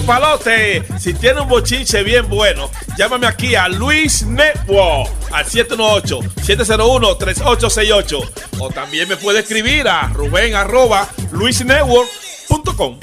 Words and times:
Papalote! 0.00 0.82
Si 0.98 1.14
tiene 1.14 1.40
un 1.42 1.48
bochinche 1.48 2.02
bien 2.02 2.28
bueno, 2.28 2.68
llámame 2.98 3.28
aquí 3.28 3.54
a 3.54 3.68
Luis 3.68 4.26
Network 4.26 5.08
al 5.30 5.46
718-701-3868. 5.46 8.30
O 8.58 8.70
también 8.70 9.08
me 9.08 9.16
puede 9.16 9.38
escribir 9.40 9.86
a 9.86 10.08
Rubén 10.08 10.56
arroba 10.56 11.06
luisnetwork.com. 11.30 12.98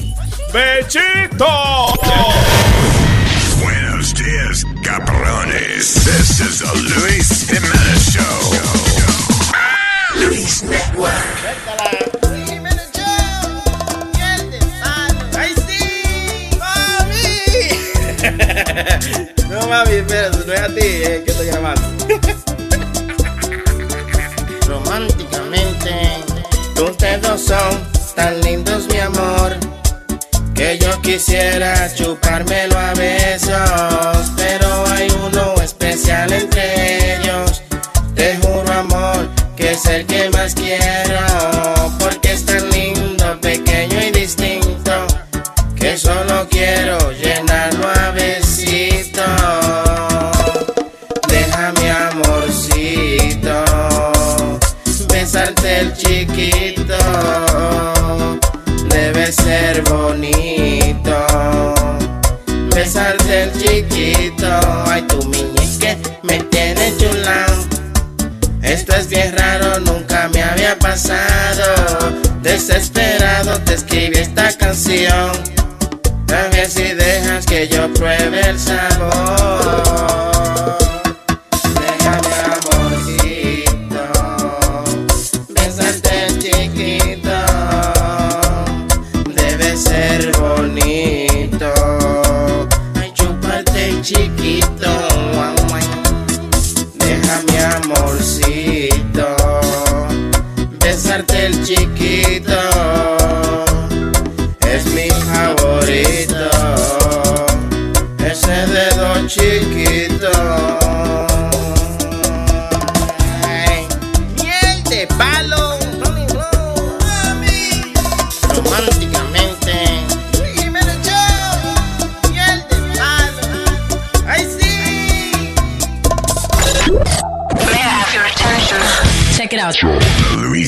¡Bechito! 0.52 1.48
Buenos 3.62 4.14
dias, 4.14 4.66
cabrones. 4.84 5.94
This 5.94 6.42
is 6.42 6.60
the 6.60 6.76
Luis 7.00 7.48
Jimenez 7.48 8.12
Show. 8.12 8.52
Luis 10.16 10.64
Network. 10.64 12.11
Mami, 19.72 19.94
espérate, 19.94 20.38
no 20.46 20.54
es 20.54 20.60
a 20.60 20.68
ti 20.68 20.82
que 20.82 21.24
estoy 21.28 21.48
llamando. 21.48 21.82
Románticamente, 24.68 25.92
ustedes 26.82 27.22
dos 27.22 27.42
son 27.42 27.80
tan 28.14 28.42
lindos, 28.42 28.90
mi 28.90 29.00
amor. 29.00 29.56
Que 30.54 30.78
yo 30.78 31.02
quisiera 31.02 31.90
chupármelo 31.96 32.78
a 32.78 32.94
besos. 32.96 34.34
Pero 34.36 34.68
hay 34.88 35.08
uno 35.28 35.56
especial 35.64 36.34
entre 36.34 37.16
ellos. 37.16 37.64
Te 38.14 38.36
juro, 38.38 38.74
amor, 38.74 39.30
que 39.56 39.72
es 39.72 39.86
el 39.86 40.06
que 40.06 40.30
más 40.32 40.54
quiero. 40.54 41.11
Chiquito. 64.92 64.94
Ay, 64.94 65.02
tu 65.04 65.24
miñeque 65.28 65.98
me 66.24 66.40
tiene 66.44 66.94
chulao. 66.98 67.66
Esto 68.62 68.96
es 68.96 69.08
bien 69.08 69.36
raro, 69.38 69.80
nunca 69.80 70.30
me 70.34 70.44
había 70.44 70.78
pasado. 70.78 72.12
Desesperado 72.42 73.60
te 73.62 73.76
escribí 73.76 74.18
esta 74.18 74.52
canción. 74.58 75.32
A 76.34 76.48
ver 76.50 76.70
si 76.70 76.84
dejas 76.84 77.46
que 77.46 77.68
yo 77.68 77.92
pruebe 77.94 78.42
el 78.50 78.60
sabor. 78.60 80.31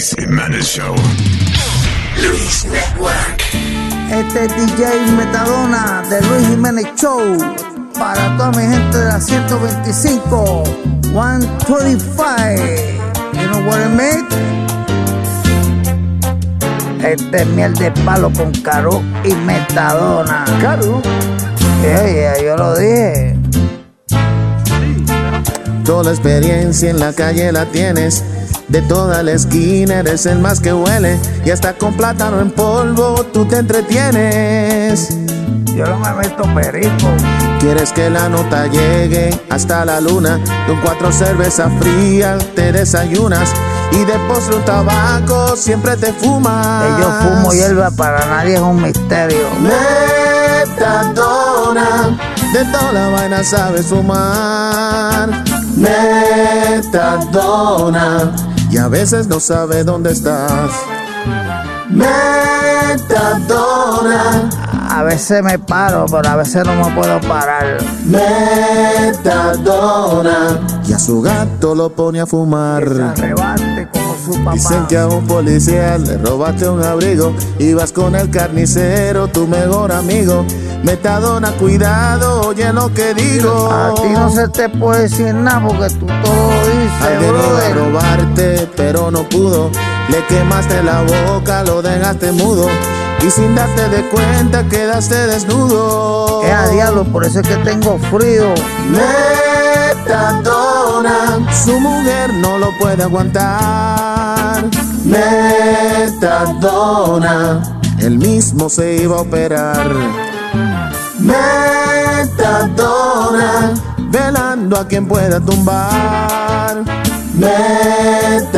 Luis 0.03 0.15
Jimenez 0.19 0.65
Show. 0.65 0.95
Luis 2.17 2.65
Network. 2.65 3.41
Este 4.11 4.45
es 4.45 4.55
DJ 4.57 5.11
Metadona 5.15 6.03
de 6.09 6.21
Luis 6.23 6.45
Jiménez 6.49 6.87
Show. 6.97 7.21
Para 7.97 8.35
toda 8.35 8.51
mi 8.51 8.63
gente 8.63 8.97
de 8.97 9.05
la 9.05 9.21
125, 9.21 10.63
125. 11.03 12.23
You 13.31 13.47
know 13.47 13.61
what 13.65 13.79
I 13.79 13.87
mean? 13.95 14.27
Este 17.01 17.41
es 17.43 17.47
miel 17.47 17.73
de 17.75 17.89
palo 18.03 18.29
con 18.33 18.51
Caro 18.61 19.01
y 19.23 19.33
Metadona. 19.33 20.43
Caro. 20.59 21.01
Yeah, 21.81 22.11
yeah, 22.11 22.41
yo 22.43 22.57
lo 22.57 22.75
dije. 22.75 23.42
Toda 25.83 26.03
la 26.03 26.11
experiencia 26.11 26.89
en 26.89 26.99
la 26.99 27.11
calle 27.13 27.51
la 27.51 27.65
tienes. 27.65 28.23
De 28.69 28.81
toda 28.81 29.21
la 29.21 29.33
esquina 29.33 29.99
eres 29.99 30.25
el 30.25 30.39
más 30.39 30.61
que 30.61 30.73
huele. 30.73 31.19
Y 31.45 31.51
hasta 31.51 31.73
con 31.73 31.95
plátano 31.95 32.39
en 32.39 32.51
polvo 32.51 33.25
tú 33.33 33.45
te 33.45 33.57
entretienes. 33.57 35.09
Yo 35.75 35.85
no 35.85 35.99
me 35.99 36.13
meto 36.13 36.43
perico. 36.55 37.07
Quieres 37.59 37.91
que 37.91 38.09
la 38.09 38.29
nota 38.29 38.67
llegue 38.67 39.37
hasta 39.49 39.83
la 39.83 39.99
luna. 39.99 40.39
Con 40.67 40.79
cuatro 40.81 41.11
cervezas 41.11 41.69
frías 41.79 42.45
te 42.55 42.71
desayunas. 42.71 43.49
Y 43.91 44.05
de 44.05 44.13
postre 44.27 44.55
un 44.55 44.63
tabaco 44.63 45.57
siempre 45.57 45.97
te 45.97 46.13
fumas. 46.13 46.83
Que 46.83 47.01
yo 47.01 47.11
fumo 47.11 47.51
hierba 47.51 47.91
para 47.91 48.25
nadie 48.25 48.55
es 48.55 48.61
un 48.61 48.81
misterio. 48.81 49.49
Metadona, 50.65 52.17
de 52.53 52.65
toda 52.65 52.91
la 52.93 53.09
vaina 53.09 53.43
sabes 53.43 53.87
fumar. 53.87 55.43
Metadona, 56.95 58.31
y 58.69 58.77
a 58.77 58.87
veces 58.87 59.27
no 59.27 59.39
sabe 59.39 59.83
dónde 59.83 60.11
estás. 60.11 60.71
Metadona, 63.19 64.49
A 64.89 65.03
veces 65.03 65.43
me 65.43 65.57
paro, 65.59 66.05
pero 66.09 66.29
a 66.29 66.35
veces 66.35 66.63
no 66.65 66.75
me 66.75 66.91
puedo 66.95 67.19
parar. 67.21 67.77
metadona, 68.05 69.79
y 70.87 70.93
a 70.93 70.99
su 70.99 71.21
gato 71.21 71.73
lo 71.75 71.89
pone 71.89 72.21
a 72.21 72.25
fumar. 72.25 73.13
Dicen 74.53 74.85
que 74.87 74.97
a 74.97 75.07
un 75.07 75.25
policía 75.27 75.97
le 75.97 76.17
robaste 76.17 76.69
un 76.69 76.81
abrigo 76.81 77.33
Ibas 77.59 77.91
con 77.91 78.15
el 78.15 78.29
carnicero, 78.29 79.27
tu 79.27 79.47
mejor 79.47 79.91
amigo. 79.91 80.45
Metadona, 80.83 81.51
cuidado, 81.53 82.41
oye 82.47 82.71
lo 82.73 82.93
que 82.93 83.13
digo. 83.13 83.71
A 83.71 83.93
ti 83.95 84.09
no 84.09 84.29
se 84.29 84.47
te 84.49 84.67
puede 84.69 85.03
decir 85.03 85.33
nada 85.33 85.65
porque 85.67 85.89
tú 85.95 86.05
todo 86.05 86.51
dices, 86.65 87.19
brother. 87.29 87.75
robarte, 87.75 88.69
pero 88.75 89.09
no 89.09 89.23
pudo. 89.29 89.71
Le 90.09 90.25
quemaste 90.27 90.83
la 90.83 91.01
boca, 91.03 91.63
lo 91.63 91.81
dejaste 91.81 92.31
mudo. 92.33 92.67
Y 93.25 93.31
sin 93.31 93.55
darte 93.55 93.87
de 93.87 94.09
cuenta 94.09 94.67
quedaste 94.67 95.15
desnudo. 95.27 96.43
Es 96.43 96.51
a 96.51 96.67
diablo, 96.67 97.05
por 97.05 97.23
eso 97.23 97.39
es 97.39 97.47
que 97.47 97.55
tengo 97.57 97.97
frío. 98.11 98.53
Metadona, 99.95 101.39
su 101.63 101.79
mujer 101.79 102.33
no 102.33 102.57
lo 102.57 102.77
puede 102.77 103.03
aguantar. 103.03 104.12
Metadona, 106.23 107.61
él 107.99 108.17
mismo 108.17 108.69
se 108.69 108.95
iba 109.03 109.17
a 109.17 109.21
operar. 109.21 109.91
Metadona, 112.43 113.73
velando 114.09 114.77
a 114.77 114.87
quien 114.87 115.07
pueda 115.07 115.39
tumbar. 115.39 116.83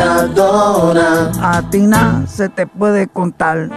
Metadona, 0.05 1.31
A 1.41 1.61
ti 1.69 1.79
nada 1.79 2.25
se 2.27 2.49
te 2.49 2.67
puede 2.67 3.07
contar. 3.07 3.69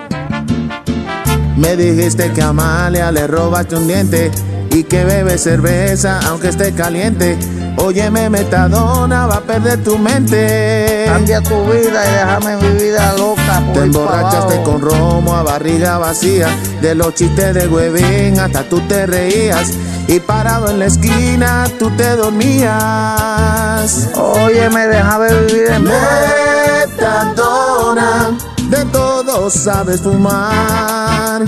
me 1.56 1.76
dijiste 1.76 2.32
que 2.32 2.42
a 2.42 2.48
Amalia 2.48 3.10
le 3.12 3.26
robaste 3.26 3.76
un 3.76 3.86
diente 3.88 4.30
y 4.70 4.84
que 4.84 5.04
bebe 5.04 5.38
cerveza 5.38 6.20
aunque 6.26 6.48
esté 6.48 6.72
caliente. 6.72 7.38
Óyeme, 7.76 8.28
metadona, 8.28 9.26
va 9.26 9.36
a 9.36 9.40
perder 9.40 9.82
tu 9.84 9.98
mente. 9.98 11.04
Cambia 11.06 11.40
tu 11.40 11.64
vida 11.64 12.04
y 12.06 12.12
déjame 12.12 12.56
mi 12.56 12.70
vida 12.82 13.14
loca. 13.16 13.62
por 13.66 13.74
Te 13.74 13.80
emborrachaste 13.80 14.62
con 14.64 14.80
romo 14.80 15.34
a 15.34 15.44
barriga 15.44 15.98
vacía. 15.98 16.48
De 16.82 16.94
los 16.96 17.14
chistes 17.14 17.54
de 17.54 17.68
huevín 17.68 18.40
hasta 18.40 18.64
tú 18.64 18.80
te 18.88 19.06
reías. 19.06 19.74
Y 20.08 20.18
parado 20.20 20.70
en 20.70 20.80
la 20.80 20.86
esquina 20.86 21.66
tú 21.78 21.90
te 21.90 22.16
dormías. 22.16 22.72
Óyeme, 24.14 24.86
déjame 24.88 25.34
vivir 25.34 25.68
en. 25.70 25.84
Metadona, 27.04 28.36
de 28.70 28.84
todo 28.86 29.50
sabes 29.50 30.00
fumar. 30.00 31.44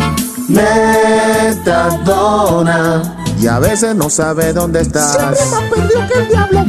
Metadona, 1.57 3.03
y 3.39 3.47
a 3.47 3.61
veces 3.61 3.95
no 3.95 4.11
sabes 4.11 4.53
dónde 4.55 4.81
estás. 4.81 5.13
Siempre 5.13 5.47
más 5.47 5.63
perdido 5.71 6.01
que 6.09 6.19
el 6.19 6.29
diablo. 6.29 6.65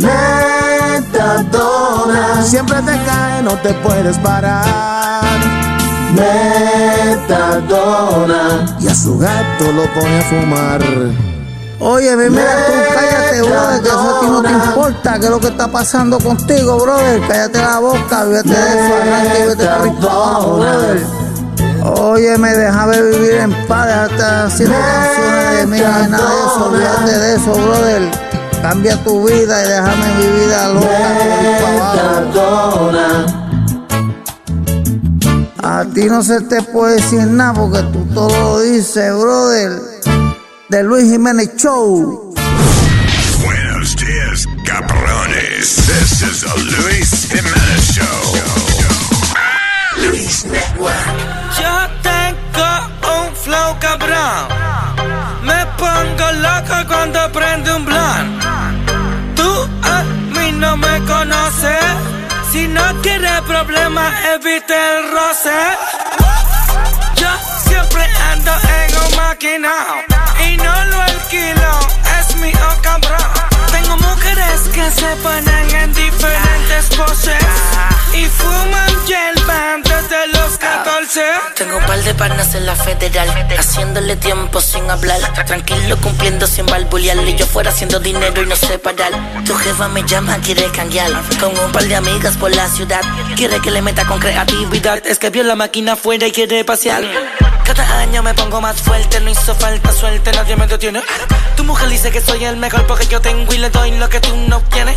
Metadona, 1.02 2.44
siempre 2.44 2.78
te 2.84 2.92
cae, 3.04 3.42
no 3.42 3.58
te 3.58 3.74
puedes 3.74 4.18
parar. 4.20 5.24
Metadona, 7.34 8.78
y 8.80 8.88
a 8.88 8.94
su 8.94 9.18
gato 9.18 9.72
lo 9.72 9.92
pone 9.94 10.20
a 10.20 10.24
fumar. 10.24 10.82
Oye, 11.80 12.16
mira, 12.16 12.68
tú 12.68 12.74
cállate, 12.94 13.42
brother, 13.42 13.82
que 13.82 13.90
eso 13.90 14.16
a 14.16 14.20
ti 14.20 14.28
no 14.28 14.44
te 14.44 14.52
importa, 14.52 15.18
que 15.20 15.26
es 15.26 15.32
lo 15.32 15.40
que 15.40 15.48
está 15.48 15.68
pasando 15.68 16.20
contigo, 16.20 16.78
brother. 16.78 17.20
Cállate 17.28 17.58
la 17.58 17.80
boca, 17.80 18.22
olvídate 18.22 18.50
de 18.50 18.56
eso, 18.56 18.94
y 19.42 19.48
vete 19.48 19.66
por 19.66 19.90
brother. 20.00 21.21
Óyeme, 21.84 22.56
déjame 22.56 23.02
vivir 23.02 23.32
en 23.32 23.68
paz, 23.68 23.88
déjate 23.88 24.24
haciendo 24.24 24.76
canciones 24.76 25.58
de 25.58 25.66
mí, 25.66 25.80
no 25.80 25.96
hay 25.96 26.08
nada 26.08 26.30
de 26.30 26.40
eso, 26.40 26.66
olvídate 26.66 27.18
de 27.20 27.36
eso, 27.36 27.54
brother. 27.54 28.12
Cambia 28.62 29.04
tu 29.04 29.28
vida 29.28 29.64
y 29.64 29.68
déjame 29.68 30.14
mi 30.18 30.28
vida 30.40 30.70
loca. 30.70 31.12
A 35.64 35.86
ti 35.94 36.06
no 36.06 36.22
se 36.22 36.42
te 36.42 36.62
puede 36.62 36.96
decir 36.96 37.26
nada 37.28 37.54
porque 37.54 37.82
tú 37.92 38.06
todo 38.14 38.30
lo 38.30 38.60
dices, 38.62 39.14
brother. 39.16 39.72
De 40.70 40.84
Luis 40.84 41.12
Jiménez 41.12 41.56
Show. 41.58 42.34
Buenos 43.44 43.96
dias, 43.96 44.48
cabrones. 44.66 45.76
This 45.88 46.22
is 46.22 46.42
the 46.42 46.54
Luis 46.78 47.28
Jimenez 47.30 47.92
Show. 47.92 48.06
Luis 49.98 50.46
Network. 50.46 51.41
Yo 51.60 51.74
tengo 52.02 52.70
un 53.16 53.36
flow 53.36 53.78
cabrón. 53.80 54.48
Me 55.44 55.66
pongo 55.78 56.32
loco 56.48 56.76
cuando 56.88 57.32
prende 57.32 57.74
un 57.74 57.86
blunt. 57.86 58.44
Tú 59.36 59.70
a 59.84 60.04
mí 60.36 60.52
no 60.54 60.78
me 60.78 61.00
conoces. 61.06 61.84
Si 62.52 62.68
no 62.68 62.84
quieres 63.02 63.42
problemas, 63.42 64.14
evite 64.36 64.74
el 64.74 65.12
roce. 65.12 65.60
Yo 67.16 67.30
siempre 67.68 68.04
ando 68.32 68.52
en 68.52 68.90
un 69.04 69.16
maquinao 69.16 69.96
y 70.48 70.58
no 70.58 70.86
lo 70.86 71.02
alquilo, 71.02 71.80
es 72.20 72.36
mi 72.38 72.52
oh 72.52 72.82
cabrón. 72.82 73.32
Tengo 73.72 73.98
mujeres 73.98 74.62
que 74.74 74.92
se 74.92 75.16
ponen 75.18 75.76
en 75.76 75.94
diferentes 75.94 76.86
poses 76.98 77.91
y 78.14 78.26
fuman 78.26 79.06
hierba 79.06 79.78
desde 79.84 80.28
los 80.28 80.58
14. 80.58 81.22
Tengo 81.56 81.78
un 81.78 81.86
par 81.86 82.04
de 82.04 82.14
panas 82.14 82.54
en 82.56 82.66
la 82.66 82.76
federal, 82.76 83.30
haciéndole 83.58 84.16
tiempo 84.16 84.60
sin 84.62 84.90
hablar. 84.90 85.20
Tranquilo, 85.46 85.98
cumpliendo 85.98 86.48
sin 86.48 86.66
balbulearle. 86.66 87.36
Yo 87.36 87.46
fuera 87.46 87.70
haciendo 87.70 88.00
dinero 88.00 88.42
y 88.42 88.46
no 88.46 88.56
sé 88.56 88.80
parar. 88.80 89.12
Tu 89.46 89.54
jefa 89.56 89.88
me 89.88 90.04
llama, 90.04 90.38
quiere 90.40 90.70
cambiar. 90.72 91.12
Con 91.40 91.58
un 91.58 91.72
par 91.72 91.84
de 91.84 91.96
amigas 91.96 92.38
por 92.38 92.54
la 92.56 92.68
ciudad. 92.68 93.02
Quiere 93.36 93.60
que 93.62 93.72
le 93.72 93.82
meta 93.82 94.06
con 94.06 94.20
creatividad. 94.20 95.06
Es 95.06 95.20
que 95.20 95.30
vio 95.30 95.44
la 95.44 95.56
máquina 95.56 95.94
afuera 95.94 96.28
y 96.28 96.32
quiere 96.32 96.64
pasear. 96.66 97.04
Cada 97.64 98.00
año 98.00 98.22
me 98.24 98.34
pongo 98.34 98.60
más 98.62 98.82
fuerte, 98.82 99.20
no 99.22 99.30
hizo 99.30 99.56
falta 99.56 99.92
suerte, 99.92 100.32
nadie 100.32 100.56
me 100.56 100.68
detiene. 100.68 101.02
Tu 101.56 101.64
mujer 101.64 101.90
dice 101.90 102.12
que 102.12 102.22
soy 102.22 102.44
el 102.44 102.58
mejor 102.58 102.86
porque 102.88 103.08
yo 103.08 103.22
tengo 103.22 103.54
y 103.54 103.58
le 103.58 103.70
doy 103.70 103.92
lo 103.92 104.10
que 104.10 104.20
tú 104.20 104.36
no 104.48 104.60
tienes. 104.62 104.96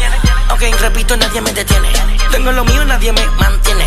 Ok, 0.50 0.62
repito, 0.80 1.16
nadie 1.16 1.40
me 1.40 1.52
detiene. 1.52 1.88
Tengo 2.30 2.52
lo 2.52 2.64
mío, 2.64 2.84
nadie 2.84 3.12
me 3.12 3.24
mantiene. 3.38 3.86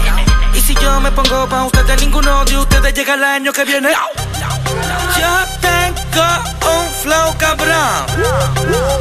Y 0.54 0.62
si 0.62 0.74
yo 0.76 1.00
me 1.02 1.12
pongo 1.12 1.48
pa' 1.48 1.66
ustedes, 1.66 2.02
ninguno 2.02 2.46
de 2.46 2.58
ustedes 2.58 2.94
llega 2.94 3.14
el 3.16 3.24
año 3.24 3.52
que 3.54 3.66
viene. 3.66 3.90
Yo 5.20 5.46
tengo 5.62 6.26
un 6.72 6.90
flow 7.04 7.38
cabrón. 7.38 8.06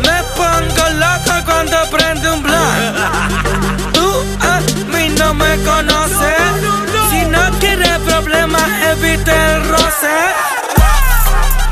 Me 0.02 0.22
pongo 0.36 0.88
loco 0.90 1.44
cuando 1.44 1.90
prende 1.90 2.30
un 2.30 2.42
blunt. 2.42 3.92
Tú 3.92 4.24
a 4.40 4.60
mí 4.92 5.08
no 5.10 5.34
me 5.34 5.56
conoces. 5.62 6.05
Problemas, 8.16 8.62
evite 8.92 9.30
el 9.30 9.68
roce. 9.68 10.16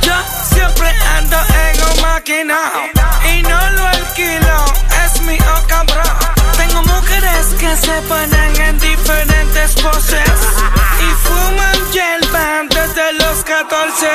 Yo 0.02 0.12
siempre 0.44 0.92
ando 1.16 1.38
en 1.38 1.80
un 1.80 2.02
maquinao 2.02 2.82
y 3.32 3.42
no 3.42 3.70
lo 3.70 3.86
alquilo, 3.88 4.64
es 5.02 5.22
mi 5.22 5.38
oh 5.38 5.66
cabrón. 5.66 6.04
Tengo 6.58 6.82
mujeres 6.82 7.46
que 7.58 7.74
se 7.74 7.92
ponen 8.02 8.60
en 8.60 8.78
diferentes 8.78 9.72
poses 9.80 10.32
y 11.00 11.26
fuman 11.26 11.92
hierba 11.92 12.62
desde 12.68 13.14
los 13.14 13.42
14. 13.42 14.06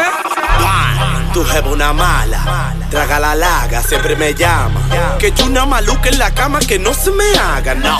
Tu 1.33 1.43
jefa 1.45 1.67
una 1.67 1.93
mala, 1.93 2.75
traga 2.91 3.19
la 3.19 3.33
laga, 3.33 3.81
siempre 3.81 4.15
me 4.15 4.35
llama. 4.35 4.79
Que 5.17 5.31
yo 5.31 5.45
una 5.45 5.65
maluca 5.65 6.09
en 6.09 6.19
la 6.19 6.31
cama 6.31 6.59
que 6.59 6.77
no 6.77 6.93
se 6.93 7.09
me 7.09 7.25
haga, 7.39 7.73
no. 7.73 7.99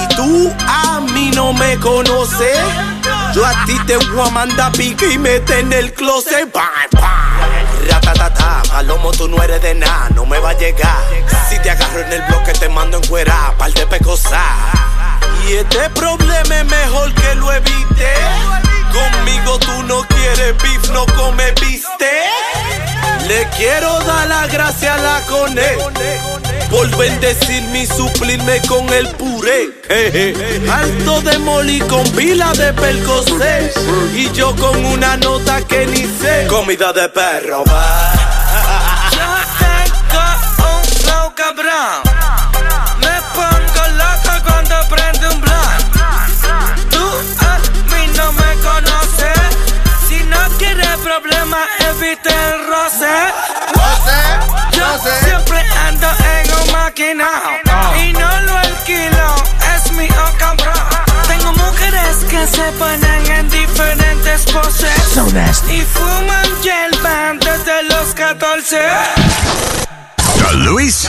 Y 0.00 0.14
tú 0.14 0.54
a 0.68 1.00
mí 1.00 1.32
no 1.34 1.52
me 1.52 1.76
conoces. 1.78 2.56
Yo 3.34 3.46
a 3.46 3.64
ti 3.64 3.78
te 3.86 3.96
voy 3.96 4.26
a 4.26 4.30
mandar 4.30 4.72
pique 4.72 5.12
y 5.12 5.18
mete 5.18 5.60
en 5.60 5.72
el 5.72 5.92
closet. 5.92 6.52
Bam, 6.52 6.64
bam. 6.92 7.88
Ratatata, 7.88 8.62
palomo, 8.68 9.12
tú 9.12 9.28
no 9.28 9.42
eres 9.42 9.62
de 9.62 9.74
nada, 9.74 10.08
no 10.14 10.26
me 10.26 10.38
va 10.38 10.50
a 10.50 10.58
llegar. 10.58 10.98
Si 11.48 11.58
te 11.60 11.70
agarro 11.70 12.00
en 12.00 12.12
el 12.12 12.22
bloque, 12.22 12.52
te 12.52 12.68
mando 12.68 12.96
en 12.96 13.06
cuera, 13.06 13.54
par 13.56 13.72
de 13.72 13.86
pecosar. 13.86 14.40
Y 15.46 15.54
este 15.54 15.88
problema 15.90 16.58
es 16.58 16.64
mejor 16.64 17.14
que 17.14 17.34
lo 17.36 17.52
evite. 17.52 18.14
Conmigo 18.92 19.58
tú 19.60 19.82
no 19.84 20.02
quieres 20.08 20.56
beef, 20.62 20.90
no 20.90 21.06
come 21.06 21.52
viste. 21.60 22.10
Le 23.28 23.46
quiero 23.56 24.00
dar 24.00 24.26
la 24.26 24.46
gracia 24.48 24.94
a 24.94 24.98
la 24.98 25.20
cone 25.26 26.49
por 26.70 26.88
bendecirme 26.96 27.82
y 27.82 27.86
suplirme 27.86 28.60
con 28.68 28.88
el 28.90 29.08
puré. 29.16 29.70
Alto 30.70 31.20
de 31.22 31.38
moli 31.38 31.80
con 31.80 32.04
pila 32.12 32.52
de 32.52 32.72
percocé 32.72 33.72
y 34.14 34.30
yo 34.32 34.54
con 34.56 34.84
una 34.84 35.16
nota 35.16 35.60
que 35.66 35.86
ni 35.86 36.04
sé. 36.04 36.46
Comida 36.48 36.92
de 36.92 37.08
perro, 37.08 37.64
va. 37.64 38.12
Yo 39.10 39.28
tengo 39.58 40.22
un 40.78 40.84
flow 41.00 41.34
cabrón. 41.34 42.02
Me 43.00 43.20
pongo 43.34 43.82
loco 43.98 44.32
cuando 44.46 44.76
prende 44.88 45.28
un 45.28 45.40
blunt. 45.40 45.82
Tú 46.90 47.04
a 47.40 47.58
mí 47.92 48.12
no 48.16 48.32
me 48.32 48.54
conoces. 48.62 49.40
Si 50.08 50.22
no 50.24 50.38
quieres 50.58 50.96
problemas, 51.02 51.68
evite 51.90 52.30
el 52.30 52.66
roce. 52.68 53.60
Ando 54.82 55.19
y 56.96 58.12
no 58.12 58.40
lo 58.42 58.58
alquilo, 58.58 59.34
es 59.76 59.92
mi 59.92 60.06
oh 60.08 60.38
cabrón. 60.38 60.74
Tengo 61.28 61.52
mujeres 61.52 62.16
que 62.28 62.46
se 62.46 62.62
ponen 62.78 63.30
en 63.30 63.48
diferentes 63.48 64.44
poses 64.46 65.16
y 65.70 65.80
fuman 65.82 66.46
hierba 66.62 67.32
desde 67.34 67.82
los 67.84 68.12
14. 68.14 68.78
The 70.40 70.56
Luis 70.56 71.08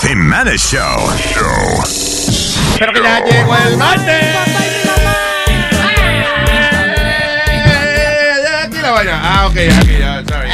Jimenez 0.00 0.60
Show. 0.70 1.10
Show. 1.34 1.84
Pero 2.78 2.92
que 2.94 3.02
ya 3.02 3.20
llegó 3.24 3.56
el 3.56 3.76
martes. 3.76 4.24
Eh, 7.66 8.64
Aquí 8.64 8.78
la 8.78 8.90
vaina. 8.92 9.20
Ah, 9.22 9.46
ok, 9.46 9.56
aquí 9.80 9.98
ya, 9.98 10.22
sorry. 10.26 10.48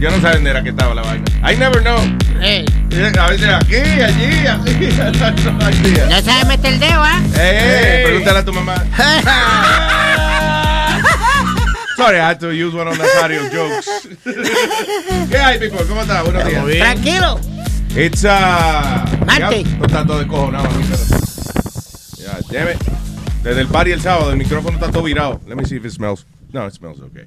Yo 0.00 0.10
no 0.10 0.16
sabía 0.16 0.34
dónde 0.34 0.50
era 0.50 0.62
que 0.62 0.70
estaba 0.70 0.94
la 0.94 1.02
vaina. 1.02 1.24
I 1.50 1.56
never 1.56 1.82
know. 1.82 1.98
Ey, 2.42 2.64
A 2.96 3.26
aquí, 3.56 3.74
allí, 3.74 4.24
hay 4.24 4.70
idea. 4.70 6.06
no 6.08 6.20
sabe 6.22 6.44
meter 6.46 6.74
el 6.74 6.78
dedo, 6.78 7.02
¿ah? 7.02 7.20
Eh, 7.36 8.02
pregúntale 8.06 8.38
a 8.38 8.44
tu 8.44 8.52
mamá. 8.52 8.76
Sorry, 11.96 12.18
I 12.18 12.28
had 12.28 12.38
to 12.38 12.52
use 12.52 12.72
one 12.72 12.86
of 12.86 12.96
Nazario's 12.96 13.50
jokes. 13.52 13.88
¿Qué 15.28 15.36
hay, 15.36 15.58
people? 15.58 15.84
¿Cómo 15.88 16.02
estás? 16.02 16.22
Buenos 16.24 16.44
días. 16.44 16.78
Tranquilo. 16.78 17.40
It's 17.96 18.22
uh. 18.22 19.24
Marte. 19.26 19.64
Está 19.82 20.06
todo 20.06 20.20
descojonado 20.20 20.66
aquí, 20.66 20.84
pero. 20.88 21.02
Ya, 22.18 22.38
damn 22.52 22.68
it. 22.68 22.78
Desde 23.42 23.60
el 23.60 23.66
party 23.66 23.90
el 23.90 24.02
sábado, 24.02 24.30
el 24.30 24.36
micrófono 24.36 24.76
está 24.76 24.92
todo 24.92 25.02
virado. 25.02 25.40
Let 25.48 25.56
me 25.56 25.64
see 25.64 25.78
if 25.78 25.84
it 25.84 25.90
smells. 25.90 26.26
No, 26.52 26.64
it 26.68 26.74
smells 26.74 27.00
okay. 27.00 27.24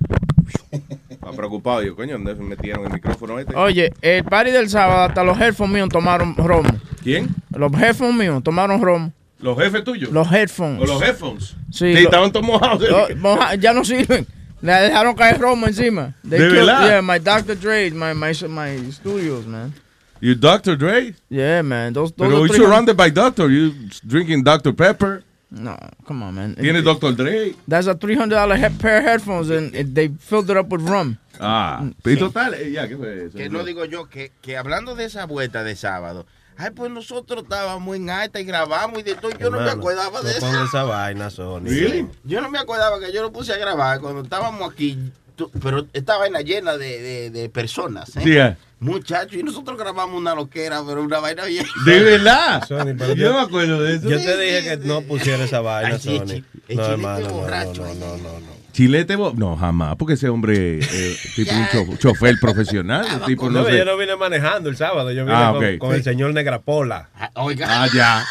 Estaba 1.17 1.35
preocupado. 1.35 1.81
Yo, 1.83 1.95
coño, 1.95 2.13
¿dónde 2.13 2.35
me 2.35 2.43
metieron 2.55 2.85
el 2.85 2.93
micrófono 2.93 3.39
este? 3.39 3.55
Oye, 3.55 3.91
el 4.01 4.23
party 4.23 4.51
del 4.51 4.69
sábado, 4.69 5.01
hasta 5.01 5.23
los 5.23 5.37
headphones 5.39 5.73
míos 5.73 5.89
tomaron 5.89 6.35
romo. 6.35 6.69
¿Quién? 7.03 7.27
Los 7.51 7.71
headphones 7.73 8.15
míos 8.15 8.41
tomaron 8.43 8.81
romo. 8.81 9.11
¿Los 9.39 9.57
jefes 9.57 9.83
tuyos? 9.83 10.11
Los 10.11 10.31
headphones. 10.31 10.81
¿O 10.81 10.85
los 10.85 11.01
headphones? 11.01 11.55
Sí, 11.71 11.93
Sí, 11.93 11.93
lo- 11.93 11.99
estaban 11.99 12.31
todos 12.31 12.45
mojados. 12.45 12.83
Oh, 12.91 13.07
moja- 13.17 13.55
ya 13.55 13.71
no 13.73 13.83
sirven. 13.85 14.25
Le 14.61 14.71
dejaron 14.71 15.13
caer 15.15 15.39
romo 15.39 15.67
encima. 15.67 16.15
They 16.27 16.39
¿De 16.39 16.49
verdad? 16.49 16.87
Yeah, 16.87 17.01
my 17.03 17.19
Dr. 17.19 17.55
Dre, 17.59 17.91
my, 17.91 18.13
my, 18.15 18.31
my 18.49 18.91
studios, 18.91 19.45
man. 19.45 19.71
You 20.19 20.33
Dr. 20.33 20.75
Dre? 20.75 21.13
Yeah, 21.29 21.61
man. 21.61 21.93
Those, 21.93 22.11
those 22.17 22.27
Pero 22.29 22.37
are 22.37 22.47
you 22.47 22.47
three- 22.47 22.65
surrounded 22.65 22.97
by 22.97 23.11
doctor. 23.11 23.49
You 23.51 23.73
drinking 24.03 24.43
Dr. 24.43 24.73
Pepper. 24.73 25.21
No, 25.49 25.77
come 26.05 26.23
on, 26.25 26.35
man. 26.35 26.55
Tiene 26.55 26.81
Dr. 26.81 27.13
Dre. 27.15 27.55
That's 27.67 27.87
a 27.87 27.95
$300 27.95 28.57
he- 28.57 28.77
pair 28.77 28.97
of 28.99 29.05
headphones, 29.05 29.49
and 29.49 29.71
they 29.95 30.09
filled 30.09 30.49
it 30.49 30.57
up 30.57 30.69
with 30.71 30.81
rum. 30.87 31.17
Ah, 31.39 31.85
y 32.03 32.15
total, 32.17 32.53
eh, 32.55 32.71
ya, 32.71 32.87
¿qué 32.87 32.97
fue 32.97 33.25
eso? 33.27 33.37
Que 33.37 33.47
no 33.49 33.63
digo 33.63 33.85
yo, 33.85 34.09
que, 34.09 34.31
que 34.41 34.57
hablando 34.57 34.95
de 34.95 35.05
esa 35.05 35.25
vuelta 35.25 35.63
de 35.63 35.75
sábado, 35.75 36.25
ay, 36.57 36.71
pues 36.71 36.91
nosotros 36.91 37.43
estábamos 37.43 37.95
en 37.95 38.09
alta 38.09 38.39
y 38.41 38.43
grabamos 38.43 38.99
y 38.99 39.03
de 39.03 39.15
todo, 39.15 39.31
yo 39.39 39.49
no 39.51 39.59
me 39.61 39.69
acordaba 39.69 40.21
de 40.21 40.31
no 40.41 40.47
eso. 40.49 40.63
esa 40.65 40.83
vaina, 40.83 41.29
Sony. 41.29 41.67
Sí, 41.69 42.07
Yo 42.23 42.41
no 42.41 42.49
me 42.49 42.57
acordaba 42.59 42.99
que 42.99 43.13
yo 43.13 43.21
lo 43.21 43.31
puse 43.31 43.53
a 43.53 43.57
grabar 43.57 44.01
cuando 44.01 44.21
estábamos 44.21 44.69
aquí, 44.69 44.97
tú- 45.37 45.49
pero 45.63 45.85
esta 45.93 46.17
vaina 46.17 46.41
llena 46.41 46.75
de, 46.77 47.01
de, 47.01 47.29
de 47.29 47.49
personas, 47.49 48.13
¿eh? 48.17 48.21
Sí, 48.23 48.37
eh. 48.37 48.57
Muchachos, 48.79 49.33
y 49.33 49.41
nosotros 49.43 49.77
grabamos 49.77 50.15
una 50.19 50.35
loquera, 50.35 50.83
pero 50.85 51.01
una 51.01 51.19
vaina 51.19 51.45
bien. 51.45 51.65
¿De 51.85 51.99
verdad? 52.03 52.63
Sony, 52.67 52.93
pero 52.97 53.13
Yo 53.15 53.33
me 53.33 53.39
acuerdo 53.39 53.81
de 53.81 53.95
eso. 53.95 54.09
Yo 54.09 54.17
te 54.21 54.37
dije 54.37 54.63
que 54.63 54.77
no 54.85 55.01
pusiera 55.01 55.43
esa 55.45 55.61
vaina, 55.61 55.95
Ay, 55.95 55.99
Sony. 55.99 56.43
el 56.67 56.75
No, 56.77 56.85
hermano, 56.85 57.27
no, 57.29 57.47
no, 57.47 57.73
no, 57.73 58.17
no, 58.17 58.39
no. 58.41 58.56
Chilete, 58.77 59.17
no, 59.17 59.57
jamás, 59.57 59.95
porque 59.95 60.13
ese 60.13 60.29
hombre 60.29 60.77
eh, 60.79 61.17
tipo 61.35 61.51
un 61.51 61.67
cho- 61.71 61.97
chofer 61.97 62.35
profesional, 62.39 63.07
el 63.11 63.21
tipo 63.21 63.49
no 63.49 63.61
No, 63.63 63.65
sé. 63.65 63.75
yo 63.75 63.85
no 63.85 63.97
vine 63.97 64.15
manejando 64.15 64.69
el 64.69 64.77
sábado, 64.77 65.11
yo 65.11 65.25
vine 65.25 65.35
Ah, 65.35 65.55
con, 65.79 65.95
el 65.95 66.03
señor 66.03 66.31
Negrapola. 66.31 67.09
Oiga. 67.33 67.65
Ah, 67.67 67.87
ya. 67.91 68.23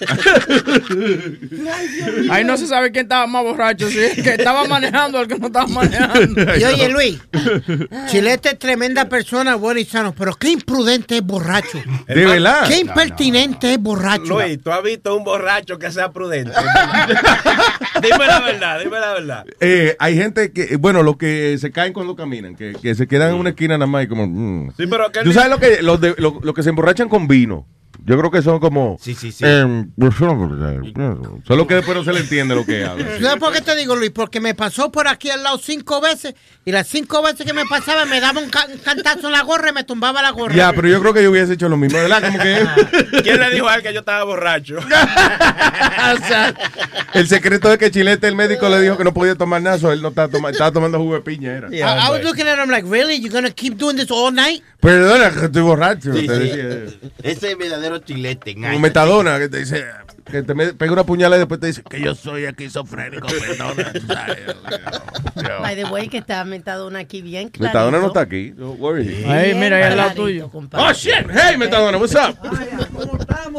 Ahí 2.30 2.44
no 2.44 2.56
se 2.56 2.66
sabe 2.66 2.90
quién 2.92 3.04
estaba 3.04 3.26
más 3.26 3.42
borracho, 3.42 3.90
si 3.90 3.98
el 3.98 4.22
que 4.22 4.30
estaba 4.30 4.64
manejando 4.64 5.18
o 5.18 5.20
el 5.20 5.28
que 5.28 5.38
no 5.38 5.48
estaba 5.48 5.66
manejando. 5.66 6.40
Y 6.56 6.64
oye, 6.64 6.88
Luis, 6.88 7.18
Chilete 8.06 8.50
es 8.52 8.58
tremenda 8.58 9.06
persona, 9.06 9.56
bueno 9.56 9.80
y 9.80 9.84
sano, 9.84 10.14
pero 10.16 10.32
qué 10.34 10.48
imprudente 10.50 11.18
es 11.18 11.22
borracho. 11.22 11.78
¿De 12.08 12.24
verdad? 12.24 12.66
Qué 12.68 12.78
impertinente 12.78 13.74
es 13.74 13.78
borracho. 13.78 14.24
Luis, 14.24 14.58
¿tú 14.62 14.72
has 14.72 14.82
visto 14.82 15.14
un 15.14 15.24
borracho 15.24 15.78
que 15.78 15.90
sea 15.90 16.10
prudente? 16.10 16.52
dime 18.02 18.26
la 18.26 18.40
verdad, 18.40 18.78
dime 18.80 18.98
la 19.00 19.12
verdad. 19.12 19.44
Eh, 19.60 19.89
hay 19.98 20.16
gente 20.16 20.52
que, 20.52 20.76
bueno, 20.76 21.02
los 21.02 21.16
que 21.16 21.56
se 21.58 21.70
caen 21.70 21.92
cuando 21.92 22.14
caminan, 22.16 22.54
que, 22.56 22.72
que 22.80 22.94
se 22.94 23.06
quedan 23.06 23.32
en 23.34 23.40
una 23.40 23.50
esquina 23.50 23.76
nada 23.78 23.86
más 23.90 24.04
y 24.04 24.08
como... 24.08 24.26
mm. 24.26 24.72
Sí, 24.76 24.84
pero 24.88 25.10
¿Tú 25.24 25.32
sabes 25.32 25.50
lo 25.50 25.58
que, 25.58 25.82
los, 25.82 26.00
de- 26.00 26.14
lo- 26.18 26.40
los 26.42 26.54
que 26.54 26.62
se 26.62 26.70
emborrachan 26.70 27.08
con 27.08 27.26
vino? 27.28 27.66
Yo 28.04 28.18
creo 28.18 28.30
que 28.30 28.42
son 28.42 28.58
como... 28.60 28.96
Sí, 29.00 29.14
sí, 29.14 29.32
sí. 29.32 29.44
em, 29.44 29.90
solo 31.46 31.66
que 31.66 31.74
después 31.74 31.96
no 31.96 32.04
se 32.04 32.12
le 32.12 32.20
entiende 32.20 32.54
lo 32.54 32.64
que 32.64 32.84
habla. 32.84 33.04
¿Sabes 33.20 33.36
por 33.38 33.52
qué 33.52 33.60
te 33.60 33.76
digo, 33.76 33.96
Luis? 33.96 34.10
Porque 34.10 34.40
me 34.40 34.54
pasó 34.54 34.90
por 34.90 35.08
aquí 35.08 35.30
al 35.30 35.42
lado 35.42 35.58
cinco 35.58 36.00
veces 36.00 36.34
y 36.64 36.72
las 36.72 36.86
cinco 36.86 37.22
veces 37.22 37.46
que 37.46 37.52
me 37.52 37.64
pasaba 37.66 38.04
me 38.06 38.20
daba 38.20 38.40
un, 38.40 38.48
ca- 38.50 38.66
un 38.72 38.78
cantazo 38.78 39.26
en 39.26 39.32
la 39.32 39.42
gorra 39.42 39.70
y 39.70 39.72
me 39.72 39.84
tumbaba 39.84 40.22
la 40.22 40.30
gorra. 40.30 40.54
Ya, 40.54 40.72
pero 40.72 40.88
yo 40.88 41.00
creo 41.00 41.14
que 41.14 41.22
yo 41.22 41.30
hubiese 41.30 41.54
hecho 41.54 41.68
lo 41.68 41.76
mismo, 41.76 41.98
¿verdad? 41.98 42.22
Como 42.22 42.38
que 42.38 43.22
¿Quién 43.22 43.40
le 43.40 43.50
dijo 43.50 43.68
a 43.68 43.76
él 43.76 43.82
que 43.82 43.92
yo 43.92 44.00
estaba 44.00 44.24
borracho? 44.24 44.76
el 47.14 47.28
secreto 47.28 47.72
es 47.72 47.78
que 47.78 47.90
Chilete, 47.90 48.28
el 48.28 48.36
médico, 48.36 48.68
le 48.68 48.80
dijo 48.80 48.96
que 48.96 49.04
no 49.04 49.14
podía 49.14 49.34
tomar 49.34 49.62
nada, 49.62 49.76
él 49.92 50.02
no 50.02 50.08
estaba, 50.08 50.28
toma- 50.28 50.50
estaba 50.50 50.72
tomando 50.72 50.98
jugo 50.98 51.14
de 51.14 51.20
piña. 51.20 51.52
Era. 51.52 51.68
I, 51.70 51.80
I 51.80 52.10
was 52.10 52.22
looking 52.24 52.46
at 52.46 52.58
him 52.62 52.70
like, 52.70 52.86
really? 52.88 53.18
You're 53.20 53.32
gonna 53.32 53.50
keep 53.50 53.76
doing 53.76 53.96
this 53.96 54.10
all 54.10 54.32
night? 54.32 54.62
Perdona, 54.80 55.30
que 55.30 55.46
estoy 55.46 55.62
borracho. 55.62 56.12
Sí, 56.14 56.26
sí. 56.26 57.00
Ese 57.22 57.52
es 57.52 57.58
verdadero 57.58 57.89
chilete. 57.98 58.54
Como 58.54 58.78
metadona, 58.78 59.38
que 59.38 59.48
te 59.48 59.58
dice, 59.58 59.84
que 60.30 60.42
te 60.42 60.54
pega 60.74 60.92
una 60.92 61.04
puñalada 61.04 61.36
y 61.36 61.40
después 61.40 61.60
te 61.60 61.66
dice 61.68 61.82
que 61.88 62.00
yo 62.00 62.14
soy 62.14 62.44
esquizofrénico, 62.44 63.26
perdona. 63.28 63.92
By 65.60 65.76
the 65.76 65.84
way, 65.86 66.08
que 66.08 66.18
está 66.18 66.44
Metadona 66.44 67.00
aquí 67.00 67.22
bien 67.22 67.48
clarito. 67.48 67.64
Metadona 67.78 67.98
no 67.98 68.06
está 68.08 68.20
aquí. 68.20 68.50
Don't 68.50 68.80
worry. 68.80 69.24
Ahí, 69.24 69.54
mira, 69.54 69.76
ahí 69.76 69.82
al 69.84 69.96
lado 69.96 70.14
tuyo. 70.14 70.48
compadre. 70.50 70.86
Oh, 70.88 70.92
shit. 70.92 71.26
Hey, 71.32 71.56
Metadona, 71.56 71.98
what's 71.98 72.14
up? 72.14 72.36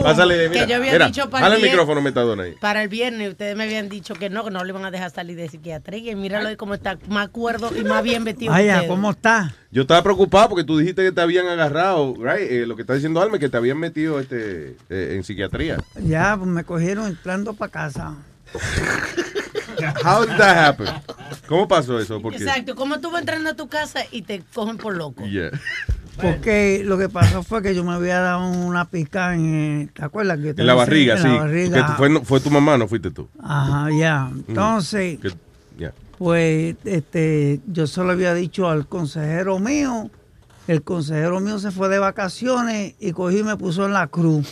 Pásale, 0.01 0.49
mira. 0.49 0.65
Que 0.65 0.69
yo 0.71 0.77
había 0.77 0.91
mira, 0.93 1.05
dicho 1.07 1.29
para 1.29 1.47
el 1.47 1.53
el 1.53 1.59
viernes- 1.59 1.71
micrófono, 1.71 2.01
Metadona 2.01 2.43
ahí. 2.43 2.53
Para 2.59 2.81
el 2.83 2.89
viernes 2.89 3.29
ustedes 3.29 3.55
me 3.55 3.63
habían 3.63 3.89
dicho 3.89 4.13
que 4.15 4.29
no, 4.29 4.43
que 4.45 4.51
no 4.51 4.63
le 4.63 4.69
iban 4.69 4.85
a 4.85 4.91
dejar 4.91 5.11
salir 5.11 5.35
de 5.35 5.49
psiquiatría. 5.49 6.11
Y 6.11 6.15
míralo 6.15 6.49
ahí 6.49 6.55
cómo 6.55 6.73
está 6.73 6.97
más 7.09 7.29
cuerdo 7.29 7.71
y 7.77 7.83
más 7.83 8.03
bien 8.03 8.23
vestido. 8.23 8.51
Vaya. 8.51 8.87
¿cómo 8.87 9.11
está? 9.11 9.53
Yo 9.73 9.83
estaba 9.83 10.03
preocupado 10.03 10.49
porque 10.49 10.63
tú 10.65 10.77
dijiste 10.77 11.01
que 11.03 11.11
te 11.13 11.21
habían 11.21 11.47
agarrado, 11.47 12.13
right? 12.19 12.49
Eh, 12.51 12.65
lo 12.67 12.75
que 12.75 12.81
está 12.81 12.93
diciendo 12.93 13.21
Alme, 13.21 13.39
que 13.39 13.47
te 13.47 13.55
habían 13.55 13.77
metido 13.77 14.19
este, 14.19 14.75
eh, 14.89 15.13
en 15.15 15.23
psiquiatría. 15.23 15.77
Ya, 16.03 16.35
pues 16.37 16.49
me 16.49 16.60
cogieron 16.63 17.07
entrando 17.07 17.53
para 17.53 17.71
casa. 17.71 18.15
How 20.05 20.25
did 20.25 20.37
that 20.37 20.57
happen? 20.69 20.87
¿Cómo 21.47 21.67
pasó 21.67 21.99
eso? 21.99 22.17
Exacto, 22.31 22.75
como 22.75 22.99
tú 22.99 23.09
vas 23.11 23.21
entrando 23.21 23.49
a 23.49 23.53
tu 23.55 23.67
casa 23.67 24.01
y 24.11 24.21
te 24.21 24.41
cogen 24.53 24.77
por 24.77 24.95
loco. 24.95 25.25
Yeah. 25.25 25.51
Porque 26.21 26.83
lo 26.85 26.97
que 26.97 27.09
pasó 27.09 27.41
fue 27.41 27.61
que 27.63 27.73
yo 27.73 27.83
me 27.83 27.93
había 27.93 28.19
dado 28.19 28.47
una 28.49 28.85
pica 28.85 29.33
en, 29.33 29.89
¿te 29.93 30.03
acuerdas? 30.03 30.37
Que 30.39 30.53
te 30.53 30.61
En 30.61 30.67
la 30.67 30.73
barriga, 30.75 31.15
En 31.15 31.21
sí. 31.21 31.27
la 31.27 31.35
barriga. 31.35 31.77
Que 31.77 31.83
tú- 31.91 31.97
fue, 31.97 32.09
no- 32.09 32.21
fue 32.23 32.39
tu 32.41 32.51
mamá, 32.51 32.77
no 32.77 32.87
fuiste 32.87 33.09
tú. 33.11 33.27
Ajá, 33.41 33.87
ya. 33.97 34.29
Entonces, 34.47 35.19
Que- 35.19 35.33
ya. 35.79 35.93
pues, 36.17 36.75
este, 36.83 37.59
yo 37.65 37.87
solo 37.87 38.11
había 38.11 38.33
dicho 38.33 38.69
al 38.69 38.87
consejero 38.87 39.57
mío, 39.59 40.11
el 40.67 40.83
consejero 40.83 41.39
mío 41.39 41.57
se 41.59 41.71
fue 41.71 41.89
de 41.89 41.97
vacaciones 41.99 42.93
y 42.99 43.13
cogí 43.13 43.39
y 43.39 43.43
me 43.43 43.55
puso 43.57 43.85
en 43.85 43.93
la 43.93 44.07
cruz. 44.07 44.47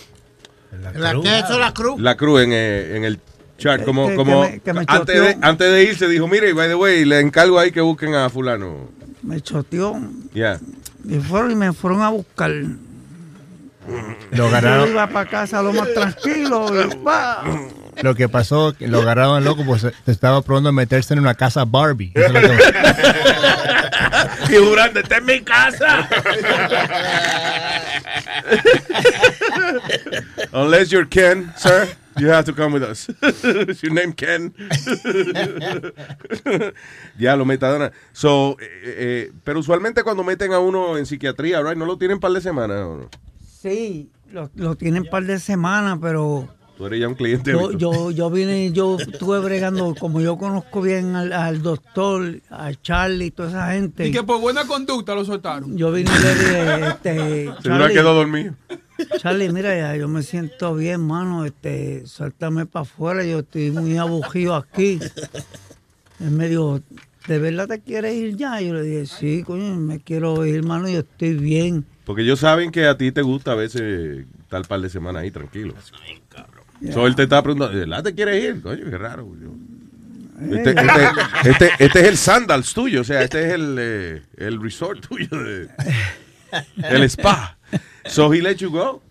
¿La 0.96 1.14
qué 1.22 1.40
eso, 1.40 1.58
la 1.60 1.74
cruz? 1.74 2.00
La 2.02 2.16
cruz 2.16 2.42
en, 2.42 2.52
eh, 2.54 2.96
en 2.98 3.04
el 3.06 3.20
chat, 3.58 3.84
como, 3.84 4.08
que- 4.10 4.16
como 4.16 4.44
que 4.46 4.52
me- 4.52 4.60
que 4.60 4.74
me 4.74 4.84
antes, 4.88 5.22
de, 5.22 5.38
antes 5.42 5.72
de 5.72 5.84
irse 5.84 6.08
dijo, 6.08 6.28
mire, 6.28 6.54
by 6.54 6.68
the 6.70 6.76
way, 6.76 7.04
le 7.06 7.20
encargo 7.20 7.60
ahí 7.60 7.72
que 7.72 7.82
busquen 7.82 8.14
a 8.16 8.30
fulano. 8.30 8.90
Me 9.24 9.42
choteó 9.42 10.00
Ya. 10.34 10.60
y 11.06 11.20
fueron 11.20 11.52
y 11.52 11.56
me 11.56 11.74
fueron 11.74 12.02
a 12.02 12.10
buscar. 12.10 12.52
Lo 12.52 12.78
Yo 14.32 14.48
agarraron. 14.48 14.90
iba 14.90 15.08
para 15.08 15.30
casa 15.30 15.62
lo 15.62 15.74
más 15.74 15.92
tranquilo. 15.94 16.68
y, 16.86 16.96
pa. 16.98 17.44
Lo 18.02 18.16
que 18.16 18.30
pasó, 18.30 18.74
que 18.78 18.88
lo 18.88 19.02
agarraron 19.02 19.44
loco, 19.44 19.64
pues 19.66 19.82
se 19.82 19.94
estaba 20.12 20.42
probando 20.42 20.72
meterse 20.72 21.14
en 21.14 21.20
una 21.20 21.34
casa 21.36 21.66
Barbie. 21.66 22.12
Eso 22.16 22.28
es 22.28 22.34
lo 22.34 22.40
que- 22.40 22.58
y 24.54 24.58
jurando, 24.58 25.00
esta 25.00 25.18
es 25.18 25.24
mi 25.24 25.42
casa. 25.42 26.08
Unless 30.54 30.92
you're 30.92 31.06
Ken, 31.08 31.52
sir, 31.58 31.88
you 32.18 32.30
have 32.30 32.46
to 32.46 32.54
come 32.54 32.74
with 32.74 32.84
us. 32.84 33.10
Is 33.22 33.82
your 33.82 33.94
name 33.94 34.14
Ken? 34.14 34.54
ya, 37.20 37.36
lo 37.36 37.46
metadona. 37.46 37.92
So, 38.14 38.58
eh, 38.60 38.66
eh, 38.84 39.32
pero 39.44 39.60
usualmente 39.60 40.04
cuando 40.04 40.24
meten 40.24 40.54
a 40.54 40.60
uno 40.60 40.98
en 40.98 41.06
psiquiatría, 41.06 41.62
right, 41.62 41.78
no 41.78 41.86
lo 41.86 41.98
tienen 41.98 42.16
un 42.16 42.22
par 42.22 42.32
de 42.32 42.42
semanas, 42.42 42.80
¿o 42.82 42.98
no? 42.98 43.10
Sí, 43.62 44.10
lo, 44.32 44.50
lo 44.56 44.76
tienen 44.76 45.04
un 45.04 45.10
par 45.10 45.24
de 45.26 45.40
semanas, 45.40 45.98
pero 46.02 46.48
Tú 46.80 46.86
eres 46.86 47.02
ya 47.02 47.10
un 47.10 47.16
cliente. 47.16 47.52
yo, 47.52 47.74
yo, 47.74 48.10
yo 48.10 48.30
vine, 48.30 48.72
yo 48.72 48.96
estuve 48.98 49.40
bregando, 49.40 49.94
como 49.96 50.22
yo 50.22 50.38
conozco 50.38 50.82
bien 50.82 51.14
al, 51.14 51.34
al 51.34 51.62
doctor, 51.62 52.40
a 52.50 52.72
Charlie 52.74 53.26
y 53.26 53.32
toda 53.32 53.50
esa 53.50 53.72
gente. 53.74 54.08
Y 54.08 54.12
que 54.14 54.24
por 54.24 54.40
buena 54.40 54.66
conducta 54.66 55.14
lo 55.14 55.26
soltaron. 55.26 55.78
Yo 55.78 55.92
vine 55.92 56.10
y 56.10 56.24
le 56.24 56.36
dije, 56.36 56.88
este, 56.88 57.50
Seguro 57.62 57.88
que 57.88 57.94
quedó 57.96 58.14
dormido. 58.14 58.56
Charlie, 59.18 59.50
mira, 59.52 59.76
ya, 59.78 59.98
yo 59.98 60.08
me 60.08 60.24
siento 60.24 60.74
bien, 60.74 61.06
mano, 61.06 61.44
este, 61.44 62.08
suéltame 62.08 62.66
para 62.66 62.84
afuera, 62.84 63.26
yo 63.26 63.40
estoy 63.40 63.72
muy 63.72 63.98
abugido 63.98 64.56
aquí. 64.56 65.00
Él 66.22 66.32
me 66.32 66.48
dijo, 66.48 66.80
¿de 67.28 67.40
verdad 67.40 67.68
te 67.68 67.82
quieres 67.82 68.16
ir 68.16 68.38
ya? 68.38 68.62
Yo 68.62 68.74
le 68.74 68.84
dije, 68.84 69.06
sí, 69.06 69.44
coño, 69.44 69.76
me 69.76 70.00
quiero 70.00 70.46
ir, 70.46 70.64
mano, 70.64 70.88
yo 70.88 71.00
estoy 71.00 71.34
bien. 71.34 71.86
Porque 72.06 72.22
ellos 72.22 72.40
saben 72.40 72.72
que 72.72 72.88
a 72.88 72.98
ti 72.98 73.12
te 73.12 73.22
gusta 73.22 73.52
a 73.52 73.56
veces 73.56 74.26
tal 74.48 74.64
par 74.64 74.80
de 74.80 74.90
semanas 74.90 75.24
ahí 75.24 75.32
tranquilo. 75.32 75.74
So, 76.94 77.06
él 77.08 77.16
te 77.16 77.24
está 77.24 77.42
preguntando, 77.44 77.74
¿de 77.74 77.82
verdad 77.86 78.04
te 78.04 78.16
quieres 78.16 78.44
ir? 78.44 78.62
Coño, 78.62 78.86
qué 78.90 78.98
raro. 78.98 79.28
yo. 79.42 79.50
Este, 80.56 80.70
este, 80.70 81.50
este- 81.50 81.72
este 81.80 82.00
es 82.02 82.08
el 82.08 82.18
Sandals 82.18 82.74
tuyo, 82.74 83.02
o 83.02 83.04
sea, 83.04 83.22
este 83.24 83.46
es 83.48 83.54
el, 83.56 83.76
eh, 83.78 84.22
el 84.38 84.62
resort 84.62 85.06
tuyo, 85.06 85.28
de- 85.44 85.68
el 86.90 87.04
spa. 87.04 87.58
So 88.06 88.34
he 88.34 88.42
let 88.42 88.56
you 88.56 88.70
go. 88.72 89.02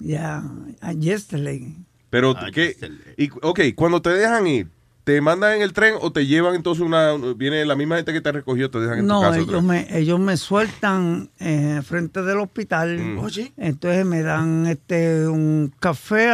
Ya, 0.00 0.42
yeah, 0.82 0.92
yesterday. 0.92 1.76
Pero, 2.10 2.34
¿qué? 2.52 2.76
Y, 3.16 3.30
ok, 3.42 3.60
cuando 3.76 4.02
te 4.02 4.10
dejan 4.10 4.46
ir, 4.48 4.66
¿te 5.04 5.20
mandan 5.20 5.54
en 5.56 5.62
el 5.62 5.72
tren 5.72 5.94
o 6.00 6.12
te 6.12 6.26
llevan 6.26 6.56
entonces 6.56 6.84
una, 6.84 7.12
viene 7.36 7.64
la 7.64 7.76
misma 7.76 7.96
gente 7.96 8.12
que 8.12 8.20
te 8.20 8.32
recogió, 8.32 8.68
te 8.68 8.80
dejan 8.80 8.98
en 8.98 9.04
tu 9.04 9.08
No, 9.08 9.20
casa? 9.22 9.40
otra 9.40 9.52
ellos 9.52 9.62
me, 9.62 9.86
ellos 9.96 10.18
me 10.20 10.36
sueltan 10.36 11.30
eh, 11.38 11.80
frente 11.84 12.22
del 12.22 12.38
hospital. 12.38 12.98
Mm. 12.98 13.18
Oye. 13.20 13.52
Entonces 13.56 14.04
me 14.04 14.22
dan 14.22 14.66
este 14.66 15.28
un 15.28 15.72
café 15.78 16.28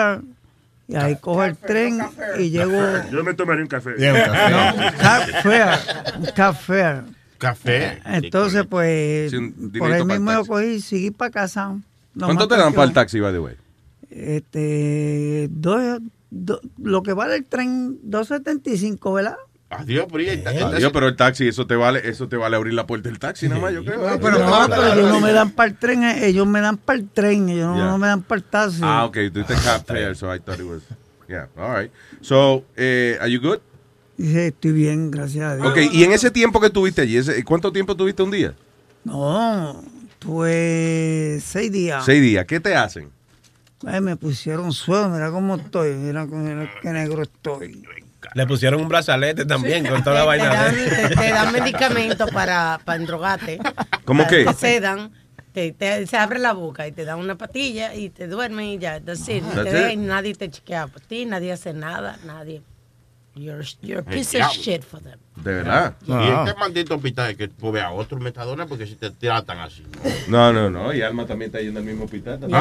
y 0.88 0.96
ahí 0.96 1.16
cojo 1.16 1.44
el 1.44 1.56
tren 1.56 2.00
y 2.38 2.50
llego. 2.50 2.80
Yo 3.12 3.22
me 3.22 3.34
tomaré 3.34 3.60
un 3.62 3.68
café. 3.68 3.90
Yeah, 3.98 4.14
un 4.14 4.20
café. 4.20 4.50
No, 4.50 4.98
café, 4.98 5.64
un 6.18 6.24
café. 6.34 7.02
Café. 7.38 8.00
Entonces, 8.06 8.64
pues, 8.68 9.30
Sí, 9.30 9.38
por 9.78 9.92
ahí 9.92 10.04
mismo 10.04 10.32
yo 10.32 10.44
cogí 10.44 10.66
y 10.66 10.80
seguí 10.80 11.10
para 11.12 11.30
casa. 11.30 11.76
Lo 12.14 12.26
¿Cuánto 12.26 12.48
te 12.48 12.56
dan 12.56 12.72
para 12.72 12.88
el 12.88 12.92
taxi, 12.94 13.20
by 13.20 13.32
the 13.32 13.38
way? 13.38 13.54
Este, 14.10 15.48
dos, 15.50 16.00
do- 16.30 16.60
lo 16.82 17.02
que 17.02 17.12
vale 17.12 17.36
el 17.36 17.44
tren, 17.44 17.98
2.75, 18.02 19.14
¿verdad? 19.14 19.36
Adiós, 19.70 20.06
pero 20.10 20.22
y- 20.22 20.28
Adiós, 20.28 20.90
pero 20.92 21.08
el 21.08 21.16
taxi, 21.16 21.46
eso 21.46 21.66
te 21.66 21.76
vale, 21.76 22.08
eso 22.08 22.26
te 22.26 22.36
vale 22.36 22.56
abrir 22.56 22.72
la 22.72 22.86
puerta 22.86 23.10
del 23.10 23.18
taxi, 23.18 23.48
nada 23.48 23.60
más, 23.60 23.74
yo 23.74 23.84
creo. 23.84 23.98
No, 23.98 24.18
pero, 24.18 24.38
no, 24.38 24.66
pero 24.68 24.92
ellos 24.94 25.10
no 25.10 25.20
me 25.20 25.32
dan 25.32 25.50
para 25.50 25.68
el 25.68 25.76
tren, 25.76 26.04
eh, 26.04 26.26
ellos 26.26 26.46
me 26.46 26.60
dan 26.62 26.78
para 26.78 26.98
el 26.98 27.08
tren, 27.08 27.48
ellos 27.50 27.66
no- 27.68 27.76
Yeah. 27.76 27.84
no 27.86 27.98
me 27.98 28.06
dan 28.06 28.22
para 28.22 28.38
el 28.38 28.44
taxi. 28.44 28.80
Ah, 28.82 29.04
ok, 29.04 29.16
tú 29.32 29.44
te 29.44 29.54
cab 29.54 29.84
fare, 29.84 30.14
so 30.14 30.34
I 30.34 30.38
thought 30.40 30.58
it 30.58 30.64
was. 30.66 30.82
Yeah, 31.28 31.48
all 31.58 31.74
right. 31.78 31.90
So, 32.22 32.64
eh, 32.76 33.18
are 33.20 33.30
you 33.30 33.40
good? 33.40 33.58
Dije, 34.16 34.46
estoy 34.48 34.72
bien, 34.72 35.10
gracias 35.10 35.44
a 35.44 35.56
Dios. 35.56 35.68
Ok, 35.68 35.76
y 35.92 36.02
en 36.02 36.12
ese 36.12 36.30
tiempo 36.30 36.60
que 36.60 36.70
tuviste 36.70 37.02
allí, 37.02 37.18
ese- 37.18 37.44
¿cuánto 37.44 37.70
tiempo 37.70 37.94
tuviste 37.94 38.22
un 38.22 38.30
día? 38.30 38.54
No, 39.04 39.84
tuve 40.18 41.40
seis 41.44 41.70
días. 41.70 42.04
Seis 42.04 42.22
días. 42.22 42.46
¿Qué 42.46 42.58
te 42.58 42.74
hacen? 42.74 43.10
Ay, 43.86 44.00
me 44.00 44.16
pusieron 44.16 44.72
suelo, 44.72 45.08
mira 45.10 45.30
cómo 45.30 45.56
estoy, 45.56 45.92
mira, 45.94 46.24
mira 46.26 46.70
qué 46.82 46.88
negro 46.90 47.22
estoy. 47.22 47.84
Le 48.34 48.46
pusieron 48.46 48.80
un 48.80 48.88
brazalete 48.88 49.44
también 49.44 49.86
con 49.86 50.02
toda 50.04 50.16
la 50.16 50.20
Te 50.22 50.26
vaina. 50.26 50.54
dan, 50.54 50.74
de- 50.74 50.90
te, 50.90 51.16
te 51.16 51.30
dan 51.30 51.52
medicamentos 51.52 52.30
para, 52.30 52.80
para 52.84 52.96
endrogarte. 52.98 53.58
¿Cómo 54.04 54.24
Para- 54.24 54.36
qué? 54.36 54.44
Te 54.44 54.52
sedan, 54.54 55.12
te, 55.52 55.72
te- 55.72 56.06
se 56.06 56.16
abre 56.16 56.38
la 56.38 56.52
boca 56.52 56.86
y 56.86 56.92
te 56.92 57.04
dan 57.04 57.18
una 57.18 57.36
patilla 57.36 57.94
y 57.94 58.10
te 58.10 58.26
duermen 58.28 58.66
y 58.66 58.78
ya. 58.78 59.00
That's 59.00 59.24
Te 59.24 59.96
nadie 59.96 60.34
te 60.34 60.50
chequea 60.50 60.86
por 60.88 61.00
ti, 61.00 61.24
nadie 61.26 61.52
hace 61.52 61.72
nada, 61.72 62.18
nadie. 62.24 62.62
You're, 63.34 63.64
you're 63.82 64.00
a 64.00 64.04
piece 64.04 64.34
of 64.42 64.50
shit 64.50 64.82
for 64.82 65.00
them. 65.00 65.16
¿De 65.36 65.54
verdad? 65.54 65.94
Y 66.04 66.10
este 66.12 66.58
maldito 66.58 66.96
hospital 66.96 67.36
que 67.36 67.46
tú 67.46 67.70
veas 67.70 67.92
otro 67.94 68.18
metadona 68.18 68.66
porque 68.66 68.84
si 68.84 68.96
te 68.96 69.12
tratan 69.12 69.60
así. 69.60 69.84
No, 70.26 70.52
no, 70.52 70.68
no. 70.68 70.92
Y 70.92 71.02
Alma 71.02 71.24
también 71.24 71.48
está 71.50 71.60
yendo 71.60 71.78
al 71.78 71.86
mismo 71.86 72.06
hospital. 72.06 72.40
también. 72.40 72.60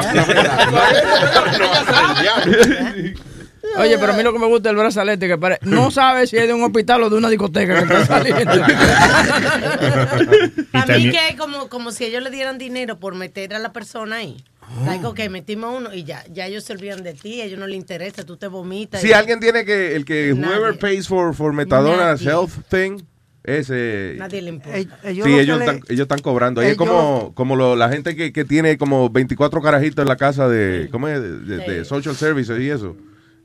Oye, 3.78 3.98
pero 3.98 4.12
a 4.12 4.16
mí 4.16 4.22
lo 4.22 4.32
que 4.32 4.38
me 4.38 4.46
gusta 4.46 4.68
es 4.68 4.72
el 4.72 4.78
brazalete, 4.78 5.26
que 5.28 5.38
pare- 5.38 5.58
no 5.62 5.90
sabe 5.90 6.26
si 6.26 6.36
es 6.36 6.46
de 6.46 6.54
un 6.54 6.62
hospital 6.62 7.02
o 7.04 7.10
de 7.10 7.16
una 7.16 7.28
discoteca 7.28 7.86
que 7.86 7.94
está 7.94 8.06
saliendo. 8.06 8.52
Para 10.72 10.98
mí 10.98 11.10
que 11.10 11.28
es 11.30 11.36
como, 11.36 11.68
como 11.68 11.92
si 11.92 12.04
ellos 12.04 12.22
le 12.22 12.30
dieran 12.30 12.58
dinero 12.58 12.98
por 12.98 13.14
meter 13.14 13.54
a 13.54 13.58
la 13.58 13.72
persona 13.72 14.16
ahí. 14.16 14.36
Like, 14.84 15.06
ok, 15.06 15.20
metimos 15.30 15.78
uno 15.78 15.94
y 15.94 16.04
ya, 16.04 16.22
ya 16.30 16.46
ellos 16.46 16.62
se 16.64 16.74
olvidan 16.74 17.02
de 17.02 17.14
ti, 17.14 17.40
a 17.40 17.44
ellos 17.46 17.58
no 17.58 17.66
les 17.66 17.76
interesa, 17.76 18.22
tú 18.24 18.36
te 18.36 18.48
vomitas. 18.48 19.00
Si 19.00 19.12
alguien 19.14 19.40
tiene 19.40 19.64
que, 19.64 19.96
el 19.96 20.04
que 20.04 20.34
whoever 20.34 20.78
pays 20.78 21.08
for, 21.08 21.34
for 21.34 21.54
metadona 21.54 22.12
Nadie. 22.12 22.28
health 22.28 22.50
thing, 22.68 22.98
ese... 23.44 24.16
Nadie 24.18 24.42
le 24.42 24.50
importa. 24.50 24.76
ellos 24.78 25.24
Sí, 25.26 25.34
que 25.34 25.40
ellos 25.40 25.58
le- 25.58 25.64
están, 25.64 25.80
ellos 25.88 26.02
están 26.02 26.18
cobrando. 26.18 26.60
Ahí 26.60 26.72
es 26.72 26.76
como, 26.76 27.32
como 27.34 27.56
lo- 27.56 27.76
la 27.76 27.88
gente 27.88 28.14
que, 28.14 28.30
que 28.30 28.44
tiene 28.44 28.76
como 28.76 29.08
24 29.08 29.62
carajitos 29.62 30.02
en 30.02 30.08
la 30.08 30.16
casa 30.16 30.50
de, 30.50 30.88
¿cómo 30.92 31.08
es? 31.08 31.18
de, 31.22 31.38
de- 31.38 31.56
de 31.66 31.84
social 31.86 32.14
services 32.14 32.60
y 32.60 32.68
eso. 32.68 32.94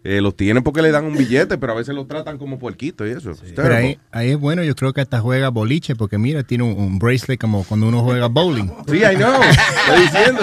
Eh, 0.05 0.19
los 0.19 0.35
tienen 0.35 0.63
porque 0.63 0.81
le 0.81 0.91
dan 0.91 1.05
un 1.05 1.15
billete, 1.15 1.57
pero 1.57 1.71
a 1.71 1.75
veces 1.75 1.95
los 1.95 2.07
tratan 2.09 2.37
como 2.37 2.59
puerquitos 2.59 3.07
y 3.07 3.11
eso. 3.11 3.31
Pero 3.55 3.73
ahí, 3.73 3.97
ahí 4.11 4.31
es 4.31 4.37
bueno, 4.37 4.61
yo 4.63 4.75
creo 4.75 4.91
que 4.91 4.99
hasta 4.99 5.21
juega 5.21 5.47
boliche, 5.47 5.95
porque 5.95 6.17
mira, 6.17 6.43
tiene 6.43 6.65
un, 6.65 6.77
un 6.77 6.99
bracelet 6.99 7.39
como 7.39 7.63
cuando 7.63 7.87
uno 7.87 8.01
juega 8.03 8.27
bowling. 8.27 8.69
Sí, 8.87 8.97
I 8.97 9.15
know. 9.15 9.41
Estoy 9.41 10.01
diciendo. 10.01 10.41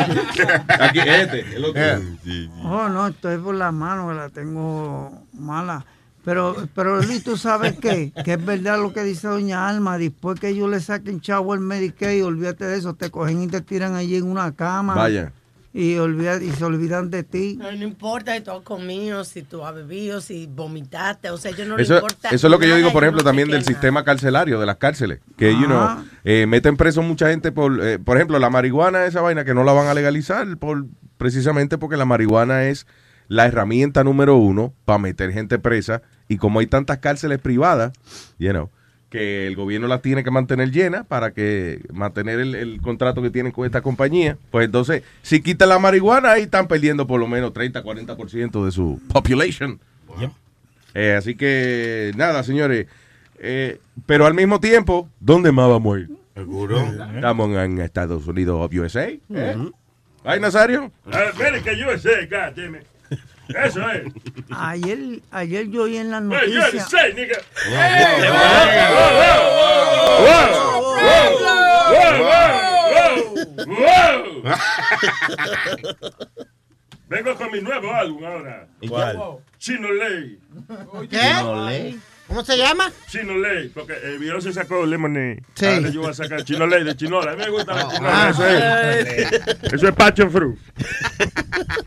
Aquí, 0.80 0.98
este, 1.00 1.56
el 1.56 1.64
otro. 1.64 1.82
Oh, 2.64 2.88
no, 2.88 3.08
estoy 3.08 3.36
por 3.36 3.54
las 3.54 3.72
manos, 3.72 4.10
que 4.10 4.16
la 4.16 4.28
tengo 4.30 5.26
mala. 5.34 5.84
Pero, 6.24 6.56
pero 6.74 7.02
Luis, 7.02 7.22
¿tú 7.22 7.36
sabes 7.36 7.78
qué? 7.78 8.12
Que 8.24 8.34
es 8.34 8.44
verdad 8.44 8.78
lo 8.80 8.92
que 8.92 9.02
dice 9.02 9.28
doña 9.28 9.68
Alma. 9.68 9.98
Después 9.98 10.38
que 10.38 10.48
ellos 10.48 10.70
le 10.70 10.80
saquen 10.80 11.20
chavo 11.20 11.54
el 11.54 11.60
Medicaid, 11.60 12.24
olvídate 12.24 12.64
de 12.64 12.78
eso. 12.78 12.94
Te 12.94 13.10
cogen 13.10 13.42
y 13.42 13.46
te 13.46 13.60
tiran 13.60 13.94
allí 13.94 14.16
en 14.16 14.24
una 14.24 14.52
cama. 14.52 14.94
Vaya. 14.94 15.32
Y, 15.72 15.96
olvida, 15.98 16.42
y 16.42 16.50
se 16.50 16.64
olvidan 16.64 17.10
de 17.10 17.22
ti. 17.22 17.56
No, 17.56 17.70
no 17.70 17.84
importa 17.84 18.34
si 18.34 18.40
tú 18.40 18.50
has 18.50 18.62
comido, 18.62 19.24
si 19.24 19.42
tú 19.42 19.64
has 19.64 19.72
bebido, 19.72 20.21
si 20.21 20.47
vomitaste, 20.49 21.30
o 21.30 21.38
sea, 21.38 21.52
yo 21.52 21.64
no 21.64 21.76
le 21.76 21.84
Eso, 21.84 21.95
importa. 21.95 22.28
eso 22.30 22.47
es 22.49 22.50
lo 22.50 22.58
que 22.58 22.68
yo 22.68 22.75
digo, 22.75 22.92
por 22.92 23.04
ejemplo, 23.04 23.23
no 23.23 23.25
también 23.25 23.49
del 23.50 23.64
sistema 23.64 24.02
carcelario, 24.02 24.58
de 24.58 24.66
las 24.66 24.76
cárceles. 24.78 25.21
Que, 25.36 25.52
you 25.52 25.66
know, 25.66 26.04
eh, 26.25 26.47
meten 26.47 26.76
preso 26.76 27.02
mucha 27.02 27.28
gente 27.30 27.52
por, 27.52 27.80
eh, 27.84 28.00
por 28.00 28.16
ejemplo, 28.16 28.38
la 28.40 28.50
marihuana, 28.50 29.06
esa 29.06 29.21
vaina 29.21 29.45
que 29.45 29.54
no 29.54 29.62
la 29.62 29.73
van 29.73 29.86
a 29.86 29.95
legalizar, 29.95 30.56
por 30.58 30.86
precisamente 31.18 31.78
porque 31.78 31.97
la 31.97 32.04
marihuana 32.04 32.64
es 32.64 32.86
la 33.28 33.47
herramienta 33.47 34.02
número 34.02 34.36
uno 34.36 34.75
para 34.84 34.99
meter 34.99 35.30
gente 35.32 35.60
presa. 35.60 36.02
Y 36.26 36.38
como 36.38 36.58
hay 36.58 36.66
tantas 36.66 36.99
cárceles 36.99 37.38
privadas, 37.38 37.92
you 38.38 38.50
know, 38.50 38.71
que 39.10 39.46
el 39.49 39.56
gobierno 39.56 39.88
las 39.88 40.00
tiene 40.02 40.23
que 40.25 40.30
mantener 40.30 40.70
llenas 40.70 41.04
para 41.04 41.32
que 41.32 41.82
mantener 41.92 42.38
el, 42.38 42.54
el 42.54 42.80
contrato 42.80 43.20
que 43.20 43.30
tienen 43.30 43.52
con 43.52 43.66
esta 43.66 43.82
compañía, 43.82 44.38
pues 44.50 44.64
entonces, 44.64 45.02
si 45.23 45.42
quitan 45.42 45.68
la 45.68 45.78
marihuana, 45.78 46.32
ahí 46.32 46.42
están 46.42 46.68
perdiendo 46.68 47.06
por 47.06 47.20
lo 47.20 47.26
menos 47.26 47.52
30, 47.52 47.82
40% 47.82 48.64
de 48.64 48.70
su 48.70 49.00
population. 49.08 49.80
Eh, 50.94 51.14
así 51.16 51.34
que, 51.34 52.12
nada, 52.16 52.42
señores. 52.42 52.86
Eh, 53.38 53.80
pero 54.06 54.26
al 54.26 54.34
mismo 54.34 54.60
tiempo, 54.60 55.08
¿dónde 55.18 55.50
más 55.52 55.68
vamos 55.68 55.96
a 55.96 56.00
ir? 56.00 56.10
Seguro. 56.34 56.80
Estamos 57.14 57.50
en 57.56 57.80
Estados 57.80 58.26
Unidos, 58.26 58.60
of 58.60 58.73
USA. 58.73 59.08
¿eh? 59.08 59.20
¿Ay, 60.25 60.40
Nazario? 60.40 60.92
América 61.06 61.73
USA, 61.73 62.26
God 62.26 62.56
damn 62.56 62.76
it. 62.76 62.82
Eso 63.49 63.90
es. 63.90 64.04
Ayer, 64.50 65.20
ayer 65.30 65.68
yo 65.68 65.82
oí 65.82 65.96
en 65.96 66.10
las 66.10 66.23
noticias. 66.23 66.73
Vengo 77.08 77.34
con 77.34 77.50
mi 77.50 77.60
nuevo 77.60 77.92
álbum 77.92 78.25
ahora. 78.25 78.68
¿Y 78.80 78.88
cuál? 78.88 79.18
Chino 79.58 79.90
Ley. 79.92 80.38
¿Qué? 81.10 81.96
¿Cómo 82.30 82.45
se 82.45 82.56
llama? 82.56 82.93
Chino 83.08 83.36
Ley, 83.36 83.71
porque 83.75 83.93
el 84.04 84.21
video 84.21 84.40
se 84.40 84.52
sacó 84.52 84.86
Lemonade. 84.86 85.43
Sí. 85.54 85.66
Ahora 85.66 85.88
yo 85.90 86.00
voy 86.02 86.10
a 86.10 86.14
sacar 86.14 86.45
Chino 86.45 86.64
Ley 86.64 86.84
de 86.84 86.95
Chinola. 86.95 87.32
A 87.32 87.34
mí 87.34 87.43
me 87.43 87.50
gusta 87.50 87.75
la 87.75 87.88
Chinola. 87.88 88.25
Ah. 88.25 88.30
eso, 88.30 88.47
es, 88.47 89.73
eso 89.73 89.88
es 89.88 89.95
passion 89.97 90.30
fruit. 90.30 90.56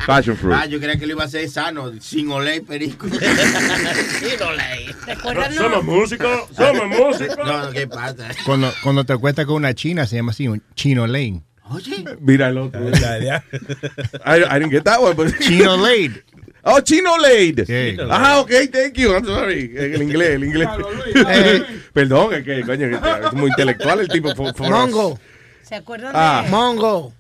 Passion 0.06 0.36
fruit. 0.36 0.58
Ah, 0.60 0.66
yo 0.66 0.82
creía 0.82 1.00
que 1.00 1.06
lo 1.08 1.14
iba 1.14 1.24
a 1.24 1.28
hacer 1.28 1.50
sano, 1.50 1.94
sin 2.02 2.30
olé 2.30 2.58
y 2.58 2.60
perico. 2.60 3.08
sin 3.08 4.42
olé. 4.42 4.94
¿Recuerdan? 5.08 5.54
Somos 5.54 5.86
músicos, 5.86 6.50
somos 6.54 6.88
músicos. 6.90 7.38
No, 7.38 7.66
no, 7.66 7.72
¿qué 7.72 7.88
pasa? 7.88 8.28
Cuando, 8.46 8.70
cuando 8.84 9.06
te 9.06 9.14
acuestas 9.14 9.46
con 9.46 9.56
una 9.56 9.74
china, 9.74 10.06
se 10.06 10.18
llama 10.18 10.32
así, 10.32 10.50
un 10.50 10.62
chino 10.76 11.08
lane. 11.08 11.42
Oye. 11.70 12.04
Mira 12.20 12.50
el 12.50 12.58
otro. 12.58 12.82
I, 12.82 14.44
I 14.44 14.60
didn't 14.60 14.72
get 14.72 14.84
that 14.84 15.02
one, 15.02 15.16
but... 15.16 15.40
Chino 15.40 15.78
Lade. 15.78 16.22
Oh, 16.66 16.80
Chino 16.82 17.18
Lade. 17.18 17.66
Sí. 17.66 17.98
Ah, 18.10 18.40
ok, 18.40 18.50
thank 18.72 18.94
you. 18.96 19.12
I'm 19.14 19.26
sorry. 19.26 19.74
El 19.76 20.02
inglés, 20.02 20.30
el 20.36 20.44
inglés. 20.46 20.70
Perdón, 21.94 22.34
es 22.36 22.44
que, 22.46 22.62
coño, 22.62 22.88
es 22.88 23.34
muy 23.34 23.50
intelectual 23.50 24.00
el 24.00 24.08
tipo. 24.08 24.34
for- 24.36 24.54
for 24.56 24.68
us. 24.68 24.72
Mongo. 24.72 25.20
¿Se 25.64 25.76
acuerdan 25.76 26.12
Ah. 26.16 26.42
de 26.46 26.50
Mongo. 26.52 27.14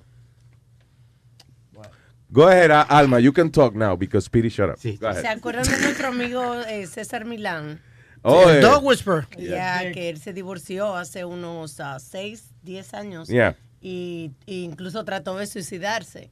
Go 2.29 2.47
ahead, 2.47 2.71
uh, 2.71 2.85
Alma. 2.89 3.19
You 3.19 3.31
can 3.31 3.51
talk 3.51 3.75
now 3.75 3.95
because 3.95 4.25
Speedy 4.25 4.49
shut 4.49 4.69
up. 4.69 4.77
Go 4.99 5.07
ahead. 5.07 5.21
¿Se 5.21 5.27
acuerdan 5.27 5.63
de 5.65 5.77
nuestro 5.81 6.07
amigo 6.07 6.61
eh, 6.67 6.87
César 6.87 7.25
Milán? 7.25 7.79
Oh, 8.23 8.49
El 8.49 8.57
eh, 8.57 8.59
Dog 8.61 8.83
Whisperer. 8.83 9.27
Ya 9.37 9.91
que 9.91 10.09
él 10.09 10.19
se 10.19 10.33
divorció 10.33 10.95
hace 10.95 11.25
unos 11.25 11.77
6, 11.99 12.45
10 12.63 12.93
años. 12.95 13.27
Yeah. 13.27 13.55
Y, 13.85 14.31
y 14.45 14.63
incluso 14.63 15.03
trató 15.03 15.35
de 15.37 15.45
suicidarse. 15.45 16.29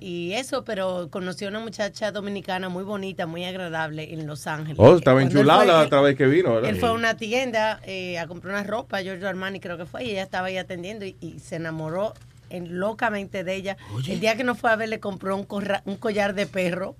Y 0.00 0.32
eso, 0.34 0.64
pero 0.64 1.08
conoció 1.10 1.46
a 1.46 1.50
una 1.50 1.60
muchacha 1.60 2.12
dominicana 2.12 2.68
muy 2.68 2.84
bonita, 2.84 3.26
muy 3.26 3.44
agradable 3.44 4.12
en 4.12 4.26
Los 4.26 4.46
Ángeles. 4.46 4.76
Oh, 4.78 4.96
estaba 4.96 5.22
enchulada 5.22 5.64
la 5.64 5.80
otra 5.80 6.02
vez 6.02 6.14
que 6.16 6.26
vino, 6.26 6.52
¿verdad? 6.54 6.68
Él 6.68 6.76
fue 6.76 6.90
a 6.90 6.92
una 6.92 7.16
tienda 7.16 7.80
eh, 7.86 8.18
a 8.18 8.26
comprar 8.26 8.52
una 8.54 8.64
ropa, 8.64 9.00
Giorgio 9.00 9.28
Armani 9.28 9.60
creo 9.60 9.78
que 9.78 9.86
fue, 9.86 10.04
y 10.04 10.10
ella 10.10 10.24
estaba 10.24 10.48
ahí 10.48 10.58
atendiendo 10.58 11.06
y, 11.06 11.16
y 11.22 11.38
se 11.38 11.56
enamoró 11.56 12.12
en- 12.50 12.78
locamente 12.78 13.44
de 13.44 13.54
ella. 13.54 13.76
El 14.06 14.20
día 14.20 14.36
que 14.36 14.44
no 14.44 14.54
fue 14.54 14.70
a 14.70 14.76
ver 14.76 14.90
le 14.90 15.00
compró 15.00 15.34
un, 15.36 15.44
corra- 15.44 15.80
un 15.86 15.96
collar 15.96 16.34
de 16.34 16.46
perro. 16.46 16.96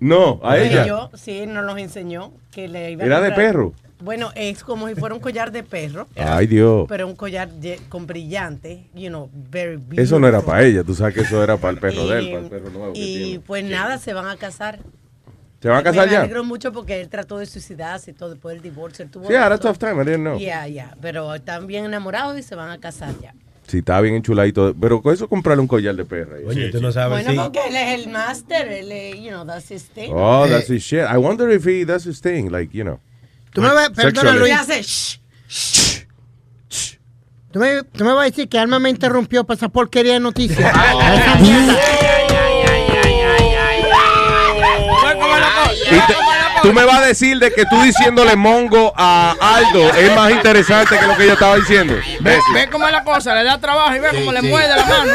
No, 0.00 0.40
a 0.42 0.58
ella. 0.58 0.86
yo, 0.86 1.10
sí, 1.14 1.46
nos 1.46 1.64
los 1.64 1.76
enseñó. 1.78 2.32
Que 2.50 2.66
le 2.68 2.90
iba 2.92 3.02
a 3.04 3.06
¿Era 3.06 3.20
de 3.20 3.32
perro? 3.32 3.72
Bueno, 4.02 4.30
es 4.34 4.62
como 4.64 4.88
si 4.88 4.94
fuera 4.94 5.14
un 5.14 5.20
collar 5.20 5.52
de 5.52 5.62
perro. 5.62 6.08
Ay, 6.16 6.46
Dios. 6.46 6.86
Pero 6.88 7.06
un 7.06 7.14
collar 7.16 7.48
con 7.88 8.06
brillante, 8.06 8.88
you 8.94 9.08
know, 9.08 9.30
very 9.32 9.78
Eso 9.96 10.18
no 10.18 10.26
era 10.28 10.38
beautiful. 10.38 10.44
para 10.54 10.64
ella. 10.66 10.84
Tú 10.84 10.94
sabes 10.94 11.14
que 11.14 11.20
eso 11.20 11.42
era 11.42 11.56
para 11.56 11.72
el 11.74 11.78
perro 11.80 12.06
de 12.06 12.18
él, 12.18 12.24
Y- 12.26 12.30
para 12.32 12.42
el 12.44 12.50
perro 12.50 12.70
nuevo 12.70 12.92
que 12.92 12.98
Y 13.00 13.16
tiene. 13.24 13.40
pues 13.40 13.64
nada, 13.64 13.98
se 13.98 14.12
van 14.12 14.26
a 14.28 14.36
casar. 14.36 14.80
¿Se 15.60 15.68
van 15.68 15.78
a 15.78 15.82
casar 15.84 16.06
Me 16.06 16.12
ya? 16.12 16.20
alegro 16.22 16.42
mucho 16.42 16.72
porque 16.72 17.00
él 17.00 17.08
trató 17.08 17.38
de 17.38 17.46
suicidarse 17.46 18.10
y 18.10 18.14
todo 18.14 18.30
después 18.30 18.54
del 18.54 18.62
divorcio. 18.62 19.04
Sí, 19.26 19.34
a 19.36 19.48
todo. 19.58 19.72
tough 19.72 19.78
time, 19.78 20.02
I 20.02 20.04
didn't 20.04 20.22
know. 20.22 20.36
Yeah, 20.38 20.66
yeah. 20.66 20.96
Pero 21.00 21.32
están 21.34 21.68
bien 21.68 21.84
enamorados 21.84 22.36
y 22.38 22.42
se 22.42 22.56
van 22.56 22.70
a 22.70 22.78
casar 22.78 23.14
ya. 23.22 23.32
Sí, 23.68 23.78
estaba 23.78 24.00
bien 24.00 24.16
enchuladito. 24.16 24.74
Pero 24.78 25.00
con 25.00 25.14
eso 25.14 25.28
comprarle 25.28 25.60
un 25.60 25.68
collar 25.68 25.94
de 25.94 26.04
perra. 26.04 26.38
Oye, 26.44 26.70
tú 26.72 26.80
no 26.80 26.90
sabes 26.90 27.24
Bueno, 27.24 27.44
porque 27.44 27.60
él 27.68 27.76
es 27.76 28.00
el 28.04 28.10
máster, 28.12 28.66
él 28.72 29.22
you 29.22 29.28
know, 29.30 29.46
that's 29.46 29.70
his 29.70 29.84
thing. 29.84 30.10
Oh, 30.12 30.46
that's 30.48 30.68
his 30.68 30.82
shit. 30.82 31.02
I 31.08 31.16
wonder 31.16 31.48
if 31.48 31.64
he 31.64 31.84
does 31.84 32.04
his 32.04 32.20
thing, 32.20 32.50
like, 32.50 32.76
you 32.76 32.82
know. 32.82 32.98
Tú 33.52 33.60
me 33.60 33.72
ves, 33.74 33.90
perdona 33.94 34.32
Luis. 34.32 34.54
hace 34.54 34.82
shh. 34.82 35.18
¿Tú 37.52 37.58
me, 37.58 37.82
tú 37.82 38.04
me 38.04 38.12
vas 38.14 38.22
a 38.22 38.30
decir 38.30 38.48
que 38.48 38.58
Alma 38.58 38.78
me 38.78 38.88
interrumpió 38.88 39.44
para 39.44 39.56
esa 39.56 39.68
porquería 39.68 40.14
de 40.14 40.20
noticias. 40.20 40.72
Tú 46.62 46.72
me 46.72 46.84
vas 46.84 46.98
a 46.98 47.06
decir 47.06 47.38
de 47.40 47.52
que 47.52 47.66
tú 47.66 47.82
diciéndole 47.82 48.36
mongo 48.36 48.92
a 48.96 49.34
Aldo 49.40 49.92
es 49.94 50.14
más 50.14 50.30
interesante 50.30 50.96
que 50.96 51.06
lo 51.06 51.16
que 51.16 51.24
ella 51.24 51.32
estaba 51.32 51.56
diciendo. 51.56 51.94
Ve, 52.20 52.38
ve 52.54 52.68
cómo 52.70 52.86
es 52.86 52.92
la 52.92 53.02
cosa, 53.02 53.34
le 53.34 53.42
da 53.42 53.58
trabajo 53.58 53.94
y 53.96 53.98
ve 53.98 54.08
cómo 54.14 54.30
le 54.30 54.42
mueve 54.42 54.68
la 54.68 54.84
mano, 54.86 55.12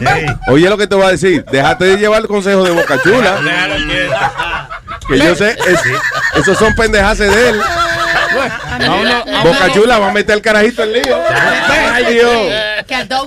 ¿eh? 0.00 0.26
Oye 0.48 0.68
lo 0.68 0.76
que 0.76 0.86
te 0.86 0.94
voy 0.94 1.06
a 1.06 1.08
decir, 1.08 1.44
déjate 1.50 1.86
de 1.86 1.96
llevar 1.96 2.20
el 2.20 2.28
consejo 2.28 2.62
de 2.64 2.70
Boca 2.72 3.00
Chula. 3.02 4.68
Que 5.10 5.18
yo 5.18 5.34
sé, 5.34 5.56
es- 5.66 5.80
esos 6.40 6.56
son 6.58 6.74
pendejaces 6.74 7.34
de 7.34 7.48
él. 7.50 7.60
Boca 9.42 9.72
Chula 9.72 9.98
va 9.98 10.08
a 10.08 10.12
meter 10.12 10.36
el 10.36 10.42
carajito 10.42 10.82
en 10.84 10.92
lío. 10.94 11.18
Ay, 11.92 12.14
Dios. 12.14 12.32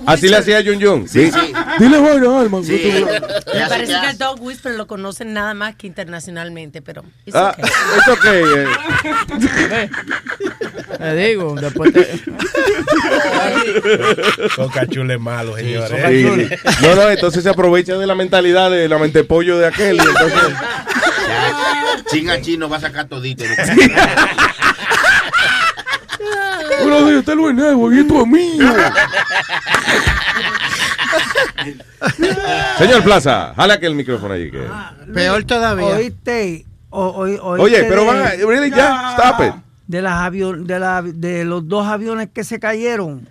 Así 0.08 0.28
le 0.30 0.38
hacía 0.38 0.62
Jun 0.64 0.82
Jun. 0.82 1.08
Sí. 1.10 1.32
Dile 1.80 1.98
bueno, 2.00 2.40
Alma. 2.40 2.60
Me 2.62 3.68
parece 3.70 3.92
que 3.94 4.08
al 4.08 4.18
Dog 4.18 4.42
Whisper 4.42 4.74
lo 4.76 4.88
conocen 4.88 5.34
nada 5.34 5.54
más 5.54 5.76
que 5.76 5.88
internacionalmente, 5.88 6.82
pero 6.82 7.04
it's 7.26 7.36
Ah, 7.36 7.56
okay. 7.58 7.66
es 7.98 8.08
ok. 8.08 8.26
eh. 9.72 9.90
Te 10.98 11.16
digo, 11.16 11.56
después 11.56 11.92
te... 11.94 12.08
Boca 14.58 14.86
Chula 14.88 15.14
es 15.16 15.20
malo, 15.20 15.56
señores. 15.58 16.02
Sí. 16.08 16.24
No, 16.82 16.96
no, 16.96 17.10
entonces 17.10 17.44
se 17.44 17.50
aprovecha 17.50 17.96
de 17.98 18.08
la 18.08 18.16
mentalidad 18.16 18.70
de 18.72 18.88
la 18.88 18.98
mente 19.00 19.24
pollo 19.24 19.58
de 19.58 19.68
aquel. 19.68 19.98
Y 19.98 20.00
entonces, 20.00 20.54
Chinga 22.12 22.42
chino 22.42 22.70
va 22.70 22.78
a 22.78 22.82
sacar 22.82 23.08
todito. 23.08 23.44
Buenos 26.82 27.02
días, 27.08 27.20
está 27.20 27.36
Luis 27.36 27.56
Network 27.56 27.96
y 27.96 28.00
esto 28.00 28.22
es 28.22 28.28
mío. 28.28 28.74
Señor 32.78 33.04
Plaza, 33.04 33.54
jala 33.56 33.80
que 33.80 33.86
el 33.88 33.96
micrófono 33.96 34.34
ahí. 34.34 34.52
Que... 34.52 34.62
Peor 35.14 35.44
todavía. 35.46 35.88
Oíste. 35.88 36.66
o- 36.90 37.10
oí- 37.16 37.40
oíste 37.42 37.64
Oye, 37.64 37.84
pero 37.90 38.02
de- 38.02 38.08
van 38.08 38.22
a. 38.22 38.30
Really, 38.32 38.70
ya, 38.72 39.16
stop 39.18 39.42
it. 39.46 39.54
De, 39.88 40.02
las 40.02 40.22
avion, 40.22 40.66
de, 40.66 40.80
la, 40.80 41.02
de 41.02 41.44
los 41.46 41.68
dos 41.68 41.86
aviones 41.88 42.30
que 42.34 42.44
se 42.44 42.60
cayeron. 42.60 43.28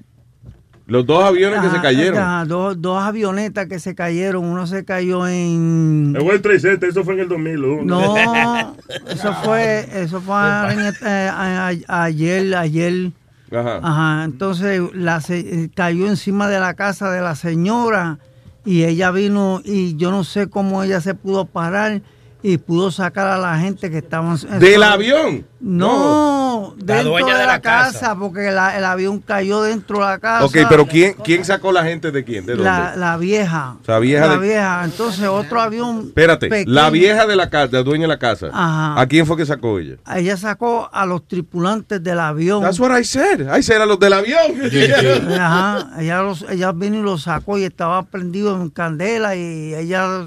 Los 0.87 1.07
dos 1.07 1.25
aviones 1.25 1.61
que 1.61 1.69
se 1.71 1.75
Ajá, 1.77 1.83
cayeron. 1.83 2.19
ajá, 2.19 2.45
dos, 2.45 2.81
dos 2.83 3.03
avionetas 3.03 3.67
que 3.67 3.79
se 3.79 3.95
cayeron. 3.95 4.45
Uno 4.45 4.67
se 4.67 4.85
cayó 4.85 5.27
en. 5.27 6.13
El 6.17 6.23
World 6.23 6.43
Trade 6.43 6.61
Center, 6.61 6.89
eso 6.91 7.05
fue 7.05 7.15
en 7.15 7.21
el 7.21 7.29
2001. 7.29 7.85
No, 7.85 8.17
eso 9.09 9.33
fue, 9.45 9.89
eso 10.03 10.21
fue 10.21 10.35
a- 10.37 10.73
eh, 10.73 11.29
a- 11.33 11.73
a- 11.89 12.03
ayer, 12.05 12.55
ayer. 12.57 13.13
Ajá. 13.55 13.81
Ajá, 13.83 14.25
entonces 14.25 14.81
la 14.95 15.21
se- 15.21 15.41
eh, 15.65 15.71
cayó 15.75 16.07
encima 16.07 16.49
de 16.49 16.59
la 16.61 16.75
casa 16.75 17.11
de 17.11 17.21
la 17.21 17.35
señora 17.35 18.19
y 18.65 18.85
ella 18.85 19.11
vino 19.11 19.61
y 19.65 19.97
yo 19.97 20.11
no 20.11 20.25
sé 20.25 20.49
cómo 20.49 20.83
ella 20.83 21.01
se 21.01 21.15
pudo 21.15 21.45
parar 21.45 22.01
y 22.43 22.57
pudo 22.59 22.91
sacar 22.91 23.27
a 23.29 23.39
la 23.39 23.59
gente 23.59 23.91
que 23.91 23.99
estaban... 23.99 24.37
¿Del 24.59 24.83
avión? 24.83 25.47
No, 25.61 26.75
La 26.79 26.95
dentro 26.97 27.11
dueña 27.13 27.35
de, 27.35 27.41
de 27.43 27.47
la, 27.47 27.53
la 27.53 27.61
casa, 27.61 27.93
casa. 28.01 28.17
porque 28.17 28.51
la- 28.51 28.77
el 28.77 28.85
avión 28.85 29.21
cayó 29.21 29.63
dentro 29.63 29.99
de 30.01 30.05
la 30.07 30.19
casa. 30.19 30.45
Ok, 30.45 30.57
pero 30.69 30.87
¿quién, 30.89 31.15
¿quién 31.23 31.45
sacó 31.45 31.71
la 31.71 31.85
gente 31.85 32.11
de 32.11 32.25
quién? 32.25 32.45
¿De 32.47 32.55
dónde? 32.55 32.65
La, 32.69 32.97
la 32.97 33.17
vieja. 33.17 33.77
O 33.81 33.85
sea, 33.85 34.01
vieja 34.01 34.27
la 34.27 34.39
de- 34.39 34.49
vieja. 34.49 34.85
Entonces 34.85 35.29
otro 35.29 35.61
avión. 35.61 36.07
Espérate, 36.09 36.49
pequeño. 36.49 36.73
la 36.73 36.91
vieja 36.91 37.27
de 37.27 37.37
la 37.37 37.49
casa, 37.49 37.69
la 37.71 37.83
dueña 37.85 38.03
de 38.03 38.09
la 38.09 38.19
casa. 38.19 38.49
Ajá. 38.53 39.01
¿A 39.01 39.07
quién 39.07 39.25
fue 39.25 39.37
que 39.37 39.47
sacó 39.47 39.79
ella? 39.79 39.99
Ella 40.17 40.37
sacó 40.37 40.91
a 40.93 41.07
los 41.07 41.29
tripulantes 41.29 42.03
del 42.03 42.19
avión. 42.19 42.61
That's 42.63 42.81
what 42.81 42.99
I 42.99 43.05
said. 43.05 43.43
I 43.57 43.63
said 43.63 43.81
a 43.81 43.87
los 43.87 44.01
del 44.01 44.15
avión. 44.15 44.41
Ajá, 45.41 45.91
ella, 46.01 46.23
los, 46.23 46.43
ella 46.51 46.73
vino 46.73 46.99
y 46.99 47.03
lo 47.03 47.19
sacó 47.19 47.57
y 47.59 47.63
estaba 47.65 48.03
prendido 48.03 48.61
en 48.61 48.69
candela 48.71 49.37
y 49.37 49.75
ella 49.77 50.25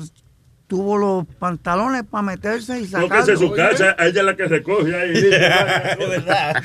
tuvo 0.75 0.97
los 0.97 1.25
pantalones 1.39 2.03
para 2.03 2.21
meterse 2.21 2.81
y 2.81 2.85
sacarlo. 2.85 3.07
Tóquese 3.07 3.37
su 3.37 3.49
casa, 3.53 3.95
ella 3.97 4.19
es 4.19 4.25
la 4.25 4.35
que 4.35 4.45
recoge 4.45 4.93
ahí. 4.93 5.13
Es 5.15 6.09
verdad. 6.09 6.61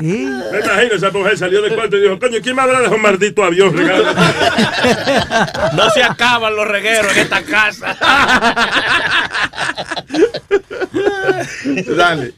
Sí. 0.00 0.28
Me 0.50 0.58
imagino, 0.58 0.94
esa 0.94 1.10
mujer 1.12 1.38
salió 1.38 1.62
del 1.62 1.76
cuarto 1.76 1.96
y 1.96 2.02
dijo, 2.02 2.18
coño, 2.18 2.38
¿quién 2.42 2.56
me 2.56 2.62
habrá 2.62 2.80
dejado 2.80 2.96
un 2.96 3.02
maldito 3.02 3.44
avión? 3.44 3.72
No 5.76 5.90
se 5.90 6.02
acaban 6.02 6.56
los 6.56 6.66
regueros 6.66 7.12
en 7.12 7.18
esta 7.22 7.42
casa. 7.42 7.96
Dale. 11.96 12.34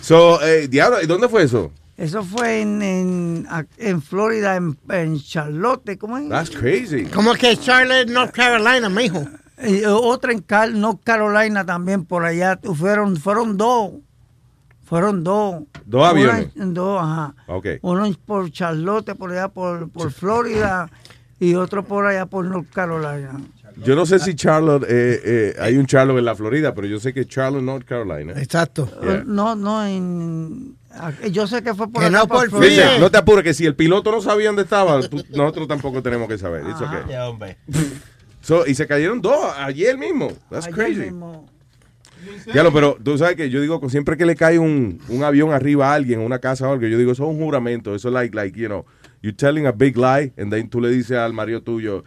So, 0.00 0.40
eh, 0.42 0.68
diablo, 0.68 1.02
¿y 1.02 1.06
dónde 1.06 1.28
fue 1.28 1.42
eso? 1.42 1.72
Eso 2.00 2.24
fue 2.24 2.62
en, 2.62 2.80
en, 2.80 3.46
en 3.76 4.00
Florida, 4.00 4.56
en, 4.56 4.74
en 4.88 5.18
Charlotte, 5.20 5.98
¿cómo 5.98 6.16
es? 6.16 6.30
That's 6.30 6.48
crazy. 6.50 7.04
Como 7.04 7.34
que 7.34 7.54
Charlotte, 7.58 8.08
North 8.08 8.32
Carolina, 8.32 8.88
mijo. 8.88 9.22
Y 9.62 9.84
otra 9.84 10.32
en 10.32 10.40
Cal, 10.40 10.80
North 10.80 11.00
Carolina 11.04 11.66
también, 11.66 12.06
por 12.06 12.24
allá. 12.24 12.58
Fueron, 12.74 13.18
fueron 13.18 13.58
dos. 13.58 13.90
Fueron 14.86 15.22
dos. 15.22 15.64
Dos 15.84 16.08
aviones. 16.08 16.48
en- 16.56 16.72
dos, 16.72 17.02
ajá. 17.02 17.34
Ok. 17.48 17.66
Uno 17.82 18.10
por 18.24 18.50
Charlotte, 18.50 19.14
por 19.14 19.30
allá 19.32 19.48
por, 19.48 19.90
por 19.90 20.10
Florida, 20.10 20.88
y 21.38 21.54
otro 21.54 21.84
por 21.84 22.06
allá 22.06 22.24
por 22.24 22.46
North 22.46 22.70
Carolina. 22.72 23.38
Yo 23.84 23.94
no 23.94 24.06
sé 24.06 24.18
si 24.18 24.34
Charlotte, 24.34 24.84
eh, 24.88 25.20
eh, 25.22 25.54
hay 25.60 25.76
un 25.76 25.84
Charlotte 25.84 26.18
en 26.18 26.24
la 26.24 26.34
Florida, 26.34 26.74
pero 26.74 26.86
yo 26.86 26.98
sé 26.98 27.12
que 27.12 27.26
Charlotte, 27.26 27.62
North 27.62 27.84
Carolina. 27.86 28.32
Exacto. 28.40 28.88
Yeah. 29.02 29.22
No, 29.26 29.54
no, 29.54 29.84
en, 29.86 30.76
yo 31.30 31.46
sé 31.46 31.62
que 31.62 31.74
fue 31.74 31.88
por 31.90 32.00
Que 32.02 32.08
acá, 32.08 32.18
no 32.18 32.26
por 32.28 32.38
por 32.38 32.50
Florida. 32.50 32.84
Dice, 32.88 32.98
no 33.00 33.10
te 33.10 33.18
apures, 33.18 33.44
que 33.44 33.54
si 33.54 33.64
el 33.66 33.74
piloto 33.76 34.10
no 34.10 34.20
sabía 34.20 34.48
dónde 34.48 34.62
estaba, 34.62 35.00
tú- 35.08 35.24
nosotros 35.30 35.68
tampoco 35.68 36.02
tenemos 36.02 36.28
que 36.28 36.36
saber. 36.38 36.62
It's 36.68 36.80
okay. 36.80 37.00
Ya, 37.08 37.28
hombre. 37.28 37.56
So, 38.42 38.66
y 38.66 38.74
se 38.74 38.86
cayeron 38.86 39.20
dos 39.20 39.38
ayer 39.58 39.96
mismo. 39.98 40.32
That's 40.50 40.66
Ayer 40.66 40.74
crazy. 40.74 41.00
mismo. 41.00 41.46
Diablo, 42.52 42.72
pero 42.72 42.98
tú 43.02 43.16
sabes 43.16 43.36
que 43.36 43.48
yo 43.50 43.60
digo, 43.60 43.80
siempre 43.88 44.16
que 44.16 44.26
le 44.26 44.36
cae 44.36 44.58
un, 44.58 45.00
un 45.08 45.24
avión 45.24 45.52
arriba 45.52 45.90
a 45.90 45.94
alguien, 45.94 46.20
una 46.20 46.38
casa 46.38 46.68
o 46.68 46.72
algo, 46.72 46.86
yo 46.86 46.98
digo, 46.98 47.12
eso 47.12 47.24
es 47.24 47.30
un 47.30 47.38
juramento. 47.38 47.94
Eso 47.94 48.08
es 48.08 48.14
like, 48.14 48.34
like, 48.36 48.58
you 48.58 48.66
know, 48.66 48.84
you're 49.22 49.36
telling 49.36 49.66
a 49.66 49.72
big 49.72 49.96
lie, 49.96 50.32
and 50.36 50.52
then 50.52 50.68
tú 50.68 50.80
le 50.80 50.90
dices 50.90 51.16
al 51.16 51.32
marido 51.32 51.62
tuyo, 51.62 52.04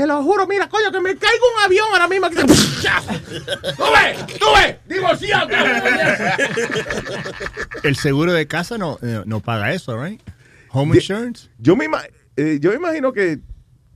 te 0.00 0.06
lo 0.06 0.22
juro, 0.22 0.46
mira, 0.46 0.66
coño, 0.66 0.90
que 0.90 0.98
me 0.98 1.14
caiga 1.14 1.42
un 1.58 1.62
avión 1.62 1.86
ahora 1.92 2.08
mismo. 2.08 2.30
que- 2.30 2.36
¡Tú 3.76 3.84
ves! 3.92 4.38
¡Tú 4.38 4.46
ves! 4.56 4.76
¡Divorciado! 4.88 5.50
El 7.82 7.96
seguro 7.96 8.32
de 8.32 8.46
casa 8.46 8.78
no, 8.78 8.98
eh, 9.02 9.20
no 9.26 9.40
paga 9.40 9.74
eso, 9.74 10.02
right? 10.02 10.18
Home 10.70 10.96
insurance. 10.96 11.50
Yo 11.58 11.76
me, 11.76 11.84
ima- 11.86 12.08
eh, 12.36 12.56
yo 12.62 12.70
me 12.70 12.76
imagino 12.76 13.12
que, 13.12 13.40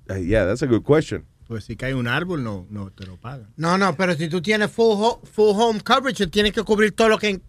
eh, 0.08 0.24
yeah, 0.26 0.44
that's 0.46 0.62
a 0.62 0.66
good 0.66 0.82
question. 0.82 1.24
Pues 1.48 1.64
si 1.64 1.74
cae 1.74 1.94
un 1.94 2.06
árbol, 2.06 2.44
no, 2.44 2.66
no 2.68 2.90
te 2.90 3.06
lo 3.06 3.16
pagan. 3.16 3.48
No, 3.56 3.78
no, 3.78 3.96
pero 3.96 4.14
si 4.14 4.28
tú 4.28 4.42
tienes 4.42 4.70
full, 4.70 4.96
ho- 4.98 5.22
full 5.32 5.54
home 5.56 5.80
coverage, 5.80 6.26
tienes 6.26 6.52
que 6.52 6.62
cubrir 6.64 6.92
todo 6.92 7.08
lo 7.08 7.18
que 7.18 7.40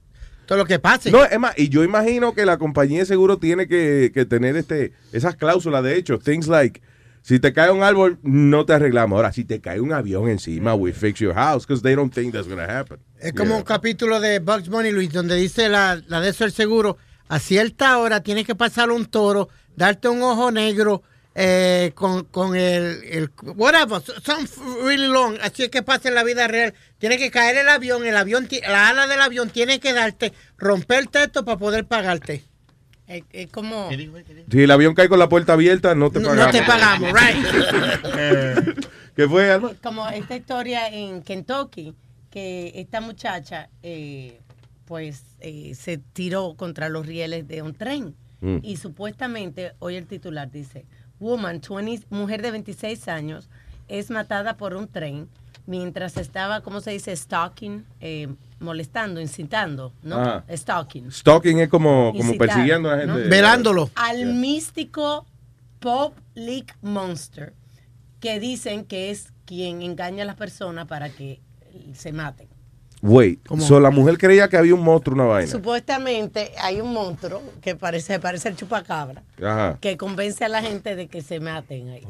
todo 0.46 0.60
lo 0.60 0.66
que 0.66 0.80
pase. 0.80 1.12
No, 1.12 1.26
es 1.26 1.38
más, 1.40 1.58
y 1.58 1.68
yo 1.68 1.84
imagino 1.84 2.34
que 2.34 2.46
la 2.46 2.58
compañía 2.58 3.00
de 3.00 3.06
seguro 3.06 3.38
tiene 3.38 3.68
que, 3.68 4.12
que 4.14 4.26
tener 4.26 4.56
este 4.56 4.94
esas 5.12 5.36
cláusulas, 5.36 5.84
de 5.84 5.98
hecho, 5.98 6.20
things 6.20 6.48
like, 6.48 6.82
si 7.28 7.40
te 7.40 7.54
cae 7.54 7.72
un 7.72 7.82
árbol, 7.82 8.20
no 8.22 8.66
te 8.66 8.74
arreglamos. 8.74 9.18
Ahora, 9.18 9.32
si 9.34 9.46
te 9.46 9.60
cae 9.60 9.80
un 9.82 9.92
avión 9.94 10.30
encima, 10.30 10.76
we 10.76 10.94
fix 10.94 11.20
your 11.20 11.34
house, 11.34 11.66
because 11.66 11.82
they 11.82 11.96
don't 11.96 12.14
think 12.14 12.34
that's 12.34 12.48
going 12.48 12.60
to 12.64 12.72
happen. 12.72 13.00
Es 13.20 13.34
como 13.34 13.50
Yeah. 13.50 13.58
un 13.58 13.64
capítulo 13.64 14.20
de 14.20 14.40
Bugs 14.40 14.70
Bunny, 14.70 14.92
Luis, 14.92 15.12
donde 15.12 15.36
dice 15.36 15.68
la, 15.68 16.00
la 16.08 16.22
de 16.22 16.30
eso 16.30 16.46
el 16.46 16.52
seguro, 16.52 16.98
a 17.28 17.40
cierta 17.40 17.98
hora 17.98 18.22
tienes 18.22 18.46
que 18.46 18.54
pasar 18.54 18.92
un 18.92 19.08
toro, 19.08 19.50
darte 19.76 20.08
un 20.08 20.22
ojo 20.22 20.52
negro 20.52 21.02
eh, 21.34 21.92
con, 21.96 22.26
con 22.26 22.56
el, 22.56 23.04
el- 23.04 23.32
whatever, 23.56 24.02
some 24.24 24.48
really 24.84 25.08
long, 25.08 25.36
así 25.42 25.64
es 25.64 25.70
que 25.70 25.82
pasa 25.82 26.08
en 26.10 26.16
la 26.16 26.24
vida 26.24 26.48
real. 26.48 26.74
Tiene 27.00 27.18
que 27.18 27.32
caer 27.32 27.58
el 27.58 27.68
avión, 27.70 28.06
el 28.06 28.16
avión, 28.16 28.48
la 28.70 28.88
ala 28.90 29.08
del 29.08 29.20
avión 29.20 29.50
tiene 29.50 29.80
que 29.80 29.92
darte, 29.94 30.32
romperte 30.58 31.24
esto 31.24 31.44
para 31.44 31.58
poder 31.58 31.86
pagarte. 31.88 32.46
Es, 33.08 33.24
es 33.32 33.52
como. 33.52 33.90
Si 34.52 34.62
el 34.64 34.72
avión 34.72 34.94
cae 34.96 35.10
con 35.10 35.20
la 35.20 35.30
puerta 35.30 35.54
abierta, 35.54 35.94
no 35.96 36.10
te 36.12 36.20
No, 36.20 36.30
pagamos. 36.30 36.54
no 36.54 36.60
te 36.60 36.66
pagamos, 36.66 37.12
right. 37.12 38.80
¿Qué 39.16 39.28
fue, 39.28 39.52
Alma? 39.52 39.72
como 39.82 40.08
esta 40.10 40.36
historia 40.36 40.88
en 40.90 41.22
Kentucky, 41.22 41.94
que 42.32 42.72
esta 42.76 43.02
muchacha, 43.02 43.70
eh, 43.84 44.40
pues, 44.86 45.24
eh, 45.40 45.74
se 45.76 45.98
tiró 46.00 46.56
contra 46.56 46.90
los 46.90 47.06
rieles 47.06 47.48
de 47.48 47.62
un 47.62 47.74
tren. 47.74 48.16
Mm. 48.42 48.58
Y 48.64 48.78
supuestamente, 48.78 49.74
hoy 49.80 49.96
el 49.96 50.06
titular 50.08 50.52
dice, 50.52 50.86
woman, 51.20 51.62
20, 51.68 52.08
mujer 52.10 52.42
de 52.42 52.52
26 52.52 53.08
años, 53.08 53.50
es 53.88 54.10
matada 54.10 54.58
por 54.58 54.76
un 54.76 54.88
tren 54.88 55.30
mientras 55.66 56.18
estaba, 56.18 56.62
¿cómo 56.62 56.82
se 56.82 56.92
dice? 56.92 57.16
Stalking, 57.16 57.86
eh, 58.02 58.28
molestando, 58.66 59.22
incitando, 59.22 59.94
¿no? 60.04 60.18
Ah. 60.20 60.44
Stalking. 60.50 61.12
Stalking 61.12 61.60
es 61.60 61.70
como, 61.70 62.12
como 62.12 62.32
Incitar, 62.32 62.48
persiguiendo 62.48 62.90
a 62.90 62.98
la 62.98 63.06
¿no? 63.06 63.14
gente. 63.14 63.30
Velándolo. 63.30 63.90
Al 63.96 64.26
místico 64.26 65.26
Pop 65.80 66.18
Leak 66.34 66.76
Monster, 66.82 67.54
que 68.20 68.40
dicen 68.40 68.84
que 68.84 69.12
es 69.12 69.32
quien 69.46 69.82
engaña 69.82 70.24
a 70.24 70.26
las 70.26 70.36
personas 70.36 70.88
para 70.88 71.10
que 71.10 71.40
se 71.94 72.12
maten. 72.12 72.48
Wait, 73.02 73.40
so 73.60 73.80
la 73.80 73.92
mujer 73.92 74.18
creía 74.18 74.48
que 74.48 74.58
había 74.58 74.74
un 74.74 74.82
monstruo, 74.82 75.14
una 75.16 75.26
vaina. 75.26 75.52
Supuestamente 75.52 76.54
hay 76.60 76.82
un 76.82 76.92
monstruo 76.92 77.42
que 77.62 77.76
parece, 77.76 78.20
parece 78.20 78.50
el 78.50 78.56
chupacabra 78.56 79.22
Ajá. 79.38 79.78
que 79.80 79.96
convence 79.96 80.44
a 80.44 80.50
la 80.50 80.64
gente 80.64 80.96
de 80.96 81.08
que 81.08 81.22
se 81.22 81.40
maten 81.40 81.90
ahí. 81.90 82.04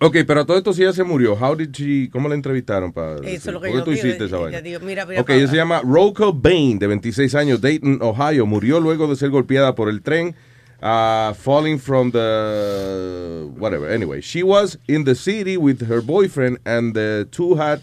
Ok, 0.00 0.18
pero 0.26 0.42
a 0.42 0.46
todo 0.46 0.56
esto 0.56 0.72
sí 0.72 0.82
ella 0.82 0.92
se 0.92 1.02
murió. 1.02 1.34
How 1.34 1.56
did 1.56 1.70
she, 1.72 2.08
¿Cómo 2.12 2.28
la 2.28 2.36
entrevistaron? 2.36 2.92
Para 2.92 3.16
Eso 3.16 3.26
es 3.26 3.46
lo 3.46 3.60
que 3.60 3.68
¿Por 3.68 3.70
qué 3.70 3.78
yo 3.78 3.84
tú 3.84 3.90
digo. 3.90 4.06
hiciste 4.06 4.24
esa 4.26 4.38
vaina? 4.38 4.60
dijo, 4.60 4.80
mira, 4.84 5.04
mira 5.04 5.20
Ok, 5.20 5.26
para 5.26 5.38
ella 5.38 5.48
se 5.48 5.56
llama 5.56 5.80
Rocco 5.82 6.32
Bain, 6.32 6.78
de 6.78 6.86
26 6.86 7.34
años, 7.34 7.60
Dayton, 7.60 7.98
Ohio. 8.00 8.46
Murió 8.46 8.78
luego 8.78 9.08
de 9.08 9.16
ser 9.16 9.30
golpeada 9.30 9.74
por 9.74 9.88
el 9.88 10.00
tren, 10.02 10.36
uh, 10.80 11.34
falling 11.34 11.80
from 11.80 12.12
the 12.12 13.48
whatever. 13.58 13.90
Anyway, 13.92 14.20
she 14.20 14.44
was 14.44 14.78
in 14.86 15.02
the 15.04 15.16
city 15.16 15.56
with 15.56 15.82
her 15.88 16.00
boyfriend, 16.00 16.58
and 16.64 16.94
the 16.94 17.26
two 17.32 17.56
had 17.56 17.80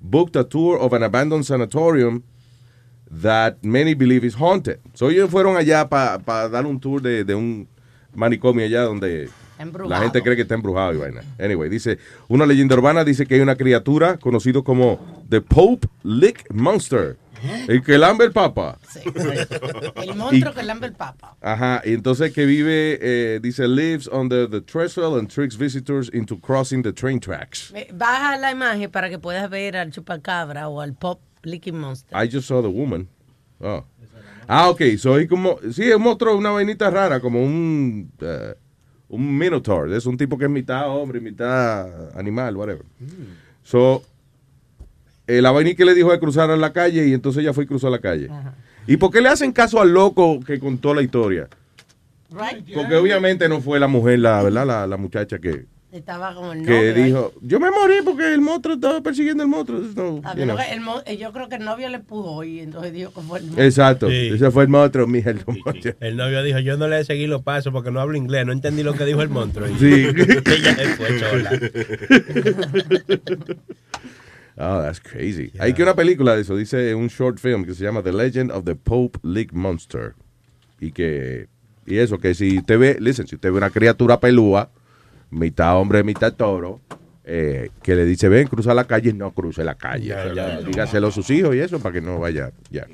booked 0.00 0.36
a 0.36 0.44
tour 0.44 0.78
of 0.78 0.94
an 0.94 1.02
abandoned 1.02 1.44
sanatorium 1.44 2.22
that 3.10 3.62
many 3.62 3.92
believe 3.92 4.24
is 4.24 4.34
haunted. 4.34 4.78
So 4.94 5.10
ellos 5.10 5.28
fueron 5.30 5.56
allá 5.58 5.86
para 5.90 6.48
dar 6.48 6.64
un 6.64 6.80
tour 6.80 7.02
de, 7.02 7.24
de 7.24 7.34
un 7.34 7.68
manicomio 8.14 8.64
allá 8.64 8.82
donde 8.84 9.28
Embrujado. 9.58 9.90
la 9.90 10.00
gente 10.00 10.22
cree 10.22 10.36
que 10.36 10.42
está 10.42 10.54
embrujado 10.54 10.94
y 10.94 10.96
vaina. 10.98 11.22
Anyway, 11.38 11.68
dice, 11.68 11.98
una 12.28 12.46
leyenda 12.46 12.74
urbana 12.76 13.04
dice 13.04 13.26
que 13.26 13.34
hay 13.34 13.40
una 13.40 13.56
criatura 13.56 14.18
conocido 14.18 14.62
como 14.64 15.24
The 15.28 15.40
Pope 15.40 15.88
Lick 16.04 16.52
Monster. 16.52 17.16
El 17.68 17.82
que 17.84 17.98
lambe 17.98 18.24
el 18.24 18.32
papa. 18.32 18.78
El 20.02 20.14
monstruo 20.16 20.52
que 20.52 20.62
lambe 20.62 20.88
el 20.88 20.92
papa. 20.92 21.36
Ajá, 21.40 21.82
y 21.84 21.94
entonces 21.94 22.32
que 22.32 22.44
vive, 22.46 22.98
eh, 23.00 23.38
dice, 23.40 23.68
lives 23.68 24.08
under 24.08 24.48
the 24.50 24.60
trestle 24.60 25.18
and 25.18 25.28
tricks 25.28 25.56
visitors 25.56 26.10
into 26.12 26.38
crossing 26.40 26.82
the 26.82 26.92
train 26.92 27.20
tracks. 27.20 27.72
Eh, 27.74 27.88
Baja 27.92 28.36
la 28.38 28.50
imagen 28.50 28.90
para 28.90 29.08
que 29.08 29.18
puedas 29.18 29.48
ver 29.50 29.76
al 29.76 29.92
chupacabra 29.92 30.68
o 30.68 30.80
al 30.80 30.94
pop 30.94 31.20
licking 31.44 31.78
monster. 31.78 32.10
I 32.12 32.28
just 32.28 32.48
saw 32.48 32.60
the 32.60 32.68
woman. 32.68 33.08
Oh. 33.60 33.84
Ah, 34.48 34.70
ok, 34.70 34.80
soy 34.98 35.28
como, 35.28 35.58
sí, 35.72 35.84
es 35.84 35.94
un 35.94 36.02
monstruo, 36.02 36.34
una 36.36 36.50
vainita 36.50 36.90
rara, 36.90 37.20
como 37.20 37.42
un, 37.42 38.10
eh, 38.20 38.54
un 39.08 39.38
minotaur. 39.38 39.92
Es 39.92 40.06
un 40.06 40.16
tipo 40.16 40.36
que 40.38 40.44
es 40.44 40.50
mitad 40.50 40.88
hombre, 40.88 41.20
mitad 41.20 42.16
animal, 42.16 42.56
whatever. 42.56 42.84
So, 43.62 44.02
eh, 45.26 45.42
la 45.42 45.50
vaina 45.50 45.74
que 45.74 45.84
le 45.84 45.94
dijo 45.94 46.10
de 46.10 46.18
cruzar 46.18 46.50
en 46.50 46.60
la 46.60 46.72
calle 46.72 47.06
y 47.06 47.12
entonces 47.12 47.42
ella 47.42 47.52
fue 47.52 47.64
y 47.64 47.66
cruzó 47.66 47.90
la 47.90 47.98
calle. 47.98 48.30
¿Y 48.86 48.96
por 48.96 49.10
qué 49.10 49.20
le 49.20 49.28
hacen 49.28 49.52
caso 49.52 49.80
al 49.80 49.92
loco 49.92 50.40
que 50.40 50.58
contó 50.58 50.94
la 50.94 51.02
historia? 51.02 51.48
Porque 52.74 52.96
obviamente 52.96 53.48
no 53.48 53.60
fue 53.60 53.80
la 53.80 53.88
mujer, 53.88 54.18
la 54.18 54.42
verdad, 54.42 54.66
la, 54.66 54.86
la 54.86 54.96
muchacha 54.96 55.38
que, 55.38 55.66
Estaba 55.90 56.34
como 56.34 56.52
el 56.52 56.66
que 56.66 56.70
novio. 56.70 56.94
ahí. 56.94 57.02
dijo, 57.04 57.32
yo 57.40 57.58
me 57.60 57.70
morí 57.70 57.94
porque 58.04 58.34
el 58.34 58.42
monstruo 58.42 58.74
estaba 58.74 59.00
persiguiendo 59.00 59.42
el 59.42 59.48
monstruo. 59.48 59.80
No, 59.96 60.20
A 60.22 60.34
you 60.34 60.40
mí 60.40 60.44
know. 60.44 60.46
lo 60.48 60.56
que 60.58 60.70
el 60.72 60.80
mo- 60.82 61.02
eh, 61.06 61.16
yo 61.16 61.32
creo 61.32 61.48
que 61.48 61.54
el 61.54 61.64
novio 61.64 61.88
le 61.88 61.94
empujó 61.96 62.44
y 62.44 62.60
entonces 62.60 62.92
dijo 62.92 63.10
que 63.14 63.22
fue 63.22 63.38
el 63.38 63.44
monstruo. 63.46 63.64
Exacto, 63.64 64.10
Sí. 64.10 64.28
ese 64.34 64.50
fue 64.50 64.64
el 64.64 64.68
monstruo, 64.68 65.06
mija. 65.06 65.30
el 65.30 65.40
monstruo. 65.46 65.94
El 66.00 66.16
novio 66.18 66.42
dijo, 66.42 66.58
yo 66.58 66.76
no 66.76 66.88
le 66.88 67.02
seguí 67.04 67.26
los 67.26 67.42
pasos 67.42 67.72
porque 67.72 67.90
no 67.90 68.00
hablo 68.00 68.18
inglés, 68.18 68.44
no 68.44 68.52
entendí 68.52 68.82
lo 68.82 68.92
que 68.92 69.06
dijo 69.06 69.22
el 69.22 69.30
monstruo. 69.30 69.66
Y 69.66 69.78
Sí. 69.78 69.86
ella 70.46 70.74
se 70.74 70.86
fue 70.96 71.18
sola. 71.18 71.52
Oh, 74.60 74.82
that's 74.82 75.00
crazy. 75.00 75.52
Hay 75.60 75.72
que 75.72 75.84
una 75.84 75.94
película 75.94 76.34
de 76.34 76.42
eso, 76.42 76.56
dice 76.56 76.92
un 76.94 77.06
short 77.06 77.38
film 77.38 77.64
que 77.64 77.74
se 77.74 77.84
llama 77.84 78.02
The 78.02 78.12
Legend 78.12 78.50
of 78.50 78.64
the 78.64 78.74
Pope 78.74 79.20
League 79.22 79.50
Monster. 79.52 80.14
Y 80.80 80.90
que, 80.90 81.46
y 81.86 81.98
eso, 81.98 82.18
que 82.18 82.34
si 82.34 82.58
usted 82.58 82.76
ve, 82.76 82.96
listen, 82.98 83.28
si 83.28 83.36
usted 83.36 83.52
ve 83.52 83.58
una 83.58 83.70
criatura 83.70 84.18
pelúa, 84.18 84.68
mitad 85.30 85.76
hombre, 85.76 86.02
mitad 86.04 86.32
toro, 86.34 86.80
eh, 87.24 87.70
que 87.82 87.94
le 87.94 88.04
dice, 88.04 88.28
ven, 88.28 88.48
cruza 88.48 88.74
la 88.74 88.84
calle, 88.84 89.12
no 89.12 89.32
cruce 89.32 89.64
la 89.64 89.74
calle. 89.74 90.06
Ya, 90.08 90.32
ya. 90.32 90.60
Dígaselo 90.60 91.08
a 91.08 91.12
sus 91.12 91.28
hijos 91.30 91.54
y 91.54 91.60
eso 91.60 91.78
para 91.78 91.92
que 91.92 92.00
no 92.00 92.18
vaya, 92.18 92.52
ya. 92.70 92.86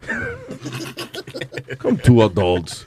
Come 1.78 1.98
two 1.98 2.22
adults 2.22 2.86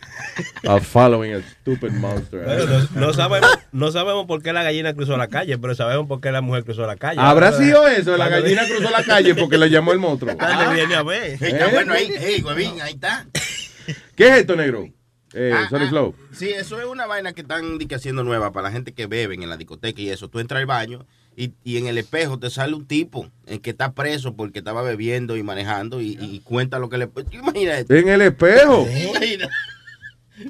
are 0.67 0.81
following 0.81 1.33
a 1.33 1.41
stupid 1.41 1.91
monster. 1.93 2.43
Bueno, 2.43 2.65
no, 2.65 3.07
no 3.07 3.13
sabemos, 3.13 3.49
no 3.71 3.91
sabemos 3.91 4.25
por 4.25 4.41
qué 4.41 4.53
la 4.53 4.63
gallina 4.63 4.93
cruzó 4.93 5.17
la 5.17 5.27
calle, 5.27 5.57
pero 5.57 5.75
sabemos 5.75 6.07
por 6.07 6.21
qué 6.21 6.31
la 6.31 6.41
mujer 6.41 6.63
cruzó 6.63 6.85
la 6.87 6.95
calle. 6.95 7.19
¿Habrá 7.19 7.51
sido 7.51 7.87
eso? 7.87 8.17
La 8.17 8.29
gallina 8.29 8.63
cruzó 8.65 8.89
la 8.89 9.03
calle 9.03 9.35
porque 9.35 9.57
le 9.57 9.69
llamó 9.69 9.91
el 9.91 9.99
monstruo. 9.99 10.33
Dale, 10.35 10.73
viene 10.73 10.95
a 10.95 11.03
ver. 11.03 11.43
Está 11.43 11.67
bueno 11.67 11.93
ahí, 11.93 12.09
hey, 12.17 12.43
huevín, 12.45 12.81
ahí 12.81 12.93
está. 12.93 13.27
¿Qué 14.15 14.27
es 14.27 14.37
esto, 14.37 14.55
negro? 14.55 14.87
Eh, 15.33 15.53
Ah, 15.53 15.67
Sonic 15.69 15.87
ah, 15.87 15.89
Flow. 15.89 16.15
Sí, 16.31 16.49
eso 16.49 16.79
es 16.79 16.85
una 16.85 17.05
vaina 17.05 17.33
que 17.33 17.41
están 17.41 17.77
haciendo 17.93 18.23
nueva 18.23 18.51
para 18.51 18.67
la 18.67 18.71
gente 18.71 18.93
que 18.93 19.07
beben 19.07 19.43
en 19.43 19.49
la 19.49 19.57
discoteca 19.57 20.01
y 20.01 20.09
eso. 20.09 20.29
Tú 20.29 20.39
entras 20.39 20.59
al 20.59 20.65
baño 20.65 21.05
y, 21.35 21.53
y 21.63 21.77
en 21.77 21.87
el 21.87 21.97
espejo 21.97 22.37
te 22.37 22.49
sale 22.49 22.73
un 22.73 22.85
tipo 22.85 23.27
en 23.45 23.59
que 23.59 23.69
está 23.69 23.93
preso 23.93 24.35
porque 24.35 24.59
estaba 24.59 24.81
bebiendo 24.81 25.37
y 25.37 25.43
manejando 25.43 26.01
y, 26.01 26.17
y 26.19 26.41
cuenta 26.41 26.79
lo 26.79 26.89
que 26.89 26.97
le... 26.97 27.09
Imagina 27.31 27.77
esto. 27.77 27.93
En 27.95 28.09
el 28.09 28.21
espejo. 28.21 28.87
Imagina. 29.09 29.49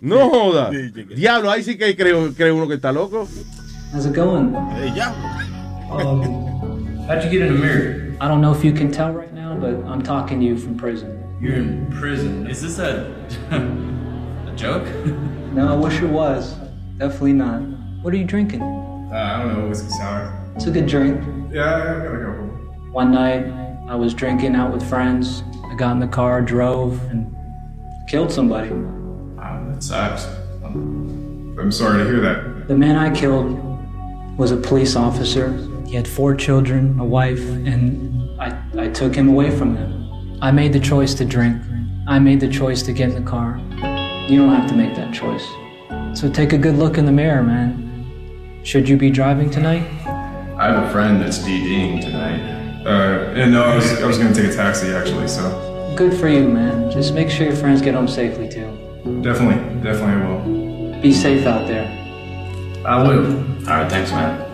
No 0.01 0.29
joda. 0.29 0.71
Diablo, 1.15 1.51
ahí 1.51 1.63
sí 1.63 1.77
que 1.77 1.95
creo, 1.95 2.33
creo 2.33 2.55
uno 2.55 2.67
que 2.67 2.75
está 2.75 2.91
loco. 2.91 3.27
How's 3.93 4.05
it 4.05 4.15
going? 4.15 4.53
Hey, 4.77 4.93
ya. 4.95 5.13
Um, 5.91 7.05
how'd 7.07 7.21
you 7.23 7.29
get 7.29 7.41
in 7.41 7.53
the 7.53 7.59
mirror? 7.59 8.15
I 8.21 8.27
don't 8.29 8.39
know 8.39 8.53
if 8.53 8.63
you 8.63 8.71
can 8.71 8.89
tell 8.89 9.11
right 9.11 9.33
now, 9.33 9.53
but 9.59 9.85
I'm 9.85 10.01
talking 10.01 10.39
to 10.39 10.45
you 10.45 10.57
from 10.57 10.77
prison. 10.77 11.21
You're 11.41 11.55
in 11.55 11.87
prison. 11.87 12.47
Is 12.47 12.61
this 12.61 12.79
a 12.79 13.11
joke? 14.61 14.87
No, 15.51 15.67
I 15.67 15.75
wish 15.75 16.01
it 16.01 16.07
was. 16.07 16.53
Definitely 16.97 17.33
not. 17.33 17.59
What 18.03 18.13
are 18.13 18.15
you 18.15 18.23
drinking? 18.23 18.61
Uh, 18.61 19.09
I 19.11 19.43
don't 19.43 19.59
know, 19.59 19.67
whiskey 19.67 19.89
sour. 19.89 20.31
It's 20.55 20.65
a 20.65 20.71
good 20.71 20.87
drink. 20.87 21.21
Yeah, 21.51 21.75
I 21.75 22.05
got 22.05 22.15
a 22.15 22.23
couple. 22.23 22.45
One 22.93 23.11
night, 23.11 23.47
I 23.89 23.95
was 23.95 24.13
drinking 24.13 24.55
out 24.55 24.71
with 24.71 24.81
friends. 24.87 25.43
I 25.65 25.75
got 25.75 25.91
in 25.91 25.99
the 25.99 26.07
car, 26.07 26.41
drove, 26.41 27.03
and 27.09 27.35
killed 28.07 28.31
somebody. 28.31 28.69
Wow, 28.69 29.67
that 29.69 29.83
sucks. 29.83 30.25
I'm, 30.63 31.59
I'm 31.59 31.69
sorry 31.69 32.01
to 32.01 32.09
hear 32.09 32.21
that. 32.21 32.69
The 32.69 32.77
man 32.77 32.95
I 32.95 33.13
killed 33.13 33.59
was 34.37 34.51
a 34.51 34.57
police 34.57 34.95
officer. 34.95 35.51
He 35.85 35.95
had 35.97 36.07
four 36.07 36.33
children, 36.33 36.97
a 36.97 37.03
wife, 37.03 37.41
and 37.41 38.39
I, 38.39 38.57
I 38.77 38.87
took 38.87 39.13
him 39.13 39.27
away 39.27 39.51
from 39.51 39.73
them. 39.75 40.37
I 40.41 40.51
made 40.51 40.71
the 40.71 40.79
choice 40.79 41.13
to 41.15 41.25
drink. 41.25 41.61
I 42.07 42.19
made 42.19 42.39
the 42.39 42.47
choice 42.47 42.81
to 42.83 42.93
get 42.93 43.09
in 43.09 43.21
the 43.21 43.29
car. 43.29 43.59
You 44.29 44.37
don't 44.39 44.53
have 44.55 44.67
to 44.69 44.75
make 44.75 44.95
that 44.95 45.13
choice. 45.13 45.45
So 46.17 46.29
take 46.29 46.53
a 46.53 46.57
good 46.57 46.75
look 46.77 46.97
in 46.97 47.05
the 47.05 47.11
mirror, 47.11 47.43
man. 47.43 47.69
Should 48.63 48.87
you 48.87 48.95
be 48.97 49.09
driving 49.09 49.49
tonight? 49.49 49.83
I 50.57 50.67
have 50.71 50.83
a 50.83 50.89
friend 50.91 51.21
that's 51.21 51.39
DDing 51.39 52.01
tonight. 52.01 52.39
Uh, 52.85 53.33
and 53.39 53.51
no, 53.51 53.63
I 53.63 53.75
was, 53.75 54.01
I 54.01 54.05
was 54.07 54.17
gonna 54.17 54.33
take 54.33 54.51
a 54.51 54.55
taxi 54.55 54.93
actually, 54.93 55.27
so 55.27 55.43
Good 55.95 56.13
for 56.13 56.27
you, 56.29 56.47
man. 56.47 56.89
Just 56.91 57.13
make 57.13 57.29
sure 57.29 57.45
your 57.47 57.55
friends 57.55 57.81
get 57.81 57.93
home 57.95 58.07
safely, 58.07 58.47
too. 58.47 58.67
definitely, 59.21 59.57
definitely 59.83 60.15
I 60.15 60.27
will. 60.27 61.01
Be 61.01 61.11
safe 61.13 61.45
out 61.45 61.67
there. 61.67 61.87
I 62.85 63.01
will. 63.03 63.25
Alright, 63.67 63.89
thanks, 63.91 64.11
man. 64.11 64.47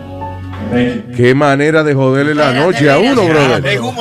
Thank 0.70 1.08
you. 1.10 1.14
Qué 1.16 1.34
manera 1.34 1.84
de 1.84 1.94
joderle 1.94 2.34
la 2.34 2.52
noche 2.52 2.90
a 2.90 2.98
uno, 2.98 3.26
brother. 3.28 3.62
Pero 3.62 3.92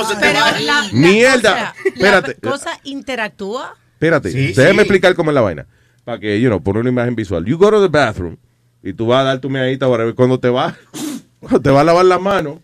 la, 0.66 0.82
la 0.82 0.84
Mierda. 0.92 1.74
cosa- 1.74 1.74
Espérate. 1.86 2.36
La 2.42 2.52
cosa 2.52 2.72
interactúa. 2.84 3.76
Espérate, 3.98 4.30
Sí, 4.32 4.54
déjame 4.54 4.74
sí. 4.74 4.80
explicar 4.82 5.16
cómo 5.16 5.32
es 5.32 5.36
la 5.36 5.42
vaina. 5.42 5.66
Para 6.06 6.20
que, 6.20 6.40
you 6.40 6.50
know, 6.50 6.62
poner 6.62 6.82
una 6.82 6.90
imagen 6.90 7.16
visual. 7.16 7.44
You 7.46 7.58
go 7.58 7.72
to 7.72 7.82
the 7.82 7.88
bathroom 7.88 8.38
y 8.84 8.94
tú 8.94 9.08
vas 9.08 9.22
a 9.22 9.24
dar 9.24 9.42
tu 9.42 9.50
meadita, 9.50 9.88
whatever. 9.88 10.14
Cuando 10.14 10.40
te 10.40 10.50
vas, 10.50 10.76
cuando 11.40 11.60
te 11.60 11.70
vas 11.72 11.82
a 11.82 11.84
lavar 11.84 12.06
la 12.06 12.20
mano, 12.20 12.62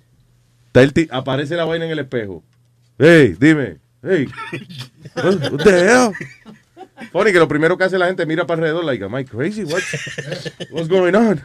aparece 1.09 1.55
la 1.55 1.65
vaina 1.65 1.85
en 1.85 1.91
el 1.91 1.99
espejo. 1.99 2.43
Hey, 2.99 3.35
dime. 3.39 3.79
Hey. 4.03 4.27
What, 5.15 5.51
what 5.51 5.63
the 5.63 5.71
hell? 5.71 6.11
Funny 7.11 7.31
que 7.31 7.39
lo 7.39 7.47
primero 7.47 7.77
que 7.77 7.83
hace 7.83 7.97
la 7.97 8.05
gente 8.07 8.25
mira 8.25 8.45
para 8.45 8.59
alrededor, 8.59 8.85
like, 8.85 9.03
am 9.03 9.17
I 9.17 9.25
crazy? 9.25 9.63
What, 9.63 9.81
what's 10.71 10.87
going 10.87 11.15
on? 11.15 11.41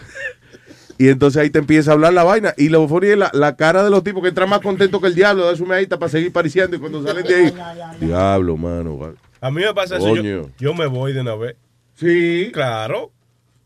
Y 0.98 1.08
entonces 1.08 1.40
ahí 1.40 1.48
te 1.50 1.58
empieza 1.60 1.90
a 1.92 1.94
hablar 1.94 2.12
la 2.12 2.24
vaina. 2.24 2.54
Y 2.56 2.68
lo 2.68 2.86
funny 2.88 3.08
es 3.08 3.18
la, 3.18 3.30
la 3.32 3.56
cara 3.56 3.82
de 3.84 3.90
los 3.90 4.02
tipos 4.04 4.22
que 4.22 4.28
entran 4.28 4.48
más 4.48 4.60
contentos 4.60 5.00
que 5.00 5.06
el 5.06 5.14
diablo, 5.14 5.46
da 5.46 5.56
su 5.56 5.64
meadita 5.64 5.98
para 5.98 6.10
seguir 6.10 6.32
pariciando. 6.32 6.76
Y 6.76 6.78
cuando 6.80 7.02
salen 7.02 7.24
de 7.24 7.34
ahí, 7.34 7.54
diablo, 8.00 8.56
mano. 8.56 9.14
A 9.40 9.50
mí 9.50 9.62
me 9.62 9.74
pasa 9.74 9.96
eso. 9.96 10.14
Yo, 10.16 10.22
Coño. 10.22 10.50
yo 10.58 10.74
me 10.74 10.86
voy 10.86 11.12
de 11.12 11.20
una 11.20 11.34
vez. 11.34 11.56
Sí. 11.96 12.50
Claro. 12.52 13.12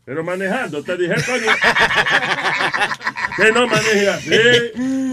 Pero 0.05 0.23
manejando, 0.23 0.83
te 0.83 0.97
dije, 0.97 1.13
coño. 1.25 1.45
que 3.37 3.51
no 3.53 3.67
maneje 3.67 4.09
así. 4.09 4.31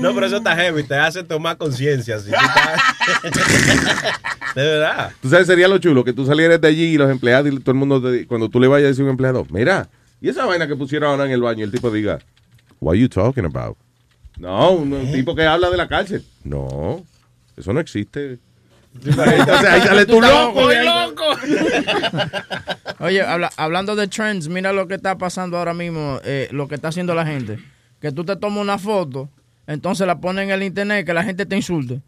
No, 0.01 0.13
pero 0.15 0.27
eso 0.27 0.39
está 0.39 0.57
heavy. 0.57 0.83
Te 0.83 0.97
hace 0.97 1.23
tomar 1.23 1.57
conciencia. 1.57 2.17
estás- 2.17 2.35
De 4.55 4.63
verdad. 4.63 5.13
Tú 5.23 5.29
sabes, 5.29 5.47
sería 5.47 5.69
lo 5.69 5.79
chulo 5.79 6.03
que 6.05 6.13
tú 6.13 6.27
salieras 6.27 6.61
de 6.61 6.67
allí 6.69 6.95
y 6.95 6.99
los 6.99 7.09
empleados 7.11 7.53
y 7.53 7.59
todo 7.61 7.71
el 7.71 7.77
mundo, 7.79 8.03
te- 8.03 8.27
cuando 8.27 8.49
tú 8.49 8.59
le 8.59 8.67
vayas 8.67 8.87
a 8.87 8.89
decir 8.89 9.03
a 9.03 9.05
un 9.05 9.11
empleado, 9.11 9.47
mira, 9.51 9.89
y 10.21 10.29
esa 10.29 10.45
vaina 10.45 10.67
que 10.67 10.75
pusieron 10.75 11.09
ahora 11.11 11.25
en 11.27 11.31
el 11.31 11.41
baño, 11.41 11.65
el 11.65 11.71
tipo 11.71 11.89
diga, 11.91 12.19
what 12.81 12.95
are 12.95 13.01
you 13.01 13.09
talking 13.09 13.45
about? 13.45 13.77
No, 14.39 14.73
un, 14.73 14.93
un 14.93 15.13
tipo 15.13 15.37
que 15.37 15.45
habla 15.45 15.71
de 15.71 15.77
la 15.77 15.87
cárcel. 15.87 16.25
No, 16.43 17.05
eso 17.57 17.73
no 17.73 17.79
existe. 17.79 18.39
Entonces 18.95 19.65
ahí 19.71 19.81
sale 19.83 20.07
tu 20.07 20.21
loco. 20.21 20.63
Loco. 20.73 21.25
Oye, 23.01 23.23
habla- 23.23 23.51
hablando 23.57 23.97
de 23.97 24.09
trends, 24.09 24.49
mira 24.49 24.73
lo 24.73 24.87
que 24.89 24.95
está 24.95 25.17
pasando 25.17 25.57
ahora 25.57 25.73
mismo, 25.75 26.21
eh, 26.25 26.49
lo 26.51 26.69
que 26.69 26.75
está 26.75 26.89
haciendo 26.89 27.15
la 27.15 27.25
gente. 27.25 27.59
Que 28.01 28.13
tú 28.13 28.25
te 28.25 28.37
tomas 28.37 28.61
una 28.61 28.79
foto, 28.79 29.29
entonces 29.67 30.07
la 30.07 30.21
pones 30.21 30.45
en 30.45 30.51
el 30.51 30.63
internet 30.63 31.07
que 31.07 31.15
la 31.15 31.23
gente 31.25 31.47
te 31.47 31.57
insulte. 31.57 32.01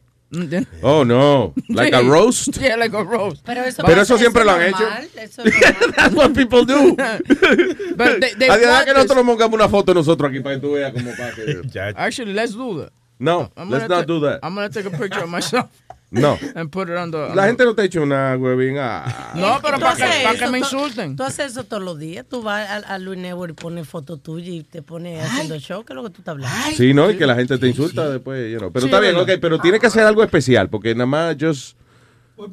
Oh, 0.81 1.05
no. 1.05 1.53
Like 1.69 1.95
a 1.95 2.01
Sí. 2.01 2.09
roast. 2.09 2.57
Yeah, 2.61 2.77
like 2.79 2.97
a 2.97 3.03
roast. 3.03 3.43
Pero 3.45 3.63
eso, 3.65 3.83
Pero 3.85 4.01
eso 4.01 4.17
siempre 4.17 4.45
lo 4.45 4.53
han 4.53 4.63
hecho. 4.63 4.89
That's 5.95 6.15
what 6.15 6.33
people 6.35 6.65
do. 6.65 6.97
But 6.97 8.19
they- 8.21 8.35
they 8.39 8.49
A 8.49 8.57
de 8.57 8.61
verdad 8.67 8.85
que 8.87 8.95
nosotros 8.95 9.25
pongamos 9.27 9.55
una 9.55 9.69
foto 9.69 9.93
nosotros 9.93 10.31
aquí 10.31 10.41
para 10.41 10.55
que 10.57 10.61
tú 10.63 10.73
veas 10.73 10.93
cómo 10.93 11.11
pasa. 11.11 11.89
Actually, 11.97 12.33
let's 12.33 12.55
do 12.55 12.81
that. 12.83 12.93
No, 13.19 13.51
I'm 13.57 13.71
let's 13.71 13.89
not 13.89 14.07
do 14.07 14.21
that. 14.23 14.41
I'm 14.43 14.55
gonna 14.55 14.71
take 14.71 14.87
a 14.87 14.91
picture 14.91 15.23
of 15.23 15.29
myself. 15.31 15.67
No. 16.13 16.39
And 16.55 16.71
put 16.71 16.89
it 16.91 16.97
on 16.97 17.11
the. 17.11 17.17
on 17.17 17.35
La 17.37 17.47
gente 17.47 17.65
no 17.65 17.75
te 17.75 17.83
ha 17.83 17.85
hecho 17.87 18.03
una 18.03 18.37
huevín. 18.37 18.77
Ah. 18.79 19.33
No, 19.35 19.59
pero 19.63 19.79
para 19.79 19.97
que, 19.97 20.23
para 20.23 20.39
que 20.39 20.47
me 20.49 20.59
insulten. 20.59 21.17
Tú 21.17 21.23
haces 21.23 21.53
eso 21.53 21.65
todos 21.65 21.83
los 21.83 21.99
días. 21.99 22.27
Tú 22.29 22.43
vas 22.43 22.69
a, 22.69 22.77
a 22.95 22.99
Luis 22.99 23.19
Network 23.19 23.53
y 23.53 23.55
pones 23.63 23.89
foto 23.89 24.19
tuya 24.19 24.51
y 24.53 24.63
te 24.63 24.83
pones 24.83 25.25
haciendo 25.25 25.59
show. 25.59 25.85
¿Qué 25.85 25.93
es 25.93 25.97
lo 25.97 26.03
que 26.05 26.11
tú 26.11 26.19
estás 26.21 26.33
hablando? 26.33 26.77
Sí, 26.77 26.93
¿no? 26.93 27.11
Y 27.11 27.17
que 27.17 27.27
la 27.27 27.35
gente 27.35 27.57
te 27.57 27.67
insulta 27.67 28.11
después, 28.11 28.53
you 28.53 28.59
know. 28.59 28.71
Pero 28.71 28.83
Sí, 28.83 28.87
está 28.89 29.01
bien, 29.01 29.15
verdad. 29.17 29.35
ok, 29.35 29.41
pero 29.41 29.59
tiene 29.59 29.81
que 29.81 29.89
ser 29.89 30.05
algo 30.05 30.23
especial, 30.23 30.69
porque 30.69 30.95
nada 30.95 31.07
más 31.07 31.37
just... 31.41 31.77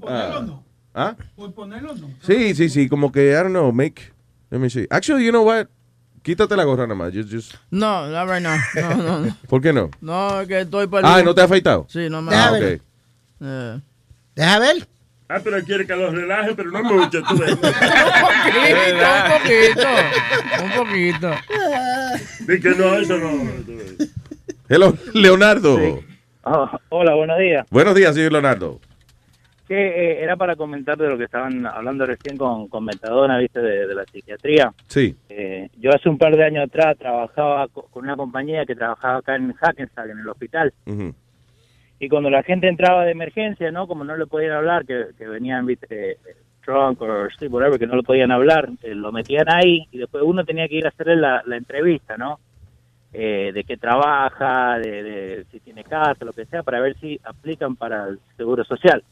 ah, 0.07 0.45
¿Ah? 0.93 1.15
Por 1.35 1.53
ponerlo, 1.53 1.95
no. 1.95 2.09
Sí, 2.25 2.55
sí, 2.55 2.69
sí, 2.69 2.87
como 2.89 3.11
que, 3.11 3.29
I 3.31 3.33
don't 3.35 3.49
know, 3.49 3.71
make... 3.71 4.13
Let 4.51 4.59
me 4.59 4.69
see. 4.69 4.87
Actually, 4.89 5.25
you 5.25 5.31
know 5.31 5.43
what? 5.45 5.67
Quítate 6.23 6.55
la 6.55 6.63
gorra 6.63 6.87
nada 6.87 6.95
más. 6.95 7.13
Just, 7.13 7.29
just- 7.31 7.53
No, 7.71 8.07
not 8.07 8.27
right 8.27 8.41
now. 8.41 8.57
No, 8.75 8.95
no, 9.03 9.19
no. 9.19 9.37
¿Por 9.47 9.61
qué 9.61 9.71
no? 9.71 9.89
No, 10.01 10.41
es 10.41 10.47
que 10.47 10.61
estoy 10.61 10.87
para. 10.87 11.15
Ah, 11.15 11.21
¿no 11.23 11.33
te 11.35 11.41
has 11.41 11.45
afeitado? 11.45 11.85
Sí, 11.87 12.09
no 12.09 12.21
me 12.21 12.35
Ah, 12.35 12.51
ok. 12.51 12.81
Deja 13.39 14.59
ver. 14.59 14.75
Ah, 15.31 15.39
pero 15.43 15.61
quiere 15.63 15.85
que 15.85 15.95
los 15.95 16.11
relaje, 16.13 16.55
pero 16.55 16.71
no 16.71 16.83
mucho. 16.83 17.21
Tú 17.21 17.37
ves. 17.37 17.51
un 17.53 17.59
poquito, 19.31 19.87
un 20.63 20.71
poquito. 20.71 21.31
Di 22.47 22.59
que 22.59 22.69
no, 22.71 22.95
eso 22.95 23.17
no. 23.17 23.29
Hello, 24.67 24.93
Leonardo. 25.13 25.77
Oh, 26.43 26.69
hola, 26.89 27.13
buenos 27.15 27.37
días. 27.37 27.65
Buenos 27.69 27.93
días, 27.95 28.15
señor 28.15 28.31
Leonardo. 28.31 28.79
Que 29.67 29.75
eh, 29.75 30.23
era 30.23 30.35
para 30.35 30.55
comentar 30.55 30.97
de 30.97 31.07
lo 31.09 31.15
que 31.17 31.25
estaban 31.25 31.63
hablando 31.67 32.07
recién 32.07 32.35
con, 32.37 32.67
con 32.69 32.83
Metadona, 32.85 33.37
viste, 33.37 33.59
de, 33.61 33.85
de 33.85 33.93
la 33.93 34.03
psiquiatría. 34.05 34.73
Sí. 34.87 35.15
Eh, 35.29 35.69
yo 35.77 35.91
hace 35.93 36.09
un 36.09 36.17
par 36.17 36.35
de 36.35 36.43
años 36.43 36.65
atrás 36.65 36.97
trabajaba 36.97 37.67
co- 37.67 37.87
con 37.91 38.03
una 38.03 38.15
compañía 38.15 38.65
que 38.65 38.73
trabajaba 38.75 39.17
acá 39.19 39.35
en 39.35 39.53
Hackensack, 39.53 40.09
en 40.09 40.19
el 40.19 40.27
hospital. 40.29 40.73
Ujú. 40.87 41.13
Y 41.99 42.07
cuando 42.07 42.29
la 42.29 42.43
gente 42.43 42.67
entraba 42.67 43.03
de 43.03 43.11
emergencia, 43.11 43.71
¿no? 43.71 43.87
Como 43.87 44.03
no 44.03 44.15
le 44.15 44.25
podían 44.25 44.53
hablar, 44.53 44.85
que, 44.85 45.07
que 45.17 45.27
venían, 45.27 45.65
viste, 45.65 46.17
drunk 46.65 47.01
o 47.01 47.29
sleep, 47.29 47.53
whatever, 47.53 47.79
que 47.79 47.87
no 47.87 47.95
le 47.95 48.03
podían 48.03 48.31
hablar, 48.31 48.69
eh, 48.83 48.95
lo 48.95 49.11
metían 49.11 49.47
ahí 49.49 49.87
y 49.91 49.97
después 49.97 50.23
uno 50.25 50.45
tenía 50.45 50.67
que 50.67 50.75
ir 50.75 50.85
a 50.85 50.89
hacerle 50.89 51.17
la, 51.17 51.43
la 51.45 51.57
entrevista, 51.57 52.15
¿no? 52.17 52.39
Eh, 53.11 53.51
de 53.53 53.63
qué 53.63 53.75
trabaja, 53.75 54.77
de, 54.77 55.03
de 55.03 55.45
si 55.51 55.59
tiene 55.59 55.83
casa, 55.83 56.23
lo 56.23 56.31
que 56.31 56.45
sea, 56.45 56.61
para 56.61 56.79
ver 56.79 56.95
si 56.99 57.19
aplican 57.23 57.75
para 57.75 58.07
el 58.07 58.19
seguro 58.37 58.63
social. 58.63 59.03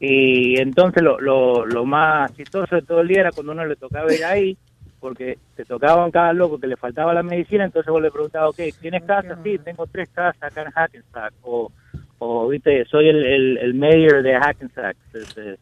Y 0.00 0.58
entonces 0.58 1.02
lo, 1.02 1.20
lo, 1.20 1.66
lo 1.66 1.84
más 1.84 2.34
chistoso 2.34 2.76
de 2.76 2.82
todo 2.82 3.00
el 3.00 3.08
día 3.08 3.20
era 3.20 3.32
cuando 3.32 3.52
uno 3.52 3.66
le 3.66 3.76
tocaba 3.76 4.12
ir 4.12 4.24
ahí, 4.24 4.56
porque 5.00 5.38
te 5.54 5.66
tocaban 5.66 6.10
cada 6.10 6.32
loco 6.32 6.58
que 6.58 6.66
le 6.66 6.76
faltaba 6.76 7.12
la 7.12 7.22
medicina, 7.22 7.64
entonces 7.66 7.92
vos 7.92 8.00
le 8.00 8.10
preguntabas, 8.10 8.50
ok, 8.50 8.74
¿tienes 8.80 9.02
casa? 9.04 9.38
Sí, 9.44 9.58
tengo 9.58 9.86
tres 9.86 10.08
casas 10.08 10.42
acá 10.42 10.62
en 10.62 10.70
Hackensack. 10.70 11.34
O, 11.42 11.70
o 12.18 12.48
viste, 12.48 12.84
soy 12.86 13.08
el, 13.08 13.24
el, 13.24 13.58
el 13.58 13.74
mayor 13.74 14.22
de 14.22 14.34
Hackensack. 14.34 14.96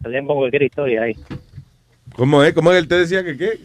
Salían 0.02 0.26
con 0.26 0.36
cualquier 0.36 0.62
historia 0.64 1.02
ahí. 1.02 1.14
¿Cómo 2.16 2.42
es? 2.44 2.52
¿Cómo 2.52 2.72
es? 2.72 2.78
Él 2.78 2.88
te 2.88 2.96
decía 2.98 3.24
que 3.24 3.36
qué? 3.36 3.58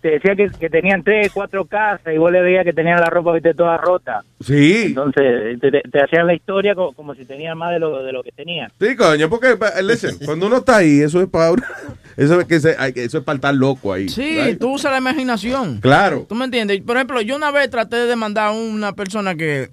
Te 0.00 0.10
decía 0.12 0.36
que, 0.36 0.48
que 0.58 0.70
tenían 0.70 1.02
tres, 1.02 1.32
cuatro 1.32 1.64
casas 1.64 2.14
y 2.14 2.18
vos 2.18 2.30
le 2.30 2.40
veías 2.40 2.64
que 2.64 2.72
tenían 2.72 3.00
la 3.00 3.06
ropa, 3.06 3.32
viste, 3.32 3.54
toda 3.54 3.76
rota. 3.76 4.22
Sí. 4.40 4.84
Entonces 4.86 5.58
te, 5.60 6.00
hacían 6.02 6.26
la 6.26 6.34
historia 6.34 6.74
co- 6.74 6.92
como, 6.92 7.14
si 7.14 7.24
tenían 7.24 7.58
más 7.58 7.72
de 7.72 7.80
lo, 7.80 8.02
de 8.04 8.12
lo 8.12 8.22
que 8.22 8.30
tenían. 8.30 8.70
Sí, 8.80 8.94
coño, 8.94 9.28
porque, 9.28 9.56
listen, 9.82 10.16
cuando 10.24 10.46
uno 10.46 10.58
está 10.58 10.76
ahí, 10.76 11.00
eso 11.00 11.20
es 11.20 11.28
para 11.28 11.50
eso 12.16 12.40
es 12.40 12.46
que 12.46 12.60
se- 12.60 12.76
eso 12.94 13.18
es 13.18 13.24
para 13.24 13.36
estar 13.36 13.54
loco 13.54 13.92
ahí. 13.92 14.08
Sí, 14.08 14.56
tú 14.60 14.74
usas 14.74 14.92
la 14.92 14.98
imaginación. 14.98 15.80
Claro. 15.80 16.24
¿Tú 16.28 16.34
me 16.36 16.44
entiendes? 16.44 16.80
Por 16.82 16.96
ejemplo, 16.96 17.20
yo 17.22 17.34
una 17.34 17.50
vez 17.50 17.68
traté 17.70 17.96
de 17.96 18.06
demandar 18.06 18.48
a 18.48 18.52
una 18.52 18.92
persona 18.92 19.34
que, 19.34 19.70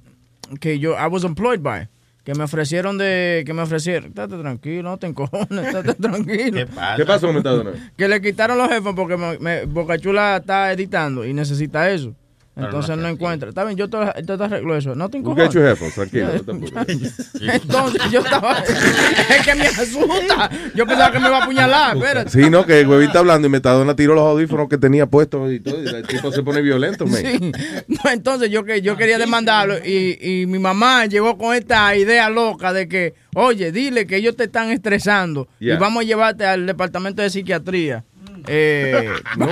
que 0.59 0.79
yo, 0.79 0.93
I 0.93 1.07
was 1.11 1.23
employed 1.25 1.59
by, 1.61 1.87
que 2.23 2.33
me 2.35 2.43
ofrecieron 2.45 2.97
de, 2.97 3.43
que 3.45 3.53
me 3.53 3.61
ofrecieron, 3.63 4.09
estate 4.09 4.37
tranquilo, 4.37 4.83
no 4.89 4.97
te 4.97 5.07
encojones, 5.07 5.49
estate 5.67 5.93
tranquilo. 5.95 6.57
¿Qué 6.57 6.65
pasa? 6.67 6.95
¿Qué 6.95 7.05
pasó, 7.05 7.33
Metadona? 7.33 7.71
Que 7.97 8.07
le 8.07 8.21
quitaron 8.21 8.57
los 8.57 8.69
jefes 8.69 8.93
porque 8.95 9.17
me, 9.17 9.37
me- 9.39 9.65
Boca 9.65 9.97
Chula 9.97 10.37
está 10.37 10.71
editando 10.71 11.25
y 11.25 11.33
necesita 11.33 11.91
eso. 11.91 12.15
Entonces 12.55 12.95
no 12.97 13.07
encuentra. 13.07 13.49
Está 13.49 13.63
bien, 13.63 13.75
yo 13.77 13.89
te, 13.89 13.97
yo 14.25 14.37
te 14.37 14.43
arreglo 14.43 14.77
eso. 14.77 14.93
No 14.93 15.09
te 15.09 15.17
encojones. 15.17 15.45
get 15.47 15.53
your 15.55 15.65
headphones, 15.65 15.95
tranquilo, 15.95 16.29
te. 16.29 16.51
Entonces 17.55 18.11
yo 18.11 18.19
estaba. 18.19 18.59
es 19.29 19.45
que 19.45 19.55
me 19.55 19.65
asusta. 19.65 20.49
Yo 20.75 20.85
pensaba 20.85 21.11
que 21.11 21.19
me 21.19 21.27
iba 21.29 21.39
a 21.39 21.43
apuñalar. 21.43 21.97
Espérate. 21.97 22.29
Sí, 22.29 22.49
no, 22.51 22.63
que 22.65 22.81
el 22.81 22.87
huevito 22.87 23.07
está 23.09 23.19
hablando 23.19 23.47
y 23.47 23.49
Metadona 23.49 23.95
tiró 23.95 24.13
los 24.13 24.23
audífonos 24.23 24.69
que 24.69 24.77
tenía 24.77 25.07
puestos 25.07 25.51
y 25.51 25.59
todo, 25.61 25.83
y 25.83 25.87
el 25.87 26.05
tipo 26.05 26.31
se 26.31 26.43
pone 26.43 26.61
violento, 26.61 27.05
man. 27.07 27.21
Sí. 27.21 27.51
No, 27.87 28.11
entonces 28.11 28.49
yo 28.49 28.63
que 28.63 28.81
yo 28.81 28.97
quería 28.97 29.17
demandarlo 29.17 29.77
y, 29.83 30.17
y 30.21 30.45
mi 30.45 30.59
mamá 30.59 31.05
llegó 31.05 31.37
con 31.37 31.55
esta 31.55 31.95
idea 31.95 32.29
loca 32.29 32.71
de 32.73 32.87
que, 32.87 33.13
oye, 33.35 33.71
dile 33.71 34.05
que 34.07 34.17
ellos 34.17 34.35
te 34.35 34.45
están 34.45 34.69
estresando 34.69 35.47
Yeah. 35.59 35.75
y 35.75 35.77
vamos 35.77 36.03
a 36.03 36.05
llevarte 36.05 36.45
al 36.45 36.65
departamento 36.65 37.21
de 37.21 37.29
psiquiatría. 37.29 38.03
Eh, 38.47 39.09
No 39.37 39.47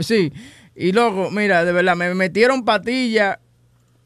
sí. 0.00 0.32
Y 0.76 0.92
luego, 0.92 1.30
mira, 1.30 1.64
de 1.64 1.72
verdad, 1.72 1.96
me 1.96 2.14
metieron 2.14 2.64
patilla 2.64 3.40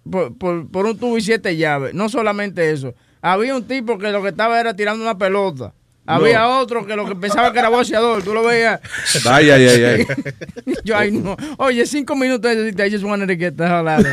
por, 0.08 0.36
por 0.36 0.86
un 0.86 0.98
tubo 0.98 1.18
y 1.18 1.20
siete 1.20 1.56
llaves. 1.56 1.94
No 1.94 2.08
solamente 2.08 2.70
eso. 2.70 2.94
Había 3.20 3.54
un 3.56 3.64
tipo 3.64 3.98
que 3.98 4.10
lo 4.10 4.22
que 4.22 4.28
estaba 4.28 4.60
era 4.60 4.74
tirando 4.74 5.02
una 5.02 5.18
pelota. 5.18 5.74
Había 6.06 6.48
otro 6.58 6.84
que 6.86 6.96
lo 6.96 7.06
que 7.06 7.14
pensaba 7.14 7.52
que 7.52 7.58
era 7.60 7.68
boxeador. 7.68 8.22
Tú 8.22 8.34
lo 8.34 8.42
veías. 8.42 8.80
Ay, 9.28 9.50
ay, 9.50 9.68
ay, 9.68 9.84
ay. 9.84 10.06
Yo, 10.84 10.96
ay, 10.96 11.12
no. 11.12 11.36
Oye, 11.58 11.86
cinco 11.86 12.16
minutos. 12.16 12.50
I 12.52 12.90
just 12.90 13.04
wanted 13.04 13.28
to 13.28 13.36
get 13.36 13.54
the 13.56 13.64
hell 13.64 13.86
out. 13.86 14.04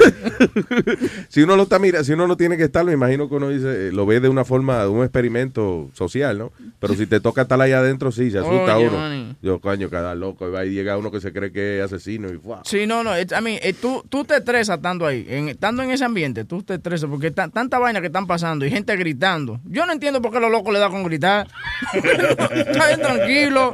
Si 1.29 1.41
uno 1.41 1.55
lo 1.55 1.63
está 1.63 1.79
mira, 1.79 2.03
si 2.03 2.13
uno 2.13 2.27
no 2.27 2.37
tiene 2.37 2.57
que 2.57 2.63
estar, 2.65 2.85
me 2.85 2.93
imagino 2.93 3.27
que 3.29 3.35
uno 3.35 3.49
dice, 3.49 3.87
eh, 3.87 3.91
lo 3.91 4.05
ve 4.05 4.19
de 4.19 4.29
una 4.29 4.45
forma, 4.45 4.81
de 4.83 4.89
un 4.89 5.03
experimento 5.03 5.89
social, 5.93 6.37
¿no? 6.37 6.51
Pero 6.79 6.93
si 6.93 7.07
te 7.07 7.19
toca 7.19 7.43
estar 7.43 7.59
ahí 7.61 7.71
adentro, 7.71 8.11
sí, 8.11 8.29
se 8.31 8.39
asusta 8.39 8.77
Oye, 8.77 8.87
uno. 8.89 9.35
Yo, 9.41 9.59
coño, 9.59 9.89
cada 9.89 10.13
loco, 10.15 10.47
y 10.47 10.51
va 10.51 10.65
y 10.65 10.71
llega 10.71 10.97
uno 10.97 11.09
que 11.11 11.19
se 11.19 11.31
cree 11.33 11.51
que 11.51 11.79
es 11.79 11.85
asesino 11.85 12.29
y 12.31 12.37
¡fua! 12.37 12.61
Sí, 12.65 12.85
no, 12.85 13.03
no. 13.03 13.17
it's- 13.19 13.37
I 13.37 13.41
mean, 13.43 13.59
eh, 13.63 13.73
tú, 13.73 14.03
tú 14.07 14.23
te 14.23 14.37
estresas 14.37 14.77
estando 14.77 15.05
ahí. 15.05 15.25
En, 15.29 15.49
estando 15.49 15.81
en 15.83 15.91
ese 15.91 16.05
ambiente, 16.05 16.45
tú 16.45 16.61
te 16.63 16.75
estresas 16.75 17.09
porque 17.09 17.31
ta- 17.31 17.47
tanta 17.49 17.79
vaina 17.79 18.01
que 18.01 18.07
están 18.07 18.27
pasando 18.27 18.65
y 18.65 18.69
gente 18.69 18.95
gritando. 18.95 19.59
Yo 19.65 19.85
no 19.85 19.93
entiendo 19.93 20.21
por 20.21 20.31
qué 20.31 20.39
los 20.39 20.51
locos 20.51 20.71
le 20.73 20.79
da 20.79 20.89
con 20.89 21.03
gritar. 21.03 21.47
Está 21.93 22.87
bien 22.87 23.01
tranquilo. 23.01 23.73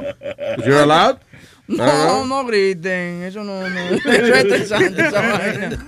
You're 0.64 0.82
allowed? 0.82 1.18
No, 1.66 2.26
no 2.26 2.44
griten. 2.44 3.22
Eso 3.22 3.42
no, 3.42 3.68
no. 3.68 3.80
Eso 3.80 4.10
es 4.10 4.44
estresante, 4.44 5.08
esa 5.08 5.20
vaina. 5.20 5.86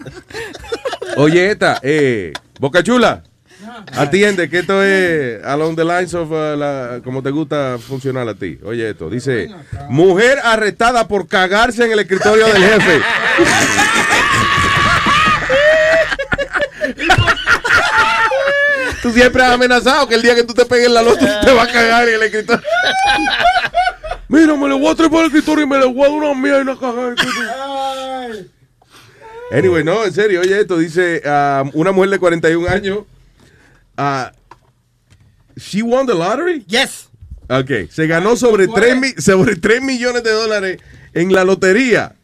Oye, 1.16 1.50
esta, 1.50 1.78
eh, 1.82 2.32
Boca 2.58 2.82
Chula, 2.82 3.22
atiende 3.92 4.48
que 4.48 4.60
esto 4.60 4.82
es 4.82 5.42
along 5.44 5.76
the 5.76 5.84
lines 5.84 6.14
of, 6.14 6.30
uh, 6.30 6.56
la, 6.56 7.00
como 7.04 7.22
te 7.22 7.30
gusta 7.30 7.78
funcionar 7.78 8.28
a 8.28 8.34
ti. 8.34 8.58
Oye 8.64 8.90
esto, 8.90 9.10
dice, 9.10 9.48
mujer 9.88 10.38
arrestada 10.42 11.08
por 11.08 11.26
cagarse 11.28 11.84
en 11.84 11.92
el 11.92 12.00
escritorio 12.00 12.46
del 12.46 12.62
jefe. 12.64 13.00
Tú 19.06 19.12
siempre 19.12 19.40
has 19.40 19.52
amenazado 19.52 20.08
que 20.08 20.16
el 20.16 20.22
día 20.22 20.34
que 20.34 20.42
tú 20.42 20.52
te 20.52 20.64
pegues 20.66 20.90
la 20.90 21.00
loto 21.00 21.24
te 21.24 21.52
va 21.52 21.62
a 21.62 21.68
cagar 21.68 22.08
en 22.08 22.16
el 22.16 22.22
escritorio. 22.24 22.60
Mira, 24.28 24.56
me 24.56 24.68
le 24.68 24.74
voy 24.74 24.88
a 24.88 24.96
trepar 24.96 25.20
al 25.20 25.26
escritorio 25.26 25.62
y 25.64 25.68
me 25.68 25.78
le 25.78 25.86
voy 25.86 26.00
a 26.02 26.08
dar 26.08 26.10
una 26.10 26.34
mía 26.34 26.58
y 26.58 26.62
una 26.62 26.76
caja. 26.76 27.14
Anyway, 29.52 29.84
no, 29.84 30.04
en 30.04 30.12
serio, 30.12 30.40
oye 30.40 30.60
esto, 30.60 30.76
dice 30.76 31.22
ah, 31.24 31.62
una 31.74 31.92
mujer 31.92 32.10
de 32.10 32.18
41 32.18 32.68
años, 32.68 32.98
ah, 33.96 34.32
she 35.54 35.82
won 35.82 36.04
the 36.04 36.12
lottery? 36.14 36.64
Yes. 36.66 37.08
Ok, 37.48 37.88
se 37.88 38.08
ganó 38.08 38.34
sobre 38.34 38.66
3, 38.66 38.96
mi- 38.96 39.22
sobre 39.22 39.54
3 39.54 39.82
millones 39.82 40.24
de 40.24 40.32
dólares 40.32 40.80
en 41.14 41.32
la 41.32 41.44
lotería 41.44 42.15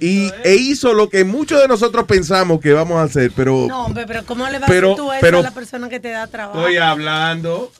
y, 0.00 0.30
e 0.44 0.54
hizo 0.56 0.92
lo 0.94 1.08
que 1.08 1.24
muchos 1.24 1.60
de 1.60 1.68
nosotros 1.68 2.04
pensamos 2.06 2.60
que 2.60 2.72
vamos 2.72 2.98
a 2.98 3.02
hacer, 3.04 3.32
pero 3.34 3.66
No, 3.68 3.86
hombre, 3.86 4.04
pero 4.06 4.24
¿cómo 4.24 4.48
le 4.48 4.58
vas 4.58 4.68
Pero- 4.68 4.90
a 4.90 4.92
hacer 4.92 5.04
tú 5.04 5.12
eso 5.12 5.20
pero- 5.20 5.38
a 5.40 5.42
la 5.42 5.54
persona 5.54 5.88
que 5.88 6.00
te 6.00 6.10
da 6.10 6.26
trabajo? 6.26 6.58
estoy 6.60 6.76
hablando 6.76 7.72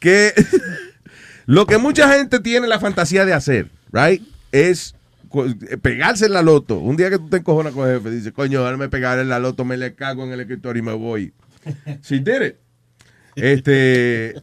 que 0.00 0.32
lo 1.46 1.66
que 1.66 1.78
mucha 1.78 2.12
gente 2.12 2.40
tiene 2.40 2.66
la 2.66 2.78
fantasía 2.80 3.24
de 3.24 3.32
hacer, 3.32 3.70
right, 3.92 4.22
es 4.52 4.94
co- 5.28 5.46
pegarse 5.82 6.26
en 6.26 6.32
la 6.32 6.42
loto. 6.42 6.78
Un 6.78 6.96
día 6.96 7.10
que 7.10 7.18
tú 7.18 7.28
te 7.28 7.38
encojonas 7.38 7.72
con 7.72 7.88
el 7.88 7.96
jefe, 7.98 8.10
dice, 8.10 8.32
coño, 8.32 8.62
dame 8.62 8.88
pegar 8.88 9.18
en 9.18 9.28
la 9.28 9.38
loto, 9.38 9.64
me 9.64 9.76
le 9.76 9.94
cago 9.94 10.24
en 10.24 10.32
el 10.32 10.40
escritorio 10.40 10.80
y 10.82 10.86
me 10.86 10.92
voy. 10.94 11.32
She 12.02 12.18
did 12.20 12.42
it. 12.42 12.54
Este, 13.36 14.34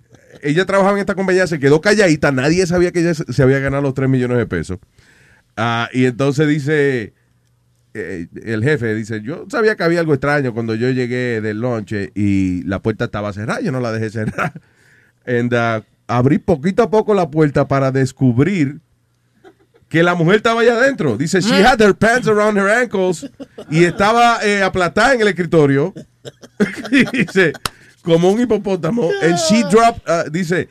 ella 0.41 0.65
trabajaba 0.65 0.95
en 0.97 0.99
esta 1.01 1.15
compañía, 1.15 1.47
se 1.47 1.59
quedó 1.59 1.79
calladita, 1.81 2.31
nadie 2.31 2.65
sabía 2.67 2.91
que 2.91 2.99
ella 2.99 3.13
se 3.13 3.31
se 3.31 3.43
había 3.43 3.59
ganado 3.59 3.83
los 3.83 3.93
3 3.93 4.09
millones 4.09 4.37
de 4.37 4.45
pesos. 4.45 4.79
Ah, 5.63 5.89
y 5.93 6.05
entonces 6.05 6.47
dice, 6.47 7.13
eh, 7.93 8.27
el 8.43 8.63
jefe 8.63 8.95
dice, 8.95 9.21
yo 9.21 9.45
sabía 9.47 9.75
que 9.75 9.83
había 9.83 9.99
algo 9.99 10.15
extraño 10.15 10.55
cuando 10.55 10.73
yo 10.73 10.89
llegué 10.89 11.39
del 11.39 11.61
lunch 11.61 11.93
y 12.15 12.63
la 12.63 12.79
puerta 12.79 13.05
estaba 13.05 13.31
cerrada, 13.31 13.61
yo 13.61 13.71
no 13.71 13.79
la 13.79 13.91
dejé 13.91 14.09
cerrar. 14.09 14.59
And, 15.27 15.53
uh, 15.53 15.83
abrí 16.07 16.39
poquito 16.39 16.81
a 16.81 16.89
poco 16.89 17.13
la 17.13 17.29
puerta 17.29 17.67
para 17.67 17.91
descubrir 17.91 18.79
que 19.87 20.01
la 20.01 20.15
mujer 20.15 20.37
estaba 20.37 20.61
allá 20.61 20.77
adentro. 20.77 21.15
Dice, 21.15 21.41
she 21.41 21.63
had 21.63 21.79
her 21.79 21.93
pants 21.93 22.27
around 22.27 22.57
her 22.57 22.67
ankles 22.67 23.29
y 23.69 23.83
estaba 23.83 24.43
eh, 24.43 24.63
aplastada 24.63 25.13
en 25.13 25.21
el 25.21 25.27
escritorio. 25.27 25.93
Y 26.91 27.05
dice, 27.17 27.53
como 28.03 28.31
un 28.31 28.41
hipopótamo. 28.41 29.09
And 29.21 29.37
she 29.37 29.63
dropped, 29.69 30.07
uh, 30.07 30.27
dice, 30.27 30.69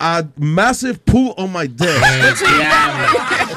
a 0.00 0.24
massive 0.36 1.04
poo 1.04 1.34
on 1.36 1.52
my 1.52 1.66
dick. 1.66 1.88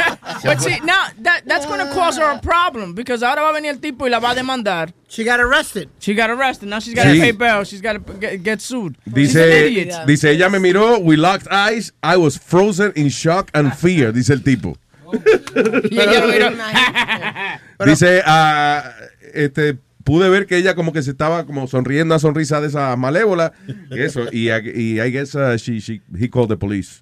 But 0.44 0.62
see, 0.62 0.80
now 0.84 1.08
that, 1.22 1.42
that's 1.46 1.66
going 1.66 1.86
to 1.86 1.94
cause 1.94 2.18
her 2.18 2.32
a 2.32 2.40
problem 2.40 2.94
because 2.94 3.22
ahora 3.24 3.42
va 3.42 3.50
a 3.50 3.54
venir 3.54 3.72
el 3.72 3.80
tipo 3.80 4.06
y 4.06 4.10
la 4.10 4.20
va 4.20 4.32
a 4.32 4.36
demandar. 4.36 4.92
She 5.10 5.24
got 5.24 5.40
arrested. 5.40 5.90
She 6.00 6.14
got 6.16 6.30
arrested. 6.30 6.70
Now 6.70 6.80
she's 6.80 6.94
got 6.94 7.04
to 7.04 7.10
Sí. 7.12 7.20
pay 7.20 7.32
bail. 7.32 7.64
She's 7.66 7.82
got 7.82 7.94
to 7.94 8.00
get, 8.14 8.42
get 8.44 8.62
sued. 8.62 8.96
She's 9.14 9.36
an 9.36 9.50
Dice, 9.74 10.06
dice, 10.08 10.24
ella 10.26 10.50
me 10.50 10.60
miró, 10.60 11.00
we 11.04 11.16
locked 11.18 11.48
eyes, 11.52 11.92
I 12.02 12.18
was 12.18 12.38
frozen 12.38 12.92
in 12.96 13.10
shock 13.10 13.50
and 13.54 13.74
fear, 13.76 14.12
dice 14.12 14.30
el 14.32 14.40
tipo. 14.40 14.76
Dice, 17.86 18.22
ah, 18.26 18.84
este, 19.34 19.78
pude 20.04 20.30
ver 20.30 20.46
que 20.46 20.58
ella 20.58 20.76
como 20.76 20.92
que 20.94 21.02
se 21.02 21.12
estaba 21.12 21.46
como 21.46 21.68
sonriendo 21.68 22.14
una 22.16 22.20
sonrisa 22.20 22.62
de 22.62 22.68
esa 22.68 22.96
malévola 22.96 23.54
y 23.92 24.02
eso, 24.02 24.22
y, 24.32 24.50
I- 24.50 24.72
y 24.76 25.00
I 25.02 25.12
guess 25.12 25.36
uh, 25.36 25.58
she, 25.58 25.80
she, 25.80 26.02
he 26.18 26.30
called 26.30 26.50
the 26.50 26.58
police. 26.58 27.02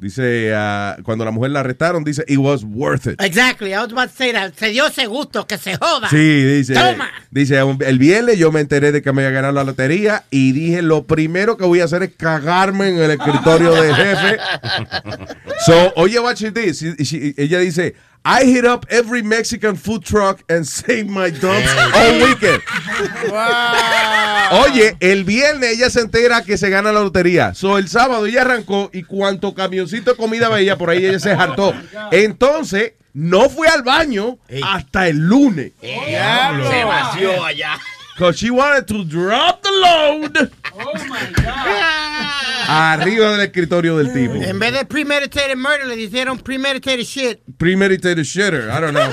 Dice, 0.00 0.52
ah, 0.54 0.96
cuando 1.02 1.24
la 1.24 1.32
mujer 1.32 1.50
la 1.50 1.60
arrestaron, 1.60 2.04
dice, 2.04 2.24
it 2.28 2.38
was 2.38 2.62
worth 2.64 3.08
it. 3.08 3.20
Exactly. 3.20 3.72
I 3.74 3.78
was 3.80 3.90
about 3.92 4.08
to 4.10 4.16
say 4.16 4.32
that. 4.32 4.52
Se 4.56 4.70
dio 4.70 4.86
ese 4.86 5.06
gusto, 5.06 5.44
que 5.46 5.58
se 5.58 5.76
joda. 5.76 6.08
Sí, 6.08 6.44
dice. 6.44 6.74
Toma. 6.74 7.10
Dice, 7.32 7.58
el 7.58 7.98
viernes 7.98 8.38
yo 8.38 8.52
me 8.52 8.60
enteré 8.60 8.92
de 8.92 9.02
que 9.02 9.12
me 9.12 9.22
iba 9.22 9.30
a 9.30 9.32
ganar 9.32 9.54
la 9.54 9.64
lotería 9.64 10.22
y 10.30 10.52
dije, 10.52 10.82
lo 10.82 11.04
primero 11.06 11.56
que 11.56 11.64
voy 11.64 11.80
a 11.80 11.84
hacer 11.86 12.04
es 12.04 12.10
cagarme 12.16 12.90
en 12.90 12.98
el 12.98 13.10
escritorio 13.10 13.72
del 13.72 13.94
jefe. 13.94 14.38
So, 15.66 15.92
oye, 15.96 16.20
what 16.20 16.36
she 16.36 16.50
did. 16.52 16.72
She- 16.74 16.94
she- 17.04 17.34
ella 17.36 17.58
dice, 17.58 17.96
I 18.30 18.44
hit 18.44 18.66
up 18.66 18.84
every 18.90 19.22
Mexican 19.22 19.74
food 19.74 20.04
truck 20.04 20.44
and 20.50 20.66
saved 20.66 21.08
my 21.08 21.30
dumps 21.30 21.72
all 21.94 22.12
weekend. 22.20 22.62
Oye, 24.52 24.98
el 25.00 25.24
viernes 25.24 25.70
ella 25.70 25.88
se 25.88 26.00
entera 26.00 26.44
que 26.44 26.58
se 26.58 26.68
gana 26.68 26.92
la 26.92 27.00
lotería. 27.00 27.54
So, 27.54 27.78
el 27.78 27.88
sábado 27.88 28.26
ella 28.26 28.42
arrancó 28.42 28.90
y 28.92 29.04
cuanto 29.04 29.54
camioncito 29.54 30.10
de 30.10 30.16
comida 30.18 30.50
veía 30.50 30.76
por 30.76 30.90
ahí 30.90 31.06
ella 31.06 31.18
se 31.18 31.32
hartó. 31.32 31.72
Entonces, 32.12 32.92
no 33.14 33.48
fue 33.48 33.66
al 33.68 33.82
baño 33.82 34.36
hasta 34.62 35.08
el 35.08 35.16
lunes. 35.16 35.72
Se 35.80 36.84
vació 36.84 37.42
allá. 37.42 37.78
Because 38.18 38.36
she 38.36 38.50
wanted 38.50 38.88
to 38.88 39.04
drop 39.04 39.62
the 39.62 39.70
load. 39.70 40.50
Oh 40.74 41.06
my 41.06 41.32
God. 41.36 42.68
Arriba 43.00 43.30
del 43.30 43.42
escritorio 43.42 43.96
del 43.96 44.12
tipo. 44.12 44.34
En 44.42 44.58
vez 44.58 44.72
de 44.72 44.84
premeditated 44.84 45.54
murder, 45.54 45.86
le 45.86 45.94
hicieron 45.94 46.36
premeditated 46.36 47.06
shit. 47.06 47.40
Premeditated 47.58 48.24
shitter. 48.24 48.70
I 48.70 48.80
don't 48.80 48.92
know. 48.92 49.08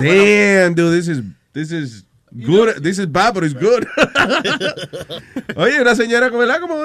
Damn, 0.00 0.72
dude, 0.72 0.94
this 0.94 1.08
is 1.08 1.22
this 1.52 1.70
is 1.70 2.05
good. 2.44 2.82
This 2.82 2.98
is 2.98 3.06
bad, 3.06 3.34
but 3.34 3.44
it's 3.44 3.54
good. 3.54 3.86
Oye, 5.56 5.80
una 5.80 5.94
señora 5.94 6.30
como 6.30 6.42
la 6.44 6.60
como 6.60 6.76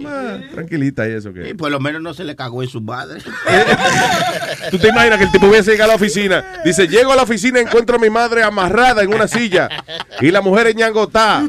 más 0.00 0.50
tranquilita 0.52 1.08
y 1.08 1.12
eso 1.12 1.32
que. 1.32 1.50
Y 1.50 1.54
por 1.54 1.70
lo 1.70 1.80
menos 1.80 2.02
no 2.02 2.14
se 2.14 2.24
le 2.24 2.36
cagó 2.36 2.62
en 2.62 2.68
su 2.68 2.80
madre. 2.80 3.20
¿Tú 4.70 4.78
te 4.78 4.88
imaginas 4.88 5.18
que 5.18 5.24
el 5.24 5.32
tipo 5.32 5.46
hubiese 5.46 5.72
llegado 5.72 5.90
a 5.90 5.94
la 5.94 5.96
oficina? 5.96 6.44
Dice, 6.64 6.88
llego 6.88 7.12
a 7.12 7.16
la 7.16 7.22
oficina 7.22 7.60
y 7.60 7.62
encuentro 7.62 7.96
a 7.96 7.98
mi 7.98 8.10
madre 8.10 8.42
amarrada 8.42 9.02
en 9.02 9.14
una 9.14 9.28
silla 9.28 9.68
y 10.20 10.30
la 10.30 10.40
mujer 10.40 10.68
en 10.68 10.76
ñangotá, 10.78 11.48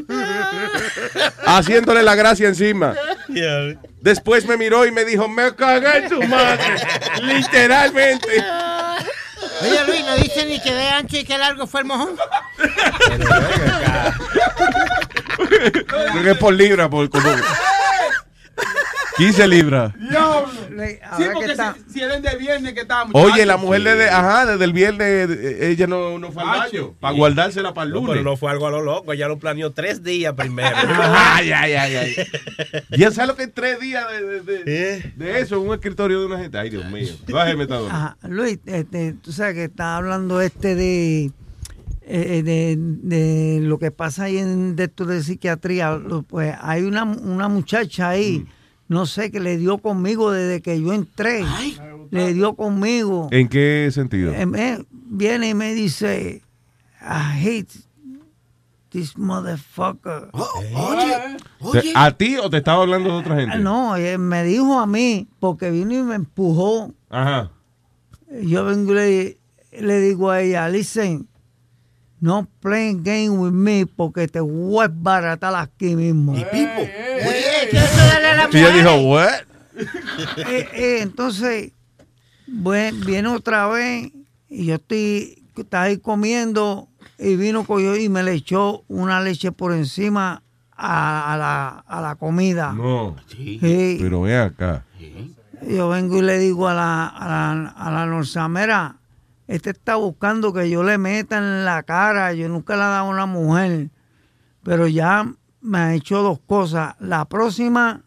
haciéndole 1.46 2.02
la 2.02 2.14
gracia 2.14 2.48
encima. 2.48 2.94
Después 4.00 4.46
me 4.46 4.56
miró 4.56 4.86
y 4.86 4.92
me 4.92 5.04
dijo, 5.04 5.28
me 5.28 5.54
cagué 5.54 6.04
en 6.04 6.08
tu 6.10 6.22
madre. 6.24 6.62
Literalmente. 7.22 8.44
Oye, 9.62 9.84
Luis, 9.86 10.04
no 10.04 10.14
dice 10.16 10.46
ni 10.46 10.60
que 10.60 10.72
de 10.74 10.88
ancho 10.88 11.16
y 11.16 11.24
que 11.24 11.38
largo 11.38 11.66
fue 11.66 11.80
el 11.80 11.86
mojón. 11.86 12.16
Creo 15.36 16.22
que 16.22 16.30
es 16.30 16.38
por 16.38 16.52
libra, 16.54 16.88
por 16.90 17.08
como 17.10 17.28
15 19.16 19.48
libras. 19.48 19.92
Sí, 21.16 21.24
porque 21.32 21.54
si, 21.56 21.92
si 21.92 22.00
de 22.00 22.36
viernes 22.38 22.72
que 22.72 22.80
estábamos. 22.80 23.12
Oye, 23.14 23.46
la 23.46 23.56
mujer 23.56 23.82
desde, 23.82 24.08
ajá, 24.10 24.46
desde 24.46 24.64
el 24.64 24.72
viernes 24.72 25.30
eh, 25.30 25.70
ella 25.70 25.86
no, 25.86 26.18
no 26.18 26.32
fue 26.32 26.42
al 26.42 26.48
baño 26.58 26.94
para 27.00 27.14
guardársela 27.16 27.74
para 27.74 27.86
el 27.86 27.90
No, 27.92 28.00
lunes. 28.00 28.12
pero 28.12 28.24
no 28.24 28.36
fue 28.36 28.50
algo 28.50 28.66
a 28.66 28.70
lo 28.70 28.82
loco, 28.82 29.12
ella 29.12 29.28
lo 29.28 29.38
planeó 29.38 29.72
tres 29.72 30.02
días 30.02 30.34
primero. 30.34 30.76
Ay, 30.76 31.52
ay, 31.52 31.72
ay, 31.74 31.94
ay. 31.96 32.14
¿Ya 32.98 33.10
sabes 33.10 33.28
lo 33.28 33.36
que 33.36 33.44
es 33.44 33.54
tres 33.54 33.78
días 33.80 34.04
de, 34.10 34.40
de, 34.42 34.64
de- 34.64 35.12
de 35.16 35.40
eso 35.40 35.56
en 35.60 35.68
un 35.68 35.74
escritorio 35.74 36.20
de 36.20 36.26
una 36.26 36.38
gente? 36.38 36.58
Ay, 36.58 36.70
Dios 36.70 36.84
mío. 36.90 37.12
Bájeme. 37.28 37.66
Ajá, 37.90 38.16
Luis, 38.28 38.58
este, 38.66 39.14
tú 39.14 39.32
sabes 39.32 39.54
que 39.54 39.64
está 39.64 39.96
hablando 39.96 40.40
este 40.40 40.74
de, 40.74 41.30
eh, 42.06 42.42
de, 42.42 42.76
de 42.78 43.60
lo 43.62 43.78
que 43.78 43.90
pasa 43.90 44.24
ahí 44.24 44.38
en 44.38 44.76
de 44.76 44.84
esto 44.84 45.04
de 45.04 45.22
psiquiatría. 45.22 45.98
Pues 46.28 46.54
hay 46.60 46.82
una, 46.82 47.04
una 47.04 47.48
muchacha 47.48 48.10
ahí, 48.10 48.44
no 48.88 49.06
sé, 49.06 49.30
que 49.30 49.40
le 49.40 49.56
dio 49.56 49.78
conmigo 49.78 50.30
desde 50.30 50.60
que 50.62 50.80
yo 50.80 50.92
entré. 50.92 51.44
Le 52.10 52.34
dio 52.34 52.54
conmigo. 52.54 53.28
¿En 53.32 53.48
qué 53.48 53.88
sentido? 53.92 54.32
Eh, 54.32 54.46
me- 54.46 54.84
viene 54.90 55.48
y 55.50 55.54
me 55.54 55.74
dice, 55.74 56.42
I 57.00 57.46
hate 57.48 57.72
this 58.90 59.16
motherfucker. 59.18 60.30
Te- 61.72 61.92
¿A 61.94 62.10
ti 62.12 62.36
o 62.36 62.48
te 62.50 62.58
estaba 62.58 62.82
hablando 62.82 63.10
de 63.10 63.16
otra 63.16 63.36
gente? 63.36 63.58
No, 63.58 63.96
eh, 63.96 64.18
me 64.18 64.44
dijo 64.44 64.78
a 64.78 64.86
mí, 64.86 65.28
porque 65.40 65.70
vino 65.70 65.92
y 65.94 66.02
me 66.02 66.14
empujó. 66.14 66.92
Ajá. 67.10 67.50
Yo 68.42 68.64
vengo 68.64 68.92
y 68.92 68.94
le, 68.96 69.38
le 69.80 70.00
digo 70.00 70.30
a 70.30 70.40
ella, 70.40 70.68
listen, 70.68 71.26
no 72.24 72.48
playing 72.60 73.02
game 73.02 73.28
with 73.28 73.52
me 73.52 73.84
porque 73.86 74.26
te 74.28 74.40
voy 74.40 74.86
a 74.86 74.88
baratar 74.90 75.54
aquí 75.56 75.94
mismo. 75.94 76.34
Y 76.36 76.42
Pipo. 76.46 76.80
Oye, 76.80 78.72
dijo, 78.72 78.94
what? 79.08 79.30
Eh, 80.48 80.68
eh, 80.72 80.98
entonces, 81.02 81.72
buen- 82.46 83.00
viene 83.04 83.28
otra 83.28 83.66
vez 83.68 84.10
y 84.48 84.66
yo 84.66 84.76
estoy, 84.76 85.42
estaba 85.56 85.84
ahí 85.84 85.98
comiendo 85.98 86.88
y 87.18 87.34
vino 87.36 87.64
cogió 87.64 87.96
y 87.96 88.08
me 88.08 88.22
le 88.22 88.32
echó 88.34 88.84
una 88.88 89.20
leche 89.20 89.50
por 89.52 89.72
encima 89.72 90.42
a, 90.76 91.32
a 91.34 91.36
la, 91.36 91.68
a 91.86 92.00
la 92.00 92.14
comida. 92.14 92.72
No. 92.72 93.16
Sí. 93.28 93.58
Pero 94.00 94.22
ve 94.22 94.38
acá. 94.38 94.84
Yo 95.68 95.88
vengo 95.88 96.18
y 96.18 96.22
le 96.22 96.38
digo 96.38 96.68
a 96.68 96.74
la, 96.74 97.06
a 97.08 97.28
la, 97.28 97.68
a 97.70 97.90
la 97.90 98.06
norzamera, 98.06 98.96
este 99.46 99.70
está 99.70 99.96
buscando 99.96 100.52
que 100.52 100.68
yo 100.70 100.82
le 100.82 100.98
meta 100.98 101.38
en 101.38 101.64
la 101.64 101.82
cara, 101.82 102.32
yo 102.32 102.48
nunca 102.48 102.74
le 102.76 102.82
he 102.82 102.84
dado 102.86 103.06
a 103.06 103.08
una 103.10 103.26
mujer, 103.26 103.88
pero 104.62 104.86
ya 104.88 105.30
me 105.60 105.78
ha 105.78 105.94
hecho 105.94 106.22
dos 106.22 106.38
cosas. 106.46 106.94
La 107.00 107.24
próxima 107.26 108.02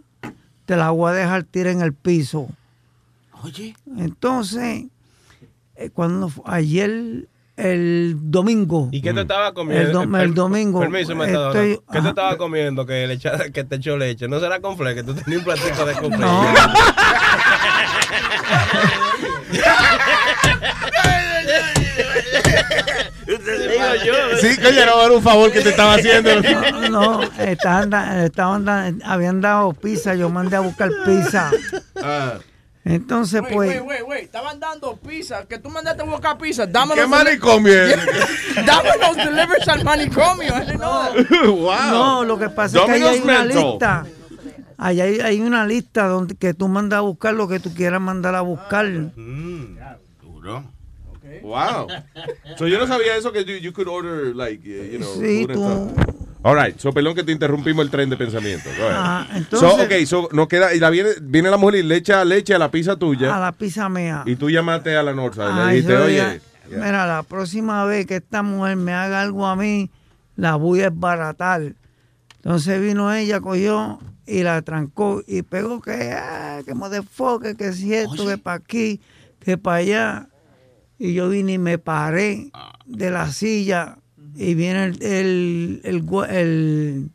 te 0.66 0.76
la 0.76 0.90
voy 0.92 1.12
a 1.12 1.14
dejar 1.14 1.44
tirar 1.44 1.74
en 1.74 1.82
el 1.82 1.94
piso. 1.94 2.48
Oye. 3.44 3.76
Entonces, 3.98 4.86
eh, 5.76 5.90
cuando 5.92 6.32
ayer, 6.46 7.28
el 7.56 8.16
domingo. 8.20 8.90
¿Y 8.92 9.02
qué 9.02 9.14
te 9.14 9.22
estaba 9.22 9.54
comiendo? 9.54 10.02
El, 10.04 10.10
do- 10.12 10.18
el 10.18 10.34
domingo. 10.34 10.80
Permiso, 10.80 11.16
Metadona. 11.16 11.60
estoy- 11.64 11.82
¿Qué 11.92 12.02
te 12.02 12.08
estaba 12.10 12.38
comiendo 12.38 12.86
que, 12.86 13.08
le 13.08 13.14
echa- 13.16 13.52
que 13.52 13.64
te 13.64 13.76
echó 13.78 13.98
leche? 13.98 14.28
¿No 14.28 14.40
será 14.40 14.60
con 14.60 14.76
que 14.78 15.04
tú 15.04 15.14
tenías 15.16 15.40
un 15.40 15.44
platico 15.46 15.86
de 15.86 15.94
confle? 15.96 16.26
Digo 23.28 23.95
yo. 24.05 24.38
Sí, 24.39 24.55
coño, 24.55 24.86
no 24.86 25.03
era 25.03 25.13
un 25.13 25.21
favor 25.21 25.51
que 25.51 25.61
te 25.61 25.69
estaba 25.69 25.95
haciendo. 25.95 26.32
No, 26.89 27.19
no, 27.19 27.23
estaban, 27.39 27.93
estaban 28.23 29.01
habían 29.03 29.41
dado 29.41 29.73
pizza, 29.73 30.15
yo 30.15 30.30
mandé 30.30 30.55
a 30.55 30.61
buscar 30.61 30.89
pizza. 31.05 31.51
Entonces, 32.86 33.41
Wait, 33.41 33.53
pues, 33.53 33.69
wait, 33.69 33.82
wait, 33.86 34.03
wait. 34.07 34.23
Estaban 34.23 34.61
dando 34.61 34.95
pizza. 34.95 35.45
Que 35.45 35.59
tú 35.59 35.69
mandaste 35.69 36.03
a 36.03 36.05
buscar 36.05 36.38
pizza. 36.38 36.65
Dámonos 36.65 37.03
¿Qué 37.03 37.05
manicomio 37.09 37.73
es? 37.73 37.97
Dámonos 38.65 39.17
delivers 39.17 39.67
al 39.67 39.84
manicomio. 39.84 40.53
Know 40.78 41.67
that. 41.67 41.91
no, 41.91 42.23
lo 42.23 42.39
que 42.39 42.49
pasa 42.49 42.80
es 42.80 42.86
que 42.86 42.91
ahí 42.93 43.03
hay 43.03 43.19
una 43.19 43.43
lista. 43.43 44.05
Ahí 44.78 45.01
hay, 45.01 45.19
hay 45.19 45.41
una 45.41 45.65
lista 45.65 46.07
donde 46.07 46.36
que 46.36 46.53
tú 46.53 46.69
mandas 46.69 46.99
a 46.99 47.01
buscar 47.01 47.34
lo 47.34 47.49
que 47.49 47.59
tú 47.59 47.73
quieras 47.73 47.99
mandar 47.99 48.36
a 48.36 48.41
buscar. 48.41 48.89
Duro. 50.21 50.63
Wow. 51.42 51.88
So 52.58 52.68
yo 52.68 52.78
no 52.80 52.88
sabía 52.88 53.16
eso 53.16 53.32
que 53.32 53.44
you, 53.46 53.56
you 53.58 53.74
could 53.74 53.88
order 53.88 54.36
like, 54.36 54.62
eh, 54.66 54.92
you 54.94 54.98
know, 55.00 55.14
Sí, 55.22 55.46
tú. 55.48 55.92
All 56.44 56.56
right, 56.56 56.78
so 56.80 56.94
pelón 56.94 57.16
que 57.16 57.24
te 57.24 57.32
interrumpimos 57.32 57.84
el 57.84 57.92
tren 57.92 58.10
de 58.10 58.16
pensamiento. 58.16 58.70
Go 58.78 58.86
ahead. 58.86 58.96
Ah, 58.98 59.28
entonces- 59.36 59.70
so, 59.70 59.84
ok, 59.84 60.06
so 60.06 60.30
no 60.32 60.48
queda, 60.48 60.74
y 60.74 60.80
la 60.80 60.90
viene, 60.90 61.10
viene 61.22 61.50
la 61.50 61.58
mujer 61.58 61.76
y 61.80 61.84
le 61.84 61.96
echa 61.98 62.24
leche 62.24 62.54
a 62.54 62.60
la 62.60 62.70
pizza 62.72 62.96
tuya. 62.96 63.36
A 63.36 63.40
la 63.40 63.52
pizza 63.52 63.90
mía. 63.90 64.24
Y 64.26 64.36
tú 64.36 64.50
llamaste 64.50 64.96
a 64.96 65.04
la 65.04 65.14
Norsa 65.14 65.50
y 65.52 65.56
le 65.68 65.74
dijiste, 65.74 65.98
oye, 65.98 66.16
ya- 66.16 66.78
Mira, 66.78 67.06
la 67.08 67.24
próxima 67.24 67.84
vez 67.86 68.06
que 68.06 68.18
esta 68.18 68.44
mujer 68.44 68.76
me 68.76 68.94
haga 68.94 69.22
algo 69.22 69.46
a 69.48 69.56
mí, 69.56 69.90
la 70.36 70.56
voy 70.56 70.82
a 70.82 70.88
esbaratar. 70.88 71.74
Entonces 72.38 72.82
vino 72.82 73.12
ella, 73.14 73.40
cogió 73.42 74.00
y 74.26 74.44
la 74.44 74.62
trancó 74.62 75.24
y 75.28 75.42
pegó 75.42 75.82
que, 75.82 76.12
ah, 76.14 76.60
que 76.66 76.74
motherfucker, 76.74 77.56
que 77.56 77.74
si 77.74 77.94
esto, 77.94 78.26
que 78.28 78.38
para 78.38 78.58
aquí, 78.58 79.02
que 79.40 79.58
para 79.58 79.78
allá. 79.78 80.28
Y 81.00 81.14
yo 81.14 81.30
vine 81.30 81.54
y 81.54 81.58
me 81.58 81.78
paré 81.78 82.52
de 82.86 83.12
la 83.12 83.32
silla 83.32 83.98
y 84.36 84.54
viene 84.56 84.86
el, 84.86 85.02
el, 85.04 85.82
el, 85.84 86.06
el, 86.30 87.12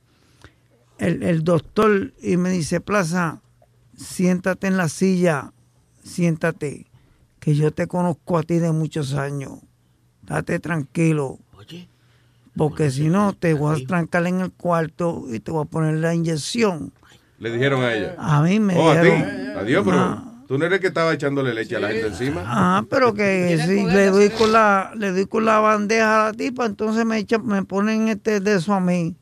el- 0.99 1.22
el 1.22 1.45
doctor 1.45 2.12
y 2.22 2.37
me 2.37 2.51
dice, 2.51 2.80
Plaza, 2.80 3.41
siéntate 3.97 4.66
en 4.68 4.76
la 4.76 4.89
silla, 4.89 5.53
siéntate, 6.05 6.87
que 7.41 7.55
yo 7.57 7.72
te 7.72 7.87
conozco 7.89 8.39
a 8.39 8.43
ti 8.45 8.59
de 8.59 8.70
muchos 8.72 9.14
años. 9.14 9.59
Date 10.22 10.61
tranquilo. 10.61 11.39
Porque 12.57 12.91
si 12.91 13.09
no, 13.09 13.33
te 13.33 13.55
voy 13.55 13.83
a 13.83 13.87
trancar 13.87 14.26
en 14.26 14.41
el 14.41 14.53
cuarto 14.53 15.24
y 15.33 15.41
te 15.41 15.51
voy 15.51 15.62
a 15.62 15.68
poner 15.68 15.95
la 15.97 16.14
inyección. 16.14 16.93
le 17.39 17.51
dijeron 17.51 17.83
a 17.83 17.93
ella. 17.95 18.14
A 18.18 18.41
mí 18.43 18.61
me 18.61 18.76
Oh, 18.76 18.91
a 18.91 19.01
ti. 19.01 19.09
dieron- 19.09 19.57
Adiós, 19.57 19.85
pero. 19.85 20.32
Tú 20.47 20.59
no 20.59 20.64
eres 20.66 20.76
el 20.76 20.80
que 20.80 20.88
estaba 20.88 21.12
echándole 21.12 21.55
leche 21.55 21.76
a 21.76 21.80
la 21.80 21.88
gente 21.88 22.07
encima. 22.09 22.43
Ah, 22.47 22.84
pero 22.88 23.14
que 23.14 23.59
si 23.66 23.84
le 23.86 24.07
doy 24.11 24.30
con 24.30 24.53
la 24.53 24.93
le 24.97 25.11
doy 25.12 25.26
con 25.26 25.45
la 25.45 25.59
bandeja 25.61 26.22
a 26.22 26.30
la 26.30 26.32
tipa, 26.32 26.66
entonces 26.66 27.05
me 27.05 27.18
echa, 27.18 27.38
me 27.38 27.64
ponen 27.64 28.09
este 28.09 28.40
de 28.40 28.57
eso 28.57 28.72
a 28.74 28.80
mí. 28.80 29.14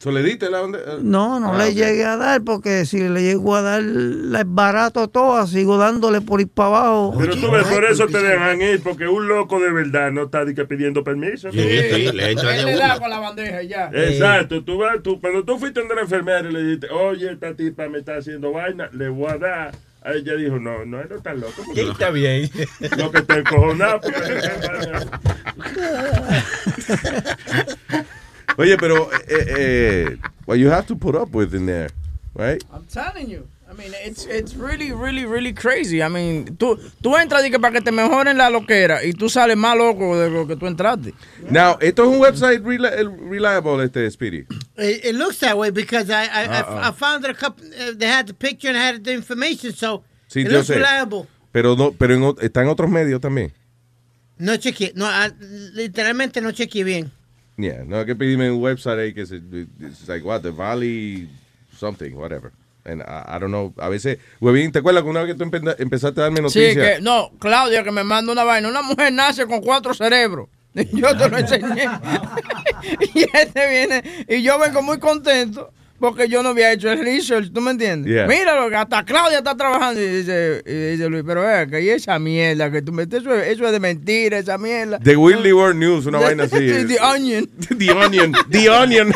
¿So 0.00 0.12
le 0.12 0.22
diste 0.22 0.48
la 0.48 0.62
onda? 0.62 0.78
No, 1.02 1.40
no 1.40 1.54
Ah, 1.54 1.58
le 1.58 1.74
llegué 1.74 2.04
a 2.04 2.16
dar 2.16 2.42
porque 2.42 2.86
si 2.86 3.00
le 3.08 3.20
llego 3.20 3.56
a 3.56 3.62
dar 3.62 3.82
la 3.82 4.42
es 4.42 4.44
barato 4.46 5.08
toda, 5.08 5.44
sigo 5.48 5.76
dándole 5.76 6.20
por 6.20 6.40
ir 6.40 6.46
para 6.46 6.68
abajo. 6.68 7.14
Pero 7.18 7.34
tú 7.34 7.50
ves, 7.50 7.64
por 7.66 7.84
eso 7.84 8.06
te 8.06 8.22
dejan 8.22 8.62
ir, 8.62 8.80
porque 8.80 9.08
un 9.08 9.26
loco 9.26 9.58
de 9.58 9.72
verdad 9.72 10.12
no 10.12 10.26
está 10.26 10.44
di 10.44 10.54
que 10.54 10.64
pidiendo 10.66 11.02
permiso. 11.02 11.50
Sí, 11.50 11.58
sí, 11.58 12.12
le 12.12 12.30
entra 12.30 12.54
Él 12.56 12.66
de 12.66 12.72
le 12.74 12.78
da 12.78 12.84
una. 12.84 13.00
con 13.00 13.10
la 13.10 13.18
bandeja 13.18 13.62
ya. 13.64 13.90
Exacto, 13.92 14.62
tú 14.62 14.78
vas, 14.78 15.02
tú, 15.02 15.20
cuando 15.20 15.42
tú 15.44 15.58
fuiste 15.58 15.80
donde 15.80 15.96
la 15.96 16.02
enfermera 16.02 16.48
y 16.48 16.52
le 16.52 16.62
dijiste, 16.62 16.90
oye, 16.90 17.32
esta 17.32 17.54
tipa 17.54 17.88
me 17.88 17.98
está 17.98 18.18
haciendo 18.18 18.52
vaina, 18.52 18.88
le 18.92 19.08
voy 19.08 19.28
a 19.32 19.38
dar. 19.38 19.72
Ella 20.14 20.34
dijo, 20.36 20.58
no, 20.58 20.84
no, 20.84 21.04
no 21.04 21.16
está 21.16 21.34
loco. 21.34 21.62
porque 21.64 21.82
Sí, 21.82 21.88
está 21.90 22.10
bien. 22.10 22.50
Lo 22.96 23.10
que 23.10 23.22
te 23.22 23.34
encojonado. 23.38 24.00
porque- 24.00 24.40
Oye, 28.56 28.76
pero 28.76 29.12
eh, 29.12 29.18
eh, 29.28 30.16
well, 30.46 30.58
you 30.58 30.70
have 30.70 30.86
to 30.86 30.96
put 30.96 31.14
up 31.14 31.34
with 31.34 31.54
in 31.54 31.66
there, 31.66 31.90
right? 32.34 32.62
I'm 32.72 32.84
telling 32.86 33.28
you. 33.30 33.46
Mean, 33.78 33.92
it's, 34.04 34.26
it's 34.26 34.56
really, 34.56 34.90
really, 34.92 35.24
really 35.24 35.52
crazy. 35.52 36.02
I 36.02 36.08
mean, 36.08 36.56
tú, 36.56 36.76
tú 37.00 37.16
entras 37.16 37.44
y 37.46 37.50
que 37.50 37.60
para 37.60 37.72
que 37.74 37.80
te 37.80 37.92
mejoren 37.92 38.36
la 38.36 38.50
loquera 38.50 39.04
y 39.04 39.12
tú 39.12 39.28
sales 39.30 39.56
más 39.56 39.76
loco 39.76 40.18
de 40.18 40.28
lo 40.28 40.48
que 40.48 40.56
tú 40.56 40.66
entraste. 40.66 41.14
Now, 41.48 41.78
esto 41.80 42.02
es 42.02 42.08
un 42.08 42.18
website 42.18 42.60
reliable, 42.64 43.84
este 43.84 44.10
Speedy. 44.10 44.46
It, 44.76 45.04
it 45.04 45.14
looks 45.14 45.38
that 45.38 45.56
way 45.56 45.70
because 45.70 46.10
I 46.10 46.24
I, 46.24 46.44
I- 46.46 46.60
Uh-uh. 46.62 46.88
I 46.88 46.92
found 46.92 47.24
a 47.24 47.34
couple. 47.34 47.64
Uh, 47.66 47.92
they 47.96 48.08
had 48.08 48.26
the 48.26 48.34
picture 48.34 48.66
and 48.68 48.76
had 48.76 49.04
the 49.04 49.12
information, 49.12 49.72
so 49.72 50.02
Sí, 50.28 50.40
it 50.44 50.50
looks 50.50 50.66
sé. 50.68 50.74
reliable. 50.74 51.28
Pero 51.52 51.76
no, 51.76 51.92
pero 51.92 52.14
en 52.14 52.22
está 52.42 52.62
en 52.62 52.68
otros 52.68 52.90
medios 52.90 53.20
también. 53.20 53.52
No 54.38 54.56
chequeé, 54.56 54.92
no, 54.96 55.06
ah, 55.06 55.30
literalmente 55.74 56.40
no 56.40 56.50
chequeé 56.50 56.82
bien. 56.84 57.12
Yeah, 57.56 57.84
no 57.86 57.98
hay 57.98 58.06
que 58.06 58.16
pedirme 58.16 58.50
un 58.50 58.60
website 58.60 58.98
ahí 58.98 59.14
que 59.14 59.22
it's 59.22 60.08
like 60.08 60.24
what, 60.24 60.42
the 60.42 60.50
Valley 60.50 61.28
something, 61.76 62.12
whatever. 62.16 62.50
And 62.88 63.02
I, 63.02 63.36
I 63.36 63.38
don't 63.38 63.48
know, 63.50 63.74
a 63.78 63.88
veces, 63.88 64.18
huevín, 64.40 64.72
¿te 64.72 64.78
acuerdas 64.78 65.02
que 65.02 65.10
una 65.10 65.22
vez 65.22 65.34
que 65.34 65.38
tú 65.38 65.44
empe- 65.50 65.76
empezaste 65.78 66.20
a 66.20 66.24
darme 66.24 66.38
Sí, 66.38 66.42
noticias? 66.42 66.96
que, 66.96 67.00
no, 67.02 67.30
Claudia 67.38 67.84
que 67.84 67.90
me 67.92 68.02
manda 68.04 68.32
una 68.32 68.44
vaina. 68.44 68.68
Una 68.68 68.82
mujer 68.82 69.12
nace 69.12 69.46
con 69.46 69.60
cuatro 69.60 69.92
cerebros. 69.94 70.48
Yo 70.74 71.16
te 71.16 71.28
lo 71.28 71.38
enseñé. 71.38 71.88
y 73.14 73.24
este 73.36 73.68
viene, 73.68 74.02
y 74.28 74.42
yo 74.42 74.58
vengo 74.58 74.80
muy 74.82 74.98
contento 74.98 75.72
porque 75.98 76.28
yo 76.28 76.44
no 76.44 76.50
había 76.50 76.72
hecho 76.72 76.92
el 76.92 77.00
research, 77.00 77.50
¿tú 77.52 77.60
me 77.60 77.72
entiendes? 77.72 78.12
Yeah. 78.12 78.28
Míralo, 78.28 78.68
que 78.70 78.76
hasta 78.76 79.04
Claudia 79.04 79.38
está 79.38 79.56
trabajando. 79.56 80.00
Y 80.00 80.06
dice, 80.06 80.62
y 80.64 80.72
dice 80.92 81.08
Luis, 81.08 81.24
pero 81.26 81.40
vea, 81.42 81.66
que 81.66 81.92
esa 81.92 82.20
mierda 82.20 82.70
que 82.70 82.82
tú 82.82 82.92
metes, 82.92 83.22
eso, 83.22 83.34
es- 83.34 83.48
eso 83.48 83.66
es 83.66 83.72
de 83.72 83.80
mentira, 83.80 84.38
esa 84.38 84.56
mierda. 84.58 85.00
The 85.00 85.16
Willy 85.16 85.52
World 85.52 85.80
News, 85.80 86.06
una 86.06 86.18
vaina 86.20 86.44
así. 86.44 86.56
The 86.56 86.98
Onion. 87.00 87.50
The 87.76 87.90
Onion, 87.90 88.32
The 88.48 88.70
Onion. 88.70 89.12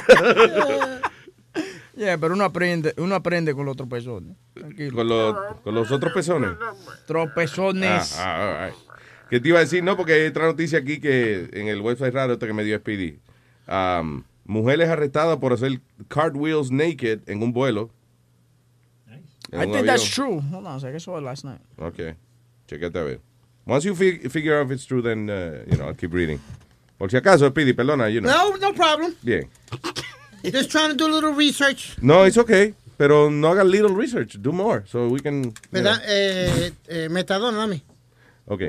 Yeah, 2.03 2.19
pero 2.19 2.35
uno 2.35 2.43
aprende, 2.45 2.95
uno 2.97 3.15
aprende 3.15 3.55
con 3.55 3.65
los 3.65 3.77
tropezones. 3.77 4.37
Tranquilo. 4.55 4.97
con, 4.97 5.09
los, 5.09 5.37
con 5.63 5.73
los 5.75 5.93
otros 5.93 6.13
pezones. 6.13 6.51
Tropezones. 7.07 8.19
Ah, 8.19 8.65
ah, 8.65 8.67
right. 8.67 8.75
¿Qué 9.31 9.39
te 9.39 9.49
iba 9.49 9.59
a 9.59 9.61
decir? 9.61 9.85
No, 9.85 9.97
porque 9.97 10.15
hay 10.15 10.27
otra 10.27 10.47
noticia 10.47 10.81
aquí 10.81 10.99
que 11.01 11.49
en 11.53 11.69
el 11.69 11.81
website 11.81 12.13
raro 12.13 12.33
este 12.33 12.47
que 12.49 12.53
me 12.53 12.65
dio 12.65 12.77
Speedy. 12.79 13.21
Um, 13.69 14.25
mujeres 14.45 14.89
arrestadas 14.89 15.39
por 15.39 15.53
hacer 15.53 15.81
cartwheels 16.09 16.73
naked 16.73 17.21
en 17.27 17.41
un 17.41 17.53
vuelo. 17.53 17.89
En 19.53 19.61
I 19.61 19.67
un 19.67 19.73
think 19.73 19.87
that's 19.87 20.03
avión. 20.03 20.41
true. 20.41 20.41
Hold 20.51 20.67
on 20.67 20.77
a 20.77 20.81
second, 20.81 20.97
I 20.97 21.01
saw 21.01 21.19
it 21.19 21.23
last 21.23 21.45
night. 21.45 21.61
Ok. 21.79 22.17
Chequete 22.67 22.99
a 22.99 23.03
ver. 23.05 23.21
Once 23.65 23.85
you 23.87 23.95
fi- 23.95 24.29
figure 24.29 24.59
out 24.59 24.67
if 24.67 24.73
it's 24.73 24.87
true, 24.87 25.03
then, 25.03 25.31
uh, 25.31 25.63
you 25.71 25.77
know, 25.77 25.87
I'll 25.87 25.95
keep 25.95 26.13
reading. 26.13 26.41
Por 26.99 27.09
si 27.11 27.17
acaso, 27.17 27.49
Speedy, 27.49 27.73
perdona, 27.75 28.11
you 28.13 28.21
know. 28.21 28.29
No, 28.29 28.57
no 28.57 28.73
problem. 28.75 29.15
Bien. 29.23 29.49
Just 30.43 30.71
trying 30.71 30.91
to 30.91 30.97
do 30.97 31.07
a 31.07 31.13
little 31.13 31.33
research. 31.33 31.97
No, 32.01 32.25
it's 32.25 32.39
okay. 32.39 32.75
Pero 32.97 33.31
no 33.31 33.49
haga 33.49 33.65
little 33.65 33.95
research. 33.95 34.39
Do 34.41 34.53
more. 34.53 34.85
So 34.87 35.09
we 35.09 35.21
can... 35.21 35.53
¿Verdad? 35.71 36.01
Eh, 36.07 36.73
eh, 36.89 37.09
metadona, 37.11 37.59
dame. 37.59 37.83
Ok. 38.47 38.63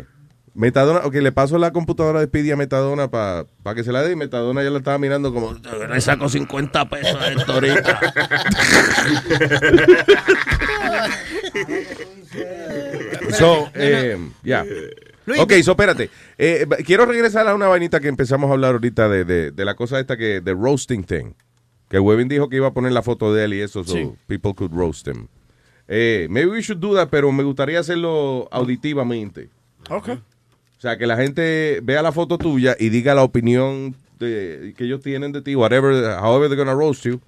Metadona, 0.55 0.99
ok, 0.99 1.15
le 1.15 1.31
paso 1.31 1.57
la 1.57 1.71
computadora 1.71 2.19
de 2.19 2.27
Speedy 2.27 2.51
a 2.51 2.55
Metadona 2.55 3.09
para 3.09 3.47
que 3.75 3.83
se 3.83 3.91
la 3.91 4.03
dé 4.03 4.11
y 4.11 4.15
Metadona 4.15 4.61
ya 4.61 4.69
la 4.69 4.77
estaba 4.77 4.99
mirando 4.99 5.33
como, 5.33 5.53
le 5.53 6.01
saco 6.01 6.29
50 6.29 6.89
pesos 6.89 7.19
a 7.19 7.31
esto 7.31 7.53
ahorita. 7.53 7.99
so, 13.31 13.71
eh, 13.73 14.19
ya. 14.43 14.63
Ok, 15.39 15.53
so 15.63 15.71
espérate. 15.71 16.11
Eh, 16.37 16.67
quiero 16.85 17.07
regresar 17.07 17.47
a 17.47 17.55
una 17.55 17.67
vainita 17.67 17.99
que 17.99 18.09
empezamos 18.09 18.51
a 18.51 18.53
hablar 18.53 18.73
ahorita 18.73 19.09
de, 19.09 19.25
de, 19.25 19.49
de 19.49 19.65
la 19.65 19.73
cosa 19.73 19.99
esta 19.99 20.17
que, 20.17 20.39
de 20.39 20.53
roasting 20.53 21.03
thing. 21.03 21.33
Que 21.93 21.99
Webin 21.99 22.27
dijo 22.27 22.49
que 22.49 22.55
iba 22.55 22.65
a 22.69 22.73
poner 22.73 22.91
la 22.91 23.03
foto 23.03 23.31
de 23.35 23.43
él 23.45 23.53
y 23.53 23.61
eso, 23.61 23.83
so 23.83 23.93
Sí. 23.93 24.09
people 24.25 24.55
could 24.55 24.73
roast 24.73 25.07
him. 25.07 25.27
Eh, 25.87 26.25
maybe 26.27 26.49
we 26.49 26.59
should 26.63 26.79
do 26.81 26.95
that, 26.95 27.09
pero 27.11 27.31
me 27.31 27.43
gustaría 27.43 27.79
hacerlo 27.79 28.47
auditivamente. 28.51 29.49
Ok. 29.91 30.09
O 30.09 30.81
sea, 30.81 30.97
que 30.97 31.05
la 31.05 31.15
gente 31.17 31.81
vea 31.83 32.01
la 32.01 32.11
foto 32.11 32.39
tuya 32.39 32.75
y 32.79 32.89
diga 32.89 33.13
la 33.13 33.21
opinión 33.21 33.95
de, 34.17 34.73
que 34.75 34.85
ellos 34.85 35.01
tienen 35.01 35.31
de 35.33 35.43
ti, 35.43 35.55
whatever, 35.55 36.17
however 36.19 36.49
they're 36.49 36.55
gonna 36.57 36.73
roast 36.73 37.05
you, 37.05 37.21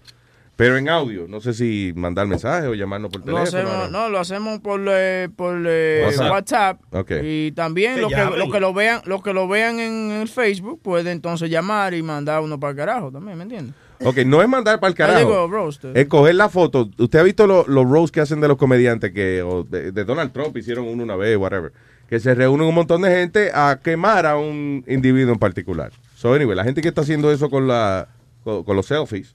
pero 0.56 0.78
en 0.78 0.90
audio. 0.90 1.28
No 1.28 1.42
sé 1.42 1.54
si 1.54 1.94
mandar 1.96 2.26
mensaje 2.26 2.66
o 2.66 2.74
llamarnos 2.74 3.12
por 3.12 3.20
Lo 3.20 3.36
teléfono. 3.38 3.70
hacemos, 3.70 3.92
no, 3.92 4.10
lo 4.10 4.18
hacemos 4.18 4.62
por, 4.62 4.82
eh, 4.88 5.30
por 5.36 5.62
eh, 5.68 6.06
WhatsApp. 6.08 6.32
WhatsApp. 6.32 6.82
Ok. 6.92 7.12
Y 7.24 7.52
también 7.52 8.02
los 8.02 8.10
que, 8.10 8.18
llamen. 8.18 8.40
los 8.40 8.52
que 8.52 8.60
lo 8.60 8.74
vean, 8.74 9.02
los 9.06 9.22
que 9.22 9.32
lo 9.32 9.48
vean 9.48 9.80
en 9.80 10.10
el 10.10 10.28
Facebook 10.28 10.82
pueden 10.82 11.06
entonces 11.10 11.52
llamar 11.52 11.94
y 11.94 12.02
mandar 12.02 12.42
uno 12.42 12.60
para 12.60 12.72
el 12.72 12.78
carajo 12.78 13.12
también, 13.12 13.38
¿me 13.38 13.44
entiendes? 13.44 13.76
Ok, 14.04 14.18
no 14.26 14.42
es 14.42 14.48
mandar 14.50 14.80
para 14.80 14.90
el 14.90 14.96
carajo. 14.96 15.20
digo 15.20 15.48
roast. 15.48 15.86
Es 15.86 16.08
coger 16.08 16.36
la 16.36 16.50
foto. 16.50 16.90
Usted 16.98 17.20
ha 17.20 17.24
visto 17.24 17.48
lo- 17.48 17.66
los 17.68 17.90
roasts 17.90 18.12
que 18.12 18.22
hacen 18.22 18.42
de 18.42 18.48
los 18.48 18.58
comediantes 18.58 19.12
que 19.14 19.42
o 19.42 19.64
de, 19.64 19.92
de 19.92 20.04
Donald 20.06 20.32
Trump 20.32 20.56
hicieron 20.58 20.86
uno 20.88 21.04
una 21.04 21.16
vez, 21.16 21.38
whatever. 21.38 21.72
Que 22.10 22.20
se 22.20 22.36
reúnen 22.36 22.68
un 22.68 22.76
montón 22.76 23.02
de 23.02 23.10
gente 23.10 23.52
a 23.54 23.80
quemar 23.82 24.26
a 24.26 24.38
un 24.38 24.84
individuo 24.88 25.34
en 25.34 25.40
particular. 25.40 25.92
So 26.16 26.34
anyway, 26.34 26.56
la 26.56 26.64
gente 26.64 26.82
que 26.82 26.90
está 26.90 27.02
haciendo 27.02 27.32
eso 27.32 27.50
con 27.50 27.68
la 27.68 28.08
con, 28.44 28.64
con 28.64 28.76
los 28.76 28.86
selfies. 28.86 29.34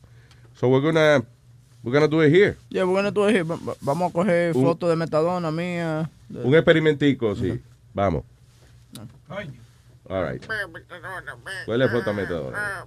So 0.55 0.69
we're 0.69 0.85
gonna 0.85 1.23
we're 1.83 1.99
gonna 1.99 2.07
do 2.09 2.23
it 2.25 2.33
here. 2.35 2.57
Ya, 2.71 2.85
bueno, 2.85 3.13
tú 3.13 3.25
dijiste, 3.27 3.45
va- 3.45 3.57
va- 3.57 3.75
vamos 3.81 4.11
a 4.11 4.13
coger 4.13 4.53
fotos 4.55 4.89
de 4.91 4.97
metadona 4.97 5.51
mía. 5.51 6.11
de- 6.29 6.43
Un 6.45 6.55
experimentico, 6.55 7.35
sí. 7.35 7.59
Vamos. 7.95 8.23
All 10.11 10.25
right. 10.25 10.45
¿Cuál 10.45 11.83
es 11.83 11.89
la 11.89 11.89
foto 11.89 12.13
metadona? 12.13 12.85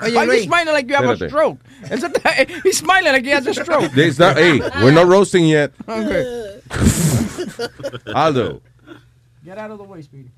Why 0.00 0.24
you 0.24 0.42
smiling 0.44 0.72
like 0.72 0.88
you 0.88 0.94
have 0.94 1.10
a 1.10 1.16
stroke? 1.28 1.58
Él 1.90 2.00
se 2.00 2.06
eh, 2.24 2.46
He's 2.62 2.78
smiling 2.78 3.12
like 3.12 3.24
he 3.24 3.30
has 3.30 3.46
a 3.46 3.52
stroke. 3.52 3.90
This 3.92 4.18
not- 4.18 4.36
hey, 4.36 4.60
we're 4.82 4.92
not 4.92 5.06
roasting 5.08 5.46
yet. 5.46 5.72
Okay. 5.88 6.60
Aldo, 8.14 8.62
Get 9.44 9.58
out 9.58 9.70
of 9.70 9.78
the 9.78 9.84
way, 9.84 10.02
Speedy. 10.02 10.30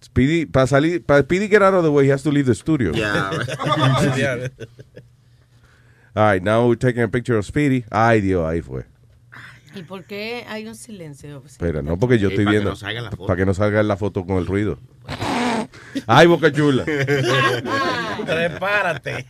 Speedy, 0.00 0.46
para 0.46 0.66
salir, 0.66 1.04
para 1.04 1.22
Speedy 1.22 1.48
get 1.48 1.62
out 1.62 1.74
of 1.74 1.82
the 1.84 1.92
way, 1.92 2.04
he 2.04 2.10
has 2.10 2.22
to 2.22 2.30
leave 2.30 2.46
the 2.46 2.54
studio. 2.54 2.92
Yeah. 2.92 3.30
All 6.16 6.22
right, 6.22 6.42
now 6.42 6.66
we're 6.66 6.76
taking 6.76 7.02
a 7.02 7.08
picture 7.08 7.36
of 7.36 7.44
Speedy. 7.46 7.84
Ay, 7.90 8.20
Dios, 8.20 8.44
ahí 8.44 8.62
fue. 8.62 8.84
¿Y 9.76 9.82
por 9.82 10.04
qué 10.04 10.44
hay 10.48 10.66
un 10.66 10.74
silencio? 10.74 11.42
Espera, 11.46 11.82
no 11.82 11.98
porque 11.98 12.18
yo 12.18 12.28
estoy 12.28 12.44
para 12.44 12.52
que 12.52 12.58
viendo. 12.62 12.70
no 12.70 12.90
la 13.02 13.10
foto. 13.10 13.26
Para 13.26 13.36
que 13.36 13.46
no 13.46 13.54
salga 13.54 13.82
la 13.82 13.96
foto 13.96 14.24
con 14.24 14.38
el 14.38 14.46
ruido. 14.46 14.78
Ay, 16.06 16.26
Boca 16.26 16.50
Chula. 16.52 16.84
Prepárate. 18.24 19.26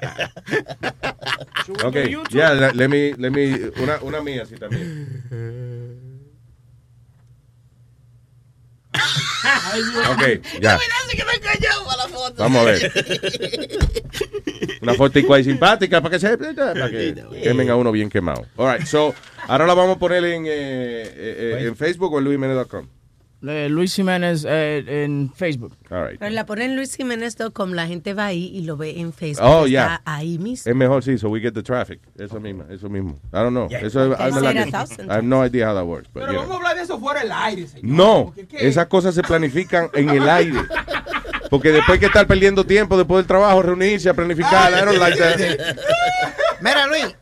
Ok, 1.84 1.96
yeah, 2.30 2.54
le- 2.54 2.72
let 2.74 2.88
me, 2.88 3.14
let 3.18 3.30
me, 3.30 3.70
una, 3.82 3.98
una 4.02 4.20
mía 4.22 4.42
así 4.44 4.54
también. 4.56 5.85
Ok, 10.10 10.22
ya. 10.60 10.78
Vamos 12.38 12.62
a 12.62 12.64
ver. 12.64 12.92
Una 14.82 14.94
foto 14.94 15.34
ahí 15.34 15.44
simpática 15.44 16.00
para 16.00 16.12
que 16.12 16.20
se 16.20 16.38
para 16.38 16.90
que 16.90 17.14
quemen 17.42 17.70
a 17.70 17.76
uno 17.76 17.92
bien 17.92 18.08
quemado. 18.08 18.46
All 18.56 18.76
right, 18.76 18.86
so 18.86 19.14
ahora 19.46 19.66
la 19.66 19.74
vamos 19.74 19.96
a 19.96 19.98
poner 19.98 20.24
en, 20.24 20.46
eh, 20.46 20.50
eh, 20.50 21.12
eh, 21.16 21.66
en 21.66 21.76
Facebook 21.76 22.12
o 22.14 22.18
en 22.18 22.24
luisjimenez.com. 22.24 22.86
Eh, 23.46 23.68
Luis 23.68 23.94
Jiménez 23.94 24.46
eh, 24.48 24.82
en 25.04 25.30
Facebook. 25.34 25.76
All 25.90 26.08
right. 26.08 26.18
Pero 26.18 26.30
la 26.34 26.46
ponen 26.46 26.70
en 26.70 26.76
luisjiménez.com, 26.76 27.72
la 27.72 27.86
gente 27.86 28.14
va 28.14 28.26
ahí 28.26 28.50
y 28.52 28.62
lo 28.62 28.76
ve 28.76 28.98
en 28.98 29.12
Facebook. 29.12 29.46
Oh, 29.46 29.58
Está 29.66 29.68
yeah. 29.68 30.02
ahí 30.04 30.38
mismo. 30.38 30.70
Es 30.70 30.76
mejor, 30.76 31.04
sí, 31.04 31.18
so 31.18 31.28
we 31.28 31.40
get 31.40 31.52
the 31.52 31.62
traffic. 31.62 32.00
Eso 32.18 32.40
mismo, 32.40 32.64
eso 32.70 32.88
mismo. 32.88 33.18
I 33.32 33.36
don't 33.36 33.50
know. 33.50 33.68
Eso 33.70 33.86
es, 33.86 34.18
Okay, 34.18 34.26
I'm 34.30 34.42
like- 34.42 34.68
it 34.68 35.00
I 35.00 35.12
have 35.12 35.22
no 35.22 35.44
idea 35.44 35.68
how 35.68 35.74
that 35.74 35.84
works. 35.84 36.08
But, 36.12 36.22
Pero 36.22 36.32
yeah. 36.32 36.40
vamos 36.40 36.54
a 36.54 36.56
hablar 36.56 36.76
de 36.76 36.82
eso 36.82 36.98
fuera 36.98 37.20
del 37.20 37.32
aire, 37.32 37.66
señor. 37.68 37.84
No, 37.84 38.34
esas 38.52 38.86
cosas 38.86 39.14
se 39.14 39.22
planifican 39.22 39.90
en 39.92 40.08
el 40.10 40.28
aire. 40.28 40.58
Porque 41.50 41.70
después 41.70 41.94
hay 41.94 42.00
que 42.00 42.06
estar 42.06 42.26
perdiendo 42.26 42.64
tiempo 42.64 42.96
después 42.96 43.18
del 43.18 43.26
trabajo, 43.26 43.62
reunirse 43.62 44.08
a 44.08 44.14
planificar. 44.14 44.72
I 44.72 44.84
don't 44.84 44.98
like 44.98 45.18
that. 45.18 45.38
Mira, 46.60 46.86
Luis. 46.86 47.14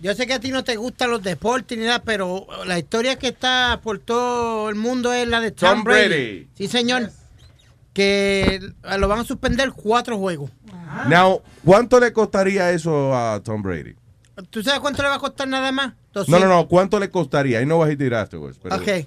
Yo 0.00 0.14
sé 0.14 0.26
que 0.26 0.34
a 0.34 0.40
ti 0.40 0.50
no 0.50 0.62
te 0.62 0.76
gustan 0.76 1.10
los 1.10 1.22
deportes 1.22 1.76
ni 1.76 1.84
nada, 1.84 2.02
pero 2.02 2.46
la 2.66 2.78
historia 2.78 3.16
que 3.16 3.28
está 3.28 3.80
por 3.82 3.98
todo 3.98 4.68
el 4.68 4.76
mundo 4.76 5.12
es 5.12 5.26
la 5.26 5.40
de 5.40 5.50
Tom, 5.50 5.70
Tom 5.70 5.84
Brady. 5.84 6.48
Sí, 6.54 6.68
señor. 6.68 7.10
Que 7.92 8.60
lo 8.98 9.08
van 9.08 9.20
a 9.20 9.24
suspender 9.24 9.72
cuatro 9.72 10.16
juegos. 10.18 10.50
Now, 11.08 11.42
¿cuánto 11.64 11.98
le 11.98 12.12
costaría 12.12 12.70
eso 12.70 13.14
a 13.16 13.40
Tom 13.42 13.60
Brady? 13.62 13.96
¿Tú 14.50 14.62
sabes 14.62 14.78
cuánto 14.80 15.02
le 15.02 15.08
va 15.08 15.16
a 15.16 15.18
costar 15.18 15.48
nada 15.48 15.72
más? 15.72 15.94
No, 16.28 16.38
no, 16.38 16.46
no, 16.46 16.68
¿cuánto 16.68 17.00
le 17.00 17.10
costaría? 17.10 17.60
I 17.60 17.64
know 17.64 17.80
what 17.80 17.88
he 17.90 17.96
did 17.96 18.12
afterwards. 18.12 18.58
pero- 18.62 18.76
Ok. 18.76 19.06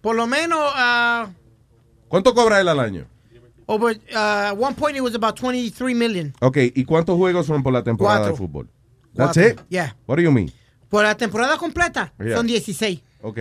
Por 0.00 0.16
lo 0.16 0.26
menos, 0.26 0.58
uh, 0.58 1.28
¿Cuánto 2.08 2.34
cobra 2.34 2.60
él 2.60 2.68
al 2.68 2.80
año? 2.80 3.06
over, 3.66 3.96
uh, 4.12 4.16
at 4.50 4.56
one 4.58 4.74
point 4.74 4.96
it 4.96 5.02
was 5.02 5.14
about 5.14 5.36
23 5.38 5.94
million. 5.94 6.34
Ok, 6.40 6.56
¿y 6.74 6.84
cuántos 6.84 7.16
juegos 7.16 7.46
son 7.46 7.62
por 7.62 7.72
la 7.72 7.84
temporada 7.84 8.18
Cuatro. 8.18 8.32
de 8.32 8.38
fútbol? 8.38 8.68
That's 9.14 9.34
Cuatro. 9.36 9.42
it? 9.42 9.60
Yeah. 9.68 9.94
What 10.06 10.16
do 10.16 10.22
you 10.22 10.30
mean? 10.32 10.50
Por 10.88 11.02
la 11.04 11.14
temporada 11.16 11.56
completa 11.56 12.12
Yeah. 12.18 12.36
son 12.36 12.46
16. 12.46 13.02
Ok. 13.22 13.38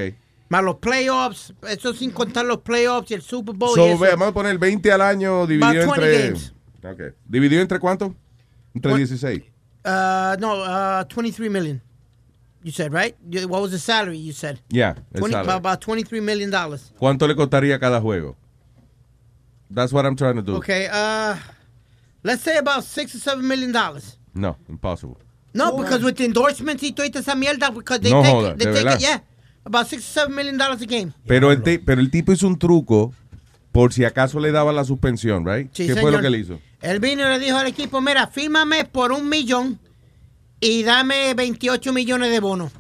Más 0.49 0.63
los 0.63 0.76
playoffs, 0.78 1.53
eso 1.67 1.93
sin 1.93 2.09
contar 2.11 2.45
los 2.45 2.59
playoffs 2.61 3.11
y 3.11 3.13
el 3.13 3.22
Super 3.22 3.53
Bowl. 3.55 3.72
y 3.72 3.76
So, 3.76 3.86
eso. 3.88 3.99
ve, 3.99 4.09
vamos 4.11 4.30
a 4.30 4.34
poner 4.34 4.57
20 4.57 4.91
al 4.91 5.01
año 5.01 5.45
dividido 5.45 5.84
About 5.84 5.97
20 5.99 6.05
entre... 6.15 6.30
games. 6.30 6.53
Ok. 6.84 7.15
¿Dividido 7.28 7.61
entre 7.61 7.80
cuánto? 7.80 8.15
Entre 8.74 8.95
16. 8.95 9.43
Uh, 9.86 10.36
no, 10.39 10.55
uh, 10.63 11.05
23 11.07 11.49
million. 11.49 11.82
You 12.63 12.72
said, 12.72 12.91
right? 12.91 13.15
You- 13.30 13.47
What 13.47 13.61
was 13.61 13.72
the 13.72 13.80
salary 13.80 14.20
you 14.20 14.34
said? 14.34 14.59
Yeah, 14.70 14.95
el 15.13 15.22
20 15.22 15.32
salary. 15.32 15.51
About 15.57 15.80
23 15.82 16.20
million 16.22 16.49
dollars. 16.51 16.91
¿Cuánto 16.99 17.28
le 17.28 17.36
costaría 17.36 17.80
cada 17.80 18.01
juego? 18.01 18.36
That's 19.74 19.93
what 19.93 20.05
I'm 20.05 20.15
trying 20.15 20.36
to 20.36 20.41
do. 20.41 20.55
Okay, 20.57 20.88
uh, 20.91 21.36
let's 22.24 22.41
say 22.41 22.57
about 22.57 22.84
6 22.84 23.15
or 23.15 23.20
7 23.20 23.47
million 23.47 23.72
dollars. 23.72 24.17
No, 24.34 24.57
impossible. 24.67 25.17
No, 25.54 25.76
because 25.78 26.04
with 26.04 26.16
the 26.16 26.26
endorsements 26.26 26.84
y 26.84 26.91
toda 26.91 27.08
esa 27.08 27.36
mierda, 27.36 27.72
because 27.72 28.00
they 28.02 28.12
No 28.12 28.22
take, 28.22 28.34
joda, 28.34 28.56
they 28.56 28.68
¿de 28.68 28.84
take 28.84 28.95
it, 28.95 29.00
yeah, 29.02 29.24
about 29.66 29.88
6 29.88 29.97
or 30.02 30.28
7 30.30 30.36
million 30.36 30.58
dollars 30.58 30.82
a 30.82 30.86
game. 30.86 31.12
Pero 31.26 31.52
el, 31.52 31.62
pero 31.62 32.00
el 32.02 32.12
tipo 32.12 32.32
hizo 32.32 32.47
un 32.47 32.58
truco 32.60 33.14
por 33.72 33.91
si 33.93 34.06
acaso 34.06 34.39
le 34.39 34.52
daba 34.52 34.72
la 34.74 34.84
suspensión, 34.84 35.45
right? 35.45 35.70
Sí, 35.74 35.88
¿Qué 35.88 35.93
fue 35.93 36.12
lo 36.12 36.18
señor. 36.18 36.22
que 36.22 36.28
él 36.28 36.36
hizo? 36.36 36.60
Él 36.82 37.00
vino 37.00 37.24
y 37.28 37.30
le 37.30 37.39
dijo 37.39 37.58
al 37.58 37.68
equipo, 37.68 38.00
mira, 38.02 38.28
fírmame 38.28 38.86
por 38.86 39.12
un 39.12 39.28
millón 39.28 39.80
y 40.60 40.84
dame 40.84 41.34
28 41.34 41.93
millones 41.93 42.32
de 42.32 42.39
bonos. 42.39 42.72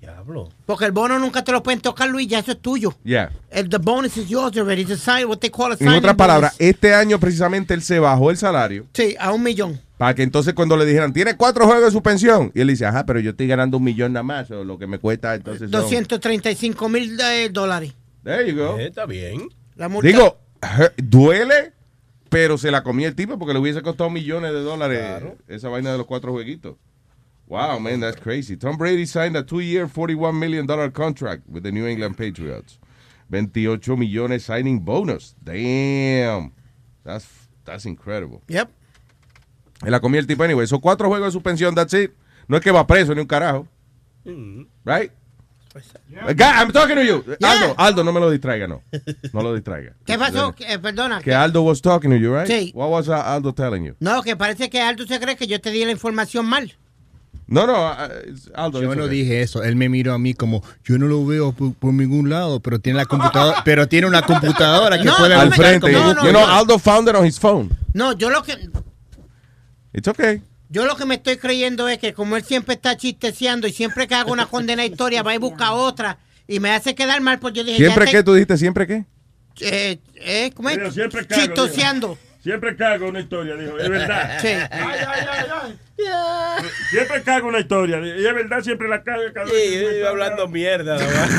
Diablo. 0.00 0.48
Porque 0.66 0.84
el 0.84 0.92
bono 0.92 1.18
nunca 1.18 1.42
te 1.42 1.52
lo 1.52 1.62
pueden 1.62 1.80
tocar, 1.80 2.08
Luis, 2.08 2.28
ya 2.28 2.38
eso 2.38 2.52
es 2.52 2.60
tuyo. 2.60 2.94
Yeah. 3.04 3.30
El, 3.50 3.68
the 3.68 3.78
bonus 3.78 4.16
is 4.16 4.28
yours 4.28 4.56
already. 4.56 4.82
It's 4.82 4.92
a 4.92 4.96
sign, 4.96 5.28
what 5.28 5.38
they 5.38 5.50
call 5.50 5.70
a 5.70 5.72
En 5.72 5.78
signing 5.78 5.98
otras 5.98 6.14
palabras, 6.14 6.54
este 6.58 6.94
año 6.94 7.18
precisamente 7.18 7.74
él 7.74 7.82
se 7.82 7.98
bajó 7.98 8.30
el 8.30 8.36
salario 8.36 8.86
Sí, 8.94 9.16
a 9.18 9.32
un 9.32 9.42
millón. 9.42 9.80
Para 9.98 10.14
que 10.14 10.22
entonces 10.22 10.54
cuando 10.54 10.76
le 10.76 10.86
dijeran, 10.86 11.12
tiene 11.12 11.36
cuatro 11.36 11.66
juegos 11.66 11.84
de 11.84 11.90
suspensión, 11.90 12.52
y 12.54 12.60
él 12.60 12.68
dice, 12.68 12.86
ajá, 12.86 13.04
pero 13.04 13.18
yo 13.20 13.30
estoy 13.30 13.48
ganando 13.48 13.76
un 13.76 13.84
millón 13.84 14.12
nada 14.12 14.22
más, 14.22 14.50
o 14.50 14.64
lo 14.64 14.78
que 14.78 14.86
me 14.86 14.98
cuesta 14.98 15.34
entonces 15.34 15.70
son... 15.70 15.82
235 15.82 16.88
mil 16.88 17.18
eh, 17.20 17.48
dólares. 17.50 17.92
There 18.22 18.50
you 18.50 18.56
go. 18.56 18.78
Eh, 18.78 18.86
está 18.86 19.04
bien. 19.04 19.48
La 19.74 19.88
multa. 19.88 20.08
Digo, 20.08 20.38
duele, 20.96 21.72
pero 22.28 22.58
se 22.58 22.70
la 22.70 22.82
comía 22.82 23.08
el 23.08 23.16
tipo 23.16 23.38
porque 23.38 23.52
le 23.52 23.58
hubiese 23.60 23.82
costado 23.82 24.08
millones 24.08 24.52
de 24.52 24.60
dólares 24.60 25.24
esa 25.48 25.68
vaina 25.68 25.92
de 25.92 25.98
los 25.98 26.06
cuatro 26.06 26.32
jueguitos. 26.32 26.76
Wow, 27.48 27.80
man, 27.80 28.00
that's 28.00 28.20
crazy. 28.20 28.56
Tom 28.56 28.76
Brady 28.76 29.06
signed 29.06 29.34
a 29.34 29.42
two-year, 29.42 29.86
$41 29.88 30.38
million 30.38 30.66
dollar 30.66 30.90
contract 30.90 31.44
with 31.48 31.62
the 31.62 31.72
New 31.72 31.86
England 31.86 32.16
Patriots. 32.16 32.78
28 33.30 33.96
millones 33.96 34.44
signing 34.44 34.80
bonus. 34.80 35.34
Damn. 35.42 36.52
That's, 37.04 37.26
that's 37.64 37.86
incredible. 37.86 38.42
Yep. 38.48 38.70
Se 39.82 39.90
la 39.90 40.00
comía 40.00 40.20
el 40.20 40.26
tipo 40.26 40.42
anyway. 40.42 40.66
Son 40.66 40.80
cuatro 40.80 41.08
juegos 41.08 41.28
de 41.28 41.32
suspensión, 41.32 41.74
that's 41.74 41.94
it. 41.94 42.10
No 42.46 42.56
es 42.56 42.62
que 42.62 42.70
va 42.70 42.86
preso 42.86 43.14
ni 43.14 43.20
un 43.20 43.26
carajo. 43.26 43.66
Right? 44.84 45.12
Guy, 45.74 46.44
I'm 46.44 46.72
talking 46.72 46.96
to 46.96 47.02
you. 47.02 47.24
Aldo, 47.42 47.74
Aldo, 47.76 48.04
no 48.04 48.12
me 48.12 48.20
lo 48.20 48.30
distraiga, 48.30 48.66
no. 48.66 48.82
No 49.32 49.42
lo 49.42 49.54
distraiga. 49.54 49.92
¿Qué 50.06 50.18
pasó? 50.18 50.54
Eh, 50.58 50.78
perdona. 50.78 51.20
Que 51.20 51.34
Aldo 51.34 51.62
was 51.62 51.80
talking 51.80 52.10
to 52.10 52.16
you, 52.16 52.34
right? 52.34 52.46
Sí. 52.46 52.72
What 52.74 52.90
was 52.90 53.08
uh, 53.08 53.12
Aldo 53.14 53.52
telling 53.52 53.84
you? 53.84 53.94
No, 54.00 54.22
que 54.22 54.36
parece 54.36 54.70
que 54.70 54.80
Aldo 54.80 55.06
se 55.06 55.20
cree 55.20 55.36
que 55.36 55.46
yo 55.46 55.60
te 55.60 55.70
di 55.70 55.84
la 55.84 55.92
información 55.92 56.46
mal. 56.46 56.74
No, 57.46 57.66
no, 57.66 57.74
uh, 57.74 57.96
Aldo. 58.54 58.82
Yo 58.82 58.94
no 58.94 59.04
okay. 59.04 59.18
dije 59.18 59.42
eso. 59.42 59.62
Él 59.62 59.76
me 59.76 59.88
miró 59.88 60.14
a 60.14 60.18
mí 60.18 60.34
como, 60.34 60.62
yo 60.84 60.98
no 60.98 61.06
lo 61.06 61.24
veo 61.24 61.52
por, 61.52 61.74
por 61.74 61.92
ningún 61.92 62.28
lado, 62.28 62.60
pero 62.60 62.78
tiene 62.78 62.98
la 62.98 63.06
computadora, 63.06 63.62
pero 63.64 63.88
tiene 63.88 64.06
una 64.06 64.22
computadora 64.22 64.98
que 64.98 65.04
No, 65.04 65.16
puede 65.16 65.34
no 65.34 65.40
Al 65.40 65.54
frente. 65.54 65.92
no, 65.92 66.14
no, 66.14 66.24
you 66.24 66.30
know, 66.30 66.46
no. 66.46 66.46
Aldo 66.46 66.78
found 66.78 67.08
it 67.08 67.14
on 67.14 67.24
his 67.24 67.38
phone. 67.38 67.70
No, 67.92 68.12
yo 68.12 68.30
lo 68.30 68.42
que 68.42 68.56
It's 69.98 70.08
okay. 70.08 70.40
yo 70.68 70.84
lo 70.86 70.96
que 70.96 71.04
me 71.06 71.16
estoy 71.16 71.36
creyendo 71.38 71.88
es 71.88 71.98
que 71.98 72.12
como 72.14 72.36
él 72.36 72.44
siempre 72.44 72.74
está 72.74 72.96
chisteceando 72.96 73.66
y 73.66 73.72
siempre 73.72 74.06
que 74.06 74.14
hago 74.14 74.32
una 74.32 74.46
condena 74.46 74.84
historia 74.84 75.22
va 75.22 75.34
y 75.34 75.38
busca 75.38 75.72
otra 75.72 76.18
y 76.46 76.60
me 76.60 76.70
hace 76.70 76.94
quedar 76.94 77.20
mal, 77.20 77.38
pues 77.40 77.52
yo 77.54 77.64
dije, 77.64 77.78
¿Siempre 77.78 78.06
ya 78.06 78.10
qué? 78.12 78.16
te- 78.18 78.22
¿Tú 78.24 78.34
dijiste 78.34 78.56
siempre 78.58 78.86
qué? 78.86 79.04
eh, 79.60 79.98
eh, 80.14 80.52
¿cómo 80.54 80.68
es? 80.70 80.78
Digo, 80.78 80.90
siempre 80.92 81.26
cago, 81.26 81.42
Chistoseando. 81.42 82.18
Siempre 82.42 82.76
cago 82.76 83.08
una 83.08 83.20
historia, 83.20 83.56
dijo. 83.56 83.78
Es 83.78 83.88
verdad. 83.88 84.38
Sí. 84.40 84.48
Siempre 86.90 87.22
cago 87.22 87.48
una 87.48 87.58
historia. 87.60 87.98
Y 87.98 88.24
es 88.24 88.34
verdad, 88.34 88.60
siempre 88.62 88.88
la 88.88 89.02
cago. 89.02 89.22
cada 89.34 89.46
Sí, 89.48 89.54
yo 89.74 89.90
iba 89.90 90.08
hablando 90.10 90.46
mierda. 90.48 90.96
nada 90.96 91.12
más. 91.26 91.30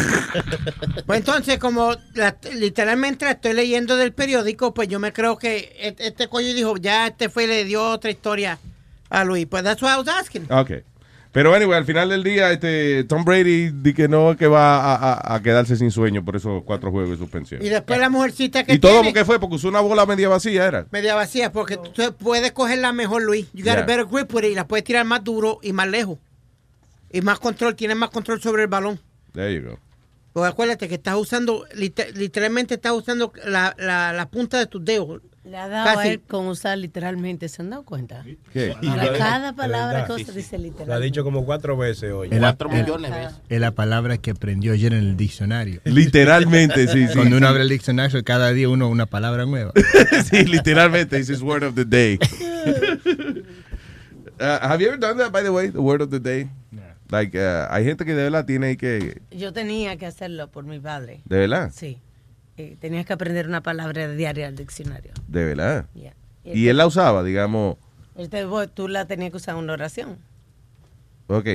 Pues 1.05 1.19
entonces, 1.21 1.57
como 1.57 1.95
la- 2.13 2.35
literalmente 2.53 3.25
la 3.25 3.31
estoy 3.31 3.53
leyendo 3.53 3.95
del 3.97 4.13
periódico, 4.13 4.73
pues 4.75 4.87
yo 4.89 4.99
me 4.99 5.11
creo 5.11 5.37
que 5.39 5.75
este, 5.79 6.07
este 6.07 6.27
coño 6.27 6.53
dijo, 6.53 6.77
ya 6.77 7.07
este 7.07 7.29
fue 7.29 7.45
y 7.45 7.47
le 7.47 7.65
dio 7.65 7.83
otra 7.83 8.11
historia 8.11 8.59
a 9.09 9.23
Luis. 9.23 9.47
Pues 9.47 9.63
that's 9.63 9.81
what 9.81 9.91
I 9.95 9.97
was 9.97 10.07
asking. 10.07 10.45
Ok. 10.51 10.71
Pero 11.31 11.53
anyway, 11.53 11.77
al 11.77 11.85
final 11.85 12.09
del 12.09 12.23
día, 12.23 12.51
este 12.51 13.03
Tom 13.03 13.23
Brady 13.23 13.69
di 13.69 13.93
que 13.93 14.07
no, 14.07 14.35
que 14.35 14.47
va 14.47 14.77
a, 14.79 14.95
a- 15.13 15.35
a 15.35 15.41
quedarse 15.43 15.75
sin 15.75 15.91
sueño 15.91 16.25
por 16.25 16.35
esos 16.35 16.63
cuatro 16.63 16.89
juegos 16.89 17.11
de 17.11 17.17
suspensión. 17.17 17.63
Y 17.63 17.69
después 17.69 17.99
la 17.99 18.09
mujercita 18.09 18.63
que 18.63 18.73
¿Y 18.73 18.79
todo 18.79 19.03
porque 19.03 19.23
fue? 19.25 19.39
Porque 19.39 19.57
usó 19.57 19.67
una 19.69 19.79
bola 19.79 20.07
media 20.07 20.27
vacía, 20.27 20.65
era. 20.65 20.87
media 20.89 21.13
vacía, 21.13 21.51
porque 21.51 21.77
tú 21.77 21.91
puedes 22.17 22.51
cogerla 22.51 22.93
mejor, 22.93 23.21
Luis. 23.21 23.45
You 23.53 23.63
got 23.63 23.75
Yeah. 23.75 23.83
a 23.83 23.85
better 23.85 24.05
grip 24.05 24.33
with 24.33 24.43
it 24.43 24.51
y 24.53 24.55
la 24.55 24.67
puedes 24.67 24.83
tirar 24.83 25.05
más 25.05 25.23
duro 25.23 25.59
y 25.61 25.71
más 25.71 25.87
lejos. 25.87 26.17
Y 27.11 27.21
más 27.21 27.37
control, 27.39 27.75
tienes 27.75 27.95
más 27.97 28.09
control 28.09 28.41
sobre 28.41 28.63
el 28.63 28.67
balón. 28.67 28.99
There 29.33 29.53
you 29.53 29.69
go. 29.69 29.79
Porque 30.33 30.47
acuérdate 30.49 30.87
que 30.87 30.95
estás 30.95 31.15
usando, 31.15 31.65
liter- 31.75 32.15
literalmente 32.17 32.75
estás 32.75 32.93
usando 32.93 33.31
la, 33.45 33.75
la, 33.77 34.13
la 34.13 34.29
punta 34.29 34.57
de 34.57 34.65
tus 34.65 34.83
dedos. 34.83 35.21
Le 35.49 35.57
ha 35.57 35.67
dado 35.67 35.97
a 35.99 36.07
él 36.07 36.21
con 36.27 36.45
usar 36.47 36.77
literalmente, 36.77 37.49
¿se 37.49 37.61
han 37.63 37.71
dado 37.71 37.83
cuenta? 37.83 38.23
¿Qué? 38.53 38.75
Para 38.85 39.13
cada 39.17 39.53
palabra, 39.53 40.05
cosa 40.05 40.19
sí, 40.19 40.25
sí. 40.25 40.31
dice 40.37 40.57
Lo 40.57 40.61
ha 40.63 40.67
literalmente. 40.67 41.05
dicho 41.05 41.23
como 41.23 41.43
cuatro 41.45 41.75
veces 41.75 42.11
hoy. 42.11 42.27
Es 42.31 42.37
Cuatro 42.39 42.69
es- 42.69 42.75
millones 42.81 43.11
de 43.11 43.17
veces. 43.19 43.41
es 43.49 43.59
la 43.59 43.71
palabra 43.71 44.17
que 44.17 44.31
aprendió 44.31 44.73
ayer 44.73 44.93
en 44.93 44.99
el 44.99 45.17
diccionario. 45.17 45.81
Literalmente, 45.85 46.87
sí, 46.87 47.07
sí. 47.07 47.13
Cuando 47.15 47.37
uno 47.37 47.47
abre 47.47 47.63
el 47.63 47.69
diccionario, 47.69 48.23
cada 48.23 48.51
día 48.53 48.69
uno 48.69 48.87
una 48.89 49.07
palabra 49.07 49.45
nueva. 49.47 49.71
sí, 50.29 50.45
literalmente, 50.45 51.17
it's 51.17 51.29
his 51.29 51.41
word 51.41 51.63
of 51.63 51.73
the 51.75 51.85
day. 51.85 52.19
Uh, 54.41 54.57
have 54.61 54.79
you 54.81 54.87
ever 54.87 54.97
done 54.97 55.17
that, 55.17 55.33
by 55.33 55.43
the 55.43 55.51
way? 55.51 55.69
The 55.69 55.81
word 55.81 56.01
of 56.01 56.11
the 56.11 56.19
day? 56.19 56.47
Like, 57.11 57.35
uh, 57.37 57.67
hay 57.69 57.83
gente 57.83 58.05
que 58.05 58.13
de 58.15 58.23
verdad 58.23 58.45
tiene 58.45 58.77
que... 58.77 59.21
Yo 59.31 59.51
tenía 59.51 59.97
que 59.97 60.05
hacerlo 60.05 60.49
por 60.49 60.63
mi 60.63 60.79
padre. 60.79 61.21
¿De 61.25 61.39
verdad? 61.39 61.71
Sí. 61.75 61.99
Eh, 62.59 62.75
tenías 62.81 63.05
que 63.05 63.13
aprender 63.13 63.47
una 63.47 63.63
palabra 63.63 64.09
diaria 64.09 64.47
al 64.47 64.55
diccionario. 64.57 65.13
De 65.29 65.45
verdad. 65.45 65.85
Yeah. 65.93 66.13
Y 66.43 66.67
él 66.67 66.75
la 66.75 66.87
usaba, 66.87 67.23
digamos... 67.23 67.77
Este, 68.17 68.43
vos- 68.43 68.67
tú 68.73 68.89
la 68.89 69.05
tenías 69.05 69.31
que 69.31 69.37
usar 69.37 69.55
en 69.55 69.61
una 69.63 69.71
oración. 69.71 70.17
Ok. 71.27 71.45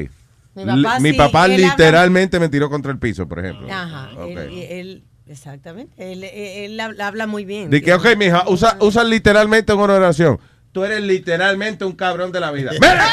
Mi 0.55 0.65
papá 0.65 0.97
L- 0.97 1.01
Mi 1.01 1.11
sí, 1.11 1.17
papá 1.19 1.45
él 1.45 1.53
habla- 1.53 1.69
literalmente 1.69 2.41
me 2.41 2.49
tiró 2.49 2.71
contra 2.71 2.91
el 2.91 2.99
piso, 2.99 3.29
por 3.29 3.41
ejemplo. 3.41 3.67
Ajá. 3.71 4.13
Ok. 4.17 4.31
Él, 4.31 4.49
él 4.71 5.05
Exactamente. 5.27 5.93
Él, 6.13 6.25
él- 6.25 6.73
él 6.73 6.81
habla 6.81 7.07
habla 7.07 7.27
muy 7.27 7.45
bien. 7.45 7.69
De 7.69 7.83
que, 7.83 7.93
ok, 7.93 8.17
mija, 8.17 8.45
usa, 8.49 8.79
usa 8.81 9.05
literalmente 9.05 9.73
en 9.75 9.79
una 9.81 9.95
oración. 9.95 10.39
Tú 10.73 10.85
eres 10.85 11.03
literalmente 11.03 11.85
un 11.85 11.93
cabrón 11.93 12.33
de 12.33 12.41
la 12.41 12.51
vida. 12.51 12.71
¡Mira! 12.81 13.05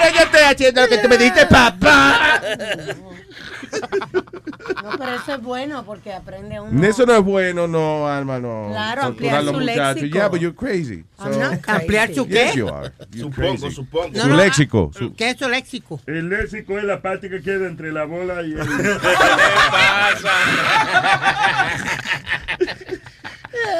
Pero 0.00 0.14
yo 0.16 0.22
estoy 0.24 0.40
haciendo 0.40 0.80
lo 0.80 0.88
que 0.88 0.96
tú 0.98 1.08
me 1.10 1.18
dijiste, 1.18 1.44
papá. 1.46 2.40
No, 4.82 4.90
pero 4.98 5.14
eso 5.14 5.34
es 5.34 5.42
bueno 5.42 5.84
porque 5.84 6.12
aprende 6.12 6.60
uno. 6.60 6.86
Eso 6.86 7.04
no 7.06 7.14
es 7.16 7.22
bueno, 7.24 7.66
no, 7.66 8.06
Alma, 8.08 8.38
no. 8.38 8.68
Claro, 8.70 9.02
ampliar 9.04 9.44
su 9.44 9.60
léxico. 9.60 10.14
Yeah, 10.14 10.28
but 10.28 10.40
you're 10.40 10.54
crazy. 10.56 11.04
I'm 11.18 11.32
So- 11.34 11.40
not 11.40 11.60
crazy. 11.60 11.80
¿Ampliar 11.80 12.14
su 12.14 12.26
Yes, 12.26 12.52
qué? 12.52 12.58
you 12.58 12.68
are. 12.68 12.92
You're 13.10 13.34
Supongo, 13.34 13.58
crazy. 13.60 13.74
supongo. 13.74 14.20
Su 14.20 14.28
léxico. 14.28 14.90
su- 14.96 15.14
¿Qué 15.14 15.30
es 15.30 15.38
su 15.38 15.48
léxico? 15.48 16.00
El 16.06 16.28
léxico 16.28 16.78
es 16.78 16.84
la 16.84 17.00
parte 17.02 17.28
que 17.30 17.40
queda 17.40 17.66
entre 17.66 17.92
la 17.92 18.04
bola 18.04 18.42
y 18.42 18.52
el. 18.52 18.58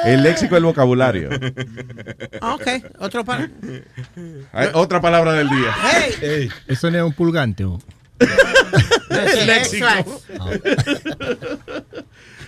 el 0.05 0.23
léxico 0.23 0.55
del 0.55 0.63
vocabulario. 0.65 1.29
Ah, 2.41 2.55
ok, 2.55 2.67
otro. 2.99 3.23
Hay 4.51 4.67
otra 4.73 5.01
palabra 5.01 5.33
del 5.33 5.49
día. 5.49 5.73
Hey. 6.21 6.49
Eso 6.67 6.89
no 6.91 6.97
es 6.97 7.03
un 7.03 7.13
pulgante. 7.13 7.63
¿o? 7.65 7.79
El 9.09 9.47
léxico. 9.47 9.87
Extract. 9.87 10.09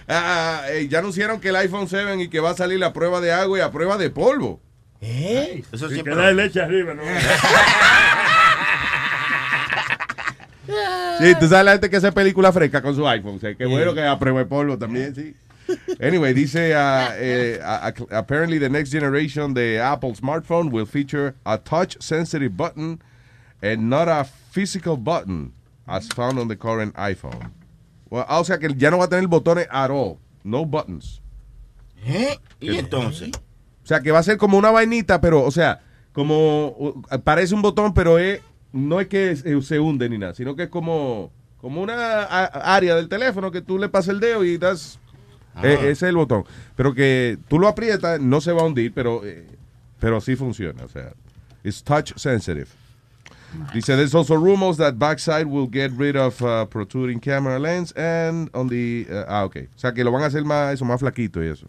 Ah, 0.08 0.64
eh, 0.70 0.88
ya 0.90 1.00
anunciaron 1.00 1.40
que 1.40 1.50
el 1.50 1.56
iPhone 1.56 1.88
7 1.88 2.22
y 2.22 2.28
que 2.28 2.40
va 2.42 2.50
a 2.50 2.54
salir 2.56 2.80
la 2.80 2.92
prueba 2.92 3.22
de 3.22 3.32
agua 3.32 3.60
y 3.60 3.62
a 3.62 3.72
prueba 3.72 3.98
de 3.98 4.10
polvo. 4.10 4.60
¿Eh? 5.00 5.64
Eso 5.72 5.88
Y 5.88 5.94
siempre. 5.94 6.14
que 6.14 6.20
da 6.20 6.32
leche 6.32 6.62
arriba, 6.62 6.94
¿no? 6.94 7.02
Sí, 11.20 11.34
tú 11.40 11.48
sabes 11.48 11.66
la 11.66 11.72
gente 11.74 11.90
que 11.90 11.98
hace 11.98 12.12
película 12.12 12.52
fresca 12.52 12.82
con 12.82 12.96
su 12.96 13.08
iPhone. 13.08 13.36
O 13.36 13.40
sea, 13.40 13.56
qué 13.56 13.66
bueno 13.66 13.94
que 13.94 14.04
a 14.04 14.18
prueba 14.20 14.40
de 14.40 14.46
polvo 14.46 14.78
también, 14.78 15.16
sí. 15.16 15.36
Anyway, 16.02 16.34
dice, 16.34 16.76
uh, 16.76 17.14
eh, 17.16 17.60
uh, 17.62 17.92
apparently 18.14 18.60
the 18.60 18.70
next 18.70 18.92
generation 18.92 19.54
de 19.54 19.80
Apple 19.80 20.14
smartphone 20.16 20.70
will 20.72 20.86
feature 20.86 21.36
a 21.46 21.58
touch-sensitive 21.58 22.58
button 22.58 23.00
and 23.62 23.90
not 23.90 24.10
a 24.10 24.26
physical 24.26 24.98
button 24.98 25.54
as 25.96 26.08
found 26.10 26.40
on 26.40 26.48
the 26.48 26.58
current 26.58 26.94
iPhone. 26.96 27.52
Well, 28.10 28.26
ah, 28.28 28.40
o 28.40 28.44
sea 28.44 28.58
que 28.58 28.74
ya 28.76 28.92
no 28.92 28.98
va 28.98 29.06
a 29.06 29.10
tener 29.10 29.28
botones 29.28 29.68
at 29.70 29.90
all. 29.90 30.18
No 30.44 30.66
buttons. 30.66 31.22
¿Eh? 32.06 32.38
¿Y 32.60 32.78
entonces? 32.78 33.32
O 33.84 33.88
sea, 33.88 34.02
que 34.02 34.12
va 34.12 34.20
a 34.20 34.24
ser 34.24 34.38
como 34.38 34.58
una 34.58 34.72
vainita, 34.72 35.22
pero, 35.22 35.44
o 35.44 35.52
sea, 35.52 35.82
como 36.14 37.04
parece 37.24 37.54
un 37.56 37.62
botón, 37.62 37.94
pero 37.94 38.18
es, 38.20 38.42
no 38.72 39.00
es 39.00 39.08
que 39.08 39.36
se, 39.36 39.62
se 39.62 39.80
hunde 39.80 40.10
ni 40.10 40.18
nada, 40.18 40.34
sino 40.34 40.56
que 40.56 40.64
es 40.64 40.70
como, 40.70 41.32
como 41.58 41.82
una 41.82 42.24
a- 42.24 42.76
área 42.76 42.96
del 42.96 43.08
teléfono 43.10 43.52
que 43.52 43.62
tú 43.62 43.78
le 43.78 43.90
pasas 43.90 44.10
el 44.10 44.20
dedo 44.20 44.44
y 44.44 44.58
das. 44.58 45.00
Ah. 45.54 45.62
eh, 45.68 45.74
ese 45.76 45.92
es 45.92 46.04
el 46.04 46.16
botón. 46.16 46.46
Pero 46.76 46.94
que 46.94 47.38
tú 47.48 47.60
lo 47.60 47.68
aprietas, 47.68 48.20
no 48.22 48.40
se 48.42 48.52
va 48.52 48.62
a 48.62 48.66
hundir, 48.66 48.94
pero, 48.94 49.26
eh, 49.26 49.46
pero 50.00 50.22
sí 50.22 50.36
funciona. 50.36 50.84
O 50.84 50.88
sea, 50.90 51.14
it's 51.64 51.84
touch 51.84 52.14
sensitive. 52.16 52.68
Dice, 53.74 53.96
there's 53.96 54.16
also 54.16 54.36
rumors 54.36 54.78
that 54.78 54.98
backside 54.98 55.48
will 55.48 55.68
get 55.68 55.92
rid 55.98 56.16
of 56.16 56.42
uh, 56.42 56.66
protruding 56.66 57.20
camera 57.20 57.60
lens 57.60 57.92
and 57.94 58.50
on 58.54 58.68
the... 58.68 59.08
uh, 59.10 59.26
ah, 59.28 59.44
ok. 59.46 59.58
O 59.76 59.80
sea, 59.80 59.94
que 59.94 60.04
lo 60.04 60.12
van 60.12 60.24
a 60.24 60.28
hacer 60.28 60.44
más, 60.44 60.74
eso, 60.74 60.86
más 60.86 61.00
flaquito 61.00 61.44
y 61.44 61.48
eso. 61.48 61.68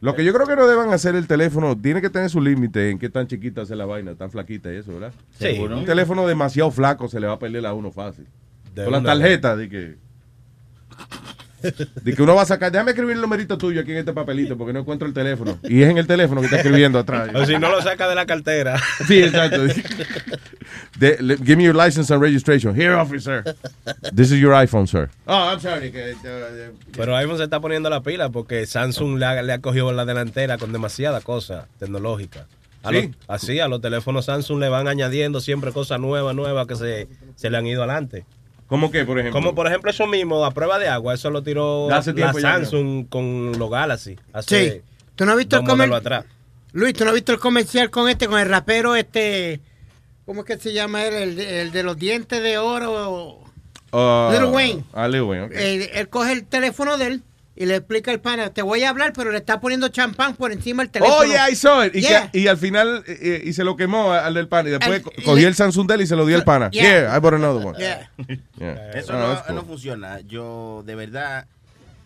Lo 0.00 0.14
que 0.14 0.24
yo 0.24 0.32
creo 0.32 0.46
que 0.46 0.56
no 0.56 0.66
deban 0.66 0.92
hacer 0.92 1.14
el 1.14 1.26
teléfono, 1.26 1.76
tiene 1.76 2.00
que 2.00 2.10
tener 2.10 2.30
su 2.30 2.40
límite 2.40 2.90
en 2.90 2.98
qué 2.98 3.08
tan 3.08 3.26
chiquita 3.26 3.62
hace 3.62 3.76
la 3.76 3.84
vaina, 3.84 4.14
tan 4.14 4.30
flaquita 4.30 4.72
y 4.72 4.76
eso, 4.76 4.92
¿verdad? 4.92 5.12
Sí. 5.38 5.58
Un 5.58 5.84
teléfono 5.84 6.26
demasiado 6.26 6.70
flaco 6.70 7.08
se 7.08 7.20
le 7.20 7.26
va 7.26 7.34
a 7.34 7.38
perder 7.38 7.66
a 7.66 7.74
uno 7.74 7.90
fácil. 7.90 8.26
De 8.74 8.84
Con 8.84 8.92
la 8.92 9.02
tarjeta, 9.02 9.56
de 9.56 9.68
que... 9.68 10.09
De 12.02 12.14
que 12.14 12.22
uno 12.22 12.34
va 12.34 12.42
a 12.42 12.46
sacar, 12.46 12.70
déjame 12.72 12.92
escribir 12.92 13.16
el 13.16 13.20
numerito 13.20 13.58
tuyo 13.58 13.80
aquí 13.80 13.92
en 13.92 13.98
este 13.98 14.12
papelito 14.12 14.56
porque 14.56 14.72
no 14.72 14.80
encuentro 14.80 15.06
el 15.06 15.14
teléfono. 15.14 15.58
Y 15.64 15.82
es 15.82 15.90
en 15.90 15.98
el 15.98 16.06
teléfono 16.06 16.40
que 16.40 16.46
está 16.46 16.58
escribiendo 16.58 16.98
atrás. 16.98 17.30
O 17.34 17.44
si 17.46 17.58
no 17.58 17.70
lo 17.70 17.80
saca 17.82 18.08
de 18.08 18.14
la 18.14 18.26
cartera. 18.26 18.80
Sí, 19.06 19.22
exacto. 19.22 19.62
De- 20.98 21.16
le- 21.20 21.36
give 21.38 21.56
me 21.56 21.64
your 21.64 21.74
license 21.74 22.12
and 22.12 22.22
registration. 22.22 22.74
Here, 22.74 22.94
officer. 22.94 23.42
This 24.14 24.30
is 24.30 24.40
your 24.40 24.54
iPhone, 24.54 24.86
sir. 24.86 25.08
Oh, 25.26 25.32
I'm 25.52 25.60
sorry. 25.60 25.90
que, 25.90 26.12
uh, 26.12 26.76
Pero 26.96 27.16
iPhone 27.16 27.38
se 27.38 27.44
está 27.44 27.60
poniendo 27.60 27.88
la 27.90 28.02
pila 28.02 28.28
porque 28.30 28.66
Samsung 28.66 29.18
le 29.18 29.26
ha, 29.26 29.42
le 29.42 29.52
ha 29.52 29.58
cogido 29.60 29.92
la 29.92 30.04
delantera 30.04 30.58
con 30.58 30.72
demasiada 30.72 31.20
cosa 31.20 31.66
tecnológica. 31.78 32.46
A 32.82 32.90
Sí. 32.90 32.94
los- 33.02 33.16
así, 33.28 33.60
a 33.60 33.68
los 33.68 33.80
teléfonos 33.80 34.24
Samsung 34.26 34.58
le 34.60 34.68
van 34.68 34.88
añadiendo 34.88 35.40
siempre 35.40 35.72
cosas 35.72 36.00
nuevas, 36.00 36.34
nuevas 36.34 36.66
que 36.66 36.76
se, 36.76 37.08
se 37.36 37.50
le 37.50 37.56
han 37.58 37.66
ido 37.66 37.82
adelante. 37.82 38.24
¿Cómo 38.70 38.90
qué, 38.90 39.04
por 39.04 39.18
ejemplo? 39.18 39.38
Como 39.38 39.54
por 39.54 39.66
ejemplo 39.66 39.90
eso 39.90 40.06
mismo, 40.06 40.42
a 40.46 40.52
prueba 40.52 40.78
de 40.78 40.88
agua, 40.88 41.12
eso 41.12 41.28
lo 41.28 41.42
tiró 41.42 41.92
Hace 41.92 42.14
la 42.14 42.32
Samsung 42.32 43.06
con 43.08 43.52
los 43.58 43.68
Galaxy. 43.70 44.16
Hace 44.32 44.70
Sí. 44.70 44.80
¿Tú 45.16 45.26
no 45.26 45.32
has 45.32 45.38
visto 45.38 45.56
el 45.56 45.62
comer- 45.64 45.88
modelos 45.88 46.00
atrás. 46.00 46.24
Luis, 46.72 46.94
¿tú 46.94 47.04
no 47.04 47.10
has 47.10 47.14
visto 47.16 47.32
el 47.32 47.40
comercial 47.40 47.90
con 47.90 48.08
este, 48.08 48.28
con 48.28 48.38
el 48.40 48.48
rapero 48.48 48.94
este? 48.96 49.60
¿Cómo 50.24 50.42
es 50.42 50.46
que 50.46 50.56
se 50.58 50.72
llama 50.72 51.04
él? 51.04 51.14
El, 51.14 51.36
de- 51.36 51.62
el 51.62 51.72
de 51.72 51.82
los 51.82 51.98
dientes 51.98 52.40
de 52.42 52.56
oro. 52.58 53.40
uh, 53.92 54.30
Lil 54.32 54.44
Wayne. 54.44 54.84
Ah, 54.92 55.08
Lil 55.08 55.22
Wayne. 55.22 55.48
Él, 55.52 55.90
él 55.92 56.08
coge 56.08 56.32
el 56.32 56.44
teléfono 56.46 56.96
de 56.96 57.06
él 57.08 57.22
y 57.62 57.66
le 57.66 57.76
explica 57.76 58.10
al 58.10 58.20
pana, 58.20 58.48
te 58.54 58.62
voy 58.62 58.82
a 58.84 58.88
hablar, 58.88 59.12
pero 59.14 59.30
le 59.30 59.36
está 59.36 59.60
poniendo 59.60 59.88
champán 59.88 60.34
por 60.34 60.50
encima 60.50 60.82
del 60.82 60.90
teléfono. 60.90 61.18
Oh, 61.20 61.24
yeah, 61.26 61.50
I 61.50 61.54
saw 61.54 61.84
it. 61.84 61.94
Y, 61.94 62.00
Yeah. 62.00 62.30
que- 62.30 62.38
y 62.40 62.46
al 62.48 62.56
final, 62.56 63.04
eh, 63.06 63.18
eh, 63.20 63.42
y 63.44 63.52
se 63.52 63.64
lo 63.64 63.76
quemó 63.76 64.12
al 64.12 64.32
del 64.32 64.48
pana. 64.48 64.70
Y 64.70 64.72
después 64.72 65.02
Al- 65.04 65.12
y 65.16 65.22
cogió 65.22 65.42
le- 65.42 65.48
el 65.48 65.54
Samsung 65.54 65.86
de 65.86 65.94
él 65.96 66.00
y 66.00 66.06
se 66.06 66.16
lo 66.16 66.24
dio 66.24 66.36
al 66.36 66.44
pana. 66.44 66.70
Yeah. 66.70 66.82
Yeah, 67.02 67.16
I 67.16 67.20
bought 67.20 67.34
another 67.34 67.64
one. 67.66 67.78
Yeah. 67.78 68.10
Yeah. 68.58 68.90
Eso 68.94 69.12
Ah, 69.12 69.18
no, 69.20 69.28
that's 69.28 69.42
cool. 69.46 69.56
no 69.56 69.62
funciona. 69.64 70.20
Yo, 70.20 70.82
de 70.86 70.94
verdad, 70.94 71.46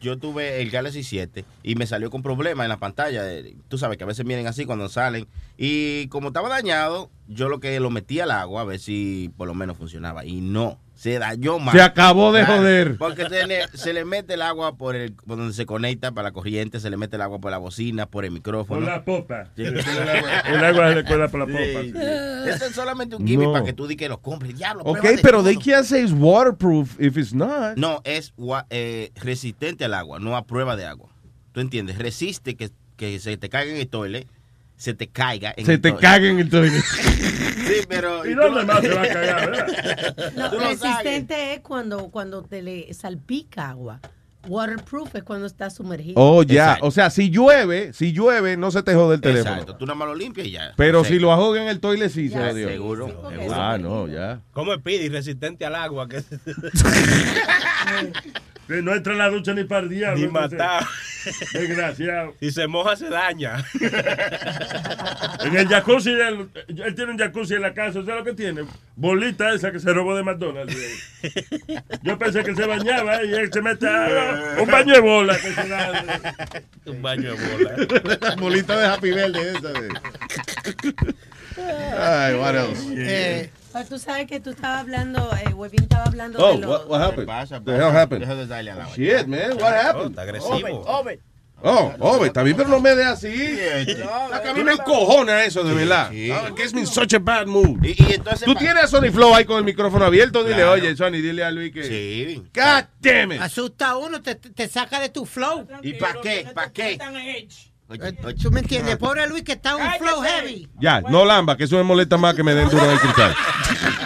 yo 0.01 0.19
tuve 0.19 0.61
el 0.61 0.71
Galaxy 0.71 1.03
7 1.05 1.45
y 1.63 1.77
me 1.77 1.87
salió 1.87 2.11
con 2.11 2.23
problemas 2.25 2.65
en 2.65 2.69
la 2.71 2.79
pantalla. 2.79 3.31
Eh, 3.33 3.55
Tú 3.69 3.79
sabes 3.79 3.97
que 3.97 4.03
a 4.05 4.09
veces 4.09 4.27
vienen 4.27 4.49
así 4.49 4.65
cuando 4.67 4.89
salen. 4.89 5.27
Y 5.57 6.09
como 6.09 6.29
estaba 6.29 6.49
dañado, 6.49 7.11
yo 7.29 7.49
lo 7.49 7.61
que 7.61 7.79
lo 7.79 7.91
metí 7.91 8.19
al 8.19 8.33
agua 8.33 8.63
a 8.63 8.65
ver 8.65 8.81
si 8.81 9.31
por 9.37 9.47
lo 9.47 9.55
menos 9.55 9.77
funcionaba. 9.79 10.25
Y 10.25 10.41
no, 10.41 10.81
se 11.05 11.19
dañó 11.19 11.59
más. 11.59 11.75
Se 11.75 11.83
acabó 11.83 12.33
de 12.33 12.47
joder. 12.47 12.97
Porque 12.97 13.29
se 13.29 13.47
le, 13.47 13.69
se 13.75 13.93
le 13.93 14.07
mete 14.07 14.33
el 14.33 14.41
agua 14.41 14.79
por, 14.79 14.97
el, 14.97 15.13
por 15.13 15.37
donde 15.37 15.53
se 15.53 15.67
conecta 15.67 16.13
para 16.13 16.29
la 16.29 16.33
corriente, 16.33 16.81
se 16.81 16.89
le 16.89 16.97
mete 16.97 17.17
el 17.17 17.23
agua 17.23 17.41
por 17.41 17.51
la 17.51 17.59
bocina, 17.59 18.07
por 18.07 18.25
el 18.25 18.31
micrófono. 18.31 18.81
Por 18.81 18.89
la 18.89 19.05
popa. 19.05 19.51
Sí. 19.55 19.65
El 19.65 19.79
agua- 19.79 20.41
el 20.47 20.65
agua 20.65 20.89
se 20.89 20.95
le 20.95 21.05
cuela 21.05 21.29
por 21.29 21.41
la 21.41 21.47
popa. 21.47 21.59
Sí, 21.83 21.93
sí. 21.93 21.99
Eso 22.49 22.65
es 22.65 22.75
solamente 22.75 23.17
un 23.17 23.27
gimmick 23.27 23.49
No. 23.49 23.53
para 23.53 23.67
que 23.67 23.75
tú 23.75 23.87
di 23.87 23.97
que 23.97 24.09
lo 24.09 24.23
compres. 24.23 24.57
Diablo, 24.57 24.83
Ok, 24.85 25.03
de 25.03 25.19
pero 25.19 25.43
they 25.43 25.57
can't 25.57 25.85
say 25.85 26.03
it's 26.05 26.15
waterproof 26.17 26.99
if 26.99 27.19
it's 27.19 27.35
not. 27.35 27.77
No, 27.77 28.01
es 28.05 28.33
eh, 28.71 29.13
resistente 29.17 29.85
al 29.85 29.93
agua, 29.93 30.21
no 30.21 30.39
a 30.39 30.47
prueba 30.47 30.75
de 30.75 30.87
agua. 30.87 31.11
¿Tú 31.53 31.61
entiendes? 31.61 31.99
Resiste 31.99 32.55
que, 32.57 32.71
que 32.97 33.19
se 33.19 33.37
te 33.37 33.51
caiga 33.51 33.73
en 33.75 33.79
el 33.79 33.89
toile, 33.89 34.27
se 34.77 34.95
te 34.95 35.09
caiga 35.09 35.55
en 35.57 35.67
Se 35.67 35.75
el 35.75 35.81
te 35.81 35.91
toile. 35.91 36.03
caga 36.07 36.27
en 36.29 36.39
el 36.41 36.51
toilet. 36.51 36.83
Sí, 37.65 37.77
pero... 37.89 38.27
¿Y 38.27 38.35
dónde 38.35 38.61
lo- 38.61 38.67
más 38.67 38.83
se 38.83 38.89
va 38.91 39.03
a 39.03 39.09
cagar, 39.09 39.51
verdad? 39.51 40.33
No, 40.37 40.51
Tú 40.51 40.57
lo 40.57 40.63
sabes. 40.65 40.81
resistente 40.83 41.55
es 41.55 41.61
cuando, 41.61 42.09
cuando 42.11 42.43
te 42.43 42.61
le 42.61 42.93
salpica 42.93 43.71
agua. 43.71 44.01
Waterproof 44.47 45.15
es 45.15 45.23
cuando 45.23 45.47
está 45.47 45.71
sumergido. 45.71 46.15
Oh, 46.17 46.43
ya. 46.43 46.79
O 46.81 46.91
sea, 46.91 47.11
si 47.11 47.31
llueve, 47.31 47.93
si 47.93 48.13
llueve, 48.13 48.57
no 48.57 48.71
se 48.71 48.83
te 48.83 48.95
jode 48.95 49.17
el 49.17 49.21
teléfono. 49.21 49.53
Exacto, 49.53 49.77
tú 49.77 49.87
nada 49.87 49.97
más 49.97 50.09
lo 50.09 50.15
limpias 50.15 50.47
y 50.47 50.51
ya. 50.53 50.73
Pero 50.77 51.03
Seca. 51.05 51.15
si 51.15 51.21
lo 51.21 51.33
ahoga 51.33 51.63
en 51.63 51.69
el 51.69 51.81
toilet, 51.81 52.11
sí 52.11 52.29
se 52.29 52.35
Ya, 52.39 52.49
jodió. 52.51 52.69
seguro, 52.69 53.07
seguro. 53.31 53.55
Ah, 53.55 53.79
no, 53.79 54.09
ya. 54.09 54.41
¿Cómo 54.53 54.73
es 54.75 54.81
Pidi? 54.83 55.09
Resistente 55.09 55.65
al 55.67 55.75
agua. 55.75 56.09
Que... 56.09 56.23
Que 58.67 58.81
no 58.81 58.95
entra 58.95 59.13
en 59.13 59.19
la 59.19 59.29
ducha 59.29 59.53
ni 59.53 59.65
para 59.65 59.83
el 59.83 59.91
diablo. 59.91 60.19
Ni 60.19 60.27
matar. 60.33 60.85
Desgraciado. 61.53 62.33
Si 62.41 62.51
se 62.51 62.67
moja, 62.67 62.97
se 62.97 63.11
daña. 63.11 63.63
En 65.41 65.55
el 65.57 65.69
jacuzzi, 65.69 66.11
él, 66.13 66.49
él 66.69 66.95
tiene 66.95 67.13
un 67.13 67.19
jacuzzi 67.19 67.55
en 67.55 67.61
la 67.63 67.75
casa, 67.75 68.01
¿sabes 68.01 68.17
lo 68.17 68.25
que 68.25 68.33
tiene? 68.33 68.63
Bolita 68.97 69.53
esa 69.53 69.71
que 69.71 69.81
se 69.81 69.93
robó 69.93 70.17
de 70.17 70.23
McDonald's. 70.23 70.75
Yo 72.03 72.19
pensé 72.19 72.43
que 72.43 72.55
se 72.55 72.67
bañaba 72.67 73.23
y 73.23 73.35
él 73.35 73.51
se 73.53 73.61
mete 73.61 73.87
a- 73.87 74.34
un 74.63 74.71
baño 74.71 74.95
de 74.95 75.01
bola. 75.01 75.37
Un 76.87 77.03
baño 77.03 77.35
de 77.35 77.47
bola. 77.49 78.19
La 78.21 78.37
bolita 78.41 78.79
de 78.79 78.87
Happy 78.87 79.11
Verde 79.11 79.51
esa 79.53 79.69
de... 79.73 79.89
Ay, 81.99 82.35
what 82.35 82.55
else? 82.55 82.83
Eh, 82.97 83.51
pero 83.73 83.85
tú 83.87 83.99
sabes 83.99 84.27
que 84.27 84.41
tú 84.41 84.51
estabas 84.51 84.81
hablando, 84.81 85.31
eh, 85.37 85.53
Webin 85.55 85.83
estaba 85.85 86.05
hablando 86.05 86.39
Oh, 86.45 86.55
de 86.55 86.59
los... 86.61 86.71
what, 86.71 86.89
what 86.89 87.01
happened? 87.03 87.27
pasa? 87.27 87.61
The 87.61 87.73
hell 87.77 87.91
happened? 87.97 88.21
Deja 88.23 88.35
de 88.35 88.47
darle 88.47 88.71
a 88.71 88.75
la 88.77 88.89
Shit, 88.95 89.27
man, 89.27 89.57
what 89.59 89.75
happened? 89.75 90.11
está 90.11 90.23
agresivo. 90.23 90.85
Oh, 91.67 91.95
oh, 91.99 92.25
está 92.27 92.43
bien, 92.43 92.57
pero 92.59 92.69
no 92.69 92.79
me 92.79 92.95
dé 92.95 93.05
así. 93.05 93.59
A 94.33 94.53
mí 94.53 94.63
me 94.63 94.73
encojona 94.73 95.45
eso, 95.45 95.65
de 95.65 95.73
verdad. 95.73 96.11
Ah, 96.33 96.51
Que 96.55 96.63
es 96.63 96.75
mi 96.75 96.85
such 96.85 97.15
a 97.15 97.19
bad 97.19 97.47
mood. 97.47 97.83
Y, 97.83 97.91
y 98.03 98.13
entonces... 98.13 98.45
Tú 98.45 98.55
tienes 98.55 98.85
a 98.85 98.87
Sony 98.87 99.11
Flow 99.11 99.35
ahí 99.35 99.47
con 99.47 99.57
el 99.57 99.65
micrófono 99.65 100.05
abierto. 100.05 100.45
Dile, 100.45 100.65
oye, 100.65 100.95
Sony, 100.95 101.13
dile 101.13 101.43
a 101.43 101.51
Luis 101.51 101.73
que. 101.73 101.85
Sí. 101.85 102.43
God 102.55 102.85
damn 103.01 103.33
it. 103.33 103.41
Asusta 103.41 103.91
a 103.91 103.97
uno, 103.97 104.21
te, 104.21 104.35
te 104.35 104.69
saca 104.69 105.01
de 105.01 105.09
tu 105.09 105.25
flow. 105.25 105.67
¿Y 105.83 105.95
para 105.95 106.21
qué? 106.21 106.47
¿Para 106.55 106.71
qué? 106.71 106.99
Eh, 107.91 108.35
¿Tú 108.43 108.51
me 108.51 108.61
entiendes? 108.61 108.97
Pobre 108.97 109.27
Luis 109.29 109.43
que 109.43 109.53
está 109.53 109.71
en 109.71 109.77
un 109.77 109.93
flow 109.99 110.23
heavy. 110.23 110.69
Ya, 110.81 111.01
no 111.01 111.25
lamba, 111.25 111.57
que 111.57 111.65
eso 111.65 111.77
me 111.77 111.83
molesta 111.83 112.17
más 112.17 112.35
que 112.35 112.43
me 112.43 112.55
den 112.55 112.69
duro 112.69 112.85
en 112.85 112.91
el 112.91 112.99
cristal. 112.99 113.35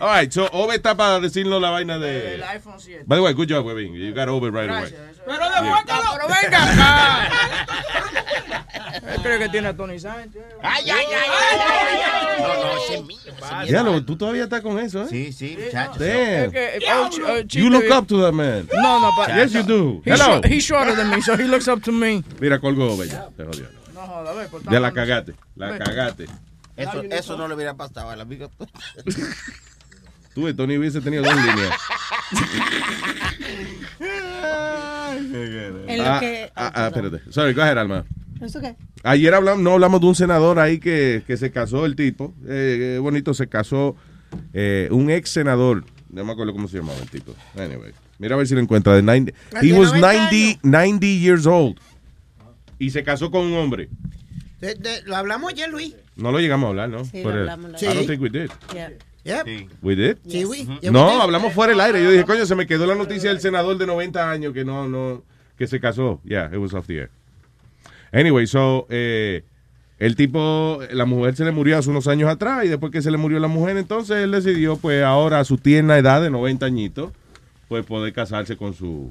All 0.00 0.08
right, 0.08 0.30
so 0.32 0.48
Ove 0.52 0.74
está 0.76 0.94
para 0.96 1.20
decirnos 1.20 1.60
la 1.60 1.70
vaina 1.70 1.98
de... 1.98 2.34
El 2.34 2.42
iPhone 2.42 2.78
7. 2.78 3.04
By 3.06 3.16
the 3.18 3.22
way, 3.22 3.32
good 3.34 3.48
job, 3.48 3.64
Webin. 3.64 3.94
You 3.94 4.12
got 4.12 4.28
Ove 4.28 4.50
right 4.50 4.68
away. 4.68 4.92
Pero 5.24 5.50
demuéstralo. 5.50 6.04
Pero 6.12 6.28
venga 6.28 6.62
acá. 6.72 7.28
Él 9.14 9.22
cree 9.22 9.38
que 9.38 9.48
tiene 9.48 9.68
a 9.68 9.76
Tony 9.76 9.98
Sánchez. 9.98 10.42
Ay, 10.62 10.90
ay, 10.90 11.04
ay, 11.06 11.30
ay, 11.30 11.58
ay, 11.60 12.00
ay. 12.02 12.42
No, 12.42 12.54
no, 12.64 12.76
ese 12.78 12.94
es 12.96 13.04
mío. 13.04 13.18
Diablo, 13.68 14.04
tú 14.04 14.16
todavía 14.16 14.44
estás 14.44 14.60
con 14.60 14.78
eso, 14.78 15.02
¿eh? 15.04 15.06
Sí, 15.08 15.32
sí, 15.32 15.56
muchachos. 15.62 15.98
Damn. 15.98 16.50
Ch- 16.52 17.20
oh, 17.26 17.40
You 17.48 17.70
look 17.70 17.90
up 17.90 18.06
to 18.08 18.20
that 18.22 18.32
man. 18.32 18.68
No, 18.72 19.00
no, 19.00 19.10
but 19.16 19.28
Yes, 19.28 19.52
you 19.52 19.62
do. 19.62 20.02
He's, 20.04 20.20
Hello. 20.20 20.40
he's 20.44 20.64
shorter 20.64 20.94
than 20.94 21.10
me, 21.10 21.20
so 21.22 21.36
he 21.36 21.44
looks 21.44 21.68
up 21.68 21.82
to 21.84 21.92
me. 21.92 22.22
Mira, 22.40 22.58
colgó 22.58 22.92
Ove 22.94 23.08
ya. 23.08 23.28
Te 23.36 23.44
jodió. 23.44 23.66
No 23.94 24.00
joda, 24.02 24.32
ve, 24.32 24.48
Ya 24.70 24.80
la 24.80 24.90
tanto- 24.90 24.94
cagaste. 24.94 25.34
La 25.56 25.78
cagaste. 25.78 26.26
Eso, 26.76 27.02
eso 27.02 27.36
no 27.38 27.48
le 27.48 27.54
hubiera 27.54 27.74
pasado 27.74 28.10
al 28.10 28.20
amigo. 28.20 28.50
Tú, 30.36 30.52
Tony 30.54 30.76
hubiese 30.76 31.00
tenido 31.00 31.22
dos 31.24 31.34
líneas. 31.34 31.72
En 35.88 35.98
lo 35.98 36.04
ah, 36.04 36.20
que- 36.20 36.50
ah, 36.54 36.72
ah, 36.74 36.86
espérate. 36.88 37.32
Sorry, 37.32 37.54
go 37.54 37.62
ahead, 37.62 37.78
Alma. 37.78 38.04
¿Eso 38.40 38.60
qué? 38.60 38.76
Ayer 39.02 39.32
hablamos, 39.32 39.62
no 39.62 39.72
hablamos 39.72 40.00
de 40.02 40.06
un 40.08 40.14
senador 40.14 40.58
ahí 40.58 40.78
que, 40.78 41.22
que 41.26 41.36
se 41.38 41.50
casó 41.50 41.86
el 41.86 41.96
tipo. 41.96 42.34
Eh, 42.46 42.96
eh, 42.96 42.98
bonito, 42.98 43.32
se 43.32 43.46
casó 43.48 43.96
eh, 44.52 44.88
un 44.90 45.10
ex 45.10 45.30
senador. 45.30 45.84
No 46.10 46.22
me 46.24 46.32
acuerdo 46.32 46.52
cómo 46.52 46.68
se 46.68 46.76
llamaba 46.78 46.98
el 46.98 47.08
tipo. 47.08 47.34
Anyway, 47.58 47.92
mira 48.18 48.34
a 48.34 48.38
ver 48.38 48.46
si 48.46 48.54
lo 48.54 48.60
encuentra. 48.60 48.94
De 48.94 49.02
90, 49.02 49.32
Ah, 49.54 49.60
he 49.62 49.72
was 49.72 49.92
90 49.94 50.30
90, 50.30 50.60
90 50.62 51.06
years 51.06 51.46
old. 51.46 51.78
Y 52.78 52.90
se 52.90 53.02
casó 53.02 53.30
con 53.30 53.46
un 53.46 53.54
hombre. 53.54 53.88
De- 54.60 54.74
de- 54.74 55.02
lo 55.06 55.16
hablamos 55.16 55.52
ayer, 55.52 55.70
Luis. 55.70 55.94
No 56.16 56.30
lo 56.30 56.40
llegamos 56.40 56.66
a 56.66 56.70
hablar, 56.70 56.88
¿no? 56.90 57.04
Sí, 57.06 57.22
lo 57.22 57.30
hablamos 57.30 57.70
la 57.72 57.78
I 57.80 57.84
don't 57.86 57.98
vez. 57.98 58.06
think 58.06 58.20
we 58.22 58.28
did. 58.28 58.50
Yeah. 58.74 58.92
We 59.82 59.96
did? 59.96 60.16
Sí, 60.28 60.44
we- 60.44 60.58
yeah, 60.64 60.78
we 60.82 60.90
No, 60.90 61.10
did. 61.12 61.20
hablamos 61.20 61.52
fuera 61.52 61.70
del 61.72 61.80
aire. 61.80 62.02
Yo 62.02 62.10
dije, 62.10 62.24
coño, 62.24 62.46
se 62.46 62.54
me 62.54 62.66
quedó 62.66 62.86
la 62.86 62.94
noticia 62.94 63.30
del 63.30 63.40
senador 63.40 63.76
de 63.78 63.86
90 63.86 64.30
años 64.30 64.52
que 64.52 64.64
no, 64.64 64.88
no, 64.88 65.22
que 65.58 65.66
se 65.66 65.80
casó. 65.80 66.20
Yeah, 66.24 66.46
it 66.52 66.58
was 66.58 66.74
off 66.74 66.86
the 66.86 66.94
air. 66.98 67.10
Anyway, 68.12 68.46
so, 68.46 68.86
eh, 68.88 69.42
el 69.98 70.14
tipo, 70.16 70.78
la 70.92 71.04
mujer 71.06 71.34
se 71.36 71.44
le 71.44 71.50
murió 71.52 71.78
hace 71.78 71.90
unos 71.90 72.06
años 72.06 72.30
atrás 72.30 72.64
y 72.64 72.68
después 72.68 72.92
que 72.92 73.02
se 73.02 73.10
le 73.10 73.16
murió 73.16 73.38
la 73.40 73.48
mujer, 73.48 73.76
entonces 73.76 74.18
él 74.18 74.30
decidió, 74.30 74.76
pues 74.76 75.02
ahora 75.02 75.40
a 75.40 75.44
su 75.44 75.58
tierna 75.58 75.96
edad 75.98 76.22
de 76.22 76.30
90 76.30 76.64
añitos, 76.66 77.10
pues 77.68 77.84
poder 77.84 78.12
casarse 78.12 78.56
con 78.56 78.74
su... 78.74 79.10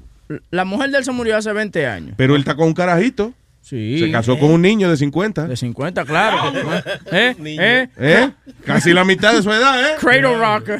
La 0.50 0.64
mujer 0.64 0.90
de 0.90 0.98
él 0.98 1.04
se 1.04 1.12
murió 1.12 1.36
hace 1.36 1.52
20 1.52 1.86
años. 1.86 2.14
Pero 2.16 2.34
él 2.34 2.40
está 2.40 2.56
con 2.56 2.68
un 2.68 2.74
carajito. 2.74 3.32
Sí. 3.66 3.98
Se 3.98 4.12
casó 4.12 4.34
eh. 4.34 4.38
con 4.38 4.52
un 4.52 4.62
niño 4.62 4.88
de 4.88 4.96
50. 4.96 5.48
De 5.48 5.56
50, 5.56 6.04
claro. 6.04 6.52
¿Eh? 7.10 7.34
¿Eh? 7.44 7.88
¿Eh? 7.98 8.30
Casi 8.64 8.92
la 8.92 9.04
mitad 9.04 9.34
de 9.34 9.42
su 9.42 9.50
edad, 9.50 9.84
¿eh? 9.84 9.94
Cradle 9.98 10.38
rocker. 10.38 10.78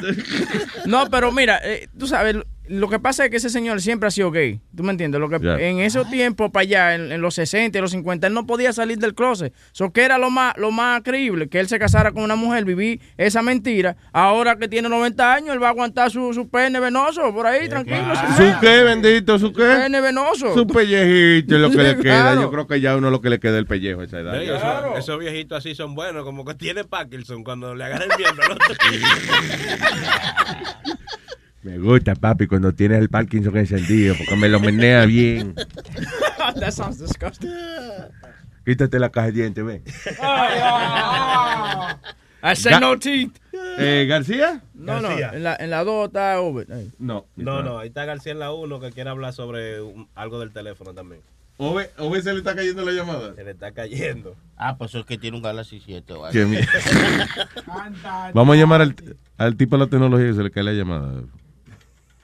No, 0.85 1.09
pero 1.09 1.33
mira, 1.33 1.59
eh, 1.61 1.89
tú 1.99 2.07
sabes, 2.07 2.37
lo 2.69 2.89
que 2.89 2.99
pasa 2.99 3.25
es 3.25 3.31
que 3.31 3.37
ese 3.37 3.49
señor 3.49 3.81
siempre 3.81 4.07
ha 4.07 4.11
sido 4.11 4.31
gay. 4.31 4.59
¿Tú 4.75 4.83
me 4.83 4.91
entiendes? 4.91 5.19
Lo 5.21 5.29
que 5.29 5.35
en 5.35 5.79
esos 5.79 6.09
tiempos 6.09 6.51
para 6.51 6.61
allá, 6.63 6.95
en, 6.95 7.11
en 7.11 7.21
los 7.21 7.35
60 7.35 7.77
y 7.77 7.81
los 7.81 7.91
50, 7.91 8.27
él 8.27 8.33
no 8.33 8.45
podía 8.45 8.73
salir 8.73 8.97
del 8.97 9.13
closet. 9.15 9.53
So 9.71 9.91
que 9.91 10.03
era 10.03 10.17
lo 10.17 10.29
más 10.29 10.55
lo 10.57 10.71
más 10.71 11.01
creíble 11.03 11.47
que 11.49 11.59
él 11.59 11.67
se 11.67 11.79
casara 11.79 12.11
con 12.11 12.23
una 12.23 12.35
mujer, 12.35 12.65
vivir 12.65 12.99
esa 13.17 13.41
mentira. 13.41 13.95
Ahora 14.11 14.57
que 14.57 14.67
tiene 14.67 14.89
90 14.89 15.33
años, 15.33 15.53
él 15.53 15.61
va 15.61 15.67
a 15.67 15.71
aguantar 15.71 16.11
su, 16.11 16.33
su 16.33 16.49
pene 16.49 16.79
venoso 16.79 17.33
por 17.33 17.45
ahí, 17.47 17.67
tranquilo. 17.69 18.15
¿Su 18.35 18.59
qué, 18.59 18.83
bendito? 18.83 19.39
¿Su 19.39 19.53
qué? 19.53 19.63
Pene 19.63 20.01
venoso. 20.01 20.53
Su 20.53 20.67
pellejito 20.67 21.55
es 21.55 21.61
lo 21.61 21.69
que 21.71 21.77
le 21.77 21.97
queda. 22.01 22.21
claro. 22.21 22.41
Yo 22.41 22.51
creo 22.51 22.67
que 22.67 22.81
ya 22.81 22.91
a 22.93 22.97
uno 22.97 23.09
lo 23.09 23.21
que 23.21 23.29
le 23.29 23.39
queda 23.39 23.53
es 23.53 23.59
el 23.59 23.65
pellejo 23.67 24.01
a 24.01 24.05
esa 24.05 24.19
edad. 24.19 24.41
Esos, 24.41 24.97
esos 24.97 25.19
viejitos 25.19 25.57
así 25.57 25.75
son 25.75 25.95
buenos, 25.95 26.23
como 26.23 26.45
que 26.45 26.53
tiene 26.55 26.83
Parkinson 26.83 27.43
cuando 27.43 27.75
le 27.75 27.83
agarra 27.83 28.05
el 28.05 28.11
miembro. 28.17 28.45
Me 31.67 31.77
gusta, 31.79 32.15
papi, 32.15 32.47
cuando 32.47 32.73
tienes 32.73 32.99
el 32.99 33.09
Parkinson 33.09 33.57
encendido, 33.57 34.15
porque 34.17 34.35
me 34.37 34.47
lo 34.47 34.59
menea 34.59 35.05
bien. 35.05 35.53
That 36.59 36.71
sounds 36.71 36.97
disgusting. 36.99 37.51
Quítate 38.65 38.99
la 38.99 39.09
caja 39.09 39.27
de 39.27 39.33
dientes, 39.33 39.65
ven. 39.65 39.83
I 42.43 42.55
say 42.55 42.71
Ga- 42.73 42.79
no 42.79 42.97
teeth. 42.97 43.31
Eh, 43.79 44.05
¿García? 44.07 44.61
No, 44.75 45.01
García. 45.01 45.27
no, 45.31 45.33
en 45.37 45.43
la, 45.43 45.55
en 45.59 45.69
la 45.69 45.83
2 45.83 46.07
está. 46.07 46.35
Ahí. 46.35 46.91
No. 46.99 47.25
No, 47.35 47.63
no, 47.63 47.79
ahí 47.79 47.89
está 47.89 48.05
García 48.05 48.31
en 48.31 48.39
la 48.39 48.53
1 48.53 48.79
que 48.79 48.91
quiere 48.91 49.09
hablar 49.09 49.33
sobre 49.33 49.81
un- 49.81 50.07
algo 50.15 50.39
del 50.39 50.51
teléfono 50.51 50.93
también. 50.93 51.21
Ove, 51.59 51.89
Ove 51.97 52.21
se 52.21 52.31
le 52.33 52.39
está 52.39 52.55
cayendo 52.55 52.85
la 52.85 52.91
llamada. 52.91 53.33
Se 53.35 53.43
le 53.43 53.51
está 53.51 53.71
cayendo. 53.71 54.35
Ah, 54.57 54.77
pues 54.77 54.91
eso 54.91 54.99
es 54.99 55.05
que 55.05 55.17
tiene 55.17 55.37
un 55.37 55.43
Galaxy 55.43 55.81
7 55.83 56.13
o 56.13 56.23
algo. 56.25 56.31
Qué 56.31 56.45
mierda. 56.45 56.71
Vamos 58.33 58.55
a 58.55 58.59
llamar 58.59 58.81
al, 58.81 58.95
al 59.37 59.55
tipo 59.57 59.75
de 59.75 59.83
la 59.85 59.89
tecnología 59.89 60.27
que 60.27 60.33
se 60.35 60.43
le 60.43 60.51
cae 60.51 60.63
la 60.63 60.73
llamada. 60.73 61.23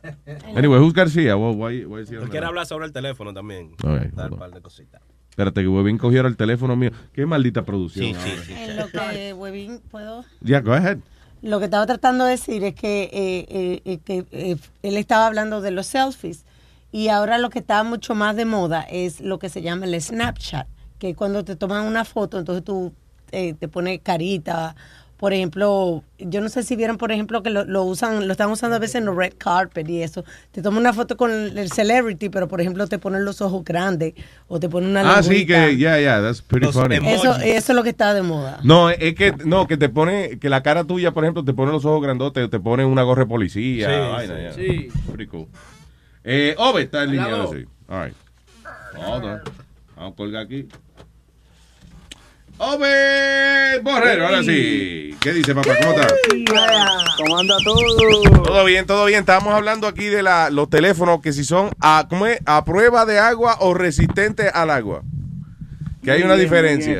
Anyway, 0.55 0.79
who's 0.79 0.93
García? 0.93 1.35
Why, 1.35 1.55
why, 1.55 1.85
why 1.85 2.05
quiere 2.29 2.45
hablar 2.45 2.65
sobre 2.65 2.85
el 2.85 2.91
teléfono 2.91 3.33
también. 3.33 3.75
All 3.83 3.99
right, 3.99 4.13
Dar 4.13 4.31
un 4.31 4.39
par 4.39 4.51
de 4.51 4.61
cositas. 4.61 5.01
Espérate, 5.29 5.61
que 5.61 5.67
Webin 5.67 5.97
cogiera 5.97 6.27
el 6.27 6.37
teléfono 6.37 6.75
mío. 6.75 6.91
Qué 7.11 7.25
maldita 7.25 7.63
producción. 7.63 8.05
Sí, 8.05 8.13
sí, 8.13 8.29
ahora. 8.29 8.43
sí. 8.43 8.53
En 8.53 8.77
lo 8.77 8.87
que, 8.87 9.33
Webin, 9.33 9.79
¿puedo? 9.89 10.23
Yeah, 10.43 10.61
go 10.61 10.73
ahead. 10.73 10.99
Lo 11.41 11.59
que 11.59 11.65
estaba 11.65 11.85
tratando 11.85 12.25
de 12.25 12.31
decir 12.31 12.63
es 12.63 12.75
que, 12.75 13.03
eh, 13.11 13.45
eh, 13.49 13.81
eh, 13.85 13.99
que 14.05 14.25
eh, 14.31 14.57
él 14.83 14.97
estaba 14.97 15.27
hablando 15.27 15.59
de 15.61 15.71
los 15.71 15.87
selfies 15.87 16.45
y 16.91 17.07
ahora 17.07 17.39
lo 17.39 17.49
que 17.49 17.59
está 17.59 17.83
mucho 17.83 18.13
más 18.13 18.35
de 18.35 18.45
moda 18.45 18.81
es 18.83 19.19
lo 19.19 19.39
que 19.39 19.49
se 19.49 19.61
llama 19.63 19.85
el 19.85 19.99
Snapchat, 19.99 20.67
que 20.99 21.15
cuando 21.15 21.43
te 21.43 21.55
toman 21.55 21.85
una 21.85 22.05
foto, 22.05 22.37
entonces 22.37 22.63
tú 22.63 22.93
eh, 23.31 23.55
te 23.55 23.67
pones 23.67 23.99
carita. 24.03 24.75
Por 25.23 25.31
ejemplo, 25.31 26.03
yo 26.19 26.41
no 26.41 26.49
sé 26.49 26.63
si 26.63 26.75
vieron, 26.75 26.97
por 26.97 27.13
ejemplo, 27.13 27.41
que 27.43 27.49
lo, 27.49 27.63
lo 27.63 27.83
usan, 27.85 28.27
lo 28.27 28.33
están 28.33 28.51
usando 28.51 28.75
a 28.75 28.79
veces 28.79 28.95
en 28.95 29.05
los 29.05 29.15
red 29.15 29.31
carpet 29.37 29.87
y 29.87 30.03
eso. 30.03 30.25
Te 30.51 30.61
toman 30.61 30.81
una 30.81 30.91
foto 30.91 31.15
con 31.15 31.31
el 31.31 31.71
celebrity, 31.71 32.27
pero 32.27 32.49
por 32.49 32.59
ejemplo 32.59 32.85
te 32.87 32.99
ponen 32.99 33.23
los 33.23 33.39
ojos 33.39 33.63
grandes 33.63 34.15
o 34.49 34.59
te 34.59 34.67
ponen 34.67 34.89
una 34.89 35.19
Ah, 35.19 35.23
sí, 35.23 35.45
que, 35.45 35.77
yeah, 35.77 35.97
yeah, 35.97 36.21
that's 36.21 36.41
pretty 36.41 36.69
funny. 36.73 36.97
Eso, 36.97 37.37
eso 37.37 37.41
es 37.41 37.69
lo 37.69 37.83
que 37.83 37.91
está 37.91 38.13
de 38.13 38.21
moda. 38.21 38.59
No, 38.63 38.89
es 38.89 39.15
que, 39.15 39.33
no, 39.45 39.65
que 39.65 39.77
te 39.77 39.87
pone, 39.87 40.39
que 40.39 40.49
la 40.49 40.61
cara 40.61 40.83
tuya, 40.83 41.13
por 41.13 41.23
ejemplo, 41.23 41.45
te 41.45 41.53
pone 41.53 41.71
los 41.71 41.85
ojos 41.85 42.01
grandotes, 42.01 42.49
te 42.49 42.59
pone 42.59 42.83
una 42.83 43.03
gorra 43.03 43.23
de 43.23 43.29
policía. 43.29 43.87
Sí, 43.87 44.11
vaina, 44.11 44.51
sí. 44.53 44.61
yeah. 44.61 44.73
Sí. 44.73 44.87
Pretty 45.07 45.27
cool. 45.27 45.47
Eh, 46.25 46.53
Ove 46.57 46.81
está 46.81 47.03
en 47.03 47.11
línea, 47.11 47.47
sí. 47.49 47.63
All 47.87 48.07
right. 48.07 48.15
Vamos 48.97 49.39
a 49.95 50.11
colgar 50.17 50.43
aquí. 50.43 50.67
Ove 52.57 53.79
Borrero, 53.81 54.25
ahora 54.27 54.43
sí. 54.43 55.15
¿Qué 55.21 55.33
dice, 55.33 55.55
papá? 55.55 55.71
¿Cómo 55.81 55.93
está? 55.93 56.07
¿Cómo 57.17 57.37
anda 57.39 57.55
todo? 57.63 58.43
Todo 58.43 58.65
bien, 58.65 58.85
todo 58.85 59.05
bien. 59.05 59.21
Estamos 59.21 59.53
hablando 59.53 59.87
aquí 59.87 60.05
de 60.05 60.21
la, 60.21 60.49
los 60.49 60.69
teléfonos 60.69 61.21
que 61.21 61.33
si 61.33 61.43
son 61.43 61.69
a, 61.81 62.05
¿cómo 62.09 62.27
es? 62.27 62.39
a 62.45 62.63
prueba 62.63 63.05
de 63.05 63.19
agua 63.19 63.57
o 63.59 63.73
resistentes 63.73 64.53
al 64.53 64.69
agua. 64.69 65.01
Que 66.03 66.11
hay 66.11 66.21
una 66.23 66.35
bien, 66.35 66.45
diferencia. 66.45 66.99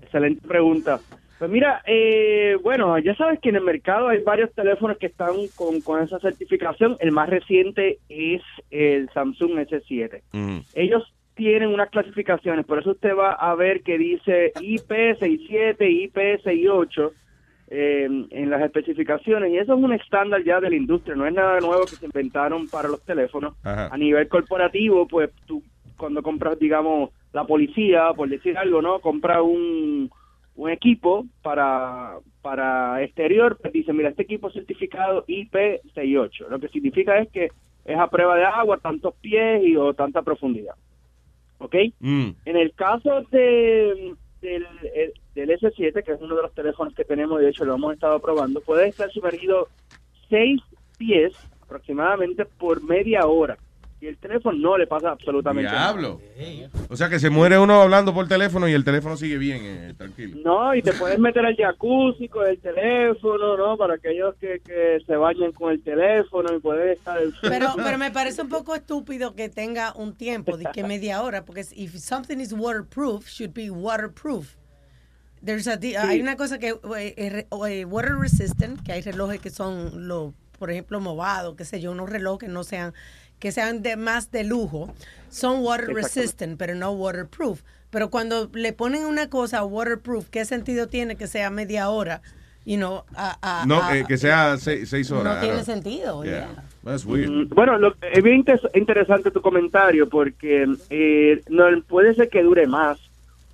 excelente. 0.00 0.46
Pregunta. 0.46 1.00
Pues 1.38 1.50
mira, 1.50 1.82
eh, 1.86 2.56
bueno, 2.62 2.96
ya 3.00 3.16
sabes 3.16 3.40
que 3.40 3.48
en 3.48 3.56
el 3.56 3.64
mercado 3.64 4.08
hay 4.08 4.22
varios 4.22 4.52
teléfonos 4.54 4.96
que 4.98 5.06
están 5.06 5.34
con, 5.56 5.80
con 5.80 6.00
esa 6.02 6.20
certificación. 6.20 6.96
El 7.00 7.10
más 7.10 7.28
reciente 7.28 7.98
es 8.08 8.40
el 8.70 9.10
Samsung 9.12 9.58
S7. 9.58 10.22
Ujú. 10.32 10.64
Ellos 10.74 11.02
tienen 11.34 11.70
unas 11.70 11.90
clasificaciones, 11.90 12.66
por 12.66 12.78
eso 12.78 12.90
usted 12.90 13.16
va 13.16 13.32
a 13.32 13.54
ver 13.54 13.82
que 13.82 13.98
dice 13.98 14.52
IP67, 14.54 16.12
IP68 16.12 17.12
eh, 17.68 18.26
en 18.30 18.50
las 18.50 18.62
especificaciones, 18.62 19.50
y 19.50 19.56
eso 19.56 19.74
es 19.74 19.82
un 19.82 19.92
estándar 19.92 20.44
ya 20.44 20.60
de 20.60 20.70
la 20.70 20.76
industria, 20.76 21.16
no 21.16 21.26
es 21.26 21.32
nada 21.32 21.58
nuevo 21.60 21.84
que 21.84 21.96
se 21.96 22.06
inventaron 22.06 22.68
para 22.68 22.88
los 22.88 23.02
teléfonos. 23.02 23.54
Ajá. 23.64 23.88
A 23.90 23.96
nivel 23.96 24.28
corporativo, 24.28 25.08
pues 25.08 25.30
tú 25.46 25.62
cuando 25.96 26.22
compras, 26.22 26.58
digamos, 26.58 27.10
la 27.32 27.44
policía, 27.44 28.12
por 28.14 28.28
decir 28.28 28.58
algo, 28.58 28.82
¿no? 28.82 28.98
Compra 28.98 29.40
un, 29.40 30.10
un 30.56 30.70
equipo 30.70 31.24
para, 31.42 32.16
para 32.42 33.02
exterior, 33.02 33.56
pues 33.60 33.72
dice, 33.72 33.92
mira, 33.92 34.10
este 34.10 34.22
equipo 34.22 34.48
es 34.48 34.54
certificado 34.54 35.24
IP68. 35.26 36.48
Lo 36.48 36.58
que 36.58 36.68
significa 36.68 37.18
es 37.18 37.30
que 37.30 37.50
es 37.84 37.98
a 37.98 38.08
prueba 38.08 38.36
de 38.36 38.44
agua, 38.44 38.78
tantos 38.78 39.14
pies 39.20 39.62
y 39.64 39.76
o 39.76 39.94
tanta 39.94 40.22
profundidad. 40.22 40.74
¿Ok? 41.62 41.74
Mm. 42.00 42.30
En 42.44 42.56
el 42.56 42.72
caso 42.74 43.22
de, 43.30 44.14
del, 44.40 44.66
el- 44.94 45.12
del 45.34 45.50
S7, 45.50 46.02
que 46.04 46.12
es 46.12 46.20
uno 46.20 46.34
de 46.36 46.42
los 46.42 46.52
teléfonos 46.54 46.92
que 46.94 47.04
tenemos, 47.04 47.40
de 47.40 47.48
hecho 47.50 47.64
lo 47.64 47.76
hemos 47.76 47.94
estado 47.94 48.18
probando, 48.20 48.60
puede 48.60 48.88
estar 48.88 49.10
sumergido 49.12 49.68
6 50.28 50.60
pies 50.98 51.32
aproximadamente 51.60 52.44
por 52.58 52.82
media 52.82 53.26
hora. 53.26 53.56
Y 54.02 54.08
el 54.08 54.18
teléfono 54.18 54.58
no 54.58 54.76
le 54.76 54.88
pasa 54.88 55.10
absolutamente 55.10 55.70
Diablo. 55.70 56.20
O 56.88 56.96
sea 56.96 57.08
que 57.08 57.20
se 57.20 57.30
muere 57.30 57.56
uno 57.56 57.80
hablando 57.80 58.12
por 58.12 58.26
teléfono 58.26 58.66
y 58.66 58.72
el 58.72 58.82
teléfono 58.82 59.16
sigue 59.16 59.38
bien, 59.38 59.60
eh, 59.62 59.94
tranquilo. 59.96 60.40
No, 60.44 60.74
y 60.74 60.82
te 60.82 60.92
puedes 60.92 61.20
meter 61.20 61.46
al 61.46 61.54
jacuzzi 61.54 62.26
con 62.28 62.48
el 62.48 62.58
teléfono, 62.58 63.56
¿no? 63.56 63.76
Para 63.76 63.94
aquellos 63.94 64.34
que, 64.40 64.58
que 64.58 64.98
se 65.06 65.14
bañen 65.14 65.52
con 65.52 65.70
el 65.70 65.84
teléfono 65.84 66.52
y 66.52 66.58
pueden 66.58 66.88
estar... 66.88 67.20
Pero, 67.42 67.74
pero 67.76 67.96
me 67.96 68.10
parece 68.10 68.42
un 68.42 68.48
poco 68.48 68.74
estúpido 68.74 69.36
que 69.36 69.48
tenga 69.48 69.92
un 69.94 70.16
tiempo 70.16 70.56
de 70.56 70.64
que 70.72 70.82
media 70.82 71.22
hora, 71.22 71.44
porque 71.44 71.64
if 71.76 71.94
something 71.94 72.38
is 72.38 72.52
waterproof, 72.52 73.28
should 73.28 73.54
be 73.54 73.70
waterproof. 73.70 74.56
There's 75.44 75.68
a 75.68 75.78
Hay 76.08 76.20
una 76.20 76.36
cosa 76.36 76.58
que 76.58 76.70
eh, 76.70 77.14
eh, 77.16 77.30
re- 77.30 77.46
eh, 77.70 77.84
water 77.84 78.16
resistant, 78.16 78.82
que 78.82 78.90
hay 78.90 79.02
relojes 79.02 79.38
que 79.38 79.50
son, 79.50 80.08
lo, 80.08 80.34
por 80.58 80.72
ejemplo, 80.72 80.98
movados, 80.98 81.54
qué 81.56 81.64
sé 81.64 81.80
yo, 81.80 81.92
unos 81.92 82.10
relojes 82.10 82.48
que 82.48 82.52
no 82.52 82.64
sean, 82.64 82.94
que 83.42 83.50
sean 83.50 83.82
de 83.82 83.96
más 83.96 84.30
de 84.30 84.44
lujo, 84.44 84.94
son 85.28 85.64
water 85.64 85.88
resistant, 85.92 86.56
pero 86.56 86.76
no 86.76 86.92
waterproof. 86.92 87.62
Pero 87.90 88.08
cuando 88.08 88.48
le 88.54 88.72
ponen 88.72 89.04
una 89.04 89.28
cosa 89.28 89.64
waterproof, 89.64 90.28
¿qué 90.30 90.44
sentido 90.44 90.86
tiene 90.86 91.16
que 91.16 91.26
sea 91.26 91.50
media 91.50 91.88
hora? 91.90 92.22
You 92.64 92.76
know, 92.76 93.02
a- 93.16 93.36
a- 93.42 93.66
No, 93.66 93.82
a- 93.82 93.98
eh, 93.98 94.04
que 94.06 94.16
sea 94.16 94.56
seis, 94.58 94.88
seis 94.88 95.10
horas. 95.10 95.34
No 95.34 95.40
tiene 95.40 95.64
sentido. 95.64 96.22
Yeah. 96.22 96.32
yeah. 96.52 96.64
That's 96.84 97.04
weird. 97.04 97.28
Mm, 97.30 97.48
Bueno, 97.48 97.76
lo- 97.78 97.96
es 98.00 98.22
bien 98.22 98.36
inter- 98.36 98.70
interesante 98.74 99.32
tu 99.32 99.42
comentario 99.42 100.08
porque 100.08 100.68
eh, 100.90 101.42
no 101.48 101.64
puede 101.88 102.14
ser 102.14 102.28
que 102.28 102.44
dure 102.44 102.68
más, 102.68 103.00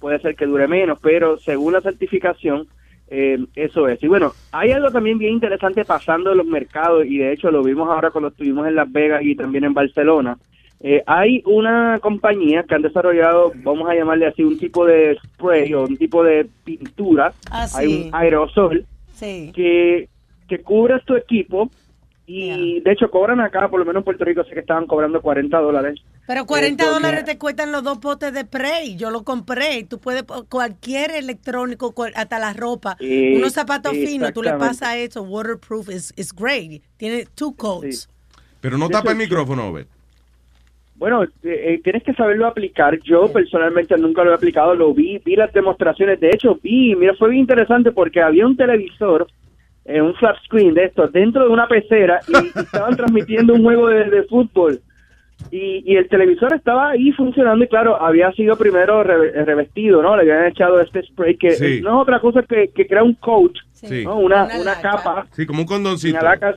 puede 0.00 0.20
ser 0.20 0.36
que 0.36 0.44
dure 0.44 0.68
menos, 0.68 0.98
pero 1.02 1.38
según 1.38 1.72
la 1.72 1.80
certificación, 1.80 2.68
eh, 3.10 3.38
eso 3.54 3.88
es. 3.88 4.02
Y 4.02 4.06
bueno, 4.08 4.32
hay 4.52 4.72
algo 4.72 4.90
también 4.90 5.18
bien 5.18 5.34
interesante 5.34 5.84
pasando 5.84 6.32
en 6.32 6.38
los 6.38 6.46
mercados 6.46 7.04
y 7.06 7.18
de 7.18 7.32
hecho 7.32 7.50
lo 7.50 7.62
vimos 7.62 7.88
ahora 7.88 8.10
cuando 8.10 8.28
estuvimos 8.28 8.66
en 8.66 8.74
Las 8.74 8.90
Vegas 8.90 9.22
y 9.24 9.34
también 9.34 9.64
en 9.64 9.74
Barcelona. 9.74 10.36
Eh, 10.80 11.02
hay 11.06 11.42
una 11.44 11.98
compañía 12.00 12.62
que 12.62 12.74
han 12.74 12.82
desarrollado, 12.82 13.52
vamos 13.64 13.88
a 13.90 13.94
llamarle 13.94 14.26
así, 14.26 14.44
un 14.44 14.58
tipo 14.58 14.86
de 14.86 15.16
spray 15.24 15.74
o 15.74 15.82
un 15.84 15.96
tipo 15.96 16.22
de 16.22 16.46
pintura, 16.64 17.32
Ah, 17.50 17.66
hay 17.74 18.04
un 18.06 18.14
aerosol 18.14 18.84
Sí. 19.12 19.50
que, 19.54 20.08
que 20.48 20.60
cubres 20.60 21.04
tu 21.04 21.16
equipo 21.16 21.68
y 22.26 22.80
de 22.80 22.92
hecho 22.92 23.10
cobran 23.10 23.40
acá, 23.40 23.68
por 23.68 23.80
lo 23.80 23.86
menos 23.86 24.00
en 24.02 24.04
Puerto 24.04 24.24
Rico 24.24 24.44
sé 24.44 24.54
que 24.54 24.60
estaban 24.60 24.86
cobrando 24.86 25.20
40 25.20 25.58
dólares. 25.58 25.98
Pero 26.28 26.44
40 26.44 26.84
Esto, 26.84 26.94
dólares 26.94 27.24
te 27.24 27.38
cuestan 27.38 27.72
los 27.72 27.82
dos 27.82 27.98
potes 28.00 28.34
de 28.34 28.42
spray. 28.42 28.96
Yo 28.96 29.10
lo 29.10 29.24
compré. 29.24 29.84
Tú 29.84 29.98
puedes, 29.98 30.24
cualquier 30.50 31.12
electrónico, 31.12 31.92
cual- 31.92 32.12
hasta 32.16 32.38
la 32.38 32.52
ropa, 32.52 32.98
Eh, 33.00 33.32
unos 33.38 33.54
zapatos 33.54 33.92
finos, 33.92 34.34
tú 34.34 34.42
le 34.42 34.52
pasas 34.52 34.96
eso, 34.96 35.22
waterproof, 35.22 35.88
is, 35.88 36.12
is 36.16 36.34
great. 36.34 36.82
Tiene 36.98 37.24
two 37.34 37.54
coats. 37.56 38.10
Pero 38.60 38.76
no 38.76 38.90
tapa 38.90 39.12
el 39.12 39.16
micrófono, 39.16 39.68
Obed. 39.68 39.86
Bueno, 40.96 41.22
eh, 41.24 41.28
eh, 41.44 41.80
tienes 41.82 42.02
que 42.02 42.12
saberlo 42.12 42.46
aplicar. 42.46 42.98
Yo 43.04 43.32
personalmente 43.32 43.96
nunca 43.96 44.22
lo 44.22 44.32
he 44.32 44.34
aplicado, 44.34 44.74
lo 44.74 44.92
vi, 44.92 45.16
vi 45.24 45.34
las 45.34 45.50
demostraciones. 45.54 46.20
De 46.20 46.28
hecho, 46.28 46.58
vi, 46.62 46.94
mira, 46.94 47.14
fue 47.14 47.30
bien 47.30 47.40
interesante 47.40 47.90
porque 47.90 48.20
había 48.20 48.46
un 48.46 48.54
televisor, 48.54 49.26
eh, 49.86 50.02
un 50.02 50.14
flat 50.16 50.36
screen 50.44 50.74
de 50.74 50.84
estos, 50.84 51.10
dentro 51.10 51.44
de 51.44 51.48
una 51.48 51.66
pecera 51.66 52.20
y, 52.28 52.36
y 52.36 52.48
estaban 52.54 52.96
transmitiendo 52.98 53.54
un 53.54 53.62
juego 53.62 53.88
de, 53.88 54.10
de 54.10 54.24
fútbol. 54.24 54.82
Y, 55.50 55.82
y 55.86 55.96
el 55.96 56.08
televisor 56.08 56.52
estaba 56.54 56.90
ahí 56.90 57.12
funcionando 57.12 57.64
y 57.64 57.68
claro, 57.68 58.00
había 58.02 58.30
sido 58.32 58.56
primero 58.58 59.02
re- 59.04 59.44
revestido, 59.44 60.02
¿no? 60.02 60.16
Le 60.16 60.22
habían 60.22 60.46
echado 60.50 60.80
este 60.80 61.02
spray 61.04 61.36
que 61.36 61.52
Sí. 61.52 61.80
no 61.80 61.90
es 61.96 62.02
otra 62.02 62.20
cosa 62.20 62.42
que, 62.42 62.68
que 62.74 62.86
crea 62.86 63.02
un 63.04 63.14
coat, 63.14 63.52
Sí. 63.72 64.04
¿no? 64.04 64.18
Una, 64.18 64.48
una 64.60 64.80
capa. 64.80 65.26
Sí, 65.32 65.46
como 65.46 65.60
un 65.60 65.66
condoncito. 65.66 66.18
Una 66.18 66.30
laca. 66.30 66.54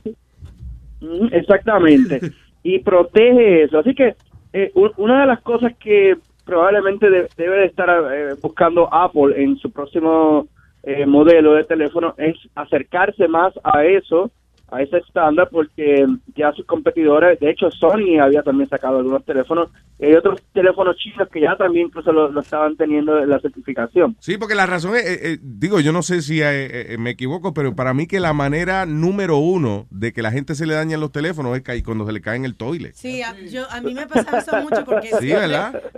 Mm, 1.00 1.28
Exactamente. 1.32 2.20
y 2.62 2.78
protege 2.80 3.64
eso. 3.64 3.78
Así 3.78 3.94
que 3.94 4.14
eh, 4.52 4.72
una 4.96 5.20
de 5.22 5.26
las 5.26 5.40
cosas 5.42 5.72
que 5.78 6.16
probablemente 6.44 7.08
de- 7.08 7.28
debe 7.36 7.58
de 7.58 7.66
estar 7.66 7.88
eh, 8.12 8.34
buscando 8.42 8.92
Apple 8.92 9.40
en 9.42 9.56
su 9.58 9.70
próximo 9.70 10.48
eh, 10.82 11.06
modelo 11.06 11.54
de 11.54 11.64
teléfono 11.64 12.14
es 12.18 12.34
acercarse 12.56 13.28
más 13.28 13.54
a 13.62 13.84
eso, 13.84 14.30
a 14.72 14.80
ese 14.82 14.96
estándar, 14.98 15.48
porque 15.52 16.06
ya 16.34 16.50
sus 16.52 16.64
competidores, 16.64 17.38
de 17.38 17.50
hecho 17.50 17.70
Sony 17.70 18.18
había 18.20 18.42
también 18.42 18.68
sacado 18.70 18.98
algunos 18.98 19.22
teléfonos, 19.24 19.68
y 20.00 20.06
hay 20.06 20.14
otros 20.14 20.42
teléfonos 20.54 20.96
chinos 20.96 21.28
que 21.30 21.42
ya 21.42 21.54
también 21.56 21.86
incluso 21.88 22.10
lo, 22.10 22.32
lo 22.32 22.40
estaban 22.40 22.74
teniendo 22.76 23.18
en 23.18 23.28
la 23.28 23.38
certificación. 23.38 24.16
Sí, 24.18 24.38
porque 24.38 24.54
la 24.54 24.64
razón 24.66 24.96
es, 24.96 25.04
eh, 25.04 25.32
eh, 25.34 25.38
digo, 25.42 25.78
yo 25.80 25.92
no 25.92 26.02
sé 26.02 26.22
si 26.22 26.40
eh, 26.40 26.94
eh, 26.94 26.96
me 26.98 27.10
equivoco, 27.10 27.52
pero 27.52 27.76
para 27.76 27.92
mí 27.92 28.06
que 28.06 28.18
la 28.18 28.32
manera 28.32 28.86
número 28.86 29.36
uno 29.36 29.86
de 29.90 30.12
que 30.14 30.22
la 30.22 30.30
gente 30.32 30.54
se 30.54 30.64
le 30.66 30.72
dañan 30.74 31.00
los 31.00 31.12
teléfonos 31.12 31.54
es 31.56 31.62
ca- 31.62 31.74
cuando 31.84 32.06
se 32.06 32.12
le 32.12 32.20
cae 32.22 32.36
en 32.36 32.44
el 32.46 32.54
toilet. 32.56 32.94
Sí, 32.94 33.22
a, 33.22 33.36
yo, 33.50 33.70
a 33.70 33.80
mí 33.82 33.92
me 33.92 34.06
pasaba 34.06 34.38
eso 34.38 34.56
mucho 34.62 34.84
porque 34.84 35.10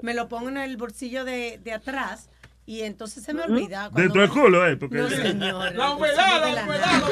me 0.03 0.15
lo 0.15 0.29
pongo 0.29 0.49
en 0.49 0.57
el 0.57 0.77
bolsillo 0.77 1.25
de, 1.25 1.59
de 1.63 1.73
atrás 1.73 2.29
y 2.67 2.81
entonces 2.81 3.23
se 3.23 3.35
me 3.35 3.43
olvida. 3.43 3.91
Dentro 3.95 4.23
del 4.23 4.31
culo, 4.31 4.67
¿eh? 4.67 4.77
Porque 4.77 4.97
No, 4.97 5.11
señor. 5.11 5.75
La 5.75 5.91
humedad, 5.91 6.55
la 6.55 6.65
humedad, 6.65 7.03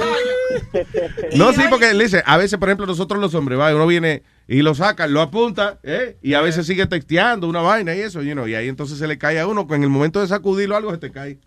No, 1.37 1.53
sí, 1.53 1.63
porque 1.69 1.93
le 1.93 2.05
dice, 2.05 2.23
a 2.25 2.37
veces, 2.39 2.59
por 2.59 2.69
ejemplo, 2.69 2.87
nosotros 2.87 3.21
los 3.21 3.35
hombres, 3.35 3.59
va, 3.59 3.75
uno 3.75 3.87
viene 3.87 4.23
y 4.49 4.63
lo 4.63 4.75
saca, 4.75 5.07
lo 5.07 5.21
apunta, 5.21 5.79
¿eh? 5.83 6.17
y 6.23 6.35
a 6.35 6.41
veces 6.41 6.67
sigue 6.67 6.87
texteando 6.87 7.49
una 7.49 7.61
vaina 7.61 7.95
y 7.95 8.01
eso, 8.01 8.23
you 8.23 8.33
know, 8.33 8.47
y 8.47 8.55
ahí 8.55 8.69
entonces 8.69 8.99
se 8.99 9.07
le 9.07 9.19
cae 9.19 9.39
a 9.41 9.47
uno, 9.47 9.67
en 9.71 9.83
el 9.83 9.89
momento 9.89 10.21
de 10.21 10.27
sacudirlo 10.27 10.77
algo 10.77 10.91
se 10.91 10.99
te 10.99 11.13
cae. 11.13 11.39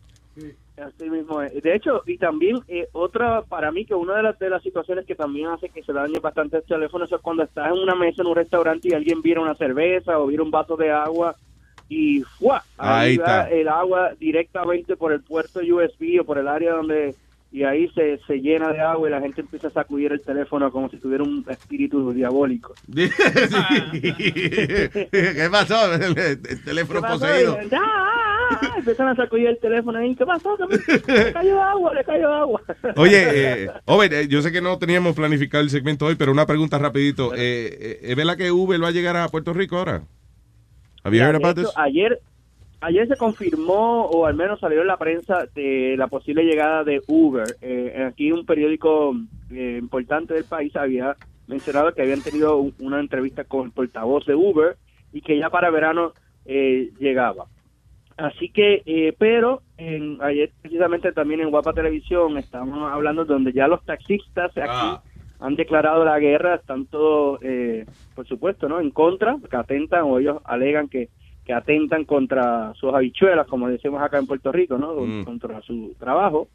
Así 0.78 1.10
mismo 1.10 1.41
es. 1.41 1.53
De 1.64 1.74
hecho, 1.74 2.03
y 2.06 2.18
también 2.18 2.60
eh, 2.68 2.89
otra, 2.91 3.43
para 3.43 3.72
mí, 3.72 3.86
que 3.86 3.95
una 3.95 4.18
de 4.18 4.24
las, 4.24 4.38
de 4.39 4.49
las 4.49 4.62
situaciones 4.62 5.06
que 5.06 5.16
también 5.16 5.47
hace 5.47 5.70
que 5.70 5.82
se 5.84 5.93
dañe 5.93 6.20
bastante 6.20 6.58
el 6.58 6.64
teléfono 6.64 7.06
es 7.06 7.12
cuando 7.22 7.43
estás 7.43 7.68
en 7.68 7.80
una 7.80 7.95
mesa 7.95 8.22
en 8.22 8.28
un 8.28 8.36
restaurante 8.36 8.89
y 8.89 8.93
alguien 8.93 9.22
viera 9.22 9.39
una 9.39 9.56
cerveza 9.56 10.20
o 10.20 10.28
viera 10.28 10.43
un 10.43 10.51
vaso 10.51 10.76
de 10.76 10.91
agua 10.91 11.36
y 11.90 12.22
¡fua! 12.40 12.64
Ahí, 12.78 13.10
Ahí 13.12 13.18
va 13.18 13.24
está. 13.44 13.50
el 13.50 13.68
agua 13.68 14.12
directamente 14.20 14.96
por 14.96 15.12
el 15.14 15.22
puerto 15.22 15.60
USB 15.60 16.20
o 16.22 16.24
por 16.26 16.38
el 16.38 16.48
área 16.48 16.74
donde 16.74 17.16
y 17.52 17.64
ahí 17.64 17.88
se, 17.96 18.18
se 18.28 18.42
llena 18.42 18.74
de 18.74 18.82
agua 18.82 19.08
y 19.08 19.12
la 19.12 19.22
gente 19.22 19.40
empieza 19.42 19.68
a 19.70 19.72
sacudir 19.72 20.12
el 20.12 20.20
teléfono 20.22 20.70
como 20.72 20.90
si 20.90 20.98
tuviera 20.98 21.24
un 21.24 21.46
espíritu 21.50 22.12
diabólico. 22.12 22.74
¿Qué 25.12 25.48
pasó? 25.52 25.94
El, 25.94 26.18
el 26.18 26.64
teléfono 26.64 27.00
¿Qué 27.00 27.08
pasó? 27.08 27.20
poseído. 27.20 27.58
Y, 27.62 27.66
"Ah, 27.76 27.80
ah, 27.82 28.60
ah", 28.62 28.74
empiezan 28.78 29.08
a 29.08 29.16
sacudir 29.16 29.48
el 29.48 29.58
teléfono 29.60 29.98
ahí. 30.00 30.16
¿Qué 30.16 30.26
pasó? 30.26 30.58
¿Qué 30.58 30.66
me- 30.68 31.14
Le 31.26 31.34
cayó 31.34 31.62
agua, 31.64 31.94
le 31.94 32.04
cayó 32.04 32.34
agua. 32.34 32.62
Oye, 32.98 33.64
eh, 33.64 33.70
eh, 34.12 34.28
yo 34.30 34.42
sé 34.42 34.52
que 34.52 34.62
no 34.62 34.78
teníamos 34.78 35.16
planificado 35.16 35.64
el 35.64 35.70
segmento 35.70 36.06
hoy, 36.08 36.16
pero 36.16 36.32
una 36.32 36.46
pregunta 36.46 36.78
rapidito. 36.78 37.34
Eh, 37.36 37.38
eh, 37.80 38.00
¿Es 38.02 38.16
verdad 38.16 38.38
que 38.38 38.52
Uber 38.52 38.84
va 38.84 38.90
a 38.90 38.92
llegar 38.92 39.16
a 39.18 39.28
Puerto 39.30 39.54
Rico 39.54 39.78
ahora? 39.78 40.04
¿Había 41.06 41.22
Ya, 41.22 41.26
heard 41.30 41.38
de 41.39 41.45
about 41.45 41.58
hecho, 41.60 41.68
this? 41.70 41.78
ayer, 41.78 42.20
ayer 42.82 43.08
se 43.08 43.16
confirmó, 43.16 44.06
o 44.06 44.26
al 44.26 44.34
menos 44.36 44.60
salió 44.60 44.82
en 44.82 44.88
la 44.88 44.97
prensa, 44.97 45.45
de 45.53 45.95
la 45.97 46.08
posible 46.08 46.43
llegada 46.43 46.84
de 46.84 47.01
Uber. 47.08 47.45
Eh, 47.62 48.06
aquí 48.12 48.32
un 48.32 48.45
periódico 48.45 49.16
eh, 49.51 49.78
importante 49.80 50.34
del 50.34 50.45
país 50.45 50.76
había 50.76 51.16
mencionado 51.47 51.93
que 51.93 52.01
habían 52.01 52.22
tenido 52.24 52.58
un- 52.58 52.74
una 52.80 52.99
entrevista 52.99 53.43
con 53.43 53.68
el 53.68 53.72
portavoz 53.72 54.26
de 54.26 54.34
Uber 54.34 54.76
y 55.14 55.22
que 55.22 55.38
ya 55.38 55.49
para 55.51 55.70
verano 55.70 56.14
eh, 56.47 56.89
llegaba. 56.99 57.45
Así 58.18 58.49
que, 58.49 58.82
eh, 58.86 59.14
pero 59.20 59.62
en, 59.78 60.18
ayer 60.22 60.51
precisamente 60.62 61.12
también 61.12 61.41
en 61.41 61.49
Guapa 61.51 61.74
Televisión 61.74 62.38
estábamos 62.38 62.91
hablando 62.91 63.26
donde 63.26 63.51
ya 63.53 63.68
los 63.68 63.84
taxistas 63.86 64.51
aquí 64.58 64.68
Ah. 64.72 65.01
Han 65.40 65.56
declarado 65.56 66.06
la 66.06 66.20
guerra, 66.20 66.56
están 66.56 66.86
todos, 66.86 67.40
eh, 67.44 67.86
por 68.16 68.26
supuesto, 68.28 68.68
¿no? 68.70 68.80
En 68.80 68.90
contra, 68.92 69.38
que 69.50 69.56
atentan 69.58 70.04
o 70.04 70.20
ellos 70.20 70.38
alegan 70.46 70.88
que, 70.88 71.10
que 71.46 71.54
atentan 71.54 72.06
contra 72.06 72.74
sus 72.76 72.94
habichuelas, 72.94 73.48
como 73.48 73.68
decimos 73.70 74.02
acá 74.02 74.18
en 74.18 74.28
Puerto 74.28 74.52
Rico, 74.52 74.78
¿no? 74.78 74.94
Mm. 74.96 75.26
Contra 75.26 75.62
su 75.62 75.94
trabajo. 76.00 76.48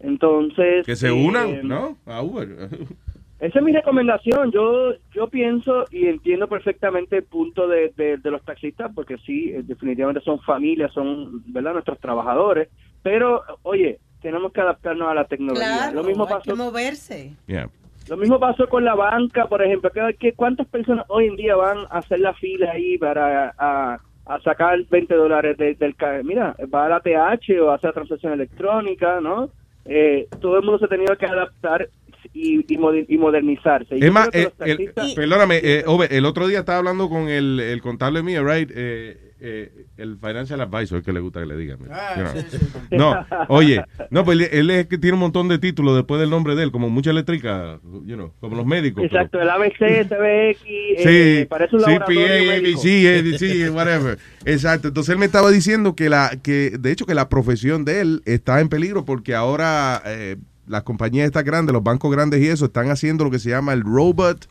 Entonces... 0.00 0.84
Que 0.84 0.96
se 0.96 1.08
eh, 1.08 1.12
unan, 1.12 1.66
¿no? 1.66 1.96
A 2.06 2.22
Uber. 2.22 2.48
esa 3.40 3.58
es 3.58 3.64
mi 3.64 3.72
recomendación. 3.72 4.50
Yo 4.50 4.92
yo 5.14 5.28
pienso 5.28 5.84
y 5.90 6.06
entiendo 6.06 6.48
perfectamente 6.48 7.18
el 7.18 7.24
punto 7.24 7.68
de, 7.68 7.92
de- 7.96 8.16
de 8.16 8.30
los 8.30 8.42
taxistas, 8.44 8.90
porque 8.94 9.16
sí, 9.18 9.50
eh, 9.50 9.62
definitivamente 9.62 10.22
son 10.24 10.40
familias, 10.40 10.92
son 10.92 11.42
verdad 11.52 11.72
nuestros 11.74 11.98
trabajadores. 12.00 12.68
Pero, 13.02 13.42
oye, 13.62 13.98
tenemos 14.20 14.52
que 14.52 14.60
adaptarnos 14.60 15.08
a 15.08 15.14
la 15.14 15.24
tecnología. 15.24 15.66
Claro, 15.66 15.94
Lo 16.02 16.04
mismo 16.04 16.24
hay 16.24 16.28
que 16.28 16.50
pasó 16.50 16.56
moverse. 16.56 17.32
Yeah. 17.46 17.68
Lo 18.08 18.16
mismo 18.16 18.38
pasó 18.40 18.68
con 18.68 18.84
la 18.84 18.94
banca, 18.94 19.46
por 19.46 19.62
ejemplo. 19.62 19.90
que, 20.18 20.32
¿Cuántas 20.32 20.66
personas 20.66 21.04
hoy 21.08 21.26
en 21.26 21.36
día 21.36 21.56
van 21.56 21.78
a 21.90 21.98
hacer 21.98 22.20
la 22.20 22.34
fila 22.34 22.72
ahí 22.72 22.98
para 22.98 23.54
a, 23.58 23.98
a 24.26 24.40
sacar 24.40 24.78
20 24.90 25.14
dólares 25.14 25.56
de- 25.56 25.74
del 25.74 25.94
Mira, 26.24 26.54
va 26.72 26.86
a 26.86 26.88
la 26.88 27.00
TH 27.00 27.60
o 27.60 27.70
a 27.70 27.76
hacer 27.76 27.92
transacción 27.92 28.32
electrónica, 28.32 29.20
¿no? 29.20 29.50
Eh, 29.84 30.28
todo 30.40 30.56
el 30.58 30.62
mundo 30.64 30.78
se 30.78 30.84
ha 30.84 30.88
tenido 30.88 31.16
que 31.16 31.26
adaptar 31.26 31.88
y, 32.32 32.64
y, 32.72 32.78
moder- 32.78 33.06
y 33.08 33.18
modernizarse. 33.18 33.96
Y 33.96 34.00
que 34.00 34.06
eh, 34.32 34.50
el- 34.60 34.92
perdóname, 35.14 35.60
eh, 35.62 35.82
Ove, 35.86 36.06
el 36.10 36.24
otro 36.24 36.46
día 36.46 36.60
estaba 36.60 36.78
hablando 36.78 37.08
con 37.08 37.28
el, 37.28 37.58
el 37.60 37.82
contable 37.82 38.22
mío, 38.22 38.44
right? 38.44 38.70
Eh, 38.74 39.31
eh, 39.44 39.86
el 39.96 40.18
financial 40.18 40.60
advisor, 40.60 41.02
que 41.02 41.12
le 41.12 41.18
gusta 41.18 41.40
que 41.40 41.46
le 41.46 41.56
digan. 41.56 41.78
Ah, 41.90 42.14
you 42.16 42.22
know. 42.22 42.32
sí, 42.48 42.56
sí. 42.58 42.66
No, 42.92 43.26
oye, 43.48 43.84
no, 44.10 44.24
pues 44.24 44.48
él, 44.52 44.70
es 44.70 44.86
que 44.86 44.98
tiene 44.98 45.14
un 45.14 45.20
montón 45.20 45.48
de 45.48 45.58
títulos 45.58 45.96
después 45.96 46.20
del 46.20 46.30
nombre 46.30 46.54
de 46.54 46.62
él, 46.62 46.70
como 46.70 46.88
mucha 46.90 47.10
eléctrica, 47.10 47.80
you 48.04 48.14
know, 48.14 48.32
como 48.40 48.54
los 48.56 48.64
médicos. 48.66 49.02
pero- 49.02 49.16
Exacto, 49.22 49.40
el 49.42 49.50
ABC, 49.50 50.08
TBX, 50.08 50.58
Sí, 50.62 51.04
eh, 51.08 51.46
parece 51.50 51.74
un 51.74 51.82
CPA, 51.82 51.88
laboratorio 51.90 52.20
médico. 52.46 52.80
ABC, 52.80 53.18
ABC, 53.18 53.70
whatever. 53.74 54.18
Exacto. 54.44 54.88
Entonces 54.88 55.12
él 55.12 55.18
me 55.18 55.26
estaba 55.26 55.50
diciendo 55.50 55.96
que 55.96 56.08
la, 56.08 56.30
que 56.42 56.76
de 56.78 56.92
hecho 56.92 57.04
que 57.06 57.14
la 57.14 57.28
profesión 57.28 57.84
de 57.84 58.00
él 58.00 58.22
está 58.26 58.60
en 58.60 58.68
peligro 58.68 59.04
porque 59.04 59.34
ahora 59.34 60.00
eh, 60.06 60.36
las 60.68 60.84
compañías 60.84 61.26
estas 61.26 61.42
grandes, 61.44 61.72
los 61.72 61.82
bancos 61.82 62.12
grandes 62.12 62.40
y 62.40 62.46
eso, 62.46 62.66
están 62.66 62.90
haciendo 62.90 63.24
lo 63.24 63.30
que 63.32 63.38
se 63.40 63.50
llama 63.50 63.72
el 63.72 63.82
Robot 63.82 64.48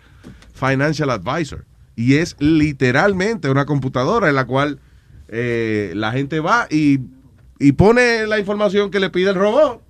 Financial 0.53 1.09
Advisor. 1.09 1.65
Y 2.01 2.15
es 2.15 2.35
literalmente 2.39 3.49
una 3.49 3.65
computadora 3.65 4.29
en 4.29 4.35
la 4.35 4.45
cual 4.45 4.79
eh, 5.27 5.93
la 5.95 6.11
gente 6.11 6.39
va 6.39 6.67
y, 6.69 6.99
y 7.59 7.71
pone 7.73 8.25
la 8.27 8.39
información 8.39 8.91
que 8.91 8.99
le 8.99 9.09
pide 9.09 9.29
el 9.29 9.35
robot. 9.35 9.81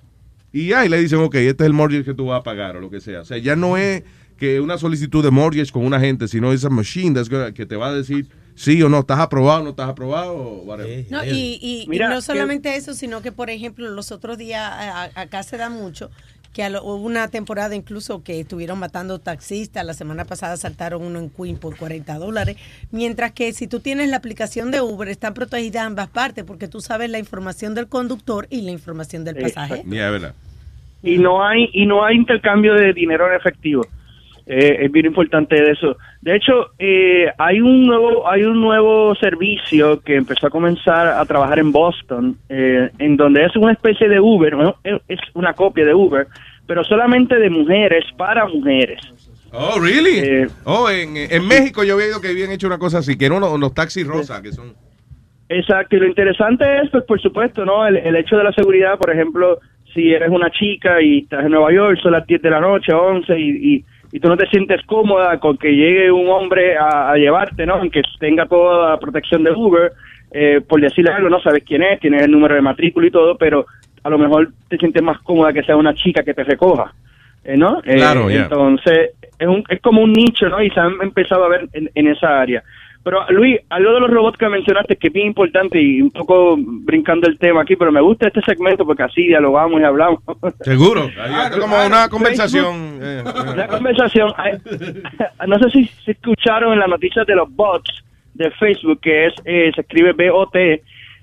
Y 0.53 0.73
ahí 0.73 0.89
le 0.89 0.97
dicen, 0.99 1.19
ok, 1.19 1.35
este 1.35 1.63
es 1.63 1.67
el 1.67 1.73
mortgage 1.73 2.03
que 2.03 2.13
tú 2.13 2.25
vas 2.25 2.39
a 2.41 2.43
pagar 2.43 2.75
o 2.75 2.81
lo 2.81 2.89
que 2.89 2.99
sea. 2.99 3.21
O 3.21 3.25
sea, 3.25 3.37
ya 3.37 3.55
no 3.55 3.77
es 3.77 4.03
que 4.37 4.59
una 4.59 4.77
solicitud 4.77 5.23
de 5.23 5.31
mortgage 5.31 5.71
con 5.71 5.85
un 5.85 5.93
agente, 5.93 6.27
sino 6.27 6.51
esa 6.51 6.69
machine 6.69 7.13
that's 7.13 7.29
gonna- 7.29 7.53
que 7.53 7.65
te 7.65 7.75
va 7.75 7.87
a 7.89 7.93
decir 7.93 8.27
sí 8.55 8.81
o 8.83 8.89
no, 8.89 8.99
estás 8.99 9.19
aprobado, 9.19 9.63
no 9.63 9.69
estás 9.69 9.87
aprobado, 9.89 10.35
o 10.35 10.63
whatever. 10.63 11.05
No, 11.09 11.23
y, 11.23 11.57
y- 11.61 11.85
no 11.87 12.15
que- 12.15 12.21
solamente 12.21 12.75
eso, 12.75 12.93
sino 12.93 13.21
que, 13.21 13.31
por 13.31 13.49
ejemplo, 13.49 13.89
los 13.89 14.11
otros 14.11 14.37
días 14.37 14.61
a- 14.61 15.09
acá 15.15 15.43
se 15.43 15.57
da 15.57 15.69
mucho 15.69 16.11
que 16.53 16.63
a 16.63 16.69
lo- 16.69 16.83
hubo 16.83 16.95
una 17.05 17.27
temporada 17.29 17.75
incluso 17.75 18.23
que 18.23 18.41
estuvieron 18.41 18.77
matando 18.79 19.19
taxistas. 19.19 19.85
La 19.85 19.93
semana 19.93 20.25
pasada 20.25 20.57
saltaron 20.57 21.01
uno 21.03 21.19
en 21.19 21.29
Queen 21.29 21.57
por 21.57 21.77
40 21.77 22.17
dólares. 22.17 22.57
Mientras 22.91 23.31
que 23.31 23.53
si 23.53 23.67
tú 23.67 23.79
tienes 23.79 24.09
la 24.09 24.17
aplicación 24.17 24.69
de 24.71 24.81
Uber, 24.81 25.07
están 25.07 25.33
protegidas 25.33 25.83
ambas 25.85 26.09
partes 26.09 26.43
porque 26.43 26.67
tú 26.67 26.81
sabes 26.81 27.09
la 27.09 27.19
información 27.19 27.73
del 27.75 27.87
conductor 27.87 28.47
y 28.49 28.61
la 28.61 28.71
información 28.71 29.23
del 29.23 29.35
pasajero. 29.37 29.83
Ya, 29.87 30.07
es 30.07 30.11
verdad. 30.11 30.35
y 31.03 31.17
no 31.17 31.43
hay 31.43 31.69
y 31.73 31.85
no 31.87 32.05
hay 32.05 32.15
intercambio 32.15 32.75
de 32.75 32.93
dinero 32.93 33.27
en 33.27 33.33
efectivo 33.35 33.81
Eh, 34.53 34.83
es 34.83 34.91
bien 34.91 35.05
importante 35.05 35.71
eso 35.71 35.95
de 36.19 36.35
hecho 36.35 36.71
eh, 36.77 37.27
hay 37.37 37.61
un 37.61 37.85
nuevo 37.85 38.29
hay 38.29 38.43
un 38.43 38.59
nuevo 38.59 39.15
servicio 39.15 40.01
que 40.01 40.17
empezó 40.17 40.47
a 40.47 40.49
comenzar 40.49 41.07
a 41.07 41.23
trabajar 41.23 41.59
en 41.59 41.71
Boston 41.71 42.37
eh, 42.49 42.89
en 42.99 43.15
donde 43.15 43.45
es 43.45 43.55
una 43.55 43.71
especie 43.71 44.09
de 44.09 44.19
Uber 44.19 44.57
¿no? 44.57 44.75
es 44.83 45.19
una 45.35 45.53
copia 45.53 45.85
de 45.85 45.93
Uber 45.93 46.27
pero 46.67 46.83
solamente 46.83 47.39
de 47.39 47.49
mujeres 47.49 48.03
para 48.17 48.45
mujeres 48.45 48.99
Oh, 49.53 49.79
really? 49.79 50.19
Eh, 50.19 50.47
oh, 50.63 50.89
en, 50.89 51.17
en 51.17 51.47
México 51.47 51.83
yo 51.83 51.95
había 51.95 52.05
oído 52.07 52.21
que 52.21 52.29
habían 52.29 52.51
hecho 52.51 52.67
una 52.67 52.77
cosa 52.77 52.99
así, 52.99 53.17
que 53.17 53.25
eran 53.25 53.43
unos 53.43 53.73
taxis 53.73 54.07
rosa, 54.07 54.41
que 54.41 54.53
son... 54.53 54.73
Exacto, 55.49 55.97
y 55.97 55.99
lo 55.99 56.07
interesante 56.07 56.63
es, 56.81 56.89
pues 56.89 57.03
por 57.03 57.21
supuesto, 57.21 57.65
¿no? 57.65 57.85
El, 57.85 57.97
el 57.97 58.15
hecho 58.15 58.37
de 58.37 58.45
la 58.45 58.53
seguridad, 58.53 58.97
por 58.97 59.11
ejemplo, 59.11 59.59
si 59.93 60.13
eres 60.13 60.29
una 60.29 60.49
chica 60.49 61.01
y 61.01 61.19
estás 61.19 61.43
en 61.43 61.51
Nueva 61.51 61.73
York, 61.73 61.99
son 62.01 62.13
las 62.13 62.25
10 62.25 62.41
de 62.41 62.49
la 62.49 62.61
noche, 62.61 62.93
11, 62.93 63.37
y, 63.37 63.75
y, 63.75 63.85
y 64.11 64.19
tú 64.19 64.27
no 64.27 64.37
te 64.37 64.47
sientes 64.47 64.81
cómoda 64.85 65.39
con 65.39 65.57
que 65.57 65.69
llegue 65.73 66.11
un 66.11 66.29
hombre 66.29 66.77
a, 66.77 67.11
a 67.11 67.15
llevarte, 67.15 67.65
¿no? 67.65 67.75
Aunque 67.75 68.01
tenga 68.19 68.45
toda 68.45 68.91
la 68.91 68.97
protección 68.97 69.43
de 69.43 69.51
Uber, 69.51 69.91
eh, 70.31 70.61
por 70.67 70.79
decirle 70.81 71.11
algo, 71.11 71.29
no 71.29 71.39
sabes 71.41 71.63
quién 71.65 71.83
es, 71.83 71.99
tienes 71.99 72.23
el 72.23 72.31
número 72.31 72.55
de 72.55 72.61
matrícula 72.61 73.07
y 73.07 73.11
todo, 73.11 73.37
pero 73.37 73.65
a 74.03 74.09
lo 74.09 74.17
mejor 74.17 74.49
te 74.67 74.77
sientes 74.77 75.01
más 75.03 75.19
cómoda 75.21 75.53
que 75.53 75.63
sea 75.63 75.75
una 75.75 75.93
chica 75.93 76.23
que 76.23 76.33
te 76.33 76.43
recoja. 76.43 76.93
eh, 77.43 77.57
¿no? 77.57 77.79
Eh, 77.85 77.95
Claro, 77.97 78.29
ya. 78.29 78.43
Entonces, 78.43 79.11
es, 79.39 79.47
un, 79.47 79.63
es 79.69 79.81
como 79.81 80.01
un 80.01 80.11
nicho, 80.13 80.47
¿no? 80.49 80.61
Y 80.61 80.69
se 80.69 80.79
han 80.79 80.93
empezado 81.01 81.45
a 81.45 81.49
ver 81.49 81.67
en, 81.73 81.89
en 81.95 82.07
esa 82.07 82.39
área. 82.39 82.63
Pero, 83.03 83.25
Luis, 83.29 83.57
algo 83.69 83.93
de 83.93 83.99
los 84.01 84.11
robots 84.11 84.37
que 84.37 84.47
mencionaste 84.47 84.95
que 84.95 85.07
es 85.07 85.13
bien 85.13 85.27
importante 85.27 85.81
y 85.81 86.01
un 86.01 86.11
poco 86.11 86.55
brincando 86.57 87.27
el 87.27 87.39
tema 87.39 87.61
aquí, 87.61 87.75
pero 87.75 87.91
me 87.91 87.99
gusta 88.01 88.27
este 88.27 88.41
segmento 88.41 88.85
porque 88.85 89.03
así 89.03 89.23
dialogamos 89.27 89.81
y 89.81 89.83
hablamos. 89.83 90.19
Seguro. 90.61 91.09
Como 91.59 91.83
una 91.85 92.07
conversación. 92.09 92.99
eh, 93.01 93.23
La 93.55 93.67
conversación, 93.67 94.31
hay- 94.37 94.57
no 95.47 95.57
sé 95.59 95.69
si, 95.71 95.85
si 96.05 96.11
escucharon 96.11 96.73
en 96.73 96.79
las 96.79 96.89
noticias 96.89 97.25
de 97.25 97.35
los 97.35 97.49
bots 97.55 98.03
de 98.35 98.51
Facebook, 98.51 98.99
que 99.01 99.25
es 99.27 99.33
eh, 99.45 99.71
se 99.73 99.81
escribe 99.81 100.13
BOT, 100.13 100.55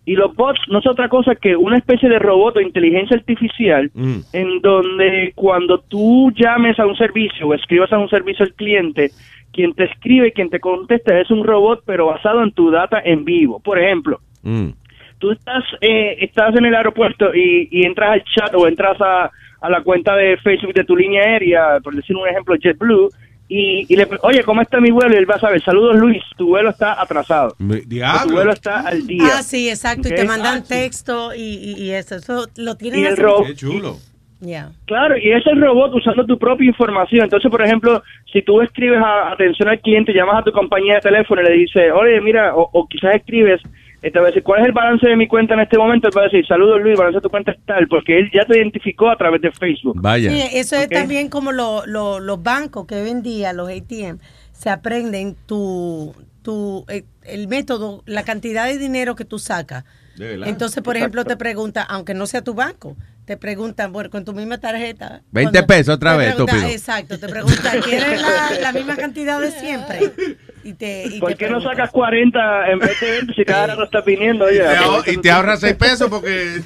y 0.05 0.15
los 0.17 0.35
bots 0.35 0.61
no 0.69 0.79
es 0.79 0.87
otra 0.87 1.09
cosa 1.09 1.35
que 1.35 1.55
una 1.55 1.77
especie 1.77 2.09
de 2.09 2.19
robot 2.19 2.57
o 2.57 2.61
inteligencia 2.61 3.17
artificial 3.17 3.91
Mm. 3.95 4.17
en 4.33 4.61
donde 4.63 5.33
cuando 5.35 5.79
tú 5.81 6.33
llames 6.35 6.79
a 6.81 6.87
un 6.87 6.97
servicio 6.97 7.47
o 7.47 7.55
escribas 7.55 7.93
a 7.93 7.99
un 7.99 8.09
servicio 8.09 8.45
al 8.45 8.55
cliente, 8.55 9.11
quien 9.53 9.73
te 9.75 9.85
escribe 9.85 10.29
y 10.29 10.33
quien 10.33 10.51
te 10.51 10.61
contesta 10.61 11.19
es 11.21 11.31
un 11.31 11.45
robot, 11.45 11.83
pero 11.87 12.07
basado 12.07 12.43
en 12.43 12.53
tu 12.53 12.71
data 12.71 13.01
en 13.05 13.25
vivo. 13.25 13.61
Por 13.61 13.79
ejemplo, 13.79 14.21
mm. 14.43 14.69
tú 15.19 15.33
estás 15.33 15.65
eh, 15.81 16.17
estás 16.21 16.55
en 16.57 16.67
el 16.67 16.75
aeropuerto 16.75 17.35
y, 17.35 17.69
y 17.71 17.87
entras 17.87 18.11
al 18.13 18.25
chat 18.25 18.55
o 18.55 18.69
entras 18.69 19.01
a, 19.01 19.31
a 19.61 19.71
la 19.71 19.83
cuenta 19.83 20.15
de 20.15 20.37
Facebook 20.39 20.75
de 20.75 20.85
tu 20.85 20.97
línea 20.97 21.23
aérea, 21.25 21.81
por 21.83 21.95
decir 21.95 22.15
un 22.17 22.29
ejemplo, 22.29 22.55
JetBlue, 22.57 23.09
y, 23.51 23.87
y 23.93 23.97
le 23.97 24.07
oye, 24.23 24.43
¿cómo 24.45 24.61
está 24.61 24.79
mi 24.79 24.91
vuelo? 24.91 25.15
Y 25.15 25.17
él 25.17 25.29
va 25.31 25.37
a 25.37 25.41
saber, 25.41 25.63
saludos 25.63 25.97
Luis, 25.97 26.23
tu 26.37 26.49
vuelo 26.49 26.69
está 26.69 27.01
atrasado. 27.01 27.57
Tu 27.59 28.31
vuelo 28.31 28.53
está 28.53 28.81
al 28.81 29.07
día. 29.07 29.39
Ah, 29.39 29.43
sí, 29.43 29.71
exacto. 29.71 30.09
Y 30.09 30.15
te 30.15 30.25
mandan 30.25 30.65
texto 30.65 31.35
y, 31.35 31.41
y, 31.41 31.83
y 31.83 31.91
eso. 31.93 32.17
Eso 32.17 32.47
lo 32.59 32.77
tienen 32.77 33.01
Y 33.01 33.05
el 33.05 33.13
así. 33.15 33.23
ro- 33.23 33.43
Qué 33.47 33.55
chulo. 33.55 33.97
Claro, 34.87 35.17
y 35.19 35.33
es 35.33 35.45
el 35.47 35.61
robot 35.61 35.95
usando 35.95 36.25
tu 36.25 36.39
propia 36.39 36.67
información. 36.69 37.25
Entonces, 37.25 37.51
por 37.51 37.63
ejemplo, 37.63 38.03
si 38.33 38.43
tú 38.43 38.61
escribes 38.61 39.01
a 39.03 39.33
atención 39.33 39.69
al 39.69 39.81
cliente, 39.81 40.13
llamas 40.13 40.39
a 40.41 40.45
tu 40.45 40.53
compañía 40.53 40.95
de 40.95 41.01
teléfono 41.01 41.43
y 41.43 41.45
le 41.45 41.53
dices, 41.53 41.93
oye, 41.95 42.21
mira, 42.21 42.55
o, 42.55 42.69
o 42.73 42.87
quizás 42.89 43.17
escribes, 43.17 43.61
eh, 44.01 44.13
te 44.13 44.19
va 44.21 44.27
a 44.27 44.29
decir, 44.29 44.45
¿cuál 44.45 44.61
es 44.61 44.67
el 44.67 44.73
balance 44.73 45.09
de 45.09 45.17
mi 45.17 45.27
cuenta 45.27 45.55
en 45.55 45.61
este 45.61 45.77
momento? 45.77 46.07
Él 46.07 46.15
va 46.17 46.21
a 46.23 46.25
decir, 46.27 46.47
saludos 46.47 46.81
Luis, 46.81 46.93
el 46.93 46.99
balance 46.99 47.17
de 47.19 47.23
tu 47.23 47.31
cuenta 47.31 47.51
es 47.51 47.59
tal, 47.67 47.89
porque 47.89 48.17
él 48.19 48.31
ya 48.33 48.45
te 48.45 48.57
identificó 48.57 49.11
a 49.11 49.17
través 49.17 49.41
de 49.43 49.51
Facebook. 49.51 50.01
Vaya. 50.01 50.31
Sí, 50.31 50.41
eso 50.53 50.77
es 50.77 50.89
también 50.89 51.29
como 51.31 51.51
lo- 51.51 51.85
lo- 51.87 52.21
los 52.21 52.41
bancos 52.41 52.87
que 52.87 52.95
hoy 52.95 53.11
en 53.11 53.23
día, 53.25 53.53
los 53.53 53.69
ATM, 53.69 54.19
se 54.53 54.71
aprenden 54.71 55.35
tu, 55.47 56.15
tu 56.43 56.85
eh, 56.89 57.03
el 57.25 57.49
método, 57.49 58.03
la 58.07 58.23
cantidad 58.23 58.67
de 58.67 58.79
dinero 58.79 59.17
que 59.17 59.25
tú 59.25 59.41
sacas. 59.41 59.85
Entonces, 60.49 60.83
por 60.83 60.97
Exacto. 60.97 60.99
ejemplo, 60.99 61.25
te 61.25 61.37
pregunta, 61.37 61.83
aunque 61.83 62.15
no 62.15 62.27
sea 62.27 62.43
tu 62.43 62.55
banco, 62.55 62.97
te 63.29 63.37
preguntan, 63.37 63.93
bueno, 63.93 64.09
con 64.09 64.25
tu 64.25 64.33
misma 64.33 64.57
tarjeta. 64.57 65.21
20 65.33 65.53
cuando- 65.53 65.67
pesos 65.67 65.95
otra 65.97 66.17
vez, 66.17 66.31
estúpido. 66.31 66.67
Exacto, 66.67 67.19
te 67.21 67.29
pregunta, 67.29 67.73
¿quieres 67.85 68.23
la, 68.23 68.59
la 68.59 68.73
misma 68.73 68.97
cantidad 68.97 69.39
de 69.39 69.51
siempre? 69.51 70.13
Y 70.65 70.73
te, 70.73 71.07
y 71.07 71.21
¿Por 71.21 71.31
te 71.33 71.37
qué 71.37 71.51
no 71.51 71.61
sacas 71.63 71.91
40 71.91 72.71
en 72.71 72.79
vez 72.79 72.99
de 73.01 73.11
20 73.11 73.35
si 73.35 73.45
cada 73.45 73.67
rato 73.69 73.85
estás 73.85 74.05
viniendo? 74.05 74.47
Oye, 74.47 74.63
Y 75.07 75.19
te 75.19 75.31
ahorras 75.31 75.61
6 75.61 75.75
pesos 75.75 76.09
porque... 76.09 76.63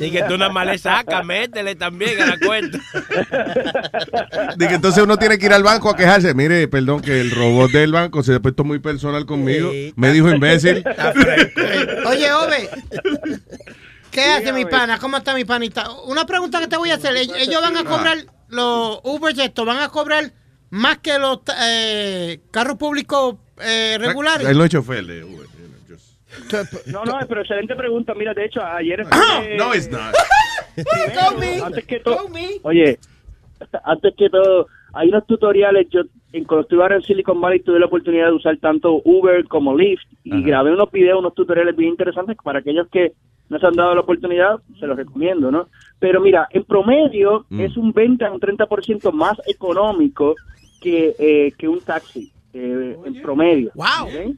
Y 0.00 0.10
que 0.10 0.22
tú 0.24 0.36
nada 0.36 0.50
más 0.52 0.66
le 0.66 0.76
sacas, 0.78 1.24
métele 1.24 1.76
también 1.76 2.20
a 2.20 2.26
la 2.26 2.38
cuenta. 2.38 2.78
Dice, 4.56 4.74
entonces 4.74 5.02
uno 5.04 5.16
tiene 5.16 5.38
que 5.38 5.46
ir 5.46 5.52
al 5.52 5.62
banco 5.62 5.88
a 5.90 5.96
quejarse. 5.96 6.34
Mire, 6.34 6.66
perdón, 6.68 7.00
que 7.00 7.20
el 7.20 7.30
robot 7.30 7.70
del 7.70 7.92
banco 7.92 8.22
se 8.24 8.34
ha 8.34 8.40
puesto 8.40 8.64
muy 8.64 8.80
personal 8.80 9.24
conmigo. 9.24 9.70
Me 9.96 10.12
dijo 10.12 10.28
imbécil. 10.30 10.84
Oye, 12.06 12.32
Ove, 12.32 12.68
¿qué 14.12 14.22
hace 14.24 14.52
mi 14.52 14.64
pana? 14.64 14.98
¿Cómo 14.98 15.16
está 15.16 15.34
mi 15.34 15.44
panita? 15.44 15.90
Una 16.04 16.24
pregunta 16.24 16.60
que 16.60 16.68
te 16.68 16.76
voy 16.76 16.90
a 16.90 16.94
hacer. 16.94 17.14
Ell- 17.16 17.34
Ellos 17.36 17.60
van 17.60 17.76
a 17.76 17.84
cobrar, 17.84 18.18
los 18.48 19.00
Uber 19.02 19.34
estos, 19.40 19.66
van 19.66 19.78
a 19.80 19.88
cobrar 19.88 20.30
más 20.70 20.98
que 20.98 21.18
los 21.18 21.40
eh, 21.60 22.40
carros 22.50 22.76
públicos 22.76 23.36
eh, 23.60 23.96
regulares. 23.98 24.46
Él 24.48 24.56
no 24.58 24.64
es 24.64 24.70
chofer 24.70 25.04
de 25.04 25.24
Uber. 25.24 25.46
No, 26.86 27.04
no, 27.04 27.18
pero 27.28 27.42
excelente 27.42 27.74
pregunta. 27.74 28.14
Mira, 28.14 28.32
de 28.34 28.44
hecho, 28.46 28.64
ayer... 28.64 29.04
No, 29.58 29.74
it's 29.74 29.90
not. 29.90 30.14
Primero, 30.74 31.66
antes 31.66 31.84
que 31.84 32.00
todo, 32.00 32.28
oye, 32.62 32.98
antes 33.84 34.14
que 34.16 34.30
todo, 34.30 34.66
hay 34.94 35.08
unos 35.08 35.26
tutoriales. 35.26 35.88
Yo, 35.90 36.02
en, 36.32 36.44
cuando 36.44 36.62
estuve 36.62 36.82
ahora 36.82 36.96
en 36.96 37.02
Silicon 37.02 37.40
Valley, 37.40 37.60
tuve 37.60 37.78
la 37.80 37.86
oportunidad 37.86 38.26
de 38.26 38.32
usar 38.32 38.56
tanto 38.58 39.00
Uber 39.04 39.44
como 39.48 39.76
Lyft 39.76 40.04
y 40.24 40.32
Ajá. 40.32 40.40
grabé 40.46 40.72
unos 40.72 40.90
videos, 40.90 41.18
unos 41.18 41.34
tutoriales 41.34 41.76
bien 41.76 41.90
interesantes 41.90 42.36
para 42.42 42.60
aquellos 42.60 42.88
que 42.88 43.12
no 43.48 43.58
se 43.58 43.66
han 43.66 43.74
dado 43.74 43.94
la 43.94 44.00
oportunidad, 44.00 44.60
se 44.80 44.86
los 44.86 44.96
recomiendo, 44.96 45.50
¿no? 45.50 45.68
Pero 45.98 46.20
mira, 46.20 46.48
en 46.50 46.64
promedio 46.64 47.44
Mm. 47.50 47.60
es 47.60 47.76
un 47.76 47.92
20 47.92 48.24
a 48.24 48.32
un 48.32 48.40
30% 48.40 49.12
más 49.12 49.36
económico 49.46 50.34
que, 50.80 51.14
eh, 51.18 51.52
que 51.58 51.68
un 51.68 51.80
taxi, 51.80 52.32
eh, 52.54 52.96
en 53.04 53.20
promedio. 53.22 53.70
¡Wow! 53.74 54.34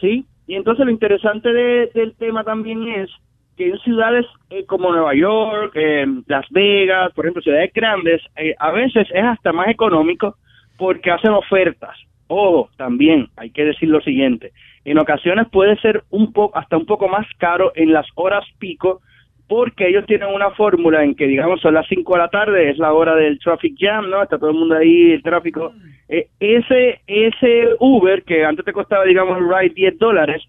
Sí, 0.00 0.24
y 0.46 0.54
entonces 0.54 0.84
lo 0.84 0.90
interesante 0.90 1.52
de- 1.52 1.90
del 1.94 2.14
tema 2.16 2.42
también 2.42 2.82
es 2.88 3.10
que 3.56 3.68
en 3.68 3.78
ciudades 3.80 4.26
eh, 4.50 4.64
como 4.66 4.92
Nueva 4.92 5.14
York, 5.14 5.72
eh, 5.74 6.06
Las 6.26 6.46
Vegas, 6.50 7.12
por 7.14 7.24
ejemplo, 7.24 7.42
ciudades 7.42 7.72
grandes, 7.72 8.22
eh, 8.36 8.54
a 8.58 8.70
veces 8.70 9.08
es 9.12 9.24
hasta 9.24 9.52
más 9.52 9.68
económico 9.68 10.36
porque 10.76 11.10
hacen 11.10 11.32
ofertas. 11.32 11.96
Ojo, 12.28 12.70
también 12.76 13.28
hay 13.36 13.50
que 13.50 13.64
decir 13.64 13.88
lo 13.88 14.00
siguiente, 14.00 14.52
en 14.84 14.98
ocasiones 14.98 15.48
puede 15.50 15.76
ser 15.80 16.02
un 16.10 16.32
poco 16.32 16.58
hasta 16.58 16.76
un 16.76 16.86
poco 16.86 17.08
más 17.08 17.26
caro 17.38 17.72
en 17.74 17.92
las 17.92 18.06
horas 18.14 18.44
pico 18.58 19.00
porque 19.48 19.88
ellos 19.88 20.06
tienen 20.06 20.28
una 20.28 20.50
fórmula 20.52 21.04
en 21.04 21.14
que 21.14 21.26
digamos 21.26 21.60
son 21.60 21.74
las 21.74 21.86
5 21.86 22.14
de 22.14 22.18
la 22.18 22.28
tarde, 22.28 22.70
es 22.70 22.78
la 22.78 22.94
hora 22.94 23.14
del 23.14 23.38
traffic 23.38 23.74
jam, 23.78 24.08
¿no? 24.08 24.22
Está 24.22 24.38
todo 24.38 24.48
el 24.48 24.56
mundo 24.56 24.76
ahí, 24.76 25.12
el 25.12 25.22
tráfico. 25.22 25.72
Eh, 26.08 26.28
ese 26.40 27.00
ese 27.06 27.68
Uber 27.78 28.22
que 28.22 28.46
antes 28.46 28.64
te 28.64 28.72
costaba 28.72 29.04
digamos 29.04 29.36
el 29.36 29.46
ride 29.46 29.74
10 29.74 29.98
dólares, 29.98 30.42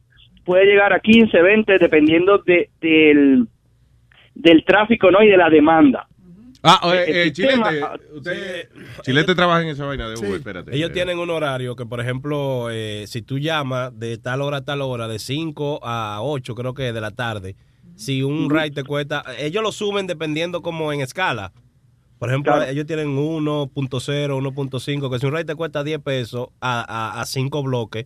puede 0.45 0.65
llegar 0.65 0.93
a 0.93 0.99
15, 0.99 1.41
20 1.41 1.77
dependiendo 1.79 2.37
de, 2.39 2.69
del 2.81 3.47
del 4.35 4.65
tráfico, 4.65 5.11
¿no? 5.11 5.21
Y 5.23 5.27
de 5.29 5.37
la 5.37 5.49
demanda. 5.49 6.07
Ah, 6.63 6.79
eh, 6.95 7.03
eh, 7.27 7.33
sistema- 7.35 7.69
Chilete, 7.69 8.13
usted, 8.15 8.69
Chilete 9.03 9.35
trabaja 9.35 9.61
en 9.61 9.67
esa 9.67 9.85
vaina 9.85 10.07
de 10.09 10.15
Uber, 10.17 10.35
espérate. 10.35 10.75
Ellos 10.75 10.89
Eh, 10.89 10.93
tienen 10.93 11.19
un 11.19 11.29
horario 11.29 11.75
que, 11.75 11.85
por 11.85 11.99
ejemplo, 11.99 12.69
eh, 12.71 13.03
si 13.07 13.21
tú 13.21 13.37
llamas 13.37 13.97
de 13.99 14.17
tal 14.17 14.41
hora 14.41 14.57
a 14.57 14.65
tal 14.65 14.81
hora, 14.81 15.07
de 15.07 15.19
5 15.19 15.81
a 15.83 16.19
8, 16.21 16.55
creo 16.55 16.73
que 16.73 16.93
de 16.93 17.01
la 17.01 17.11
tarde, 17.11 17.55
si 17.95 18.23
un 18.23 18.49
ride 18.49 18.71
te 18.71 18.83
cuesta, 18.83 19.23
ellos 19.37 19.61
lo 19.61 19.71
suben 19.71 20.07
dependiendo 20.07 20.61
como 20.61 20.91
en 20.93 21.01
escala. 21.01 21.51
Por 22.17 22.29
ejemplo, 22.29 22.53
Claro. 22.53 22.71
ellos 22.71 22.85
tienen 22.87 23.09
1.0, 23.17 24.37
1.5, 24.37 25.11
que 25.11 25.19
si 25.19 25.25
un 25.25 25.33
ride 25.33 25.45
te 25.45 25.55
cuesta 25.55 25.83
10 25.83 25.99
pesos 25.99 26.47
a 26.61 27.23
5 27.27 27.61
bloques, 27.61 28.05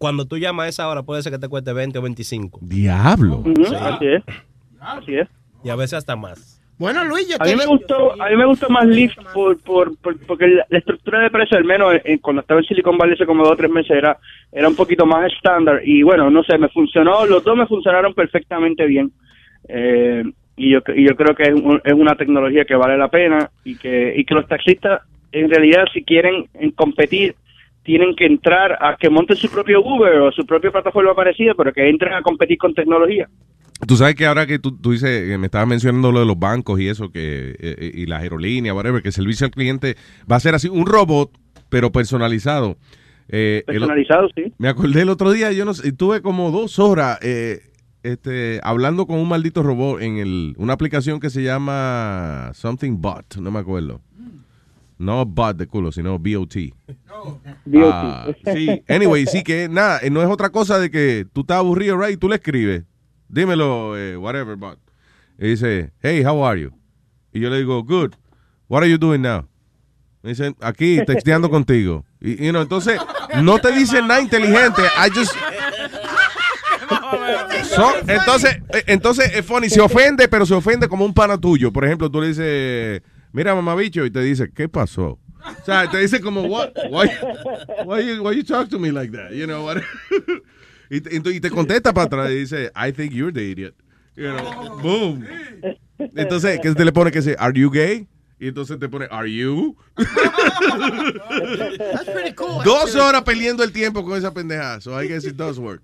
cuando 0.00 0.24
tú 0.24 0.38
llamas 0.38 0.64
a 0.64 0.68
esa 0.70 0.88
hora 0.88 1.02
puede 1.02 1.20
ser 1.22 1.30
que 1.30 1.38
te 1.38 1.48
cueste 1.48 1.72
20 1.74 1.98
o 1.98 2.02
25. 2.02 2.58
Diablo. 2.62 3.44
Sí. 3.44 3.74
Así 3.78 4.06
es. 4.06 4.22
Así 4.80 5.14
es. 5.14 5.28
Y 5.62 5.68
a 5.68 5.76
veces 5.76 5.92
hasta 5.98 6.16
más. 6.16 6.56
Bueno, 6.78 7.04
Luis, 7.04 7.28
yo 7.28 7.36
A 7.38 7.44
mí 7.44 7.54
me 7.54 7.66
gustó, 7.66 8.12
a 8.22 8.30
mí 8.30 8.36
me 8.36 8.46
gustó 8.46 8.70
más 8.70 8.86
Lyft 8.86 9.18
por, 9.34 9.58
por, 9.60 9.94
por- 9.98 10.18
porque 10.26 10.46
la, 10.48 10.64
la 10.70 10.78
estructura 10.78 11.20
de 11.20 11.28
precio, 11.28 11.58
al 11.58 11.64
menos 11.66 11.92
eh, 12.02 12.18
cuando 12.22 12.40
estaba 12.40 12.58
en 12.60 12.66
Silicon 12.66 12.96
Valley 12.96 13.12
hace 13.16 13.26
como 13.26 13.42
dos 13.42 13.52
o 13.52 13.56
tres 13.56 13.70
meses, 13.70 13.90
era, 13.90 14.16
era 14.50 14.66
un 14.66 14.74
poquito 14.74 15.04
más 15.04 15.30
estándar. 15.30 15.82
Y 15.84 16.02
bueno, 16.02 16.30
no 16.30 16.42
sé, 16.44 16.56
me 16.56 16.70
funcionó, 16.70 17.26
los 17.26 17.44
dos 17.44 17.54
me 17.54 17.66
funcionaron 17.66 18.14
perfectamente 18.14 18.86
bien. 18.86 19.12
Eh, 19.68 20.24
y, 20.56 20.70
yo, 20.72 20.80
y 20.96 21.06
yo 21.06 21.14
creo 21.16 21.34
que 21.34 21.42
es, 21.42 21.54
un- 21.54 21.82
es 21.84 21.92
una 21.92 22.14
tecnología 22.14 22.64
que 22.64 22.74
vale 22.76 22.96
la 22.96 23.08
pena 23.08 23.50
y 23.62 23.76
que, 23.76 24.14
y 24.16 24.24
que 24.24 24.34
los 24.34 24.48
taxistas, 24.48 25.02
en 25.32 25.50
realidad, 25.50 25.84
si 25.92 26.02
quieren 26.02 26.48
eh, 26.54 26.72
competir, 26.74 27.34
tienen 27.82 28.14
que 28.14 28.26
entrar 28.26 28.72
a 28.80 28.96
que 28.98 29.08
monten 29.10 29.36
su 29.36 29.48
propio 29.50 29.80
Uber 29.82 30.18
o 30.20 30.32
su 30.32 30.44
propia 30.44 30.70
plataforma 30.70 31.14
parecida, 31.14 31.54
pero 31.56 31.72
que 31.72 31.88
entren 31.88 32.12
a 32.12 32.22
competir 32.22 32.58
con 32.58 32.74
tecnología. 32.74 33.28
Tú 33.86 33.96
sabes 33.96 34.14
que 34.14 34.26
ahora 34.26 34.46
que 34.46 34.58
tú, 34.58 34.76
tú 34.78 34.92
dices, 34.92 35.26
que 35.26 35.38
me 35.38 35.46
estabas 35.46 35.66
mencionando 35.66 36.12
lo 36.12 36.20
de 36.20 36.26
los 36.26 36.38
bancos 36.38 36.78
y 36.80 36.88
eso, 36.88 37.10
que 37.10 37.50
eh, 37.52 37.56
eh, 37.58 37.90
y 37.94 38.06
las 38.06 38.22
aerolíneas, 38.22 38.76
whatever, 38.76 39.00
que 39.00 39.08
el 39.08 39.14
servicio 39.14 39.46
al 39.46 39.50
cliente 39.52 39.96
va 40.30 40.36
a 40.36 40.40
ser 40.40 40.54
así, 40.54 40.68
un 40.68 40.84
robot, 40.84 41.30
pero 41.70 41.90
personalizado. 41.90 42.76
Eh, 43.30 43.64
el- 43.66 43.74
Personalizado, 43.74 44.28
sí. 44.36 44.52
me 44.58 44.68
acordé 44.68 45.02
el 45.02 45.08
otro 45.08 45.30
día, 45.32 45.50
yo 45.52 45.64
no 45.64 45.72
sé, 45.72 45.92
tuve 45.92 46.20
como 46.20 46.50
dos 46.50 46.78
horas 46.78 47.18
eh, 47.22 47.60
este, 48.02 48.60
hablando 48.62 49.06
con 49.06 49.18
un 49.18 49.28
maldito 49.28 49.62
robot 49.62 50.02
en 50.02 50.18
el, 50.18 50.54
una 50.58 50.72
aplicación 50.74 51.18
que 51.20 51.30
se 51.30 51.42
llama 51.42 52.50
Something 52.54 53.00
Bot, 53.00 53.36
no 53.36 53.50
me 53.50 53.60
acuerdo. 53.60 54.00
No 55.00 55.24
bot 55.24 55.56
de 55.56 55.66
culo, 55.66 55.90
sino 55.90 56.18
BOT. 56.18 56.54
BOT. 57.64 57.90
Ah, 57.90 58.26
sí, 58.52 58.82
anyway, 58.86 59.24
sí 59.24 59.42
que 59.42 59.66
nada, 59.66 59.98
eh, 60.02 60.10
no 60.10 60.20
es 60.20 60.28
otra 60.28 60.50
cosa 60.50 60.78
de 60.78 60.90
que 60.90 61.26
tú 61.32 61.40
estás 61.40 61.56
aburrido, 61.56 61.96
right? 61.98 62.12
Y 62.12 62.16
tú 62.18 62.28
le 62.28 62.34
escribes, 62.34 62.84
dímelo, 63.26 63.96
eh, 63.96 64.18
whatever, 64.18 64.56
bot. 64.56 64.78
Y 65.38 65.48
dice, 65.48 65.90
hey, 66.02 66.22
how 66.22 66.44
are 66.44 66.60
you? 66.60 66.70
Y 67.32 67.40
yo 67.40 67.48
le 67.48 67.56
digo, 67.56 67.82
good. 67.82 68.10
What 68.68 68.82
are 68.82 68.90
you 68.90 68.98
doing 68.98 69.22
now? 69.22 69.48
Me 70.22 70.30
dicen, 70.30 70.54
aquí, 70.60 71.00
texteando 71.06 71.48
contigo. 71.50 72.04
Y, 72.20 72.44
you 72.44 72.50
know, 72.50 72.60
entonces, 72.60 73.00
no 73.42 73.58
te 73.58 73.72
dicen 73.72 74.06
nada 74.06 74.20
inteligente. 74.20 74.82
I 74.98 75.08
just... 75.08 75.34
So, 77.64 77.94
entonces, 78.06 78.56
eh, 78.74 78.84
entonces 78.88 79.32
es 79.34 79.46
funny, 79.46 79.70
se 79.70 79.80
ofende, 79.80 80.28
pero 80.28 80.44
se 80.44 80.54
ofende 80.54 80.88
como 80.88 81.04
un 81.04 81.14
pana 81.14 81.38
tuyo. 81.38 81.72
Por 81.72 81.84
ejemplo, 81.84 82.10
tú 82.10 82.20
le 82.20 82.28
dices, 82.28 83.02
mira 83.32 83.54
mamabicho, 83.54 84.04
y 84.04 84.10
te 84.10 84.20
dice, 84.20 84.50
¿qué 84.54 84.68
pasó? 84.68 85.18
O 85.42 85.64
sea, 85.64 85.90
te 85.90 85.98
dice 85.98 86.20
como, 86.20 86.42
what, 86.42 86.70
why, 86.90 87.08
why, 87.86 88.06
you, 88.06 88.22
why 88.22 88.36
you 88.36 88.44
talk 88.44 88.68
to 88.68 88.78
me 88.78 88.92
like 88.92 89.10
that? 89.12 89.32
You 89.32 89.46
know, 89.46 89.64
what? 89.64 89.78
y, 90.90 91.00
te, 91.00 91.16
y 91.16 91.40
contesta 91.50 91.92
para 91.92 92.06
atrás 92.06 92.30
y 92.30 92.34
dice, 92.40 92.70
I 92.76 92.92
think 92.92 93.12
you're 93.12 93.32
the 93.32 93.42
idiot. 93.42 93.74
You 94.16 94.32
know, 94.36 94.78
boom. 94.82 95.24
Entonces, 95.98 96.60
¿qué 96.62 96.74
te 96.74 96.84
le 96.84 96.92
pone 96.92 97.10
que 97.10 97.20
dice, 97.20 97.36
are 97.38 97.58
you 97.58 97.70
gay? 97.70 98.06
Y 98.38 98.48
entonces 98.48 98.78
te 98.78 98.88
pone, 98.88 99.06
are 99.10 99.30
you? 99.30 99.76
Dos 102.64 102.94
horas 102.96 103.22
perdiendo 103.22 103.62
el 103.62 103.72
tiempo 103.72 104.04
con 104.04 104.18
esa 104.18 104.32
pendejada. 104.32 104.80
So 104.80 105.00
I 105.00 105.08
guess 105.08 105.24
it 105.24 105.36
does 105.36 105.58
work. 105.58 105.82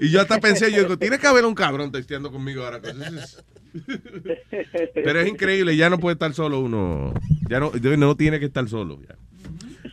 Y 0.00 0.10
yo 0.10 0.20
hasta 0.20 0.40
pensé, 0.40 0.70
yo 0.72 0.82
digo, 0.82 0.98
tiene 0.98 1.18
que 1.18 1.26
haber 1.26 1.44
un 1.44 1.54
cabrón 1.54 1.92
texteando 1.92 2.30
conmigo 2.30 2.64
ahora. 2.64 2.80
this 2.80 2.94
is- 2.96 3.44
Pero 4.94 5.20
es 5.20 5.28
increíble, 5.28 5.76
ya 5.76 5.90
no 5.90 5.98
puede 5.98 6.14
estar 6.14 6.32
solo 6.32 6.60
uno. 6.60 7.12
Ya 7.48 7.60
no, 7.60 7.70
no 7.98 8.16
tiene 8.16 8.38
que 8.38 8.46
estar 8.46 8.66
solo. 8.68 8.98
ya. 9.08 9.14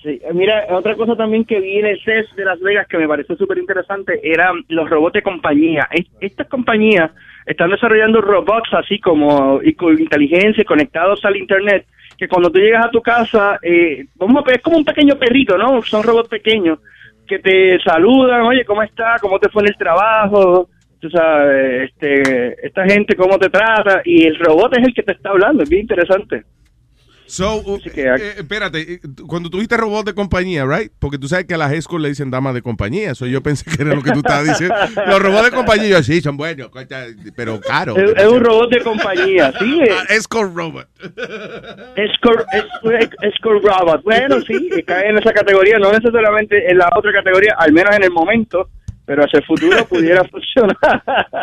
Sí, 0.03 0.21
mira, 0.33 0.65
otra 0.69 0.95
cosa 0.95 1.15
también 1.15 1.43
que 1.43 1.59
vi 1.59 1.77
en 1.79 1.85
el 1.87 1.99
CES 2.03 2.33
de 2.37 2.45
Las 2.45 2.59
Vegas 2.61 2.87
que 2.87 2.97
me 2.97 3.07
pareció 3.07 3.35
súper 3.35 3.57
interesante 3.57 4.19
eran 4.23 4.63
los 4.69 4.89
robots 4.89 5.13
de 5.13 5.21
compañía. 5.21 5.87
Es- 5.91 6.07
Estas 6.21 6.47
compañías 6.47 7.11
están 7.45 7.69
desarrollando 7.71 8.21
robots 8.21 8.69
así 8.73 8.99
como 8.99 9.59
y 9.63 9.73
con 9.73 9.99
inteligencia 9.99 10.63
conectados 10.63 11.23
al 11.25 11.35
internet 11.35 11.85
que 12.17 12.27
cuando 12.27 12.49
tú 12.51 12.59
llegas 12.59 12.85
a 12.85 12.91
tu 12.91 13.01
casa, 13.01 13.59
eh, 13.61 14.05
vamos 14.15 14.43
a- 14.47 14.51
es 14.51 14.61
como 14.61 14.77
un 14.77 14.85
pequeño 14.85 15.17
perrito, 15.17 15.57
¿no? 15.57 15.81
Son 15.81 16.03
robots 16.03 16.29
pequeños 16.29 16.79
que 17.27 17.39
te 17.39 17.79
saludan, 17.81 18.41
oye, 18.41 18.63
¿cómo 18.65 18.81
está? 18.83 19.15
¿Cómo 19.19 19.37
te 19.39 19.49
fue 19.49 19.63
en 19.63 19.69
el 19.69 19.77
trabajo? 19.77 20.69
Tú 20.99 21.09
sabes, 21.09 21.89
este, 21.89 22.65
esta 22.67 22.83
gente, 22.85 23.15
¿cómo 23.15 23.37
te 23.39 23.49
trata? 23.49 24.01
Y 24.03 24.25
el 24.25 24.37
robot 24.37 24.77
es 24.77 24.87
el 24.87 24.93
que 24.93 25.03
te 25.03 25.13
está 25.13 25.29
hablando, 25.29 25.63
es 25.63 25.69
bien 25.69 25.83
interesante. 25.83 26.43
So, 27.25 27.57
uh, 27.57 27.77
eh, 27.95 28.33
espérate, 28.39 28.93
eh, 28.93 28.99
cuando 29.27 29.51
tuviste 29.51 29.77
robot 29.77 30.03
de 30.03 30.15
compañía, 30.15 30.65
right? 30.65 30.91
Porque 30.97 31.19
tú 31.19 31.27
sabes 31.27 31.45
que 31.45 31.53
a 31.53 31.57
las 31.59 31.71
escort 31.73 32.01
le 32.01 32.09
dicen 32.09 32.31
damas 32.31 32.55
de 32.55 32.63
compañía. 32.63 33.13
So 33.13 33.27
yo 33.27 33.43
pensé 33.43 33.65
que 33.69 33.83
era 33.83 33.93
lo 33.93 34.01
que 34.01 34.11
tú 34.11 34.19
estabas 34.19 34.47
diciendo. 34.47 34.75
Los 35.05 35.21
robots 35.21 35.43
de 35.43 35.51
compañía, 35.51 35.89
yo, 35.89 36.03
sí, 36.03 36.21
son 36.21 36.37
buenos, 36.37 36.71
pero 37.35 37.61
caros. 37.61 37.95
Es, 37.99 38.13
es 38.17 38.25
un 38.27 38.43
robot 38.43 38.71
de 38.71 38.81
compañía, 38.81 39.53
sí. 39.59 39.79
Ah, 39.91 40.05
escort 40.09 40.55
robot. 40.55 40.87
Escort, 41.95 42.47
es- 42.51 43.09
escort 43.21 43.63
robot. 43.63 44.03
Bueno, 44.03 44.41
sí, 44.41 44.69
cae 44.87 45.09
en 45.09 45.19
esa 45.19 45.31
categoría, 45.31 45.77
no 45.77 45.91
necesariamente 45.91 46.69
en 46.71 46.79
la 46.79 46.89
otra 46.97 47.11
categoría, 47.13 47.53
al 47.59 47.71
menos 47.73 47.95
en 47.95 48.03
el 48.05 48.11
momento, 48.11 48.69
pero 49.09 49.23
hacia 49.25 49.39
el 49.39 49.45
futuro 49.45 49.83
pudiera 49.89 50.23
funcionar. 50.25 50.77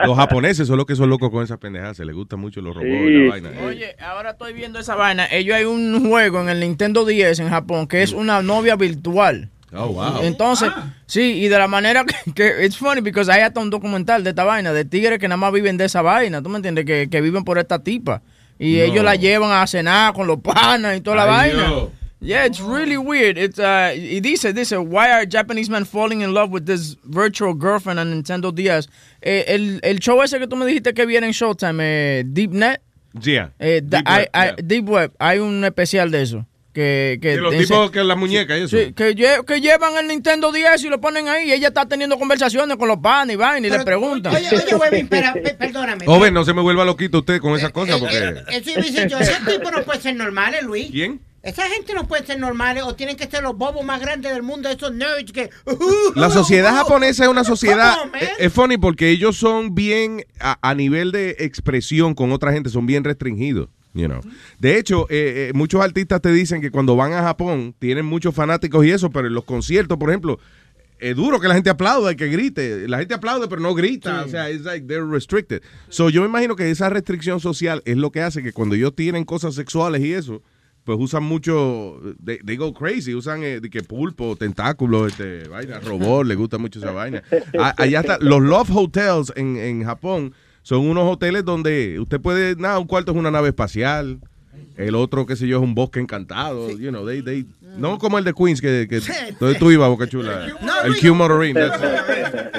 Los 0.07 0.17
japoneses 0.17 0.69
son 0.69 0.77
los 0.77 0.87
que 0.87 0.95
son 0.95 1.11
locos 1.11 1.31
con 1.31 1.43
esas 1.43 1.59
pendejadas. 1.59 1.97
Se 1.97 2.05
les 2.05 2.15
gustan 2.15 2.39
mucho 2.39 2.61
los 2.61 2.77
robots 2.77 2.89
y 2.89 3.07
Sí. 3.09 3.25
la 3.25 3.31
vaina. 3.31 3.51
Oye, 3.67 3.97
ahora 3.99 4.31
estoy 4.31 4.53
viendo 4.53 4.79
esa 4.79 4.95
vaina. 4.95 5.27
Ellos 5.33 5.57
hay 5.57 5.65
un 5.65 6.09
juego 6.09 6.41
en 6.43 6.49
el 6.49 6.61
Nintendo 6.61 7.05
10 7.05 7.41
en 7.41 7.49
Japón 7.49 7.89
que 7.89 8.05
es 8.05 8.13
una 8.13 8.41
novia 8.41 8.77
virtual. 8.77 9.51
Oh, 9.73 9.89
wow. 9.89 10.23
Entonces, 10.23 10.71
sí, 11.07 11.43
y 11.43 11.49
de 11.49 11.59
la 11.59 11.67
manera 11.67 12.05
que, 12.25 12.33
que 12.35 12.65
it's 12.65 12.77
funny 12.79 13.01
because 13.01 13.29
hay 13.33 13.41
hasta 13.41 13.59
un 13.59 13.69
documental 13.71 14.23
de 14.23 14.31
esta 14.31 14.45
vaina 14.45 14.73
de 14.73 14.85
tigres 14.85 15.19
que 15.19 15.27
nada 15.27 15.37
más 15.37 15.53
viven 15.53 15.77
de 15.77 15.87
esa 15.87 16.03
vaina, 16.03 16.41
¿tú 16.41 16.49
me 16.49 16.59
entiendes? 16.59 16.85
Que, 16.85 17.09
que 17.11 17.21
viven 17.21 17.43
por 17.43 17.59
esta 17.59 17.81
tipa. 17.83 18.23
Y 18.61 18.77
No. 18.77 18.83
ellos 18.85 19.05
la 19.05 19.17
llevan 19.17 19.51
a 19.51 19.67
cenar 19.67 20.13
con 20.15 20.29
los 20.29 20.39
panas 20.39 20.97
y 20.97 21.01
toda 21.01 21.17
la 21.17 21.25
Ay, 21.41 21.51
vaina. 21.51 21.67
Dios. 21.69 21.89
Yeah, 22.21 22.47
it's 22.47 22.61
really 22.61 22.97
weird. 22.97 23.37
It's 23.37 23.59
uh, 23.59 23.93
y 23.95 24.21
dice, 24.21 24.53
dice, 24.55 24.79
why 24.79 25.11
are 25.11 25.27
Japanese 25.27 25.69
men 25.71 25.85
falling 25.85 26.23
in 26.23 26.33
love 26.33 26.51
with 26.51 26.65
this 26.65 26.97
virtual 27.05 27.53
girlfriend 27.55 28.01
on 28.01 28.11
Nintendo 28.11 28.51
DS? 28.55 28.89
Eh, 29.23 29.45
el, 29.49 29.81
el 29.83 29.99
show 30.01 30.23
ese 30.23 30.39
que 30.39 30.47
tú 30.47 30.57
me 30.57 30.65
dijiste 30.67 30.95
que 30.95 31.05
viene 31.05 31.27
en 31.27 31.33
Showtime, 31.33 31.77
eh, 31.81 32.23
Deep 32.27 32.53
Net, 32.53 32.81
Yeah. 33.21 33.51
eh, 33.59 33.81
Deep 33.85 34.03
hay- 34.07 34.19
Web, 34.23 34.31
hay- 34.33 34.47
yeah. 34.49 34.57
Deep 34.63 34.89
Web, 34.89 35.13
hay 35.19 35.39
un 35.41 35.65
especial 35.65 36.11
de 36.11 36.23
eso. 36.23 36.47
Que, 36.73 37.19
que 37.23 37.29
De 37.31 37.37
los 37.39 37.53
dice- 37.53 37.69
tipos 37.69 37.91
que 37.91 38.05
la 38.05 38.17
muñeca 38.17 38.57
y 38.59 38.63
eso. 38.65 38.77
Sí, 38.77 38.93
que, 38.93 39.15
lle- 39.17 39.45
que 39.47 39.61
llevan 39.63 39.97
el 39.99 40.09
Nintendo 40.09 40.53
10 40.53 40.85
y 40.85 40.89
lo 40.91 41.01
ponen 41.01 41.27
ahí 41.29 41.49
y 41.49 41.53
ella 41.53 41.69
está 41.69 41.87
teniendo 41.87 42.19
conversaciones 42.19 42.77
con 42.77 42.87
los 42.89 42.99
panes 42.99 43.33
y 43.33 43.37
vaina 43.37 43.67
y 43.67 43.71
le 43.71 43.83
preguntan. 43.85 44.35
Oye, 44.35 44.47
oye, 44.55 44.75
Webin, 44.75 45.01
espera, 45.05 45.33
pe- 45.33 45.55
perdóname. 45.55 46.05
Joven, 46.05 46.35
no 46.35 46.45
se 46.45 46.53
me 46.53 46.61
vuelva 46.61 46.85
loquito 46.85 47.21
usted 47.21 47.41
con 47.41 47.57
esas 47.57 47.71
cosas 47.73 47.99
porque... 47.99 48.17
Eso 48.51 48.71
iba 48.71 48.81
a 48.81 48.85
decir 48.85 49.07
yo, 49.09 49.19
ese 49.19 49.37
tipo 49.47 49.71
no 49.71 49.83
puede 49.85 50.01
ser 50.03 50.17
normales, 50.17 50.63
Luis. 50.65 50.91
¿Quién? 50.91 51.21
Esa 51.47 51.63
gente 51.69 51.95
no 51.95 52.09
puede 52.09 52.27
ser 52.27 52.41
normales 52.41 52.83
o 52.83 52.97
tienen 52.97 53.17
que 53.17 53.27
ser 53.29 53.43
los 53.43 53.57
bobos 53.57 53.85
más 53.85 54.01
grandes 54.01 54.33
del 54.33 54.43
mundo, 54.43 54.69
esos 54.69 54.93
nerds 54.93 55.31
que... 55.31 55.49
La 56.17 56.29
sociedad 56.41 56.75
japonesa 56.75 57.23
es 57.23 57.31
una 57.31 57.45
sociedad. 57.45 57.95
Man. 58.13 58.21
es- 58.39 58.53
funny 58.53 58.77
porque 58.79 59.11
ellos 59.11 59.37
son 59.37 59.75
bien, 59.75 60.25
a, 60.41 60.59
a 60.61 60.75
nivel 60.75 61.13
de 61.13 61.37
expresión 61.39 62.15
con 62.15 62.33
otra 62.33 62.53
gente, 62.53 62.69
son 62.69 62.85
bien 62.85 63.05
restringidos. 63.05 63.69
You 63.95 64.09
know. 64.09 64.21
De 64.59 64.77
hecho, 64.77 65.07
eh, 65.09 65.49
eh, 65.49 65.53
muchos 65.55 65.81
artistas 65.81 66.21
te 66.21 66.31
dicen 66.33 66.61
que 66.61 66.71
cuando 66.71 66.97
van 66.97 67.13
a 67.15 67.23
Japón 67.23 67.75
tienen 67.79 68.05
muchos 68.05 68.35
fanáticos 68.35 68.85
y 68.85 68.91
eso, 68.91 69.11
pero 69.11 69.29
en 69.29 69.35
los 69.35 69.45
conciertos, 69.45 69.97
por 69.99 70.11
ejemplo, 70.11 70.39
es 70.99 71.15
duro 71.15 71.41
que 71.41 71.49
la 71.49 71.55
gente 71.55 71.71
aplauda 71.71 72.13
y 72.13 72.17
que 72.17 72.27
grite. 72.27 72.89
La 72.89 72.99
gente 72.99 73.15
aplaude, 73.15 73.49
pero 73.49 73.63
no 73.63 73.73
grita. 73.75 74.25
O 74.25 74.29
sea, 74.29 74.51
it's 74.51 74.65
like 74.65 74.87
they're 74.87 75.07
restricted. 75.07 75.63
So, 75.89 76.11
yo 76.11 76.21
me 76.23 76.27
imagino 76.29 76.57
que 76.57 76.71
esa 76.71 76.91
restricción 76.91 77.41
social 77.41 77.83
es 77.85 77.97
lo 77.97 78.11
que 78.11 78.21
hace 78.21 78.43
que 78.43 78.53
cuando 78.53 78.75
ellos 78.75 78.95
tienen 78.95 79.25
cosas 79.25 79.55
sexuales 79.55 80.03
y 80.03 80.13
eso, 80.13 80.43
pues 80.87 80.99
usan 81.01 81.25
mucho, 81.25 82.01
they, 82.25 82.39
they 82.39 82.57
go 82.57 82.73
crazy, 82.73 83.13
usan 83.13 83.43
eh, 83.43 83.59
de 83.61 83.69
que 83.69 83.83
pulpo, 83.83 84.37
tentáculos, 84.37 85.09
este, 85.09 85.49
vaina, 85.49 85.81
robot, 85.81 86.25
le 86.25 86.37
gusta 86.37 86.59
mucho 86.59 86.79
esa 86.79 86.93
vaina. 86.93 87.25
A- 87.59 87.75
allá 87.77 88.01
está, 88.01 88.19
los 88.21 88.41
Love 88.41 88.71
Hotels 88.73 89.33
en, 89.35 89.57
en 89.57 89.85
Japón 89.85 90.33
son 90.63 90.89
unos 90.89 91.13
hoteles 91.13 91.45
donde 91.45 91.99
usted 91.99 92.21
puede, 92.21 92.55
nada, 92.55 92.79
un 92.79 92.87
cuarto 92.87 93.11
es 93.11 93.19
una 93.19 93.33
nave 93.33 93.49
espacial, 93.49 94.21
el 94.77 94.95
otro, 94.95 95.27
qué 95.27 95.35
sé 95.35 95.49
yo, 95.49 95.57
es 95.57 95.63
un 95.65 95.75
bosque 95.75 95.99
encantado, 95.99 96.71
you 96.79 96.91
know, 96.91 97.05
they, 97.05 97.21
they, 97.21 97.47
no 97.77 97.99
como 97.99 98.17
el 98.19 98.25
de 98.25 98.33
Queens, 98.33 98.61
que, 98.61 98.87
que 98.89 99.01
donde 99.41 99.59
tú 99.59 99.73
ibas, 99.73 99.89
Boca 99.89 100.07
Chula, 100.07 100.47
No, 100.63 100.83
el 100.83 100.95
Q 101.01 101.07
it. 101.49 101.57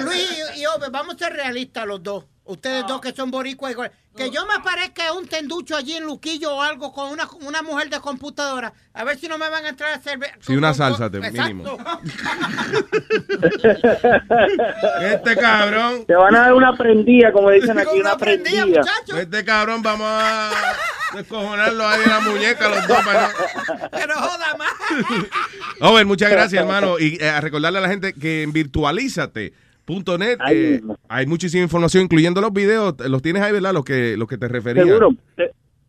Luis 0.03 0.46
vamos 0.91 1.15
a 1.15 1.17
ser 1.17 1.33
realistas 1.33 1.85
los 1.85 2.01
dos. 2.03 2.25
Ustedes 2.45 2.87
dos 2.87 3.01
que 3.01 3.11
son 3.11 3.29
boricuas. 3.29 3.73
igual. 3.73 3.91
Que 4.15 4.29
yo 4.31 4.45
me 4.47 4.53
aparezca 4.55 5.11
un 5.13 5.27
tenducho 5.27 5.75
allí 5.75 5.93
en 5.95 6.05
Luquillo 6.05 6.55
o 6.55 6.61
algo 6.61 6.91
con 6.93 7.11
una, 7.11 7.27
una 7.41 7.61
mujer 7.61 7.89
de 7.89 7.99
computadora. 7.99 8.73
A 8.93 9.03
ver 9.03 9.19
si 9.19 9.27
no 9.27 9.37
me 9.37 9.47
van 9.49 9.65
a 9.65 9.69
entrar 9.69 9.91
a 9.91 9.95
hacer... 9.95 10.17
Sí, 10.39 10.55
una 10.55 10.73
salsa, 10.73 11.07
de 11.09 11.19
mínimo. 11.29 11.77
Este 15.01 15.35
cabrón. 15.35 16.05
Te 16.05 16.15
van 16.15 16.35
a 16.35 16.39
dar 16.39 16.53
una 16.53 16.75
prendida, 16.75 17.31
como 17.31 17.51
dicen 17.51 17.77
aquí, 17.77 17.99
una 17.99 18.17
prendida. 18.17 18.65
Este 19.17 19.45
cabrón, 19.45 19.81
vamos 19.83 20.07
a 20.09 20.51
descojonarlo 21.13 21.87
ahí 21.87 22.01
en 22.03 22.09
la 22.09 22.19
muñeca 22.21 22.69
los 22.69 22.87
dos. 22.87 22.97
para- 23.05 23.29
Pero 23.91 24.15
joda 24.15 24.55
más. 24.57 24.71
Owen, 25.81 26.07
muchas 26.07 26.31
gracias, 26.31 26.61
hermano. 26.61 26.97
Y 26.99 27.21
eh, 27.21 27.29
a 27.29 27.41
recordarle 27.41 27.79
a 27.79 27.81
la 27.81 27.89
gente 27.89 28.13
que 28.13 28.43
en 28.43 28.51
Virtualízate 28.53 29.53
Net, 30.19 30.39
eh, 30.51 30.81
hay 31.07 31.25
muchísima 31.25 31.63
información, 31.63 32.03
incluyendo 32.03 32.41
los 32.41 32.51
videos. 32.51 32.95
Los 33.07 33.21
tienes 33.21 33.41
ahí, 33.41 33.53
¿verdad? 33.53 33.73
Los 33.73 33.85
que, 33.85 34.17
los 34.17 34.27
que 34.27 34.37
te 34.37 34.47
refería. 34.47 34.83
Seguro. 34.83 35.15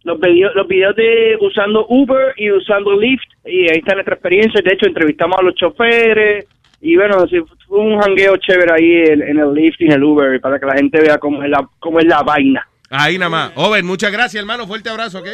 Los 0.05 0.21
videos, 0.21 0.55
los 0.55 0.69
videos 0.69 0.95
de 0.97 1.37
usando 1.41 1.85
Uber 1.89 2.33
y 2.37 2.51
usando 2.53 2.99
Lyft, 2.99 3.25
y 3.45 3.63
ahí 3.63 3.79
está 3.79 3.95
nuestra 3.95 4.15
experiencia. 4.15 4.61
De 4.65 4.73
hecho, 4.73 4.87
entrevistamos 4.87 5.37
a 5.39 5.43
los 5.43 5.55
choferes, 5.55 6.47
y 6.81 6.97
bueno, 6.97 7.27
fue 7.67 7.79
un 7.79 8.01
jangueo 8.01 8.37
chévere 8.37 8.73
ahí 8.73 9.13
en, 9.13 9.23
en 9.23 9.39
el 9.39 9.53
Lyft 9.53 9.81
y 9.81 9.87
en 9.87 9.93
el 9.93 10.05
Uber, 10.05 10.41
para 10.41 10.59
que 10.61 10.67
la 10.67 10.77
gente 10.77 11.01
vea 11.01 11.19
cómo 11.19 11.43
es 11.43 11.51
la, 11.51 11.69
cómo 11.81 11.99
es 11.99 12.07
la 12.07 12.23
vaina. 12.23 12.67
Ahí 12.91 13.19
nada 13.19 13.31
más. 13.31 13.53
Oven, 13.57 13.85
muchas 13.85 14.13
gracias, 14.13 14.41
hermano. 14.41 14.67
Fuerte 14.67 14.89
abrazo, 14.89 15.19
¿ok? 15.19 15.27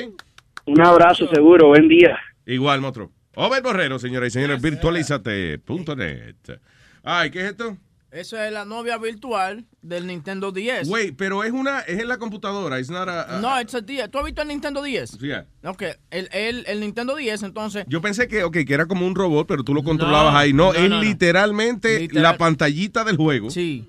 Un 0.66 0.80
abrazo 0.80 1.28
seguro, 1.28 1.68
buen 1.68 1.86
día. 1.88 2.18
Igual, 2.46 2.80
monstruo. 2.80 3.10
Oven 3.36 3.62
Borrero, 3.62 3.98
señoras 3.98 4.28
y 4.28 4.30
señores, 4.30 4.62
virtualizate.net. 4.62 6.36
Ay, 7.02 7.30
¿qué 7.30 7.40
es 7.40 7.44
esto? 7.46 7.76
Eso 8.14 8.40
es 8.40 8.52
la 8.52 8.64
novia 8.64 8.96
virtual 8.96 9.66
del 9.82 10.06
Nintendo 10.06 10.52
10. 10.52 10.86
Wait, 10.88 11.16
pero 11.18 11.42
es 11.42 11.50
una, 11.50 11.80
es 11.80 11.98
en 11.98 12.06
la 12.06 12.16
computadora, 12.16 12.78
it's 12.78 12.88
not 12.88 13.08
a- 13.08 13.38
a- 13.38 13.40
No, 13.40 13.58
es 13.58 13.74
el 13.74 13.84
10. 13.84 14.08
¿Tú 14.08 14.18
has 14.18 14.24
visto 14.24 14.40
el 14.40 14.46
Nintendo 14.48 14.82
10? 14.82 15.10
Sí, 15.20 15.26
ya. 15.26 15.46
Ok, 15.64 15.82
el, 16.12 16.28
el, 16.32 16.64
el 16.68 16.78
Nintendo 16.80 17.16
10, 17.16 17.42
entonces... 17.42 17.84
Yo 17.88 18.00
pensé 18.00 18.28
que, 18.28 18.44
okay, 18.44 18.64
que 18.64 18.72
era 18.72 18.86
como 18.86 19.04
un 19.04 19.16
robot, 19.16 19.48
pero 19.48 19.64
tú 19.64 19.74
lo 19.74 19.82
controlabas 19.82 20.32
ahí. 20.36 20.52
No, 20.52 20.72
no, 20.72 20.78
es 20.78 20.88
no, 20.88 21.00
literalmente 21.02 21.98
Literal- 21.98 22.22
la 22.22 22.38
pantallita 22.38 23.02
del 23.02 23.16
juego. 23.16 23.50
Sí. 23.50 23.84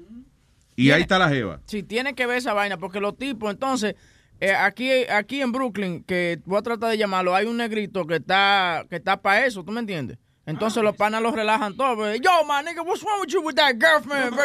Y 0.76 0.90
ahí 0.90 1.04
está 1.04 1.20
la 1.20 1.30
jeva. 1.30 1.62
Sí, 1.68 1.84
tiene 1.84 2.16
que 2.16 2.26
ver 2.26 2.38
esa 2.40 2.54
vaina, 2.54 2.78
porque 2.78 3.00
los 3.00 3.16
tipos, 3.18 3.52
entonces, 3.52 3.94
eh, 4.40 4.52
aquí, 4.54 4.90
aquí 5.08 5.40
en 5.42 5.52
Brooklyn, 5.52 6.04
que 6.04 6.40
voy 6.46 6.58
a 6.58 6.62
tratar 6.64 6.90
de 6.90 6.98
llamarlo, 6.98 7.36
hay 7.36 7.46
un 7.46 7.58
negrito 7.58 8.06
que 8.08 8.16
está, 8.16 8.86
que 8.90 8.96
está 8.96 9.22
para 9.22 9.46
eso, 9.46 9.64
¿tú 9.64 9.72
me 9.72 9.80
entiendes? 9.82 10.18
Entonces 10.46 10.84
los 10.84 10.96
panas 10.96 11.22
los 11.22 11.34
relajan 11.34 11.76
todos. 11.76 11.96
pues, 11.96 12.22
Yo, 12.22 12.46
man, 12.46 12.66
nigga, 12.66 12.82
what's 12.84 13.02
wrong 13.02 13.22
with 13.22 13.34
you 13.34 13.42
with 13.42 13.56
that 13.56 13.74
girlfriend? 13.80 14.36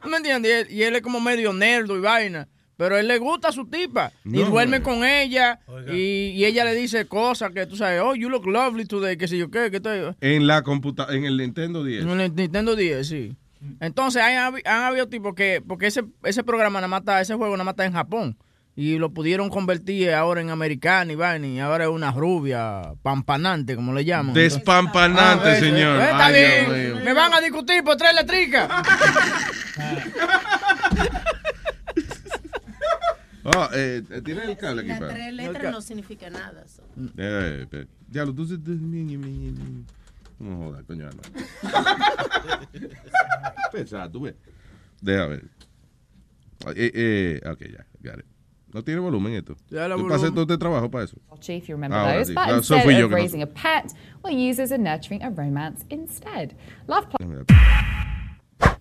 ¿Tú 0.00 0.08
me 0.08 0.18
entiendes? 0.18 0.50
Y 0.50 0.52
él, 0.52 0.66
y 0.70 0.82
él 0.84 0.96
es 0.96 1.02
como 1.02 1.20
medio 1.20 1.52
nerdo 1.52 1.96
y 1.96 2.00
vaina. 2.00 2.48
Pero 2.76 2.96
él 2.96 3.08
le 3.08 3.18
gusta 3.18 3.48
a 3.48 3.52
su 3.52 3.66
tipa. 3.66 4.10
y 4.24 4.42
duerme 4.42 4.78
man. 4.78 4.82
con 4.82 5.04
ella. 5.04 5.60
Y, 5.92 6.30
y 6.30 6.44
ella 6.46 6.64
le 6.64 6.74
dice 6.74 7.06
cosas 7.06 7.50
que 7.52 7.66
tú 7.66 7.76
sabes, 7.76 8.00
oh, 8.00 8.14
you 8.14 8.30
look 8.30 8.46
lovely 8.46 8.86
today, 8.86 9.18
que 9.18 9.28
sé 9.28 9.36
yo 9.36 9.50
qué, 9.50 9.70
que 9.70 9.80
te... 9.80 10.14
En 10.22 10.46
la 10.46 10.62
computa 10.62 11.06
en 11.10 11.24
el 11.24 11.36
Nintendo 11.36 11.84
10. 11.84 12.04
En 12.04 12.20
el 12.20 12.34
Nintendo 12.34 12.76
10, 12.76 13.06
sí. 13.06 13.36
Entonces 13.80 14.22
han, 14.22 14.54
han 14.64 14.82
habido 14.84 15.08
tipos 15.08 15.34
que, 15.34 15.62
porque 15.66 15.88
ese, 15.88 16.04
ese 16.22 16.42
programa 16.42 16.78
nada 16.78 16.88
más 16.88 17.00
está, 17.00 17.20
ese 17.20 17.34
juego 17.34 17.54
nada 17.54 17.64
más 17.64 17.72
está 17.72 17.84
en 17.84 17.92
Japón. 17.92 18.38
Y 18.80 18.96
lo 18.98 19.12
pudieron 19.12 19.50
convertir 19.50 20.10
ahora 20.14 20.40
en 20.40 20.48
americano 20.48 21.12
y 21.12 21.14
vaina, 21.14 21.46
y 21.46 21.58
ahora 21.60 21.84
es 21.84 21.90
una 21.90 22.12
rubia 22.12 22.94
pampanante, 23.02 23.76
como 23.76 23.92
le 23.92 24.06
llaman. 24.06 24.32
Despampanante, 24.32 25.48
Ah, 25.48 25.52
eso, 25.58 25.66
señor. 25.66 26.00
eh, 26.00 26.04
Está 26.04 26.26
Ay, 26.26 26.34
Dios 26.64 26.72
bien. 26.94 27.04
Me 27.04 27.12
van 27.12 27.34
a 27.34 27.40
discutir 27.42 27.84
por 27.84 27.96
tres 27.98 28.14
letricas. 28.14 28.70
Oh, 33.42 33.68
eh, 33.74 34.02
eh, 34.10 34.22
¿Tiene 34.22 34.44
el 34.44 34.56
cable 34.56 34.80
aquí? 34.80 34.88
Las 35.00 35.12
tres 35.12 35.32
letras 35.34 35.72
no 35.72 35.82
significa 35.82 36.30
nada. 36.30 36.64
so. 36.66 36.82
Eh, 37.18 37.66
eh, 37.72 37.86
diablo, 38.08 38.34
tú... 38.34 38.46
No 40.38 40.56
jodas, 40.56 40.84
coño. 40.84 41.10
no. 41.10 41.20
Pesado, 43.72 44.10
tú 44.10 44.20
ves. 44.22 44.34
Deja 45.02 45.26
ver. 45.26 45.44
Eh, 46.76 46.90
eh, 46.94 47.40
ok, 47.46 47.60
ya, 47.60 47.84
got 48.10 48.20
it. 48.20 48.26
No 48.72 48.82
tiene 48.84 49.00
volumen 49.00 49.34
esto. 49.34 49.56
Ya 49.68 49.88
la 49.88 49.96
Tú 49.96 50.02
volumen. 50.02 50.16
pasas 50.20 50.30
todo 50.32 50.42
este 50.42 50.58
trabajo 50.58 50.90
para 50.90 51.04
eso. 51.04 51.16
Oh, 51.28 51.36
if 51.48 51.68
you 51.68 51.74
remember 51.74 51.98
Ahora 51.98 52.18
those, 52.18 52.28
sí. 52.30 52.34
but 52.34 52.46
eso 52.48 52.56
instead 52.58 52.82
fui 52.84 52.94
yo 52.94 53.04
of 53.06 53.10
que 53.10 53.16
no- 53.16 53.22
raising 53.22 53.42
a 53.42 53.46
pet, 53.46 53.92
well, 54.22 54.32
users 54.32 54.70
are 54.70 54.78
nurturing 54.78 55.22
a 55.22 55.30
romance 55.30 55.84
instead. 55.90 56.54
Love 56.86 57.06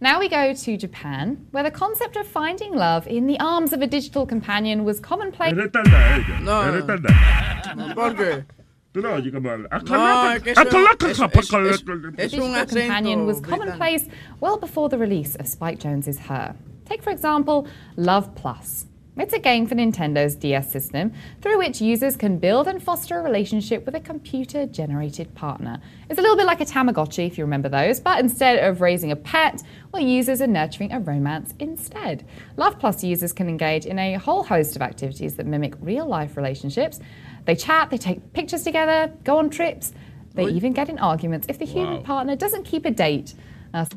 Now 0.01 0.19
we 0.19 0.29
go 0.29 0.53
to 0.53 0.77
Japan, 0.77 1.47
where 1.51 1.63
the 1.63 1.71
concept 1.71 2.15
of 2.17 2.25
finding 2.27 2.73
love 2.75 3.07
in 3.07 3.27
the 3.27 3.37
arms 3.39 3.73
of 3.73 3.81
a 3.81 3.87
digital 3.87 4.25
companion 4.25 4.83
was 4.85 4.99
commonplace. 4.99 5.51
Es 5.51 5.57
retardada 5.57 6.17
ella. 6.17 6.39
No. 6.41 6.61
Es 6.61 6.73
retardada. 6.83 7.93
¿Por 7.95 8.15
qué? 8.15 8.45
Tú 8.93 9.01
no 9.01 9.13
oyes 9.13 9.31
cómo 9.33 9.49
habla. 9.49 9.67
No, 9.85 10.31
es 10.33 10.43
que 10.43 10.51
eso- 10.51 10.61
eso- 10.61 10.77
eso- 11.09 11.25
eso- 11.29 11.83
The 12.15 12.23
es 12.23 12.33
un 12.33 12.53
digital 12.53 12.67
companion 12.67 13.25
was 13.25 13.41
commonplace 13.41 14.07
well 14.41 14.57
before 14.57 14.89
the 14.89 14.97
release 14.97 15.35
of 15.35 15.47
Spike 15.47 15.79
Jonze's 15.79 16.17
Her. 16.29 16.55
Take, 16.85 17.01
for 17.03 17.11
example, 17.11 17.65
Love 17.97 18.33
Plus. 18.35 18.85
It's 19.19 19.33
a 19.33 19.39
game 19.39 19.67
for 19.67 19.75
Nintendo's 19.75 20.35
DS 20.35 20.71
system 20.71 21.11
through 21.41 21.57
which 21.57 21.81
users 21.81 22.15
can 22.15 22.37
build 22.37 22.69
and 22.69 22.81
foster 22.81 23.19
a 23.19 23.21
relationship 23.21 23.85
with 23.85 23.95
a 23.95 23.99
computer 23.99 24.65
generated 24.65 25.35
partner. 25.35 25.81
It's 26.09 26.17
a 26.17 26.21
little 26.21 26.37
bit 26.37 26.45
like 26.45 26.61
a 26.61 26.65
Tamagotchi, 26.65 27.27
if 27.27 27.37
you 27.37 27.43
remember 27.43 27.67
those, 27.67 27.99
but 27.99 28.19
instead 28.19 28.63
of 28.63 28.79
raising 28.79 29.11
a 29.11 29.17
pet, 29.17 29.61
well, 29.91 30.01
users 30.01 30.41
are 30.41 30.47
nurturing 30.47 30.93
a 30.93 31.01
romance 31.01 31.53
instead. 31.59 32.25
Love 32.55 32.79
Plus 32.79 33.03
users 33.03 33.33
can 33.33 33.49
engage 33.49 33.85
in 33.85 33.99
a 33.99 34.13
whole 34.13 34.43
host 34.43 34.77
of 34.77 34.81
activities 34.81 35.35
that 35.35 35.45
mimic 35.45 35.73
real 35.81 36.05
life 36.05 36.37
relationships. 36.37 37.01
They 37.43 37.55
chat, 37.55 37.89
they 37.89 37.97
take 37.97 38.31
pictures 38.31 38.63
together, 38.63 39.11
go 39.25 39.37
on 39.37 39.49
trips, 39.49 39.91
they 40.33 40.45
even 40.45 40.71
get 40.71 40.87
in 40.87 40.97
arguments 40.97 41.47
if 41.49 41.59
the 41.59 41.65
human 41.65 41.97
Wow. 41.97 42.03
partner 42.03 42.35
doesn't 42.37 42.63
keep 42.63 42.85
a 42.85 42.91
date. 42.91 43.33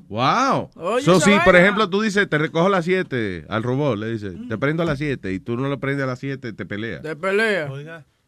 Wow. 0.08 0.70
Oye, 0.76 1.04
so, 1.04 1.20
si, 1.20 1.30
por 1.44 1.56
ejemplo, 1.56 1.88
tú 1.90 2.00
dices, 2.02 2.28
te 2.28 2.38
recojo 2.38 2.66
a 2.66 2.70
las 2.70 2.84
7 2.84 3.46
al 3.48 3.62
robot, 3.62 3.98
le 3.98 4.10
dices, 4.12 4.34
te 4.48 4.58
prendo 4.58 4.82
a 4.82 4.86
las 4.86 4.98
7 4.98 5.32
y 5.32 5.40
tú 5.40 5.56
no 5.56 5.68
lo 5.68 5.78
prendes 5.80 6.04
a 6.04 6.06
las 6.06 6.18
7, 6.18 6.52
te 6.52 6.66
pelea. 6.66 6.98
De 7.00 7.16
pelea. 7.16 7.68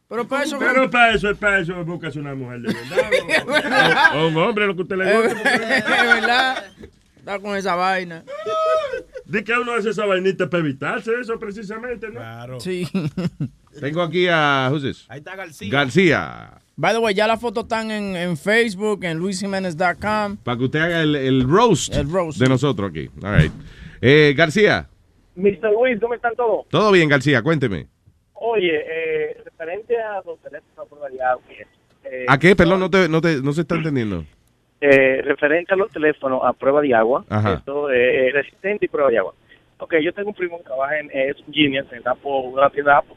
Pero 0.08 0.28
para 0.28 0.44
eso... 0.44 0.58
Pero 0.58 0.90
para 0.90 1.14
eso, 1.14 1.34
para 1.36 1.58
eso 1.60 1.84
buscas 1.84 2.14
una 2.16 2.34
mujer 2.34 2.60
de 2.60 2.74
verdad. 3.46 4.14
o, 4.14 4.18
o 4.18 4.28
un 4.28 4.36
hombre, 4.36 4.66
lo 4.66 4.76
que 4.76 4.82
usted 4.82 4.96
le 4.96 5.10
Es 5.10 5.34
guste. 5.34 5.42
verdad. 5.48 6.64
Está 7.16 7.38
con 7.38 7.56
esa 7.56 7.74
vaina. 7.74 8.22
Di 9.24 9.42
que 9.42 9.54
uno 9.54 9.72
hace 9.72 9.90
esa 9.90 10.04
vainita 10.04 10.48
para 10.50 10.62
evitarse 10.62 11.10
eso 11.18 11.38
precisamente, 11.38 12.08
¿no? 12.08 12.20
Claro. 12.20 12.60
Sí. 12.60 12.86
Tengo 13.80 14.02
aquí 14.02 14.28
a, 14.30 14.68
who's 14.70 14.82
this? 14.82 15.06
Ahí 15.08 15.18
está 15.18 15.34
García. 15.34 15.70
García. 15.72 16.50
By 16.76 16.92
the 16.92 16.98
way, 16.98 17.14
ya 17.14 17.26
las 17.28 17.40
fotos 17.40 17.64
están 17.64 17.90
en, 17.90 18.16
en 18.16 18.36
Facebook, 18.36 19.05
en 19.05 19.18
luisjimenez.com. 19.18 20.36
Para 20.42 20.59
que 20.59 20.64
usted 20.64 20.80
haga 20.80 21.02
el, 21.02 21.14
el 21.14 21.48
roast, 21.48 21.94
El 21.94 22.10
roast. 22.10 22.38
de 22.40 22.48
nosotros 22.48 22.90
aquí. 22.90 23.09
All 23.22 23.36
right. 23.38 23.52
Eh, 24.01 24.34
García, 24.36 24.88
Mr. 25.36 25.70
Luis, 25.72 26.01
¿cómo 26.01 26.14
están 26.14 26.34
todos? 26.34 26.66
todo 26.68 26.90
bien, 26.92 27.09
García, 27.09 27.42
cuénteme. 27.42 27.86
Oye, 28.34 28.72
eh, 28.74 29.36
referente 29.44 29.96
a 30.01 30.20
los 30.26 30.38
teléfonos 30.40 30.78
a 30.78 30.84
prueba 30.88 31.09
de 31.09 31.22
agua 31.22 31.42
y 31.48 31.62
eso, 31.62 31.70
eh, 32.05 32.26
¿A 32.28 32.38
qué? 32.38 32.55
Perdón, 32.56 32.80
no, 32.80 32.90
te, 32.90 33.09
no, 33.09 33.20
te, 33.20 33.40
no 33.40 33.52
se 33.52 33.62
está 33.62 33.76
entendiendo. 33.76 34.24
eh, 34.80 35.22
referente 35.22 35.72
a 35.72 35.76
los 35.76 35.90
teléfonos 35.90 36.40
a 36.44 36.52
prueba 36.52 36.82
de 36.82 36.92
agua, 36.94 37.24
Ajá. 37.30 37.55
esto 37.55 37.88
es 37.90 38.32
resistente 38.34 38.84
y 38.84 38.88
prueba 38.88 39.10
de 39.10 39.18
agua. 39.18 39.34
Ok, 39.78 39.94
yo 40.02 40.12
tengo 40.12 40.28
un 40.28 40.34
primo 40.34 40.59
que 40.59 40.64
trabaja 40.64 40.98
en 40.98 41.10
es 41.12 41.36
un 41.46 41.55
Genius, 41.55 41.86
en 41.92 42.06
Apple, 42.06 42.30
una 42.52 42.68
tienda 42.70 42.98
Apple. 42.98 43.14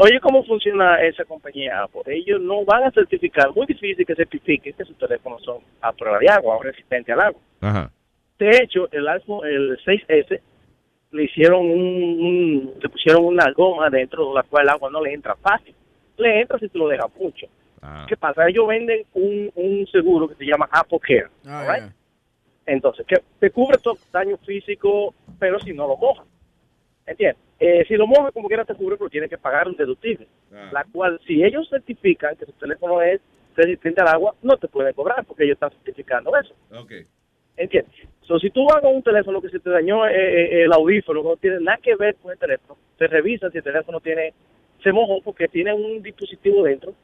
Oye, 0.00 0.20
¿cómo 0.20 0.44
funciona 0.44 1.02
esa 1.02 1.24
compañía 1.24 1.82
Apple? 1.82 2.02
Ellos 2.06 2.40
no 2.40 2.64
van 2.64 2.84
a 2.84 2.90
certificar, 2.92 3.52
muy 3.54 3.66
difícil 3.66 4.06
que 4.06 4.14
certifiquen 4.14 4.72
que 4.74 4.84
sus 4.84 4.96
teléfonos 4.96 5.42
son 5.42 5.58
a 5.80 5.92
prueba 5.92 6.18
de 6.20 6.28
agua 6.28 6.56
o 6.56 6.62
resistentes 6.62 7.12
al 7.12 7.20
agua. 7.20 7.40
Ajá. 7.60 7.90
De 8.38 8.50
hecho, 8.62 8.88
el 8.92 9.08
iPhone, 9.08 9.44
el 9.46 9.76
6S, 9.84 10.40
le 11.10 11.24
hicieron 11.24 11.60
un, 11.62 11.70
un- 11.80 12.74
le 12.80 12.88
pusieron 12.88 13.24
una 13.24 13.50
goma 13.52 13.90
dentro 13.90 14.28
de 14.28 14.34
la 14.34 14.42
cual 14.44 14.64
el 14.64 14.68
agua 14.68 14.88
no 14.90 15.02
le 15.02 15.12
entra 15.14 15.34
fácil. 15.36 15.74
Le 16.16 16.40
entra 16.42 16.58
si 16.60 16.68
tú 16.68 16.78
lo 16.78 16.88
dejas 16.88 17.10
mucho. 17.18 17.46
¿Qué 18.06 18.16
pasa? 18.16 18.48
Ellos 18.48 18.66
venden 18.68 19.04
un, 19.14 19.50
un 19.54 19.86
seguro 19.88 20.28
que 20.28 20.34
se 20.36 20.44
llama 20.44 20.68
Apple 20.70 20.98
Care. 21.00 21.28
alright? 21.46 21.92
Entonces, 22.66 23.04
que 23.06 23.16
te 23.40 23.50
cubre 23.50 23.78
todo 23.78 23.96
daño 24.12 24.36
físico, 24.38 25.14
pero 25.40 25.58
si 25.60 25.72
no 25.72 25.88
lo 25.88 25.96
mojas. 25.96 26.26
¿Entiendes? 27.06 27.42
Eh, 27.60 27.84
si 27.88 27.96
lo 27.96 28.06
mojas, 28.06 28.32
como 28.32 28.48
quiera 28.48 28.64
te 28.64 28.74
cubre, 28.74 28.96
pero 28.96 29.10
tienes 29.10 29.28
que 29.28 29.38
pagar 29.38 29.68
un 29.68 29.76
deductible. 29.76 30.26
La 30.50 30.84
cual, 30.84 31.20
si 31.26 31.42
ellos 31.42 31.68
certifican 31.68 32.36
que 32.36 32.46
tu 32.46 32.52
teléfono 32.52 33.02
es 33.02 33.20
resistente 33.56 34.00
al 34.00 34.08
agua, 34.08 34.34
no 34.42 34.56
te 34.56 34.68
pueden 34.68 34.94
cobrar 34.94 35.24
porque 35.24 35.44
ellos 35.44 35.54
están 35.54 35.70
certificando 35.70 36.32
eso. 36.36 36.54
Ok. 36.78 36.92
¿Entiendes? 37.56 37.92
So, 38.22 38.38
si 38.38 38.50
tú 38.50 38.64
vas 38.66 38.80
con 38.80 38.94
un 38.94 39.02
teléfono 39.02 39.40
que 39.40 39.48
se 39.48 39.58
te 39.58 39.70
dañó 39.70 40.06
eh, 40.06 40.12
eh, 40.12 40.64
el 40.64 40.72
audífono, 40.72 41.22
no 41.22 41.36
tiene 41.36 41.58
nada 41.60 41.78
que 41.82 41.96
ver 41.96 42.14
con 42.16 42.30
el 42.30 42.38
teléfono, 42.38 42.78
te 42.96 43.08
revisan 43.08 43.50
si 43.50 43.58
el 43.58 43.64
teléfono 43.64 44.00
tiene, 44.00 44.32
se 44.82 44.92
mojó 44.92 45.20
porque 45.22 45.48
tiene 45.48 45.72
un 45.74 46.00
dispositivo 46.02 46.62
dentro 46.62 46.94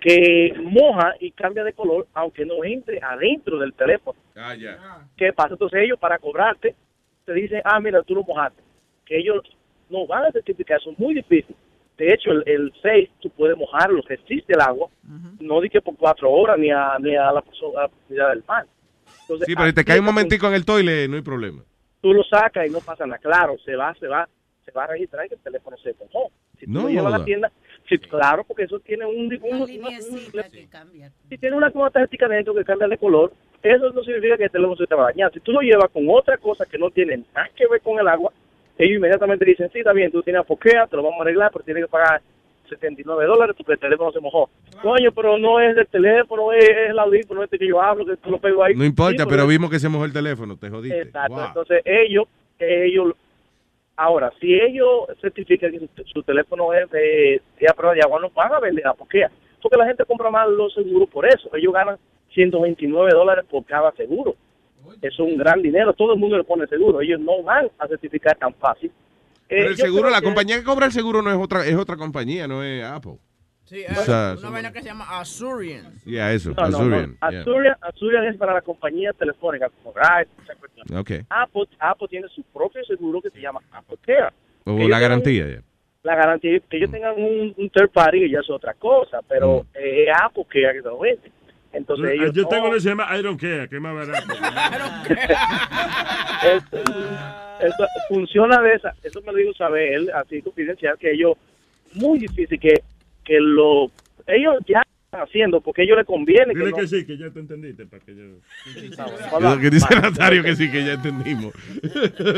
que 0.00 0.52
moja 0.62 1.14
y 1.18 1.30
cambia 1.30 1.64
de 1.64 1.72
color 1.72 2.06
aunque 2.12 2.44
no 2.44 2.62
entre 2.62 3.00
adentro 3.02 3.58
del 3.58 3.72
teléfono. 3.72 4.18
Ah, 4.36 4.54
ya. 4.54 4.78
¿Qué 5.16 5.32
pasa? 5.32 5.54
Entonces 5.54 5.80
ellos 5.82 5.98
para 5.98 6.18
cobrarte 6.18 6.74
te 7.24 7.32
dicen, 7.32 7.62
ah, 7.64 7.80
mira, 7.80 8.02
tú 8.02 8.14
lo 8.14 8.22
mojaste. 8.22 8.62
Que 9.06 9.18
ellos 9.18 9.42
no 9.94 10.06
van 10.06 10.24
a 10.26 10.32
certificar, 10.32 10.78
eso 10.80 10.90
es 10.90 10.98
muy 10.98 11.14
difícil. 11.14 11.54
De 11.96 12.12
hecho, 12.12 12.32
el, 12.32 12.42
el 12.46 12.72
6 12.82 13.08
tú 13.20 13.30
puedes 13.30 13.56
mojarlo, 13.56 14.02
resiste 14.06 14.52
el 14.52 14.60
agua, 14.60 14.88
no 15.40 15.60
di 15.60 15.68
que 15.70 15.80
por 15.80 15.96
cuatro 15.96 16.30
horas 16.30 16.58
ni 16.58 16.70
a, 16.70 16.98
ni 17.00 17.14
a 17.16 17.30
la, 17.32 17.40
perso- 17.42 17.76
a 17.78 17.82
la 17.82 17.88
profundidad 17.88 18.30
del 18.30 18.42
mar. 18.48 18.66
Entonces, 19.20 19.46
Sí, 19.46 19.54
pero 19.54 19.68
si 19.68 19.74
te 19.74 19.84
cae 19.84 20.00
un 20.00 20.04
que 20.06 20.12
momentico 20.12 20.46
en 20.48 20.54
el 20.54 20.64
toile, 20.64 21.06
no 21.08 21.16
hay 21.16 21.22
problema. 21.22 21.62
tú 22.02 22.12
lo 22.12 22.22
sacas 22.24 22.66
y 22.66 22.70
no 22.70 22.80
pasa 22.80 23.06
nada. 23.06 23.18
Claro, 23.18 23.56
se 23.64 23.74
va, 23.76 23.94
se 23.94 24.08
va, 24.08 24.28
se 24.64 24.72
va 24.72 24.84
a 24.84 24.86
registrar 24.88 25.28
que 25.28 25.34
el 25.36 25.40
teléfono 25.40 25.76
se 25.78 25.94
mojó. 26.00 26.30
Si 26.58 26.66
tú 26.66 26.72
No 26.72 26.82
lo 26.82 26.88
llevas 26.88 27.14
a 27.14 27.18
la 27.18 27.24
tienda, 27.24 27.52
Sí, 27.88 27.98
claro, 27.98 28.44
porque 28.44 28.62
eso 28.64 28.80
tiene 28.80 29.04
un... 29.04 29.26
un, 29.26 29.30
una- 29.32 29.66
un- 29.66 30.32
si 31.28 31.38
tiene 31.38 31.56
una 31.56 31.70
como 31.70 31.90
tarjetita 31.90 32.28
dentro 32.28 32.54
que 32.54 32.64
cambia 32.64 32.88
de 32.88 32.96
color, 32.98 33.32
eso 33.62 33.90
no 33.90 34.02
significa 34.02 34.36
que 34.36 34.44
el 34.44 34.50
teléfono 34.50 34.76
se 34.76 34.86
te 34.86 34.94
va 34.94 35.02
a 35.04 35.10
dañar. 35.12 35.32
Si 35.32 35.40
tú 35.40 35.52
lo 35.52 35.60
llevas 35.60 35.90
con 35.90 36.04
otra 36.08 36.36
cosa 36.38 36.64
que 36.66 36.78
no 36.78 36.90
tiene 36.90 37.18
nada 37.34 37.48
que 37.54 37.66
ver 37.66 37.80
con 37.82 37.98
el 37.98 38.08
agua, 38.08 38.32
ellos 38.78 38.96
inmediatamente 38.96 39.44
dicen, 39.44 39.70
sí, 39.72 39.78
está 39.78 39.92
bien, 39.92 40.10
tú 40.10 40.22
tienes 40.22 40.40
apoquea, 40.40 40.86
te 40.86 40.96
lo 40.96 41.02
vamos 41.02 41.20
a 41.20 41.22
arreglar, 41.22 41.50
pero 41.52 41.64
tienes 41.64 41.84
que 41.84 41.88
pagar 41.90 42.20
79 42.68 43.26
dólares 43.26 43.54
porque 43.56 43.74
el 43.74 43.78
teléfono 43.78 44.10
se 44.10 44.20
mojó. 44.20 44.50
Coño, 44.82 45.12
pero 45.12 45.38
no 45.38 45.60
es 45.60 45.76
el 45.76 45.86
teléfono, 45.86 46.52
es, 46.52 46.64
es 46.68 46.90
el 46.90 46.98
audífono 46.98 47.44
este 47.44 47.58
que 47.58 47.68
yo 47.68 47.80
hablo, 47.80 48.04
que 48.06 48.16
tú 48.16 48.30
lo 48.30 48.38
pego 48.38 48.64
ahí. 48.64 48.74
No 48.74 48.84
importa, 48.84 49.22
Sí, 49.24 49.28
pero 49.28 49.46
vimos 49.46 49.70
que 49.70 49.78
se 49.78 49.88
mojó 49.88 50.04
el 50.04 50.12
teléfono, 50.12 50.56
te 50.56 50.70
jodiste. 50.70 51.02
Exacto, 51.02 51.34
Wow. 51.34 51.44
entonces 51.46 51.82
ellos, 51.84 52.24
ellos, 52.58 53.12
ahora, 53.96 54.32
si 54.40 54.54
ellos 54.54 55.06
certifican 55.20 55.70
que 55.72 55.80
su, 55.80 55.88
su 56.06 56.22
teléfono 56.22 56.72
es 56.72 56.90
de, 56.90 57.42
de 57.60 57.66
a 57.68 57.74
prueba 57.74 57.94
de 57.94 58.00
agua, 58.02 58.18
no 58.20 58.30
van 58.30 58.52
a 58.52 58.60
vender 58.60 58.86
apoquea, 58.86 59.30
porque 59.62 59.78
la 59.78 59.86
gente 59.86 60.04
compra 60.04 60.30
más 60.30 60.48
los 60.48 60.72
seguros 60.74 61.08
por 61.10 61.26
eso, 61.26 61.48
ellos 61.54 61.72
ganan 61.72 61.96
129 62.32 63.10
dólares 63.12 63.44
por 63.48 63.64
cada 63.64 63.92
seguro. 63.92 64.34
Eso 65.06 65.24
es 65.26 65.32
un 65.32 65.36
gran 65.38 65.60
dinero, 65.60 65.92
todo 65.92 66.14
el 66.14 66.18
mundo 66.18 66.36
le 66.38 66.44
pone 66.44 66.66
seguro, 66.66 67.00
ellos 67.00 67.20
no 67.20 67.42
van 67.42 67.68
a 67.78 67.86
certificar 67.88 68.36
tan 68.38 68.54
fácil. 68.54 68.90
Pero 69.48 69.62
Eh, 69.62 69.66
el 69.72 69.76
yo 69.76 69.84
seguro, 69.84 70.08
la 70.10 70.20
que- 70.20 70.24
compañía 70.24 70.56
que 70.58 70.64
cobra 70.64 70.86
el 70.86 70.92
seguro 70.92 71.20
no 71.20 71.30
es 71.30 71.36
otra, 71.36 71.66
es 71.66 71.74
otra 71.76 71.96
compañía, 71.96 72.48
no 72.48 72.62
es 72.62 72.82
Apple. 72.84 73.18
Sí, 73.64 73.82
O 73.90 73.94
sea, 74.02 74.32
una 74.32 74.36
son- 74.40 74.52
vaina 74.52 74.72
que 74.72 74.80
se 74.82 74.86
llama 74.88 75.04
Azurian. 75.20 75.94
Ya, 76.04 76.32
eso, 76.32 76.50
No, 76.50 76.56
no, 76.56 76.68
no. 76.70 76.76
Azurian. 76.76 77.18
yeah. 77.64 77.78
Azurian, 77.82 78.24
es 78.26 78.36
para 78.36 78.52
la 78.54 78.60
compañía 78.62 79.12
telefónica, 79.12 79.68
como 79.82 79.94
Verizon, 79.94 80.34
esa 80.44 80.54
cuestión. 80.54 80.98
Ok. 80.98 81.10
Apple, 81.30 81.64
Apple 81.78 82.08
tiene 82.08 82.28
su 82.28 82.42
propio 82.44 82.84
seguro 82.84 83.20
que 83.22 83.30
se 83.30 83.40
llama 83.40 83.60
Apple 83.72 83.96
Care. 84.02 84.32
O 84.64 84.72
la 84.72 84.78
tengan- 84.78 85.00
garantía, 85.00 85.48
ya. 85.48 85.62
La 86.02 86.14
garantía, 86.14 86.60
que 86.68 86.76
ellos 86.76 86.90
tengan 86.90 87.14
un, 87.16 87.54
un 87.56 87.70
third 87.70 87.90
party 87.90 88.30
ya 88.30 88.40
es 88.40 88.50
otra 88.50 88.74
cosa, 88.74 89.20
pero 89.26 89.62
Mm. 89.62 89.66
eh, 89.78 90.04
es 90.04 90.16
Apple 90.22 90.44
Care 90.48 90.74
que 90.74 90.82
te 90.82 90.88
lo 90.88 90.98
vende. 90.98 91.32
Entonces 91.74 92.10
ellos 92.12 92.32
Yo 92.34 92.42
no- 92.42 92.48
tengo 92.48 92.64
uno 92.66 92.74
que 92.74 92.80
se 92.80 92.88
llama 92.88 93.16
Iron 93.18 93.36
Care, 93.36 93.68
que 93.68 93.76
es 93.76 93.82
más 93.82 93.94
barato. 93.94 94.34
Esto, 96.44 96.76
esto 96.78 97.84
funciona 98.08 98.60
de 98.60 98.74
esa, 98.74 98.94
eso 99.02 99.20
me 99.22 99.32
lo 99.32 99.38
dijo 99.38 99.54
saber, 99.54 100.12
así 100.14 100.42
confidencial, 100.42 100.96
que 100.98 101.12
ellos, 101.12 101.32
muy 101.94 102.18
difícil 102.18 102.60
que, 102.60 102.82
que 103.24 103.38
lo, 103.40 103.90
ellos 104.26 104.56
ya 104.68 104.82
están 105.06 105.22
haciendo, 105.22 105.62
porque 105.62 105.82
a 105.82 105.84
ellos 105.84 105.96
les 105.96 106.06
conviene 106.06 106.52
que 106.52 106.58
Dile 106.58 106.70
no- 106.72 106.76
que 106.76 106.86
sí, 106.86 107.06
que 107.06 107.16
ya 107.16 107.30
te 107.30 107.40
entendiste. 107.40 107.86
Para 107.86 108.04
que 108.04 108.14
yo... 108.14 109.40
Lo 109.40 109.58
que 109.58 109.70
dice 109.70 109.94
Natario 109.94 110.42
que 110.42 110.54
sí, 110.54 110.70
que 110.70 110.84
ya 110.84 110.92
entendimos. 110.94 111.52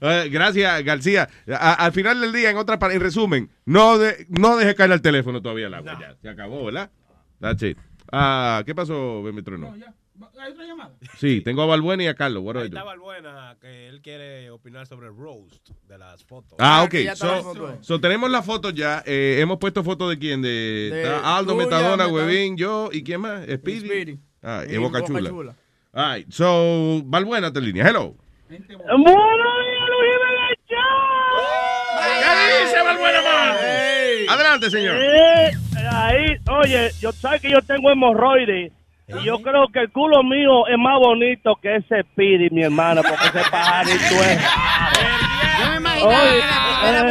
Eh, 0.00 0.28
Gracias, 0.30 0.84
García. 0.84 1.28
A- 1.52 1.84
al 1.84 1.92
final 1.92 2.20
del 2.20 2.32
día, 2.32 2.50
en 2.50 2.56
otra 2.56 2.78
en 2.90 3.00
resumen, 3.00 3.50
no, 3.64 3.98
de- 3.98 4.26
no 4.28 4.56
deje 4.56 4.74
caer 4.74 4.92
el 4.92 5.02
teléfono 5.02 5.42
todavía 5.42 5.66
al 5.66 5.74
agua. 5.74 5.98
Ya, 6.00 6.14
se 6.20 6.28
acabó, 6.28 6.64
¿verdad? 6.64 6.90
That's 7.40 7.62
it. 7.62 7.78
Ah, 8.12 8.62
¿Qué 8.64 8.74
pasó, 8.74 9.22
Bemetrono? 9.22 9.74
¿Hay 10.40 10.52
otra 10.52 10.64
llamada? 10.64 10.94
Sí, 11.18 11.40
tengo 11.42 11.62
a 11.62 11.66
Balbuena 11.66 12.04
y 12.04 12.06
a 12.06 12.14
Carlos. 12.14 12.42
What 12.42 12.56
Ahí 12.56 12.66
está 12.66 12.82
Balbuena, 12.82 13.56
que 13.60 13.88
él 13.88 14.00
quiere 14.02 14.50
opinar 14.50 14.86
sobre 14.86 15.08
el 15.08 15.16
roast 15.16 15.70
de 15.86 15.98
las 15.98 16.24
fotos. 16.24 16.56
Ah, 16.58 16.82
ok. 16.84 16.94
ya 16.94 17.12
está 17.12 17.36
la 17.36 17.42
So, 17.42 17.78
so 17.80 18.00
tenemos 18.00 18.30
la 18.30 18.42
foto 18.42 18.70
ya. 18.70 19.02
Eh, 19.06 19.38
hemos 19.40 19.58
puesto 19.58 19.84
fotos 19.84 20.10
de 20.10 20.18
quién? 20.18 20.42
De, 20.42 20.90
De 20.92 21.08
Aldo, 21.08 21.54
tuya, 21.54 21.64
Metadona. 21.64 22.08
Huevín, 22.08 22.56
yo 22.56 22.88
y 22.92 23.02
quién 23.02 23.20
más? 23.20 23.44
Speedy. 23.44 23.80
Speedy. 23.80 24.18
Ah, 24.42 24.64
y, 24.68 24.74
Y 24.74 24.78
Boca 24.78 25.04
Chula. 25.04 25.30
Chula. 25.30 25.54
All 25.92 26.16
right, 26.16 26.30
so, 26.30 27.02
Balbuena, 27.04 27.52
te 27.52 27.60
línea. 27.60 27.88
Hello. 27.88 28.16
¿Qué 28.48 28.58
dice 28.58 28.76
Balbuena 28.76 29.18
Adelante, 34.28 34.70
señor. 34.70 34.96
Eh, 35.00 35.52
ahí, 35.92 36.36
oye, 36.50 36.90
yo 37.00 37.12
sabes 37.12 37.40
que 37.40 37.50
yo 37.50 37.60
tengo 37.62 37.90
hemorroides 37.90 38.72
y 39.08 39.24
yo 39.24 39.38
creo 39.38 39.68
que 39.72 39.80
el 39.80 39.90
culo 39.90 40.22
mío 40.22 40.66
es 40.66 40.78
más 40.78 40.98
bonito 40.98 41.56
que 41.62 41.76
ese 41.76 42.04
Piri, 42.14 42.50
mi 42.50 42.62
hermano, 42.62 43.02
porque 43.02 43.38
ese 43.38 43.50
pajarito 43.50 44.14
es. 44.24 44.38
Oye, 46.00 46.38
eh, 46.38 47.02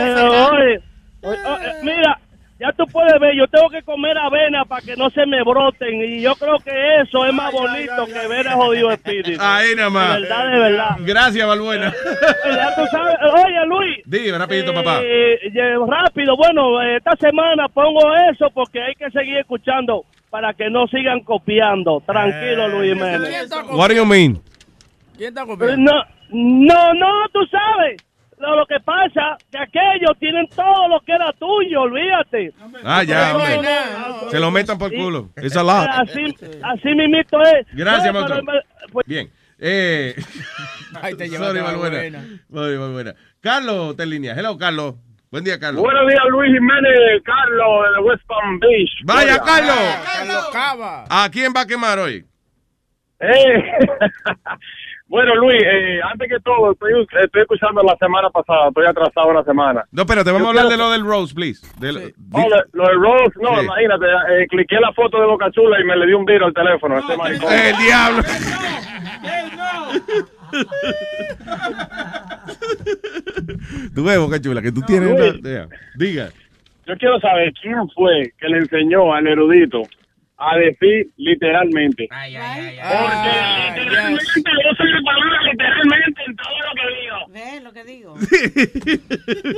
oye, 0.52 0.82
oye, 1.22 1.40
oye, 1.46 1.74
mira, 1.84 2.20
ya 2.60 2.72
tú 2.74 2.86
puedes 2.92 3.20
ver, 3.20 3.36
yo 3.36 3.48
tengo 3.48 3.70
que 3.70 3.84
comer 3.84 4.18
avena 4.18 4.66
para 4.66 4.82
que 4.82 4.96
no 4.96 5.10
se 5.12 5.26
me 5.26 5.44
broten 5.44 6.02
y 6.02 6.22
yo 6.22 6.34
creo 6.36 6.58
que 6.60 6.72
eso 7.02 7.26
es 7.26 7.34
más 7.34 7.52
bonito 7.52 8.06
que 8.08 8.28
ver 8.28 8.48
a 8.48 8.54
jodido 8.54 8.92
espíritu. 8.92 9.40
Ahí 9.44 9.76
nada 9.76 9.90
más. 9.90 10.16
De 10.16 10.22
verdad, 10.22 10.52
de 10.52 10.60
verdad. 10.60 10.90
Gracias, 11.00 11.48
Balbuena. 11.48 11.94
Ya 12.46 12.74
tú 12.76 12.82
sabes, 12.92 13.16
oye 13.22 13.66
Luis, 13.68 13.98
Dime, 14.06 14.38
rapidito, 14.38 14.74
papá. 14.74 15.00
eh, 15.04 15.36
eh, 15.54 15.76
rápido, 15.88 16.36
bueno, 16.38 16.82
eh, 16.82 16.98
esta 16.98 17.16
semana 17.18 17.68
pongo 17.68 18.00
eso 18.32 18.50
porque 18.54 18.82
hay 18.82 18.96
que 18.96 19.10
seguir 19.12 19.38
escuchando 19.38 20.06
para 20.30 20.54
que 20.54 20.70
no 20.70 20.88
sigan 20.88 21.22
copiando. 21.22 22.02
Tranquilo, 22.06 22.68
Luis 22.70 22.94
Jiménez. 22.94 23.50
What 23.70 23.90
do 23.90 23.96
you 23.96 24.06
mean? 24.06 24.42
¿Quién 25.18 25.30
está 25.30 25.44
Eh, 25.44 25.76
No, 25.78 26.04
no, 26.32 26.94
no, 26.94 27.30
tú 27.34 27.40
sabes. 27.48 27.98
Lo, 28.38 28.56
lo 28.56 28.66
que 28.68 28.80
pasa 28.82 29.36
que 29.52 29.58
aquellos 29.58 30.18
tienen 30.20 30.48
todo 30.50 30.88
lo 30.90 31.00
que 31.02 31.12
era 31.12 31.32
tuyo, 31.34 31.82
olvídate. 31.82 32.54
Ah, 32.84 33.04
ya, 33.04 33.34
No, 33.34 33.40
no, 33.40 33.44
hombre. 33.56 33.72
no, 33.72 34.24
no. 34.26 34.30
Se 34.30 34.40
lo 34.40 34.52
metan 34.52 34.78
por 34.78 34.94
culo. 34.94 35.30
It's 35.42 35.56
a 35.58 35.64
lot. 35.64 35.88
Así, 35.90 36.24
así 36.64 36.90
mismito 36.96 37.42
es. 37.42 37.66
Gracias, 37.74 38.14
No, 38.14 38.26
pero- 38.26 38.42
pues- 38.92 39.08
Bien. 39.08 39.32
Eh, 39.60 40.16
Ahí 41.02 41.16
te 41.16 41.28
sorry, 41.30 41.58
la 41.58 41.64
Balbuena. 41.64 41.98
buena. 41.98 42.24
Muy, 42.50 42.78
muy 42.78 42.92
buena. 42.94 43.16
Carlos, 43.42 43.96
te 43.98 44.04
en 44.04 44.10
línea. 44.12 44.34
Hello, 44.36 44.56
Carlos. 44.58 44.96
Buen 45.32 45.44
día, 45.44 45.60
Carlos. 45.60 45.82
Buenos 45.82 46.08
días, 46.08 46.22
Luis 46.30 46.52
Jiménez, 46.54 47.22
Carlos, 47.26 47.86
de 47.96 48.02
West 48.04 48.24
Palm 48.28 48.60
Beach. 48.60 48.92
Vaya. 49.04 49.40
Carlos. 49.40 49.76
Carlos 50.06 50.50
Cava. 50.54 51.06
¿A 51.10 51.30
quién 51.32 51.52
va 51.56 51.62
a 51.62 51.66
quemar 51.68 51.98
hoy? 52.00 52.24
Eh, 53.20 53.28
bueno, 55.10 55.36
Luis, 55.36 55.62
eh, 55.64 56.00
antes 56.04 56.28
que 56.30 56.40
todo, 56.42 56.72
estoy, 56.74 56.92
estoy 57.24 57.42
escuchando 57.42 57.82
la 57.84 57.96
semana 57.98 58.30
pasada, 58.30 58.68
estoy 58.68 58.86
atrasado 58.86 59.30
una 59.30 59.44
semana. 59.44 59.86
No, 59.92 60.02
espérate, 60.04 60.32
vamos 60.32 60.48
a 60.48 60.50
hablar 60.50 60.66
de 60.66 60.70
quiero- 60.76 60.84
lo 60.86 60.92
del 60.92 61.06
Rose, 61.06 61.34
please. 61.34 61.66
De 61.80 61.94
lo- 61.94 62.00
Oh, 62.34 62.48
lo, 62.50 62.58
lo 62.74 62.84
de 62.90 62.94
Rose, 62.96 63.34
no, 63.42 63.58
Sí. 63.60 63.66
imagínate, 63.66 64.06
eh, 64.06 64.48
cliqué 64.48 64.76
la 64.80 64.92
foto 64.94 65.20
de 65.20 65.26
Boca 65.28 65.50
Chula 65.52 65.80
y 65.80 65.84
me 65.86 65.96
le 65.96 66.08
dio 66.08 66.18
un 66.20 66.26
viro 66.26 66.46
al 66.46 66.54
teléfono. 66.54 66.98
este 67.00 67.16
maricón. 67.18 67.54
El 67.54 67.78
diablo. 67.78 68.24
Tu 73.94 74.06
huevo, 74.06 74.30
qué 74.30 74.42
chula, 74.42 74.62
que 74.62 74.72
tú 74.72 74.82
tienes 74.82 75.10
Luis. 75.18 75.34
una... 75.44 75.68
Diga. 75.96 76.30
Yo 76.86 76.96
quiero 76.98 77.20
saber 77.20 77.52
quién 77.62 77.88
fue 77.94 78.32
que 78.40 78.48
le 78.48 78.60
enseñó 78.60 79.14
al 79.14 79.28
erudito 79.28 79.82
a 80.40 80.56
decir 80.58 81.10
literalmente. 81.18 82.08
Porque 82.10 83.82
literalmente, 83.82 84.24
yo 84.36 84.76
soy 84.78 84.92
la 84.92 85.02
palabra 85.04 85.42
literalmente 85.52 86.22
en 86.28 86.36
todo 86.36 86.60
lo 86.62 86.74
que 86.76 86.86
digo. 87.02 87.18
¿Ves 87.34 87.64
lo 87.64 87.74
que 87.74 87.84
digo? 87.84 88.16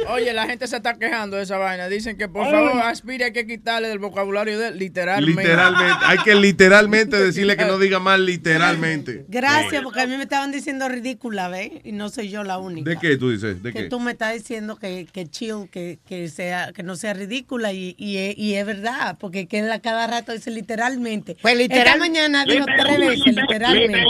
Oye, 0.13 0.33
la 0.33 0.45
gente 0.47 0.67
se 0.67 0.77
está 0.77 0.93
quejando 0.97 1.35
de 1.37 1.43
esa 1.43 1.57
vaina. 1.57 1.87
Dicen 1.89 2.17
que 2.17 2.27
por 2.29 2.49
favor, 2.49 2.81
Aspire 2.83 3.25
hay 3.25 3.33
que 3.33 3.45
quitarle 3.45 3.89
del 3.89 3.99
vocabulario 3.99 4.57
de 4.57 4.69
él, 4.69 4.79
literalmente. 4.79 5.41
Literalmente. 5.43 6.05
Hay 6.05 6.17
que 6.19 6.35
literalmente 6.35 7.17
decirle 7.21 7.57
que 7.57 7.65
no 7.65 7.77
diga 7.77 7.99
mal 7.99 8.25
literalmente. 8.25 9.25
Gracias, 9.27 9.83
porque 9.83 10.01
a 10.01 10.07
mí 10.07 10.15
me 10.15 10.23
estaban 10.23 10.51
diciendo 10.51 10.87
ridícula, 10.87 11.49
¿ves? 11.49 11.71
Y 11.83 11.91
no 11.91 12.07
soy 12.09 12.29
yo 12.29 12.43
la 12.43 12.57
única. 12.57 12.89
¿De 12.89 12.97
qué 12.97 13.17
tú 13.17 13.31
dices? 13.31 13.61
¿De 13.61 13.73
que 13.73 13.83
qué? 13.83 13.89
tú 13.89 13.99
me 13.99 14.11
estás 14.11 14.33
diciendo 14.33 14.77
que, 14.77 15.07
que 15.11 15.27
chill, 15.27 15.69
que, 15.71 15.99
que, 16.07 16.29
sea, 16.29 16.71
que 16.73 16.83
no 16.83 16.95
sea 16.95 17.13
ridícula 17.13 17.73
y, 17.73 17.95
y, 17.97 18.17
es- 18.17 18.37
y 18.37 18.55
es 18.55 18.65
verdad, 18.65 19.17
porque 19.19 19.47
que 19.47 19.59
cada 19.83 20.07
rato 20.07 20.31
dice 20.31 20.49
literalmente. 20.51 20.68
Pues 21.41 21.57
literal- 21.57 21.87
Esta 21.87 21.97
mañana 21.99 22.45
dijo 22.45 22.65
tres 22.65 22.99
veces 22.99 23.35
literalmente. 23.35 24.03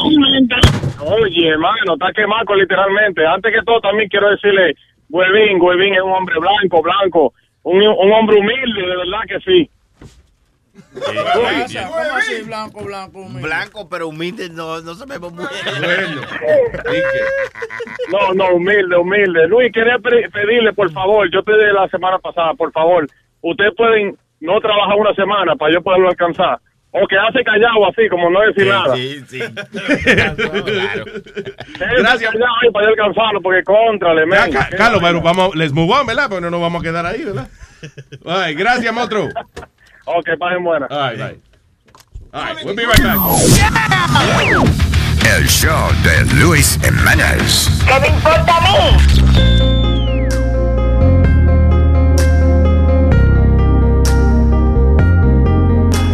Oye, 1.01 1.47
hermano, 1.47 1.93
está 1.93 2.11
quemado 2.15 2.55
literalmente. 2.55 3.25
Antes 3.25 3.53
que 3.53 3.61
todo, 3.65 3.79
también 3.81 4.09
quiero 4.09 4.29
decirle, 4.31 4.75
Huevín, 5.09 5.59
Huevín 5.61 5.93
es 5.95 6.01
un 6.01 6.11
hombre 6.11 6.35
blanco, 6.39 6.81
blanco, 6.81 7.33
un, 7.63 7.77
un 7.81 8.11
hombre 8.11 8.37
humilde, 8.39 8.81
de 8.81 8.95
verdad 8.97 9.19
que 9.27 9.39
sí. 9.39 9.69
Gracias. 10.93 11.89
¿Cómo 11.89 12.15
así, 12.15 12.41
blanco, 12.43 12.83
blanco? 12.85 13.19
humilde? 13.21 13.41
Blanco, 13.41 13.89
pero 13.89 14.07
humilde, 14.07 14.49
no, 14.49 14.79
no 14.81 14.93
sabemos 14.95 15.33
muy 15.33 15.45
Bueno. 15.83 16.21
No, 18.11 18.33
no, 18.33 18.55
humilde, 18.55 18.95
humilde. 18.95 19.47
Luis, 19.47 19.71
quería 19.73 19.97
pe- 19.99 20.29
pedirle, 20.31 20.73
por 20.73 20.91
favor, 20.91 21.29
yo 21.31 21.43
te 21.43 21.51
dije 21.53 21.73
la 21.73 21.87
semana 21.89 22.17
pasada, 22.19 22.53
por 22.53 22.71
favor, 22.71 23.07
ustedes 23.41 23.73
pueden 23.75 24.17
no 24.41 24.59
trabajar 24.59 24.95
una 24.97 25.13
semana 25.13 25.55
para 25.55 25.73
yo 25.73 25.81
poderlo 25.81 26.09
alcanzar. 26.09 26.59
O 26.91 27.05
quedarse 27.07 27.43
callado 27.43 27.87
así, 27.87 28.09
como 28.09 28.31
no 28.31 28.39
decir 28.41 28.65
nada. 28.67 28.95
Sí, 28.95 29.23
sí. 29.27 29.39
Gracias. 31.79 32.31
Callado 32.31 32.55
ahí 32.63 32.71
para 32.73 32.85
yo 32.87 32.91
alcanzarlo, 32.91 33.41
porque 33.41 33.61
men. 34.25 34.51
Ca- 34.51 34.69
Carlos, 34.75 34.99
pero 35.03 35.21
vamos, 35.21 35.55
les 35.55 35.71
move 35.71 35.93
on, 35.93 36.07
¿verdad? 36.07 36.27
Porque 36.29 36.41
no 36.41 36.49
nos 36.49 36.61
vamos 36.61 36.81
a 36.81 36.83
quedar 36.83 37.05
ahí, 37.05 37.23
¿verdad? 37.23 37.47
Ay, 38.25 38.55
gracias, 38.55 38.91
monstruo. 38.93 39.29
Ok, 40.05 40.29
pasen 40.39 40.63
buena. 40.63 40.87
All 40.89 41.11
right, 41.11 41.19
bye. 41.19 41.39
All 42.33 42.43
right, 42.55 42.65
we'll 42.65 42.75
be 42.75 42.85
right 42.85 43.03
back. 43.03 43.17
El 45.37 45.47
show 45.47 45.91
de 46.03 46.25
Luis 46.43 46.79
Jiménez. 46.83 47.69
¿Qué 47.85 47.99
me 47.99 48.07
importa 48.07 48.57
a 48.57 48.61
mí? 48.61 49.78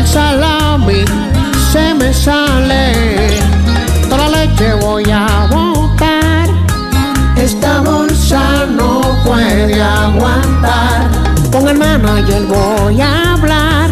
El 0.00 0.06
salami 0.06 1.04
se 1.70 1.94
me 1.94 2.12
sale. 2.12 3.38
Toda 4.08 4.28
la 4.28 4.28
leche 4.28 4.72
voy 4.80 5.04
a 5.10 5.46
botar. 5.50 6.48
Esta 7.36 7.80
bolsa 7.80 8.66
no 8.66 9.00
puede 9.24 9.80
aguantar. 9.82 11.10
Con 11.52 11.68
el 11.68 11.78
manager 11.78 12.42
voy 12.46 13.00
a 13.00 13.32
hablar. 13.34 13.90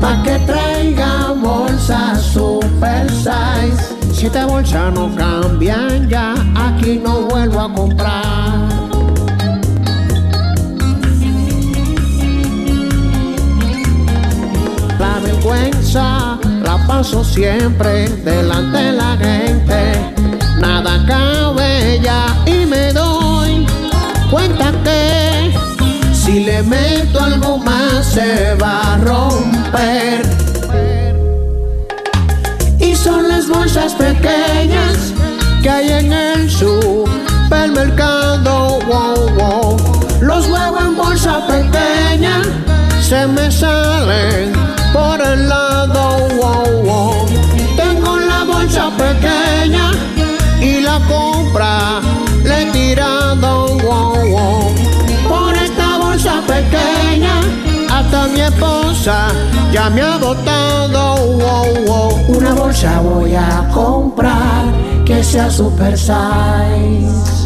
Pa' 0.00 0.22
que 0.22 0.38
traiga 0.50 1.32
bolsa 1.32 2.14
super 2.16 3.10
size. 3.10 3.82
Si 4.12 4.26
esta 4.26 4.44
bolsa 4.46 4.90
no 4.90 5.14
cambian 5.14 6.08
ya, 6.08 6.34
aquí 6.54 7.00
no 7.02 7.22
vuelvo 7.22 7.60
a 7.60 7.72
comprar. 7.72 8.95
La 15.94 16.78
paso 16.86 17.22
siempre 17.22 18.08
delante 18.24 18.76
de 18.76 18.92
la 18.92 19.16
gente. 19.16 20.12
Nada 20.58 21.04
cabe 21.06 22.00
ya 22.02 22.26
y 22.44 22.66
me 22.66 22.92
doy 22.92 23.64
cuenta 24.30 24.72
Si 26.12 26.44
le 26.44 26.62
meto 26.64 27.20
algo 27.20 27.58
más 27.58 28.04
se 28.04 28.56
va 28.56 28.94
a 28.94 28.96
romper. 28.98 30.22
Y 32.80 32.96
son 32.96 33.28
las 33.28 33.48
bolsas 33.48 33.94
pequeñas 33.94 35.12
que 35.62 35.70
hay 35.70 35.92
en 35.92 36.12
el 36.12 36.50
supermercado. 36.50 38.80
Los 40.20 40.48
huevos 40.48 40.82
en 40.82 40.96
bolsa 40.96 41.46
pequeña 41.46 42.42
se 43.00 43.26
me 43.28 43.48
salen 43.50 44.75
por 45.06 45.20
el 45.20 45.48
lado. 45.48 46.02
Wow, 46.40 46.82
wow. 46.82 47.26
Tengo 47.76 48.18
la 48.18 48.44
bolsa 48.44 48.90
pequeña 49.04 49.90
y 50.60 50.80
la 50.80 50.98
compra 51.08 52.00
le 52.44 52.62
he 52.62 52.66
tirado. 52.72 53.76
Wow, 53.86 54.16
wow. 54.34 54.74
por 55.28 55.54
esta 55.56 55.98
bolsa 55.98 56.34
pequeña. 56.46 57.34
Hasta 57.90 58.26
mi 58.28 58.40
esposa 58.40 59.28
ya 59.72 59.90
me 59.90 60.02
ha 60.02 60.16
botado. 60.16 61.16
Wow, 61.42 61.68
wow. 61.86 62.36
Una 62.36 62.54
bolsa 62.54 63.00
voy 63.00 63.34
a 63.34 63.68
comprar 63.72 64.64
que 65.04 65.22
sea 65.22 65.50
super 65.50 65.96
size. 65.96 67.45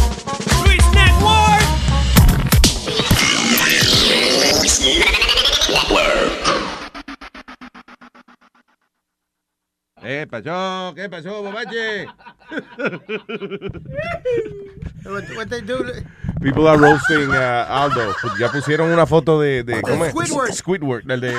¿Qué 10.01 10.27
pasó? 10.27 10.93
¿Qué 10.95 11.09
pasó, 11.09 11.43
bobache? 11.43 12.07
What, 15.05 15.23
what 15.35 15.49
they 15.49 15.61
do? 15.61 15.83
People 16.41 16.67
are 16.67 16.77
roasting 16.77 17.29
uh, 17.29 17.65
Aldo. 17.69 18.15
Ya 18.39 18.49
pusieron 18.51 18.91
una 18.91 19.05
foto 19.05 19.39
de, 19.39 19.63
de 19.63 19.81
¿cómo 19.81 20.05
es? 20.05 20.11
Squidward. 20.11 20.53
Squidward, 20.53 21.11
el 21.11 21.21
de 21.21 21.33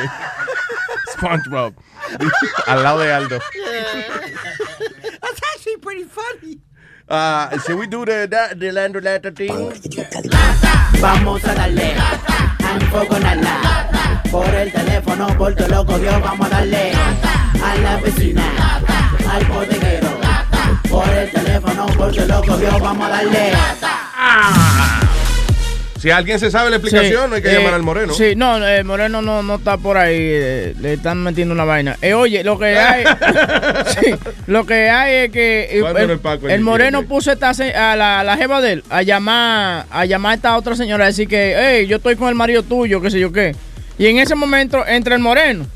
SpongeBob. 1.12 1.74
Al 2.66 2.82
lado 2.82 3.01
de 3.01 3.12
Aldo. 3.12 3.40
That's 5.20 5.40
actually 5.55 5.78
pretty 5.78 6.05
funny. 6.05 6.60
Uh, 7.09 7.59
should 7.59 7.78
we 7.78 7.86
do 7.89 8.05
the, 8.05 8.28
the, 8.30 8.55
the 8.56 8.70
land 8.72 8.94
lata 9.02 9.32
thing? 9.32 9.72
Vamos 11.01 11.43
a 11.44 11.55
darle 11.55 11.97
Por 14.31 14.55
el 14.55 14.73
teléfono, 14.73 15.27
por 15.36 15.55
todo 15.55 15.69
lo 15.69 15.85
cogió, 15.85 16.20
vamos 16.20 16.47
a 16.47 16.51
darle. 16.51 16.93
A 17.62 17.74
la 17.77 17.97
vecina, 17.99 18.43
al 19.31 19.44
bodeguero. 19.44 20.09
Por 20.89 21.09
el 21.09 21.31
teléfono, 21.31 21.86
por 21.86 22.15
todo 22.15 22.27
lo 22.27 22.43
cogió, 22.43 22.78
vamos 22.78 23.07
a 23.07 23.11
darle. 23.11 23.53
Si 26.02 26.10
alguien 26.10 26.40
se 26.40 26.50
sabe 26.50 26.68
la 26.68 26.78
explicación, 26.78 27.22
Sí, 27.22 27.28
no 27.30 27.36
hay 27.36 27.42
que 27.42 27.50
eh, 27.52 27.58
llamar 27.58 27.74
al 27.74 27.84
moreno. 27.84 28.12
Sí, 28.12 28.34
no, 28.34 28.56
el 28.66 28.84
moreno 28.84 29.22
no, 29.22 29.40
no 29.44 29.54
está 29.54 29.76
por 29.76 29.96
ahí. 29.96 30.16
eh, 30.18 30.74
le 30.80 30.94
están 30.94 31.22
metiendo 31.22 31.54
una 31.54 31.62
vaina. 31.64 31.96
Eh, 32.02 32.12
oye, 32.12 32.42
lo 32.42 32.58
que 32.58 32.76
hay. 32.76 33.04
sí, 33.86 34.12
lo 34.48 34.66
que 34.66 34.90
hay 34.90 35.26
es 35.26 35.30
que. 35.30 35.60
eh, 35.70 35.78
el, 35.78 36.10
el 36.10 36.18
Paco 36.18 36.46
el 36.46 36.52
ahí, 36.54 36.58
moreno 36.58 37.04
puso 37.04 37.30
esta 37.30 37.50
a 37.50 37.94
la, 37.94 38.24
la 38.24 38.36
jeva 38.36 38.60
de 38.60 38.72
él 38.72 38.84
a 38.90 39.02
llamar 39.02 39.86
a 39.92 40.04
llamar 40.04 40.32
a 40.32 40.34
esta 40.34 40.56
otra 40.56 40.74
señora 40.74 41.04
a 41.04 41.06
decir 41.06 41.28
que, 41.28 41.54
hey, 41.56 41.86
yo 41.86 41.98
estoy 41.98 42.16
con 42.16 42.28
el 42.28 42.34
marido 42.34 42.64
tuyo, 42.64 43.00
qué 43.00 43.08
sé 43.08 43.20
yo 43.20 43.30
qué. 43.30 43.54
Y 43.96 44.06
en 44.08 44.18
ese 44.18 44.34
momento 44.34 44.84
entra 44.84 45.14
el 45.14 45.20
moreno. 45.20 45.66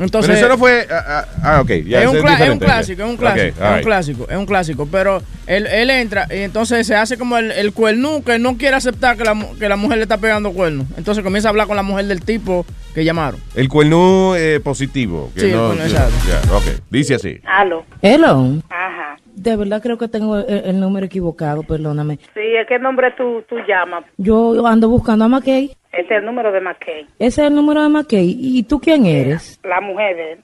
Entonces, 0.00 0.34
Pero 0.34 0.46
eso 0.46 0.48
no 0.48 0.58
fue. 0.58 0.86
Ah, 0.90 1.04
ah, 1.06 1.26
ah, 1.42 1.60
ok. 1.60 1.70
ya, 1.86 2.02
es, 2.02 2.08
un 2.08 2.16
cla- 2.18 2.40
es 2.40 2.50
un 2.50 2.58
clásico, 2.58 3.02
es 3.02 3.08
un 3.10 3.16
clásico, 3.16 3.48
Ok, 3.48 3.56
es 3.56 3.60
all 3.60 3.68
un 3.70 3.74
right. 3.78 3.84
clásico, 3.86 4.26
es 4.30 4.36
un 4.36 4.46
clásico. 4.46 4.88
Pero 4.90 5.22
él, 5.46 5.66
él 5.66 5.90
entra 5.90 6.26
y 6.30 6.38
entonces 6.38 6.86
se 6.86 6.94
hace 6.94 7.18
como 7.18 7.36
el, 7.36 7.50
el 7.50 7.72
cuernú 7.72 8.22
que 8.22 8.38
no 8.38 8.56
quiere 8.56 8.76
aceptar 8.76 9.16
que 9.16 9.24
la, 9.24 9.34
mu- 9.34 9.56
que 9.58 9.68
la 9.68 9.76
mujer 9.76 9.98
le 9.98 10.04
está 10.04 10.18
pegando 10.18 10.52
cuernos. 10.52 10.86
Entonces 10.96 11.24
comienza 11.24 11.48
a 11.48 11.50
hablar 11.50 11.66
con 11.66 11.74
la 11.76 11.82
mujer 11.82 12.06
del 12.06 12.22
tipo 12.22 12.64
que 12.94 13.04
llamaron. 13.04 13.40
El 13.56 13.68
cuernú 13.68 14.34
eh, 14.36 14.60
positivo. 14.62 15.32
que 15.34 15.40
Sí, 15.40 15.46
el 15.46 15.56
no- 15.56 15.66
cuernú, 15.68 15.82
exacto. 15.84 16.14
ya, 16.28 16.54
ok. 16.56 16.64
Dice 16.90 17.14
así. 17.16 17.40
Aló. 17.44 17.84
Hello. 18.00 18.54
Ajá. 18.70 19.16
De 19.42 19.56
verdad 19.56 19.82
creo 19.82 19.98
que 19.98 20.08
tengo 20.08 20.36
el, 20.38 20.48
el 20.48 20.80
número 20.80 21.06
equivocado, 21.06 21.62
perdóname. 21.62 22.18
Sí, 22.34 22.56
¿a 22.60 22.66
qué 22.66 22.78
nombre 22.78 23.12
tú, 23.16 23.42
tú 23.48 23.56
llamas? 23.66 24.04
Yo 24.16 24.66
ando 24.66 24.88
buscando 24.88 25.24
a 25.24 25.28
McKay. 25.28 25.76
Este 25.92 26.14
es 26.14 26.20
el 26.20 26.26
número 26.26 26.52
de 26.52 26.60
McKay. 26.60 27.06
Ese 27.18 27.42
es 27.42 27.48
el 27.48 27.54
número 27.54 27.82
de 27.82 27.88
McKay. 27.88 28.36
¿Y 28.38 28.62
tú 28.64 28.78
quién 28.80 29.06
eres? 29.06 29.58
La 29.62 29.80
mujer 29.80 30.16
de 30.16 30.32
él. 30.32 30.38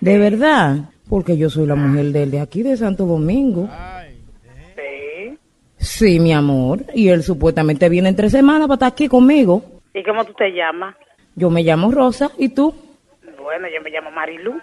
¿De 0.00 0.18
verdad? 0.18 0.76
Porque 1.08 1.36
yo 1.36 1.50
soy 1.50 1.66
la 1.66 1.74
mujer 1.74 2.06
de 2.06 2.22
él 2.22 2.30
de 2.30 2.40
aquí, 2.40 2.62
de 2.62 2.76
Santo 2.76 3.04
Domingo. 3.04 3.68
Sí. 4.74 5.38
Sí, 5.76 6.20
mi 6.20 6.32
amor. 6.32 6.80
Y 6.94 7.08
él 7.08 7.22
supuestamente 7.22 7.88
viene 7.88 8.08
en 8.08 8.16
tres 8.16 8.32
semanas 8.32 8.62
para 8.68 8.74
estar 8.74 8.92
aquí 8.92 9.08
conmigo. 9.08 9.62
¿Y 9.94 10.02
cómo 10.02 10.24
tú 10.24 10.32
te 10.34 10.50
llamas? 10.52 10.96
Yo 11.34 11.50
me 11.50 11.62
llamo 11.62 11.90
Rosa. 11.90 12.30
¿Y 12.38 12.48
tú? 12.50 12.74
Bueno, 13.42 13.68
yo 13.68 13.82
me 13.82 13.90
llamo 13.90 14.10
Marilu. 14.10 14.54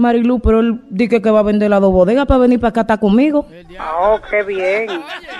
Marilu, 0.00 0.40
pero 0.40 0.60
él 0.60 0.80
dice 0.88 1.20
que 1.20 1.30
va 1.30 1.40
a 1.40 1.44
vender 1.44 1.70
las 1.70 1.80
dos 1.80 1.92
bodegas 1.92 2.26
para 2.26 2.40
venir 2.40 2.58
para 2.58 2.70
acá 2.70 2.80
a 2.80 2.82
estar 2.82 3.00
conmigo. 3.00 3.46
Oh, 4.00 4.18
qué 4.30 4.42
bien. 4.42 4.88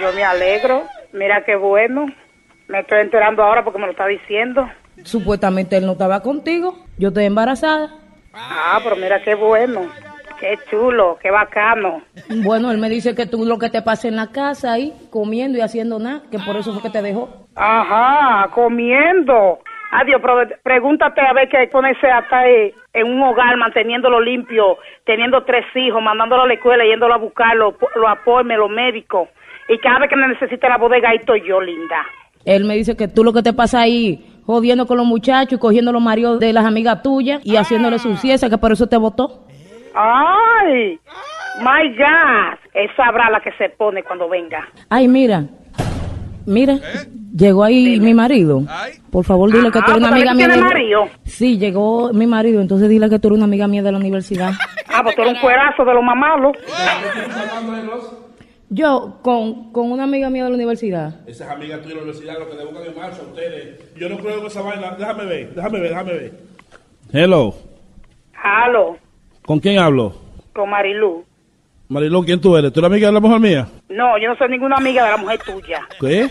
Yo 0.00 0.12
me 0.14 0.22
alegro. 0.22 0.82
Mira 1.12 1.42
qué 1.44 1.56
bueno. 1.56 2.06
Me 2.68 2.80
estoy 2.80 3.00
enterando 3.00 3.42
ahora 3.42 3.64
porque 3.64 3.78
me 3.78 3.86
lo 3.86 3.92
está 3.92 4.06
diciendo. 4.06 4.68
Supuestamente 5.02 5.76
él 5.76 5.86
no 5.86 5.92
estaba 5.92 6.20
contigo. 6.20 6.76
Yo 6.98 7.08
estoy 7.08 7.24
embarazada. 7.24 7.90
Ah, 8.34 8.78
pero 8.84 8.96
mira 8.96 9.22
qué 9.22 9.34
bueno. 9.34 9.88
Qué 10.38 10.58
chulo, 10.70 11.18
qué 11.20 11.30
bacano. 11.30 12.02
Bueno, 12.44 12.70
él 12.70 12.78
me 12.78 12.88
dice 12.88 13.14
que 13.14 13.26
tú 13.26 13.44
lo 13.44 13.58
que 13.58 13.68
te 13.68 13.82
pasa 13.82 14.08
en 14.08 14.16
la 14.16 14.28
casa 14.28 14.72
ahí, 14.72 14.94
comiendo 15.10 15.58
y 15.58 15.60
haciendo 15.60 15.98
nada, 15.98 16.22
que 16.30 16.38
por 16.38 16.56
eso 16.56 16.72
fue 16.72 16.82
que 16.82 16.90
te 16.90 17.02
dejó. 17.02 17.46
Ajá, 17.54 18.48
comiendo. 18.54 19.58
Adiós, 19.92 20.20
pero 20.22 20.42
pregúntate 20.62 21.20
a 21.20 21.32
ver 21.32 21.48
qué 21.48 21.66
ponerse 21.66 22.06
hasta 22.06 22.46
en 22.46 23.06
un 23.06 23.22
hogar, 23.22 23.56
manteniéndolo 23.56 24.20
limpio, 24.20 24.78
teniendo 25.04 25.42
tres 25.42 25.64
hijos, 25.74 26.00
mandándolo 26.00 26.42
a 26.42 26.46
la 26.46 26.54
escuela, 26.54 26.84
yéndolo 26.84 27.14
a 27.14 27.18
buscar 27.18 27.56
los 27.56 27.74
lo 27.96 28.08
apoyos, 28.08 28.56
los 28.56 28.70
médicos. 28.70 29.28
Y 29.68 29.78
cada 29.78 29.98
vez 30.00 30.10
que 30.10 30.16
me 30.16 30.28
necesite 30.28 30.68
la 30.68 30.78
bodega, 30.78 31.10
ahí 31.10 31.16
estoy 31.18 31.42
yo, 31.46 31.60
linda. 31.60 32.04
Él 32.44 32.64
me 32.64 32.74
dice 32.74 32.96
que 32.96 33.08
tú 33.08 33.24
lo 33.24 33.32
que 33.32 33.42
te 33.42 33.52
pasa 33.52 33.80
ahí, 33.80 34.24
jodiendo 34.46 34.86
con 34.86 34.96
los 34.96 35.06
muchachos 35.06 35.54
y 35.54 35.58
cogiendo 35.58 35.92
los 35.92 36.02
maridos 36.02 36.38
de 36.40 36.52
las 36.52 36.64
amigas 36.64 37.02
tuyas 37.02 37.40
y 37.44 37.56
haciéndole 37.56 37.98
suciedad, 37.98 38.48
que 38.48 38.58
por 38.58 38.72
eso 38.72 38.86
te 38.86 38.96
votó. 38.96 39.44
¡Ay! 39.94 40.98
¡My 41.60 41.96
God! 41.96 42.58
Él 42.74 42.88
sabrá 42.96 43.28
la 43.30 43.40
que 43.40 43.52
se 43.52 43.68
pone 43.70 44.02
cuando 44.02 44.28
venga. 44.28 44.66
Ay, 44.88 45.08
mira, 45.08 45.44
mira, 46.46 46.78
llegó 47.36 47.64
ahí 47.64 47.98
mi 48.00 48.14
marido. 48.14 48.62
Por 49.10 49.24
favor, 49.24 49.50
dile 49.52 49.70
que 49.70 49.78
tú 49.80 49.84
Ah, 49.86 49.90
eres 49.92 49.98
una 49.98 50.10
¿pero 50.16 50.30
amiga 50.30 50.34
mía. 50.48 50.56
de- 50.56 50.60
marido? 50.62 51.08
Sí, 51.24 51.58
llegó 51.58 52.12
mi 52.12 52.26
marido, 52.26 52.60
entonces 52.60 52.88
dile 52.88 53.08
que 53.10 53.18
tú 53.18 53.28
eres 53.28 53.36
una 53.38 53.44
amiga 53.46 53.66
mía 53.68 53.82
de 53.82 53.92
la 53.92 53.98
universidad. 53.98 54.52
Ah, 54.92 55.02
pues 55.04 55.14
tú 55.14 55.22
eres 55.22 55.34
un 55.34 55.40
cuerazo 55.40 55.84
de 55.84 55.94
los 55.94 56.02
mamalos. 56.02 56.56
Yo, 58.68 59.18
con, 59.22 59.72
con 59.72 59.90
una 59.90 60.04
amiga 60.04 60.30
mía 60.30 60.44
de 60.44 60.50
la 60.50 60.54
universidad. 60.56 61.20
Esas 61.28 61.48
amigas 61.50 61.80
tuyas 61.82 61.90
de 61.90 61.94
la 61.96 62.02
universidad, 62.02 62.38
lo 62.38 62.48
que 62.50 62.56
le 62.56 62.64
buscan 62.64 62.84
en 62.86 62.96
marcha 62.96 63.20
a 63.22 63.24
ustedes. 63.24 63.94
Yo 63.96 64.08
no 64.08 64.16
creo 64.18 64.38
en 64.40 64.46
esa 64.46 64.62
vaina. 64.62 64.94
Déjame 64.96 65.24
ver, 65.24 65.54
déjame 65.54 65.80
ver, 65.80 65.88
déjame 65.90 66.12
ver. 66.12 66.32
Hello. 67.12 67.54
Halo, 68.42 68.96
¿Con 69.44 69.58
quién 69.58 69.78
hablo? 69.78 70.14
con 70.52 70.70
Marilu. 70.70 71.24
Marilón, 71.90 72.24
¿quién 72.24 72.40
tú 72.40 72.56
eres? 72.56 72.72
¿Tú 72.72 72.78
eres 72.78 72.88
amiga 72.88 73.08
de 73.08 73.14
la 73.14 73.18
mujer 73.20 73.40
mía? 73.40 73.66
No, 73.88 74.16
yo 74.16 74.28
no 74.28 74.36
soy 74.36 74.48
ninguna 74.48 74.76
amiga 74.76 75.04
de 75.06 75.10
la 75.10 75.16
mujer 75.16 75.40
tuya. 75.44 75.80
¿Qué? 76.00 76.30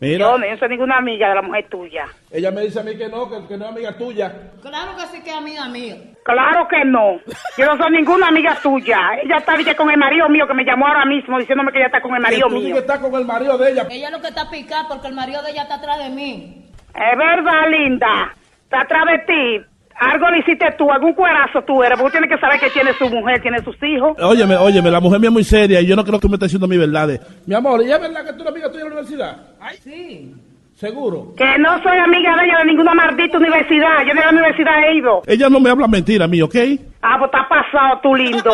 Mira, 0.00 0.18
Yo 0.18 0.38
no, 0.38 0.44
yo 0.46 0.52
no 0.52 0.58
soy 0.58 0.68
ninguna 0.68 0.98
amiga 0.98 1.28
de 1.30 1.34
la 1.34 1.42
mujer 1.42 1.66
tuya. 1.68 2.04
ella 2.30 2.52
me 2.52 2.60
dice 2.60 2.78
a 2.78 2.84
mí 2.84 2.96
que 2.96 3.08
no, 3.08 3.28
que, 3.28 3.44
que 3.48 3.56
no 3.56 3.64
es 3.64 3.70
amiga 3.72 3.98
tuya. 3.98 4.32
Claro 4.62 4.96
que 4.96 5.06
sí 5.08 5.20
que 5.24 5.30
es 5.30 5.36
amiga 5.36 5.68
mía. 5.68 5.96
Claro 6.24 6.68
que 6.68 6.84
no. 6.84 7.18
Yo 7.58 7.66
no 7.66 7.76
soy 7.76 7.90
ninguna 7.90 8.28
amiga 8.28 8.56
tuya. 8.62 9.00
Ella 9.20 9.38
está 9.38 9.56
dije, 9.56 9.74
con 9.74 9.90
el 9.90 9.98
marido 9.98 10.28
mío 10.28 10.46
que 10.46 10.54
me 10.54 10.64
llamó 10.64 10.86
ahora 10.86 11.04
mismo 11.06 11.40
diciéndome 11.40 11.72
que 11.72 11.78
ella 11.78 11.86
está 11.86 12.00
con 12.00 12.14
el 12.14 12.22
marido 12.22 12.46
tú 12.48 12.54
mío. 12.54 12.74
que 12.74 12.80
está 12.80 13.00
con 13.00 13.12
el 13.16 13.24
marido 13.26 13.58
de 13.58 13.72
ella. 13.72 13.86
Ella 13.90 14.10
lo 14.10 14.20
que 14.20 14.28
está 14.28 14.48
picada 14.48 14.86
porque 14.88 15.08
el 15.08 15.14
marido 15.14 15.42
de 15.42 15.50
ella 15.50 15.62
está 15.62 15.74
atrás 15.74 15.98
de 15.98 16.10
mí. 16.10 16.70
Es 16.94 17.18
verdad, 17.18 17.68
linda. 17.68 18.32
Está 18.62 18.82
atrás 18.82 19.04
de 19.06 19.18
ti. 19.26 19.66
Algo 20.00 20.28
le 20.30 20.38
hiciste 20.38 20.66
tú, 20.76 20.90
algún 20.90 21.12
cuerazo 21.14 21.62
tú 21.62 21.82
eres, 21.82 21.98
porque 21.98 22.18
tú 22.18 22.20
tienes 22.20 22.30
que 22.36 22.40
saber 22.40 22.58
que 22.60 22.70
tiene 22.70 22.92
su 22.94 23.08
mujer, 23.08 23.40
tiene 23.40 23.62
sus 23.62 23.76
hijos. 23.82 24.16
Óyeme, 24.20 24.56
óyeme, 24.56 24.90
la 24.90 25.00
mujer 25.00 25.20
mía 25.20 25.28
es 25.28 25.32
muy 25.32 25.44
seria 25.44 25.80
y 25.80 25.86
yo 25.86 25.94
no 25.96 26.04
creo 26.04 26.18
que 26.18 26.28
me 26.28 26.34
esté 26.34 26.46
diciendo 26.46 26.66
mi 26.66 26.76
verdad. 26.76 27.08
Mi 27.46 27.54
amor, 27.54 27.82
¿y 27.82 27.92
es 27.92 28.00
verdad 28.00 28.24
que 28.24 28.32
tú 28.32 28.40
eres 28.42 28.48
amiga 28.48 28.68
tuya 28.70 28.84
de 28.84 28.90
la 28.90 28.96
universidad? 28.96 29.36
Sí. 29.82 30.34
¿Seguro? 30.74 31.34
Que 31.36 31.56
no 31.58 31.80
soy 31.82 31.96
amiga 31.98 32.36
de 32.36 32.44
ella 32.46 32.58
de 32.58 32.64
ninguna 32.64 32.94
maldita 32.94 33.38
universidad. 33.38 34.04
Yo 34.06 34.12
ni 34.12 34.20
a 34.20 34.24
la 34.24 34.30
universidad 34.32 34.82
he 34.82 34.94
ido. 34.96 35.22
Ella 35.26 35.48
no 35.48 35.60
me 35.60 35.70
habla 35.70 35.86
mentira 35.86 36.24
a 36.24 36.28
mí, 36.28 36.42
¿ok? 36.42 36.54
Ah, 37.00 37.16
pues 37.18 37.30
está 37.32 37.48
pasado 37.48 38.00
tú 38.02 38.14
lindo. 38.16 38.50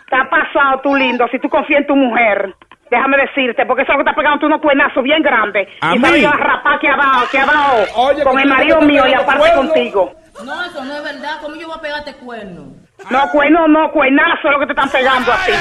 Está 0.00 0.28
pasado 0.30 0.80
tú 0.82 0.96
lindo. 0.96 1.26
Si 1.30 1.38
tú 1.38 1.48
confías 1.48 1.82
en 1.82 1.86
tu 1.86 1.94
mujer. 1.94 2.54
Déjame 2.90 3.18
decirte, 3.18 3.66
porque 3.66 3.82
eso 3.82 3.92
es 3.92 3.98
lo 3.98 4.04
que 4.04 4.10
está 4.10 4.16
pegando 4.16 4.38
tú 4.40 4.46
unos 4.46 4.62
cuernazos 4.62 5.04
bien 5.04 5.22
grandes. 5.22 5.68
¿A 5.82 5.94
y 5.94 5.98
sabes 5.98 6.14
mí? 6.14 6.20
que 6.20 6.26
va 6.26 6.32
a 6.32 6.38
rapar 6.38 6.80
que 6.80 6.88
abajo, 6.88 7.26
que 7.30 7.38
abajo. 7.38 7.76
Oye, 7.96 8.22
con 8.24 8.36
que 8.36 8.42
el 8.44 8.48
marido 8.48 8.80
mío 8.80 9.02
y 9.06 9.12
aparte 9.12 9.52
contigo. 9.54 10.14
No, 10.44 10.64
eso 10.64 10.84
no 10.84 10.96
es 10.96 11.02
verdad. 11.02 11.38
¿Cómo 11.42 11.56
yo 11.56 11.66
voy 11.66 11.76
a 11.76 11.80
pegarte 11.80 12.14
cuerno? 12.14 12.72
No, 13.10 13.30
cuerno, 13.30 13.68
no, 13.68 13.90
cuernazo 13.92 14.48
es 14.48 14.52
lo 14.52 14.58
que 14.60 14.66
te 14.66 14.72
están 14.72 14.90
pegando 14.90 15.32
a 15.32 15.36
ti. 15.44 15.52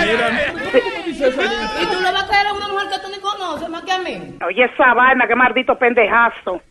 ¿Y 1.10 1.86
tú 1.86 2.02
le 2.02 2.12
vas 2.12 2.24
a 2.24 2.28
creer 2.28 2.48
a 2.48 2.54
una 2.54 2.68
mujer 2.68 2.88
que 2.90 3.00
tú 3.00 3.08
ni 3.10 3.20
conoces 3.20 3.70
más 3.70 3.84
que 3.84 3.92
a 3.92 4.00
mí? 4.00 4.38
Oye, 4.46 4.64
esa 4.64 4.94
vaina, 4.94 5.28
qué 5.28 5.36
maldito 5.36 5.78
pendejazo. 5.78 6.62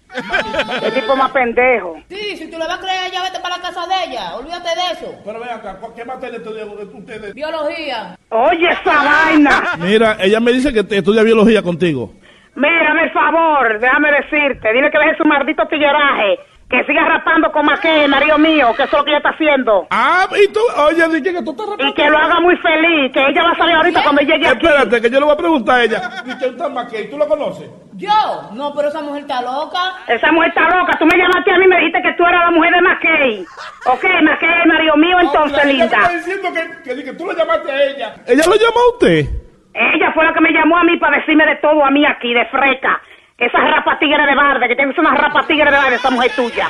Qué 0.80 0.90
tipo 0.92 1.16
más 1.16 1.30
pendejo. 1.30 1.96
Sí, 2.08 2.36
si 2.36 2.50
tú 2.50 2.58
le 2.58 2.66
vas 2.66 2.78
a 2.78 2.80
creer 2.80 2.98
a 2.98 3.06
ella, 3.06 3.22
vete 3.22 3.40
para 3.40 3.56
la 3.56 3.62
casa 3.62 3.86
de 3.86 4.10
ella. 4.10 4.36
Olvídate 4.36 4.68
de 4.68 4.92
eso. 4.92 5.14
Pero 5.24 5.40
ven 5.40 5.50
acá, 5.50 5.78
¿qué 5.94 6.04
materia 6.04 6.40
ustedes? 6.40 7.34
Biología. 7.34 8.16
Oye, 8.30 8.68
esa 8.68 9.04
vaina. 9.04 9.62
Mira, 9.78 10.16
ella 10.20 10.40
me 10.40 10.52
dice 10.52 10.72
que 10.72 10.84
te 10.84 10.98
estudia 10.98 11.22
biología 11.22 11.62
contigo. 11.62 12.12
Mírame 12.54 13.04
el 13.04 13.10
favor, 13.12 13.78
déjame 13.78 14.10
decirte. 14.12 14.72
Dile 14.72 14.90
que 14.90 14.98
deje 14.98 15.16
su 15.16 15.24
maldito 15.24 15.66
tigueraje. 15.66 16.38
Que 16.68 16.82
siga 16.84 17.04
rapando 17.06 17.52
con 17.52 17.64
Maqué, 17.64 18.08
marido 18.08 18.38
mío, 18.38 18.74
que 18.76 18.82
eso 18.82 18.96
es 18.96 18.98
lo 18.98 19.04
que 19.04 19.10
ella 19.10 19.18
está 19.18 19.28
haciendo. 19.30 19.86
Ah, 19.88 20.26
y 20.32 20.52
tú, 20.52 20.58
oye, 20.88 21.06
dije 21.20 21.36
que 21.38 21.42
tú 21.44 21.52
estás 21.52 21.64
rapando. 21.64 21.86
Y 21.86 21.94
que 21.94 22.10
lo 22.10 22.18
haga 22.18 22.40
muy 22.40 22.56
feliz, 22.56 23.12
que 23.12 23.20
ella 23.24 23.44
va 23.44 23.50
a 23.52 23.56
salir 23.56 23.76
ahorita 23.76 24.02
cuando 24.02 24.22
llegue 24.22 24.48
aquí. 24.48 24.66
Espérate, 24.66 25.00
que 25.00 25.08
yo 25.10 25.20
le 25.20 25.26
voy 25.26 25.34
a 25.34 25.36
preguntar 25.36 25.76
a 25.78 25.84
ella. 25.84 26.10
¿Y 26.26 26.36
que 26.38 26.46
está 26.46 26.68
Mackey? 26.68 27.08
¿Tú 27.08 27.18
lo 27.18 27.28
conoces? 27.28 27.70
¿Yo? 27.94 28.10
No, 28.54 28.74
pero 28.74 28.88
esa 28.88 29.00
mujer 29.00 29.22
está 29.22 29.42
loca. 29.42 29.78
Esa 30.08 30.32
mujer 30.32 30.48
está 30.48 30.62
loca. 30.76 30.98
Tú 30.98 31.06
me 31.06 31.16
llamaste 31.16 31.52
a 31.52 31.58
mí 31.58 31.64
y 31.66 31.68
me 31.68 31.76
dijiste 31.76 32.02
que 32.02 32.12
tú 32.14 32.26
eras 32.26 32.44
la 32.46 32.50
mujer 32.50 32.72
de 32.74 32.80
Mackey. 32.82 33.44
Ok, 33.86 34.04
Mackey 34.22 34.48
es 34.48 34.66
marido 34.66 34.96
mío, 34.96 35.20
entonces, 35.20 35.58
Ella 35.62 35.72
linda. 35.72 35.84
está 35.86 36.08
diciendo 36.14 36.48
que, 36.52 36.94
que, 36.96 37.04
que 37.04 37.12
tú 37.12 37.26
le 37.28 37.34
llamaste 37.36 37.70
a 37.70 37.84
ella. 37.84 38.14
¿Ella 38.26 38.42
lo 38.44 38.54
llamó 38.56 38.80
a 38.80 38.92
usted? 38.94 39.24
Ella 39.72 40.10
fue 40.14 40.24
la 40.24 40.32
que 40.32 40.40
me 40.40 40.50
llamó 40.50 40.78
a 40.78 40.82
mí 40.84 40.96
para 40.96 41.18
decirme 41.18 41.46
de 41.46 41.56
todo 41.56 41.84
a 41.84 41.90
mí 41.92 42.04
aquí, 42.04 42.34
de 42.34 42.44
freca. 42.46 43.00
Esa 43.38 43.58
rapa 43.58 43.98
tigre 43.98 44.24
de 44.24 44.34
barde, 44.34 44.66
que 44.68 44.76
tienes 44.76 44.98
una 44.98 45.14
rapa 45.14 45.46
tigre 45.46 45.70
de 45.70 45.76
barde, 45.76 45.96
esa 45.96 46.10
mujer 46.10 46.30
tuya. 46.34 46.68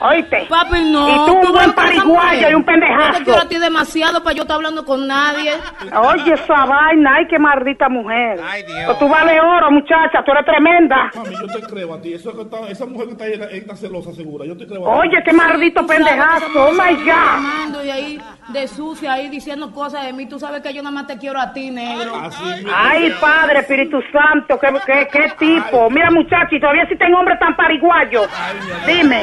¿Oíste? 0.00 0.46
Papi, 0.48 0.84
no. 0.90 1.08
Y 1.08 1.26
tú 1.26 1.36
un 1.46 1.52
buen 1.52 1.72
pariguayo 1.72 2.50
y 2.50 2.54
un 2.54 2.64
pendejazo. 2.64 3.12
Yo 3.12 3.18
te 3.18 3.24
quiero 3.24 3.40
a 3.40 3.48
ti 3.48 3.58
demasiado 3.58 4.22
para 4.22 4.36
yo 4.36 4.42
estar 4.42 4.56
hablando 4.56 4.84
con 4.84 5.06
nadie. 5.06 5.52
Oye, 5.94 6.34
esa 6.34 6.66
vaina, 6.66 7.16
ay, 7.16 7.26
qué 7.28 7.38
maldita 7.38 7.88
mujer. 7.88 8.40
Pues 8.86 8.98
tú 8.98 9.08
vales 9.08 9.40
oro, 9.42 9.70
muchacha, 9.70 10.22
tú 10.24 10.32
eres 10.32 10.44
tremenda. 10.44 11.10
Mami, 11.14 11.34
yo 11.40 11.46
te 11.46 11.60
creo 11.66 11.94
a 11.94 12.00
ti. 12.00 12.14
Eso 12.14 12.34
que 12.34 12.42
está, 12.42 12.68
esa 12.68 12.86
mujer 12.86 13.06
que 13.06 13.12
está 13.12 13.24
ahí 13.24 13.58
está 13.58 13.76
celosa, 13.76 14.12
segura. 14.12 14.44
Yo 14.44 14.56
te 14.56 14.66
creo 14.66 14.86
a 14.86 15.02
ti. 15.02 15.08
Oye, 15.08 15.22
qué 15.24 15.32
maldito 15.32 15.86
pendejazo, 15.86 16.46
oh 16.56 16.72
my 16.72 16.94
God. 16.96 17.06
Llamando 17.06 17.84
y 17.84 17.90
ahí 17.90 18.20
de 18.48 18.68
sucia, 18.68 19.14
ahí 19.14 19.28
diciendo 19.28 19.72
cosas 19.72 20.04
de 20.06 20.12
mí. 20.12 20.26
Tú 20.26 20.38
sabes 20.38 20.62
que 20.62 20.72
yo 20.72 20.82
nada 20.82 20.94
más 20.94 21.06
te 21.06 21.16
quiero 21.18 21.40
a 21.40 21.52
ti, 21.52 21.70
negro. 21.70 22.12
Ay, 22.74 23.14
Padre, 23.20 23.60
Espíritu 23.60 23.98
Santo, 24.12 24.58
qué, 24.58 24.68
qué, 24.86 25.08
qué 25.10 25.32
tipo. 25.38 25.88
Mira, 25.90 26.10
muchacho, 26.10 26.54
y 26.54 26.60
todavía 26.60 26.82
existen 26.82 27.14
hombres 27.14 27.38
tan 27.38 27.56
pariguayos. 27.56 28.28
Dime. 28.86 29.22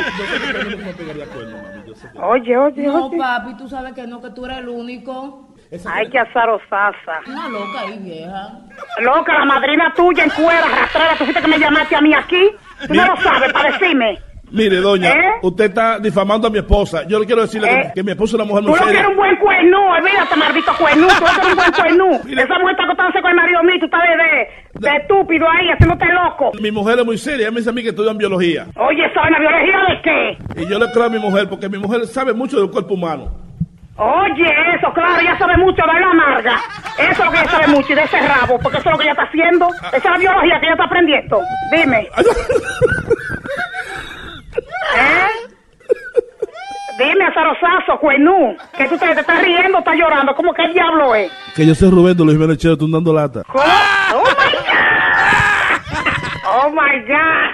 yo 0.63 0.63
mami. 0.66 1.84
Yo 1.88 1.96
sé 1.96 2.12
que... 2.12 2.20
Oye, 2.20 2.58
oye, 2.58 2.84
No, 2.88 3.06
oye. 3.08 3.18
papi, 3.18 3.54
tú 3.58 3.68
sabes 3.70 3.94
que 3.94 4.08
no, 4.08 4.22
que 4.22 4.30
tú 4.32 4.46
eres 4.46 4.58
el 4.60 4.70
único. 4.70 5.50
Ay, 5.86 6.10
qué 6.10 6.20
azarosaza. 6.20 7.22
Una 7.28 7.50
loca 7.50 7.80
ahí, 7.82 7.98
vieja. 8.00 8.60
Loca, 9.02 9.34
la 9.40 9.46
madrina 9.46 9.92
tuya 9.96 10.24
en 10.26 10.30
cuera, 10.30 10.66
arrastrada. 10.66 11.16
Tú 11.18 11.24
fuiste 11.24 11.42
que 11.42 11.48
me 11.48 11.58
llamaste 11.58 11.96
a 11.96 12.02
mí 12.02 12.14
aquí. 12.14 12.50
Tú 12.88 12.94
no 12.94 13.06
lo 13.08 13.18
sabes 13.18 13.52
para 13.54 13.72
decirme. 13.72 14.20
Mire, 14.54 14.78
doña, 14.78 15.10
¿Eh? 15.10 15.32
usted 15.42 15.66
está 15.66 15.98
difamando 15.98 16.48
a 16.48 16.52
mi 16.52 16.60
esposa. 16.60 17.08
Yo 17.08 17.18
le 17.20 17.26
quiero 17.26 17.42
decirle 17.42 17.68
que- 17.70 17.76
¿Eh? 17.76 17.92
que, 17.96 18.04
mi 18.04 18.12
esposa 18.12 18.32
es 18.32 18.34
una 18.36 18.46
mujer 18.46 18.64
Tú 18.64 18.70
muy 18.70 18.80
lo 18.80 18.86
que 18.86 18.92
seria. 18.92 19.00
eres 19.02 19.10
un 19.12 19.18
buen 19.18 19.36
cuernú, 19.38 19.78
olvídate, 19.80 20.36
maldito 20.38 20.72
cuernú. 20.78 21.08
Tú 21.08 21.26
eres 21.26 21.48
un 21.50 21.56
buen 21.56 21.72
cuernú. 21.72 22.10
Esa 22.44 22.60
mujer 22.60 22.72
está 22.72 22.84
acostándose 22.84 23.22
con 23.22 23.32
el 23.32 23.36
marido 23.38 23.64
mío. 23.64 23.76
Tú 23.80 23.86
estás 23.86 24.02
de, 24.04 24.16
de, 24.86 24.90
de 24.92 24.98
estúpido 24.98 25.48
ahí, 25.50 25.70
haciéndote 25.72 26.06
loco. 26.14 26.52
Mi 26.62 26.72
mujer 26.72 27.00
es 27.00 27.06
muy 27.06 27.18
seria. 27.18 27.42
Ella 27.48 27.52
me 27.52 27.58
dice 27.62 27.72
a 27.72 27.74
mí 27.74 27.82
que 27.82 27.90
estudian 27.90 28.16
biología. 28.16 28.68
Oye, 28.78 29.04
¿sabes 29.14 29.32
la 29.32 29.40
biología 29.40 29.78
de 29.90 30.02
qué? 30.04 30.62
Y 30.62 30.70
yo 30.70 30.78
le 30.78 30.92
creo 30.92 31.06
a 31.06 31.10
mi 31.10 31.18
mujer 31.20 31.50
porque 31.50 31.68
mi 31.68 31.80
mujer 31.80 32.06
sabe 32.06 32.32
mucho 32.34 32.60
del 32.60 32.70
cuerpo 32.70 32.94
humano. 32.94 33.32
Oye, 33.98 34.46
eso, 34.76 34.92
claro, 34.94 35.20
ella 35.20 35.38
sabe 35.38 35.58
mucho 35.58 35.82
de 35.82 36.00
la 36.00 36.10
amarga. 36.12 36.60
Eso 37.00 37.12
es 37.12 37.26
lo 37.26 37.32
que 37.32 37.38
ella 37.40 37.50
sabe 37.50 37.68
mucho 37.68 37.92
y 37.94 37.96
de 37.96 38.04
ese 38.04 38.20
rabo, 38.22 38.60
porque 38.60 38.78
eso 38.78 38.90
es 38.90 38.92
lo 38.94 38.98
que 39.00 39.04
ella 39.04 39.12
está 39.14 39.24
haciendo. 39.24 39.68
Esa 39.88 39.98
es 39.98 40.04
la 40.06 40.18
biología 40.18 40.60
que 40.60 40.66
ella 40.66 40.74
está 40.74 40.84
aprendiendo. 40.86 41.40
Dime. 41.72 42.08
¿Eh? 44.58 45.28
Dime, 47.00 47.26
azarosazo, 47.26 48.00
cuenú, 48.00 48.56
que 48.78 48.86
tú 48.88 48.98
te, 48.98 49.14
te 49.16 49.22
estás 49.22 49.42
riendo, 49.42 49.80
estás 49.80 49.96
llorando. 49.96 50.36
¿Cómo 50.36 50.54
que 50.54 50.62
el 50.64 50.74
diablo 50.74 51.16
es? 51.16 51.32
Que 51.56 51.66
yo 51.66 51.74
soy 51.74 51.90
Rubén 51.90 52.16
de 52.16 52.24
Luis 52.24 52.38
Jiménez 52.38 52.58
Chero, 52.60 52.78
tú 52.78 52.88
dando 52.90 53.12
lata. 53.12 53.42
¿Cómo? 53.48 53.64
¡Oh, 54.14 54.20
my 54.24 54.54
God! 54.70 55.80
¡Oh, 56.46 56.70
my 56.70 57.00
God! 57.08 57.50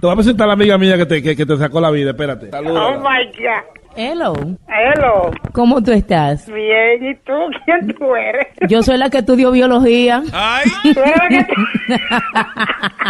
Te 0.00 0.06
voy 0.06 0.12
a 0.12 0.16
presentar 0.16 0.44
a 0.44 0.48
la 0.48 0.52
amiga 0.54 0.76
mía 0.78 0.96
que 0.96 1.06
te, 1.06 1.22
que, 1.22 1.36
que 1.36 1.46
te 1.46 1.56
sacó 1.56 1.80
la 1.80 1.90
vida, 1.90 2.10
espérate. 2.10 2.50
¡Oh, 2.56 2.98
my 2.98 3.26
God! 3.26 3.80
Hello. 3.96 4.32
Hello. 4.68 5.30
¿Cómo 5.52 5.82
tú 5.82 5.90
estás? 5.92 6.46
Bien, 6.46 7.04
¿y 7.04 7.14
tú? 7.16 7.32
¿Quién 7.64 7.92
tú 7.98 8.14
eres? 8.14 8.46
Yo 8.68 8.82
soy 8.82 8.96
la 8.96 9.10
que 9.10 9.18
estudió 9.18 9.50
biología. 9.50 10.22
Tú 10.94 11.00
eres 11.00 11.16
la 11.16 11.28
que 11.28 11.46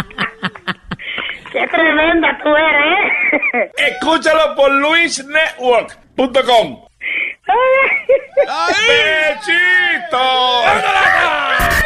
¡Qué 1.61 1.67
tremenda 1.67 2.39
tú 2.41 2.49
eres! 2.49 3.13
¿eh? 3.53 3.69
Escúchalo 3.91 4.55
por 4.55 4.71
luisnetwork.com. 4.71 6.85
¡Bechito! 8.87 10.23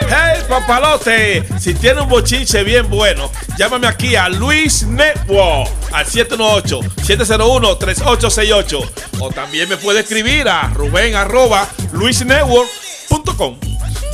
¡Hey, 0.07 0.39
papalote! 0.47 1.43
Si 1.59 1.73
tiene 1.73 2.03
un 2.03 2.07
bochinche 2.07 2.63
bien 2.63 2.89
bueno, 2.89 3.29
llámame 3.57 3.87
aquí 3.87 4.15
a 4.15 4.29
Luis 4.29 4.87
Network 4.87 5.69
al 5.91 6.05
718-701-3868. 6.05 8.91
O 9.19 9.29
también 9.29 9.67
me 9.67 9.75
puede 9.75 9.99
escribir 10.01 10.47
a 10.47 10.69
ruben 10.73 11.15
arroba 11.15 11.67
luisnetwork.com. 11.91 13.59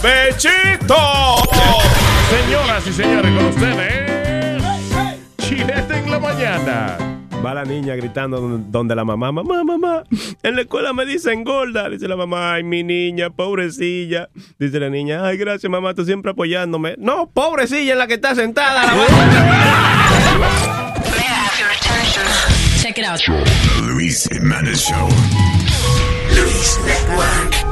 ¡Bechito! 0.01 0.95
Señoras 2.31 2.87
y 2.87 2.93
señores, 2.93 3.31
con 3.35 3.45
ustedes, 3.45 4.00
mañana. 6.41 6.97
Va 7.43 7.53
la 7.55 7.63
niña 7.65 7.95
gritando 7.95 8.39
donde- 8.39 8.95
la 8.95 9.03
mamá, 9.03 9.31
mamá, 9.31 9.63
mamá, 9.63 10.03
en 10.43 10.55
la 10.55 10.61
escuela 10.61 10.93
me 10.93 11.05
dicen 11.07 11.43
gorda. 11.43 11.89
Dice 11.89 12.07
la 12.07 12.15
mamá, 12.15 12.53
ay, 12.53 12.63
mi 12.63 12.83
niña, 12.83 13.31
pobrecilla. 13.31 14.29
Dice 14.59 14.79
la 14.79 14.89
niña, 14.89 15.25
ay, 15.25 15.37
gracias 15.37 15.69
mamá, 15.71 15.93
tú 15.95 16.05
siempre 16.05 16.31
apoyándome. 16.31 16.95
No, 16.99 17.29
pobrecilla 17.31 17.93
en 17.93 17.97
la 17.99 18.07
que 18.07 18.15
está 18.15 18.35
sentada. 18.35 18.83
La 18.85 18.93
Check 22.81 22.97
it 22.97 23.05
out. 23.05 23.21
Luis 23.87 24.27
Show. 24.75 25.07
Luis 26.35 26.79
Network. 26.85 27.70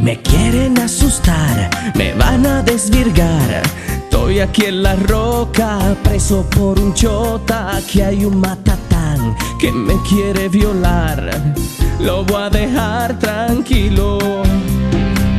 Me 0.00 0.16
quieren 0.22 0.78
asustar, 0.78 1.70
me 1.96 2.14
van 2.14 2.46
a 2.46 2.62
desvirgar. 2.62 3.62
Estoy 4.04 4.38
aquí 4.40 4.66
en 4.66 4.84
la 4.84 4.94
roca, 4.94 5.96
preso 6.04 6.44
por 6.50 6.78
un 6.78 6.94
chota. 6.94 7.80
Que 7.90 8.04
hay 8.04 8.24
un 8.24 8.38
matatán 8.38 9.36
que 9.58 9.72
me 9.72 9.94
quiere 10.08 10.48
violar. 10.48 11.54
Lo 11.98 12.24
voy 12.24 12.42
a 12.42 12.50
dejar 12.50 13.18
tranquilo. 13.18 14.18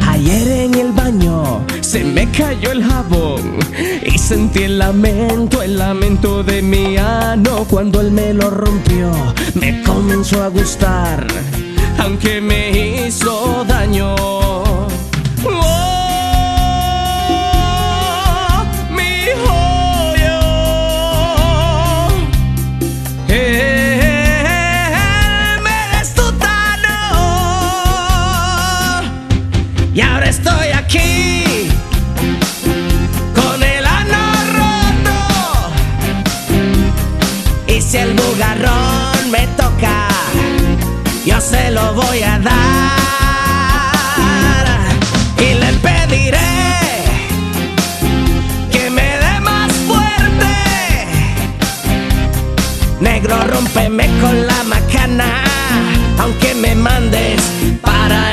Ayer 0.05 0.47
en 0.65 0.73
el 0.75 0.91
baño 0.91 1.65
se 1.79 2.03
me 2.03 2.29
cayó 2.29 2.71
el 2.71 2.83
jabón 2.83 3.59
y 4.05 4.17
sentí 4.17 4.63
el 4.63 4.77
lamento, 4.77 5.61
el 5.61 5.77
lamento 5.77 6.43
de 6.43 6.61
mi 6.61 6.97
ano 6.97 7.65
cuando 7.69 8.01
él 8.01 8.11
me 8.11 8.33
lo 8.33 8.49
rompió. 8.49 9.11
Me 9.53 9.81
comenzó 9.83 10.43
a 10.43 10.49
gustar, 10.49 11.25
aunque 11.97 12.41
me 12.41 13.07
hizo 13.07 13.63
daño. 13.65 14.48
Negro, 53.21 53.37
rómpeme 53.47 54.07
con 54.21 54.47
la 54.47 54.63
macana, 54.63 55.43
aunque 56.19 56.55
me 56.55 56.73
mandes 56.73 57.41
para 57.81 58.28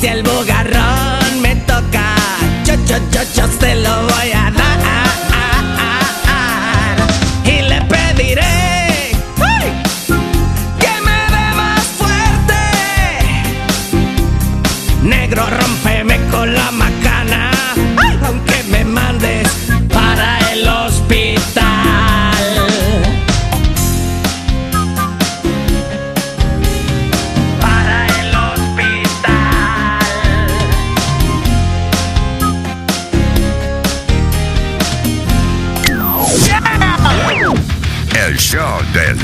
si 0.00 0.06
el 0.06 0.22
bugarrón 0.22 1.40
me 1.40 1.56
toca, 1.56 2.14
yo, 2.64 2.74
yo, 2.86 2.96
yo, 3.10 3.22
yo 3.34 3.48
se 3.60 3.74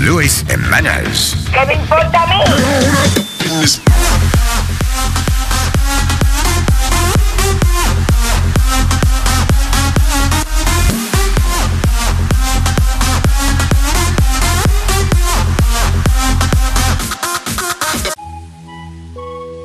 Luis 0.05 0.45
Jiménez. 0.49 1.35
¿Qué 1.53 1.67
me 1.67 1.75
importa 1.75 2.23
a 2.23 2.27
mí? 2.27 3.75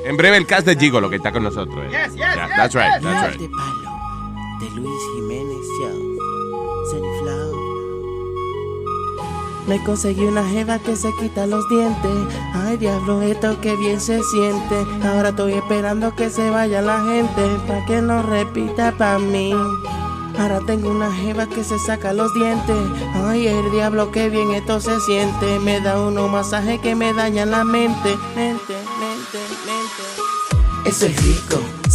En 0.05 0.17
breve 0.17 0.37
el 0.37 0.45
cast 0.47 0.65
de 0.65 0.75
Gigo, 0.75 0.99
lo 1.01 1.09
que 1.09 1.17
está 1.17 1.31
con 1.31 1.43
nosotros. 1.43 1.77
eh. 1.85 1.89
Yes, 1.91 2.07
yes, 2.13 2.17
Yeah, 2.17 2.47
yes, 2.47 2.55
that's 2.57 2.75
right, 2.75 2.93
yes. 2.95 3.03
that's 3.03 3.27
right. 3.31 3.39
de 3.39 3.49
palo 3.49 3.91
de 4.59 4.69
Luis 4.71 5.01
Jiménez 5.15 5.65
Show. 5.79 6.08
Me 9.69 9.77
conseguí 9.83 10.23
una 10.25 10.43
jeva 10.43 10.79
que 10.79 10.95
se 10.95 11.13
quita 11.19 11.45
los 11.45 11.69
dientes. 11.69 12.11
Ay, 12.55 12.77
diablo, 12.77 13.21
esto 13.21 13.61
que 13.61 13.75
bien 13.75 14.01
se 14.01 14.19
siente. 14.23 14.83
Ahora 15.07 15.29
estoy 15.29 15.53
esperando 15.53 16.15
que 16.15 16.31
se 16.31 16.49
vaya 16.49 16.81
la 16.81 17.05
gente. 17.05 17.43
Pa' 17.67 17.85
que 17.85 18.01
no 18.01 18.23
repita 18.23 18.91
pa' 18.97 19.19
mí. 19.19 19.53
Ahora 20.39 20.59
tengo 20.65 20.89
una 20.89 21.11
jeva 21.11 21.45
que 21.45 21.63
se 21.63 21.77
saca 21.77 22.13
los 22.13 22.33
dientes. 22.33 22.75
Ay, 23.13 23.45
el 23.45 23.69
diablo, 23.69 24.11
que 24.11 24.31
bien 24.31 24.49
esto 24.53 24.79
se 24.79 24.99
siente. 25.01 25.59
Me 25.59 25.79
da 25.81 26.01
unos 26.01 26.31
masajes 26.31 26.79
que 26.81 26.95
me 26.95 27.13
dañan 27.13 27.51
la 27.51 27.63
mente. 27.63 28.17
Mente, 28.35 28.73
mente, 28.99 29.37
mente. 29.67 30.89
Eso 30.89 31.05
es 31.05 31.23
rico, 31.23 31.61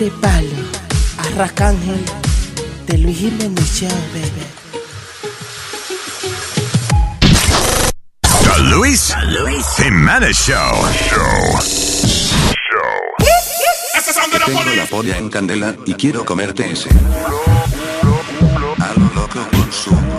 De 0.00 0.10
palo, 0.12 0.48
Arracángel, 1.18 2.02
de 2.86 2.96
Luis 2.96 3.18
Jiménez 3.18 3.70
Show, 3.70 3.90
baby. 4.14 4.46
The 8.22 8.62
Luis, 8.62 9.14
Jimenez 9.76 10.38
Show. 10.38 10.88
Tengo 14.46 14.64
la 14.74 14.86
polla 14.86 15.18
en 15.18 15.28
candela 15.28 15.76
y 15.84 15.92
quiero 15.92 16.24
comerte 16.24 16.72
ese. 16.72 16.88
A 18.78 18.94
lo 18.94 19.14
loco 19.14 19.46
con 19.50 19.70
su. 19.70 20.09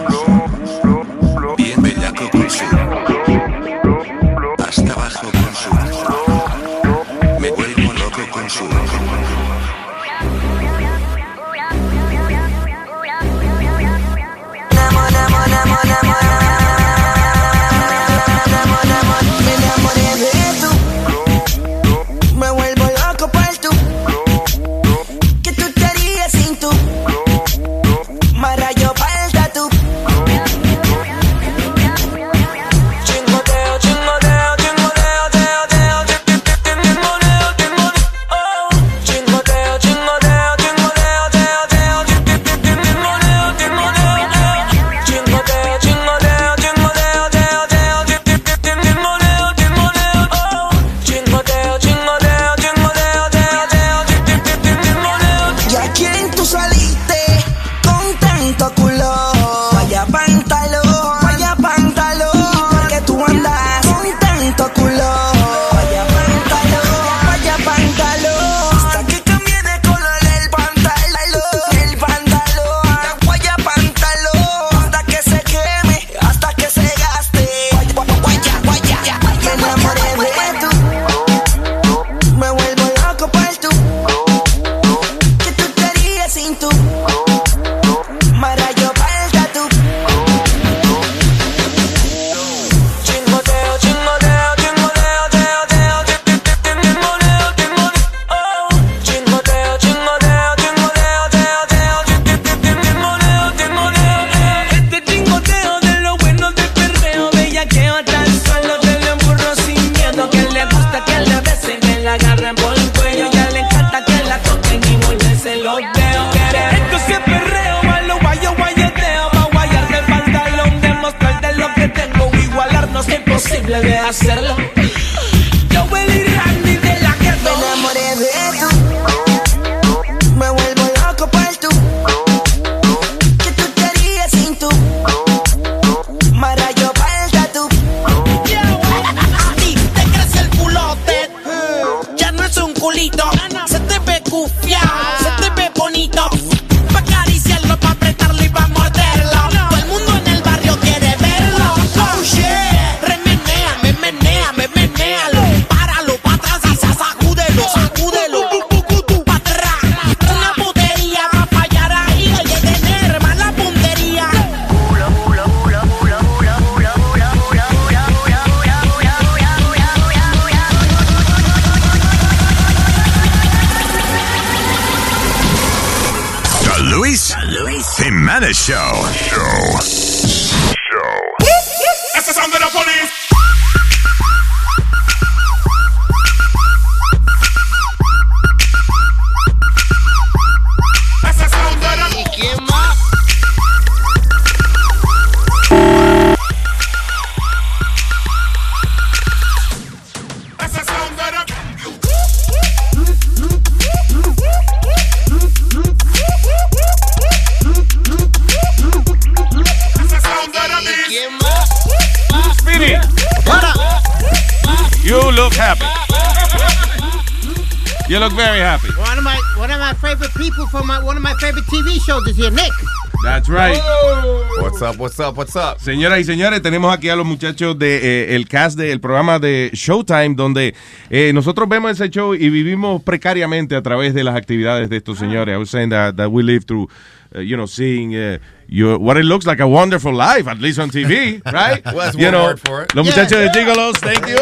What's 225.11 225.19
up, 225.19 225.35
what's 225.35 225.55
up, 225.57 225.63
what's 225.73 225.73
up? 225.73 225.79
Señoras 225.81 226.21
y 226.21 226.23
señores, 226.23 226.61
tenemos 226.61 226.93
aquí 226.95 227.09
a 227.09 227.17
los 227.17 227.25
muchachos 227.25 227.77
del 227.77 228.01
de, 228.01 228.31
eh, 228.31 228.35
el 228.37 228.47
cast 228.47 228.77
del 228.77 229.01
programa 229.01 229.39
de 229.39 229.69
Showtime, 229.73 230.35
donde 230.35 230.73
eh, 231.09 231.33
nosotros 231.33 231.67
vemos 231.67 231.91
ese 231.91 232.09
show 232.09 232.33
y 232.33 232.49
vivimos 232.49 233.03
precariamente 233.03 233.75
a 233.75 233.81
través 233.81 234.13
de 234.13 234.23
las 234.23 234.37
actividades 234.37 234.89
de 234.89 234.95
estos 234.95 235.19
señores. 235.19 235.53
I 235.53 235.57
was 235.57 235.69
saying 235.69 235.89
that, 235.89 236.15
that 236.15 236.29
we 236.31 236.43
live 236.43 236.63
through, 236.65 236.87
uh, 237.35 237.41
you 237.41 237.57
know, 237.57 237.67
seeing 237.67 238.15
uh, 238.15 238.37
your, 238.69 238.97
what 238.99 239.17
it 239.17 239.25
looks 239.25 239.45
like 239.45 239.59
a 239.61 239.67
wonderful 239.67 240.13
life, 240.13 240.47
at 240.47 240.59
least 240.59 240.79
on 240.79 240.89
TV, 240.89 241.41
right? 241.51 241.83
Well, 241.83 241.97
that's 241.97 242.15
you 242.15 242.27
one 242.27 242.31
know, 242.31 242.43
word 242.45 242.61
for 242.61 242.83
it. 242.83 242.95
Los 242.95 243.05
Yeah. 243.05 243.11
muchachos 243.11 243.37
de 243.37 243.49
Gigolos, 243.51 243.97
thank 243.99 244.25
you. 244.29 244.37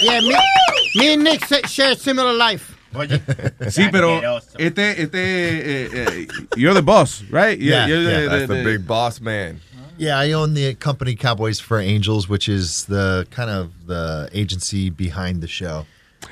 Yeah, 0.00 0.20
me, 0.22 0.38
me 0.94 1.12
and 1.12 1.24
Nick 1.24 1.44
share 1.66 1.92
a 1.92 1.96
similar 1.96 2.32
life. 2.32 2.75
Sí, 3.70 3.88
pero 3.90 4.20
este, 4.58 5.02
este, 5.02 5.14
eh, 5.14 5.88
eh, 5.92 6.26
you're 6.56 6.74
the 6.74 6.82
boss, 6.82 7.22
right? 7.30 7.58
Yeah, 7.58 7.86
You're 7.86 8.02
the- 8.04 8.10
yeah, 8.10 8.20
the- 8.20 8.28
that's 8.28 8.48
the 8.48 8.54
the- 8.56 8.64
big 8.64 8.86
boss 8.86 9.20
man. 9.20 9.60
Yeah, 9.98 10.18
I 10.18 10.32
own 10.32 10.52
the 10.52 10.74
company 10.74 11.14
Cowboys 11.16 11.58
for 11.58 11.78
Angels, 11.80 12.28
which 12.28 12.50
is 12.50 12.84
the 12.84 13.26
kind 13.30 13.48
of 13.48 13.70
the 13.86 14.28
agency 14.34 14.90
behind 14.90 15.40
the 15.40 15.48
show. 15.48 15.86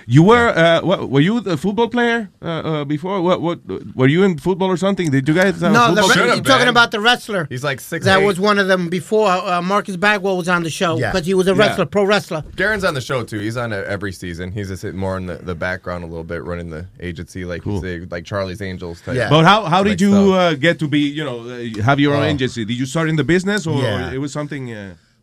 You 0.07 0.23
were, 0.23 0.49
uh, 0.49 0.81
what, 0.83 1.09
were 1.09 1.21
you 1.21 1.39
a 1.39 1.57
football 1.57 1.89
player 1.89 2.31
uh, 2.43 2.47
uh, 2.47 2.85
before? 2.85 3.23
What, 3.23 3.41
what, 3.41 3.61
were 3.97 4.07
you 4.09 4.23
in 4.23 4.39
football 4.39 4.69
or 4.69 4.77
something? 4.77 5.11
Did 5.11 5.27
you 5.29 5.35
guys 5.35 5.61
have 5.61 5.73
No, 5.73 5.87
football 5.95 6.09
re- 6.09 6.35
you're 6.35 6.43
talking 6.45 6.69
about 6.69 6.91
the 6.91 7.01
wrestler. 7.01 7.47
He's 7.49 7.65
like 7.65 7.81
six. 7.81 8.05
That 8.05 8.19
was 8.23 8.39
one 8.39 8.59
of 8.59 8.69
them 8.69 8.89
before 8.89 9.29
uh, 9.29 9.63
Marcus 9.63 9.97
Bagwell 9.97 10.37
was 10.37 10.49
on 10.49 10.63
the 10.63 10.71
show 10.71 10.99
Yeah. 10.99 11.11
because 11.13 11.27
he 11.27 11.35
was 11.35 11.49
a 11.49 11.53
Yeah. 11.55 11.59
wrestler, 11.59 11.87
pro 11.87 12.05
wrestler. 12.05 12.43
Darren's 12.57 12.85
on 12.85 12.95
the 12.95 13.01
show 13.01 13.25
too. 13.25 13.39
He's 13.39 13.57
on 13.57 13.73
it 13.73 13.87
every 13.87 14.13
season. 14.13 14.53
He's 14.53 14.69
just 14.69 14.85
more 14.95 15.17
in 15.17 15.27
the, 15.27 15.37
the 15.37 15.55
background 15.55 16.05
a 16.05 16.07
little 16.07 16.25
bit, 16.25 16.45
running 16.45 16.71
the 16.71 16.87
agency, 17.01 17.45
like 17.45 17.65
you 17.65 17.81
say, 17.81 18.01
like 18.01 18.25
Charlie's 18.25 18.61
Angels. 18.61 19.01
Type. 19.01 19.17
But 19.31 19.45
how, 19.45 19.65
how 19.65 19.83
did 19.83 19.91
like 19.91 20.01
you 20.01 20.33
uh, 20.33 20.55
get 20.55 20.79
to 20.81 20.89
be, 20.89 21.01
you 21.01 21.25
know, 21.25 21.49
uh, 21.49 21.83
have 21.83 21.99
your 22.01 22.15
own 22.15 22.23
Oh. 22.23 22.27
agency? 22.27 22.65
Did 22.65 22.79
you 22.79 22.87
start 22.87 23.09
in 23.09 23.17
the 23.17 23.25
business 23.25 23.67
or, 23.67 23.81
Yeah. 23.81 24.11
or 24.11 24.15
it 24.15 24.19
was 24.19 24.33
something? 24.33 24.69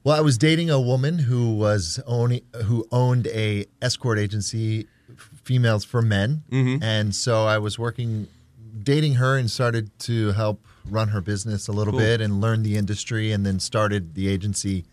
Well, 0.04 0.16
I 0.18 0.22
was 0.22 0.38
dating 0.38 0.70
a 0.70 0.80
woman 0.80 1.20
who 1.20 1.54
was 1.54 2.00
owning 2.08 2.42
who 2.66 2.88
owned 2.92 3.28
a 3.28 3.66
escort 3.82 4.18
agency, 4.18 4.88
females 5.44 5.84
for 5.84 6.02
men, 6.02 6.44
Mhm. 6.52 6.82
and 6.82 7.14
so 7.16 7.46
I 7.46 7.60
was 7.60 7.78
working, 7.78 8.28
dating 8.84 9.16
her, 9.16 9.38
and 9.38 9.50
started 9.52 9.92
to 10.00 10.32
help 10.32 10.66
run 10.90 11.10
her 11.10 11.22
business 11.22 11.68
a 11.68 11.72
little 11.72 11.94
Cool. 11.94 12.00
bit 12.00 12.22
and 12.22 12.42
learn 12.42 12.64
the 12.64 12.78
industry, 12.78 13.32
and 13.32 13.46
then 13.46 13.60
started 13.60 14.16
the 14.16 14.28
agency, 14.28 14.86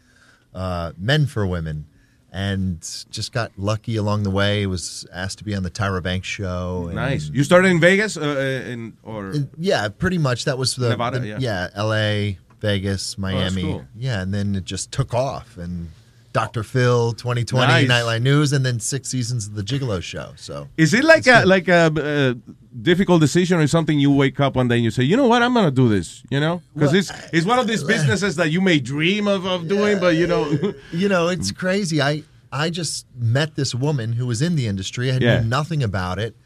uh, 0.54 0.92
Men 0.98 1.24
for 1.24 1.46
Women, 1.46 1.86
and 2.30 2.86
just 3.10 3.32
got 3.32 3.50
lucky 3.56 3.96
along 3.96 4.24
the 4.24 4.30
way. 4.30 4.66
Was 4.66 5.06
asked 5.10 5.38
to 5.38 5.44
be 5.44 5.54
on 5.54 5.62
the 5.62 5.70
Tyra 5.70 6.02
Banks 6.02 6.28
show. 6.28 6.84
and- 6.88 6.96
nice. 6.96 7.30
You 7.32 7.44
started 7.44 7.68
in 7.70 7.80
Vegas, 7.80 8.18
uh, 8.18 8.20
uh, 8.20 8.70
in 8.70 8.92
or 9.02 9.32
yeah, 9.58 9.88
pretty 9.88 10.18
much. 10.18 10.44
That 10.44 10.58
was 10.58 10.76
the 10.76 10.90
Nevada, 10.90 11.18
the- 11.20 11.40
yeah. 11.40 11.68
L.A., 11.74 12.38
Vegas, 12.60 13.16
Miami. 13.18 13.62
cool. 13.62 13.84
Yeah, 13.96 14.20
and 14.22 14.32
then 14.34 14.54
it 14.54 14.64
just 14.64 14.90
took 14.92 15.14
off. 15.14 15.56
And 15.56 15.90
Dr. 16.32 16.62
Phil, 16.62 17.12
2020, 17.12 17.66
Nice. 17.66 17.88
Nightline 17.88 18.22
News, 18.22 18.52
and 18.52 18.64
then 18.64 18.78
six 18.80 19.08
seasons 19.08 19.46
of 19.48 19.54
the 19.54 19.62
Gigolo 19.62 20.02
Show. 20.02 20.32
So 20.36 20.68
Is 20.76 20.92
it 20.94 21.04
like 21.04 21.26
a 21.26 21.44
like 21.46 21.68
a 21.68 21.74
uh, 21.74 22.34
difficult 22.82 23.20
decision 23.20 23.58
or 23.58 23.66
something? 23.66 23.98
You 23.98 24.12
wake 24.12 24.38
up 24.40 24.54
one 24.56 24.68
day 24.68 24.76
and 24.76 24.84
you 24.84 24.90
say, 24.90 25.02
you 25.04 25.16
know 25.16 25.26
what, 25.26 25.42
I'm 25.42 25.54
gonna 25.54 25.70
do 25.70 25.88
this. 25.88 26.22
You 26.30 26.40
know, 26.40 26.62
because 26.74 26.90
Well, 26.92 26.98
it's 27.00 27.10
it's 27.32 27.46
one 27.46 27.58
of 27.58 27.66
these 27.66 27.82
businesses 27.82 28.36
that 28.36 28.50
you 28.50 28.60
may 28.60 28.78
dream 28.78 29.26
of, 29.26 29.46
of 29.46 29.68
doing, 29.68 29.98
but 30.00 30.16
you 30.16 30.26
know, 30.26 30.44
you 30.92 31.08
know, 31.08 31.28
it's 31.28 31.50
crazy. 31.50 32.00
I 32.02 32.22
I 32.52 32.70
just 32.70 33.06
met 33.16 33.56
this 33.56 33.74
woman 33.74 34.12
who 34.14 34.26
was 34.26 34.40
in 34.42 34.54
the 34.56 34.66
industry. 34.66 35.10
I 35.10 35.16
Yeah. 35.18 35.40
knew 35.40 35.48
nothing 35.48 35.82
about 35.82 36.18
it, 36.18 36.36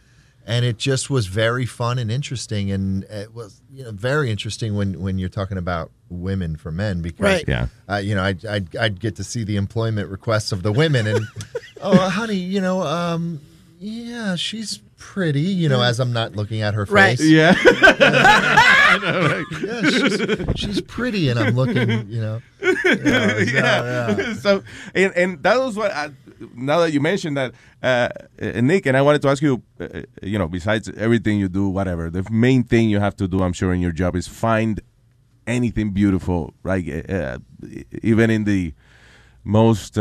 and 0.46 0.64
it 0.64 0.76
just 0.78 1.08
was 1.10 1.26
very 1.26 1.66
fun 1.66 1.98
and 1.98 2.10
interesting. 2.10 2.70
And 2.70 3.04
it 3.04 3.34
was 3.34 3.60
you 3.72 3.84
know 3.84 3.90
very 3.92 4.30
interesting 4.30 4.74
when 4.76 5.00
when 5.00 5.18
you're 5.18 5.28
talking 5.28 5.58
about 5.58 5.90
women 6.08 6.56
for 6.56 6.70
men 6.70 7.00
because 7.02 7.20
Right. 7.24 7.44
Yeah. 7.48 7.66
uh, 7.90 7.96
you 7.96 8.14
know 8.14 8.22
I'd, 8.22 8.44
I'd 8.44 8.76
I'd 8.76 9.00
get 9.00 9.16
to 9.16 9.24
see 9.24 9.44
the 9.44 9.56
employment 9.56 10.10
requests 10.10 10.52
of 10.52 10.62
the 10.62 10.70
women 10.72 11.06
and 11.06 11.26
oh 11.80 11.96
honey 12.10 12.34
you 12.36 12.60
know 12.60 12.82
um 12.82 13.40
yeah 13.80 14.36
she's 14.36 14.78
pretty 14.98 15.40
you 15.40 15.68
know 15.70 15.82
as 15.82 15.98
I'm 16.00 16.12
not 16.12 16.36
looking 16.36 16.60
at 16.62 16.74
her 16.74 16.84
Right. 16.84 17.16
face 17.18 17.26
Yeah. 17.28 17.54
yeah 19.02 19.82
she's, 19.88 20.20
she's 20.56 20.80
pretty 20.82 21.28
and 21.28 21.38
I'm 21.38 21.54
looking 21.54 22.08
you 22.08 22.20
know 22.20 22.42
yeah, 22.84 23.38
yeah. 24.16 24.34
so 24.34 24.62
and, 24.94 25.12
and 25.16 25.42
that 25.42 25.58
was 25.58 25.76
what 25.76 25.90
I, 25.90 26.10
now 26.54 26.80
that 26.80 26.92
you 26.92 27.00
mentioned 27.00 27.36
that 27.36 27.54
uh, 27.82 28.08
uh, 28.40 28.60
Nick 28.60 28.86
and 28.86 28.96
I 28.96 29.02
wanted 29.02 29.22
to 29.22 29.28
ask 29.28 29.42
you 29.42 29.62
uh, 29.80 29.84
uh, 29.84 30.02
you 30.22 30.38
know 30.38 30.48
besides 30.48 30.90
everything 30.96 31.38
you 31.38 31.48
do 31.48 31.68
whatever 31.68 32.10
the 32.10 32.26
main 32.30 32.64
thing 32.64 32.90
you 32.90 33.00
have 33.00 33.16
to 33.16 33.28
do 33.28 33.42
I'm 33.42 33.52
sure 33.52 33.72
in 33.72 33.80
your 33.80 33.92
job 33.92 34.16
is 34.16 34.28
find 34.28 34.80
anything 35.46 35.90
beautiful 35.90 36.54
right? 36.62 36.84
Even 38.02 38.30
in 38.30 38.44
the 38.44 38.74
most 39.44 39.98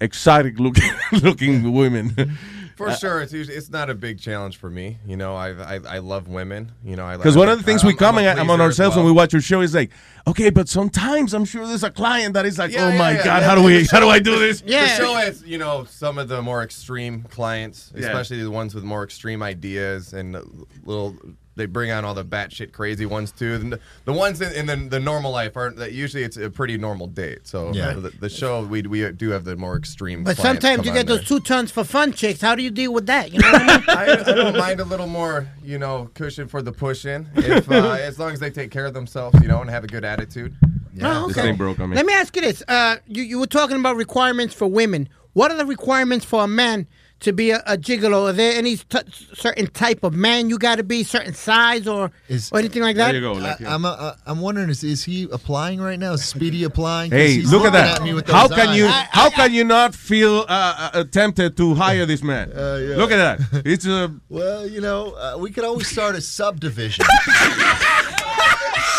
exotic 0.00 0.58
looking 0.58 0.90
looking 1.22 1.72
women 1.72 2.38
For 2.78 2.88
uh, 2.88 2.94
sure, 2.96 3.20
it's 3.20 3.32
usually, 3.32 3.56
it's 3.56 3.68
not 3.70 3.90
a 3.90 3.94
big 3.94 4.18
challenge 4.20 4.56
for 4.56 4.70
me. 4.70 4.98
You 5.04 5.16
know, 5.16 5.34
I 5.34 5.50
I, 5.50 5.80
I 5.96 5.98
love 5.98 6.28
women. 6.28 6.72
You 6.84 6.96
know, 6.96 7.04
I 7.04 7.16
Because 7.16 7.36
I 7.36 7.40
one 7.40 7.48
of 7.48 7.58
the 7.58 7.64
things 7.64 7.82
I'm- 7.82 7.88
we 7.92 7.94
come 7.96 8.16
I'm 8.16 8.24
a 8.24 8.40
I'm 8.40 8.48
on 8.50 8.60
ourselves 8.60 8.94
well. 8.96 9.04
when 9.04 9.12
we 9.12 9.16
watch 9.16 9.32
your 9.32 9.42
show 9.42 9.60
is 9.60 9.74
like, 9.74 9.90
okay, 10.26 10.48
but 10.50 10.68
sometimes 10.68 11.34
I'm 11.34 11.44
sure 11.44 11.66
there's 11.66 11.82
a 11.82 11.90
client 11.90 12.34
that 12.34 12.46
is 12.46 12.56
like, 12.58 12.70
Yeah, 12.72 12.86
oh 12.86 12.88
yeah, 12.90 12.98
my 12.98 13.10
yeah, 13.12 13.24
god, 13.24 13.42
yeah. 13.42 13.48
how 13.48 13.54
do 13.56 13.62
we, 13.64 13.84
show- 13.84 13.96
how 13.96 14.00
do 14.00 14.08
I 14.08 14.20
do 14.20 14.38
this? 14.38 14.60
The 14.60 14.86
show 14.96 15.14
has, 15.14 15.42
you 15.44 15.58
know, 15.58 15.84
some 15.84 16.16
of 16.18 16.28
the 16.28 16.40
more 16.40 16.62
extreme 16.62 17.24
clients, 17.24 17.92
Yeah. 17.94 18.06
especially 18.06 18.42
the 18.42 18.50
ones 18.50 18.74
with 18.74 18.84
more 18.84 19.02
extreme 19.04 19.42
ideas 19.42 20.12
and 20.14 20.36
a 20.36 20.44
little. 20.84 21.16
They 21.58 21.66
bring 21.66 21.90
on 21.90 22.04
all 22.06 22.14
the 22.14 22.24
batshit 22.24 22.72
crazy 22.72 23.04
ones 23.04 23.30
too. 23.32 23.58
The, 23.58 23.80
the 24.06 24.12
ones 24.14 24.40
in, 24.40 24.52
in 24.52 24.66
the, 24.66 24.88
the 24.88 25.00
normal 25.00 25.30
life 25.32 25.56
aren't. 25.56 25.76
That 25.76 25.92
usually 25.92 26.22
it's 26.22 26.38
a 26.38 26.48
pretty 26.48 26.78
normal 26.78 27.06
date. 27.08 27.46
So 27.46 27.72
Yeah. 27.74 27.92
the, 27.92 28.08
the 28.08 28.28
show 28.30 28.64
we 28.64 28.82
we 28.82 29.10
do 29.12 29.28
have 29.30 29.44
the 29.44 29.56
more 29.56 29.76
extreme. 29.76 30.24
But 30.24 30.38
sometimes 30.38 30.86
you 30.86 30.92
on 30.92 30.96
get 30.96 31.06
there. 31.06 31.18
those 31.18 31.28
two 31.28 31.40
tons 31.40 31.70
for 31.70 31.84
fun 31.84 32.14
chicks. 32.14 32.40
How 32.40 32.54
do 32.54 32.62
you 32.62 32.70
deal 32.70 32.94
with 32.94 33.04
that? 33.06 33.32
You 33.32 33.40
know 33.40 33.52
what 33.52 33.62
I 33.62 33.76
mean? 33.76 33.84
I, 33.88 34.30
I 34.30 34.34
don't 34.34 34.56
mind 34.56 34.80
a 34.80 34.84
little 34.84 35.06
more, 35.06 35.46
you 35.62 35.78
know, 35.78 36.08
cushion 36.14 36.48
for 36.48 36.62
the 36.62 36.72
pushing. 36.72 37.26
If 37.34 37.70
uh, 37.70 37.74
as 38.00 38.18
long 38.18 38.32
as 38.32 38.40
they 38.40 38.50
take 38.50 38.70
care 38.70 38.86
of 38.86 38.94
themselves, 38.94 39.38
you 39.42 39.48
know, 39.48 39.60
and 39.60 39.68
have 39.68 39.84
a 39.84 39.88
good 39.88 40.04
attitude. 40.04 40.54
Oh, 41.02 41.26
okay. 41.30 41.52
Let 41.52 42.06
me 42.06 42.12
ask 42.12 42.34
you 42.34 42.42
this: 42.42 42.62
uh, 42.66 42.96
you 43.06 43.22
you 43.22 43.38
were 43.38 43.46
talking 43.46 43.76
about 43.78 43.96
requirements 43.96 44.54
for 44.54 44.66
women. 44.66 45.08
What 45.32 45.50
are 45.52 45.56
the 45.56 45.66
requirements 45.66 46.24
for 46.24 46.42
a 46.42 46.48
man 46.48 46.86
to 47.20 47.32
be 47.32 47.50
a, 47.50 47.58
a 47.66 47.76
gigolo? 47.76 48.28
Are 48.28 48.32
there 48.32 48.56
any 48.56 48.76
t- 48.76 48.98
certain 49.34 49.66
type 49.68 50.04
of 50.04 50.14
man 50.14 50.48
you 50.50 50.58
got 50.58 50.76
to 50.76 50.84
be, 50.84 51.02
certain 51.02 51.34
size, 51.34 51.86
or 51.88 52.10
or 52.52 52.58
anything 52.58 52.82
like 52.82 52.96
that? 52.96 53.12
There 53.12 53.20
you 53.20 53.32
I, 53.34 53.56
am 53.74 53.84
uh, 53.84 54.14
I'm 54.26 54.40
wondering 54.40 54.70
is, 54.70 54.84
is 54.84 55.04
he 55.04 55.28
applying 55.32 55.80
right 55.80 55.98
now? 55.98 56.12
Is 56.12 56.24
Speedy 56.24 56.64
applying? 56.64 57.10
'Cause 57.10 57.18
Hey, 57.18 57.34
he's 57.34 57.52
look 57.52 57.64
at 57.64 57.72
looking 57.72 57.94
that! 57.94 58.02
me 58.02 58.14
with 58.14 58.28
how 58.28 58.46
those 58.48 58.56
can 58.58 58.76
you, 58.76 58.86
eyes. 58.86 59.06
how 59.10 59.30
can 59.30 59.52
you 59.52 59.64
not 59.64 59.94
feel 59.94 60.44
uh, 60.48 60.90
uh, 60.94 61.04
tempted 61.04 61.56
to 61.56 61.74
hire 61.74 62.06
this 62.06 62.22
man? 62.22 62.50
Look 62.50 63.10
at 63.10 63.16
that! 63.38 63.62
It's 63.64 63.86
a 63.86 64.14
Well, 64.28 64.66
you 64.66 64.80
know, 64.80 65.12
uh, 65.12 65.36
we 65.38 65.50
could 65.50 65.64
always 65.64 65.88
start 65.88 66.14
a 66.16 66.20
subdivision. 66.20 67.04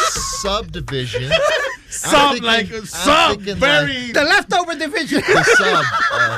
subdivision. 0.09 1.31
Sub, 1.91 2.33
thinking- 2.33 2.43
like, 2.45 2.71
I'm 2.71 2.85
sub, 2.85 3.41
very- 3.41 3.57
like- 4.03 4.13
the 4.13 4.23
leftover 4.23 4.75
division. 4.75 5.21
the 5.21 5.43
sub. 5.43 5.85
Uh, 6.11 6.37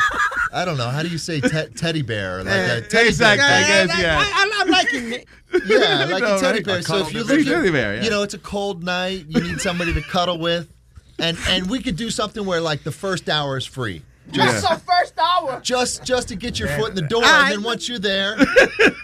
I 0.53 0.63
don't 0.63 0.77
know. 0.77 0.87
How 0.89 1.03
do 1.03 1.09
you 1.09 1.17
say 1.17 1.41
te- 1.41 1.67
teddy 1.75 2.01
bear? 2.03 2.41
Like 2.43 2.53
a 2.55 2.87
teddy 2.87 3.09
exactly, 3.09 3.39
bear. 3.45 3.83
I 3.83 3.85
guess, 3.87 3.99
yeah. 3.99 4.17
I, 4.21 4.61
I'm 4.61 4.69
liking 4.69 5.11
it. 5.11 5.27
Yeah, 5.65 6.05
like 6.09 6.23
know, 6.23 6.37
a 6.37 6.39
teddy 6.39 6.59
right? 6.59 6.65
bear. 6.65 6.77
A 6.77 6.83
so 6.83 6.97
if 6.99 7.13
you 7.13 7.19
division. 7.23 7.53
look 7.53 7.65
at, 7.67 7.71
bear, 7.73 7.95
yeah. 7.95 8.03
you 8.03 8.09
know, 8.09 8.23
it's 8.23 8.33
a 8.33 8.39
cold 8.39 8.81
night. 8.83 9.25
You 9.27 9.41
need 9.43 9.59
somebody 9.59 9.93
to 9.93 10.01
cuddle 10.01 10.37
with, 10.39 10.71
and 11.19 11.37
and 11.49 11.69
we 11.69 11.81
could 11.81 11.97
do 11.97 12.09
something 12.09 12.45
where 12.45 12.61
like 12.61 12.83
the 12.83 12.91
first 12.93 13.27
hour 13.27 13.57
is 13.57 13.65
free. 13.65 14.03
Just 14.31 14.61
Just, 14.61 14.69
the 14.69 14.91
first 14.91 15.13
hour. 15.19 15.59
just 15.61 16.03
just 16.03 16.27
to 16.29 16.35
get 16.35 16.59
your 16.59 16.69
foot 16.69 16.89
in 16.89 16.95
the 16.95 17.01
door, 17.01 17.23
All 17.23 17.29
and 17.29 17.51
then 17.53 17.63
once 17.63 17.87
you're 17.89 17.99
there, 17.99 18.37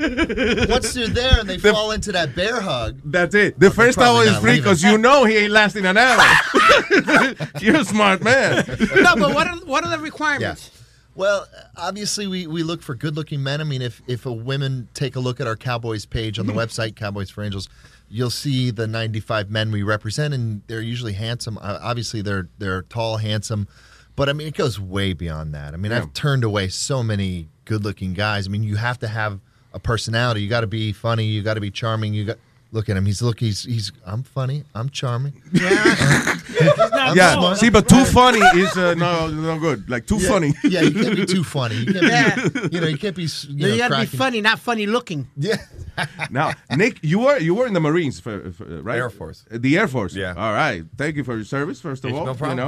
once 0.70 0.95
you're 0.95 1.08
there 1.08 1.40
and 1.40 1.49
they 1.49 1.58
fall 1.58 1.91
into 1.91 2.12
that 2.14 2.36
bear 2.36 2.62
hug, 2.62 2.99
That's 3.04 3.36
it. 3.36 3.60
The 3.60 3.72
first 3.72 3.98
hour 3.98 4.24
is 4.24 4.38
free 4.38 4.58
because 4.58 4.84
you 4.84 4.98
know 4.98 5.26
he 5.26 5.38
ain't 5.38 5.52
lasting 5.52 5.86
an 5.86 5.98
hour. 5.98 6.24
You're 7.62 7.78
a 7.78 7.86
smart 7.86 8.22
man. 8.24 8.66
no, 8.95 9.16
but 9.16 9.34
what 9.34 9.48
are 9.48 9.56
what 9.66 9.84
are 9.84 9.90
the 9.90 9.99
requirements? 9.99 10.72
Well, 11.16 11.48
obviously, 11.76 12.28
we, 12.28 12.45
we 12.45 12.62
look 12.62 12.84
for 12.84 12.94
good 12.94 13.16
looking 13.16 13.41
men. 13.41 13.60
I 13.60 13.64
mean, 13.64 13.82
if, 13.82 14.04
if 14.06 14.28
a 14.28 14.32
women 14.32 14.88
take 14.94 15.16
a 15.16 15.20
look 15.20 15.41
at 15.41 15.48
our 15.48 15.56
Cowboys 15.56 16.06
page 16.06 16.38
on 16.38 16.45
the 16.45 16.54
website, 16.54 16.95
Cowboys 16.95 17.32
for 17.32 17.44
Angels, 17.44 17.70
you'll 18.08 18.30
see 18.30 18.70
the 18.70 18.86
95 18.86 19.49
men 19.49 19.72
we 19.72 19.82
represent, 19.82 20.36
and 20.36 20.62
they're 20.68 20.80
usually 20.80 21.14
handsome. 21.14 21.58
Uh, 21.58 21.80
obviously, 21.82 22.22
they're 22.22 22.49
they're 22.60 22.84
tall, 22.84 23.18
handsome, 23.18 23.68
but 24.18 24.27
I 24.27 24.34
mean, 24.34 24.48
it 24.48 24.56
goes 24.56 24.77
way 24.81 25.14
beyond 25.14 25.53
that. 25.53 25.73
I 25.73 25.77
mean, 25.77 25.94
Yeah. 25.94 25.99
I've 25.99 26.11
turned 26.14 26.44
away 26.44 26.68
so 26.68 27.02
many 27.02 27.48
good 27.64 27.85
looking 27.85 28.14
guys. 28.14 28.45
I 28.48 28.49
mean, 28.49 28.64
you 28.64 28.76
have 28.76 28.99
to 28.99 29.07
have 29.07 29.39
a 29.73 29.80
personality. 29.80 30.41
You 30.41 30.49
got 30.49 30.61
to 30.61 30.68
be 30.68 30.91
funny. 30.91 31.23
You 31.26 31.41
got 31.41 31.53
to 31.53 31.61
be 31.61 31.72
charming. 31.72 32.14
You 32.14 32.26
got 32.26 32.38
look 32.73 32.89
at 32.89 32.98
him. 32.98 33.06
He's 33.06 33.22
look. 33.22 33.39
He's 33.39 33.64
he's. 33.64 33.94
I'm 34.06 34.23
funny. 34.23 34.64
I'm 34.76 34.89
charming. 34.89 35.41
Yeah. 35.53 36.35
Uh, 36.47 36.47
yeah. 37.16 37.54
See, 37.56 37.70
but 37.70 37.88
too 37.88 38.06
funny 38.06 38.40
is 38.60 38.76
uh, 38.78 38.94
no 38.96 39.28
no 39.30 39.60
good. 39.60 39.90
Like 39.90 40.06
too 40.08 40.18
Yeah, 40.18 40.30
funny. 40.30 40.54
Yeah, 40.64 40.82
you 40.82 40.92
can't 41.04 41.16
be 41.16 41.26
too 41.26 41.44
funny. 41.44 41.76
You 41.76 41.94
can't 41.94 42.02
be, 42.02 42.08
Yeah. 42.08 42.68
you 42.72 42.82
know, 42.82 42.88
you 42.88 42.98
can't 42.98 43.16
be. 43.16 43.24
You, 43.24 43.30
You, 43.50 43.68
know, 43.70 43.78
gotta 43.78 43.96
cracking. 43.96 44.12
be 44.12 44.18
funny, 44.18 44.42
not 44.42 44.60
funny 44.60 44.86
looking. 44.86 45.28
Yeah. 45.38 45.58
now, 46.30 46.52
Nick, 46.76 47.00
you 47.02 47.20
were 47.20 47.38
you 47.40 47.56
were 47.56 47.66
in 47.68 47.74
the 47.74 47.80
Marines, 47.80 48.20
for, 48.20 48.52
for, 48.52 48.64
uh, 48.66 48.82
right? 48.82 48.98
Air 48.98 49.10
Force. 49.10 49.46
Uh, 49.52 49.58
The 49.60 49.78
Air 49.78 49.88
Force. 49.88 50.14
Yeah. 50.16 50.34
All 50.38 50.54
right. 50.54 50.84
Thank 50.98 51.16
you 51.16 51.24
for 51.24 51.36
your 51.36 51.46
service, 51.46 51.82
first 51.82 52.04
of 52.06 52.10
It's 52.12 52.20
all. 52.20 52.26
no 52.26 52.34
problem. 52.36 52.58
You 52.60 52.64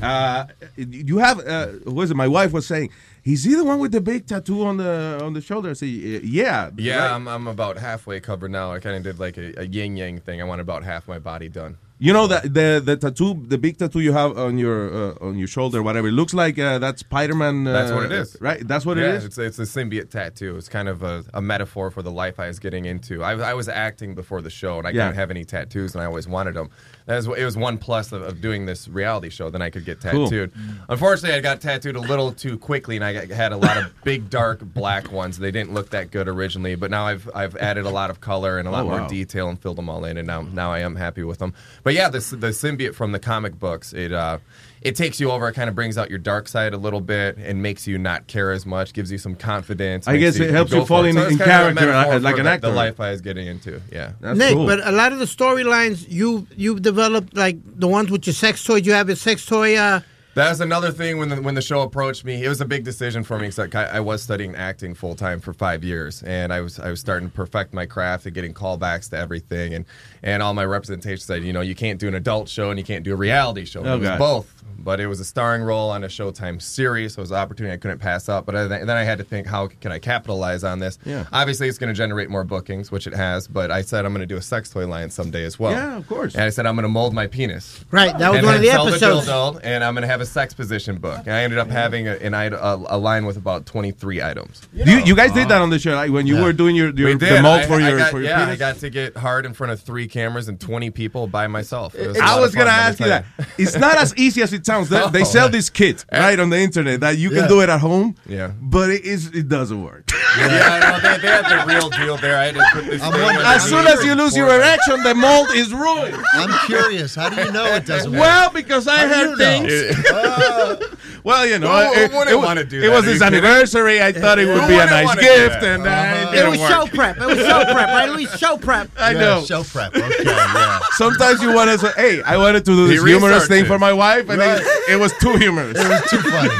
know, 0.00 0.06
uh, 0.06 0.46
you 0.76 1.18
have. 1.18 1.40
Uh, 1.40 1.66
who 1.84 1.94
was 1.94 2.10
it? 2.10 2.14
My 2.16 2.28
wife 2.28 2.52
was 2.52 2.66
saying, 2.66 2.90
"Is 3.24 3.44
he 3.44 3.54
the 3.54 3.64
one 3.64 3.78
with 3.78 3.92
the 3.92 4.00
big 4.00 4.26
tattoo 4.26 4.64
on 4.64 4.76
the 4.78 5.20
on 5.22 5.32
the 5.34 5.40
shoulder?" 5.40 5.70
I 5.70 5.74
say, 5.74 5.86
"Uh, 5.88 6.20
"Yeah." 6.22 6.70
Yeah, 6.76 6.96
right." 6.98 7.12
I'm, 7.12 7.26
I'm 7.28 7.46
about 7.46 7.78
halfway 7.78 8.20
covered 8.20 8.50
now. 8.50 8.72
I 8.72 8.78
kind 8.80 8.96
of 8.96 9.02
did 9.02 9.18
like 9.18 9.36
a, 9.38 9.52
a 9.60 9.66
yin 9.66 9.96
yang 9.96 10.18
thing. 10.20 10.40
I 10.40 10.44
want 10.44 10.60
about 10.60 10.84
half 10.84 11.06
my 11.08 11.18
body 11.18 11.48
done. 11.48 11.76
You 12.02 12.14
know 12.14 12.26
that 12.28 12.44
the 12.54 12.80
the 12.82 12.96
tattoo, 12.96 13.44
the 13.46 13.58
big 13.58 13.76
tattoo 13.76 14.00
you 14.00 14.14
have 14.14 14.38
on 14.38 14.56
your 14.56 14.80
uh, 15.20 15.26
on 15.26 15.36
your 15.36 15.46
shoulder, 15.48 15.82
whatever. 15.82 16.08
It 16.08 16.12
looks 16.12 16.32
like 16.32 16.58
uh, 16.58 16.78
that's 16.78 17.00
Spider 17.00 17.34
Man. 17.34 17.66
Uh, 17.66 17.72
That's 17.74 17.92
what 17.92 18.04
it 18.04 18.12
is, 18.12 18.38
right? 18.40 18.66
That's 18.66 18.86
what 18.86 18.96
yeah, 18.96 19.04
it 19.10 19.14
is. 19.16 19.24
It's 19.26 19.36
it's 19.38 19.58
a 19.58 19.64
symbiote 19.64 20.08
tattoo. 20.08 20.56
It's 20.56 20.70
kind 20.70 20.88
of 20.88 21.02
a, 21.02 21.24
a 21.34 21.42
metaphor 21.42 21.90
for 21.90 22.00
the 22.02 22.10
life 22.10 22.40
I 22.40 22.46
was 22.48 22.58
getting 22.58 22.86
into. 22.86 23.22
I, 23.22 23.32
I 23.32 23.52
was 23.52 23.68
acting 23.68 24.14
before 24.14 24.40
the 24.40 24.48
show, 24.48 24.78
and 24.78 24.86
I 24.86 24.92
Yeah. 24.92 25.08
couldn't 25.08 25.16
have 25.16 25.30
any 25.30 25.44
tattoos, 25.44 25.94
and 25.94 26.00
I 26.02 26.06
always 26.06 26.26
wanted 26.26 26.54
them. 26.54 26.70
That 27.06 27.16
was, 27.16 27.26
it 27.38 27.44
was 27.44 27.56
one 27.56 27.78
plus 27.78 28.12
of, 28.12 28.22
of 28.22 28.40
doing 28.40 28.66
this 28.66 28.86
reality 28.88 29.30
show. 29.30 29.50
Then 29.50 29.62
I 29.62 29.70
could 29.70 29.84
get 29.84 30.00
Cool. 30.00 30.24
tattooed. 30.28 30.52
Unfortunately, 30.88 31.36
I 31.36 31.40
got 31.40 31.60
tattooed 31.60 31.96
a 31.96 32.00
little 32.00 32.32
too 32.32 32.58
quickly, 32.58 32.96
and 32.96 33.04
I 33.04 33.26
had 33.26 33.52
a 33.52 33.56
lot 33.56 33.76
of 33.76 33.92
big 34.04 34.30
dark 34.30 34.60
black 34.62 35.10
ones. 35.10 35.38
They 35.38 35.50
didn't 35.50 35.72
look 35.74 35.90
that 35.90 36.10
good 36.10 36.28
originally, 36.28 36.74
but 36.74 36.90
now 36.90 37.06
I've 37.06 37.28
I've 37.34 37.56
added 37.56 37.84
a 37.86 37.90
lot 37.90 38.10
of 38.10 38.20
color 38.20 38.58
and 38.58 38.68
a 38.68 38.70
lot 38.70 38.84
Oh, 38.86 38.98
more 38.98 39.08
detail 39.08 39.48
and 39.48 39.60
filled 39.60 39.76
them 39.78 39.88
all 39.88 40.04
in, 40.04 40.16
and 40.16 40.26
now 40.26 40.42
now 40.42 40.72
I 40.72 40.80
am 40.80 40.96
happy 40.96 41.22
with 41.24 41.38
them. 41.38 41.54
But 41.82 41.94
yeah, 41.94 42.08
the 42.08 42.18
the 42.18 42.48
symbiote 42.48 42.94
from 42.94 43.12
the 43.12 43.18
comic 43.18 43.58
books 43.58 43.92
it. 43.92 44.12
uh 44.12 44.38
it 44.82 44.96
takes 44.96 45.20
you 45.20 45.30
over. 45.30 45.48
It 45.48 45.52
kind 45.54 45.68
of 45.68 45.74
brings 45.74 45.98
out 45.98 46.08
your 46.10 46.18
dark 46.18 46.48
side 46.48 46.72
a 46.72 46.76
little 46.78 47.00
bit 47.00 47.36
and 47.36 47.62
makes 47.62 47.86
you 47.86 47.98
not 47.98 48.26
care 48.26 48.50
as 48.50 48.64
much. 48.64 48.92
Gives 48.92 49.12
you 49.12 49.18
some 49.18 49.34
confidence. 49.34 50.08
I 50.08 50.12
makes 50.12 50.36
guess 50.38 50.48
it 50.48 50.50
helps 50.50 50.70
go 50.70 50.80
you 50.80 50.86
fall 50.86 51.04
in- 51.04 51.14
So 51.14 51.20
in 51.26 51.38
kind 51.38 51.40
of 51.40 51.46
character, 51.46 51.86
metaphor 51.86 52.12
uh, 52.14 52.20
like 52.20 52.38
an 52.38 52.44
the- 52.44 52.50
actor. 52.50 52.68
The 52.68 52.74
life 52.74 53.00
I 53.00 53.10
was 53.10 53.20
getting 53.20 53.46
into. 53.46 53.80
Yeah, 53.92 54.12
Nick, 54.20 54.54
but 54.56 54.86
a 54.86 54.92
lot 54.92 55.12
of 55.12 55.18
the 55.18 55.24
storylines 55.26 56.06
you 56.08 56.46
you've 56.56 56.82
developed, 56.82 57.36
like 57.36 57.56
the 57.64 57.88
ones 57.88 58.10
with 58.10 58.26
your 58.26 58.34
sex 58.34 58.64
toys, 58.64 58.86
you 58.86 58.92
have 58.92 59.08
a 59.08 59.16
sex 59.16 59.44
toy. 59.46 59.76
Uh, 59.76 60.00
That's 60.34 60.60
another 60.60 60.92
thing 60.92 61.18
when 61.18 61.28
the, 61.28 61.42
when 61.42 61.54
the 61.54 61.62
show 61.62 61.80
approached 61.82 62.24
me. 62.24 62.44
It 62.44 62.48
was 62.48 62.60
a 62.60 62.64
big 62.64 62.84
decision 62.84 63.24
for 63.24 63.38
me 63.38 63.48
because 63.48 63.74
I, 63.74 63.96
I 63.96 64.00
was 64.00 64.22
studying 64.22 64.54
acting 64.54 64.94
full 64.94 65.14
time 65.14 65.40
for 65.40 65.52
five 65.52 65.82
years, 65.82 66.22
and 66.22 66.52
I 66.52 66.60
was 66.60 66.78
I 66.78 66.90
was 66.90 67.00
starting 67.00 67.28
to 67.30 67.34
perfect 67.34 67.74
my 67.74 67.86
craft 67.86 68.26
and 68.26 68.34
getting 68.34 68.54
callbacks 68.54 69.10
to 69.10 69.18
everything, 69.18 69.74
and 69.74 69.84
and 70.22 70.42
all 70.42 70.54
my 70.54 70.64
representation 70.64 71.20
said, 71.20 71.42
you 71.42 71.52
know, 71.52 71.60
you 71.62 71.74
can't 71.74 71.98
do 71.98 72.06
an 72.08 72.14
adult 72.14 72.48
show 72.48 72.70
and 72.70 72.78
you 72.78 72.84
can't 72.84 73.04
do 73.04 73.12
a 73.12 73.16
reality 73.16 73.64
show. 73.64 73.82
Oh, 73.84 73.94
it 73.94 73.98
was 74.00 74.08
God. 74.08 74.18
both. 74.18 74.54
But 74.82 74.98
it 74.98 75.08
was 75.08 75.20
a 75.20 75.26
starring 75.26 75.62
role 75.62 75.90
on 75.90 76.04
a 76.04 76.06
Showtime 76.06 76.62
series, 76.62 77.12
so 77.14 77.20
it 77.20 77.24
was 77.24 77.32
an 77.32 77.36
opportunity 77.36 77.74
I 77.74 77.76
couldn't 77.76 77.98
pass 77.98 78.30
up. 78.30 78.46
But 78.46 78.56
I, 78.56 78.66
then 78.66 78.88
I 78.88 79.02
had 79.02 79.18
to 79.18 79.24
think, 79.24 79.46
how 79.46 79.66
can 79.66 79.92
I 79.92 79.98
capitalize 79.98 80.64
on 80.64 80.78
this? 80.78 80.98
Yeah. 81.04 81.26
Obviously, 81.32 81.68
it's 81.68 81.76
going 81.76 81.92
to 81.92 81.94
generate 81.94 82.30
more 82.30 82.44
bookings, 82.44 82.90
which 82.90 83.06
it 83.06 83.12
has. 83.12 83.46
But 83.46 83.70
I 83.70 83.82
said 83.82 84.06
I'm 84.06 84.12
going 84.14 84.20
to 84.20 84.26
do 84.26 84.38
a 84.38 84.42
sex 84.42 84.70
toy 84.70 84.86
line 84.86 85.10
someday 85.10 85.44
as 85.44 85.58
well. 85.58 85.72
Yeah, 85.72 85.98
of 85.98 86.08
course. 86.08 86.34
And 86.34 86.44
I 86.44 86.48
said 86.48 86.64
I'm 86.64 86.76
going 86.76 86.84
to 86.84 86.88
mold 86.88 87.12
my 87.12 87.26
penis. 87.26 87.84
Right, 87.90 88.16
that 88.16 88.30
was 88.30 88.38
and 88.38 88.46
one 88.46 88.54
of 88.54 88.62
then 88.62 88.68
the 88.70 88.72
sell 88.72 88.88
episodes. 88.88 89.28
dildo, 89.28 89.60
and 89.62 89.84
I'm 89.84 89.92
going 89.92 90.02
to 90.02 90.08
have 90.08 90.19
a 90.20 90.26
sex 90.26 90.54
position 90.54 90.98
book. 90.98 91.20
And 91.26 91.32
I 91.32 91.42
ended 91.42 91.58
up 91.58 91.68
having 91.68 92.08
a, 92.08 92.12
an 92.16 92.34
ite- 92.34 92.52
a, 92.52 92.74
a 92.74 92.98
line 92.98 93.26
with 93.26 93.36
about 93.36 93.66
23 93.66 94.22
items. 94.22 94.62
You, 94.72 94.98
you 94.98 95.14
guys 95.16 95.32
did 95.32 95.48
that 95.48 95.60
on 95.62 95.70
the 95.70 95.78
show 95.78 95.94
like, 95.94 96.10
when 96.10 96.26
you 96.26 96.36
Yeah. 96.36 96.42
were 96.44 96.52
doing 96.52 96.76
your, 96.76 96.90
your 96.94 97.08
We 97.08 97.14
did. 97.16 97.38
the 97.38 97.42
mold 97.42 97.60
I- 97.60 97.66
for 97.66 97.74
I 97.74 97.88
your 97.88 97.98
got- 97.98 98.10
for 98.10 98.20
your 98.20 98.28
yeah, 98.30 98.38
penis. 98.44 98.52
I 98.54 98.56
got 98.56 98.76
to 98.76 98.90
get 98.90 99.16
hard 99.16 99.46
in 99.46 99.54
front 99.54 99.72
of 99.72 99.80
three 99.80 100.06
cameras 100.08 100.48
and 100.48 100.60
20 100.60 100.90
people 100.90 101.26
by 101.26 101.46
myself. 101.46 101.94
It 101.94 102.06
was 102.08 102.16
a 102.18 102.22
I 102.22 102.32
lot 102.34 102.40
was 102.40 102.50
of 102.50 102.54
fun, 102.56 102.66
gonna 102.66 102.76
let 102.76 102.82
me 102.82 102.88
ask 102.88 103.00
you 103.00 103.06
tell 103.06 103.46
that. 103.46 103.48
It's 103.58 103.76
not 103.76 103.96
as 103.96 104.14
easy 104.18 104.42
as 104.42 104.52
it 104.52 104.64
sounds. 104.66 104.88
They, 104.88 105.06
they 105.10 105.22
Oh. 105.22 105.24
sell 105.24 105.48
this 105.48 105.70
kit 105.70 106.04
right 106.12 106.38
on 106.38 106.50
the 106.50 106.58
internet 106.58 107.00
that 107.00 107.18
you 107.18 107.28
can 107.30 107.38
Yeah. 107.38 107.48
do 107.48 107.60
it 107.60 107.68
at 107.68 107.80
home. 107.80 108.14
Yeah. 108.26 108.52
but 108.60 108.90
it 108.90 109.04
is 109.04 109.26
it 109.28 109.48
doesn't 109.48 109.82
work. 109.82 110.10
Yeah, 110.38 110.78
no, 111.02 111.10
they, 111.10 111.18
they 111.22 111.26
had 111.28 111.66
the 111.66 111.66
real 111.66 111.90
deal 111.90 112.16
there. 112.16 112.38
I 112.38 112.44
had 112.46 112.54
to 112.54 112.64
put 112.72 112.84
this. 112.84 113.02
I'm 113.02 113.10
thing 113.12 113.20
wondering- 113.20 113.44
on 113.46 113.52
As 113.56 113.64
the 113.64 113.68
soon 113.70 113.86
as 113.88 114.04
you 114.04 114.14
lose 114.14 114.36
your 114.36 114.46
for 114.46 114.54
erection, 114.54 115.02
the 115.02 115.12
mold 115.12 115.48
is 115.52 115.74
ruined. 115.74 116.16
I'm 116.34 116.56
curious. 116.66 117.16
How 117.16 117.30
do 117.30 117.42
you 117.42 117.50
know 117.50 117.64
it 117.74 117.84
doesn't 117.84 118.12
work? 118.12 118.20
Well, 118.20 118.50
because 118.52 118.86
I 118.86 118.98
How 118.98 119.08
do 119.08 119.14
heard 119.14 119.30
know? 119.30 119.44
things. 119.44 120.09
well, 121.24 121.46
you 121.46 121.58
know, 121.58 121.68
Who- 121.70 121.94
who 121.94 122.00
it, 122.22 122.28
it 122.30 122.36
was, 122.36 122.44
wanna 122.44 122.64
do 122.64 122.78
it 122.78 122.80
that? 122.82 122.90
was 122.90 123.04
his 123.04 123.14
you 123.20 123.20
kidding? 123.26 123.38
anniversary. 123.44 124.02
I 124.02 124.12
thought 124.12 124.38
it 124.38 124.46
would 124.46 124.66
be 124.68 124.74
a 124.74 124.86
nice 124.86 125.14
gift, 125.16 125.62
and 125.62 125.86
uh, 125.86 125.90
Uh-huh. 125.90 126.16
it 126.16 126.28
it 126.28 126.32
didn't 126.36 126.50
was 126.52 126.60
work. 126.60 126.70
show 126.70 126.86
prep. 126.86 127.16
It 127.18 127.26
was 127.26 127.38
show 127.38 127.64
prep, 127.64 127.88
right, 127.88 128.08
Luis? 128.10 128.36
Show 128.38 128.56
prep. 128.56 128.90
I 128.98 129.12
Yeah, 129.12 129.18
know. 129.20 129.44
Show 129.44 129.62
prep. 129.64 129.94
Okay. 129.96 130.24
Yeah. 130.24 130.80
Sometimes 130.92 131.42
you 131.42 131.52
want 131.54 131.70
to 131.70 131.78
say, 131.78 131.92
"Hey, 131.96 132.22
I 132.22 132.36
wanted 132.36 132.64
to 132.66 132.72
do 132.72 132.86
He 132.86 132.96
this 132.96 133.04
humorous 133.04 133.46
thing 133.48 133.64
it. 133.64 133.68
for 133.68 133.78
my 133.78 133.92
wife," 133.92 134.28
and 134.28 134.38
Right. 134.38 134.60
it, 134.60 134.92
it 134.92 134.96
was 135.00 135.12
too 135.18 135.36
humorous. 135.36 135.76
It 135.78 135.88
was 135.88 136.10
too 136.10 136.18
funny. 136.18 136.50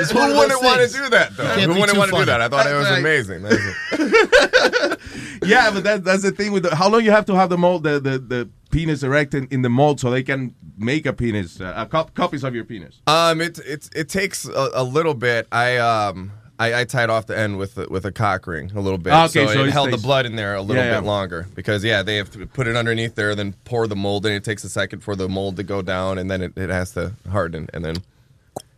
It's 0.00 0.12
one 0.14 0.30
Who 0.30 0.36
wouldn't 0.36 0.52
those 0.60 0.62
want 0.62 0.80
to 0.90 0.96
do 0.96 1.08
that 1.10 1.36
though? 1.36 1.44
can't 1.44 1.72
Who 1.72 1.80
wouldn't 1.80 1.98
want 1.98 2.10
to 2.12 2.18
do 2.18 2.24
that? 2.26 2.40
I 2.40 2.48
thought 2.48 2.66
it 2.66 2.74
was 2.74 2.90
amazing. 2.90 3.44
Yeah, 5.44 5.70
but 5.70 5.84
that, 5.84 6.02
that's 6.04 6.22
the 6.22 6.30
thing 6.32 6.50
with 6.52 6.64
the, 6.64 6.74
how 6.74 6.88
long 6.88 7.04
you 7.04 7.10
have 7.10 7.26
to 7.26 7.34
have 7.34 7.50
the 7.50 7.58
mold, 7.58 7.84
the, 7.84 8.00
the, 8.00 8.18
the 8.18 8.48
penis 8.76 9.02
erect 9.02 9.32
in, 9.34 9.62
the 9.62 9.70
mold 9.70 10.00
so 10.00 10.10
they 10.10 10.22
can 10.22 10.54
make 10.76 11.06
a 11.06 11.12
penis, 11.12 11.60
uh, 11.60 11.72
a 11.76 11.86
cop, 11.86 12.12
copies 12.14 12.44
of 12.44 12.54
your 12.54 12.64
penis. 12.64 13.00
Um, 13.06 13.40
it 13.40 13.58
it 13.60 13.88
it 13.94 14.08
takes 14.08 14.46
a, 14.46 14.70
a 14.74 14.84
little 14.84 15.14
bit. 15.14 15.46
I 15.50 15.78
um. 15.78 16.32
I, 16.58 16.80
I 16.80 16.84
tied 16.86 17.10
off 17.10 17.26
the 17.26 17.36
end 17.38 17.58
with 17.58 17.76
a, 17.76 17.86
with 17.90 18.06
a 18.06 18.10
cock 18.10 18.46
ring 18.46 18.72
a 18.74 18.80
little 18.80 18.96
bit, 18.96 19.12
Ah, 19.12 19.26
okay, 19.26 19.46
so, 19.46 19.52
so 19.52 19.60
it 19.60 19.66
it 19.68 19.72
held 19.72 19.88
stays- 19.90 20.00
the 20.00 20.06
blood 20.06 20.24
in 20.24 20.36
there 20.36 20.54
a 20.54 20.62
little 20.62 20.82
Yeah, 20.82 20.94
bit 21.00 21.04
yeah. 21.04 21.10
longer 21.10 21.46
because 21.54 21.84
yeah, 21.84 22.02
they 22.02 22.16
have 22.16 22.30
to 22.30 22.46
put 22.46 22.66
it 22.66 22.74
underneath 22.76 23.14
there, 23.14 23.34
then 23.34 23.52
pour 23.64 23.86
the 23.86 23.94
mold 23.94 24.24
in. 24.24 24.32
It 24.32 24.42
takes 24.42 24.64
a 24.64 24.70
second 24.70 25.00
for 25.00 25.14
the 25.14 25.28
mold 25.28 25.56
to 25.56 25.62
go 25.62 25.82
down, 25.82 26.16
and 26.16 26.30
then 26.30 26.40
it, 26.40 26.56
it 26.56 26.70
has 26.70 26.92
to 26.92 27.12
harden, 27.30 27.68
and 27.74 27.84
then 27.84 27.96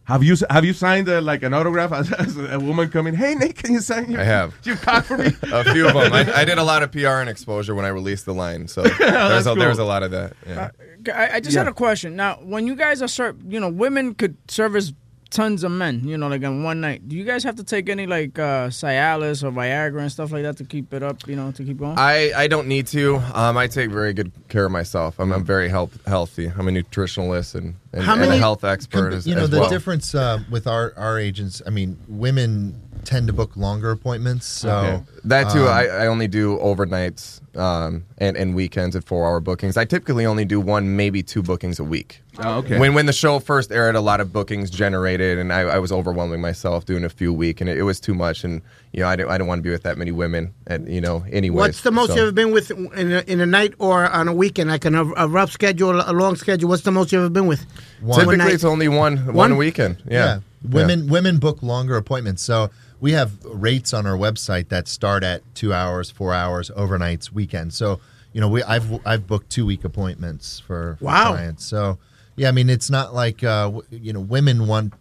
Have 0.09 0.25
you 0.25 0.37
have 0.49 0.65
you 0.65 0.73
signed 0.73 1.07
uh, 1.07 1.21
like 1.21 1.43
an 1.43 1.53
autograph 1.53 1.93
as, 1.93 2.11
as 2.15 2.35
a 2.39 2.59
woman 2.59 2.89
coming? 2.89 3.13
Hey 3.15 3.35
Nick, 3.35 3.57
can 3.57 3.75
you 3.75 3.81
sign 3.81 4.11
your? 4.11 4.23
I 4.23 4.25
have. 4.25 4.55
your 4.65 4.77
cock 4.77 5.05
for 5.05 5.19
me. 5.19 5.27
a 5.53 5.65
few 5.73 5.87
of 5.87 5.93
them. 5.93 6.11
I, 6.15 6.33
I 6.35 6.45
did 6.47 6.57
a 6.57 6.63
lot 6.65 6.83
of 6.83 6.91
PR 6.93 7.21
and 7.21 7.29
exposure 7.29 7.75
when 7.75 7.85
I 7.85 7.89
released 7.89 8.25
the 8.25 8.33
line, 8.33 8.69
so 8.69 8.83
there's 8.99 9.47
a, 9.47 9.51
cool. 9.51 9.57
there's 9.57 9.79
a 9.79 9.85
lot 9.85 10.03
of 10.03 10.11
that. 10.13 10.33
Yeah. 10.47 10.71
I, 11.15 11.29
I 11.37 11.41
just 11.41 11.55
Yeah. 11.55 11.61
had 11.65 11.69
a 11.69 11.75
question. 11.75 12.17
Now, 12.17 12.37
when 12.43 12.67
you 12.67 12.75
guys 12.75 13.03
are 13.03 13.09
served, 13.09 13.53
you 13.53 13.61
know, 13.61 13.69
women 13.69 14.15
could 14.15 14.39
service 14.51 14.95
tons 15.31 15.65
of 15.65 15.71
men, 15.71 16.07
you 16.07 16.17
know, 16.17 16.29
like 16.29 16.43
in 16.43 16.63
one 16.63 16.81
night. 16.81 17.09
Do 17.09 17.17
you 17.17 17.25
guys 17.25 17.45
have 17.45 17.57
to 17.57 17.65
take 17.65 17.89
any 17.89 18.07
like 18.07 18.39
uh, 18.39 18.69
Cialis 18.69 19.43
or 19.43 19.51
Viagra 19.51 20.01
and 20.01 20.11
stuff 20.11 20.33
like 20.33 20.43
that 20.43 20.57
to 20.59 20.65
keep 20.65 20.93
it 20.95 21.03
up, 21.03 21.27
you 21.27 21.37
know, 21.37 21.53
to 21.53 21.65
keep 21.65 21.79
going? 21.79 21.99
I, 21.99 22.33
I 22.35 22.47
don't 22.49 22.67
need 22.67 22.87
to. 22.89 23.17
Um, 23.35 23.57
I 23.57 23.67
take 23.67 23.91
very 23.91 24.13
good 24.13 24.33
care 24.49 24.67
of 24.67 24.73
myself. 24.73 25.19
I'm, 25.19 25.33
I'm 25.33 25.45
very 25.45 25.69
health, 25.69 25.99
healthy. 26.07 26.47
I'm 26.47 26.69
a 26.69 26.71
nutritionalist 26.71 27.55
and, 27.55 27.75
and, 27.93 28.03
How 28.03 28.15
and 28.15 28.25
a 28.25 28.39
health 28.39 28.65
expert 28.65 29.13
as, 29.13 29.27
you 29.27 29.35
know 29.35 29.43
as 29.43 29.51
the 29.51 29.61
well. 29.61 29.71
difference 29.71 30.15
uh, 30.15 30.41
with 30.51 30.67
our 30.67 30.95
our 30.97 31.19
agents. 31.19 31.61
I 31.67 31.71
mean, 31.71 31.99
women 32.09 32.81
tend 33.05 33.27
to 33.29 33.33
book 33.33 33.57
longer 33.57 33.91
appointments. 33.91 34.47
So 34.47 34.71
Okay. 34.71 35.03
that 35.25 35.53
too, 35.53 35.63
um, 35.63 35.69
I, 35.69 35.89
I 35.89 36.07
only 36.07 36.29
do 36.29 36.59
overnights 36.59 37.41
um, 37.57 38.05
and, 38.19 38.37
and 38.37 38.55
weekends 38.55 38.95
at 38.97 39.05
four 39.05 39.27
hour 39.27 39.41
bookings. 39.41 39.77
I 39.77 39.85
typically 39.85 40.27
only 40.27 40.45
do 40.45 40.61
one, 40.61 40.97
maybe 40.97 41.23
two 41.23 41.43
bookings 41.43 41.79
a 41.79 41.85
week. 41.85 42.23
Oh, 42.41 42.59
okay. 42.59 42.79
When 42.79 42.95
when 42.95 43.07
the 43.07 43.13
show 43.13 43.41
first 43.41 43.73
aired, 43.73 43.97
a 43.97 44.01
lot 44.01 44.21
of 44.21 44.33
bookings 44.33 44.71
generated, 44.71 45.39
and 45.39 45.53
I, 45.53 45.61
I 45.63 45.79
was 45.81 45.91
overwhelming 45.91 46.41
myself 46.41 46.85
doing 46.85 47.03
a 47.05 47.09
few 47.09 47.31
a 47.31 47.35
week, 47.35 47.61
and 47.61 47.69
it, 47.69 47.79
it 47.79 47.83
was 47.83 47.99
too 47.99 48.15
much. 48.15 48.45
And 48.45 48.63
you 48.93 49.01
know, 49.01 49.09
I 49.09 49.17
didn't 49.17 49.31
I 49.31 49.39
didn't 49.39 49.49
want 49.49 49.59
to 49.59 49.63
be 49.65 49.71
with 49.71 49.83
that 49.83 49.99
many 49.99 50.13
women, 50.13 50.55
and 50.69 50.89
you 50.89 51.01
know, 51.01 51.25
anyway. 51.33 51.57
What's 51.63 51.81
the 51.81 51.91
most 51.91 52.11
you've 52.11 52.19
ever 52.19 52.31
been 52.33 52.53
with 52.53 52.71
in 52.71 53.13
a, 53.13 53.25
in 53.27 53.41
a 53.41 53.47
night 53.47 53.75
or 53.81 54.09
on 54.09 54.29
a 54.29 54.33
weekend, 54.33 54.71
like 54.71 54.85
in 54.85 54.95
a, 54.95 55.05
a 55.17 55.27
rough 55.27 55.51
schedule, 55.51 56.01
a 56.01 56.13
long 56.13 56.37
schedule? 56.37 56.69
What's 56.69 56.83
the 56.85 56.93
most 56.93 57.11
you've 57.11 57.23
ever 57.23 57.29
been 57.31 57.49
with? 57.49 57.67
One. 58.01 58.15
Typically, 58.21 58.37
night. 58.37 58.53
it's 58.53 58.63
only 58.63 58.87
one 58.87 59.17
One? 59.27 59.35
one 59.35 59.57
weekend. 59.57 60.01
Yeah. 60.09 60.41
Women 60.63 61.09
women 61.09 61.39
book 61.39 61.61
longer 61.63 61.97
appointments. 61.97 62.43
So 62.43 62.71
we 63.01 63.13
have 63.13 63.45
rates 63.45 63.93
on 63.95 64.07
our 64.07 64.17
website 64.17 64.69
that 64.69 64.89
start 64.89 65.23
at 65.25 65.43
two 65.55 65.73
hours, 65.73 66.11
four 66.11 66.35
hours, 66.35 66.71
overnights, 66.77 67.31
weekends. 67.33 67.77
So 67.77 68.01
you 68.33 68.41
know, 68.41 68.49
we 68.49 68.63
I've 68.63 69.05
I've 69.07 69.27
booked 69.27 69.51
two 69.51 69.65
week 69.67 69.85
appointments 69.85 70.61
for, 70.61 70.97
for 70.99 71.05
Wow. 71.07 71.33
clients. 71.33 71.65
So 71.65 71.99
yeah, 72.37 72.49
I 72.49 72.53
mean, 72.53 72.71
it's 72.71 72.91
not 72.91 73.15
like 73.15 73.43
uh, 73.43 73.65
w- 73.65 73.85
you 73.91 74.13
know, 74.13 74.21
women 74.21 74.67
want 74.67 74.93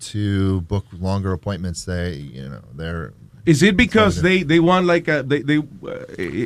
to 0.00 0.62
book 0.62 0.84
longer 0.98 1.32
appointments. 1.32 1.84
They 1.84 2.14
you 2.14 2.48
know 2.48 2.62
they're 2.74 3.12
Is 3.44 3.60
it 3.64 3.76
because 3.76 4.22
they, 4.22 4.44
they 4.44 4.60
want 4.60 4.86
like 4.86 5.08
a, 5.08 5.24
they 5.24 5.42
they 5.42 5.58
uh, 5.58 5.64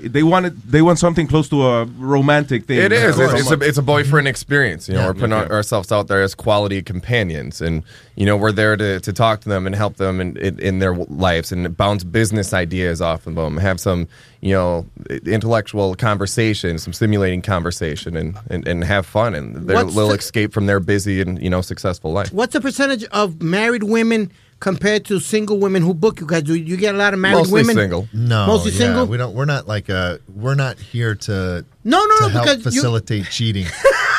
they 0.09 0.23
want 0.23 0.47
it, 0.47 0.55
they 0.73 0.81
want 0.81 0.98
something 0.98 1.27
close 1.27 1.47
to 1.51 1.66
a 1.66 1.85
romantic 1.85 2.64
thing? 2.64 2.78
It 2.78 2.90
is. 2.90 3.18
It's, 3.18 3.32
it's, 3.35 3.51
a, 3.51 3.60
it's 3.60 3.77
a 3.78 3.82
boyfriend 3.82 4.27
experience. 4.27 4.89
You 4.89 4.94
know, 4.94 5.01
Yeah. 5.01 5.06
we're 5.09 5.14
putting 5.14 5.32
our- 5.35 5.44
Okay. 5.44 5.52
ourselves 5.55 5.93
out 5.93 6.09
there 6.09 6.23
as 6.23 6.35
quality 6.35 6.81
companions, 6.82 7.60
and 7.60 7.82
you 8.14 8.24
know, 8.24 8.36
we're 8.39 8.51
there 8.52 8.78
to, 8.78 8.98
to 9.01 9.12
talk 9.12 9.43
to 9.43 9.48
them 9.51 9.66
and 9.66 9.74
help 9.74 9.97
them 9.98 10.23
in, 10.23 10.39
in, 10.39 10.59
in 10.59 10.78
their 10.78 10.94
lives 10.94 11.52
and 11.52 11.77
bounce 11.77 12.02
business 12.02 12.55
ideas 12.55 13.02
off 13.02 13.27
of 13.27 13.35
them. 13.35 13.59
Have 13.59 13.78
some, 13.78 14.09
you 14.40 14.55
know, 14.55 14.86
intellectual 15.27 15.94
conversation, 15.97 16.78
some 16.78 16.94
stimulating 16.94 17.43
conversation, 17.43 18.16
and, 18.16 18.39
and, 18.48 18.66
and 18.66 18.85
have 18.85 19.05
fun 19.05 19.35
and 19.35 19.68
their 19.68 19.77
What's 19.85 19.94
little 19.94 20.10
the- 20.12 20.16
escape 20.16 20.52
from 20.55 20.64
their 20.64 20.81
busy 20.81 21.20
and 21.20 21.43
you 21.43 21.51
know 21.51 21.60
successful 21.60 22.12
life. 22.12 22.32
What's 22.32 22.55
the 22.55 22.60
percentage 22.62 23.05
of 23.05 23.43
married 23.43 23.82
women 23.82 24.31
compared 24.61 25.05
to 25.07 25.20
single 25.20 25.59
women 25.59 25.83
who 25.83 25.93
book 25.95 26.20
you 26.20 26.27
guys? 26.27 26.43
Do 26.43 26.55
you 26.55 26.77
get 26.77 26.95
a 26.95 26.99
lot 26.99 27.12
of 27.15 27.20
married 27.20 27.37
Mostly 27.37 27.53
women? 27.62 27.77
single. 27.77 28.09
no 28.12 28.47
Mostly 28.47 28.73
yeah, 28.73 28.78
single? 28.78 29.07
We 29.07 29.16
don't. 29.16 29.35
We're 29.35 29.45
not 29.45 29.66
like 29.69 29.89
a. 29.89 30.20
We're 30.35 30.55
not 30.55 30.78
here 30.78 31.15
to. 31.15 31.65
No, 31.85 32.05
no, 32.05 32.16
to 32.16 32.23
no, 32.23 32.28
help 32.28 32.45
because 32.45 32.65
you- 32.74 32.81
facilitate 32.81 33.27
cheating. 33.31 33.66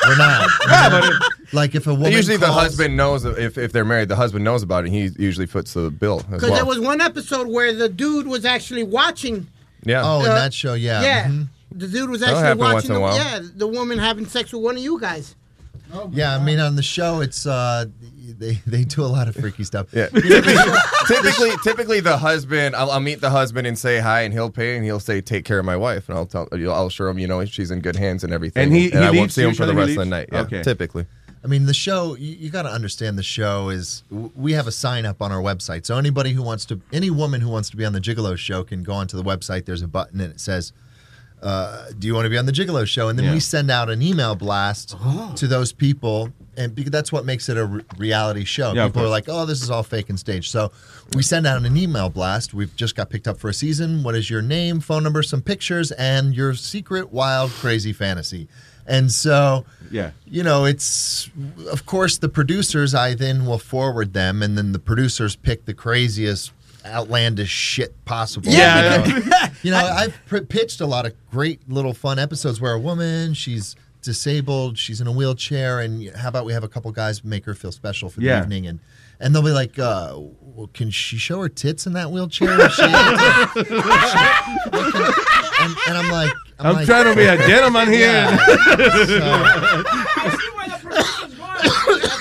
We're 0.08 0.18
not. 0.18 0.50
like 1.54 1.76
if 1.76 1.88
a 1.88 1.94
woman 1.94 2.12
usually 2.12 2.38
the 2.38 2.46
calls- 2.46 2.62
husband 2.62 2.96
knows 2.98 3.26
if 3.26 3.58
if 3.58 3.72
they're 3.72 3.86
married, 3.86 4.10
the 4.10 4.16
husband 4.16 4.44
knows 4.46 4.64
about 4.64 4.86
it. 4.86 4.88
and 4.88 4.96
He 4.96 5.10
usually 5.22 5.48
puts 5.48 5.74
the 5.74 5.90
bill 5.92 6.20
as 6.20 6.24
Because 6.26 6.44
well. 6.44 6.54
there 6.56 6.66
was 6.66 6.80
one 6.80 7.02
episode 7.02 7.48
where 7.48 7.74
the 7.74 7.90
dude 7.90 8.28
was 8.28 8.46
actually 8.46 8.84
watching. 8.84 9.48
yeah. 9.84 10.02
Oh, 10.04 10.22
in 10.24 10.32
uh, 10.32 10.36
that 10.36 10.54
show, 10.54 10.74
yeah. 10.76 11.02
Yeah. 11.02 11.28
Mhm. 11.28 11.48
The 11.72 11.88
dude 11.88 12.10
was 12.10 12.22
That'll 12.22 12.38
actually 12.38 12.48
happen 12.48 12.60
once 12.60 12.74
watching. 12.76 12.90
in 12.92 12.96
a 12.96 13.00
The, 13.00 13.02
while. 13.02 13.16
yeah, 13.18 13.40
the 13.56 13.68
woman 13.68 14.00
having 14.00 14.26
sex 14.26 14.54
with 14.54 14.64
one 14.64 14.78
of 14.78 14.82
you 14.84 15.00
guys. 15.00 15.36
Yeah, 16.12 16.36
I 16.36 16.44
mean 16.44 16.60
on 16.60 16.76
the 16.76 16.84
show 16.84 17.22
it's 17.22 17.46
uh 17.46 17.86
they 18.38 18.60
they 18.68 18.84
do 18.84 19.04
a 19.04 19.08
lot 19.08 19.28
of 19.28 19.36
freaky 19.36 19.64
stuff. 19.64 19.88
Yeah. 19.94 20.08
typically, 21.08 21.52
typically 21.64 22.00
the 22.02 22.18
husband, 22.18 22.76
I'll, 22.76 22.92
I'll 22.92 23.00
meet 23.00 23.22
the 23.22 23.30
husband 23.30 23.66
and 23.68 23.78
say 23.78 24.00
hi, 24.00 24.22
and 24.22 24.34
he'll 24.34 24.50
pay, 24.52 24.76
and 24.76 24.84
he'll 24.86 25.00
say, 25.00 25.22
"Take 25.22 25.46
care 25.46 25.60
of 25.60 25.66
my 25.66 25.78
wife," 25.78 26.10
and 26.10 26.18
I'll 26.18 26.26
tell, 26.26 26.48
I'll 26.52 26.88
assure 26.88 27.08
him, 27.10 27.18
you 27.20 27.28
know, 27.28 27.44
she's 27.46 27.72
in 27.72 27.80
good 27.80 27.96
hands 27.96 28.24
and 28.24 28.34
everything. 28.34 28.64
And 28.64 28.74
he- 28.74 28.90
he 28.90 28.98
I 28.98 29.12
won't 29.12 29.32
see 29.32 29.44
him 29.44 29.54
for 29.56 29.66
the 29.66 29.74
rest 29.74 29.92
of 29.92 29.98
the 29.98 30.06
night. 30.06 30.30
Yeah, 30.32 30.42
Okay. 30.42 30.62
typically. 30.64 31.06
I 31.44 31.48
mean, 31.48 31.66
the 31.66 31.74
show, 31.74 32.16
you, 32.16 32.36
you 32.36 32.50
got 32.50 32.64
to 32.64 32.70
understand 32.70 33.18
the 33.18 33.24
show 33.24 33.70
is, 33.70 34.04
we 34.10 34.52
have 34.54 34.68
a 34.68 34.72
sign 34.72 35.06
up 35.06 35.22
on 35.22 35.32
our 35.32 35.42
website. 35.42 35.86
So 35.86 35.98
anybody 35.98 36.34
who 36.34 36.42
wants 36.42 36.66
to, 36.66 36.82
any 36.92 37.10
woman 37.10 37.40
who 37.42 37.48
wants 37.50 37.70
to 37.70 37.78
be 37.78 37.86
on 37.86 37.94
the 37.94 38.02
Gigolo 38.02 38.36
show 38.38 38.64
can 38.64 38.84
go 38.84 38.92
onto 38.94 39.16
the 39.16 39.24
website. 39.24 39.66
There's 39.66 39.84
a 39.84 39.88
button 39.88 40.20
and 40.20 40.32
it 40.34 40.42
says, 40.42 40.74
uh, 41.42 41.88
Do 41.98 42.08
you 42.08 42.14
want 42.16 42.26
to 42.26 42.30
be 42.30 42.38
on 42.38 42.46
the 42.46 42.52
Gigolo 42.52 42.86
show? 42.88 43.10
And 43.10 43.18
then 43.18 43.26
Yeah. 43.28 43.34
we 43.34 43.40
send 43.40 43.70
out 43.70 43.90
an 43.90 44.02
email 44.02 44.36
blast 44.36 44.96
to 45.36 45.48
those 45.48 45.72
people. 45.72 46.32
And 46.56 46.74
because 46.74 46.90
that's 46.90 47.12
what 47.12 47.24
makes 47.26 47.50
it 47.50 47.58
a 47.58 47.66
re- 47.66 47.84
reality 48.00 48.44
show. 48.44 48.74
Yeah, 48.74 48.88
people 48.88 49.04
are 49.04 49.10
like, 49.10 49.26
oh, 49.28 49.46
this 49.46 49.62
is 49.62 49.70
all 49.70 49.84
fake 49.84 50.10
and 50.10 50.20
staged. 50.20 50.50
So 50.50 50.72
we 51.14 51.22
send 51.22 51.46
out 51.46 51.64
an 51.64 51.78
email 51.78 52.10
blast. 52.10 52.54
We've 52.56 52.76
just 52.76 52.96
got 52.96 53.12
picked 53.12 53.28
up 53.28 53.38
for 53.38 53.50
a 53.50 53.54
season. 53.54 54.02
What 54.02 54.16
is 54.16 54.30
your 54.32 54.42
name, 54.42 54.80
phone 54.80 55.04
number, 55.04 55.22
some 55.22 55.42
pictures, 55.44 55.92
and 55.92 56.34
your 56.36 56.56
secret, 56.56 57.12
wild, 57.14 57.52
crazy 57.52 57.94
fantasy? 57.94 58.48
And 58.88 59.12
so 59.12 59.66
Yeah. 59.92 60.12
you 60.26 60.42
know, 60.42 60.66
it's 60.66 61.30
of 61.70 61.86
course 61.86 62.18
the 62.18 62.30
producers. 62.30 62.96
I 62.96 63.14
then 63.14 63.46
will 63.46 63.60
forward 63.60 64.14
them, 64.14 64.42
and 64.42 64.58
then 64.58 64.72
the 64.72 64.80
producers 64.80 65.36
pick 65.36 65.66
the 65.66 65.74
craziest, 65.76 66.52
outlandish 66.88 67.50
shit 67.50 68.04
possible. 68.06 68.52
Yeah, 68.52 69.06
you 69.06 69.14
know, 69.14 69.38
You 69.64 69.72
know, 69.72 69.78
I've 69.78 70.18
pr- 70.28 70.40
pitched 70.40 70.82
a 70.82 70.86
lot 70.86 71.06
of 71.06 71.14
great 71.32 71.68
little 71.70 71.94
fun 71.94 72.20
episodes 72.20 72.60
where 72.62 72.74
a 72.74 72.80
woman 72.80 73.34
she's 73.34 73.76
disabled, 74.02 74.78
she's 74.78 75.02
in 75.02 75.08
a 75.08 75.12
wheelchair, 75.12 75.80
and 75.80 76.10
how 76.16 76.30
about 76.30 76.46
we 76.46 76.54
have 76.54 76.64
a 76.64 76.68
couple 76.70 76.92
guys 76.92 77.24
make 77.24 77.46
her 77.46 77.54
feel 77.54 77.72
special 77.72 78.10
for 78.10 78.20
the 78.22 78.28
Yeah. 78.28 78.42
evening, 78.42 78.68
and 78.68 78.80
and 79.20 79.34
they'll 79.34 79.42
be 79.42 79.50
like, 79.52 79.80
uh, 79.80 80.14
well, 80.42 80.68
"Can 80.76 80.92
she 80.92 81.18
show 81.18 81.42
her 81.42 81.50
tits 81.50 81.88
in 81.88 81.94
that 81.94 82.12
wheelchair?" 82.12 82.62
Is 82.68 82.74
she 82.74 82.84
able 82.84 82.94
and, 85.60 85.76
and 85.88 85.98
I'm 85.98 86.12
like, 86.12 86.32
I'm 86.60 86.76
like- 86.76 86.86
trying 86.86 87.06
to 87.06 87.16
be 87.16 87.26
a 87.26 87.36
gentleman 87.48 87.88
here. 87.92 88.00
Yeah. 89.10 89.84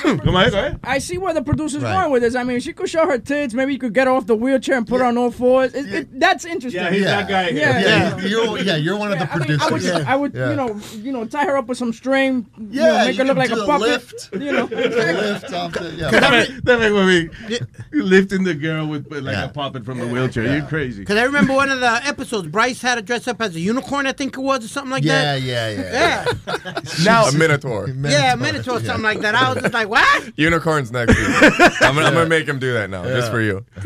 Hmm, 0.07 0.19
come 0.19 0.37
on, 0.37 0.51
go 0.51 0.59
ahead. 0.59 0.81
I 0.85 0.99
see 0.99 1.19
where 1.19 1.35
the 1.35 1.43
producer's 1.43 1.83
Right. 1.83 2.01
going 2.01 2.13
with 2.13 2.23
this. 2.23 2.35
I 2.35 2.45
mean, 2.45 2.61
she 2.61 2.73
could 2.73 2.89
show 2.89 3.07
her 3.07 3.19
tits. 3.19 3.55
Maybe 3.55 3.73
you 3.73 3.79
could 3.79 3.93
get 3.95 4.07
her 4.07 4.13
off 4.13 4.27
the 4.27 4.37
wheelchair 4.37 4.77
and 4.77 4.87
put 4.87 5.01
her 5.01 5.07
on 5.07 5.19
all 5.19 5.31
fours. 5.31 5.75
It, 5.75 5.93
it, 5.93 6.21
that's 6.21 6.45
interesting. 6.45 6.81
Yeah, 6.83 6.91
he's 6.91 7.05
that 7.05 7.29
guy. 7.29 7.49
Yeah, 7.49 7.79
Yeah, 7.81 8.17
yeah. 8.19 8.27
you're- 8.27 8.63
yeah, 8.63 8.77
you're 8.77 8.97
one 8.97 9.13
of 9.13 9.19
the 9.19 9.33
I 9.33 9.39
mean, 9.39 9.51
I 9.61 9.65
would, 9.65 9.81
producers. 9.83 10.05
I 10.07 10.17
would 10.17 10.35
Yeah. 10.35 10.51
you 10.51 10.57
know, 10.57 10.81
you 11.03 11.13
know, 11.13 11.25
tie 11.25 11.45
her 11.45 11.57
up 11.57 11.67
with 11.67 11.79
some 11.79 11.93
string. 11.93 12.47
you 12.59 12.69
Yeah, 12.83 12.99
know, 12.99 13.05
make 13.07 13.17
her 13.17 13.25
look 13.25 13.37
like 13.37 13.51
a 13.51 13.55
a 13.55 13.67
puppet. 13.67 13.81
lift. 13.89 14.31
You 14.47 14.53
know, 14.53 14.65
lift 14.67 15.53
off 15.53 15.73
the 15.73 15.95
yeah. 15.97 16.11
That 16.11 16.31
make- 16.31 16.63
that 16.65 16.79
make 16.79 16.93
me 16.93 17.59
lifting 17.93 18.45
the 18.45 18.55
girl 18.55 18.87
with 18.87 19.07
with 19.09 19.25
like 19.25 19.37
a 19.37 19.49
puppet 19.49 19.85
from 19.85 19.99
the 19.99 20.07
wheelchair. 20.07 20.45
You're 20.45 20.67
crazy. 20.67 21.01
Because 21.01 21.17
I 21.19 21.25
remember 21.25 21.53
one 21.55 21.71
of 21.71 21.81
the 21.81 22.07
episodes, 22.07 22.49
Bryce 22.49 22.81
had 22.83 22.97
to 22.97 23.03
dress 23.03 23.27
up 23.29 23.41
as 23.41 23.55
a 23.57 23.61
unicorn, 23.61 24.07
I 24.07 24.13
think 24.13 24.37
it 24.37 24.41
was, 24.41 24.65
or 24.65 24.69
something 24.69 24.91
like 24.91 25.05
Yeah, 25.05 25.35
that. 25.37 25.43
yeah, 25.43 25.69
yeah. 25.71 26.25
Yeah. 26.47 26.81
Now, 27.05 27.25
a 27.29 27.33
minotaur. 27.33 27.89
Yeah, 27.89 28.35
a 28.35 28.37
minotaur, 28.37 28.81
something 28.81 29.03
like 29.03 29.21
that. 29.21 29.35
I 29.35 29.53
was 29.53 29.63
just 29.63 29.75
like, 29.75 29.89
what? 30.01 30.33
Unicorns 30.39 30.93
next 30.93 31.15
season. 31.15 31.33
I'm 31.81 31.95
gonna, 31.95 32.07
I'm 32.07 32.15
gonna 32.15 32.27
make 32.29 32.47
him 32.47 32.59
do 32.59 32.73
that 32.75 32.91
now, 32.91 33.05
just 33.05 33.31
for 33.31 33.41
you. 33.41 33.65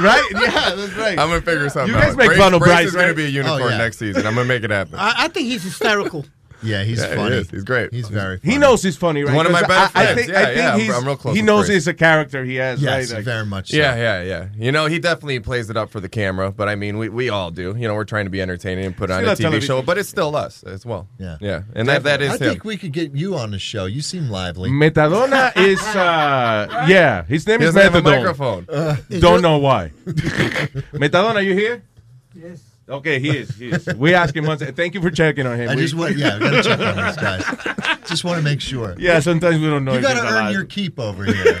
right? 0.00 0.22
Yeah, 0.32 0.74
that's 0.74 0.94
right. 0.94 1.18
I'm 1.18 1.28
gonna 1.28 1.40
figure 1.40 1.68
something 1.68 1.94
You 1.94 2.00
guys 2.00 2.12
out. 2.12 2.16
make 2.16 2.26
Brace, 2.28 2.38
fun 2.38 2.54
of 2.54 2.60
Brace 2.60 2.72
Bryce, 2.72 2.86
is 2.88 2.94
gonna 2.94 3.14
be 3.14 3.24
a 3.24 3.26
oh, 3.26 3.30
unicorn 3.30 3.62
Oh, 3.62 3.68
yeah. 3.68 3.78
next 3.78 3.98
season. 3.98 4.26
I'm 4.26 4.34
gonna 4.34 4.48
make 4.48 4.62
it 4.64 4.70
happen. 4.70 4.94
I, 4.96 5.14
I 5.16 5.28
think 5.28 5.46
he's 5.48 5.62
hysterical. 5.62 6.24
Yeah, 6.62 6.82
he's 6.84 7.00
Yeah, 7.02 7.14
funny. 7.14 7.36
is. 7.36 7.50
He's 7.50 7.64
great. 7.64 7.92
He's 7.92 8.08
very 8.08 8.38
funny. 8.38 8.52
He 8.52 8.58
knows 8.58 8.82
he's 8.82 8.96
funny, 8.96 9.22
right? 9.24 9.34
One 9.34 9.46
of 9.46 9.52
my 9.52 9.62
best 9.62 9.94
I, 9.96 10.00
I 10.00 10.04
friends. 10.06 10.20
think, 10.20 10.32
Yeah, 10.32 10.40
I 10.40 10.44
think 10.46 10.56
yeah, 10.56 10.76
he's, 10.78 10.94
I'm 10.96 11.04
real 11.04 11.16
close 11.16 11.36
he 11.36 11.42
knows 11.42 11.66
Brace. 11.66 11.76
it's 11.78 11.86
a 11.86 11.94
character 11.94 12.44
he 12.44 12.56
has, 12.56 12.80
Yes, 12.82 13.10
right? 13.10 13.16
Like- 13.16 13.24
very 13.24 13.44
much. 13.46 13.70
So. 13.70 13.76
Yeah, 13.76 13.94
yeah, 13.96 14.22
yeah. 14.22 14.48
You 14.56 14.72
know, 14.72 14.86
he 14.86 14.98
definitely 14.98 15.40
plays 15.40 15.68
it 15.70 15.76
up 15.76 15.90
for 15.90 16.00
the 16.00 16.08
camera, 16.08 16.50
but 16.52 16.68
I 16.68 16.74
mean, 16.74 16.98
we, 16.98 17.08
we 17.08 17.28
all 17.28 17.50
do. 17.50 17.74
You 17.78 17.86
know, 17.88 17.94
we're 17.94 18.04
trying 18.04 18.24
to 18.24 18.30
be 18.30 18.40
entertaining 18.40 18.84
and 18.86 18.96
put 18.96 19.10
on 19.10 19.22
a 19.24 19.28
a 19.28 19.30
TV 19.32 19.36
television 19.38 19.66
show, 19.66 19.82
but 19.82 19.98
it's 19.98 20.08
still 20.08 20.34
us 20.34 20.62
as 20.62 20.86
well. 20.86 21.08
Yeah. 21.18 21.36
yeah, 21.40 21.62
and 21.74 21.88
that, 21.88 22.02
that 22.04 22.22
is 22.22 22.30
I 22.30 22.32
him. 22.34 22.38
think 22.50 22.64
we 22.64 22.76
could 22.76 22.92
get 22.92 23.14
you 23.14 23.36
on 23.36 23.50
the 23.50 23.58
show. 23.58 23.84
You 23.86 24.00
seem 24.00 24.30
lively. 24.30 24.70
Metadona 24.70 25.56
is, 25.56 25.80
uh, 25.82 26.86
yeah, 26.88 27.24
his 27.24 27.46
name 27.46 27.60
He 27.60 27.66
is 27.66 27.74
doesn't 27.74 27.92
have 27.92 28.04
a 28.04 28.08
Methadone. 28.08 28.16
microphone. 28.18 28.66
Uh, 28.68 28.96
Don't 29.20 29.42
know 29.42 29.58
why. 29.58 29.92
Metadona, 30.06 31.34
are 31.36 31.42
you 31.42 31.54
here? 31.54 31.82
Yes. 32.88 32.96
Okay, 32.98 33.18
he 33.18 33.36
is. 33.36 33.50
He 33.56 33.70
is. 33.70 33.86
We 33.96 34.14
asked 34.14 34.36
him 34.36 34.46
once. 34.46 34.62
Thank 34.62 34.94
you 34.94 35.02
for 35.02 35.10
checking 35.10 35.44
on 35.46 35.56
him. 35.58 35.68
I 35.70 35.74
We- 35.74 35.82
just 35.82 35.94
want, 35.94 36.16
yeah, 36.16 36.38
we 36.38 36.44
gotta 36.44 36.62
check 36.62 36.78
on 36.80 36.96
these 37.06 37.16
guys. 37.16 37.44
Just 38.06 38.22
want 38.22 38.38
to 38.38 38.44
make 38.44 38.60
sure. 38.60 38.94
Yeah, 39.00 39.18
sometimes 39.18 39.58
we 39.58 39.66
don't 39.66 39.84
know 39.84 39.94
You 39.94 39.98
if 39.98 40.04
gotta 40.04 40.20
earn 40.20 40.26
alive. 40.32 40.52
your 40.52 40.64
keep 40.64 41.00
over 41.00 41.24
here. 41.24 41.58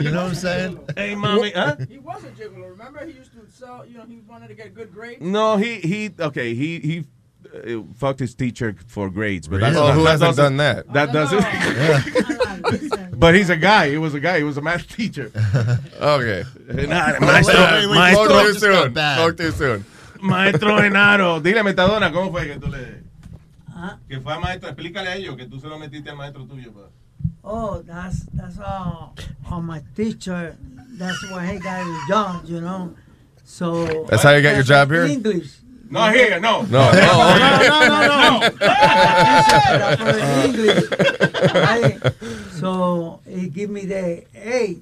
You 0.00 0.10
know 0.10 0.22
what 0.24 0.30
I'm 0.30 0.34
saying? 0.34 0.80
Hey, 0.96 1.14
mommy, 1.14 1.52
huh? 1.52 1.76
He 1.88 1.98
was 1.98 2.24
a 2.24 2.28
gigolo. 2.30 2.70
Remember, 2.70 3.06
he 3.06 3.12
used 3.12 3.30
to 3.32 3.38
sell. 3.48 3.86
You 3.86 3.98
know, 3.98 4.04
he 4.04 4.20
wanted 4.28 4.48
to 4.48 4.54
get 4.54 4.74
good 4.74 4.92
grades. 4.92 5.20
No, 5.22 5.56
he 5.56 5.76
he 5.76 6.10
okay. 6.18 6.52
He 6.52 6.80
he 6.80 7.04
uh, 7.78 7.82
fucked 7.94 8.18
his 8.18 8.34
teacher 8.34 8.74
for 8.88 9.08
grades, 9.08 9.46
but 9.46 9.60
that's 9.60 9.76
Really? 9.76 9.86
not, 9.86 9.94
Oh, 9.94 9.98
who 9.98 10.04
that 10.04 10.10
hasn't 10.20 10.36
doesn't- 10.36 10.44
done 10.44 10.56
that? 10.56 10.92
That 10.92 11.12
doesn't. 11.12 11.44
but 13.20 13.36
he's 13.36 13.50
a 13.50 13.56
guy. 13.56 13.90
He 13.90 13.98
was 13.98 14.14
a 14.14 14.20
guy. 14.20 14.38
He 14.38 14.44
was 14.44 14.56
a 14.56 14.62
math 14.62 14.88
teacher. 14.88 15.30
Okay. 16.00 16.42
Nah, 16.66 16.74
Wait, 16.74 16.88
maestro, 17.20 17.54
wait, 17.54 17.86
wait, 17.86 17.94
maestro, 17.94 18.24
spoke 18.26 18.46
too 18.46 18.54
soon. 18.58 18.92
Spoke 18.94 19.36
too 19.36 19.50
soon. 19.52 19.84
Maestro 20.24 20.78
Genaro. 20.78 21.40
Dile, 21.40 21.62
Metadona, 21.62 22.10
¿cómo 22.12 22.30
fue 22.32 22.46
que 22.46 22.58
tú 22.58 22.68
le... 22.68 23.04
Que 24.08 24.20
fue 24.20 24.32
a 24.32 24.38
maestro, 24.38 24.68
explícale 24.70 25.10
a 25.10 25.16
ellos 25.16 25.36
que 25.36 25.46
tú 25.46 25.60
se 25.60 25.68
lo 25.68 25.78
metiste 25.78 26.10
al 26.10 26.16
maestro 26.16 26.46
tuyo. 26.46 26.72
pa. 26.72 26.88
Oh, 27.42 27.82
that's 27.82 28.24
that's 28.32 28.58
all 28.58 29.14
on 29.50 29.66
my 29.66 29.82
teacher. 29.94 30.56
That's 30.98 31.30
why 31.30 31.46
he 31.46 31.58
got 31.58 31.84
his 31.84 32.08
job, 32.08 32.44
you 32.46 32.60
know. 32.60 32.94
So 33.44 34.06
That's 34.08 34.22
how 34.22 34.30
you 34.30 34.40
got 34.42 34.54
your 34.54 34.62
job 34.62 34.90
here? 34.90 35.04
English. 35.04 35.58
No, 35.90 36.08
here, 36.08 36.40
no. 36.40 36.62
No, 36.62 36.90
oh, 36.90 38.40
okay. 39.92 40.44
English. 40.48 40.84
Right? 41.54 42.00
So 42.52 43.20
he 43.28 43.48
give 43.48 43.68
me 43.68 43.84
the 43.84 44.24
hey. 44.32 44.80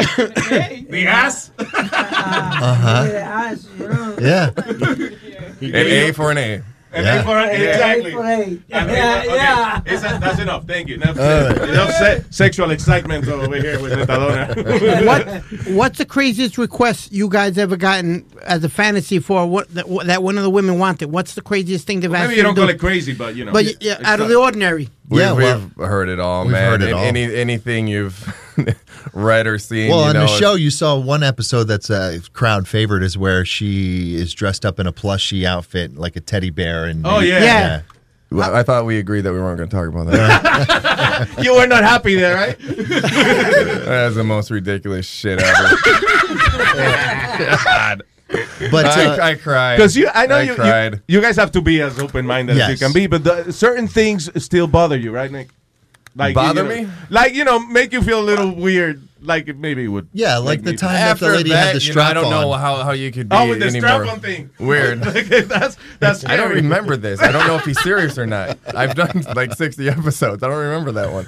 The 0.00 1.06
ass? 1.06 1.50
Uh, 1.58 3.04
the 3.06 3.20
ass, 3.22 3.66
you 3.78 3.88
know. 3.88 4.16
Yeah. 4.20 4.50
An 4.56 5.74
A 5.86 6.12
for 6.12 6.30
an 6.30 6.38
A. 6.38 6.62
And 6.92 7.06
Yeah. 7.06 7.20
A 7.20 7.22
for 7.22 7.38
an- 7.38 7.50
exactly. 7.50 8.10
A 8.10 8.14
for 8.14 8.24
A. 8.24 8.42
And 8.42 8.60
Yeah, 8.68 8.80
A 8.80 9.22
for- 9.24 9.30
okay. 9.30 9.36
yeah. 9.36 9.80
It's- 9.86 10.00
that's 10.20 10.40
enough. 10.40 10.66
Thank 10.66 10.88
you. 10.88 10.96
Enough, 10.96 11.18
All 11.20 11.24
right. 11.24 11.68
enough 11.68 11.92
se- 11.92 12.24
sexual 12.30 12.70
excitement 12.72 13.28
over 13.28 13.54
here 13.56 13.78
with 13.80 13.92
Metadona. 13.92 15.06
what 15.06 15.72
What's 15.72 15.98
the 15.98 16.04
craziest 16.04 16.58
request 16.58 17.12
you 17.12 17.28
guys 17.28 17.58
ever 17.58 17.76
gotten 17.76 18.24
as 18.44 18.64
a 18.64 18.68
fantasy 18.68 19.20
for 19.20 19.46
what 19.46 19.72
that, 19.74 19.86
that 20.06 20.22
one 20.24 20.36
of 20.36 20.42
the 20.42 20.50
women 20.50 20.78
wanted? 20.80 21.12
What's 21.12 21.34
the 21.34 21.42
craziest 21.42 21.86
thing 21.86 22.00
they've 22.00 22.12
asked 22.12 22.22
Maybe 22.24 22.32
you 22.34 22.38
you 22.38 22.42
don't 22.42 22.56
to 22.56 22.60
call 22.62 22.70
it 22.70 22.80
crazy, 22.80 23.12
but 23.14 23.36
you 23.36 23.44
know. 23.44 23.52
But 23.52 23.80
yeah, 23.82 23.94
it's 24.00 24.04
out 24.04 24.20
of 24.20 24.28
the 24.28 24.34
ordinary. 24.36 24.88
We've, 25.10 25.20
Yeah, 25.20 25.32
well, 25.32 25.70
we've 25.76 25.86
heard 25.88 26.08
it 26.08 26.20
all, 26.20 26.44
we've 26.44 26.52
man. 26.52 26.70
heard 26.70 26.82
it 26.82 26.92
all. 26.92 27.00
Any 27.02 27.34
anything 27.34 27.88
you've 27.88 28.16
read 29.12 29.46
or 29.46 29.58
seen. 29.58 29.90
Well, 29.90 30.00
you 30.02 30.06
on 30.06 30.14
know, 30.14 30.20
the 30.20 30.38
show, 30.38 30.54
you 30.54 30.70
saw 30.70 30.96
one 30.98 31.22
episode 31.24 31.64
that's 31.64 31.90
uh, 31.90 32.18
a 32.18 32.30
crowd 32.30 32.68
favorite 32.68 33.02
is 33.02 33.18
where 33.18 33.44
she 33.44 34.14
is 34.14 34.32
dressed 34.32 34.64
up 34.64 34.78
in 34.78 34.86
a 34.86 34.92
plushy 34.92 35.44
outfit, 35.46 35.96
like 35.96 36.14
a 36.16 36.20
teddy 36.20 36.50
bear. 36.50 36.84
And 36.84 37.04
Oh, 37.06 37.18
yeah. 37.18 37.42
Yeah. 37.42 37.82
Well, 38.32 38.54
I 38.54 38.62
thought 38.62 38.84
we 38.86 38.98
agreed 38.98 39.22
that 39.22 39.32
we 39.32 39.40
weren't 39.40 39.56
going 39.58 39.68
to 39.68 39.74
talk 39.76 39.88
about 39.88 40.06
that. 40.06 41.38
you 41.42 41.52
were 41.56 41.66
not 41.66 41.82
happy 41.82 42.14
there, 42.14 42.36
right? 42.36 42.56
That's 42.60 44.14
the 44.14 44.22
most 44.22 44.52
ridiculous 44.52 45.04
shit 45.08 45.40
ever. 45.42 45.76
God. 47.64 48.02
But 48.70 48.86
I, 48.86 49.04
uh, 49.06 49.24
I 49.28 49.34
cried. 49.34 49.76
Because 49.76 49.96
you, 49.96 50.08
I 50.12 50.26
know 50.26 50.36
I 50.36 50.42
you, 50.42 50.50
you. 50.50 50.54
cried. 50.56 51.02
You 51.08 51.20
guys 51.20 51.36
have 51.36 51.50
to 51.52 51.60
be 51.60 51.80
as 51.82 51.98
open 51.98 52.26
minded 52.26 52.58
as 52.58 52.70
you 52.70 52.76
can 52.76 52.92
be, 52.92 53.06
but 53.06 53.24
the, 53.24 53.52
certain 53.52 53.88
things 53.88 54.30
still 54.44 54.66
bother 54.66 54.96
you, 54.96 55.10
right, 55.12 55.30
Nick? 55.30 55.48
Like 56.16 56.34
Bother 56.34 56.62
you 56.64 56.68
know, 56.68 56.82
me? 56.88 56.92
Like 57.08 57.34
you 57.34 57.44
know, 57.44 57.58
make 57.60 57.92
you 57.92 58.02
feel 58.02 58.20
a 58.20 58.26
little 58.26 58.52
weird. 58.54 59.00
Like 59.22 59.46
it 59.48 59.56
maybe 59.58 59.84
it 59.84 59.88
would. 59.88 60.08
yeah, 60.12 60.38
like 60.38 60.60
make 60.60 60.64
the 60.64 60.70
me- 60.72 60.76
time 60.78 60.92
that 60.94 61.18
the 61.18 61.26
After 61.26 61.36
lady 61.36 61.50
that, 61.50 61.66
had 61.66 61.76
the 61.76 61.84
you 61.84 61.94
know, 61.94 62.02
I 62.02 62.12
don't 62.14 62.30
know 62.30 62.52
how, 62.54 62.82
how 62.82 62.90
you 62.92 63.12
could 63.12 63.28
be 63.28 63.36
Oh, 63.36 63.48
with 63.48 63.60
the 63.60 63.66
any 63.66 63.78
strap 63.78 64.08
on 64.08 64.18
thing. 64.18 64.50
weird. 64.58 65.00
that's 65.02 65.76
that's. 66.00 66.24
I 66.24 66.36
don't 66.36 66.46
scary. 66.48 66.54
remember 66.62 66.96
this. 66.96 67.20
I 67.22 67.30
don't 67.30 67.46
know 67.46 67.56
if 67.56 67.64
he's 67.64 67.80
serious 67.82 68.18
or 68.18 68.26
not. 68.26 68.58
I've 68.74 68.94
done 68.96 69.22
like 69.36 69.52
60 69.54 69.88
episodes. 69.88 70.42
I 70.42 70.48
don't 70.48 70.58
remember 70.58 70.90
that 70.92 71.12
one. 71.12 71.26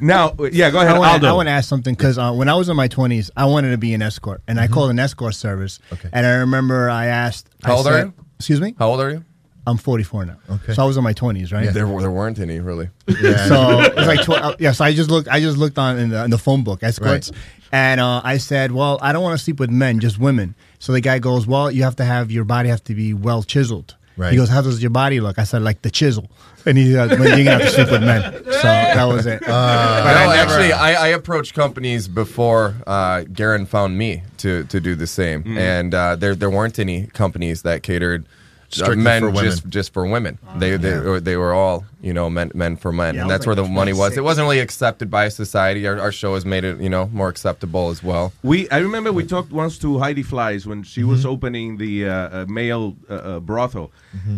Now, 0.00 0.34
yeah, 0.52 0.70
go 0.70 0.80
ahead, 0.80 0.94
I 0.96 0.98
want, 0.98 1.12
Aldo. 1.12 1.28
I 1.28 1.32
want 1.32 1.46
to 1.48 1.52
ask 1.52 1.68
something 1.68 1.94
because 1.94 2.18
uh, 2.18 2.32
when 2.32 2.48
I 2.48 2.54
was 2.54 2.68
in 2.68 2.76
my 2.76 2.88
20s, 2.88 3.30
I 3.36 3.46
wanted 3.46 3.70
to 3.70 3.78
be 3.78 3.94
an 3.94 4.02
escort, 4.02 4.42
and 4.46 4.60
I 4.60 4.68
called 4.68 4.90
an 4.90 4.98
escort 4.98 5.34
service. 5.34 5.78
Okay. 5.92 6.08
And 6.12 6.26
I 6.26 6.36
remember 6.36 6.88
I 6.90 7.06
asked. 7.06 7.48
How 7.62 7.72
I 7.74 7.76
old 7.76 7.86
are 7.86 7.92
said- 7.92 8.06
you? 8.06 8.14
Excuse 8.38 8.60
me? 8.60 8.74
How 8.78 8.88
old 8.88 9.00
are 9.00 9.10
you? 9.10 9.24
I'm 9.68 9.78
44 9.78 10.26
now. 10.26 10.36
Okay. 10.48 10.74
So 10.74 10.82
I 10.82 10.86
was 10.86 10.96
in 10.96 11.02
my 11.02 11.12
20s, 11.12 11.52
right? 11.52 11.64
There, 11.72 11.86
there 11.86 12.10
weren't 12.10 12.38
any 12.38 12.60
really. 12.60 12.88
So 13.08 13.80
it 13.80 13.96
was 13.96 14.06
like, 14.06 14.22
tw- 14.22 14.30
uh, 14.30 14.54
yeah. 14.60 14.70
So 14.72 14.84
I 14.84 14.94
just 14.94 15.10
looked. 15.10 15.26
I 15.28 15.40
just 15.40 15.56
looked 15.58 15.76
on 15.78 15.98
in 15.98 16.10
the, 16.10 16.24
in 16.24 16.30
the 16.30 16.38
phone 16.38 16.62
book 16.62 16.82
escorts, 16.84 17.32
and 17.72 18.00
uh, 18.00 18.20
I 18.22 18.36
said, 18.38 18.70
"Well, 18.70 18.98
I 19.02 19.12
don't 19.12 19.22
want 19.24 19.36
to 19.36 19.42
sleep 19.42 19.58
with 19.58 19.70
men, 19.70 19.98
just 19.98 20.18
women." 20.20 20.54
So 20.78 20.92
the 20.92 21.00
guy 21.00 21.18
goes, 21.18 21.48
"Well, 21.48 21.70
you 21.72 21.82
have 21.82 21.96
to 21.96 22.04
have 22.04 22.30
your 22.30 22.44
body 22.44 22.68
have 22.68 22.84
to 22.84 22.94
be 22.94 23.12
well 23.12 23.42
chiseled." 23.42 23.96
Right. 24.16 24.30
He 24.30 24.36
goes, 24.36 24.48
"How 24.48 24.60
does 24.62 24.80
your 24.80 24.90
body 24.90 25.18
look?" 25.18 25.36
I 25.38 25.44
said, 25.44 25.62
"Like 25.62 25.82
the 25.82 25.90
chisel." 25.90 26.30
And 26.66 26.76
he 26.76 26.92
goes, 26.92 27.10
"Well, 27.10 27.20
"You're 27.38 27.44
gonna 27.44 27.50
have 27.50 27.62
to 27.62 27.70
sleep 27.70 27.90
with 27.92 28.02
men." 28.02 28.32
So 28.44 28.62
that 28.62 29.04
was 29.04 29.24
it. 29.26 29.40
no, 29.46 29.52
actually, 29.52 30.72
I, 30.72 31.04
I 31.04 31.08
approached 31.08 31.54
companies 31.54 32.08
before 32.08 32.74
uh, 32.86 33.22
Garen 33.32 33.66
found 33.66 33.96
me 33.96 34.22
to, 34.38 34.64
to 34.64 34.80
do 34.80 34.94
the 34.94 35.06
same, 35.06 35.44
Mm. 35.44 35.56
and 35.58 35.94
uh, 35.94 36.16
there 36.16 36.34
there 36.34 36.50
weren't 36.50 36.78
any 36.78 37.06
companies 37.08 37.62
that 37.62 37.82
catered 37.82 38.24
uh, 38.24 38.28
Strictly 38.68 38.96
men 38.96 39.22
for 39.22 39.30
women. 39.30 39.44
just 39.50 39.68
just 39.68 39.92
for 39.92 40.06
women. 40.06 40.38
They 40.58 40.76
they, 40.76 40.98
were- 40.98 41.20
they 41.20 41.36
were 41.36 41.52
all 41.52 41.84
you 42.00 42.12
know 42.12 42.28
men 42.28 42.50
men 42.54 42.76
for 42.76 42.92
men, 42.92 43.14
Yeah, 43.14 43.22
and 43.22 43.30
that's 43.30 43.46
where 43.46 43.54
the 43.54 43.64
money 43.64 43.92
was. 43.92 44.14
26. 44.14 44.16
It 44.18 44.22
wasn't 44.22 44.44
really 44.46 44.60
accepted 44.60 45.10
by 45.10 45.28
society. 45.28 45.86
Our, 45.86 45.98
our 46.00 46.12
show 46.12 46.34
has 46.34 46.44
made 46.44 46.64
it 46.64 46.80
you 46.80 46.88
know 46.90 47.06
more 47.12 47.28
acceptable 47.28 47.90
as 47.90 48.02
well. 48.02 48.32
We 48.42 48.68
I 48.70 48.78
remember 48.78 49.12
we 49.12 49.24
talked 49.24 49.52
once 49.52 49.78
to 49.78 49.98
Heidi 49.98 50.22
Flies 50.22 50.66
when 50.66 50.82
she 50.82 51.04
was 51.04 51.20
Mm-hmm. 51.20 51.28
opening 51.34 51.76
the 51.78 52.08
uh, 52.08 52.12
uh, 52.12 52.46
male 52.48 52.96
uh, 53.08 53.14
uh, 53.14 53.40
brothel. 53.40 53.90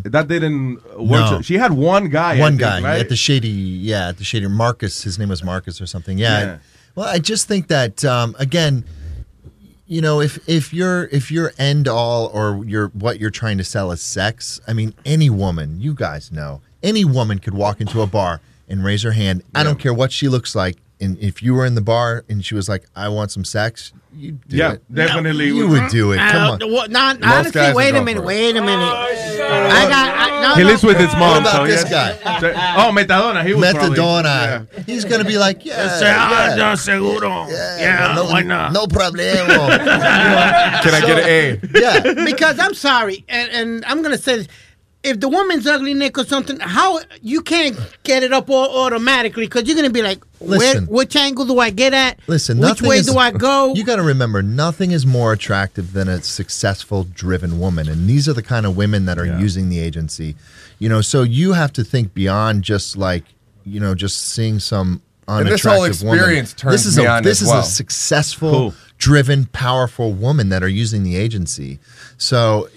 That 0.04 0.28
didn't 0.28 0.76
work. 0.98 1.30
No. 1.30 1.40
She 1.42 1.56
had 1.58 1.72
one 1.72 2.08
guy. 2.08 2.38
One 2.38 2.52
think, 2.52 2.60
guy 2.60 2.82
right? 2.82 3.00
at 3.00 3.08
the 3.08 3.16
shady, 3.16 3.48
yeah, 3.48 4.08
at 4.08 4.18
the 4.18 4.24
shady 4.24 4.46
Marcus. 4.48 5.02
His 5.02 5.18
name 5.18 5.28
was 5.30 5.42
Marcus 5.42 5.80
or 5.80 5.86
something. 5.86 6.18
Yeah. 6.18 6.40
Yeah. 6.40 6.58
Well, 6.94 7.06
I 7.06 7.18
just 7.18 7.46
think 7.48 7.68
that 7.68 8.04
um, 8.04 8.34
again, 8.38 8.84
you 9.88 10.02
know, 10.02 10.20
if 10.20 10.46
if 10.48 10.72
you're 10.72 11.04
if 11.04 11.30
your 11.30 11.52
end 11.58 11.88
all 11.88 12.26
or 12.26 12.62
your 12.64 12.88
what 12.88 13.18
you're 13.18 13.30
trying 13.30 13.56
to 13.58 13.64
sell 13.64 13.90
is 13.90 14.02
sex, 14.02 14.60
I 14.68 14.74
mean, 14.74 14.94
any 15.04 15.30
woman, 15.30 15.80
you 15.80 15.94
guys 15.94 16.30
know, 16.30 16.60
any 16.82 17.04
woman 17.04 17.38
could 17.38 17.54
walk 17.54 17.80
into 17.80 18.02
a 18.02 18.06
bar 18.06 18.40
and 18.68 18.84
raise 18.84 19.02
her 19.02 19.12
hand. 19.12 19.42
I 19.54 19.64
don't 19.64 19.78
care 19.78 19.94
what 19.94 20.12
she 20.12 20.28
looks 20.28 20.54
like. 20.54 20.76
And 21.00 21.16
if 21.20 21.42
you 21.44 21.54
were 21.54 21.64
in 21.64 21.76
the 21.76 21.80
bar 21.80 22.24
and 22.28 22.44
she 22.44 22.54
was 22.56 22.68
like, 22.68 22.84
"I 22.96 23.08
want 23.08 23.30
some 23.30 23.44
sex," 23.44 23.92
you 24.16 24.32
do 24.48 24.56
Yeah, 24.56 24.72
it. 24.72 24.82
definitely 24.92 25.46
You 25.46 25.68
would. 25.68 25.82
would 25.82 25.90
do 25.90 26.10
it. 26.10 26.16
Come 26.18 26.42
Uh, 26.60 26.64
on. 26.64 26.72
what- 26.72 26.90
not, 26.90 27.20
Most 27.20 27.32
honestly, 27.32 27.52
guys 27.52 27.74
wait 27.76 27.94
a 27.94 28.02
minute, 28.02 28.24
wait 28.24 28.56
a 28.56 28.60
minute. 28.60 28.84
I 28.84 29.86
got. 29.88 30.08
I, 30.18 30.40
no, 30.42 30.54
he 30.56 30.62
no. 30.62 30.68
lives 30.70 30.82
with 30.82 30.96
his 30.98 31.12
mom. 31.12 31.20
What 31.20 31.40
about 31.42 31.52
so 31.54 31.66
this 31.66 31.88
yes. 31.88 32.18
guy? 32.22 32.74
Oh, 32.84 32.90
Metadona. 32.92 33.44
He 33.46 33.54
was 33.54 33.72
probably- 33.74 33.96
Metadona. 33.96 34.84
He's 34.86 35.04
gonna 35.04 35.24
be 35.24 35.38
like, 35.38 35.64
yeah, 35.64 35.84
Ese, 35.96 36.02
yeah. 36.02 36.56
ah, 36.60 36.74
seguro. 36.74 37.46
Yeah, 37.48 38.14
no, 38.16 38.24
why 38.24 38.42
not? 38.42 38.72
No 38.72 38.86
problema. 38.86 39.78
Can 40.82 40.94
I 40.94 41.00
get 41.00 41.18
an 41.18 41.28
A? 41.28 41.60
Yeah. 41.80 42.24
because 42.24 42.58
I'm 42.58 42.74
sorry, 42.74 43.24
and, 43.28 43.50
and 43.52 43.84
I'm 43.84 44.02
gonna 44.02 44.18
say 44.18 44.38
this. 44.38 44.48
If 45.04 45.20
the 45.20 45.28
woman's 45.28 45.64
ugly, 45.66 45.94
Nick, 45.94 46.18
or 46.18 46.24
something, 46.24 46.58
how 46.58 46.98
you 47.22 47.40
can't 47.40 47.78
get 48.02 48.24
it 48.24 48.32
up 48.32 48.50
all 48.50 48.84
automatically 48.84 49.44
because 49.46 49.62
you're 49.64 49.76
gonna 49.76 49.90
be 49.90 50.02
like, 50.02 50.18
where, 50.40 50.80
which 50.82 51.16
angle 51.16 51.44
do 51.44 51.58
I 51.58 51.70
get 51.70 51.92
at? 51.92 52.18
Listen, 52.26 52.58
which 52.58 52.80
way 52.82 52.98
is, 52.98 53.06
do 53.06 53.18
I 53.18 53.30
go? 53.30 53.74
You 53.74 53.84
got 53.84 53.96
to 53.96 54.02
remember, 54.02 54.42
nothing 54.42 54.90
is 54.92 55.04
more 55.06 55.32
attractive 55.32 55.92
than 55.92 56.08
a 56.08 56.22
successful, 56.22 57.04
driven 57.04 57.58
woman, 57.58 57.88
and 57.88 58.08
these 58.08 58.28
are 58.28 58.32
the 58.32 58.42
kind 58.42 58.64
of 58.66 58.76
women 58.76 59.04
that 59.06 59.18
are 59.18 59.26
using 59.26 59.68
the 59.68 59.78
agency. 59.80 60.36
You 60.78 60.88
know, 60.88 61.00
so 61.00 61.22
you 61.22 61.54
have 61.54 61.72
to 61.74 61.84
think 61.84 62.14
beyond 62.14 62.62
just 62.64 62.96
like 62.96 63.24
you 63.64 63.80
know, 63.80 63.94
just 63.94 64.28
seeing 64.28 64.58
some 64.60 65.02
And 65.26 65.46
unattractive 65.46 65.88
this 65.88 66.00
whole 66.02 66.10
woman. 66.10 66.46
turns 66.46 66.72
this 66.72 66.86
is 66.86 66.96
me 66.96 67.04
a 67.04 67.10
on 67.10 67.22
this 67.22 67.42
is 67.42 67.48
well. 67.48 67.60
a 67.60 67.64
successful, 67.64 68.50
Cool. 68.50 68.74
driven, 68.96 69.46
powerful 69.46 70.12
woman 70.14 70.48
that 70.48 70.62
are 70.62 70.68
using 70.68 71.02
the 71.02 71.16
agency. 71.16 71.78
So 72.16 72.68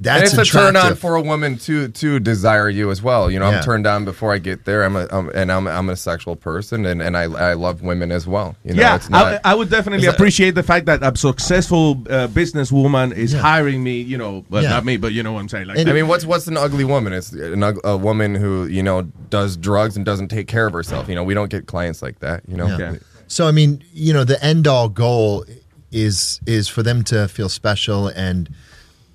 that's 0.00 0.32
and 0.32 0.40
it's 0.40 0.48
a 0.50 0.52
turn 0.52 0.76
on 0.76 0.94
for 0.96 1.14
a 1.16 1.20
woman 1.22 1.58
to 1.58 1.88
to 1.88 2.18
desire 2.20 2.68
you 2.68 2.90
as 2.90 3.02
well. 3.02 3.30
You 3.30 3.38
know, 3.38 3.50
Yeah. 3.50 3.58
I'm 3.58 3.62
turned 3.62 3.86
on 3.86 4.04
before 4.04 4.32
I 4.32 4.38
get 4.38 4.64
there. 4.64 4.84
I'm 4.84 4.96
a 4.96 5.06
I'm, 5.10 5.28
and 5.30 5.50
I'm 5.52 5.66
I'm 5.66 5.88
a 5.88 5.96
sexual 5.96 6.36
person, 6.36 6.86
and, 6.86 7.00
and 7.02 7.16
I 7.16 7.22
I 7.24 7.52
love 7.54 7.82
women 7.82 8.10
as 8.12 8.26
well. 8.26 8.56
You 8.64 8.74
know, 8.74 8.80
yeah, 8.82 8.96
it's 8.96 9.10
not, 9.10 9.40
I, 9.44 9.52
I 9.52 9.54
would 9.54 9.70
definitely 9.70 10.06
it's 10.06 10.12
a- 10.12 10.16
appreciate 10.16 10.52
the 10.54 10.62
fact 10.62 10.86
that 10.86 11.02
a 11.02 11.16
successful 11.16 11.92
uh, 12.10 12.28
businesswoman 12.28 13.12
is 13.16 13.32
hiring 13.32 13.82
me. 13.82 14.00
You 14.00 14.18
know, 14.18 14.44
well, 14.50 14.62
Yeah. 14.62 14.70
not 14.70 14.84
me, 14.84 14.96
but 14.96 15.12
you 15.12 15.22
know 15.22 15.32
what 15.32 15.40
I'm 15.40 15.48
saying. 15.48 15.66
Like, 15.68 15.78
I 15.86 15.92
mean, 15.92 16.08
what's 16.08 16.24
what's 16.24 16.46
an 16.46 16.56
ugly 16.56 16.84
woman? 16.84 17.12
It's 17.12 17.32
an, 17.32 17.62
ug- 17.62 17.80
a 17.84 17.96
woman 17.96 18.34
who 18.34 18.66
you 18.66 18.82
know 18.82 19.02
does 19.30 19.56
drugs 19.56 19.96
and 19.96 20.04
doesn't 20.06 20.28
take 20.28 20.46
care 20.48 20.66
of 20.66 20.72
herself. 20.72 21.08
You 21.08 21.14
know, 21.14 21.24
we 21.24 21.34
don't 21.34 21.50
get 21.50 21.66
clients 21.66 22.02
like 22.02 22.20
that. 22.20 22.42
You 22.48 22.56
know, 22.56 22.66
Yeah. 22.78 22.96
So 23.26 23.46
I 23.46 23.50
mean, 23.52 23.84
you 23.92 24.12
know, 24.12 24.24
the 24.24 24.42
end 24.42 24.66
all 24.66 24.88
goal 24.88 25.44
is 25.90 26.40
is 26.46 26.68
for 26.68 26.82
them 26.82 27.02
to 27.04 27.28
feel 27.28 27.48
special 27.48 28.08
and 28.08 28.48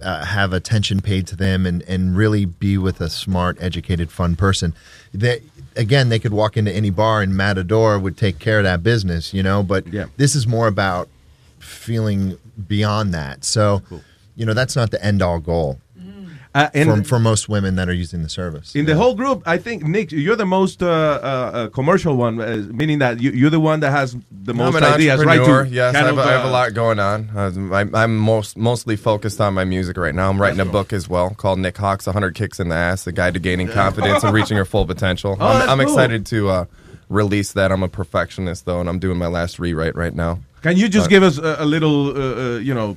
uh, 0.03 0.25
have 0.25 0.53
attention 0.53 1.01
paid 1.01 1.27
to 1.27 1.35
them 1.35 1.65
and 1.65 1.81
and 1.83 2.15
really 2.15 2.45
be 2.45 2.77
with 2.77 3.01
a 3.01 3.09
smart, 3.09 3.57
educated, 3.59 4.11
fun 4.11 4.35
person. 4.35 4.73
That 5.13 5.41
again, 5.75 6.09
they 6.09 6.19
could 6.19 6.33
walk 6.33 6.57
into 6.57 6.71
any 6.71 6.89
bar 6.89 7.21
and 7.21 7.35
Matador 7.35 7.97
would 7.99 8.17
take 8.17 8.39
care 8.39 8.59
of 8.59 8.63
that 8.63 8.83
business, 8.83 9.33
you 9.33 9.43
know. 9.43 9.63
But 9.63 9.87
this 10.17 10.35
is 10.35 10.45
more 10.45 10.67
about 10.67 11.09
feeling 11.59 12.37
beyond 12.67 13.13
that. 13.13 13.43
So, 13.43 13.81
you 14.35 14.45
know, 14.45 14.53
that's 14.53 14.75
not 14.75 14.91
the 14.91 15.03
end 15.03 15.21
all 15.21 15.39
goal. 15.39 15.79
Uh, 16.55 16.69
and- 16.75 17.03
for, 17.07 17.15
for 17.15 17.19
most 17.19 17.49
women 17.49 17.75
that 17.77 17.89
are 17.89 17.93
using 17.93 18.21
the 18.21 18.29
service. 18.29 18.75
In 18.75 18.85
the 18.85 18.95
whole 18.95 19.15
group, 19.15 19.41
I 19.45 19.57
think 19.57 19.83
Nick, 19.83 20.11
you're 20.11 20.35
the 20.35 20.45
most 20.45 20.83
uh, 20.83 20.87
uh, 20.87 20.89
uh, 20.89 21.69
commercial 21.69 22.15
one, 22.15 22.39
uh, 22.39 22.57
meaning 22.71 22.99
that 22.99 23.19
you, 23.19 23.31
you're 23.31 23.49
the 23.49 23.59
one 23.59 23.79
that 23.79 23.89
has 23.89 24.15
the 24.31 24.53
most 24.53 24.75
I'm 24.75 24.83
an 24.83 24.93
ideas, 24.93 25.25
right? 25.25 25.39
entrepreneur. 25.39 25.63
to 25.65 25.69
yes, 25.71 25.95
I 25.95 25.99
have, 25.99 26.17
of, 26.17 26.19
I 26.19 26.31
have 26.31 26.45
a 26.45 26.49
uh, 26.49 26.51
lot 26.51 26.73
going 26.75 26.99
on. 26.99 27.29
I'm, 27.35 27.95
I'm 27.95 28.17
most 28.17 28.55
mostly 28.55 28.95
focused 28.95 29.41
on 29.41 29.55
my 29.55 29.63
music 29.63 29.97
right 29.97 30.13
now. 30.13 30.29
I'm 30.29 30.39
writing 30.39 30.59
a 30.59 30.65
book 30.65 30.93
as 30.93 31.09
well 31.09 31.31
called 31.31 31.57
Nick 31.57 31.75
Hawk's 31.77 32.05
100 32.05 32.35
Kicks 32.35 32.59
in 32.59 32.69
the 32.69 32.75
Ass: 32.75 33.05
The 33.05 33.11
Guide 33.11 33.33
to 33.33 33.39
Gaining 33.39 33.67
Confidence 33.69 34.23
and 34.23 34.33
Reaching 34.33 34.55
Your 34.55 34.65
Full 34.73 34.85
Potential. 34.85 35.35
Oh, 35.39 35.47
I'm, 35.47 35.69
I'm 35.69 35.77
cool. 35.79 35.87
excited 35.87 36.25
to 36.27 36.49
uh, 36.49 36.65
release 37.09 37.53
that. 37.53 37.71
I'm 37.71 37.81
a 37.81 37.89
perfectionist 37.89 38.65
though, 38.65 38.79
and 38.79 38.87
I'm 38.87 38.99
doing 38.99 39.17
my 39.17 39.27
last 39.27 39.57
rewrite 39.57 39.95
right 39.95 40.13
now. 40.13 40.39
Can 40.61 40.77
you 40.77 40.87
just 40.87 41.05
But- 41.05 41.09
give 41.09 41.23
us 41.23 41.37
a, 41.39 41.57
a 41.59 41.65
little, 41.65 42.09
uh, 42.15 42.55
uh, 42.55 42.57
you 42.59 42.73
know, 42.73 42.95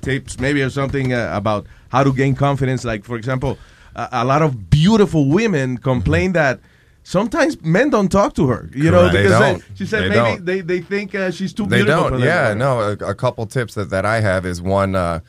tips 0.00 0.38
maybe 0.38 0.62
or 0.62 0.70
something 0.70 1.12
uh, 1.12 1.30
about 1.32 1.66
how 1.90 2.04
to 2.04 2.12
gain 2.12 2.34
confidence? 2.34 2.84
Like, 2.84 3.04
for 3.04 3.16
example, 3.16 3.58
a, 3.96 4.08
a 4.12 4.24
lot 4.24 4.42
of 4.42 4.70
beautiful 4.70 5.28
women 5.28 5.78
complain 5.78 6.32
that 6.32 6.60
sometimes 7.02 7.60
men 7.62 7.90
don't 7.90 8.10
talk 8.10 8.34
to 8.34 8.48
her. 8.48 8.68
You 8.74 8.90
know. 8.90 9.08
They 9.10 9.22
because 9.24 9.38
don't. 9.40 9.64
she 9.74 9.86
said 9.86 10.02
They 10.04 10.08
maybe 10.08 10.18
don't. 10.36 10.44
they, 10.44 10.60
they 10.60 10.80
think 10.80 11.14
uh, 11.14 11.30
she's 11.30 11.52
too 11.52 11.66
They 11.66 11.78
beautiful. 11.78 12.02
don't. 12.02 12.12
for 12.12 12.18
them. 12.18 12.26
Yeah, 12.26 12.54
no. 12.54 12.80
A, 12.80 12.92
a 13.10 13.14
couple 13.14 13.46
tips 13.46 13.74
that, 13.74 13.90
that 13.90 14.04
I 14.06 14.20
have 14.20 14.46
is 14.46 14.62
one, 14.62 14.94
uh, 14.94 15.20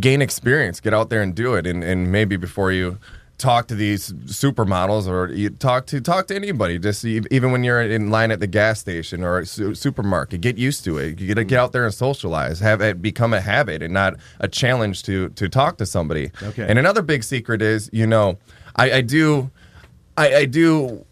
gain 0.00 0.20
experience. 0.22 0.80
Get 0.80 0.92
out 0.94 1.08
there 1.10 1.22
and 1.22 1.34
do 1.34 1.54
it, 1.54 1.66
and, 1.66 1.82
and 1.84 2.10
maybe 2.12 2.36
before 2.36 2.72
you 2.72 2.98
talk 3.38 3.66
to 3.68 3.74
these 3.74 4.12
supermodels 4.12 5.08
or 5.08 5.32
you 5.32 5.50
talk 5.50 5.86
to 5.86 6.00
talk 6.00 6.28
to 6.28 6.34
anybody, 6.34 6.78
just 6.78 7.04
even 7.04 7.50
when 7.50 7.64
you're 7.64 7.82
in 7.82 8.10
line 8.10 8.30
at 8.30 8.40
the 8.40 8.46
gas 8.46 8.78
station 8.78 9.24
or 9.24 9.44
su- 9.44 9.74
supermarket, 9.74 10.40
get 10.40 10.58
used 10.58 10.84
to 10.84 10.98
it. 10.98 11.20
You 11.20 11.34
to 11.34 11.44
get 11.44 11.56
mm. 11.56 11.58
out 11.58 11.72
there 11.72 11.84
and 11.84 11.92
socialize. 11.92 12.60
Have 12.60 12.80
it 12.80 13.02
become 13.02 13.34
a 13.34 13.40
habit 13.40 13.82
and 13.82 13.92
not 13.92 14.14
a 14.40 14.48
challenge 14.48 15.02
to 15.04 15.30
to 15.30 15.48
talk 15.48 15.78
to 15.78 15.86
somebody. 15.86 16.30
Okay. 16.42 16.66
And 16.68 16.78
another 16.78 17.02
big 17.02 17.24
secret 17.24 17.62
is, 17.62 17.90
you 17.92 18.06
know, 18.06 18.38
I, 18.76 18.92
I 18.92 19.00
do, 19.00 19.50
I, 20.16 20.34
I 20.34 20.44
do 20.44 21.04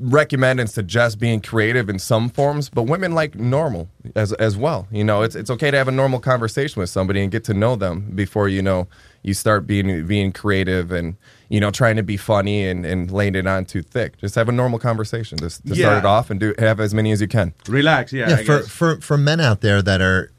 recommend 0.00 0.60
and 0.60 0.70
suggest 0.70 1.18
being 1.18 1.40
creative 1.40 1.88
in 1.88 1.98
some 1.98 2.28
forms, 2.28 2.68
but 2.68 2.84
women 2.84 3.14
like 3.14 3.34
normal 3.34 3.88
as 4.14 4.32
as 4.34 4.56
well. 4.56 4.88
You 4.90 5.04
know, 5.04 5.22
it's 5.22 5.34
it's 5.34 5.50
okay 5.50 5.70
to 5.70 5.76
have 5.76 5.88
a 5.88 5.92
normal 5.92 6.20
conversation 6.20 6.80
with 6.80 6.90
somebody 6.90 7.22
and 7.22 7.30
get 7.30 7.44
to 7.44 7.54
know 7.54 7.76
them 7.76 8.12
before 8.14 8.48
you 8.48 8.62
know 8.62 8.88
you 9.22 9.34
start 9.34 9.66
being 9.66 10.06
being 10.06 10.32
creative 10.32 10.90
and 10.92 11.16
you 11.48 11.60
know 11.60 11.70
trying 11.70 11.96
to 11.96 12.02
be 12.02 12.16
funny 12.16 12.66
and, 12.66 12.84
and 12.84 13.10
laying 13.10 13.34
it 13.34 13.46
on 13.46 13.64
too 13.64 13.82
thick. 13.82 14.18
Just 14.18 14.34
have 14.34 14.48
a 14.48 14.52
normal 14.52 14.78
conversation. 14.78 15.38
Just 15.38 15.66
to 15.66 15.74
Yeah. 15.74 15.86
start 15.86 15.98
it 15.98 16.04
off 16.06 16.30
and 16.30 16.40
do 16.40 16.54
have 16.58 16.80
as 16.80 16.92
many 16.94 17.12
as 17.12 17.20
you 17.20 17.28
can. 17.28 17.54
Relax, 17.68 18.12
yeah. 18.12 18.28
yeah, 18.30 18.36
for, 18.36 18.58
guess. 18.60 18.68
for 18.68 19.00
for 19.00 19.16
men 19.16 19.40
out 19.40 19.60
there 19.60 19.80
that 19.82 20.00
are 20.00 20.30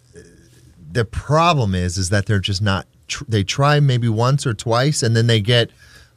the 0.91 1.05
problem 1.05 1.73
is 1.73 1.97
is 1.97 2.09
that 2.09 2.25
they're 2.27 2.39
just 2.39 2.61
not 2.61 2.85
tr- 3.07 3.23
they 3.27 3.43
try 3.43 3.79
maybe 3.79 4.07
once 4.09 4.45
or 4.45 4.53
twice 4.53 5.01
and 5.01 5.15
then 5.15 5.27
they 5.27 5.41
get 5.41 5.71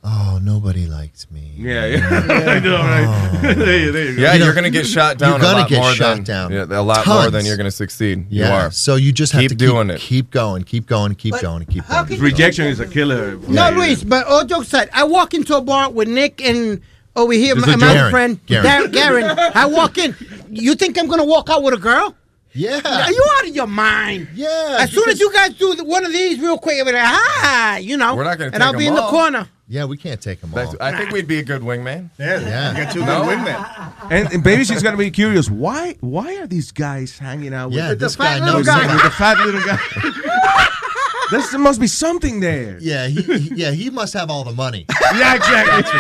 oh 0.05 0.39
nobody 0.43 0.87
likes 0.87 1.31
me 1.31 1.53
Yeah, 1.57 1.87
yeah. 1.87 2.09
I 2.31 2.59
know, 2.61 2.77
right? 2.77 3.07
Oh. 3.07 3.39
there, 3.55 3.79
you- 3.79 3.93
there 3.93 4.05
you 4.11 4.17
go. 4.17 4.23
Yeah, 4.23 4.33
You 4.35 4.39
know, 4.39 4.45
you're 4.47 4.55
gonna 4.55 4.71
get 4.71 4.87
shot 4.87 5.19
down. 5.19 5.31
you're 5.33 5.41
gonna 5.41 5.59
a 5.59 5.61
lot 5.63 5.69
get 5.69 5.79
more 5.83 5.93
shot 5.93 6.15
than, 6.17 6.25
down. 6.25 6.53
yeah, 6.53 6.65
a 6.69 6.83
lot 6.83 7.07
more 7.07 7.31
than 7.31 7.45
you're 7.45 7.57
gonna 7.57 7.71
succeed. 7.71 8.27
yeah 8.31 8.47
You 8.49 8.55
are. 8.55 8.71
so 8.71 8.95
you 8.97 9.13
just 9.13 9.33
have 9.33 9.41
Keep 9.43 9.51
to 9.51 9.55
doing 9.57 9.89
keep, 9.89 9.97
it. 9.97 10.01
keep 10.01 10.31
going 10.31 10.63
keep 10.65 10.87
going 10.87 11.15
keep 11.15 11.35
going 11.41 11.65
keep 11.67 11.87
going 11.89 12.21
Rejection 12.21 12.67
is 12.67 12.81
a 12.81 12.87
killer. 12.87 13.37
No, 13.49 13.71
Luis, 13.71 14.05
but 14.05 14.27
all 14.27 14.45
jokes 14.45 14.69
aside, 14.69 14.91
I 14.93 15.05
walk 15.05 15.35
into 15.35 15.57
a 15.57 15.61
bar 15.61 15.91
with 15.91 16.09
Nick 16.09 16.41
and 16.45 16.81
over 17.17 17.33
here, 17.33 17.55
my, 17.57 17.63
is 17.73 17.77
my 17.79 17.93
Garen. 17.95 18.11
friend, 18.11 18.47
Garen. 18.47 18.91
Garen. 18.91 19.23
Garen. 19.25 19.39
I 19.55 19.65
walk 19.65 19.97
in. 19.97 20.15
You 20.51 20.75
think 20.75 20.99
I'm 20.99 21.07
going 21.07 21.19
to 21.21 21.25
walk 21.25 21.49
out 21.49 21.63
with 21.63 21.73
a 21.73 21.79
girl? 21.79 22.15
Yeah. 22.53 22.79
Are 22.85 23.11
you 23.11 23.25
out 23.39 23.49
of 23.49 23.55
your 23.57 23.67
mind? 23.67 24.29
Yeah. 24.35 24.77
As 24.81 24.91
soon 24.93 25.09
as 25.09 25.19
you 25.19 25.33
guys 25.33 25.55
do 25.55 25.77
one 25.85 26.05
of 26.05 26.13
these 26.13 26.39
real 26.39 26.59
quick, 26.59 26.79
I'll 26.79 26.85
be 26.85 26.93
like, 26.93 27.01
hi, 27.03 27.79
you 27.79 27.97
know. 27.97 28.15
We're 28.15 28.25
not 28.25 28.37
gonna 28.37 28.51
And 28.53 28.63
I'll 28.63 28.73
take 28.73 28.81
be 28.81 28.85
them 28.85 28.93
in 28.93 28.97
the 28.97 29.03
all. 29.03 29.11
corner. 29.11 29.49
Yeah 29.69 29.85
we 29.85 29.97
can't 29.97 30.21
take 30.21 30.41
them 30.41 30.53
all 30.55 30.75
I 30.81 30.97
think 30.97 31.11
we'd 31.11 31.27
be 31.29 31.39
a 31.39 31.43
good 31.45 31.63
wingman. 31.63 32.11
Yeah, 32.19 32.41
Yeah. 32.49 32.71
you 32.79 32.85
got 32.85 32.93
two 32.93 33.01
No? 33.05 33.25
good 33.25 33.39
wingmen. 33.39 34.11
And, 34.11 34.33
and 34.33 34.45
maybe 34.45 34.65
she's 34.65 34.83
gonna 34.83 34.97
be 34.97 35.11
curious. 35.11 35.51
Why? 35.51 35.97
Why 36.01 36.37
are 36.37 36.47
these 36.47 36.71
guys 36.73 37.19
hanging 37.19 37.53
out 37.53 37.69
with, 37.71 37.79
Yeah, 37.79 37.91
with 37.91 38.01
this 38.01 38.15
the 38.17 38.23
guy 38.25 38.39
fat 38.39 38.47
knows 38.47 38.67
little 38.67 38.75
guy? 38.83 38.95
With 38.95 39.03
the 39.03 39.11
fat 39.11 39.39
little 39.45 39.63
guy. 39.65 40.73
there 41.31 41.59
must 41.59 41.81
be 41.81 41.87
something 41.87 42.41
there. 42.41 42.79
Yeah, 42.81 43.09
he, 43.09 43.23
he- 43.23 43.55
yeah, 43.55 43.71
he 43.71 43.91
must 43.91 44.15
have 44.15 44.31
all 44.31 44.45
the 44.45 44.53
money. 44.53 44.87
yeah, 45.15 45.35
exactly. 45.35 45.93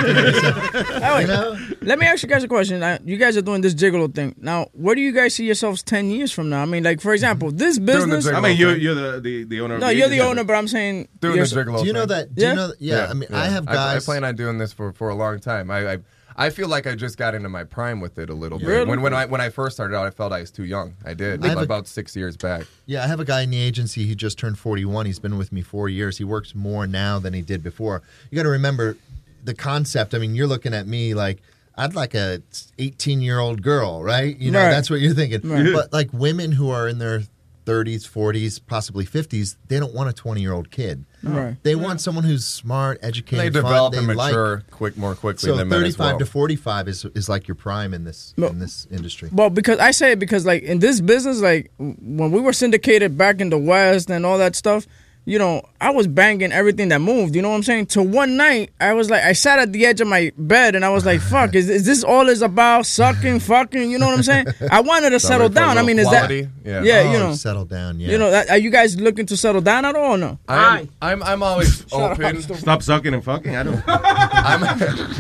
Oh, 1.02 1.16
wait. 1.16 1.82
Let 1.82 1.98
me 1.98 2.06
ask 2.06 2.22
you 2.22 2.28
guys 2.28 2.44
a 2.44 2.48
question. 2.48 2.80
Now, 2.80 2.98
you 3.04 3.16
guys 3.16 3.36
are 3.36 3.42
doing 3.42 3.60
this 3.60 3.74
gigolo 3.74 4.12
thing. 4.12 4.34
Now, 4.38 4.68
where 4.72 4.94
do 4.94 5.00
you 5.00 5.12
guys 5.12 5.34
see 5.34 5.46
yourselves 5.46 5.82
10 5.82 6.10
years 6.10 6.32
from 6.32 6.48
now? 6.48 6.62
I 6.62 6.66
mean, 6.66 6.82
like, 6.82 7.00
for 7.00 7.12
example, 7.12 7.48
mm-hmm. 7.48 7.58
this 7.58 7.78
business. 7.78 8.26
I 8.26 8.40
mean, 8.40 8.56
you're, 8.56 8.76
you're 8.76 8.94
the, 8.94 9.20
the, 9.20 9.44
the 9.44 9.60
owner. 9.60 9.78
No, 9.78 9.86
the 9.88 9.94
you're 9.94 10.08
the 10.08 10.20
owner, 10.20 10.44
but 10.44 10.54
I'm 10.54 10.68
saying. 10.68 11.08
doing 11.20 11.36
you're- 11.36 11.46
the 11.48 11.56
gigolo 11.56 11.80
Do 11.80 11.86
you 11.86 11.92
know 11.92 12.00
thing. 12.00 12.08
that? 12.08 12.34
Do 12.34 12.46
you 12.46 12.54
know? 12.54 12.68
That, 12.68 12.80
yeah, 12.80 12.96
yeah, 12.96 13.10
I 13.10 13.14
mean, 13.14 13.28
I 13.32 13.46
have 13.46 13.66
guys. 13.66 13.76
I, 13.76 13.94
guys. 13.94 14.04
plan 14.04 14.24
on 14.24 14.36
doing 14.36 14.58
this 14.58 14.72
for, 14.72 14.92
for 14.92 15.08
a 15.08 15.14
long 15.14 15.40
time. 15.40 15.70
I, 15.70 15.92
I 15.94 15.98
I 16.38 16.50
feel 16.50 16.68
like 16.68 16.86
I 16.86 16.94
just 16.94 17.16
got 17.16 17.34
into 17.34 17.48
my 17.48 17.64
prime 17.64 18.00
with 18.00 18.18
it 18.18 18.28
a 18.28 18.34
little 18.34 18.58
bit. 18.58 18.66
Really? 18.68 18.84
When 18.86 19.00
when 19.00 19.14
I 19.14 19.24
when 19.24 19.40
I 19.40 19.48
first 19.48 19.74
started 19.76 19.96
out, 19.96 20.06
I 20.06 20.10
felt 20.10 20.32
I 20.32 20.40
was 20.40 20.50
too 20.50 20.64
young. 20.64 20.94
I 21.04 21.14
did 21.14 21.44
I 21.44 21.48
have 21.48 21.58
a- 21.58 21.62
about 21.62 21.86
six 21.88 22.14
years 22.14 22.36
back. 22.36 22.66
Yeah, 22.84 23.02
I 23.02 23.06
have 23.06 23.20
a 23.20 23.24
guy 23.24 23.40
in 23.42 23.50
the 23.50 23.58
agency. 23.60 24.06
He 24.06 24.14
just 24.14 24.38
turned 24.38 24.58
41. 24.58 25.06
He's 25.06 25.18
been 25.18 25.38
with 25.38 25.50
me 25.50 25.62
four 25.62 25.88
years. 25.88 26.18
He 26.18 26.24
works 26.24 26.54
more 26.54 26.86
now 26.86 27.18
than 27.18 27.32
he 27.32 27.40
did 27.42 27.62
before. 27.62 28.02
You 28.30 28.36
got 28.36 28.42
to 28.42 28.50
remember 28.50 28.96
the 29.44 29.54
concept. 29.54 30.14
I 30.14 30.18
mean, 30.18 30.34
you're 30.34 30.46
looking 30.46 30.74
at 30.74 30.86
me 30.86 31.14
like 31.14 31.38
I'd 31.78 31.94
like 31.94 32.14
a 32.14 32.42
18 32.78 33.20
year 33.20 33.38
old 33.38 33.62
girl, 33.62 34.02
right? 34.02 34.36
You 34.38 34.50
know, 34.50 34.60
Right. 34.62 34.70
that's 34.70 34.90
what 34.90 35.00
you're 35.00 35.14
thinking. 35.14 35.40
Right. 35.48 35.72
But 35.72 35.92
like 35.92 36.10
women 36.12 36.52
who 36.52 36.70
are 36.70 36.88
in 36.88 36.98
their 36.98 37.22
30s, 37.66 38.08
40s, 38.08 38.60
possibly 38.66 39.04
50s, 39.04 39.56
they 39.68 39.78
don't 39.78 39.92
want 39.92 40.08
a 40.08 40.12
20 40.12 40.40
year 40.40 40.52
old 40.52 40.70
kid. 40.70 41.04
Right. 41.22 41.56
They 41.64 41.74
want 41.74 42.00
someone 42.00 42.24
who's 42.24 42.44
smart, 42.46 42.98
educated, 43.02 43.52
They 43.52 43.60
fun, 43.60 43.70
develop 43.70 43.92
they 43.92 43.98
and 43.98 44.06
like. 44.16 44.30
mature 44.32 44.62
quick 44.70 44.96
more 44.96 45.14
quickly 45.14 45.48
So 45.50 45.56
than 45.56 45.68
men 45.68 45.82
as 45.82 45.96
35 45.96 46.06
well. 46.12 46.18
to 46.20 46.26
45 46.26 46.88
is 46.88 47.04
is 47.14 47.28
like 47.28 47.48
your 47.48 47.56
prime 47.56 47.92
in 47.92 48.04
this 48.04 48.32
in 48.38 48.58
this 48.60 48.86
industry. 48.90 49.28
Well, 49.32 49.50
because 49.50 49.78
I 49.80 49.90
say 49.90 50.12
it 50.12 50.18
because 50.20 50.46
like 50.46 50.62
in 50.62 50.78
this 50.78 51.00
business, 51.00 51.40
like 51.40 51.70
when 51.78 52.30
we 52.30 52.40
were 52.40 52.52
syndicated 52.52 53.18
back 53.18 53.40
in 53.40 53.50
the 53.50 53.58
West 53.58 54.08
and 54.10 54.24
all 54.24 54.38
that 54.38 54.54
stuff, 54.54 54.86
you 55.26 55.38
know, 55.38 55.60
I 55.80 55.90
was 55.90 56.06
banging 56.06 56.52
everything 56.52 56.88
that 56.88 57.00
moved. 57.00 57.34
You 57.36 57.42
know 57.42 57.50
what 57.50 57.56
I'm 57.56 57.62
saying? 57.64 57.86
To 57.86 58.02
one 58.02 58.36
night, 58.36 58.70
I 58.80 58.94
was 58.94 59.10
like, 59.10 59.22
I 59.24 59.32
sat 59.32 59.58
at 59.58 59.72
the 59.72 59.84
edge 59.84 60.00
of 60.00 60.06
my 60.08 60.32
bed 60.38 60.74
and 60.76 60.84
I 60.84 60.88
was 60.88 61.04
like, 61.04 61.20
"Fuck, 61.20 61.54
is, 61.54 61.68
is 61.68 61.84
this 61.84 62.02
all 62.04 62.28
is 62.28 62.40
about? 62.42 62.86
Sucking, 62.86 63.40
fucking." 63.40 63.90
You 63.90 63.98
know 63.98 64.06
what 64.06 64.14
I'm 64.16 64.22
saying? 64.22 64.46
I 64.70 64.80
wanted 64.80 65.10
to 65.10 65.20
settle 65.20 65.48
Sorry 65.48 65.48
for 65.48 65.52
a 65.52 65.74
down. 65.74 65.78
I 65.78 65.82
mean, 65.82 65.98
is 65.98 66.06
quality? 66.06 66.42
that 66.42 66.50
Yeah. 66.64 66.82
yeah? 66.82 67.10
you 67.10 67.16
Oh, 67.18 67.28
know, 67.28 67.34
settle 67.34 67.64
down. 67.64 68.00
Yeah. 68.00 68.12
You 68.12 68.18
know, 68.18 68.44
are 68.48 68.56
you 68.56 68.70
guys 68.70 68.98
looking 68.98 69.26
to 69.26 69.36
settle 69.36 69.60
down 69.60 69.84
at 69.84 69.94
all? 69.96 70.14
Or 70.14 70.18
no? 70.18 70.38
I'm, 70.48 70.88
I'm 71.02 71.22
I'm 71.22 71.42
always 71.42 71.78
Shut 71.90 72.00
up, 72.00 72.18
open. 72.20 72.40
Stop 72.56 72.82
sucking 72.82 73.12
and 73.12 73.24
fucking. 73.24 73.54
I 73.56 73.62
don't. 73.64 73.82
I'm 73.88 74.62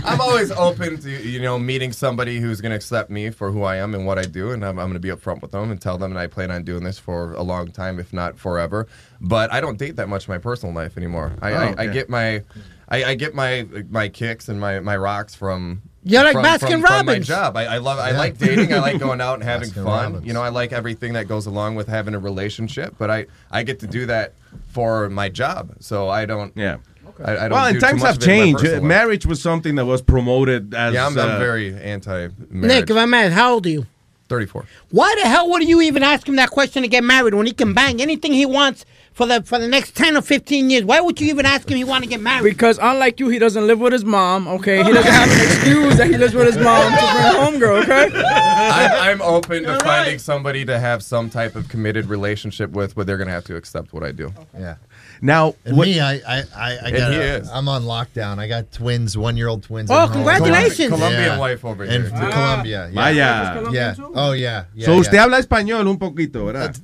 I'm 0.04 0.20
always 0.20 0.50
open 0.52 0.98
to 1.00 1.10
you 1.10 1.40
know 1.40 1.58
meeting 1.58 1.92
somebody 1.92 2.38
who's 2.38 2.60
going 2.60 2.70
to 2.70 2.76
accept 2.76 3.10
me 3.10 3.30
for 3.30 3.50
who 3.50 3.64
I 3.64 3.76
am 3.76 3.94
and 3.94 4.06
what 4.06 4.18
I 4.18 4.22
do, 4.24 4.52
and 4.52 4.64
I'm, 4.64 4.78
I'm 4.78 4.86
going 4.86 4.94
to 4.94 5.00
be 5.00 5.08
upfront 5.08 5.42
with 5.42 5.50
them 5.50 5.70
and 5.70 5.80
tell 5.80 5.98
them 5.98 6.14
that 6.14 6.20
I 6.20 6.26
plan 6.28 6.50
on 6.50 6.62
doing 6.62 6.84
this 6.84 6.98
for 6.98 7.32
a 7.34 7.42
long 7.42 7.72
time, 7.72 7.98
if 7.98 8.12
not 8.12 8.38
forever. 8.38 8.86
But 9.20 9.52
I 9.52 9.60
don't 9.60 9.78
date 9.78 9.96
that 9.96 10.08
much 10.08 10.28
in 10.28 10.32
my 10.32 10.38
personal 10.38 10.74
life 10.74 10.96
anymore. 10.96 11.32
I, 11.40 11.52
Oh, 11.52 11.56
I, 11.56 11.74
I 11.78 11.86
get 11.88 12.08
my 12.08 12.42
I, 12.88 13.04
I 13.04 13.14
get 13.14 13.34
my 13.34 13.66
my 13.90 14.08
kicks 14.08 14.48
and 14.48 14.60
my, 14.60 14.80
my 14.80 14.96
rocks 14.96 15.34
from. 15.34 15.82
You're 16.04 16.22
like 16.22 16.34
from, 16.34 16.44
Baskin 16.44 16.80
from, 16.80 16.82
from 16.82 17.06
my 17.06 17.18
job. 17.18 17.56
I, 17.56 17.64
I 17.66 17.78
love. 17.78 17.98
I 17.98 18.10
Yeah. 18.10 18.18
like 18.18 18.38
dating. 18.38 18.72
I 18.72 18.78
like 18.78 19.00
going 19.00 19.20
out 19.20 19.34
and 19.34 19.42
having 19.54 19.70
Baskin 19.70 19.84
fun. 19.84 20.12
Robbins. 20.12 20.26
You 20.26 20.34
know, 20.34 20.42
I 20.42 20.50
like 20.50 20.72
everything 20.72 21.14
that 21.14 21.26
goes 21.26 21.46
along 21.46 21.74
with 21.74 21.88
having 21.88 22.14
a 22.14 22.18
relationship. 22.20 22.94
But 22.96 23.10
I 23.10 23.26
I 23.50 23.64
get 23.64 23.80
to 23.80 23.88
do 23.88 24.06
that 24.06 24.34
for 24.68 25.08
my 25.10 25.28
job. 25.28 25.72
So 25.80 26.08
I 26.08 26.26
don't. 26.26 26.52
Yeah. 26.56 26.76
I, 27.24 27.32
I 27.32 27.34
don't 27.48 27.50
well, 27.52 27.62
do 27.64 27.68
and 27.70 27.74
too 27.76 27.80
times 27.80 28.02
have 28.02 28.16
of 28.18 28.22
it 28.22 28.26
changed. 28.26 28.58
personal 28.60 28.82
life. 28.82 28.88
Marriage 28.88 29.26
was 29.26 29.40
something 29.42 29.74
that 29.76 29.86
was 29.86 30.02
promoted 30.02 30.74
as. 30.74 30.94
Yeah, 30.94 31.06
I'm, 31.06 31.18
uh, 31.18 31.22
I'm 31.22 31.38
very 31.40 31.74
anti 31.74 32.28
Nick, 32.50 32.90
if 32.90 32.96
I'm 32.96 33.12
asked, 33.14 33.32
how 33.32 33.54
old 33.54 33.66
are 33.66 33.70
you? 33.70 33.86
34. 34.28 34.64
Why 34.90 35.14
the 35.22 35.28
hell 35.28 35.48
would 35.50 35.66
you 35.66 35.80
even 35.80 36.02
ask 36.02 36.28
him 36.28 36.36
that 36.36 36.50
question 36.50 36.82
to 36.82 36.88
get 36.88 37.02
married 37.04 37.34
when 37.34 37.46
he 37.46 37.52
can 37.52 37.72
bang 37.74 38.00
anything 38.02 38.32
he 38.32 38.44
wants 38.44 38.84
for 39.16 39.24
the 39.26 39.42
for 39.42 39.58
the 39.58 39.66
next 39.66 39.96
ten 39.96 40.14
or 40.14 40.20
fifteen 40.20 40.68
years? 40.68 40.84
Why 40.84 41.00
would 41.00 41.18
you 41.20 41.28
even 41.28 41.46
ask 41.46 41.68
him 41.70 41.78
he 41.78 41.84
want 41.84 42.04
to 42.04 42.08
get 42.10 42.20
married? 42.20 42.44
Because 42.44 42.78
unlike 42.80 43.18
you, 43.18 43.28
he 43.30 43.38
doesn't 43.38 43.66
live 43.66 43.80
with 43.80 43.92
his 43.94 44.04
mom. 44.04 44.46
Okay, 44.46 44.84
he 44.84 44.92
doesn't 44.92 45.10
have 45.10 45.30
an 45.30 45.40
excuse 45.40 45.96
that 45.96 46.08
he 46.08 46.18
lives 46.18 46.34
with 46.34 46.46
his 46.46 46.58
mom 46.62 46.92
to 46.92 46.98
bring 46.98 47.34
home 47.42 47.58
girl. 47.58 47.76
Okay. 47.82 48.10
I'm, 48.14 49.20
I'm 49.20 49.22
open 49.22 49.62
to 49.64 49.78
finding 49.80 50.18
somebody 50.18 50.64
to 50.66 50.78
have 50.78 51.02
some 51.02 51.30
type 51.30 51.56
of 51.56 51.68
committed 51.68 52.06
relationship 52.06 52.70
with, 52.72 52.94
but 52.94 53.06
they're 53.06 53.16
going 53.16 53.28
to 53.28 53.32
have 53.32 53.44
to 53.44 53.56
accept 53.56 53.92
what 53.94 54.02
I 54.02 54.12
do. 54.12 54.32
Yeah. 54.58 54.76
Now, 55.22 55.54
And 55.64 55.76
what- 55.78 55.86
me, 55.88 55.98
I, 55.98 56.14
I, 56.16 56.42
I, 56.54 56.78
I 56.84 56.90
gotta, 56.90 57.48
I'm 57.54 57.68
on 57.68 57.84
lockdown. 57.84 58.38
I 58.38 58.48
got 58.48 58.70
twins, 58.70 59.16
one 59.16 59.36
year 59.38 59.48
old 59.48 59.62
twins. 59.62 59.90
Oh, 59.90 60.08
congratulations. 60.12 60.90
Colombian 60.90 61.22
Yeah. 61.22 61.38
wife 61.38 61.64
over 61.64 61.84
And 61.84 61.92
here. 62.04 62.10
to 62.10 62.30
Colombia. 62.30 62.90
Yeah. 62.92 62.94
Vaya. 62.94 63.70
Yeah. 63.72 63.94
Oh 64.14 64.32
yeah. 64.32 64.64
yeah 64.74 64.84
so 64.84 64.92
yeah. 64.92 64.98
usted 65.00 65.16
habla 65.18 65.38
español 65.38 65.86
un 65.88 65.98
poquito, 65.98 66.44
¿verdad? 66.44 66.76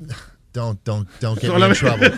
Don't 0.53 0.83
don't 0.85 1.09
don't 1.19 1.41
get 1.41 1.49
me 1.51 1.57
in 1.57 1.63
Solamente- 1.73 1.77
trouble. 1.77 2.11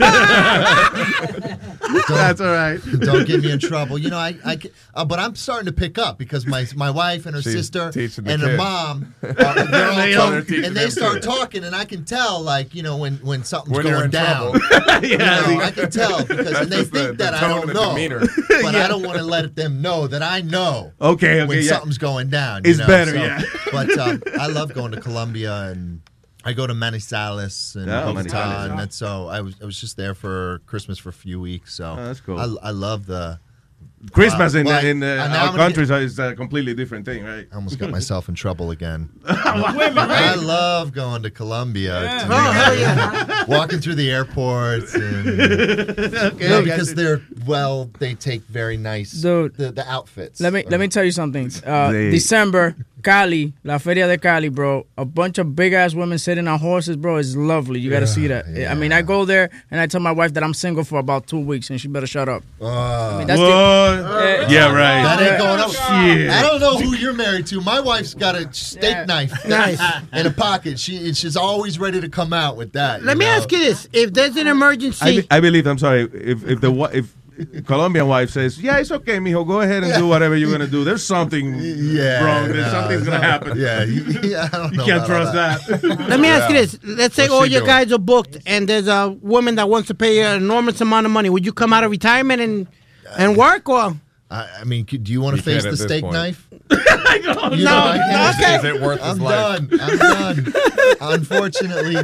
That's 2.08 2.40
all 2.40 2.52
right. 2.52 2.80
Don't 3.00 3.24
get 3.26 3.42
me 3.42 3.52
in 3.52 3.60
trouble. 3.60 3.96
You 3.96 4.10
know, 4.10 4.18
I, 4.18 4.36
I 4.44 4.58
uh, 4.94 5.04
but 5.04 5.20
I'm 5.20 5.36
starting 5.36 5.66
to 5.66 5.72
pick 5.72 5.98
up 5.98 6.18
because 6.18 6.44
my 6.46 6.66
my 6.74 6.90
wife 6.90 7.26
and 7.26 7.36
her 7.36 7.42
She's 7.42 7.52
sister 7.52 7.90
teaching 7.92 8.24
the 8.24 8.32
and 8.32 8.42
her 8.42 8.56
mom, 8.56 9.14
are, 9.22 9.32
they're 9.36 9.88
all 9.88 9.96
They 9.96 10.14
talking, 10.14 10.64
and 10.64 10.76
they 10.76 10.90
start 10.90 11.22
too. 11.22 11.28
talking, 11.28 11.62
and 11.64 11.74
I 11.76 11.84
can 11.84 12.04
tell, 12.04 12.40
like 12.42 12.74
you 12.74 12.82
know, 12.82 12.96
when 12.96 13.16
when 13.18 13.44
something's 13.44 13.76
When 13.76 13.86
going 13.86 14.10
down. 14.10 14.58
trouble. 14.58 14.60
You 15.04 15.18
know, 15.18 15.60
I 15.60 15.70
can 15.72 15.90
tell 15.90 16.24
because 16.24 16.60
and 16.60 16.70
they 16.72 16.78
just 16.78 16.92
the- 16.92 16.98
think 16.98 17.18
the 17.18 17.24
that 17.24 17.34
I 17.34 17.48
don't 17.48 17.66
know, 17.72 17.90
demeanor. 17.90 18.20
but 18.48 18.74
I 18.74 18.88
don't 18.88 19.02
want 19.04 19.18
to 19.18 19.24
let 19.24 19.54
them 19.54 19.82
know 19.82 20.06
that 20.06 20.22
I 20.22 20.40
know. 20.40 20.92
Okay, 21.00 21.40
okay, 21.42 21.46
when 21.48 21.58
yeah. 21.62 21.68
something's 21.70 21.98
going 21.98 22.30
down, 22.30 22.62
you 22.64 22.70
It's 22.70 22.78
know, 22.80 22.86
better, 22.86 23.10
so- 23.12 23.22
yeah. 23.22 23.42
But 23.72 23.98
um, 23.98 24.22
I 24.40 24.46
love 24.46 24.72
going 24.74 24.92
to 24.92 25.00
Columbia 25.00 25.52
and. 25.70 26.00
I 26.44 26.52
go 26.52 26.66
to 26.66 26.74
Manizales 26.74 27.74
and 27.76 27.90
Oh, 27.90 28.12
Bogota, 28.12 28.36
Manizales. 28.36 28.70
and 28.70 28.78
that's 28.78 28.96
so 28.96 29.28
I 29.28 29.40
was 29.40 29.54
I 29.62 29.64
was 29.64 29.80
just 29.80 29.96
there 29.96 30.14
for 30.14 30.60
Christmas 30.66 30.98
for 30.98 31.08
a 31.08 31.12
few 31.12 31.40
weeks. 31.40 31.74
So 31.74 31.96
Oh, 31.98 32.04
that's 32.04 32.20
cool. 32.20 32.38
I, 32.38 32.68
I 32.68 32.70
love 32.70 33.06
the 33.06 33.38
Christmas 34.12 34.52
Wow. 34.54 34.60
in, 34.60 34.66
Well, 34.66 34.84
in 34.84 35.02
uh, 35.02 35.06
our 35.06 35.18
I'm 35.20 35.30
gonna 35.46 35.58
countries 35.58 35.90
is 35.90 36.18
a 36.18 36.34
completely 36.34 36.74
different 36.74 37.06
thing, 37.06 37.24
right? 37.24 37.46
I 37.50 37.54
almost 37.54 37.78
got 37.78 37.90
myself 37.90 38.28
in 38.28 38.34
trouble 38.34 38.70
again. 38.70 39.08
I 39.26 40.34
love 40.34 40.92
going 40.92 41.22
to 41.22 41.30
Colombia. 41.30 42.00
to- 42.00 42.26
Oh, 42.30 42.52
hell 42.52 42.76
yeah. 42.76 43.44
Walking 43.48 43.80
through 43.80 43.94
the 43.94 44.10
airports 44.10 44.94
and 44.94 45.28
Okay, 46.34 46.48
No, 46.48 46.62
because 46.62 46.94
they're 46.94 47.22
well, 47.46 47.90
they 47.98 48.14
take 48.14 48.42
very 48.42 48.76
nice 48.76 49.12
Dude. 49.12 49.56
the, 49.56 49.72
the 49.72 49.88
outfits. 49.90 50.40
Let 50.40 50.52
me 50.52 50.64
let 50.68 50.80
me 50.80 50.88
tell 50.88 51.04
you 51.04 51.12
something. 51.12 51.50
Uh, 51.64 51.90
They- 51.92 52.10
December, 52.10 52.76
Cali, 53.04 53.52
La 53.62 53.78
Feria 53.78 54.06
de 54.08 54.16
Cali, 54.18 54.48
bro. 54.48 54.86
A 54.98 55.04
bunch 55.04 55.38
of 55.38 55.54
big 55.54 55.72
ass 55.74 55.94
women 55.94 56.18
sitting 56.18 56.48
on 56.48 56.58
horses, 56.58 56.96
bro. 56.96 57.18
is 57.18 57.36
lovely. 57.36 57.78
You 57.78 57.90
got 57.90 58.00
to 58.00 58.06
see 58.06 58.26
that. 58.28 58.46
I 58.70 58.74
mean, 58.74 58.92
I 58.92 59.02
go 59.02 59.24
there 59.24 59.50
and 59.70 59.78
I 59.80 59.86
tell 59.86 60.00
my 60.00 60.10
wife 60.12 60.32
that 60.34 60.42
I'm 60.42 60.54
single 60.54 60.82
for 60.84 60.98
about 60.98 61.26
two 61.26 61.38
weeks, 61.38 61.70
and 61.70 61.80
she 61.80 61.86
better 61.88 62.06
shut 62.06 62.28
up. 62.28 62.42
Uh, 62.60 62.66
I 62.66 63.18
mean, 63.18 63.26
that's 63.26 63.38
the- 63.40 64.40
What? 64.40 64.50
yeah, 64.50 64.66
right. 64.72 65.02
That 65.04 65.22
ain't 65.22 65.38
going 65.38 65.60
up. 65.60 65.70
Shit. 65.70 66.30
I 66.30 66.42
don't 66.42 66.60
know 66.60 66.78
who 66.78 66.96
you're 66.96 67.12
married 67.12 67.46
to. 67.48 67.60
My 67.60 67.78
wife's 67.80 68.14
got 68.14 68.34
a 68.34 68.52
steak 68.52 68.82
Yeah. 68.96 69.04
knife 69.04 69.32
Nice. 69.48 69.80
in 70.12 70.26
a 70.26 70.30
pocket. 70.30 70.80
She 70.80 71.12
she's 71.14 71.36
always 71.36 71.78
ready 71.78 72.00
to 72.00 72.08
come 72.08 72.32
out 72.32 72.56
with 72.56 72.72
that. 72.72 73.02
Let 73.02 73.16
me 73.18 73.26
know? 73.26 73.32
ask 73.32 73.52
you 73.52 73.58
this: 73.58 73.86
If 73.92 74.12
there's 74.14 74.36
an 74.36 74.46
emergency, 74.46 75.04
I, 75.04 75.20
be- 75.20 75.26
I 75.30 75.40
believe. 75.40 75.66
I'm 75.66 75.78
sorry. 75.78 76.02
If 76.02 76.42
if 76.44 76.60
the 76.60 76.68
wi- 76.68 76.90
if 76.92 77.14
Colombian 77.66 78.06
wife 78.06 78.30
says, 78.30 78.60
"Yeah, 78.60 78.78
it's 78.78 78.90
okay, 78.90 79.18
mijo, 79.18 79.46
go 79.46 79.60
ahead 79.60 79.82
and 79.84 79.92
do 79.94 80.06
whatever 80.06 80.36
you're 80.36 80.50
gonna 80.52 80.66
do," 80.66 80.84
there's 80.84 81.02
something 81.04 81.54
Yeah, 81.58 82.24
wrong. 82.24 82.48
There's 82.48 82.66
no, 82.66 82.70
something's 82.72 83.00
it's 83.02 83.10
gonna 83.10 83.24
happen. 83.24 83.58
Yeah, 83.58 83.82
you- 83.84 84.02
yeah, 84.22 84.48
I 84.52 84.56
don't 84.56 84.74
You 84.74 84.82
can't 84.84 85.04
trust 85.06 85.32
that. 85.32 85.82
let 86.08 86.20
me 86.20 86.28
ask 86.28 86.48
you 86.48 86.56
this: 86.56 86.78
Let's 86.84 87.14
say 87.14 87.24
What's 87.24 87.32
all 87.34 87.46
your 87.46 87.60
doing? 87.60 87.66
guys 87.68 87.92
are 87.92 87.98
booked, 87.98 88.38
and 88.46 88.68
there's 88.68 88.86
a 88.88 89.08
woman 89.20 89.56
that 89.56 89.68
wants 89.68 89.88
to 89.88 89.94
pay 89.94 90.22
an 90.22 90.42
enormous 90.42 90.80
amount 90.80 91.06
of 91.06 91.12
money. 91.12 91.28
Would 91.30 91.44
you 91.44 91.52
come 91.52 91.72
out 91.72 91.82
of 91.84 91.90
retirement 91.90 92.40
and 92.40 92.66
and 93.16 93.36
work, 93.36 93.68
or 93.68 93.96
I, 94.30 94.48
I 94.60 94.64
mean, 94.64 94.84
do 94.84 95.12
you 95.12 95.20
want 95.20 95.34
to 95.36 95.50
You 95.50 95.60
face 95.60 95.64
the 95.64 95.76
steak 95.76 96.02
point. 96.02 96.14
knife? 96.14 96.46
no? 96.70 96.76
You 97.52 97.64
know, 97.64 97.76
I 97.76 98.34
okay. 98.38 98.56
Is 98.56 98.64
it 98.64 98.80
worth 98.80 99.00
his 99.00 99.08
I'm 99.10 99.18
life? 99.18 99.68
done. 99.68 99.80
I'm 99.80 99.98
done. 99.98 100.54
Unfortunately, 101.00 101.96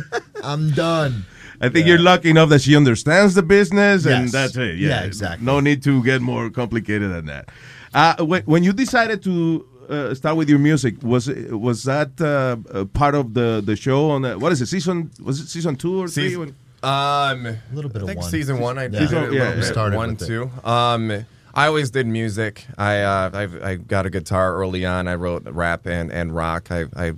I'm 0.43 0.71
done. 0.71 1.25
I 1.61 1.69
think 1.69 1.87
you're 1.87 1.99
lucky 1.99 2.31
enough 2.31 2.49
that 2.51 2.63
she 2.63 2.75
understands 2.77 3.35
the 3.35 3.43
business, 3.43 4.07
and 4.07 4.25
Yes. 4.25 4.33
that's 4.33 4.57
it. 4.57 4.77
Yeah, 4.79 4.89
Yeah, 4.89 5.03
exactly. 5.03 5.45
No 5.45 5.61
need 5.61 5.83
to 5.85 6.03
get 6.03 6.21
more 6.23 6.49
complicated 6.51 7.11
than 7.13 7.27
that. 7.27 7.49
Uh, 7.93 8.25
when, 8.25 8.43
when 8.45 8.63
you 8.65 8.73
decided 8.73 9.23
to 9.25 9.67
uh, 9.89 10.15
start 10.15 10.37
with 10.37 10.49
your 10.49 10.59
music, 10.61 10.95
was 11.03 11.29
was 11.51 11.83
that 11.85 12.11
uh, 12.21 12.85
part 13.01 13.15
of 13.15 13.35
the, 13.35 13.61
the 13.65 13.77
show 13.77 14.11
on 14.11 14.23
the, 14.23 14.39
what 14.39 14.53
is 14.53 14.61
it 14.63 14.67
season? 14.67 15.11
Was 15.21 15.41
it 15.41 15.49
season 15.49 15.77
two 15.77 16.01
or 16.03 16.09
three? 16.09 16.37
When- 16.37 16.55
Um, 16.83 17.45
A 17.47 17.59
little 17.75 17.91
bit 17.91 18.01
I 18.01 18.03
of 18.05 18.09
think 18.09 18.21
one. 18.21 18.31
season 18.31 18.59
one. 18.59 18.79
I 18.79 18.87
Yeah. 18.87 19.01
Season- 19.01 19.25
it 19.25 19.33
a 19.33 19.35
yeah, 19.35 19.57
we 19.57 19.63
started 19.63 19.97
one, 19.97 20.11
with 20.11 20.23
it. 20.23 20.27
two. 20.27 20.51
Um, 20.65 21.27
I 21.53 21.67
always 21.67 21.91
did 21.91 22.07
music. 22.07 22.65
I 22.79 23.01
uh, 23.03 23.31
I 23.43 23.71
I 23.71 23.75
got 23.77 24.07
a 24.07 24.11
guitar 24.11 24.55
early 24.55 24.87
on. 24.87 25.07
I 25.09 25.15
wrote 25.17 25.43
rap 25.51 25.87
and 25.87 26.11
and 26.11 26.35
rock. 26.35 26.71
I 26.71 26.81
I 26.97 27.13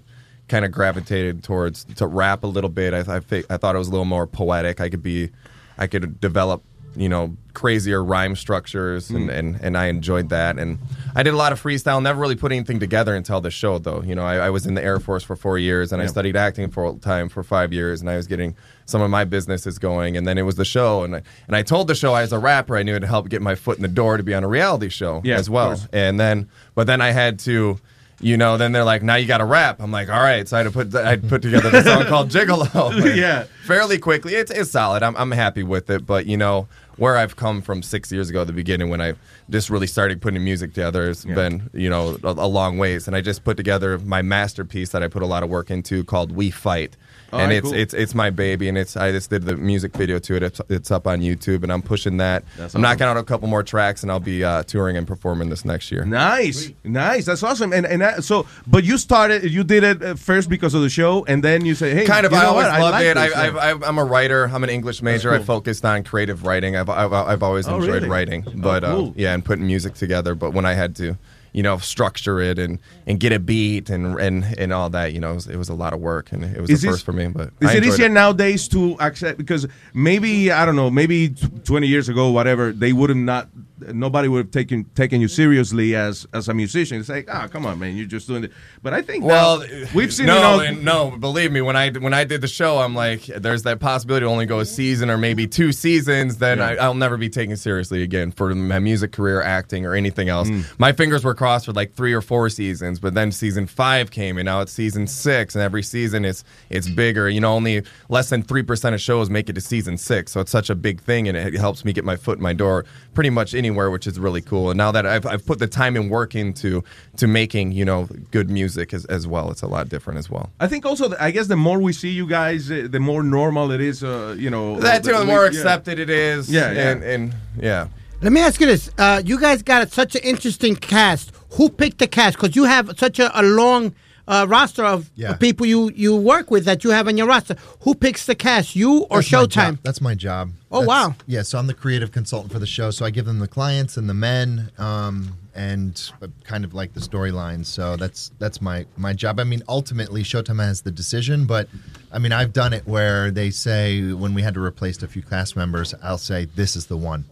kind 0.53 0.67
of 0.67 0.71
gravitated 0.71 1.43
towards 1.43 1.85
to 1.97 2.07
rap 2.07 2.45
a 2.45 2.47
little 2.47 2.71
bit. 2.71 2.93
I 2.93 3.17
I, 3.17 3.21
thi- 3.21 3.45
I 3.49 3.57
thought 3.57 3.75
it 3.75 3.79
was 3.79 3.89
a 3.89 3.91
little 3.91 4.05
more 4.05 4.27
poetic. 4.27 4.81
I 4.83 4.91
could 4.91 5.03
be, 5.03 5.31
I 5.79 5.87
could 5.87 6.21
develop 6.21 6.63
you 6.95 7.09
know 7.09 7.35
crazier 7.55 8.05
rhyme 8.05 8.37
structures, 8.37 9.09
and, 9.09 9.25
hmm. 9.25 9.31
and 9.31 9.61
and 9.63 9.79
I 9.79 9.87
enjoyed 9.87 10.29
that. 10.29 10.59
And 10.59 10.79
I 11.15 11.23
did 11.23 11.33
a 11.33 11.39
lot 11.39 11.53
of 11.53 11.63
freestyle. 11.63 12.03
Never 12.03 12.21
really 12.21 12.37
put 12.37 12.53
anything 12.53 12.81
together 12.81 13.17
until 13.17 13.41
the 13.41 13.51
show, 13.51 13.79
though. 13.79 14.03
You 14.03 14.15
know, 14.15 14.25
I, 14.25 14.37
I 14.37 14.51
was 14.51 14.67
in 14.67 14.75
the 14.75 14.85
Air 14.85 15.01
Force 15.01 15.25
for 15.25 15.37
four 15.37 15.57
years, 15.59 15.91
and 15.91 16.03
I 16.03 16.07
studied 16.07 16.37
acting 16.37 16.71
full 16.71 16.99
time 16.99 17.31
for 17.31 17.43
five 17.43 17.73
years, 17.73 18.03
and 18.03 18.11
I 18.11 18.17
was 18.17 18.27
getting 18.27 18.55
some 18.85 19.01
of 19.01 19.11
my 19.11 19.25
businesses 19.25 19.79
going. 19.79 20.19
And 20.19 20.27
then 20.27 20.37
it 20.37 20.43
was 20.43 20.57
the 20.57 20.67
show, 20.67 21.03
and 21.03 21.17
I, 21.17 21.23
and 21.47 21.57
I 21.57 21.63
told 21.63 21.89
the 21.89 21.95
show 21.95 22.15
as 22.15 22.31
a 22.31 22.39
rapper, 22.39 22.77
I 22.77 22.83
knew 22.83 22.95
it'd 22.95 23.09
help 23.09 23.31
get 23.31 23.41
my 23.41 23.55
foot 23.55 23.79
in 23.79 23.83
the 23.83 23.89
door 23.89 24.19
to 24.19 24.23
be 24.23 24.35
on 24.35 24.45
a 24.45 24.49
reality 24.49 24.91
show 24.91 25.23
Yeah, 25.25 25.37
as 25.37 25.49
well. 25.49 25.81
And 25.95 26.21
then, 26.21 26.51
but 26.75 26.87
then 26.87 27.01
I 27.01 27.13
had 27.13 27.39
to. 27.41 27.79
You 28.23 28.37
know, 28.37 28.57
then 28.57 28.73
they're 28.73 28.85
like, 28.85 29.03
now 29.03 29.17
you 29.17 29.27
got 29.27 29.39
to 29.39 29.45
rap. 29.45 29.81
I'm 29.81 29.91
like, 29.91 30.09
all 30.09 30.23
right. 30.23 30.49
So 30.49 30.57
I 30.57 30.61
had 30.63 30.65
to 30.65 30.71
put, 30.71 30.95
I 30.95 31.17
put 31.17 31.43
together 31.43 31.71
the 31.71 31.83
song 31.83 32.07
called 32.07 32.29
Gigolo. 32.31 33.17
Yeah. 33.17 33.45
fairly 33.63 33.99
quickly. 33.99 34.35
It's 34.35 34.51
it's 34.51 34.71
solid. 34.71 35.03
I'm 35.03 35.17
I'm 35.17 35.31
happy 35.31 35.63
with 35.63 35.91
it. 35.91 36.07
But 36.07 36.27
you 36.27 36.37
know 36.37 36.69
where 36.97 37.17
I've 37.17 37.37
come 37.37 37.63
from 37.63 37.83
six 37.83 38.13
years 38.13 38.31
ago, 38.31 38.43
at 38.43 38.47
the 38.47 38.53
beginning 38.53 38.91
when 38.91 39.01
I 39.01 39.15
just 39.51 39.71
really 39.71 39.87
started 39.87 40.21
putting 40.21 40.43
music 40.45 40.75
together, 40.75 41.07
has 41.07 41.25
been 41.25 41.71
you 41.73 41.91
know 41.91 42.19
a, 42.23 42.29
a 42.31 42.47
long 42.47 42.79
ways. 42.79 43.07
And 43.07 43.17
I 43.17 43.21
just 43.21 43.45
put 43.45 43.57
together 43.57 43.99
my 43.99 44.23
masterpiece 44.23 44.91
that 44.91 45.03
I 45.03 45.09
put 45.09 45.23
a 45.23 45.27
lot 45.27 45.43
of 45.43 45.51
work 45.51 45.71
into 45.71 46.05
called 46.05 46.33
We 46.33 46.51
Fight. 46.51 46.97
All 47.33 47.41
and 47.41 47.49
right, 47.49 47.57
it's 47.57 47.65
cool. 47.69 47.75
it's 47.79 47.95
it's 47.95 48.15
my 48.15 48.29
baby, 48.31 48.69
and 48.69 48.77
it's 48.77 48.97
I 48.97 49.11
just 49.11 49.31
did 49.31 49.45
the 49.45 49.57
music 49.57 49.97
video 49.97 50.19
to 50.19 50.37
it. 50.37 50.43
It's, 50.43 50.61
it's 50.69 50.91
up 50.91 51.07
on 51.07 51.21
YouTube, 51.21 51.63
and 51.63 51.73
I'm 51.73 51.81
pushing 51.81 52.19
that. 52.19 52.45
That's 52.59 52.59
I'm 52.59 52.65
awesome. 52.67 52.83
knocking 52.83 53.05
out 53.07 53.17
a 53.17 53.23
couple 53.23 53.49
more 53.49 53.63
tracks, 53.63 54.03
and 54.03 54.13
I'll 54.13 54.21
be 54.21 54.45
uh, 54.45 54.65
touring 54.65 54.97
and 54.99 55.07
performing 55.07 55.49
this 55.49 55.65
next 55.65 55.91
year. 55.91 56.05
Nice, 56.05 56.71
nice. 56.85 57.25
That's 57.25 57.43
awesome. 57.43 57.73
And 57.73 57.87
and 57.87 58.03
that, 58.03 58.25
so, 58.25 58.47
but 58.67 58.85
you 58.85 58.99
started, 58.99 59.45
you 59.51 59.65
did 59.65 59.83
it 59.83 60.03
uh, 60.03 60.15
first 60.17 60.51
because 60.51 60.75
of 60.75 60.83
the 60.83 60.91
show, 60.91 61.25
and 61.25 61.43
then 61.43 61.65
you 61.65 61.75
say, 61.75 61.95
hey, 61.95 62.05
kind 62.05 62.27
of. 62.27 62.33
you 62.33 62.39
I 62.39 62.43
know 62.43 62.49
always 62.51 62.67
what? 62.67 62.81
loved 62.81 62.93
like 62.93 63.07
it. 63.07 63.15
this, 63.15 63.35
I, 63.35 63.47
yeah. 63.47 63.57
I, 63.57 63.71
I, 63.73 63.89
I'm 63.89 63.99
a 63.99 64.05
writer. 64.05 64.51
I'm 64.53 64.63
an 64.65 64.71
English 64.71 65.01
major. 65.01 65.33
I 65.33 65.39
focused 65.39 65.85
on 65.87 66.05
creative 66.05 66.45
writing. 66.45 66.77
I've, 66.77 66.91
I've, 66.91 67.13
I've 67.13 67.43
always 67.43 67.67
Oh, 67.67 67.77
enjoyed 67.77 67.95
really? 67.95 68.09
writing, 68.09 68.45
Oh, 68.47 68.53
but 68.57 68.83
cool. 68.83 69.09
uh, 69.09 69.13
yeah, 69.17 69.33
and 69.33 69.43
putting 69.45 69.67
music 69.67 69.95
together. 69.95 70.35
But 70.35 70.53
when 70.53 70.67
I 70.67 70.75
had 70.75 70.95
to, 70.97 71.17
you 71.53 71.63
know, 71.63 71.77
structure 71.79 72.41
it 72.41 72.59
and, 72.59 72.79
and 73.07 73.21
get 73.21 73.33
a 73.33 73.39
beat 73.39 73.91
and, 73.91 74.19
and 74.19 74.45
and 74.59 74.73
all 74.73 74.89
that, 74.91 75.13
you 75.13 75.21
know, 75.21 75.33
it 75.33 75.35
was, 75.35 75.47
it 75.49 75.57
was 75.57 75.69
a 75.69 75.75
lot 75.75 75.93
of 75.93 76.01
work, 76.01 76.33
and 76.33 76.45
it 76.45 76.61
was 76.61 76.71
Is 76.71 76.81
the 76.81 76.89
this- 76.89 76.97
first 76.97 77.05
for 77.05 77.13
me. 77.13 77.29
But 77.29 77.51
Is 77.61 77.75
it 77.75 77.85
easier 77.85 78.09
nowadays 78.09 78.69
to 78.69 78.97
accept 79.01 79.39
because 79.39 79.67
maybe 79.95 80.51
I 80.51 80.65
don't 80.65 80.77
know, 80.77 80.91
maybe 80.91 81.31
twenty 81.65 81.87
years 81.89 82.09
ago, 82.09 82.31
whatever, 82.31 82.73
they 82.73 82.93
would 82.93 83.11
have 83.11 83.17
not, 83.19 83.49
nobody 83.93 84.29
would 84.29 84.39
have 84.47 84.51
taken 84.51 84.85
taken 84.95 85.21
you 85.21 85.29
seriously 85.29 85.95
as 85.95 86.27
as 86.33 86.49
a 86.49 86.55
musician. 86.55 87.01
It's 87.01 87.09
like, 87.09 87.29
ah, 87.31 87.49
come 87.49 87.67
on, 87.67 87.79
man, 87.79 87.97
you're 87.97 88.07
just 88.07 88.29
doing 88.29 88.45
it. 88.45 88.53
But 88.83 88.95
I 88.95 89.03
think 89.03 89.25
Well, 89.25 89.61
now, 89.61 89.67
we've 89.95 90.13
seen 90.13 90.27
no, 90.27 90.63
you 90.63 90.73
know, 90.73 91.11
no. 91.11 91.17
Believe 91.19 91.53
me, 91.53 91.61
when 91.61 91.77
I 91.77 91.91
when 91.91 92.15
I 92.15 92.25
did 92.25 92.41
the 92.41 92.49
show, 92.49 92.79
I'm 92.79 92.95
like, 92.95 93.25
there's 93.27 93.63
that 93.65 93.79
possibility 93.81 94.25
to 94.25 94.31
only 94.31 94.47
go 94.47 94.61
a 94.61 94.65
season 94.65 95.11
or 95.11 95.19
maybe 95.19 95.47
two 95.47 95.73
seasons. 95.73 96.39
Then 96.39 96.61
I, 96.61 96.77
I'll 96.77 96.95
never 96.95 97.17
be 97.17 97.29
taken 97.29 97.57
seriously 97.57 98.03
again 98.03 98.31
for 98.33 98.55
my 98.55 98.79
music 98.79 99.13
career, 99.13 99.43
acting, 99.43 99.85
or 99.85 99.95
anything 99.95 100.29
else. 100.29 100.49
Mm. 100.49 100.65
My 100.79 100.93
fingers 100.93 101.25
were 101.25 101.35
crossed 101.43 101.67
for 101.67 101.73
like 101.73 101.93
three 101.95 102.13
or 102.13 102.21
four 102.21 102.49
seasons, 102.49 103.01
but 103.01 103.15
then 103.15 103.33
season 103.33 103.67
five 103.67 104.13
came, 104.13 104.39
and 104.39 104.47
now 104.47 104.61
it's 104.61 104.71
season 104.71 105.09
six, 105.09 105.57
and 105.57 105.63
every 105.63 105.83
season 105.83 106.25
it's 106.25 106.45
it's 106.71 106.89
bigger. 106.89 107.29
You 107.29 107.41
know, 107.41 107.53
only 107.53 107.83
less 108.09 108.31
than 108.31 108.45
three 108.45 108.63
percent 108.63 108.95
of 108.95 109.01
shows 109.01 109.29
make 109.29 109.49
it 109.51 109.55
to 109.55 109.61
season 109.61 109.99
six, 109.99 110.31
so 110.31 110.39
it's 110.41 110.53
such 110.53 110.71
a 110.71 110.77
big 110.77 111.01
thing, 111.01 111.27
and 111.27 111.37
it 111.37 111.55
helps 111.55 111.85
me 111.85 111.93
get 111.93 112.05
my 112.05 112.15
foot 112.15 112.39
in 112.39 112.45
my 112.45 112.53
door 112.53 112.85
pretty 113.15 113.29
much 113.31 113.57
anywhere, 113.57 113.91
which 113.91 114.07
is 114.07 114.21
really 114.21 114.41
cool. 114.41 114.71
And 114.71 114.79
now 114.79 114.93
that 114.93 115.05
I've, 115.05 115.27
I've 115.27 115.45
put 115.45 115.59
the 115.59 115.67
time 115.67 115.97
and 115.97 116.09
work 116.09 116.37
into 116.37 116.85
to 117.17 117.27
making 117.27 117.73
you 117.73 117.85
know 117.85 118.09
good 118.31 118.49
music 118.49 118.95
as, 118.95 119.05
as 119.07 119.27
well, 119.27 119.51
it's 119.51 119.63
a 119.63 119.67
lot 119.67 119.89
different 119.89 120.21
as 120.21 120.31
well. 120.31 120.53
I 120.61 120.69
think 120.69 120.87
also, 120.87 121.13
I 121.19 121.33
guess 121.33 121.49
the 121.49 121.57
more 121.57 121.81
we 121.81 121.93
see 121.93 122.11
you 122.11 122.29
guys, 122.29 122.71
uh, 122.71 122.87
the 122.89 123.01
more 123.01 123.25
normal 123.25 123.73
it 123.73 123.81
is. 123.81 124.05
Uh, 124.05 124.37
you 124.39 124.49
know, 124.49 124.79
That 124.79 125.03
too, 125.03 125.11
uh, 125.13 125.19
the 125.19 125.25
we- 125.25 125.33
more 125.33 125.43
yeah. 125.43 125.49
accepted 125.49 125.99
it 125.99 126.09
is. 126.09 126.49
Yeah, 126.49 126.71
yeah. 126.71 126.91
And, 126.91 127.03
and 127.03 127.35
yeah. 127.59 127.89
Let 128.23 128.33
me 128.33 128.41
ask 128.41 128.61
you 128.61 128.67
this: 128.67 128.91
uh, 128.99 129.21
You 129.25 129.39
guys 129.41 129.63
got 129.63 129.91
such 129.91 130.15
an 130.15 130.23
interesting 130.23 130.77
cast. 130.77 131.33
Who 131.53 131.69
picked 131.69 131.99
the 131.99 132.07
cast? 132.07 132.37
Because 132.37 132.57
you 132.57 132.65
have 132.65 132.97
such 132.99 133.19
a, 133.19 133.39
a 133.39 133.43
long 133.43 133.95
uh, 134.29 134.47
roster 134.49 134.85
of 134.85 135.11
Yeah. 135.17 135.35
people 135.35 135.67
you 135.67 135.91
you 135.95 136.17
work 136.17 136.51
with 136.51 136.65
that 136.67 136.85
you 136.85 136.91
have 136.91 137.09
on 137.09 137.17
your 137.19 137.27
roster. 137.27 137.57
Who 137.81 137.95
picks 137.95 138.25
the 138.27 138.37
cast? 138.37 138.77
You 138.77 139.01
or 139.11 139.19
That's 139.23 139.33
my. 139.33 139.39
Showtime? 139.45 139.79
That's 139.83 140.01
my 140.01 140.15
job. 140.15 140.53
Oh, 140.71 140.81
That's- 140.81 140.89
wow. 140.89 141.15
Yeah, 141.27 141.43
so 141.43 141.59
I'm 141.59 141.67
the 141.67 141.75
creative 141.75 142.13
consultant 142.13 142.53
for 142.53 142.59
the 142.61 142.67
show. 142.67 142.91
So 142.93 143.05
I 143.05 143.11
give 143.11 143.25
them 143.27 143.41
the 143.41 143.49
clients 143.49 143.97
and 143.97 144.09
the 144.09 144.15
men, 144.15 144.71
um, 144.79 145.37
and 145.55 146.01
uh, 146.23 146.29
kind 146.45 146.65
of 146.65 146.73
like 146.75 146.95
the 146.95 147.01
storylines. 147.01 147.67
So 147.67 147.97
that's 147.97 148.31
that's 148.39 148.63
my 148.63 148.87
my 148.97 149.13
job. 149.15 149.41
I 149.41 149.45
mean, 149.45 149.63
ultimately, 149.69 150.23
Showtime 150.23 150.63
has 150.65 150.83
the 150.83 150.93
decision, 150.93 151.45
but 151.45 151.69
I 152.13 152.21
mean, 152.21 152.31
I've 152.33 152.53
done 152.53 152.73
it 152.73 152.87
where 152.87 153.33
they 153.33 153.51
say 153.51 154.13
when 154.13 154.33
we 154.33 154.43
had 154.43 154.55
to 154.55 154.63
replace 154.63 155.03
a 155.03 155.09
few 155.09 155.23
cast 155.23 155.57
members, 155.57 155.93
I'll 156.03 156.19
say 156.19 156.45
this 156.55 156.77
is 156.77 156.87
the 156.87 156.97
one. 156.97 157.25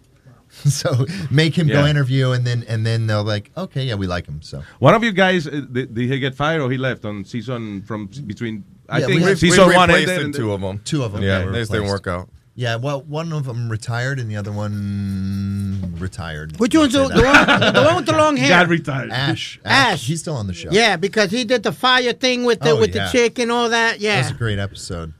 so 0.68 1.06
make 1.30 1.56
him 1.56 1.66
go 1.68 1.86
interview, 1.86 2.30
and 2.32 2.46
then 2.46 2.64
and 2.68 2.84
then 2.86 3.06
they'll 3.06 3.24
like, 3.24 3.50
okay, 3.56 3.84
yeah, 3.84 3.94
we 3.94 4.06
like 4.06 4.26
him. 4.26 4.42
So 4.42 4.62
One 4.78 4.94
of 4.94 5.02
you 5.04 5.12
guys, 5.12 5.46
uh, 5.46 5.50
did, 5.72 5.94
did 5.94 6.10
he 6.10 6.18
get 6.18 6.34
fired 6.34 6.60
or 6.60 6.70
he 6.70 6.78
left 6.78 7.04
on 7.04 7.24
season 7.24 7.82
from 7.82 8.06
between? 8.26 8.64
I 8.88 8.98
Yeah, 9.00 9.06
think 9.06 9.20
we 9.20 9.26
have- 9.28 9.38
season 9.38 9.68
we 9.68 9.74
one 9.76 9.88
replaced 9.88 10.10
ended. 10.10 10.24
and 10.26 10.34
two 10.34 10.52
of 10.52 10.60
them. 10.60 10.80
Two 10.84 11.02
of 11.04 11.12
them. 11.12 11.22
Yeah, 11.22 11.44
they 11.44 11.64
didn't 11.64 11.86
work 11.86 12.06
out. 12.06 12.28
Yeah, 12.56 12.76
well, 12.76 13.00
one 13.02 13.32
of 13.32 13.44
them 13.46 13.70
retired 13.70 14.18
and 14.18 14.28
the 14.30 14.36
other 14.36 14.52
one 14.52 15.94
retired. 15.98 16.58
Which 16.58 16.74
one's 16.74 16.92
the, 16.92 17.06
the 17.08 17.22
one? 17.24 17.72
The 17.74 17.82
one 17.86 17.96
with 17.96 18.06
the 18.06 18.12
long 18.16 18.36
hair? 18.36 18.66
retired. 18.66 19.10
Ash. 19.10 19.60
Ash. 19.64 20.06
He's 20.06 20.20
still 20.20 20.34
on 20.34 20.46
the 20.46 20.52
show. 20.52 20.68
Yeah, 20.70 20.96
because 20.96 21.30
he 21.30 21.44
did 21.44 21.62
the 21.62 21.72
fire 21.72 22.12
thing 22.12 22.44
with 22.44 22.60
the 22.60 22.70
Oh, 22.70 22.80
with 22.80 22.94
yeah. 22.94 23.06
the 23.06 23.12
chick 23.12 23.38
and 23.38 23.50
all 23.50 23.68
that. 23.70 23.92
That 23.92 24.00
Yeah. 24.00 24.18
was 24.18 24.30
a 24.32 24.34
great 24.34 24.58
episode. 24.58 25.14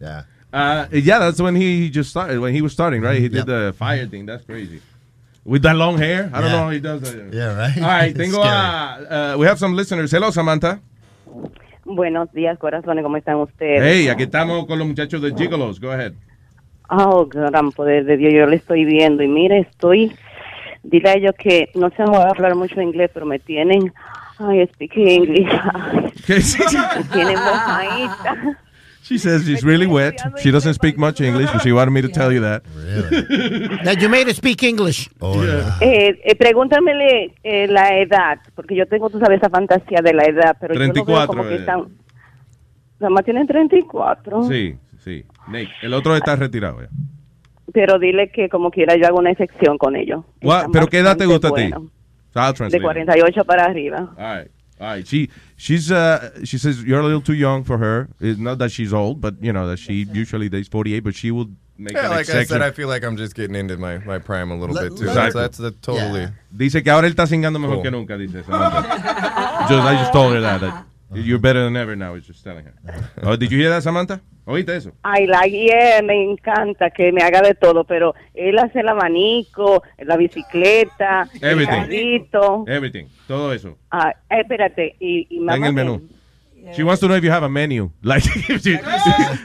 Yeah. 0.00 0.22
Uh, 0.56 0.86
yeah, 0.92 1.18
that's 1.18 1.40
when 1.40 1.54
he 1.54 1.90
just 1.90 2.08
started. 2.10 2.38
When 2.40 2.54
he 2.54 2.62
was 2.62 2.72
starting, 2.72 3.02
right? 3.02 3.20
He 3.20 3.28
did 3.28 3.44
Yep. 3.44 3.46
the 3.46 3.74
fire 3.76 4.06
thing. 4.06 4.24
That's 4.26 4.44
crazy. 4.46 4.80
With 5.44 5.62
that 5.62 5.76
long 5.76 5.98
hair, 5.98 6.30
I 6.32 6.40
don't 6.40 6.50
Yeah. 6.50 6.56
know 6.56 6.64
how 6.64 6.70
he 6.70 6.80
does 6.80 7.00
that. 7.02 7.32
Yeah, 7.32 7.54
right? 7.56 7.76
All 7.76 7.88
right, 8.00 8.14
tengo 8.22 8.40
a. 8.42 9.34
Uh, 9.34 9.38
we 9.38 9.46
have 9.46 9.58
some 9.58 9.74
listeners. 9.76 10.10
Hello, 10.10 10.30
Samantha. 10.30 10.80
Buenos 11.84 12.32
días, 12.32 12.58
corazones, 12.58 13.04
¿cómo 13.04 13.16
están 13.16 13.36
ustedes? 13.36 13.80
Hey, 13.82 14.08
aquí 14.08 14.24
estamos 14.24 14.66
con 14.66 14.78
los 14.78 14.88
muchachos 14.88 15.20
de 15.22 15.32
Gigolos. 15.36 15.78
Go 15.78 15.90
ahead. 15.92 16.14
Oh, 16.88 17.26
gran 17.26 17.70
poder 17.72 18.04
de 18.06 18.16
Dios, 18.16 18.32
yo 18.32 18.46
le 18.46 18.56
estoy 18.56 18.84
viendo. 18.84 19.22
Y 19.22 19.28
mire, 19.28 19.60
estoy. 19.60 20.16
Dile 20.82 21.10
a 21.10 21.14
ellos 21.14 21.34
que 21.38 21.68
no 21.74 21.90
se 21.90 22.02
me 22.04 22.10
va 22.10 22.24
a 22.24 22.30
hablar 22.30 22.54
mucho 22.54 22.80
inglés, 22.80 23.10
pero 23.12 23.26
me 23.26 23.38
tienen. 23.38 23.92
Ay, 24.38 24.66
speak 24.72 24.96
English. 24.96 25.48
¿Qué? 26.26 26.34
me 26.98 27.04
tienen 27.12 27.34
mojadita. 27.38 28.58
She 29.06 29.18
says 29.18 29.44
she's 29.46 29.62
really 29.62 29.86
wet. 29.86 30.20
She 30.42 30.50
doesn't 30.50 30.74
speak 30.74 30.98
much 30.98 31.20
English, 31.20 31.48
but 31.52 31.62
she 31.62 31.70
wanted 31.70 31.92
me 31.92 32.02
to 32.02 32.08
tell 32.08 32.32
you 32.32 32.40
that. 32.40 32.64
That 33.84 34.00
you 34.00 34.08
made 34.08 34.26
her 34.26 34.34
speak 34.34 34.64
English. 34.64 35.08
Eh, 35.80 36.18
eh, 36.24 36.34
pregúntamele 36.34 37.34
eh, 37.44 37.68
la 37.68 37.98
edad, 38.00 38.40
porque 38.56 38.74
yo 38.74 38.84
tengo, 38.86 39.08
tú 39.08 39.20
sabes, 39.20 39.38
esa 39.38 39.48
fantasía 39.48 40.00
de 40.02 40.12
la 40.12 40.24
edad, 40.24 40.56
pero 40.60 40.74
yo 40.74 40.80
lo 40.80 40.86
veo 40.86 41.04
34, 41.04 41.26
como 41.28 41.48
que 41.48 41.54
eh. 41.54 41.58
están. 41.58 41.84
Nada 42.98 43.10
más 43.10 43.24
tienen 43.24 43.46
34. 43.46 44.42
Sí, 44.48 44.74
sí. 44.98 45.24
Nate, 45.46 45.68
el 45.82 45.94
otro 45.94 46.16
está 46.16 46.34
retirado 46.34 46.82
ya. 46.82 46.88
Pero 47.72 48.00
dile 48.00 48.32
que 48.32 48.48
como 48.48 48.72
quiera 48.72 48.96
yo 48.96 49.06
hago 49.06 49.18
una 49.20 49.30
excepción 49.30 49.78
con 49.78 49.94
ellos. 49.94 50.24
Están 50.40 50.72
¿Pero 50.72 50.88
qué 50.88 50.98
edad 50.98 51.16
te 51.16 51.26
gusta 51.26 51.50
bastante 51.50 51.74
a 51.74 51.78
ti? 51.78 51.82
buenos. 51.84 51.92
So 52.32 52.40
I'll 52.40 52.52
De 52.52 52.56
translate. 52.56 52.76
it. 52.78 52.82
48 52.82 53.44
para 53.44 53.64
arriba. 53.66 54.14
All 54.18 54.38
right. 54.38 54.50
All 54.80 54.86
right. 54.88 55.06
She 55.06 55.30
she's 55.56 55.90
uh 55.90 56.44
she 56.44 56.58
says 56.58 56.82
you're 56.84 57.00
a 57.00 57.04
little 57.04 57.22
too 57.22 57.34
young 57.34 57.64
for 57.64 57.78
her. 57.78 58.08
It's 58.20 58.38
not 58.38 58.58
that 58.58 58.70
she's 58.72 58.92
old, 58.92 59.20
but 59.20 59.34
you 59.42 59.52
know 59.52 59.66
that 59.68 59.78
she 59.78 60.04
usually 60.12 60.48
dates 60.48 60.68
48, 60.68 61.00
but 61.00 61.14
she 61.14 61.30
will 61.30 61.48
make 61.78 61.94
Yeah, 61.94 62.04
an 62.04 62.10
like 62.10 62.16
I 62.18 62.20
exception. 62.20 62.46
said, 62.48 62.62
I 62.62 62.70
feel 62.72 62.88
like 62.88 63.02
I'm 63.04 63.16
just 63.16 63.34
getting 63.34 63.54
into 63.56 63.76
my, 63.78 63.98
my 63.98 64.18
prime 64.18 64.50
a 64.50 64.56
little 64.58 64.74
Let- 64.74 64.90
bit 64.90 64.98
too. 64.98 65.06
let- 65.06 65.14
That's, 65.14 65.34
that's 65.34 65.58
the 65.58 65.70
totally. 65.72 66.28
Dice 66.54 66.82
que 66.82 66.90
ahora 66.90 67.06
él 67.06 67.14
está 67.14 67.26
singando 67.26 67.58
mejor 67.58 67.76
Cool. 67.76 67.82
que 67.84 67.90
nunca, 67.90 68.16
dice 68.18 68.42
Samantha. 68.44 68.82
just, 69.68 69.82
I 69.86 69.96
just 69.98 70.12
told 70.12 70.34
her 70.34 70.40
that, 70.42 70.60
that 70.60 70.84
you're 71.14 71.38
better 71.38 71.62
than 71.64 71.76
ever 71.76 71.96
now. 71.96 72.10
I 72.10 72.14
was 72.14 72.26
just 72.26 72.42
telling 72.44 72.64
her. 72.64 72.74
Oh, 73.22 73.36
did 73.36 73.50
you 73.50 73.58
hear 73.58 73.70
that, 73.70 73.82
Samantha? 73.82 74.20
¿Oíste 74.46 74.76
eso? 74.76 74.92
Ay, 75.02 75.26
la 75.26 75.42
yeah, 75.46 76.00
me 76.02 76.22
encanta 76.22 76.90
que 76.90 77.10
me 77.10 77.20
haga 77.22 77.42
de 77.42 77.54
todo, 77.54 77.82
pero 77.84 78.14
él 78.34 78.56
hace 78.58 78.80
el 78.80 78.88
abanico, 78.88 79.82
la 79.98 80.16
bicicleta, 80.16 81.28
el 81.40 81.50
Everything. 81.50 81.80
carrito. 81.82 82.64
Everything. 82.68 83.06
Todo 83.26 83.52
eso. 83.52 83.76
Ah, 83.90 84.14
espérate, 84.30 84.94
y, 85.00 85.26
y 85.30 85.40
Está 85.40 85.54
en 85.54 85.60
mamá 85.60 85.66
el 85.66 85.72
menú. 85.72 86.08
She 86.74 86.82
wants 86.82 87.00
to 87.00 87.08
know 87.08 87.14
if 87.14 87.24
you 87.24 87.30
have 87.30 87.42
a 87.42 87.48
menu. 87.48 87.90
Like, 88.02 88.24
if, 88.26 88.64
you, 88.64 88.78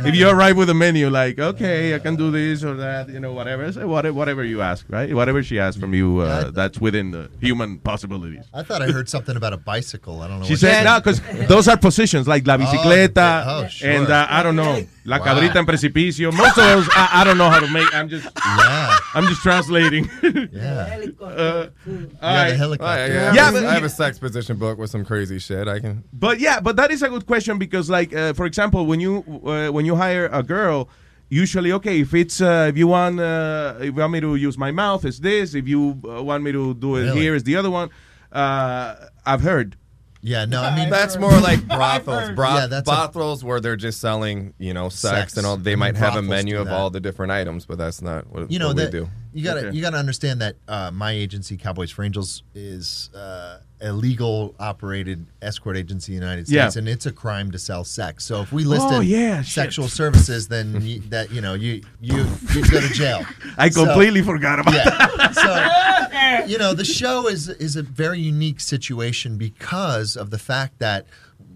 if 0.06 0.16
you 0.16 0.30
arrive 0.30 0.56
with 0.56 0.70
a 0.70 0.74
menu, 0.74 1.10
like, 1.10 1.40
okay, 1.40 1.96
I 1.96 2.00
can 2.00 2.16
do 2.16 2.30
this 2.32 2.64
or 2.64 2.76
that, 2.76 3.10
you 3.10 3.20
know, 3.20 3.34
whatever. 3.34 3.72
Say 3.72 3.84
whatever, 3.86 4.14
whatever 4.14 4.44
you 4.44 4.62
ask, 4.62 4.86
right? 4.90 5.12
Whatever 5.14 5.42
she 5.42 5.60
asks 5.60 5.80
from 5.80 5.94
you, 5.96 6.20
uh, 6.20 6.52
that's 6.52 6.80
within 6.80 7.10
the 7.12 7.30
human 7.40 7.80
possibilities. 7.80 8.46
I 8.54 8.62
thought 8.64 8.82
I 8.84 8.88
heard 8.92 9.10
something 9.10 9.36
about 9.36 9.54
a 9.54 9.58
bicycle. 9.58 10.22
I 10.22 10.28
don't 10.28 10.40
know. 10.40 10.46
She 10.46 10.54
what 10.54 10.60
said 10.60 10.84
no, 10.84 11.00
because 11.00 11.22
those 11.48 11.68
are 11.68 11.76
positions 11.78 12.28
like 12.28 12.46
la 12.46 12.58
bicicleta 12.58 13.44
oh, 13.48 13.68
sure. 13.68 13.90
and 13.90 14.10
uh, 14.10 14.28
I 14.30 14.44
don't 14.44 14.56
know 14.56 14.84
la 15.06 15.18
Wow. 15.18 15.26
cabrita 15.26 15.56
en 15.58 15.66
precipicio. 15.66 16.32
Most 16.32 16.58
of 16.58 16.64
those 16.66 16.88
I, 16.92 17.22
I 17.22 17.24
don't 17.24 17.38
know 17.38 17.50
how 17.50 17.60
to 17.60 17.68
make. 17.70 17.92
I'm 17.94 18.08
just 18.10 18.26
yeah. 18.46 18.98
I'm 19.16 19.26
just 19.26 19.42
translating. 19.42 20.10
Yeah. 20.52 21.08
Uh, 21.22 21.68
Yeah, 21.86 21.98
all 22.22 22.36
right. 22.36 22.60
Oh, 22.62 22.74
yeah, 22.96 23.06
yeah. 23.08 23.34
Yeah, 23.34 23.42
I 23.42 23.46
have, 23.46 23.54
but- 23.54 23.66
I 23.66 23.74
have 23.74 23.84
a 23.84 23.90
sex 23.90 24.20
position 24.20 24.58
book 24.58 24.78
with 24.78 24.90
some 24.90 25.04
crazy 25.06 25.40
shit. 25.40 25.68
I 25.68 25.80
can. 25.80 26.04
But 26.14 26.40
yeah, 26.40 26.60
but 26.60 26.76
that 26.76 26.92
is 26.92 27.02
a 27.02 27.10
good 27.12 27.26
question 27.28 27.58
because, 27.60 27.90
like, 27.90 28.14
uh, 28.16 28.34
for 28.34 28.46
example, 28.46 28.86
when 28.86 29.00
you 29.00 29.24
uh, 29.46 29.70
when 29.72 29.86
you 29.86 29.96
hire 29.96 30.28
a 30.32 30.42
girl, 30.44 30.90
usually, 31.30 31.72
okay, 31.74 32.02
if 32.02 32.14
it's 32.14 32.42
uh, 32.42 32.68
if 32.70 32.78
you 32.78 32.88
want 32.88 33.20
uh, 33.20 33.76
if 33.80 33.86
you 33.86 33.94
want 33.94 34.14
me 34.14 34.20
to 34.22 34.36
use 34.36 34.58
my 34.58 34.72
mouth, 34.72 35.06
it's 35.06 35.20
this. 35.20 35.54
If 35.54 35.68
you 35.68 36.00
uh, 36.08 36.24
want 36.24 36.44
me 36.44 36.52
to 36.52 36.74
do 36.74 36.96
it 36.98 37.02
Really? 37.04 37.22
here, 37.22 37.36
is 37.36 37.44
the 37.44 37.56
other 37.58 37.70
one. 37.70 37.90
Uh, 38.32 38.96
I've 39.26 39.42
heard. 39.42 39.76
Yeah, 40.24 40.46
no, 40.46 40.62
I 40.62 40.76
mean 40.76 40.90
That's 40.92 41.18
more 41.18 41.36
like 41.40 41.68
brothels. 41.78 42.30
Broth- 42.36 42.56
Yeah, 42.60 42.68
that's 42.68 42.88
a- 42.88 42.92
brothels 42.92 43.44
where 43.44 43.60
they're 43.60 43.76
just 43.76 44.00
selling, 44.00 44.54
you 44.60 44.72
know, 44.72 44.88
sex, 44.90 45.34
Sex. 45.34 45.38
and 45.38 45.48
all. 45.48 45.58
They 45.58 45.72
I 45.72 45.74
mean, 45.76 45.80
might 45.80 45.96
have 45.98 46.16
a 46.16 46.22
menu 46.22 46.60
of 46.62 46.68
all 46.68 46.92
the 46.92 47.00
different 47.00 47.32
items, 47.32 47.66
but 47.66 47.80
that's 47.80 48.02
not 48.04 48.32
what, 48.32 48.52
you 48.52 48.60
know 48.60 48.68
what 48.68 48.78
that 48.78 48.94
we 48.94 49.00
do. 49.00 49.10
You 49.34 49.44
gotta 49.44 49.68
Okay. 49.68 49.76
you 49.76 49.82
gotta 49.82 49.98
understand 49.98 50.42
that 50.42 50.56
uh, 50.68 50.92
my 50.92 51.12
agency 51.12 51.58
cowboys 51.58 51.92
for 51.92 52.04
angels 52.04 52.44
is 52.54 53.10
uh, 53.16 53.60
a 53.80 53.92
legal 53.92 54.54
operated 54.60 55.26
escort 55.42 55.78
agency 55.78 56.14
in 56.14 56.20
the 56.20 56.26
united 56.26 56.50
Yeah. 56.50 56.64
states 56.64 56.76
and 56.78 56.88
it's 56.90 57.06
a 57.06 57.12
crime 57.12 57.52
to 57.52 57.58
sell 57.60 57.84
sex 57.84 58.24
so 58.26 58.42
if 58.42 58.52
we 58.52 58.64
listed 58.64 58.92
Oh, 58.94 59.00
yeah, 59.02 59.42
shit. 59.42 59.54
sexual 59.54 59.88
services 59.88 60.48
then 60.48 60.82
you, 60.82 61.00
that 61.10 61.32
you 61.32 61.42
know 61.42 61.54
you 61.54 61.82
you 62.00 62.26
you 62.54 62.62
go 62.70 62.82
to 62.82 62.90
jail 62.94 63.26
I 63.58 63.70
So- 63.70 63.86
completely 63.86 64.22
forgot 64.22 64.60
about 64.60 64.74
yeah. 64.76 65.32
so 66.44 66.46
you 66.52 66.58
know 66.58 66.74
the 66.74 66.86
show 66.86 67.28
is 67.28 67.48
is 67.50 67.76
a 67.76 67.84
very 67.84 68.20
unique 68.20 68.60
situation 68.60 69.38
because 69.38 70.16
of 70.16 70.30
the 70.30 70.38
fact 70.40 70.80
that 70.80 71.06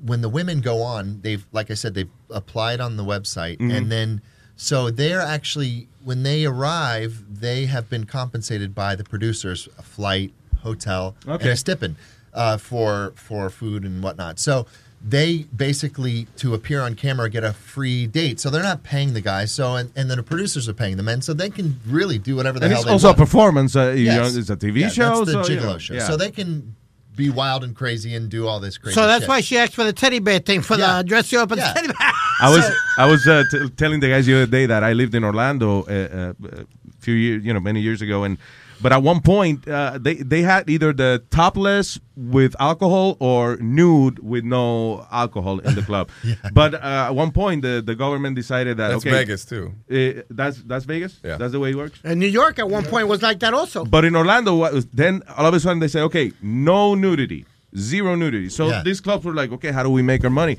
when 0.04 0.22
the 0.22 0.30
women 0.30 0.62
go 0.62 0.82
on 0.82 1.20
they've 1.22 1.46
like 1.52 1.70
i 1.72 1.74
said 1.74 1.94
they've 1.94 2.10
applied 2.30 2.80
on 2.80 2.96
the 2.98 3.04
website 3.04 3.58
Mhm. 3.60 3.76
and 3.76 3.92
then 3.92 4.22
so 4.56 4.90
they're 4.90 5.22
actually 5.22 5.88
when 6.04 6.24
they 6.24 6.46
arrive 6.46 7.24
they 7.42 7.66
have 7.66 7.90
been 7.90 8.06
compensated 8.06 8.74
by 8.74 8.96
the 8.96 9.04
producers 9.04 9.68
a 9.78 9.82
flight 9.82 10.32
hotel 10.62 11.16
Okay. 11.28 11.44
and 11.44 11.52
a 11.54 11.56
stipend 11.56 11.96
uh, 12.34 12.58
for 12.58 13.12
for 13.16 13.50
food 13.50 13.84
and 13.84 14.02
whatnot 14.04 14.40
so 14.40 14.66
they 15.08 15.44
basically 15.56 16.26
to 16.38 16.54
appear 16.54 16.82
on 16.82 16.96
camera 16.96 17.30
get 17.30 17.44
a 17.44 17.54
free 17.54 18.08
date 18.08 18.40
so 18.40 18.50
they're 18.50 18.64
not 18.64 18.82
paying 18.84 19.14
the 19.14 19.22
guys 19.22 19.52
so 19.52 19.76
and, 19.76 19.92
and 19.96 20.10
then 20.10 20.18
the 20.18 20.24
producers 20.24 20.68
are 20.68 20.74
paying 20.74 20.98
the 20.98 21.04
men 21.04 21.22
so 21.22 21.34
they 21.34 21.50
can 21.50 21.80
really 21.88 22.18
do 22.18 22.36
whatever 22.36 22.58
the 22.60 22.66
And 22.66 22.72
hell 22.74 22.82
it's 22.82 22.86
they 22.88 22.92
also 22.94 23.08
want. 23.10 23.18
a 23.20 23.22
performance. 23.22 23.76
Uh, 23.76 23.90
you 23.92 24.06
Yes. 24.06 24.34
know, 24.34 24.40
it's 24.40 24.50
a 24.50 24.56
TV 24.58 24.80
Yeah, 24.82 24.90
show. 24.90 25.24
That's 25.26 25.34
the 25.34 25.44
so, 25.44 25.52
you 25.54 25.60
Gigolo 25.60 25.64
know, 25.74 25.78
show. 25.78 25.94
yeah. 25.94 26.08
So 26.08 26.18
they 26.18 26.32
can 26.32 26.76
be 27.16 27.30
wild 27.30 27.64
and 27.64 27.76
crazy 27.76 28.14
and 28.16 28.30
do 28.30 28.48
all 28.48 28.60
this 28.60 28.78
crazy. 28.78 28.96
So 28.96 29.08
that's 29.08 29.22
shit. 29.24 29.30
why 29.30 29.42
she 29.42 29.58
asked 29.58 29.74
for 29.76 29.84
the 29.84 29.94
teddy 29.94 30.20
bear 30.20 30.40
thing 30.40 30.62
for 30.62 30.78
the 30.78 31.04
dress 31.06 31.32
you 31.32 31.40
up 31.40 31.52
as 31.52 31.58
Yeah. 31.60 31.72
a 31.72 31.74
teddy 31.74 31.88
bear. 31.88 31.96
I 32.42 32.50
was 32.50 32.72
I 32.98 33.06
was 33.06 33.28
uh, 33.28 33.44
t- 33.50 33.70
telling 33.78 34.00
the 34.02 34.10
guys 34.10 34.26
the 34.26 34.36
other 34.36 34.46
day 34.52 34.66
that 34.66 34.84
I 34.84 34.94
lived 34.94 35.16
in 35.16 35.24
Orlando 35.24 35.84
uh, 35.84 36.34
uh, 36.44 36.48
a 36.62 36.66
few 37.00 37.14
years, 37.16 37.46
you 37.46 37.54
know, 37.54 37.60
many 37.62 37.80
years 37.82 38.02
ago, 38.02 38.24
and 38.26 38.38
but 38.82 38.92
at 38.92 39.02
one 39.04 39.22
point 39.22 39.68
uh, 39.68 39.98
they 40.02 40.16
they 40.16 40.42
had 40.42 40.70
either 40.70 40.94
the 40.94 41.24
topless 41.30 42.00
with 42.16 42.56
alcohol 42.60 43.18
or 43.20 43.58
nude 43.58 44.20
with 44.20 44.44
no 44.44 45.06
alcohol 45.12 45.60
in 45.60 45.76
the 45.76 45.82
club. 45.82 46.10
But 46.54 46.74
uh, 46.76 47.08
at 47.10 47.16
one 47.16 47.32
point 47.32 47.62
the, 47.62 47.84
the 47.86 47.96
government 47.96 48.36
decided 48.36 48.78
that 48.78 48.90
That's 48.90 49.06
okay, 49.06 49.12
Vegas, 49.12 49.44
too. 49.46 49.74
Uh, 49.92 50.22
that's 50.30 50.58
that's 50.64 50.86
Vegas. 50.86 51.20
Yeah. 51.24 51.36
that's 51.38 51.52
the 51.52 51.60
way 51.60 51.72
it 51.72 51.76
works. 51.76 52.00
And 52.04 52.20
New 52.20 52.28
York 52.42 52.60
at 52.60 52.70
one 52.70 52.86
point 52.86 53.08
was 53.08 53.22
like 53.22 53.40
that 53.40 53.54
also. 53.54 53.84
But 53.86 54.06
in 54.06 54.16
Orlando, 54.16 54.56
what 54.56 54.72
was, 54.74 54.86
then 54.88 55.22
all 55.38 55.46
of 55.46 55.54
a 55.54 55.60
sudden 55.60 55.80
they 55.80 55.90
say, 55.90 56.02
okay, 56.02 56.32
no 56.42 56.96
nudity, 56.96 57.46
zero 57.78 58.16
nudity. 58.16 58.50
So 58.50 58.68
Yeah. 58.70 58.82
these 58.84 59.02
clubs 59.02 59.26
were 59.26 59.34
like, 59.34 59.52
okay, 59.52 59.72
how 59.72 59.84
do 59.84 59.90
we 59.90 60.02
make 60.02 60.24
our 60.24 60.30
money? 60.30 60.58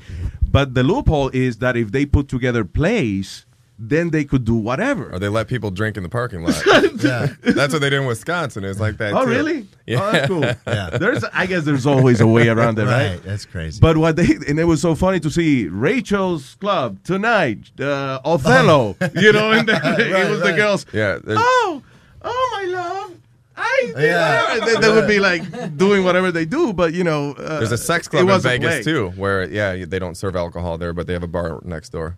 But 0.49 0.75
the 0.75 0.83
loophole 0.83 1.29
is 1.33 1.57
that 1.57 1.75
if 1.75 1.91
they 1.91 2.05
put 2.05 2.27
together 2.29 2.63
plays, 2.63 3.45
then 3.79 4.09
they 4.09 4.23
could 4.23 4.43
do 4.43 4.55
whatever. 4.55 5.11
Or 5.13 5.19
they 5.19 5.29
let 5.29 5.47
people 5.47 5.69
drink 5.71 5.97
in 5.97 6.03
the 6.03 6.09
parking 6.09 6.43
lot. 6.43 6.63
Yeah. 6.97 7.27
That's 7.41 7.73
what 7.73 7.81
they 7.81 7.91
did 7.91 8.01
in 8.01 8.07
Wisconsin. 8.07 8.63
It's 8.63 8.79
like 8.79 8.97
that. 8.97 9.13
Oh, 9.13 9.23
too. 9.23 9.29
really? 9.31 9.67
Yeah. 9.85 10.01
Oh, 10.01 10.11
that's 10.11 10.27
cool. 10.27 10.41
Yeah. 10.41 10.89
There's, 10.97 11.23
I 11.25 11.45
guess 11.45 11.63
there's 11.63 11.85
always 11.85 12.19
a 12.19 12.27
way 12.27 12.49
around 12.49 12.77
it, 12.77 12.83
right? 12.85 13.11
Right, 13.11 13.23
that's 13.23 13.45
crazy. 13.45 13.79
But 13.79 13.95
what 13.95 14.17
they 14.17 14.25
and 14.47 14.59
it 14.59 14.65
was 14.65 14.81
so 14.81 14.95
funny 14.95 15.19
to 15.21 15.29
see 15.29 15.67
Rachel's 15.69 16.55
club 16.55 17.01
tonight, 17.05 17.71
uh, 17.79 18.19
Othello, 18.25 18.97
you 19.15 19.31
know, 19.31 19.51
and 19.51 19.65
then 19.69 19.79
it 19.83 20.11
Right, 20.11 20.43
the 20.43 20.53
girls. 20.57 20.85
Yeah. 20.91 21.19
Oh, 21.25 21.81
oh 22.21 22.49
my 22.53 22.65
love, 22.65 23.11
I 23.57 23.93
Yeah. 23.97 23.97
whatever." 23.97 24.51
And 24.53 24.67
then 24.67 24.81
they 24.81 24.91
would 24.93 25.07
be 25.07 25.19
like 25.19 25.77
doing 25.77 26.03
whatever 26.03 26.31
they 26.31 26.45
do, 26.45 26.71
but 26.73 26.93
you 26.93 27.03
know, 27.03 27.31
uh, 27.33 27.57
There's 27.59 27.71
a 27.71 27.77
sex 27.77 28.07
club 28.07 28.21
in 28.21 28.27
was 28.27 28.43
Vegas 28.43 28.75
play. 28.75 28.83
too, 28.83 29.09
where 29.17 29.43
yeah, 29.49 29.85
they 29.85 29.99
don't 29.99 30.15
serve 30.15 30.35
alcohol 30.35 30.77
there, 30.77 30.93
but 30.93 31.07
they 31.07 31.13
have 31.13 31.23
a 31.23 31.27
bar 31.27 31.59
next 31.63 31.89
door. 31.89 32.17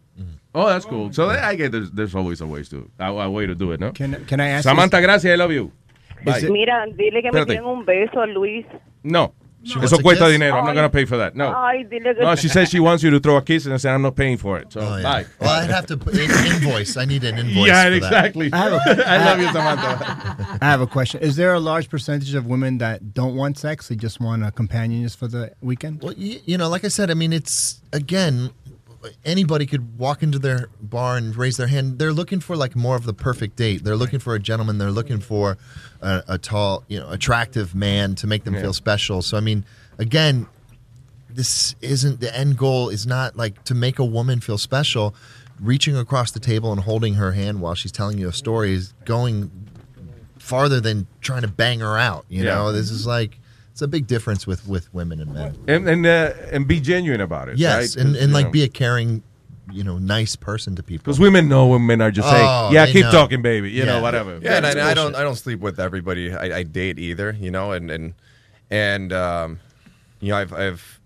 Oh, 0.53 0.68
that's 0.68 0.86
cool. 0.86 1.14
So 1.14 1.30
I 1.30 1.56
get 1.56 1.72
there's, 1.72 1.91
there's 1.91 2.16
always 2.16 2.41
a 2.41 2.48
way 2.48 2.64
to 2.64 2.90
a, 2.99 3.06
a 3.06 3.30
way 3.30 3.45
to 3.45 3.53
do 3.56 3.72
it, 3.72 3.80
no? 3.80 3.91
Can, 3.91 4.26
can 4.26 4.40
I 4.40 4.48
ask 4.49 4.64
Samantha, 4.64 4.99
gracias, 5.02 5.32
I 5.32 5.36
love 5.36 5.52
you. 5.52 5.72
Bye. 6.26 6.41
Mira, 6.49 6.86
dile 6.98 7.22
que 7.22 7.32
me 7.32 7.40
Espérate. 7.40 7.53
tiren 7.53 7.66
un 7.66 7.86
beso 7.86 8.26
Luis. 8.34 8.66
No. 9.03 9.34
Wants 9.61 9.91
Eso 9.91 9.98
a 9.99 10.02
cuesta 10.02 10.23
kiss? 10.26 10.34
dinero. 10.34 10.57
I'm 10.57 10.65
not 10.65 10.73
going 10.73 10.90
to 10.90 10.95
pay 10.95 11.06
for 11.06 11.18
that. 11.18 11.36
No. 11.36 11.53
Ay, 11.53 11.84
dile 11.84 12.14
que 12.15 12.22
No, 12.23 12.36
she 12.36 12.48
says 12.48 12.69
she 12.69 12.80
wants 12.88 13.03
you 13.03 13.10
to 13.10 13.19
throw 13.19 13.36
a 13.38 13.41
kiss, 13.41 13.65
and 13.65 13.73
I 13.73 13.77
said 13.77 13.94
I'm 13.94 14.02
not 14.02 14.15
paying 14.15 14.38
for 14.38 14.57
it. 14.57 14.72
So 14.72 14.80
Oh, 14.81 14.95
yeah. 14.98 15.03
bye. 15.03 15.26
Well, 15.40 15.49
I'd 15.49 15.69
have 15.69 15.86
to 15.88 15.98
put 15.98 16.14
in, 16.15 16.30
invoice. 16.31 16.95
I 16.98 17.06
need 17.06 17.23
an 17.23 17.38
invoice. 17.44 17.68
Yeah, 17.68 17.86
for 17.90 17.94
exactly. 17.94 18.49
I 18.53 18.57
have 18.57 18.73
a- 18.73 19.10
I 19.10 19.18
love 19.26 19.40
you, 19.40 19.48
Samantha. 19.48 20.57
I 20.61 20.65
have 20.65 20.81
a 20.81 20.88
question. 20.88 21.22
Is 21.22 21.36
there 21.36 21.53
a 21.53 21.60
large 21.60 21.90
percentage 21.90 22.34
of 22.36 22.45
women 22.45 22.77
that 22.80 23.14
don't 23.14 23.36
want 23.36 23.57
sex? 23.57 23.88
They 23.90 23.95
just 23.95 24.19
want 24.22 24.45
a 24.45 24.52
companion 24.52 25.03
just 25.03 25.18
for 25.19 25.27
the 25.27 25.52
weekend? 25.61 26.02
Well, 26.03 26.14
you, 26.14 26.40
you 26.45 26.57
know, 26.57 26.69
like 26.69 26.86
I 26.86 26.90
said, 26.90 27.11
I 27.11 27.14
mean, 27.14 27.34
it's 27.34 27.81
again, 27.91 28.52
anybody 29.24 29.66
could 29.66 29.98
walk 29.98 30.22
into 30.24 30.40
their 30.40 30.70
bar 30.82 31.18
and 31.18 31.36
raise 31.36 31.58
their 31.58 31.68
hand. 31.68 32.00
They're 32.00 32.14
looking 32.14 32.40
for 32.40 32.56
like 32.56 32.76
more 32.76 32.96
of 32.96 33.06
the 33.06 33.14
perfect 33.14 33.56
date. 33.56 33.84
They're 33.84 33.96
looking 33.96 34.20
for 34.20 34.36
a 34.36 34.40
gentleman. 34.40 34.78
They're 34.78 34.91
looking 34.91 35.20
for 35.20 35.57
a, 36.02 36.23
a 36.28 36.38
tall, 36.38 36.84
you 36.88 36.99
know, 36.99 37.10
attractive 37.10 37.73
man 37.76 38.15
to 38.15 38.28
make 38.28 38.44
them 38.44 38.56
Yeah. 38.56 38.62
feel 38.62 38.73
special. 38.73 39.22
So, 39.22 39.38
I 39.38 39.40
mean, 39.40 39.65
again, 39.98 40.48
this 41.30 41.76
isn't 41.82 42.20
the 42.20 42.36
end 42.36 42.57
goal. 42.57 42.90
Is 42.90 43.06
not 43.07 43.36
like 43.38 43.64
to 43.65 43.76
make 43.76 43.99
a 43.99 44.06
woman 44.06 44.40
feel 44.40 44.57
special. 44.57 45.15
Reaching 45.60 45.96
across 45.98 46.32
the 46.32 46.40
table 46.40 46.72
and 46.72 46.82
holding 46.82 47.15
her 47.15 47.34
hand 47.34 47.62
while 47.62 47.76
she's 47.76 47.91
telling 47.91 48.18
you 48.18 48.28
a 48.30 48.34
story 48.34 48.73
is 48.73 48.94
going 49.06 49.52
farther 50.38 50.80
than 50.80 51.06
trying 51.22 51.41
to 51.41 51.48
bang 51.48 51.80
her 51.82 51.98
out. 51.98 52.26
You 52.30 52.44
Yeah. 52.44 52.56
know, 52.56 52.72
this 52.72 52.90
is 52.91 53.06
like 53.06 53.39
it's 53.80 53.86
a 53.86 53.88
big 53.88 54.08
difference 54.08 54.46
with 54.46 54.68
with 54.68 54.94
women 54.94 55.22
and 55.22 55.34
men. 55.34 55.58
and 55.66 55.88
and, 55.88 56.06
uh, 56.06 56.34
and 56.52 56.68
be 56.68 56.82
genuine 56.82 57.22
about 57.22 57.48
it. 57.48 57.58
Yes, 57.58 57.96
right? 57.96 58.06
and, 58.06 58.16
and 58.18 58.34
like 58.34 58.48
know. 58.48 58.52
be 58.52 58.64
a 58.64 58.68
caring, 58.68 59.24
you 59.72 59.86
know, 59.86 59.98
nice 59.98 60.36
person 60.36 60.76
to 60.76 60.84
people. 60.84 61.04
Because 61.06 61.18
women 61.18 61.48
know 61.48 61.68
when 61.68 61.86
men 61.86 62.02
are 62.02 62.12
just 62.12 62.30
saying, 62.30 62.46
Oh, 62.46 62.72
"Yeah, 62.74 62.86
they 62.86 62.91
keep 62.91 63.06
know. 63.06 63.12
talking, 63.12 63.41
baby," 63.41 63.72
you 63.72 63.86
know, 63.86 64.02
whatever. 64.02 64.38
Yeah, 64.41 64.58
and 64.58 64.66
I, 64.66 64.91
I 64.91 64.94
don't. 64.94 65.16
I 65.16 65.22
don't 65.22 65.38
sleep 65.38 65.62
with 65.62 65.80
everybody 65.80 66.34
I, 66.34 66.58
I 66.58 66.64
date 66.64 66.99
either, 66.99 67.32
you 67.40 67.52
know, 67.52 67.72
and 67.72 67.90
and 67.90 68.16
and 68.70 69.14
um, 69.14 69.62
you 70.20 70.30
know 70.30 70.38
I've 70.38 70.52
I've 70.52 70.99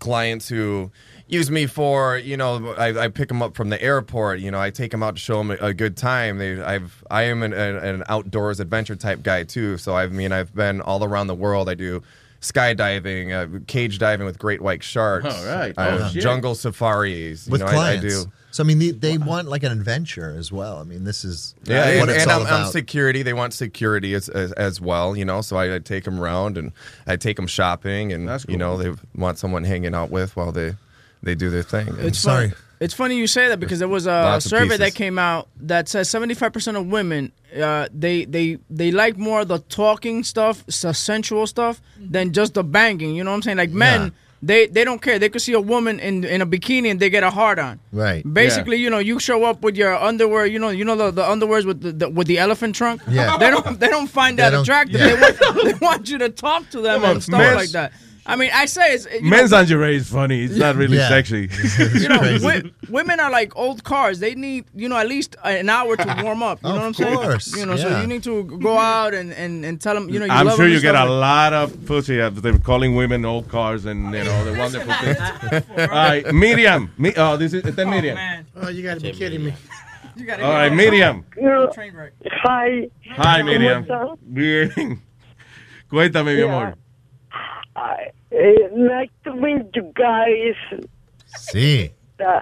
clients 0.00 0.48
who 0.48 0.90
use 1.28 1.50
me 1.50 1.66
for 1.66 2.18
you 2.18 2.36
know 2.36 2.74
I, 2.74 3.04
I 3.04 3.08
pick 3.08 3.28
them 3.28 3.42
up 3.42 3.54
from 3.56 3.70
the 3.70 3.80
airport, 3.82 4.40
you 4.40 4.50
know 4.50 4.60
I 4.60 4.70
take 4.70 4.90
them 4.90 5.02
out 5.02 5.16
to 5.16 5.20
show 5.20 5.38
them 5.38 5.50
a, 5.50 5.54
a 5.68 5.74
good 5.74 5.96
time. 5.96 6.38
They 6.38 6.60
I've 6.60 7.02
I 7.10 7.22
am 7.22 7.42
an, 7.42 7.52
an, 7.52 7.76
an 7.76 8.04
outdoors 8.08 8.60
adventure 8.60 8.96
type 8.96 9.22
guy 9.22 9.44
too, 9.44 9.78
so 9.78 9.96
I 9.96 10.06
mean 10.06 10.32
I've 10.32 10.54
been 10.54 10.80
all 10.80 11.02
around 11.04 11.26
the 11.26 11.34
world. 11.34 11.68
I 11.68 11.74
do 11.74 12.02
skydiving, 12.40 13.32
uh, 13.32 13.60
cage 13.66 13.98
diving 13.98 14.26
with 14.26 14.38
great 14.38 14.60
white 14.60 14.82
sharks, 14.82 15.26
All 15.26 15.46
right. 15.46 15.74
Oh, 15.76 15.98
have 15.98 16.12
shit. 16.12 16.22
jungle 16.22 16.54
safaris. 16.54 17.46
You 17.46 17.52
with 17.52 17.60
know, 17.62 17.68
clients. 17.68 18.04
I, 18.04 18.08
do. 18.08 18.32
So 18.50 18.62
I 18.62 18.66
mean, 18.66 18.78
they, 18.78 18.90
they 18.90 19.18
want 19.18 19.48
like 19.48 19.64
an 19.64 19.72
adventure 19.72 20.34
as 20.38 20.50
well. 20.50 20.78
I 20.78 20.84
mean, 20.84 21.04
this 21.04 21.24
is 21.24 21.54
Yeah, 21.64 21.98
what 21.98 22.08
and, 22.08 22.10
it's 22.10 22.22
and 22.22 22.32
all 22.32 22.46
I'm, 22.46 22.64
I'm 22.64 22.70
security. 22.70 23.22
They 23.22 23.34
want 23.34 23.52
security 23.52 24.14
as, 24.14 24.28
as, 24.30 24.52
as 24.52 24.80
well, 24.80 25.14
you 25.16 25.26
know. 25.26 25.42
So 25.42 25.56
I, 25.56 25.74
I 25.74 25.78
take 25.78 26.04
them 26.04 26.18
around 26.18 26.56
and 26.56 26.72
I 27.06 27.16
take 27.16 27.36
them 27.36 27.46
shopping, 27.46 28.12
and 28.12 28.26
That's 28.26 28.46
you 28.48 28.56
know 28.56 28.78
they 28.78 28.94
want 29.14 29.38
someone 29.38 29.64
hanging 29.64 29.94
out 29.94 30.10
with 30.10 30.36
while 30.36 30.52
they 30.52 30.74
they 31.26 31.34
do 31.34 31.50
their 31.50 31.62
thing. 31.62 31.88
And 31.88 31.98
It's 32.00 32.22
funny. 32.24 32.52
It's 32.78 32.92
funny 32.92 33.16
you 33.16 33.26
say 33.26 33.48
that 33.48 33.58
because 33.58 33.78
there 33.78 33.88
was 33.88 34.06
a 34.06 34.10
Lots 34.10 34.44
survey 34.46 34.76
that 34.76 34.94
came 34.94 35.18
out 35.18 35.48
that 35.62 35.88
says 35.88 36.08
75% 36.10 36.76
of 36.78 36.86
women 36.86 37.32
uh, 37.56 37.88
they 37.90 38.26
they 38.26 38.58
they 38.68 38.90
like 38.90 39.16
more 39.16 39.44
the 39.46 39.58
talking 39.60 40.22
stuff, 40.24 40.64
the 40.66 40.92
sensual 40.92 41.46
stuff, 41.46 41.80
than 41.98 42.32
just 42.34 42.52
the 42.54 42.62
banging. 42.62 43.14
You 43.16 43.24
know 43.24 43.30
what 43.30 43.36
I'm 43.36 43.42
saying? 43.42 43.56
Like 43.56 43.70
men, 43.70 44.00
Yeah. 44.02 44.10
they 44.42 44.66
they 44.66 44.84
don't 44.84 45.00
care. 45.00 45.18
They 45.18 45.30
could 45.30 45.40
see 45.40 45.54
a 45.54 45.60
woman 45.74 45.98
in 46.00 46.22
in 46.24 46.42
a 46.42 46.46
bikini 46.46 46.90
and 46.90 47.00
they 47.00 47.08
get 47.08 47.22
a 47.22 47.30
hard 47.30 47.58
on. 47.58 47.80
Right. 47.92 48.22
Basically, 48.30 48.76
you 48.76 48.90
know, 48.90 48.98
you 48.98 49.18
show 49.20 49.44
up 49.44 49.62
with 49.62 49.74
your 49.82 49.94
underwear. 49.94 50.44
You 50.44 50.58
know, 50.58 50.68
you 50.68 50.84
know 50.84 50.96
the, 50.96 51.10
the 51.12 51.22
underwears 51.22 51.64
with 51.64 51.80
the, 51.80 51.92
the 51.92 52.06
with 52.10 52.26
the 52.26 52.38
elephant 52.38 52.74
trunk. 52.76 53.00
Yeah. 53.08 53.38
They 53.38 53.48
don't 53.50 53.80
they 53.80 53.88
don't 53.88 54.10
find 54.20 54.36
They 54.36 54.42
that 54.42 54.50
don't- 54.50 54.62
attractive. 54.68 55.00
yeah. 55.00 55.16
They, 55.16 55.20
want, 55.22 55.64
they 55.64 55.74
want 55.86 56.10
you 56.10 56.18
to 56.18 56.28
talk 56.28 56.68
to 56.74 56.82
them 56.82 57.00
Come 57.00 57.04
on, 57.08 57.10
and 57.16 57.22
stuff 57.22 57.38
men's- 57.40 57.56
like 57.56 57.70
that. 57.70 57.92
I 58.28 58.34
mean, 58.36 58.50
I 58.52 58.66
say 58.66 58.94
it's 58.94 59.06
Men's 59.22 59.50
know, 59.52 59.58
lingerie 59.58 59.96
is 59.96 60.08
funny. 60.10 60.42
It's 60.44 60.56
not 60.56 60.74
really 60.74 60.96
Yeah. 60.96 61.08
sexy. 61.08 61.48
you 62.00 62.08
know, 62.08 62.18
wi- 62.38 62.70
women 62.88 63.20
are 63.20 63.30
like 63.30 63.56
old 63.56 63.84
cars. 63.84 64.18
They 64.18 64.34
need, 64.34 64.64
you 64.74 64.88
know, 64.88 64.96
at 64.96 65.06
least 65.08 65.36
an 65.44 65.68
hour 65.68 65.96
to 65.96 66.20
warm 66.22 66.42
up. 66.42 66.58
You 66.62 66.70
know 66.70 66.76
what 66.76 66.84
I'm 66.84 66.94
saying? 66.94 67.14
course, 67.16 67.56
You 67.56 67.66
know, 67.66 67.76
so 67.76 68.00
you 68.00 68.06
need 68.06 68.24
to 68.24 68.44
go 68.44 68.78
out 68.78 69.14
and, 69.14 69.32
and, 69.32 69.64
and 69.64 69.80
tell 69.80 69.94
them, 69.94 70.10
you 70.10 70.18
know, 70.18 70.26
you 70.26 70.32
I'm 70.32 70.46
love 70.46 70.56
sure 70.56 70.66
you 70.66 70.74
and 70.74 70.82
get 70.82 70.94
a 70.96 71.04
lot 71.04 71.52
of 71.52 71.86
pussy 71.86 72.20
after 72.20 72.40
they're 72.40 72.58
calling 72.58 72.96
women 72.96 73.24
old 73.24 73.48
cars 73.48 73.84
and 73.84 74.12
you 74.12 74.24
know 74.24 74.44
the 74.44 74.58
wonderful 74.58 74.92
things. 75.02 75.64
All 75.78 75.86
right, 75.86 76.34
Miriam. 76.34 76.92
Mi- 76.98 77.14
oh, 77.16 77.36
this 77.36 77.52
is 77.54 77.64
esta 77.64 77.82
es 77.82 77.86
oh, 77.86 77.90
Miriam. 77.90 78.18
Oh, 78.56 78.68
you 78.68 78.82
gotta 78.82 79.00
be 79.00 79.12
kidding 79.12 79.44
me. 79.44 79.54
You 80.16 80.32
All 80.32 80.38
right, 80.38 80.72
Miriam. 80.72 81.24
Hi. 82.42 82.88
Hi, 83.16 83.42
Miriam. 83.42 83.84
¿Cómo 83.84 84.16
estás? 84.16 84.18
Bien. 84.22 85.02
Cuéntame, 85.90 86.34
mi 86.34 86.42
amor. 86.42 86.76
Hi. 87.76 88.15
Eh, 88.30 88.68
nice 88.74 89.10
to 89.24 89.34
meet 89.34 89.66
you 89.74 89.92
guys. 89.94 90.56
Sí. 91.52 91.92
Uh, 92.18 92.40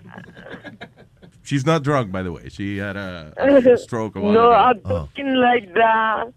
She's 1.43 1.67
not 1.67 1.83
drunk, 1.83 2.11
by 2.11 2.23
the 2.23 2.33
way. 2.33 2.49
She 2.49 2.79
had 2.79 2.97
a, 2.97 3.33
a 3.37 3.77
stroke 3.77 4.17
a 4.17 4.21
while 4.21 4.33
no, 4.33 4.51
ago. 4.51 4.57
I'm 4.57 4.81
talking 4.81 5.35
like 5.35 5.75
that. 5.75 6.33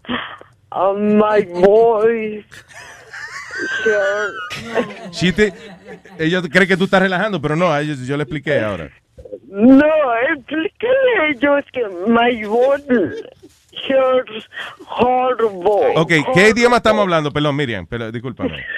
Um, 0.70 1.16
my 1.16 1.40
voice. 1.44 2.44
Sure. 3.82 4.32
She 5.12 5.32
te, 5.32 5.52
ella 6.18 6.42
cree 6.42 6.66
que 6.66 6.76
tú 6.76 6.84
estás 6.84 7.00
relajando, 7.00 7.40
pero 7.40 7.56
no, 7.56 7.74
ellos- 7.76 8.06
yo 8.06 8.16
le 8.16 8.24
expliqué 8.24 8.60
ahora. 8.60 8.90
No, 9.48 9.86
explíquele 10.36 11.18
a 11.20 11.28
ellos 11.30 11.64
que 11.72 11.88
my 12.06 12.44
voice 12.44 12.84
is 13.72 14.44
horrible. 14.86 15.94
Ok, 15.96 16.12
¿qué 16.34 16.50
idioma 16.50 16.76
estamos 16.76 17.02
hablando? 17.02 17.32
Perdón, 17.32 17.56
Miriam, 17.56 17.86
pero, 17.86 18.12
discúlpame. 18.12 18.62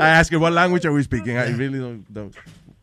I 0.00 0.08
asked 0.08 0.32
her, 0.32 0.38
what 0.38 0.52
language 0.52 0.84
are 0.84 0.92
we 0.92 1.02
speaking? 1.02 1.36
I 1.36 1.50
really 1.50 1.78
don't... 1.78 2.12
don't. 2.12 2.34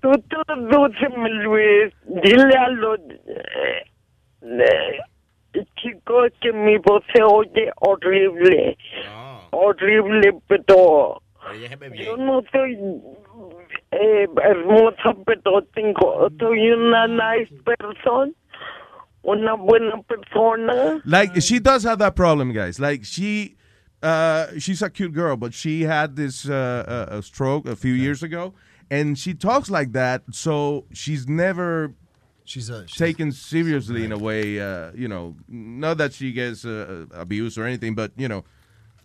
Tú 0.02 0.11
tradúceme, 0.30 1.30
Luis. 1.44 1.92
Dile 2.24 2.56
a 2.56 2.69
los 2.69 3.00
eh, 3.27 3.85
eh, 4.44 5.00
chicos 5.77 6.32
que 6.42 6.53
mi 6.53 6.77
voz 6.77 7.03
se 7.14 7.24
oye 7.24 7.72
horrible. 7.77 8.77
Horrible, 9.52 10.34
pero 10.48 11.22
yo 11.95 12.18
no 12.18 12.44
soy 12.52 12.77
eh, 13.92 14.27
hermosa, 14.44 15.16
pero 15.26 15.64
tengo, 15.74 16.30
soy 16.40 16.69
una 16.69 17.08
nice 17.08 17.52
person. 17.64 18.35
Una 19.24 19.56
buena 19.56 20.03
persona. 20.03 21.02
Like, 21.03 21.42
she 21.42 21.60
does 21.60 21.84
have 21.84 21.98
that 21.98 22.16
problem, 22.16 22.53
guys. 22.53 22.80
Like, 22.80 23.03
she... 23.03 23.55
Uh, 24.06 24.59
she's 24.59 24.84
a 24.84 24.90
cute 24.90 25.14
girl, 25.14 25.35
but 25.35 25.51
she 25.51 25.82
had 25.82 26.16
this 26.16 26.48
uh, 26.48 27.08
uh, 27.09 27.17
a 27.17 27.24
stroke 27.24 27.66
a 27.66 27.75
few 27.75 27.93
years 27.93 28.22
ago, 28.22 28.53
and 28.92 29.17
she 29.17 29.34
talks 29.34 29.72
like 29.72 29.93
that. 29.93 30.22
So 30.32 30.85
she's 30.93 31.27
never 31.27 31.92
she's, 32.43 32.69
a, 32.69 32.85
taken 32.85 33.32
seriously 33.32 34.06
in 34.06 34.11
a 34.11 34.17
way. 34.17 34.59
Uh, 34.59 34.92
you 34.93 35.08
know, 35.08 35.35
not 35.48 35.98
that 35.98 36.14
she 36.14 36.32
gets 36.34 36.66
uh, 36.66 37.08
abused 37.14 37.58
or 37.58 37.66
anything, 37.66 37.95
but 37.95 38.11
you 38.16 38.27
know, 38.27 38.45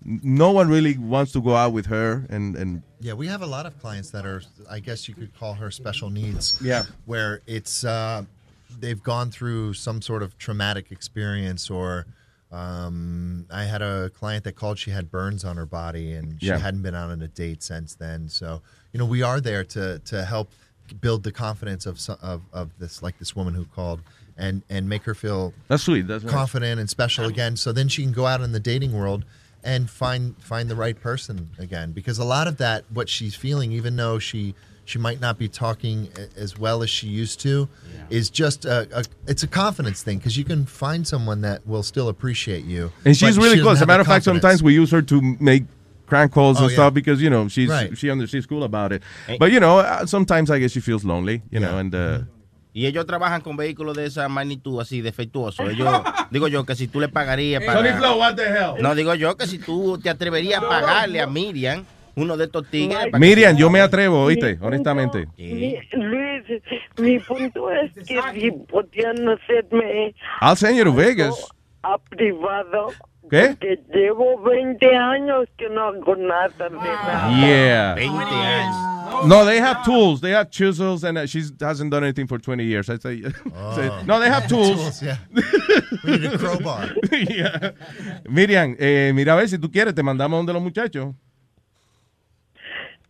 no 0.04 0.50
one 0.50 0.68
really 0.68 0.98
wants 0.98 1.32
to 1.32 1.40
go 1.40 1.54
out 1.56 1.72
with 1.72 1.86
her. 1.86 2.26
And 2.28 2.54
and 2.56 2.82
Yeah, 3.00 3.14
we 3.14 3.26
have 3.28 3.40
a 3.42 3.46
lot 3.46 3.64
of 3.64 3.78
clients 3.80 4.10
that 4.10 4.26
are, 4.26 4.42
I 4.70 4.80
guess 4.80 5.08
you 5.08 5.14
could 5.14 5.34
call 5.38 5.54
her 5.54 5.70
special 5.70 6.10
needs. 6.10 6.60
Yeah. 6.62 6.84
Where 7.06 7.40
it's, 7.46 7.84
uh, 7.84 8.24
they've 8.78 9.02
gone 9.02 9.30
through 9.30 9.74
some 9.74 10.02
sort 10.02 10.22
of 10.22 10.36
traumatic 10.36 10.92
experience 10.92 11.70
or, 11.70 12.06
um, 12.52 13.46
I 13.50 13.64
had 13.64 13.82
a 13.82 14.10
client 14.10 14.44
that 14.44 14.56
called, 14.56 14.78
she 14.78 14.90
had 14.90 15.10
burns 15.10 15.44
on 15.44 15.56
her 15.56 15.66
body 15.66 16.12
and 16.12 16.40
she 16.40 16.46
Yeah. 16.48 16.58
hadn't 16.58 16.82
been 16.82 16.94
out 16.94 17.10
on 17.10 17.22
a 17.22 17.28
date 17.28 17.62
since 17.62 17.94
then. 17.94 18.28
So, 18.28 18.62
you 18.92 18.98
know, 18.98 19.04
we 19.06 19.22
are 19.22 19.40
there 19.40 19.64
to, 19.64 20.00
to 20.06 20.24
help 20.24 20.50
build 21.00 21.22
the 21.22 21.32
confidence 21.32 21.86
of, 21.86 22.00
of, 22.20 22.42
of 22.52 22.70
this, 22.78 23.02
like 23.02 23.18
this 23.18 23.36
woman 23.36 23.54
who 23.54 23.64
called 23.64 24.00
and, 24.36 24.62
and 24.68 24.88
make 24.88 25.02
her 25.04 25.14
feel 25.14 25.52
that's 25.68 25.84
sweet. 25.84 26.06
That's 26.08 26.24
nice. 26.24 26.32
confident 26.32 26.80
and 26.80 26.88
special 26.90 27.26
again. 27.26 27.56
So 27.56 27.72
then 27.72 27.88
she 27.88 28.02
can 28.02 28.12
go 28.12 28.26
out 28.26 28.40
in 28.40 28.52
the 28.52 28.60
dating 28.60 28.92
world 28.92 29.24
and 29.62 29.90
find 29.90 30.34
find 30.42 30.70
the 30.70 30.74
right 30.74 30.98
person 30.98 31.50
again. 31.58 31.92
Because 31.92 32.18
a 32.18 32.24
lot 32.24 32.48
of 32.48 32.56
that, 32.56 32.84
what 32.90 33.08
she's 33.10 33.34
feeling, 33.34 33.70
even 33.72 33.94
though 33.96 34.18
she 34.18 34.54
she 34.90 34.98
might 34.98 35.20
not 35.20 35.38
be 35.38 35.48
talking 35.48 36.08
as 36.36 36.58
well 36.58 36.82
as 36.82 36.90
she 36.90 37.06
used 37.06 37.40
to, 37.40 37.68
is 38.10 38.28
just 38.28 38.64
a, 38.64 38.88
a 38.92 39.04
it's 39.28 39.42
a 39.44 39.46
confidence 39.46 40.02
thing. 40.02 40.18
Because 40.18 40.36
you 40.36 40.44
can 40.44 40.66
find 40.66 41.06
someone 41.06 41.40
that 41.42 41.64
will 41.66 41.84
still 41.84 42.08
appreciate 42.08 42.64
you, 42.64 42.90
and 43.04 43.16
she's 43.16 43.38
really 43.38 43.56
she 43.56 43.62
cool. 43.62 43.70
As 43.70 43.82
a 43.82 43.86
matter 43.86 44.00
of 44.00 44.06
fact, 44.06 44.24
sometimes 44.24 44.62
we 44.62 44.74
use 44.74 44.90
her 44.90 45.02
to 45.02 45.36
make 45.38 45.64
crank 46.06 46.32
calls 46.32 46.58
Oh, 46.58 46.64
and 46.64 46.70
yeah. 46.72 46.76
stuff 46.76 46.92
because 46.94 47.22
you 47.22 47.30
know 47.30 47.46
she's 47.46 47.70
Right. 47.70 47.96
she 47.96 48.10
under 48.10 48.26
she's 48.26 48.46
cool 48.46 48.64
about 48.64 48.92
it. 48.92 49.02
But 49.38 49.52
you 49.52 49.60
know, 49.60 49.78
uh, 49.78 50.06
sometimes 50.06 50.50
I 50.50 50.58
guess 50.58 50.72
she 50.72 50.80
feels 50.80 51.04
lonely. 51.04 51.42
You 51.50 51.60
know, 51.60 51.78
and 51.78 51.94
uh, 51.94 52.18
Y 52.72 52.86
ellos 52.86 53.04
trabajan 53.04 53.40
con 53.42 53.56
vehículos 53.56 53.96
de 53.96 54.06
esa 54.06 54.28
magnitud 54.28 54.80
así, 54.80 55.00
defectuosos. 55.02 55.68
Ellos, 55.70 56.02
digo 56.30 56.46
yo 56.46 56.64
que 56.64 56.76
si 56.76 56.86
tú 56.86 57.00
le 57.00 57.08
pagarías 57.08 57.64
para... 57.64 57.80
Sonny 57.80 57.98
Flow, 57.98 58.16
what 58.16 58.36
the 58.36 58.44
hell? 58.46 58.80
No, 58.80 58.94
digo 58.94 59.12
yo 59.16 59.36
que 59.36 59.48
si 59.48 59.58
tú 59.58 59.98
te 59.98 60.08
atreverías 60.08 60.62
a 60.62 60.68
pagarle 60.68 61.20
a 61.20 61.26
Miriam 61.26 61.84
uno 62.20 62.36
de 62.36 62.44
estos 62.44 62.68
tigres... 62.70 62.98
Miriam, 63.18 63.56
yo 63.56 63.70
me 63.70 63.80
atrevo, 63.80 64.22
oíste, 64.24 64.58
honestamente. 64.60 65.26
Mi- 65.36 65.76
Luis, 65.92 66.42
mi 66.98 67.18
punto 67.18 67.70
es 67.70 67.92
que 68.06 68.20
si 68.34 68.50
podían 68.50 69.28
hacerme 69.28 70.14
I'll 70.42 70.56
send 70.56 70.76
you 70.78 70.84
to 70.84 70.92
Vegas. 70.92 71.34
a 71.82 71.96
privado, 71.98 72.88
¿Qué? 73.30 73.56
que 73.60 73.78
llevo 73.94 74.40
20 74.42 74.86
años 74.96 75.46
que 75.56 75.68
no 75.70 75.88
hago 75.88 76.16
nada 76.16 76.48
de 76.58 76.70
nada. 76.76 77.30
Yeah. 77.40 77.94
20 77.94 78.16
años. 78.34 79.26
No, 79.26 79.44
they 79.44 79.58
have 79.58 79.82
tools. 79.84 80.20
They 80.20 80.32
have 80.32 80.50
chisels, 80.50 81.04
and 81.04 81.18
uh, 81.18 81.26
she 81.26 81.42
hasn't 81.60 81.90
done 81.90 82.04
anything 82.04 82.26
for 82.26 82.38
20 82.38 82.64
years. 82.64 82.88
I 82.88 82.96
say, 82.98 83.22
say- 83.74 83.90
no, 84.06 84.18
they 84.20 84.28
have 84.30 84.46
tools. 84.46 84.76
Tools, 84.76 85.02
yeah. 85.02 85.16
We 86.04 86.18
need 86.18 86.32
a 86.34 86.38
crowbar. 86.38 86.88
Yeah. 87.12 87.72
Miriam, 88.28 88.76
eh, 88.78 89.12
mira 89.14 89.32
a 89.34 89.36
ver 89.36 89.48
si 89.48 89.58
tú 89.58 89.70
quieres, 89.70 89.94
te 89.94 90.02
mandamos 90.02 90.38
donde 90.38 90.52
los 90.52 90.62
muchachos. 90.62 91.14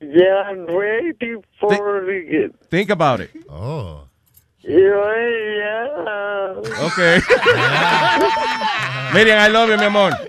Yeah, 0.00 0.42
I'm 0.46 0.64
ready 0.66 1.36
for 1.60 2.08
it. 2.10 2.54
Think 2.70 2.90
about 2.90 3.20
it. 3.20 3.30
Oh. 3.48 4.04
Yeah, 4.62 4.96
Okay. 6.88 7.20
Miriam, 9.14 9.38
I 9.38 9.48
love 9.48 9.68
you, 9.70 9.76
mi 9.78 9.84
amor. 9.86 10.10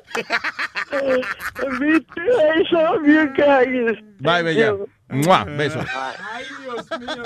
Me 1.80 2.00
too, 2.00 2.22
I 2.22 2.64
love 2.72 3.06
you 3.08 3.28
guys. 3.36 3.98
Bye, 4.20 4.44
bella. 4.44 4.86
Mua, 5.10 5.46
besos. 5.46 5.86
Ay, 5.88 6.44
Dios 6.64 6.88
mío. 7.00 7.24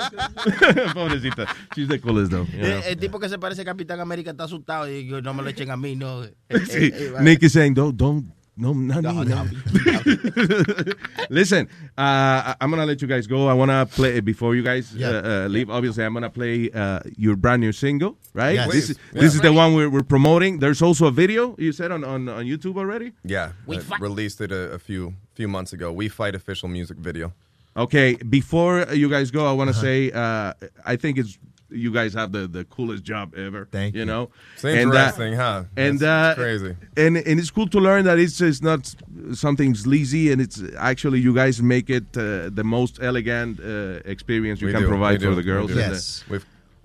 Pobrecita. 0.94 1.46
She's 1.74 1.88
the 1.88 1.98
coolest, 1.98 2.30
though. 2.32 2.46
you 2.52 2.62
know. 2.62 2.78
Eh, 2.78 2.90
El, 2.90 2.96
tipo 2.96 3.18
que 3.20 3.28
se 3.28 3.38
parece 3.38 3.62
a 3.62 3.64
Capitán 3.64 4.00
América 4.00 4.30
está 4.32 4.44
asustado 4.44 4.88
y 4.88 5.06
yo, 5.06 5.20
no 5.22 5.34
me 5.34 5.42
lo 5.42 5.48
echen 5.48 5.70
a 5.70 5.76
mí, 5.76 5.94
no. 5.94 6.24
Sí. 6.24 6.90
eh, 6.92 6.92
eh. 6.92 7.12
Nick 7.20 7.42
is 7.44 7.52
saying, 7.52 7.74
don't, 7.74 7.96
don't, 7.96 8.26
no, 8.56 8.72
not 8.72 9.02
No, 9.02 9.12
me, 9.12 9.24
no. 9.26 9.44
no. 9.44 9.46
Listen, 11.30 11.68
uh, 11.98 12.00
I- 12.00 12.56
I'm 12.60 12.70
gonna 12.70 12.86
let 12.86 13.00
you 13.02 13.08
guys 13.08 13.26
go. 13.26 13.48
I 13.48 13.54
wanna 13.54 13.86
play 13.86 14.20
before 14.20 14.54
you 14.54 14.62
guys 14.62 14.94
uh, 15.00 15.44
uh, 15.44 15.48
leave. 15.48 15.70
Obviously, 15.70 16.04
I'm 16.04 16.14
gonna 16.14 16.30
play 16.30 16.70
uh, 16.70 17.00
your 17.16 17.36
brand 17.36 17.60
new 17.60 17.72
single, 17.72 18.16
right? 18.34 18.54
Yes. 18.54 18.72
This, 18.72 18.90
is, 18.90 18.98
Please. 19.10 19.20
this 19.20 19.34
is 19.34 19.40
the 19.40 19.52
one 19.52 19.74
we're, 19.74 19.90
we're 19.90 20.02
promoting. 20.02 20.58
There's 20.58 20.82
also 20.82 21.06
a 21.06 21.10
video 21.10 21.54
you 21.58 21.72
said 21.72 21.90
on 21.90 22.04
on, 22.04 22.28
on 22.28 22.44
YouTube 22.44 22.76
already. 22.76 23.12
Yeah, 23.24 23.52
We 23.66 23.78
I 23.78 23.82
released 24.00 24.40
it 24.40 24.52
a, 24.52 24.72
a 24.72 24.78
few 24.78 25.14
few 25.34 25.48
months 25.48 25.72
ago. 25.72 25.92
We 25.92 26.08
fight 26.08 26.34
official 26.34 26.68
music 26.68 26.96
video. 26.98 27.32
Okay, 27.76 28.14
before 28.16 28.86
you 28.94 29.10
guys 29.10 29.30
go, 29.30 29.46
I 29.46 29.52
want 29.52 29.68
to 29.68 29.76
Uh-huh. 29.76 29.82
say 29.82 30.10
uh, 30.12 30.52
I 30.92 30.96
think 30.96 31.18
it's 31.18 31.38
you 31.70 31.92
guys 31.92 32.14
have 32.14 32.32
the, 32.32 32.46
the 32.46 32.64
coolest 32.64 33.02
job 33.04 33.34
ever. 33.36 33.68
Thank 33.70 33.94
you. 33.94 34.00
You 34.00 34.06
know, 34.06 34.30
It's 34.54 34.64
interesting, 34.64 35.34
huh? 35.34 35.64
And 35.76 35.98
That's 35.98 36.38
uh, 36.38 36.42
crazy. 36.42 36.76
And 36.96 37.16
and 37.16 37.40
it's 37.40 37.50
cool 37.50 37.68
to 37.68 37.80
learn 37.80 38.04
that 38.04 38.18
it's 38.18 38.40
it's 38.40 38.62
not 38.62 38.94
something 39.34 39.74
sleazy, 39.74 40.32
and 40.32 40.40
it's 40.40 40.62
actually 40.78 41.20
you 41.20 41.34
guys 41.34 41.62
make 41.62 41.90
it 41.90 42.04
uh, 42.16 42.50
the 42.50 42.64
most 42.64 42.98
elegant 43.02 43.60
uh, 43.60 44.00
experience 44.04 44.60
you 44.60 44.68
We 44.68 44.72
can 44.72 44.82
do, 44.82 44.88
provide 44.88 45.20
we 45.20 45.26
for 45.26 45.30
do, 45.30 45.36
the 45.36 45.42
girls. 45.42 45.68
we 45.70 45.74
do. 45.74 45.80
And, 45.80 45.92
uh, 45.92 45.94
Yes. 45.94 46.24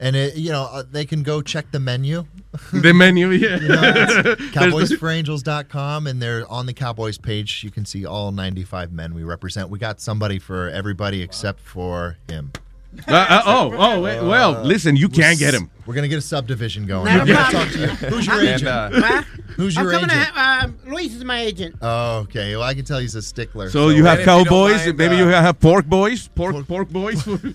And 0.03 0.15
it, 0.15 0.35
you 0.35 0.51
know, 0.51 0.63
uh, 0.63 0.81
they 0.91 1.05
can 1.05 1.21
go 1.21 1.43
check 1.43 1.71
the 1.71 1.79
menu. 1.79 2.25
The 2.73 2.91
menu, 2.91 3.29
yeah. 3.29 3.59
You 3.59 3.67
know, 3.67 3.81
it's 3.83 4.41
cowboysforangels.com, 4.57 6.07
and 6.07 6.19
they're 6.21 6.49
on 6.51 6.65
the 6.65 6.73
Cowboys 6.73 7.19
page. 7.19 7.63
You 7.63 7.69
can 7.69 7.85
see 7.85 8.03
all 8.05 8.31
95 8.31 8.91
men 8.91 9.13
we 9.13 9.23
represent. 9.23 9.69
We 9.69 9.77
got 9.77 10.01
somebody 10.01 10.39
for 10.39 10.69
everybody 10.69 11.21
except 11.21 11.59
for 11.59 12.17
him. 12.27 12.51
Uh, 13.07 13.13
uh, 13.13 13.41
oh, 13.45 13.73
oh, 13.77 14.01
wait, 14.01 14.21
well, 14.21 14.63
listen, 14.63 14.95
you 14.97 15.07
can't 15.07 15.39
get 15.39 15.53
him. 15.53 15.71
We're 15.85 15.93
going 15.93 16.03
to 16.03 16.09
get 16.09 16.17
a 16.19 16.21
subdivision 16.21 16.85
going. 16.85 17.05
Not 17.05 17.27
a 17.29 17.33
problem. 17.33 17.63
talk 17.63 17.71
to 17.73 17.79
you. 17.79 17.87
Who's 17.87 18.27
your 18.27 18.39
And, 18.39 18.47
agent? 18.49 18.67
uh, 18.67 18.89
Huh? 18.93 19.23
Who's 19.55 19.77
I'm 19.77 19.83
your 19.85 19.93
coming 19.93 20.09
agent? 20.11 20.27
To, 20.27 20.31
ha- 20.33 20.61
um, 20.65 20.77
Luis 20.87 21.15
is 21.15 21.23
my 21.23 21.39
agent. 21.41 21.75
Oh, 21.81 22.19
okay. 22.19 22.55
Well, 22.55 22.63
I 22.65 22.73
can 22.73 22.83
tell 22.85 22.99
he's 22.99 23.15
a 23.15 23.21
stickler. 23.21 23.69
So 23.69 23.89
you 23.89 24.03
have 24.05 24.19
And 24.19 24.21
if 24.21 24.25
you 24.27 24.33
don't 24.33 24.45
cowboys, 24.45 24.85
mind, 24.85 24.97
maybe 24.97 25.15
uh, 25.15 25.17
you 25.19 25.27
have 25.27 25.59
pork 25.59 25.85
boys, 25.85 26.27
pork 26.29 26.67
pork 26.67 26.89
boys, 26.89 27.23
porky 27.23 27.53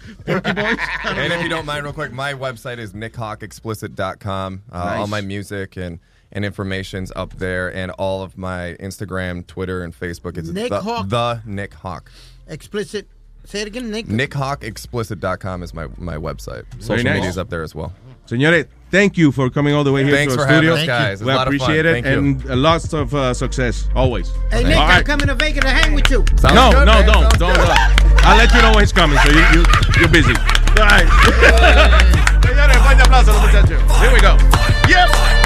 boys. 0.52 0.78
and 1.04 1.32
if 1.32 1.42
you 1.42 1.48
don't 1.48 1.66
mind, 1.66 1.84
real 1.84 1.92
quick, 1.92 2.12
my 2.12 2.32
website 2.34 2.78
is 2.78 2.92
nickhawkexplicit.com. 2.94 4.62
Uh, 4.72 4.74
All 4.76 4.84
Nice. 5.00 5.08
my 5.10 5.20
music 5.20 5.76
and 5.76 5.98
and 6.32 6.44
information's 6.44 7.12
up 7.14 7.34
there, 7.38 7.72
and 7.74 7.92
all 7.92 8.22
of 8.22 8.36
my 8.36 8.76
Instagram, 8.80 9.46
Twitter, 9.46 9.82
and 9.84 9.98
Facebook 9.98 10.36
is 10.36 10.50
Nick 10.52 10.70
the, 10.70 10.80
Hawk. 10.82 11.08
the 11.08 11.40
Nick 11.46 11.72
Hawk. 11.74 12.10
Explicit. 12.48 13.08
Say 13.46 13.60
it 13.62 13.68
again, 13.68 13.90
Nick. 13.90 14.06
NickHawkExplicit.com 14.06 15.62
is 15.62 15.72
my 15.72 15.86
my 15.98 16.16
website. 16.16 16.64
Very 16.72 16.82
Social 16.82 17.04
nice. 17.04 17.14
media's 17.14 17.38
up 17.38 17.48
there 17.48 17.62
as 17.62 17.74
well. 17.74 17.92
Señores, 18.26 18.66
thank 18.90 19.16
you 19.16 19.30
for 19.30 19.48
coming 19.50 19.72
all 19.72 19.84
the 19.84 19.92
way 19.92 20.02
here 20.02 20.12
Thanks 20.12 20.32
to 20.34 20.38
for 20.40 20.46
our 20.46 20.52
having 20.54 20.68
studio. 20.70 20.82
us, 20.82 20.86
guys. 20.86 21.22
We 21.22 21.30
a 21.30 21.36
lot 21.36 21.46
of 21.46 21.54
fun. 21.54 21.60
appreciate 21.60 21.86
it 21.86 22.02
Thank 22.02 22.06
you. 22.44 22.50
and 22.50 22.60
lots 22.62 22.92
of 22.92 23.14
uh, 23.14 23.32
success 23.34 23.88
always. 23.94 24.28
Hey, 24.50 24.64
Nick, 24.64 24.76
All 24.76 24.82
I'm 24.88 25.04
coming 25.04 25.28
to 25.28 25.34
Vegas 25.36 25.62
to 25.62 25.70
hang 25.70 25.94
with 25.94 26.10
you. 26.10 26.24
no, 26.42 26.70
no, 26.84 27.02
don't, 27.06 27.38
don't. 27.38 27.56
uh, 27.56 27.96
I'll 28.26 28.36
let 28.36 28.52
you 28.52 28.60
know 28.62 28.70
when 28.72 28.80
he's 28.80 28.92
coming. 28.92 29.16
So 29.18 29.30
you, 29.30 29.38
you, 29.54 29.64
you're 30.00 30.08
busy. 30.08 30.34
All 30.34 30.90
right. 30.90 31.06
Señores, 32.42 32.76
fuerte 32.82 33.02
aplauso 33.02 33.30
a 33.30 33.34
los 33.34 33.42
muchachos. 33.42 34.00
Here 34.00 34.12
we 34.12 34.20
go. 34.20 34.36
Yep. 34.88 35.45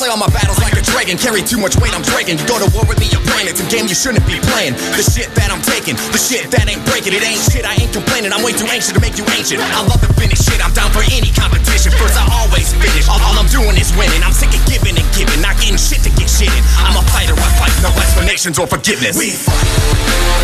Slay 0.00 0.12
all 0.12 0.20
my 0.20 0.28
battles 0.28 0.60
like 0.60 0.76
a 0.76 0.84
dragon. 0.84 1.16
Carry 1.16 1.40
too 1.40 1.56
much 1.56 1.76
weight, 1.80 1.96
I'm 1.96 2.04
dragging. 2.04 2.36
You 2.36 2.44
go 2.44 2.60
to 2.60 2.68
war 2.76 2.84
with 2.84 3.00
me, 3.00 3.08
your 3.08 3.24
brain. 3.24 3.48
It's 3.48 3.60
a 3.60 3.68
game 3.72 3.88
you 3.88 3.96
shouldn't 3.96 4.24
be 4.28 4.36
playing. 4.52 4.76
The 4.96 5.04
shit 5.04 5.32
that 5.36 5.48
I'm 5.48 5.64
taking, 5.64 5.96
the 6.12 6.20
shit 6.20 6.48
that 6.52 6.68
ain't 6.68 6.84
breaking. 6.84 7.16
It 7.16 7.24
ain't 7.24 7.40
shit, 7.40 7.64
I 7.64 7.76
ain't 7.80 7.92
complaining. 7.92 8.36
I'm 8.36 8.44
way 8.44 8.52
too 8.52 8.68
anxious 8.68 8.92
to 8.92 9.00
make 9.00 9.16
you 9.16 9.24
ancient. 9.32 9.60
I 9.60 9.80
love 9.84 10.00
to 10.04 10.12
finish 10.16 10.40
shit, 10.44 10.60
I'm 10.60 10.72
down 10.76 10.92
for 10.92 11.00
any 11.08 11.32
competition. 11.32 11.92
First, 11.96 12.20
I 12.20 12.24
always 12.32 12.72
finish. 12.76 13.08
All, 13.08 13.20
all 13.20 13.36
I'm 13.40 13.48
doing 13.48 13.80
is 13.80 13.92
winning. 13.96 14.20
I'm 14.20 14.32
sick 14.36 14.52
of 14.52 14.62
giving 14.68 14.96
and 14.96 15.08
giving, 15.16 15.40
not 15.40 15.56
getting 15.56 15.80
shit 15.80 16.04
to 16.04 16.12
get 16.16 16.28
shit 16.28 16.52
in. 16.52 16.62
I'm 16.80 16.96
a 16.96 17.04
fighter, 17.10 17.32
I 17.32 17.48
fight 17.60 17.72
no 17.80 17.92
explanations 17.96 18.60
or 18.60 18.68
forgiveness. 18.68 19.16
We 19.16 19.32
fight, 19.36 19.68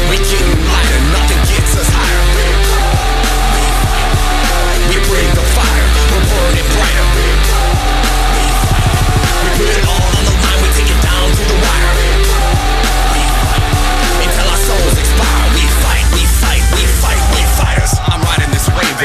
we 0.09 0.17
getting 0.20 0.61
lighter, 0.73 1.01
nothing 1.12 1.41
gets 1.53 1.73
us 1.81 1.89
higher. 1.93 2.23
We 4.89 4.97
bring 5.05 5.28
the 5.36 5.45
fire, 5.53 5.86
we're 6.12 6.27
burning 6.33 6.69
brighter. 6.77 7.06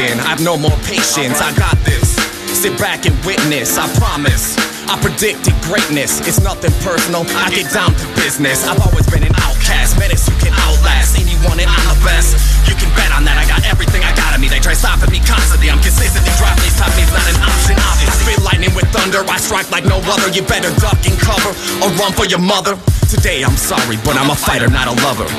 I've 0.02 0.42
no 0.42 0.58
more 0.58 0.74
patience, 0.90 1.38
I 1.38 1.54
got 1.54 1.78
this. 1.86 2.18
Sit 2.58 2.74
back 2.82 3.06
and 3.06 3.14
witness, 3.22 3.78
I 3.78 3.86
promise. 4.02 4.58
I 4.90 4.98
predicted 4.98 5.54
greatness, 5.62 6.26
it's 6.26 6.42
nothing 6.42 6.74
personal, 6.82 7.22
I 7.38 7.54
get 7.54 7.70
down 7.70 7.94
to 7.94 8.06
business. 8.18 8.66
I've 8.66 8.82
always 8.82 9.06
been 9.06 9.22
an 9.22 9.36
outcast, 9.46 10.02
menace 10.02 10.26
who 10.26 10.34
can 10.42 10.58
outlast 10.58 11.22
anyone, 11.22 11.62
and 11.62 11.70
I'm 11.70 11.86
the 11.86 12.02
best. 12.02 12.34
You 12.66 12.74
can 12.74 12.90
bet 12.98 13.14
on 13.14 13.30
that, 13.30 13.38
I 13.38 13.46
got 13.46 13.62
everything 13.70 14.02
I 14.02 14.10
got 14.18 14.34
in 14.34 14.42
me. 14.42 14.50
They 14.50 14.58
try 14.58 14.74
stopping 14.74 15.14
me 15.14 15.22
constantly, 15.22 15.70
I'm 15.70 15.80
consistently 15.86 16.34
dropping 16.42 16.66
these 16.66 16.76
top 16.82 16.90
me's 16.98 17.14
not 17.14 17.22
an 17.30 17.38
option. 17.46 17.78
I 17.78 18.10
spit 18.26 18.42
lightning 18.42 18.74
with 18.74 18.90
thunder, 18.90 19.22
I 19.30 19.38
strike 19.38 19.70
like 19.70 19.86
no 19.86 20.02
other. 20.10 20.34
You 20.34 20.42
better 20.42 20.74
duck 20.82 20.98
and 21.06 21.16
cover, 21.22 21.54
or 21.86 21.94
run 22.02 22.12
for 22.18 22.26
your 22.26 22.42
mother. 22.42 22.74
Today 23.06 23.46
I'm 23.46 23.56
sorry, 23.56 24.02
but 24.02 24.18
I'm 24.18 24.34
a 24.34 24.36
fighter, 24.36 24.66
not 24.66 24.90
a 24.90 24.98
lover. 25.06 25.30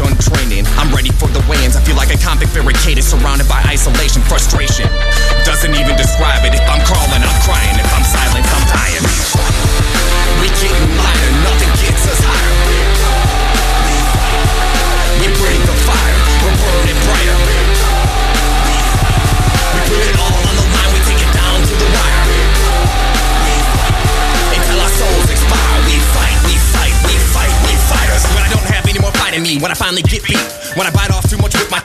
I'm 0.00 0.14
done 0.14 0.18
training. 0.18 0.64
I'm 0.78 0.94
ready 0.94 1.10
for 1.10 1.26
the 1.28 1.42
weigh-ins. 1.50 1.74
I 1.74 1.82
feel 1.82 1.96
like 1.96 2.14
a 2.14 2.18
convict 2.18 2.54
barricaded, 2.54 3.02
surrounded 3.02 3.48
by 3.48 3.62
isolation, 3.66 4.22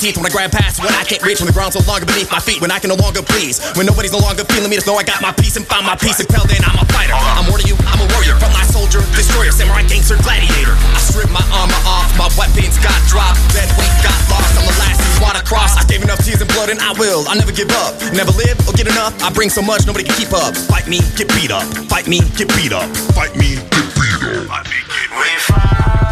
teeth, 0.03 0.19
when 0.19 0.27
I 0.27 0.33
grab 0.35 0.51
past 0.51 0.83
what 0.83 0.91
I 0.91 1.07
can't 1.07 1.23
reach, 1.23 1.39
when 1.39 1.47
the 1.47 1.55
ground's 1.55 1.79
no 1.79 1.83
longer 1.87 2.03
beneath 2.03 2.27
my 2.27 2.43
feet, 2.43 2.59
when 2.59 2.75
I 2.75 2.79
can 2.83 2.91
no 2.91 2.99
longer 2.99 3.23
please, 3.23 3.63
when 3.79 3.87
nobody's 3.87 4.11
no 4.11 4.19
longer 4.19 4.43
feeling 4.51 4.67
me, 4.67 4.75
to 4.75 4.83
know 4.83 4.99
I 4.99 5.07
got 5.07 5.23
my 5.23 5.31
peace 5.31 5.55
and 5.55 5.63
find 5.63 5.87
my 5.87 5.95
peace. 5.95 6.19
Until 6.19 6.43
then, 6.43 6.59
I'm 6.67 6.75
a 6.75 6.83
fighter. 6.91 7.15
I'm 7.15 7.47
more 7.47 7.55
to 7.55 7.63
you, 7.63 7.79
I'm 7.87 8.03
a 8.03 8.07
warrior, 8.11 8.35
frontline 8.35 8.67
soldier, 8.67 8.99
destroyer, 9.15 9.55
samurai, 9.55 9.87
gangster, 9.87 10.19
gladiator. 10.19 10.75
I 10.75 10.99
strip 10.99 11.31
my 11.31 11.45
armor 11.55 11.79
off, 11.87 12.11
my 12.19 12.27
weapons 12.35 12.75
got 12.83 12.99
dropped, 13.07 13.39
dead 13.55 13.71
weight 13.79 13.95
got 14.03 14.19
lost. 14.27 14.51
I'm 14.59 14.67
the 14.67 14.75
last 14.75 14.99
who's 14.99 15.19
water 15.23 15.43
cross. 15.47 15.79
I 15.79 15.87
gave 15.87 16.03
enough 16.03 16.19
tears 16.19 16.43
and 16.43 16.51
blood, 16.51 16.67
and 16.67 16.83
I 16.83 16.91
will. 16.99 17.23
I'll 17.31 17.39
never 17.39 17.55
give 17.55 17.71
up. 17.71 17.95
Never 18.11 18.35
live 18.35 18.59
or 18.67 18.75
get 18.75 18.91
enough. 18.91 19.15
I 19.23 19.31
bring 19.31 19.47
so 19.47 19.63
much, 19.63 19.87
nobody 19.87 20.03
can 20.03 20.19
keep 20.19 20.35
up. 20.35 20.51
Fight 20.67 20.91
me, 20.91 20.99
get 21.15 21.31
beat 21.31 21.55
up. 21.55 21.63
Fight 21.87 22.11
me, 22.11 22.19
get 22.35 22.51
beat 22.59 22.75
up. 22.75 22.91
Fight 23.15 23.39
me, 23.39 23.55
get 23.71 23.87
beat 23.95 24.19
up. 24.19 24.51
Fight 24.51 24.67
me, 24.67 24.83
get 24.91 25.07
beat. 25.15 26.02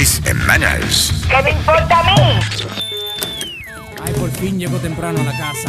Luis. 0.00 1.12
¿Qué 1.28 1.42
me 1.42 1.50
importa 1.50 2.00
a 2.00 2.02
mí? 2.04 2.40
Ay, 4.02 4.14
por 4.14 4.30
fin 4.30 4.58
llego 4.58 4.78
temprano 4.78 5.20
a 5.20 5.24
la 5.24 5.32
casa. 5.32 5.68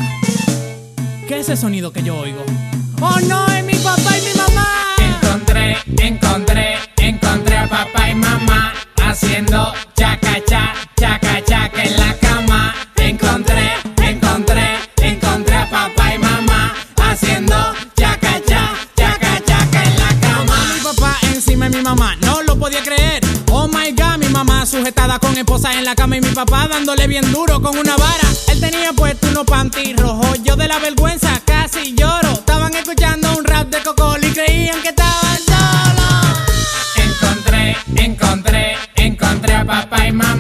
¿Qué 1.28 1.40
es 1.40 1.50
ese 1.50 1.58
sonido 1.58 1.92
que 1.92 2.02
yo 2.02 2.16
oigo? 2.16 2.42
¡Oh 3.02 3.20
no! 3.28 3.46
¡Es 3.48 3.66
mi 3.66 3.74
papá 3.74 4.18
y 4.18 4.22
mi 4.22 4.34
mamá! 4.34 4.96
Encontré, 5.00 5.76
encontré, 6.02 6.78
encontré 6.98 7.58
a 7.58 7.68
papá 7.68 8.10
y 8.10 8.16
mamá 8.16 8.74
haciendo 9.04 9.74
chaca 9.98 10.38
cha, 10.48 10.76
chaca 10.98 11.44
chaca 11.44 11.84
en 11.84 11.98
la 12.00 12.21
con 25.20 25.36
esposa 25.36 25.74
en 25.74 25.84
la 25.84 25.96
cama 25.96 26.18
y 26.18 26.22
mi 26.22 26.30
papá 26.30 26.68
dándole 26.68 27.08
bien 27.08 27.32
duro 27.32 27.60
con 27.60 27.76
una 27.76 27.96
vara. 27.98 28.28
Él 28.50 28.60
tenía 28.60 28.94
puesto 28.94 29.28
unos 29.30 29.46
panty 29.46 29.96
rojos, 29.96 30.44
yo 30.44 30.56
de 30.56 30.68
la 30.68 30.78
vergüenza 30.78 31.42
casi 31.44 31.96
lloro. 31.96 32.34
Estaban 32.34 32.74
escuchando 32.76 33.36
un 33.36 33.44
rap 33.44 33.68
de 33.70 33.82
Cocol 33.82 34.24
y 34.24 34.32
creían 34.32 34.80
que 34.84 34.90
estaban 34.90 35.38
solos. 35.38 36.38
Encontré, 36.98 37.78
encontré, 37.96 38.78
encontré 38.96 39.56
a 39.56 39.66
papá 39.66 40.06
y 40.06 40.12
mamá 40.12 40.31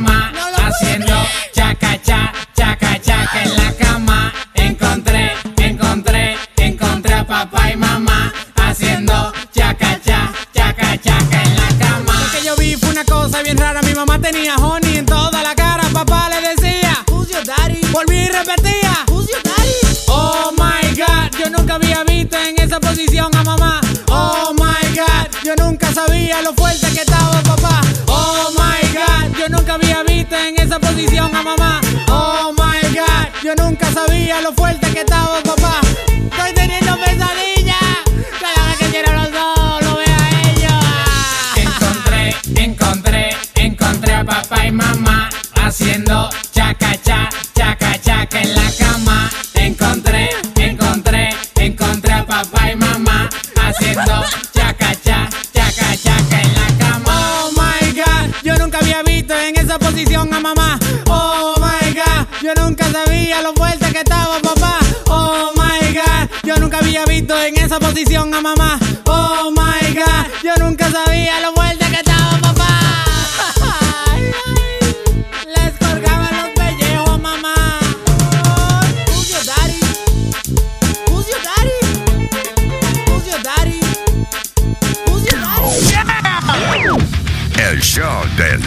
mamá 14.05 14.19
tenía 14.19 14.55
honey 14.55 14.97
en 14.97 15.05
toda 15.05 15.43
la 15.43 15.53
cara. 15.53 15.83
Papá 15.93 16.29
le 16.29 16.55
decía, 16.55 17.03
Who's 17.11 17.29
your 17.29 17.45
daddy? 17.45 17.79
Volví 17.91 18.17
y 18.17 18.27
repetía, 18.29 19.05
Who's 19.09 19.27
your 19.29 19.43
daddy? 19.43 20.05
Oh 20.07 20.51
my 20.57 20.95
god, 20.95 21.29
yo 21.37 21.49
nunca 21.51 21.75
había 21.75 22.03
visto 22.03 22.35
en 22.37 22.59
esa 22.59 22.79
posición 22.79 23.29
a 23.35 23.43
mamá. 23.43 23.79
Oh 24.09 24.53
my 24.53 24.95
god, 24.95 25.27
yo 25.43 25.55
nunca 25.55 25.93
sabía 25.93 26.41
lo 26.41 26.53
fuerte 26.55 26.91
que 26.93 27.01
estaba 27.01 27.43
papá. 27.43 27.81
Oh 28.07 28.49
my 28.57 28.81
god, 28.91 29.37
yo 29.37 29.49
nunca 29.49 29.75
había 29.75 30.01
visto 30.03 30.35
en 30.35 30.59
esa 30.59 30.79
posición 30.79 31.35
a 31.35 31.43
mamá. 31.43 31.81
Oh 32.09 32.53
my 32.53 32.81
god, 32.97 33.43
yo 33.43 33.53
nunca 33.55 33.91
sabía 33.91 34.41
lo 34.41 34.51
fuerte 34.53 34.91
que 34.91 35.01
estaba 35.01 35.41
papá. 35.43 35.80
Papá 44.23 44.65
y 44.65 44.71
mamá 44.71 45.29
haciendo 45.63 46.29
chaca 46.51 46.95
cha, 47.03 47.29
chaca 47.55 47.99
chaca 48.01 48.41
en 48.41 48.55
la 48.55 48.71
cama. 48.77 49.29
Encontré, 49.55 50.29
encontré, 50.55 51.29
encontré 51.55 52.13
a 52.13 52.25
papá 52.25 52.71
y 52.71 52.75
mamá 52.75 53.29
haciendo 53.63 54.23
chaca 54.53 54.95
cha, 55.03 55.29
chaca 55.53 55.95
chaca 56.03 56.41
en 56.41 56.53
la 56.53 56.67
cama. 56.77 57.03
Oh 57.07 57.51
my 57.51 57.91
god, 57.93 58.35
yo 58.43 58.55
nunca 58.57 58.79
había 58.79 59.01
visto 59.03 59.33
en 59.37 59.57
esa 59.57 59.79
posición 59.79 60.33
a 60.33 60.39
mamá. 60.39 60.79
Oh 61.07 61.55
my 61.57 61.93
god, 61.93 62.27
yo 62.41 62.53
nunca 62.63 62.91
sabía 62.91 63.41
lo 63.41 63.53
fuerte 63.53 63.91
que 63.91 63.99
estaba 63.99 64.39
papá. 64.39 64.79
Oh 65.07 65.51
my 65.55 65.93
god, 65.93 66.29
yo 66.43 66.55
nunca 66.57 66.79
había 66.79 67.05
visto 67.05 67.39
en 67.41 67.57
esa 67.57 67.79
posición 67.79 68.33
a 68.33 68.41
mamá. 68.41 68.79
Oh 69.05 69.51
my 69.51 69.93
god, 69.93 70.25
yo 70.43 70.55
nunca 70.63 70.89
sabía 70.91 71.39
lo 71.39 71.53
fuerte 71.53 71.70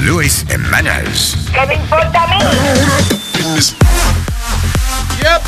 Luis 0.02 0.46
Jiménez. 0.48 1.36
¿Qué 1.52 1.66
me 1.66 1.74
importa 1.74 2.22
a 2.22 2.26
mí? 2.28 2.44
Yep. 5.18 5.42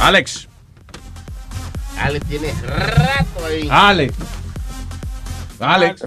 Alex. 0.00 0.48
Ale 1.98 2.20
tiene 2.20 2.52
rato 2.62 3.44
ahí. 3.46 3.68
Alex. 3.70 4.14
Alex. 5.58 6.02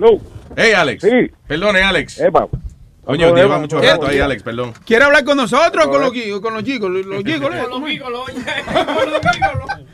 Hey, 0.56 0.74
Alex. 0.74 1.02
Sí. 1.04 1.32
Perdone, 1.48 1.84
Alex. 1.84 2.22
Coño, 3.06 3.28
Eva. 3.28 3.38
lleva 3.38 3.60
mucho 3.60 3.82
rato 3.82 4.08
ahí, 4.08 4.20
Alex, 4.20 4.44
perdón. 4.44 4.74
¿Quiere 4.86 5.04
hablar 5.04 5.26
con 5.26 5.36
nosotros 5.36 5.86
o 5.86 5.90
con 5.90 6.02
los? 6.02 6.12
Con 6.42 6.54
los 6.54 6.64
gigos, 6.64 6.90
los. 6.90 7.06
Con 7.06 7.16
los 7.16 7.24
gígolos, 7.90 8.30
oye. 8.30 8.42
Con 8.42 9.12
los. 9.12 9.93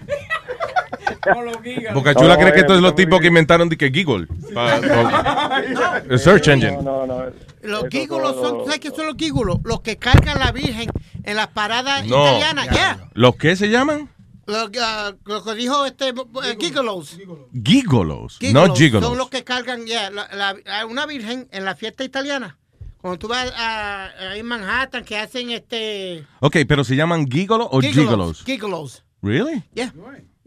Boca 1.94 2.16
Chula 2.16 2.38
cree 2.38 2.54
que 2.54 2.60
estos 2.62 2.76
son 2.76 2.84
los 2.84 2.96
tipos 2.96 3.20
que 3.20 3.28
inventaron 3.28 3.70
de 3.70 3.78
que 3.78 3.92
Giggle. 3.92 4.28
Pa- 4.54 4.80
pa- 4.82 5.64
el 6.10 6.20
search 6.20 6.48
engine. 6.48 6.82
No, 6.82 7.06
no, 7.06 7.24
Los 7.64 7.86
gígolos 7.90 8.36
son, 8.36 8.66
¿sabes 8.66 8.80
qué 8.80 8.90
son 8.92 9.08
los 9.08 9.16
gígolos? 9.18 9.60
Los 9.64 9.82
que 9.82 9.98
cargan 9.98 10.40
la 10.40 10.52
Virgen 10.52 10.90
en 11.24 11.36
las 11.36 11.48
paradas 11.48 12.06
No. 12.06 12.24
italianas. 12.24 12.70
Yeah. 12.70 13.10
¿Los 13.14 13.36
qué 13.36 13.56
se 13.56 13.70
llaman? 13.70 14.10
Lo, 14.46 14.70
ah, 14.82 15.14
lo 15.26 15.44
que 15.44 15.54
dijo 15.56 15.86
este 15.86 16.10
eh, 16.10 16.58
gigolos. 16.60 17.18
Gigolos, 17.64 18.40
no 18.54 18.76
Gigolos 18.76 19.08
Son 19.10 19.18
los 19.18 19.30
que 19.30 19.44
cargan 19.44 19.86
yeah, 19.86 20.10
la- 20.10 20.28
la- 20.34 20.80
a 20.82 20.86
una 20.86 21.06
virgen 21.06 21.48
en 21.52 21.66
la 21.66 21.76
fiesta 21.76 22.04
italiana. 22.04 22.58
Cuando 23.02 23.20
tú 23.20 23.28
vas 23.28 23.52
a, 23.56 24.06
a- 24.08 24.36
en 24.36 24.46
Manhattan 24.46 25.06
que 25.06 25.18
hacen 25.18 25.52
este 25.52 26.26
Ok, 26.40 26.58
pero 26.68 26.84
se 26.84 26.96
llaman 26.96 27.28
gigolos 27.30 27.68
o 27.72 27.80
gigolos. 27.80 28.44
Gigolos. 28.44 29.04
Really? 29.22 29.64
Yeah. 29.74 29.94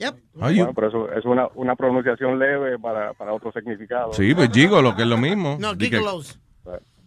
Yep. 0.03 0.17
Bueno, 0.35 0.73
pero 0.75 0.89
eso 0.89 1.13
es 1.13 1.25
una, 1.25 1.49
una 1.55 1.77
pronunciación 1.77 2.39
leve 2.39 2.79
para, 2.79 3.13
para 3.15 3.33
otro 3.33 3.53
significado. 3.53 4.13
Sí, 4.13 4.35
pues 4.35 4.51
gigolo, 4.53 4.95
que 4.97 5.03
es 5.03 5.09
lo 5.09 5.17
mismo. 5.17 5.57
No, 5.61 5.75
Di 5.75 5.89
que- 5.91 5.99
gigolos. 5.99 6.39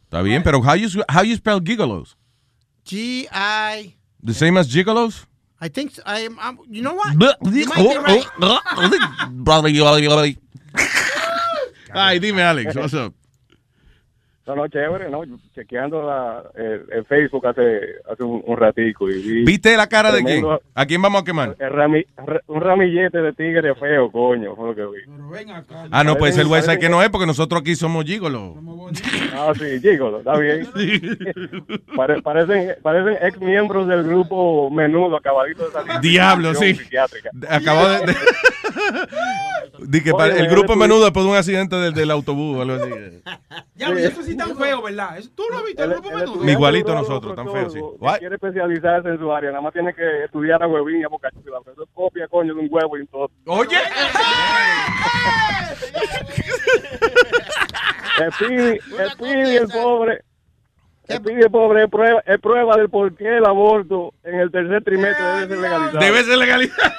Está 0.03 0.21
bien, 0.21 0.43
pero 0.43 0.59
how 0.59 0.75
you, 0.75 0.87
how 1.13 1.23
you 1.23 1.35
spell 1.35 1.59
gigolos? 1.61 2.17
G 2.85 3.27
I 3.33 3.97
The 4.23 4.33
same 4.33 4.59
as 4.59 4.67
gigolos? 4.71 5.27
I 5.61 5.69
think 5.69 5.91
so. 5.91 6.01
I, 6.05 6.27
I'm, 6.39 6.57
you 6.69 6.81
know 6.81 6.93
what? 6.95 7.13
You 7.51 7.65
might 7.67 7.77
be 7.77 7.97
right. 7.97 8.27
Ay, 11.93 12.19
dime, 12.19 12.41
Alex, 12.41 12.75
what's 12.75 12.93
up? 12.93 13.13
No, 14.47 14.55
no, 14.55 14.67
chévere, 14.67 15.09
¿no? 15.09 15.23
Chequeando 15.55 16.03
la, 16.03 16.43
el, 16.55 16.85
el 16.91 17.05
Facebook 17.05 17.47
hace, 17.47 17.79
hace 18.11 18.23
un, 18.23 18.43
un 18.45 18.55
ratico 18.57 19.09
y 19.09 19.19
vi... 19.19 19.43
¿Viste 19.43 19.75
la 19.75 19.87
cara 19.87 20.11
de 20.11 20.23
quién? 20.23 20.45
¿A 20.75 20.85
quién 20.85 21.01
vamos 21.01 21.23
a 21.23 21.25
quemar? 21.25 21.55
el 21.57 21.71
rami- 21.71 22.05
re- 22.25 22.41
un 22.45 22.61
ramillete 22.61 23.17
de 23.23 23.33
tigre 23.33 23.73
feo, 23.73 24.11
coño, 24.11 24.55
fue 24.55 24.67
lo 24.67 24.75
que 24.75 24.85
vi. 24.85 25.01
Ah, 25.89 26.03
no, 26.03 26.15
pues 26.17 26.37
el 26.37 26.45
website 26.45 26.79
que 26.79 26.89
no 26.89 27.01
es 27.01 27.09
porque 27.09 27.25
nosotros 27.25 27.61
aquí 27.61 27.75
somos 27.75 28.05
gigolos. 28.05 28.53
Ah, 29.33 29.51
sí, 29.57 29.79
gigolo, 29.81 30.19
está 30.19 30.37
bien. 30.37 30.67
Pare- 31.95 32.21
parecen, 32.21 32.75
parecen 32.83 33.17
ex 33.27 33.39
miembros 33.39 33.87
del 33.87 34.03
grupo 34.03 34.69
Menudo, 34.69 35.17
acabadito 35.17 35.65
de 35.65 35.71
salir. 35.71 35.99
Diablo, 36.01 36.53
sí. 36.53 36.75
Psiquiátrica. 36.75 37.31
Acabó 37.49 37.87
de... 37.89 37.99
de- 38.05 38.15
que 40.03 40.11
Oye, 40.11 40.39
el 40.39 40.47
grupo 40.47 40.75
menudo 40.75 41.03
después 41.05 41.25
de 41.25 41.31
un 41.31 41.37
accidente 41.37 41.75
del, 41.75 41.93
del 41.93 42.11
autobús 42.11 42.57
o 42.57 42.61
algo 42.61 42.75
así. 42.75 42.91
Ya, 43.77 43.87
pero 43.93 44.09
sí 44.43 44.49
tan 44.49 44.57
feo, 44.57 44.81
¿verdad? 44.81 45.19
¿Tú 45.35 45.43
lo 45.51 45.63
viste? 45.63 45.83
el 45.83 45.89
grupo 45.91 46.11
menudo? 46.11 46.49
Igualito 46.49 46.91
a 46.91 46.95
nosotros, 46.95 47.35
tan 47.35 47.51
feo, 47.51 47.69
sí. 47.69 47.79
Si 47.79 48.19
quiere 48.19 48.35
especializarse 48.35 49.09
en 49.09 49.19
su 49.19 49.31
área, 49.31 49.51
nada 49.51 49.61
más 49.61 49.73
tiene 49.73 49.93
que 49.93 50.25
estudiar 50.25 50.61
a 50.61 50.67
huevín 50.67 51.01
y 51.01 51.03
a 51.03 51.07
boca 51.07 51.29
chula. 51.31 51.59
pero 51.63 51.73
Eso 51.73 51.83
es 51.83 51.89
copia, 51.93 52.27
coño, 52.27 52.53
de 52.53 52.61
un 52.61 52.67
huevo 52.69 52.97
y 52.97 53.05
todo. 53.07 53.29
Oye. 53.45 53.77
El 58.17 58.23
el 58.27 59.11
pibi, 59.17 59.55
el 59.57 59.67
pobre. 59.67 60.21
El 61.07 61.51
pobre, 61.51 61.83
es 61.83 61.89
prueba, 61.89 62.23
es 62.25 62.39
prueba 62.39 62.77
del 62.77 62.89
por 62.89 63.15
qué 63.15 63.37
el 63.37 63.45
aborto 63.45 64.13
en 64.23 64.39
el 64.39 64.51
tercer 64.51 64.83
trimestre 64.83 65.23
debe 65.23 65.47
ser 65.47 65.57
legalizado. 65.59 65.99
Debe 65.99 66.23
ser 66.23 66.37
legalizado. 66.37 66.93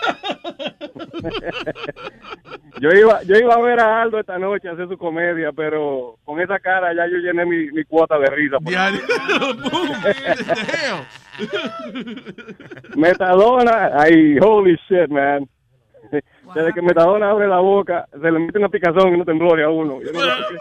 Yo 2.80 2.90
iba, 2.90 3.22
yo 3.22 3.36
iba 3.36 3.54
a 3.54 3.60
ver 3.60 3.80
a 3.80 4.02
Aldo 4.02 4.20
esta 4.20 4.38
noche 4.38 4.68
a 4.68 4.72
hacer 4.72 4.86
su 4.86 4.98
comedia, 4.98 5.50
pero 5.50 6.18
con 6.24 6.38
esa 6.40 6.58
cara 6.58 6.94
ya 6.94 7.06
yo 7.06 7.16
llené 7.16 7.46
mi, 7.46 7.70
mi 7.70 7.84
cuota 7.84 8.18
de 8.18 8.26
risa. 8.26 8.58
Metadona, 12.96 13.92
ay, 13.98 14.36
holy 14.38 14.78
shit, 14.88 15.08
man. 15.08 15.48
Desde 16.54 16.72
que 16.74 16.82
Metadona 16.82 17.30
abre 17.30 17.48
la 17.48 17.60
boca, 17.60 18.06
se 18.12 18.30
le 18.30 18.38
mete 18.38 18.58
una 18.58 18.68
picazón 18.68 19.14
y 19.14 19.18
no 19.18 19.24
temblore 19.24 19.64
a 19.64 19.70
uno. 19.70 20.02
Yo 20.02 20.12
no 20.12 20.20
sé 20.20 20.26
qué. 20.50 20.56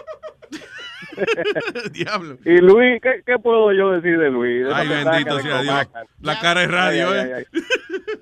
Diablo. 1.92 2.38
Y 2.46 2.58
Luis, 2.58 3.02
¿qué, 3.02 3.22
qué 3.26 3.38
puedo 3.40 3.72
yo 3.74 3.92
decir 3.92 4.18
de 4.20 4.30
Luis? 4.30 4.66
Esa 4.66 4.78
Ay, 4.78 4.88
bendito 4.88 5.40
sea 5.40 5.62
Dios. 5.62 5.66
Comacan. 5.68 6.06
La 6.22 6.40
cara 6.40 6.64
es 6.64 6.72
radio, 6.72 7.10
Ay, 7.12 7.20
¿eh? 7.20 7.34
ay. 7.38 7.46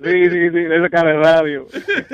Sí, 0.02 0.30
sí, 0.30 0.50
sí, 0.50 0.58
esa 0.70 0.88
cara 0.90 1.10
de 1.12 1.18
radio. 1.18 1.66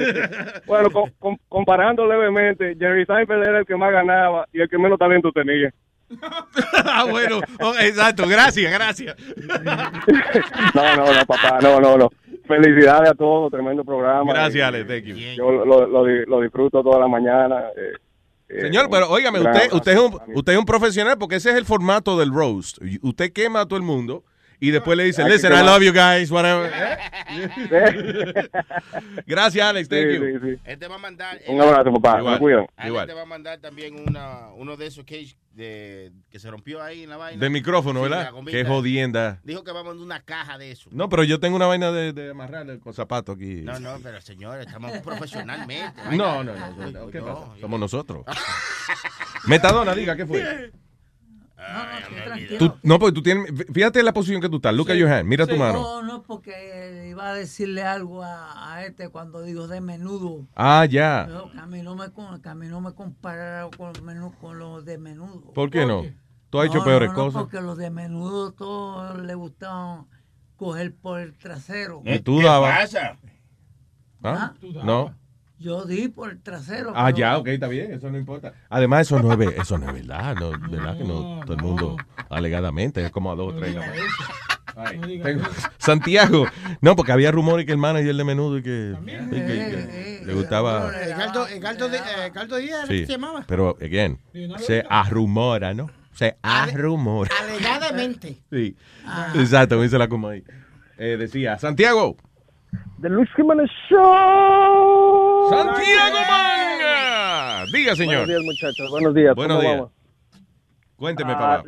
bueno, 0.66 0.90
com- 0.90 1.10
com- 1.18 1.38
comparando 1.48 2.06
levemente, 2.06 2.76
Jerry 2.78 3.04
Seinfeld 3.06 3.42
era 3.46 3.58
el 3.60 3.66
que 3.66 3.76
más 3.76 3.92
ganaba 3.92 4.46
y 4.52 4.60
el 4.60 4.68
que 4.68 4.78
menos 4.78 4.98
talento 4.98 5.30
tenía. 5.32 5.70
ah, 6.84 7.04
bueno, 7.08 7.40
Oh, 7.60 7.72
exacto, 7.80 8.26
gracias, 8.26 8.72
gracias. 8.72 9.14
No, 10.74 10.96
no, 10.96 11.12
no, 11.12 11.24
papá, 11.26 11.58
no, 11.62 11.80
no, 11.80 11.96
no. 11.96 12.10
Felicidades 12.46 13.10
a 13.10 13.14
todos, 13.14 13.50
tremendo 13.52 13.84
programa. 13.84 14.32
Gracias, 14.32 14.56
Eh, 14.56 14.64
Alex, 14.64 14.88
thank 14.88 15.04
you. 15.04 15.14
Yo 15.14 15.52
lo, 15.52 15.64
lo, 15.64 15.86
lo 15.86 16.04
di- 16.04 16.24
lo 16.26 16.40
disfruto 16.40 16.82
toda 16.82 16.98
la 16.98 17.06
mañana. 17.08 17.60
eh, 17.76 17.92
eh, 17.94 17.98
Señor, 18.50 18.88
pero 18.90 19.08
óigame, 19.10 19.38
usted, 19.40 19.72
usted, 19.72 19.92
es 19.92 19.98
un, 19.98 20.18
usted 20.34 20.52
es 20.52 20.58
un 20.58 20.64
profesional 20.64 21.18
porque 21.18 21.36
ese 21.36 21.50
es 21.50 21.56
el 21.56 21.64
formato 21.64 22.18
del 22.18 22.32
roast. 22.32 22.78
Usted 23.02 23.32
quema 23.32 23.60
a 23.60 23.66
todo 23.66 23.76
el 23.76 23.84
mundo 23.84 24.24
y 24.60 24.70
después 24.70 24.96
le 24.96 25.04
dice, 25.04 25.22
que 25.24 25.30
listen, 25.30 25.52
I 25.52 25.62
love 25.64 25.82
you 25.82 25.92
guys, 25.92 26.30
whatever. 26.30 26.70
Gracias, 29.26 29.64
Alex, 29.64 29.88
thank 29.88 30.00
Sí, 30.02 30.16
you. 30.16 30.24
sí, 30.40 30.54
sí. 30.56 30.60
Él 30.64 30.78
te 30.78 30.88
va 30.88 30.96
a 30.96 30.98
mandar. 30.98 31.38
Un 31.46 31.60
abrazo, 31.60 31.92
papá. 31.94 32.18
Igual, 32.18 32.34
Me 32.34 32.40
cuidan. 32.40 32.66
Alex 32.76 33.06
te 33.06 33.14
va 33.14 33.22
a 33.22 33.26
mandar 33.26 33.58
también 33.60 33.94
una, 34.08 34.48
uno 34.56 34.76
de 34.76 34.86
esos 34.86 35.04
cage 35.04 35.36
de, 35.52 36.12
que 36.30 36.38
se 36.38 36.50
rompió 36.50 36.82
ahí 36.82 37.02
en 37.04 37.10
la 37.10 37.16
vaina. 37.16 37.40
De 37.40 37.50
micrófono, 37.50 38.00
Sí, 38.04 38.08
¿verdad? 38.10 38.32
Qué 38.46 38.64
jodienda. 38.64 39.40
Dijo 39.44 39.64
que 39.64 39.72
va 39.72 39.80
a 39.80 39.84
mandar 39.84 40.04
una 40.04 40.20
caja 40.22 40.58
de 40.58 40.70
eso. 40.72 40.90
No, 40.92 41.08
pero 41.08 41.24
yo 41.24 41.40
tengo 41.40 41.56
una 41.56 41.66
vaina 41.66 41.90
de, 41.92 42.12
de 42.12 42.30
amarrar 42.30 42.78
con 42.80 42.92
zapatos 42.94 43.36
aquí. 43.36 43.62
No, 43.62 43.78
no, 43.80 43.98
pero 44.02 44.20
señor, 44.20 44.60
estamos 44.60 44.92
profesionalmente. 45.04 46.00
No, 46.12 46.42
no, 46.44 46.54
no, 46.54 46.90
no, 46.90 47.06
¿qué 47.10 47.20
pasa? 47.20 47.46
Somos 47.60 47.80
nosotros. 47.80 48.24
Metadona, 49.46 49.94
diga, 49.94 50.16
¿qué 50.16 50.26
fue? 50.26 50.70
Tú- 52.58 52.74
no, 52.82 52.98
porque 52.98 53.14
tú 53.14 53.22
tienes. 53.22 53.46
Fíjate 53.72 54.02
la 54.02 54.12
posición 54.12 54.40
que 54.40 54.48
tú 54.48 54.56
estás. 54.56 54.74
Look 54.74 54.90
at 54.90 54.96
your 54.96 55.10
hand. 55.10 55.26
Mira 55.28 55.46
tu 55.46 55.56
mano. 55.56 55.80
No, 55.80 56.02
no, 56.02 56.22
porque 56.22 57.06
iba 57.08 57.28
a 57.30 57.34
decirle 57.34 57.82
algo 57.82 58.22
a, 58.22 58.74
a 58.74 58.84
este 58.84 59.08
cuando 59.08 59.42
digo 59.42 59.68
de 59.68 59.80
menudo. 59.80 60.46
Ah, 60.54 60.84
ya. 60.86 61.24
Pero 61.26 61.50
que 61.52 61.58
a 61.58 61.66
mí 61.66 61.82
no 61.82 61.94
me, 61.94 62.10
con- 62.10 62.40
que 62.40 62.48
a 62.48 62.54
mí 62.54 62.66
no 62.68 62.80
me 62.80 62.92
compararon 62.94 63.70
con, 63.72 63.92
con 64.40 64.58
los 64.58 64.84
de 64.84 64.98
menudo. 64.98 65.52
¿Por 65.52 65.70
qué 65.70 65.86
no? 65.86 66.04
Tú 66.50 66.58
has 66.60 66.66
hecho 66.66 66.78
No, 66.78 66.84
peores 66.84 67.10
no, 67.10 67.16
no, 67.16 67.24
cosas. 67.24 67.42
Porque 67.42 67.60
los 67.60 67.76
de 67.78 67.90
menudo 67.90 68.52
todos 68.52 69.18
le 69.20 69.34
gustaban 69.34 70.06
coger 70.56 70.94
por 70.96 71.20
el 71.20 71.36
trasero. 71.36 72.02
Y 72.04 72.18
tú 72.20 72.42
dabas. 72.42 72.94
¿Ah? 74.22 74.54
No. 74.84 75.14
Yo 75.60 75.84
di 75.84 76.08
por 76.08 76.30
el 76.30 76.40
trasero. 76.42 76.92
Ah, 76.96 77.06
pero- 77.06 77.18
ya, 77.18 77.36
ok, 77.38 77.46
está 77.48 77.68
bien, 77.68 77.92
eso 77.92 78.10
no 78.10 78.16
importa. 78.18 78.54
Además, 78.70 79.02
eso 79.02 79.20
no 79.22 79.30
es, 79.32 79.58
eso 79.58 79.76
no 79.78 79.88
es 79.88 79.92
verdad, 79.94 80.34
no, 80.34 80.50
verdad 80.70 80.96
que 80.96 81.04
no, 81.04 81.40
todo 81.44 81.52
el 81.54 81.62
mundo, 81.62 81.96
alegadamente, 82.30 83.04
es 83.04 83.10
como 83.12 83.30
a 83.30 83.34
dos 83.36 83.52
o 83.52 83.56
tres. 83.56 83.76
Ay, 84.76 85.20
tengo- 85.22 85.42
Santiago, 85.78 86.46
no, 86.80 86.96
porque 86.96 87.12
había 87.12 87.30
rumores 87.30 87.66
que 87.66 87.72
el 87.72 87.78
manager 87.78 88.14
de 88.14 88.24
menudo 88.24 88.56
y 88.56 88.62
que, 88.62 88.94
y 89.02 89.28
que- 89.28 89.36
que 89.40 90.22
le 90.24 90.32
gustaba. 90.34 90.92
Edgardo, 90.98 91.46
Edgardo, 91.46 91.88
Di- 91.90 91.96
eh, 91.96 92.26
Edgardo 92.32 92.56
Díaz 92.56 92.88
Sí, 92.88 93.04
se 93.04 93.12
llamaba. 93.12 93.44
pero, 93.46 93.76
again, 93.82 94.18
se 94.58 94.82
arrumora, 94.88 95.74
¿no? 95.74 95.90
Se 96.14 96.36
arrumora. 96.42 97.30
Alegadamente. 97.42 98.38
Sí, 98.50 98.76
exacto, 99.34 99.76
me 99.76 99.82
dice 99.84 99.98
la 99.98 100.08
coma 100.08 100.30
ahí. 100.30 100.44
Eh, 100.96 101.16
decía, 101.18 101.58
Santiago. 101.58 102.16
The 103.00 103.08
Luis 103.08 103.28
Jiménez 103.34 103.70
Show. 103.88 105.48
Santiago 105.50 106.18
Manga. 106.28 107.64
Diga, 107.72 107.96
señor. 107.96 108.26
Buenos 108.26 108.28
días, 108.28 108.42
muchachos. 108.44 108.90
Buenos 108.90 109.14
días. 109.14 109.34
Buenos 109.34 109.56
¿Cómo 109.56 109.68
días. 109.68 109.76
vamos? 109.80 109.92
Cuénteme, 110.96 111.32
Ah, 111.32 111.38
papá. 111.38 111.64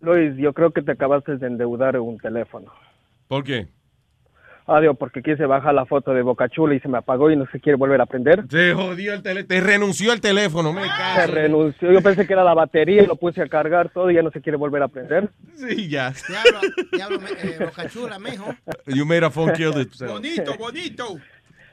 Luis, 0.00 0.36
yo 0.36 0.52
creo 0.52 0.70
que 0.72 0.82
te 0.82 0.92
acabaste 0.92 1.36
de 1.38 1.46
endeudar 1.46 1.96
en 1.96 2.02
un 2.02 2.18
teléfono. 2.18 2.70
¿Por 3.28 3.42
qué? 3.44 3.66
Adiós, 4.68 4.96
porque 4.98 5.20
aquí 5.20 5.36
se 5.36 5.46
baja 5.46 5.72
la 5.72 5.86
foto 5.86 6.12
de 6.12 6.22
Boca 6.22 6.48
Chula 6.48 6.74
y 6.74 6.80
se 6.80 6.88
me 6.88 6.98
apagó 6.98 7.30
y 7.30 7.36
no 7.36 7.46
se 7.52 7.60
quiere 7.60 7.76
volver 7.76 8.00
a 8.00 8.06
prender. 8.06 8.44
Se 8.50 8.74
jodió 8.74 9.14
el 9.14 9.22
teléfono. 9.22 9.46
Te 9.48 9.60
renunció 9.60 10.12
el 10.12 10.20
teléfono, 10.20 10.72
me 10.72 10.82
Se 10.82 10.88
caso. 10.88 11.32
renunció. 11.32 11.92
Yo 11.92 12.02
pensé 12.02 12.26
que 12.26 12.32
era 12.32 12.42
la 12.42 12.52
batería 12.54 13.02
y 13.02 13.06
lo 13.06 13.14
puse 13.14 13.40
a 13.42 13.46
cargar 13.48 13.90
todo 13.90 14.10
y 14.10 14.14
ya 14.14 14.22
no 14.22 14.30
se 14.32 14.40
quiere 14.40 14.56
volver 14.58 14.82
a 14.82 14.88
prender. 14.88 15.28
Sí, 15.54 15.88
ya. 15.88 16.12
Diablo, 16.28 16.60
diablo, 16.92 17.20
me- 17.20 17.48
eh, 17.48 17.58
Boca 17.64 17.88
Chula, 17.88 18.18
mijo. 18.18 18.52
You 18.86 19.06
made 19.06 19.24
a 19.24 19.30
phone 19.30 19.52
kill 19.52 19.80
itself. 19.80 20.10
Bonito, 20.14 20.54
bonito. 20.58 21.16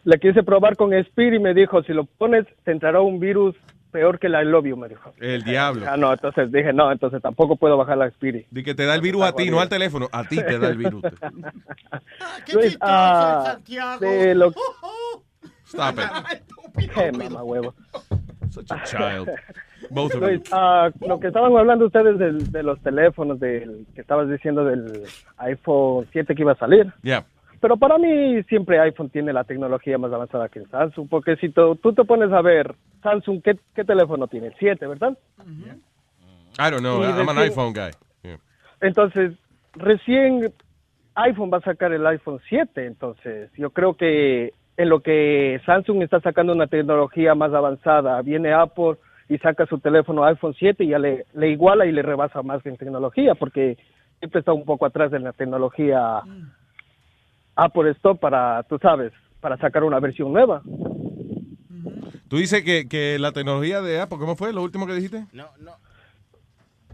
le 0.05 0.19
quise 0.19 0.43
probar 0.43 0.75
con 0.75 0.93
Spirit 0.93 1.39
y 1.39 1.43
me 1.43 1.53
dijo, 1.55 1.81
si 1.83 1.93
lo 1.93 2.05
pones, 2.05 2.45
te 2.63 2.71
entrará 2.73 3.01
un 3.01 3.19
virus 3.19 3.55
peor 3.93 4.19
que 4.19 4.27
la 4.27 4.41
I 4.43 4.45
love 4.45 4.65
you, 4.65 4.75
me 4.75 4.89
dijo. 4.89 5.13
El 5.21 5.43
diablo. 5.43 5.85
Ah, 5.87 5.95
no, 5.95 6.11
entonces 6.11 6.51
dije, 6.51 6.73
no, 6.73 6.91
entonces 6.91 7.21
tampoco 7.21 7.55
puedo 7.55 7.77
bajar 7.77 7.97
la 7.97 8.07
Spirit. 8.07 8.45
De 8.51 8.63
que 8.63 8.75
te 8.75 8.85
da 8.85 8.95
el 8.95 9.01
virus 9.01 9.23
a 9.23 9.31
ti, 9.33 9.49
no 9.49 9.61
al 9.61 9.69
teléfono. 9.69 10.09
A 10.11 10.25
ti 10.25 10.35
te 10.37 10.59
da 10.59 10.67
el 10.69 10.77
virus. 10.77 11.03
Luis, 12.53 12.77
ah, 12.81 13.57
de 14.01 14.35
lo- 14.35 14.51
Stop 15.65 15.99
it. 15.99 16.41
Eh, 16.97 17.11
mamá 17.11 17.43
huevo. 17.43 17.75
Such 18.49 18.71
a 18.71 18.83
child. 18.83 19.29
Both 19.91 20.15
of 20.15 20.21
Luis, 20.21 20.41
them. 20.43 20.53
ah, 20.53 20.89
lo 21.07 21.19
que 21.19 21.27
estaban 21.27 21.55
hablando 21.55 21.85
ustedes 21.85 22.17
del- 22.17 22.51
de, 22.51 22.63
los 22.63 22.81
teléfonos, 22.81 23.39
del 23.39 23.85
que 23.93 24.01
estabas 24.01 24.27
diciendo 24.27 24.65
del 24.65 25.03
iPhone 25.37 26.07
7 26.11 26.33
que 26.33 26.41
iba 26.41 26.53
a 26.53 26.57
salir. 26.57 26.91
Yeah. 27.03 27.25
Pero 27.63 27.77
para 27.77 27.97
mí 27.97 28.43
siempre 28.49 28.77
iPhone 28.77 29.09
tiene 29.09 29.31
la 29.31 29.45
tecnología 29.45 29.97
más 29.97 30.11
avanzada 30.11 30.49
que 30.49 30.59
el 30.59 30.69
Samsung, 30.69 31.07
porque 31.07 31.37
si 31.37 31.47
tú, 31.47 31.77
tú 31.77 31.93
te 31.93 32.03
pones 32.03 32.29
a 32.33 32.41
ver 32.41 32.75
Samsung, 33.01 33.41
¿qué, 33.41 33.57
qué 33.73 33.85
teléfono 33.85 34.27
tiene? 34.27 34.47
El 34.47 34.55
7, 34.59 34.85
¿verdad? 34.85 35.17
I 36.59 36.69
don't 36.69 36.81
know. 36.81 37.01
Y 37.01 37.05
I'm 37.05 37.29
an 37.29 37.37
iPhone 37.37 37.71
guy. 37.71 37.91
Yeah. 38.21 38.37
Entonces, 38.81 39.31
recién 39.75 40.53
iPhone 41.15 41.51
va 41.53 41.59
a 41.59 41.61
sacar 41.61 41.93
el 41.93 42.05
iPhone 42.05 42.41
7, 42.49 42.85
entonces 42.85 43.49
yo 43.55 43.69
creo 43.69 43.93
que 43.93 44.51
en 44.75 44.89
lo 44.89 44.99
que 44.99 45.61
Samsung 45.65 46.01
está 46.01 46.19
sacando 46.19 46.51
una 46.51 46.67
tecnología 46.67 47.33
más 47.33 47.53
avanzada, 47.53 48.21
viene 48.23 48.51
Apple 48.51 48.95
y 49.29 49.37
saca 49.37 49.65
su 49.67 49.79
teléfono 49.79 50.25
iPhone 50.25 50.53
7 50.53 50.83
y 50.83 50.89
ya 50.89 50.99
le, 50.99 51.27
le 51.33 51.47
iguala 51.51 51.85
y 51.85 51.93
le 51.93 52.01
rebasa 52.01 52.41
más 52.41 52.65
en 52.65 52.75
tecnología, 52.75 53.35
porque 53.35 53.77
siempre 54.19 54.39
está 54.41 54.51
un 54.51 54.65
poco 54.65 54.85
atrás 54.85 55.11
de 55.11 55.19
la 55.19 55.31
tecnología 55.31 56.23
Apple 57.55 57.91
Store 57.91 58.17
para, 58.19 58.63
tú 58.63 58.77
sabes, 58.79 59.11
para 59.39 59.57
sacar 59.57 59.83
una 59.83 59.99
versión 59.99 60.31
nueva. 60.33 60.61
Tú 62.27 62.37
dices 62.37 62.63
que, 62.63 62.87
que 62.87 63.19
la 63.19 63.31
tecnología 63.31 63.81
de 63.81 63.99
Apple, 63.99 64.17
¿cómo 64.17 64.35
fue 64.35 64.53
lo 64.53 64.63
último 64.63 64.87
que 64.87 64.93
dijiste? 64.93 65.25
No, 65.33 65.45
no. 65.59 65.71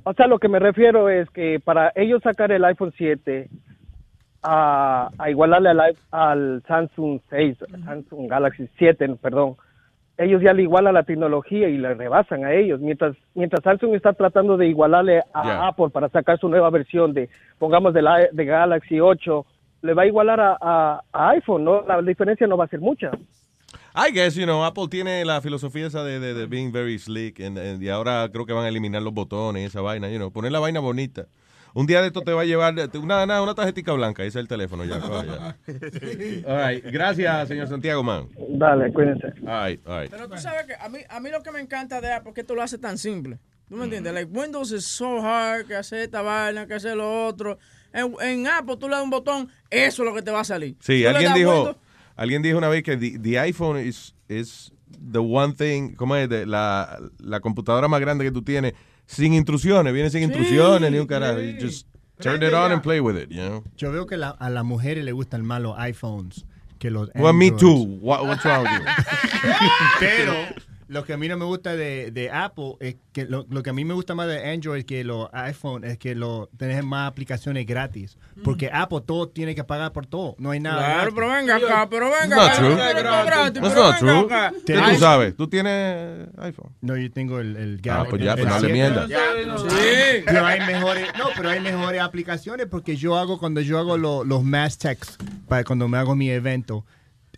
O 0.04 0.14
sea, 0.14 0.28
lo 0.28 0.40
que 0.40 0.50
me 0.50 0.60
refiero 0.60 1.10
es 1.10 1.30
que 1.30 1.60
para 1.60 1.92
ellos 1.96 2.22
sacar 2.24 2.52
el 2.52 2.66
iPhone 2.66 2.94
7 2.98 3.50
a, 4.44 5.10
a 5.18 5.30
igualarle 5.30 5.70
al, 5.70 5.96
al 6.12 6.64
Samsung 6.68 7.20
6, 7.30 7.58
Samsung 7.86 8.28
Galaxy 8.30 8.68
7, 8.78 9.16
perdón, 9.22 9.56
ellos 10.18 10.42
ya 10.42 10.54
le 10.54 10.64
igualan 10.64 10.94
la 10.94 11.04
tecnología 11.04 11.70
y 11.70 11.78
le 11.78 11.94
rebasan 11.94 12.44
a 12.44 12.54
ellos, 12.54 12.82
mientras 12.82 13.16
mientras 13.36 13.64
Samsung 13.64 13.96
está 13.96 14.12
tratando 14.14 14.58
de 14.58 14.68
igualarle 14.68 15.22
a 15.34 15.44
Ya. 15.46 15.68
Apple 15.68 15.90
para 15.94 16.10
sacar 16.10 16.38
su 16.40 16.50
nueva 16.50 16.70
versión 16.70 17.14
de, 17.14 17.30
pongamos, 17.58 17.94
de, 17.94 18.02
la, 18.02 18.28
de 18.32 18.46
Galaxy 18.46 19.00
8, 19.00 19.46
le 19.82 19.94
va 19.94 20.04
a 20.04 20.06
igualar 20.08 20.40
a, 20.40 20.58
a- 20.62 21.02
a 21.12 21.30
iPhone, 21.32 21.64
¿no? 21.64 21.84
La 21.88 22.02
diferencia 22.02 22.48
no 22.48 22.58
va 22.58 22.66
a 22.66 22.68
ser 22.68 22.80
mucha. 22.80 23.12
I 23.96 24.12
guess, 24.12 24.36
you 24.36 24.46
know, 24.46 24.64
Apple 24.64 24.88
tiene 24.90 25.26
la 25.26 25.42
filosofía 25.42 25.88
esa 25.88 26.04
de, 26.04 26.20
de, 26.20 26.34
de 26.34 26.46
being 26.46 26.72
very 26.72 26.98
slick 27.00 27.40
and- 27.40 27.58
and- 27.58 27.82
y 27.84 27.90
ahora 27.90 28.30
creo 28.32 28.46
que 28.46 28.54
van 28.54 28.66
a 28.66 28.68
eliminar 28.70 29.02
los 29.02 29.14
botones 29.14 29.64
y 29.64 29.66
esa 29.66 29.82
vaina, 29.82 30.10
you 30.10 30.18
know, 30.18 30.32
poner 30.32 30.52
la 30.52 30.60
vaina 30.60 30.80
bonita. 30.80 31.26
Un 31.76 31.86
día 31.86 32.02
de 32.02 32.08
esto 32.08 32.22
te 32.22 32.32
va 32.34 32.42
a 32.42 32.46
llevar 32.46 32.74
una, 32.96 33.24
una, 33.24 33.42
una 33.44 33.54
tarjetita 33.54 33.94
blanca, 33.94 34.24
ese 34.24 34.40
es 34.40 34.42
el 34.44 34.48
teléfono 34.48 34.86
ya. 34.86 35.00
coja 35.00 35.24
ya. 35.26 35.58
All 36.48 36.68
right. 36.68 36.84
Gracias, 36.86 37.48
señor 37.48 37.68
Santiago, 37.68 38.02
man. 38.04 38.28
Dale, 38.50 38.92
cuídense. 38.92 39.28
All 39.48 39.68
right, 39.70 39.88
all 39.88 40.02
right. 40.02 40.12
Pero 40.12 40.28
tú 40.30 40.38
sabes 40.38 40.66
que 40.66 40.74
a 40.74 40.90
mí, 40.90 41.00
a 41.08 41.20
mí 41.20 41.30
lo 41.30 41.42
que 41.44 41.52
me 41.52 41.60
encanta 41.60 42.02
de 42.02 42.12
Apple 42.12 42.30
es 42.32 42.36
que 42.36 42.44
tú 42.44 42.56
lo 42.56 42.64
haces 42.64 42.82
tan 42.82 42.98
simple. 42.98 43.38
¿Tú 43.68 43.76
me 43.76 43.84
entiendes? 43.84 44.12
Like, 44.14 44.32
Windows 44.32 44.72
es 44.72 44.84
so 44.86 45.20
hard, 45.22 45.68
que 45.68 45.76
hacer 45.76 46.00
esta 46.00 46.24
vaina, 46.24 46.66
que 46.66 46.74
hacer 46.74 46.98
lo 46.98 47.28
otro. 47.28 47.60
En, 47.94 48.14
en 48.22 48.48
Apple 48.48 48.78
tú 48.78 48.88
le 48.88 48.96
das 48.96 49.04
un 49.04 49.10
botón, 49.10 49.50
eso 49.70 50.04
es 50.04 50.10
lo 50.10 50.14
que 50.16 50.22
te 50.22 50.32
va 50.32 50.42
a 50.42 50.44
salir. 50.44 50.76
Sí, 50.80 51.06
alguien 51.06 51.34
dijo, 51.34 51.76
alguien 52.16 52.42
dijo 52.42 52.58
una 52.58 52.70
vez 52.70 52.84
que 52.84 52.98
the, 52.98 53.18
the 53.20 53.40
iPhone 53.40 53.80
is, 53.80 54.14
is 54.28 54.72
the 55.12 55.20
one 55.20 55.54
thing, 55.54 55.96
¿cómo 55.96 56.16
es? 56.16 56.30
De 56.30 56.46
la, 56.46 57.00
la 57.20 57.40
computadora 57.40 57.88
más 57.88 58.00
grande 58.02 58.24
que 58.26 58.32
tú 58.32 58.42
tienes, 58.44 58.74
sin 59.06 59.34
intrusiones, 59.34 59.92
viene 59.94 60.10
sin 60.10 60.24
intrusiones 60.24 60.92
ni 60.92 61.00
un 61.00 61.08
carajo. 61.08 61.40
Just 61.60 61.88
turn 62.20 62.44
it 62.44 62.54
on 62.54 62.72
and 62.72 62.82
play 62.82 63.00
with 63.00 63.16
it, 63.18 63.30
you 63.30 63.42
know. 63.42 63.64
Yo 63.78 63.92
veo 63.92 64.06
que 64.06 64.18
la- 64.18 64.30
a 64.32 64.50
las 64.50 64.64
mujeres 64.64 65.04
les 65.04 65.14
gustan 65.14 65.44
más 65.46 65.62
los 65.62 65.78
iPhones 65.80 66.46
que 66.78 66.92
los 66.92 67.10
Well, 67.16 67.34
me 67.34 67.48
Androids. 67.48 67.60
too. 67.60 67.98
What, 68.02 68.24
what's 68.26 68.44
wrong 68.46 68.64
with 68.64 68.72
you? 68.72 68.86
Pero 70.00 70.34
lo 70.90 71.06
que 71.06 71.14
a 71.14 71.18
mí 71.18 71.28
no 71.28 71.38
me 71.38 71.46
gusta 71.46 71.76
de, 71.76 72.12
de 72.12 72.30
Apple 72.32 72.74
es 72.82 72.98
que 73.14 73.26
lo, 73.26 73.46
lo 73.50 73.64
que 73.64 73.70
a 73.70 73.74
mí 73.74 73.86
me 73.86 73.94
gusta 73.94 74.16
más 74.16 74.28
de 74.28 74.52
Android 74.52 74.84
que 74.86 75.04
los 75.04 75.30
iPhone 75.34 75.84
es 75.84 75.98
que 75.98 76.16
lo 76.16 76.50
tenés 76.58 76.84
más 76.84 77.08
aplicaciones 77.08 77.66
gratis. 77.66 78.18
Porque 78.44 78.70
Apple 78.74 79.02
todo 79.06 79.30
tiene 79.30 79.54
que 79.56 79.64
pagar 79.64 79.94
por 79.94 80.06
todo. 80.08 80.36
No 80.40 80.52
hay 80.52 80.60
nada. 80.60 80.78
Claro, 80.80 80.94
gratis. 80.96 81.14
pero 81.16 81.30
venga 81.30 81.56
acá, 81.56 81.88
pero 81.90 82.06
venga 82.10 82.36
Not 82.36 82.50
acá. 82.50 82.58
true. 82.58 82.76
That's 83.62 83.76
not 83.76 83.98
true. 84.00 84.28
¿Qué 84.66 84.74
tú 84.74 84.96
sabes? 85.00 85.36
¿Tú 85.36 85.48
tienes 85.48 86.28
iPhone? 86.40 86.72
No, 86.82 86.98
yo 86.98 87.12
tengo 87.12 87.40
el, 87.40 87.56
el 87.56 87.82
Ah, 87.90 88.06
pues 88.10 88.22
ya, 88.24 88.34
pues 88.36 88.48
no 88.48 88.60
siete. 88.60 88.74
mierda. 88.74 89.08
Sí. 89.08 90.24
Pero 90.26 90.46
hay 90.46 90.60
mejores, 90.62 91.08
no, 91.18 91.26
pero 91.36 91.50
hay 91.50 91.60
mejores 91.60 92.02
aplicaciones 92.02 92.68
porque 92.68 92.96
yo 92.96 93.16
hago 93.18 93.38
cuando 93.40 93.62
yo 93.62 93.78
hago 93.80 93.98
lo- 93.98 94.24
los 94.24 94.44
mass 94.44 94.78
texts 94.78 95.18
para 95.48 95.64
cuando 95.64 95.88
me 95.88 95.98
hago 95.98 96.16
mi 96.16 96.30
evento. 96.30 96.86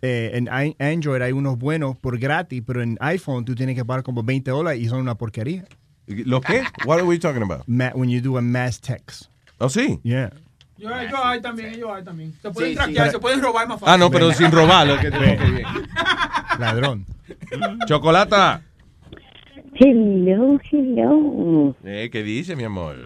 Eh, 0.02 0.32
en 0.34 0.48
I- 0.48 0.76
Android 0.78 1.22
hay 1.22 1.32
unos 1.32 1.58
buenos 1.58 1.96
por 1.96 2.18
gratis, 2.18 2.62
pero 2.66 2.82
en 2.82 2.96
iPhone 3.00 3.44
tú 3.44 3.54
tienes 3.54 3.76
que 3.76 3.84
pagar 3.84 4.02
como 4.02 4.22
20 4.22 4.50
dólares 4.50 4.80
y 4.80 4.86
son 4.88 5.00
una 5.00 5.14
porquería. 5.14 5.64
¿Lo 6.06 6.40
qué? 6.40 6.62
What 6.84 6.96
are 6.98 7.04
we 7.06 7.18
talking 7.18 7.42
about? 7.42 7.62
Ma- 7.66 7.92
when 7.94 8.10
you 8.10 8.20
do 8.20 8.36
a 8.36 8.42
mass 8.42 8.80
text. 8.80 9.26
¿Oh, 9.58 9.68
sí? 9.68 10.00
Yeah. 10.02 10.30
Yo, 10.76 10.88
yo 11.08 11.24
hay 11.24 11.40
también, 11.40 11.74
yo 11.74 11.94
hay 11.94 12.02
también. 12.02 12.32
Se 12.42 12.50
pueden 12.50 12.70
Sí, 12.72 12.76
traquear, 12.76 13.06
sí. 13.06 13.12
se 13.12 13.18
pueden 13.20 13.40
robar 13.40 13.68
más 13.68 13.78
fácil. 13.78 13.94
Ah, 13.94 13.96
no, 13.96 14.10
pero 14.10 14.32
sin 14.32 14.50
robarlo. 14.50 14.98
Que 14.98 15.10
bien. 15.18 15.38
Ladrón. 16.58 17.06
Chocolata. 17.86 18.62
Hello, 19.74 20.58
hello. 20.70 21.74
Eh, 21.84 22.10
¿Qué 22.12 22.22
dice, 22.24 22.56
mi 22.56 22.64
amor? 22.64 22.96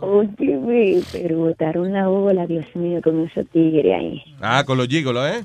Oye, 0.00 1.02
pero 1.12 1.38
botaron 1.38 1.92
la 1.92 2.06
bola, 2.08 2.46
Dios 2.46 2.66
mío, 2.74 3.00
con 3.02 3.20
esos 3.26 3.46
tigres 3.50 3.92
ahí. 3.98 4.22
Ah, 4.40 4.62
con 4.66 4.76
los 4.78 4.86
gigolos, 4.88 5.26
¿eh? 5.30 5.44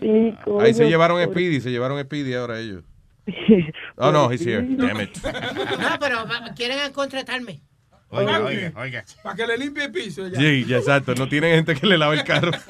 Sí, 0.00 0.34
Ahí 0.60 0.74
se 0.74 0.88
llevaron 0.88 1.22
por- 1.24 1.32
Speedy, 1.34 1.60
se 1.60 1.70
llevaron 1.70 2.00
Speedy 2.02 2.34
ahora 2.34 2.58
ellos. 2.60 2.84
Oh, 3.96 4.10
no, 4.10 4.30
he's 4.32 4.44
here. 4.44 4.62
Damn 4.62 5.00
it. 5.00 5.16
No, 5.24 5.98
pero 6.00 6.24
quieren 6.56 6.92
contratarme. 6.92 7.60
Oiga, 8.08 8.40
oiga, 8.44 8.72
oiga. 8.76 9.04
Para 9.22 9.36
que 9.36 9.46
le 9.46 9.56
limpie 9.58 9.84
el 9.84 9.92
piso. 9.92 10.28
Ya. 10.28 10.38
Sí, 10.38 10.64
ya, 10.66 10.78
exacto. 10.78 11.14
No 11.14 11.28
tienen 11.28 11.54
gente 11.54 11.74
que 11.74 11.86
le 11.86 11.96
lave 11.96 12.16
el 12.16 12.24
carro. 12.24 12.50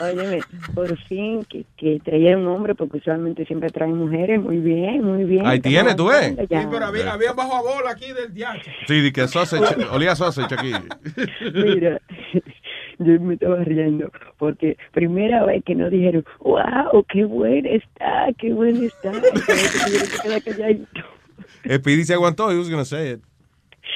Óyeme, 0.00 0.40
por 0.74 0.98
fin 1.04 1.44
que, 1.44 1.64
que 1.76 2.00
trajeron 2.04 2.42
un 2.46 2.48
hombre, 2.48 2.74
porque 2.74 2.96
usualmente 2.98 3.44
siempre 3.46 3.70
traen 3.70 3.96
mujeres. 3.96 4.40
Muy 4.40 4.56
bien, 4.58 5.04
muy 5.04 5.22
bien. 5.24 5.46
Ahí 5.46 5.60
tiene, 5.60 5.94
tú 5.94 6.08
ves. 6.08 6.34
Sí, 6.36 6.46
pero 6.48 6.86
había, 6.86 7.12
había 7.12 7.32
bajo 7.32 7.54
a 7.54 7.62
bola 7.62 7.90
aquí 7.92 8.12
del 8.12 8.34
diacho. 8.34 8.70
Sí, 8.88 9.00
de 9.00 9.12
que 9.12 9.28
sausage, 9.28 9.84
olía 9.90 10.16
sausage 10.16 10.52
aquí. 10.52 10.72
Mira, 11.54 12.00
yo 12.98 13.20
me 13.20 13.34
estaba 13.34 13.56
riendo, 13.64 14.10
porque 14.38 14.76
primera 14.92 15.44
vez 15.44 15.62
que 15.64 15.74
nos 15.74 15.90
dijeron, 15.90 16.24
wow, 16.40 17.04
qué 17.08 17.24
buena 17.24 17.68
está, 17.70 18.26
qué 18.38 18.52
buena 18.52 18.86
está. 18.86 19.12
Speedy 21.68 22.04
se 22.04 22.14
aguantó, 22.14 22.50
he 22.50 22.58
was 22.58 22.68
gonna 22.70 22.84
say 22.84 23.12
it. 23.12 23.20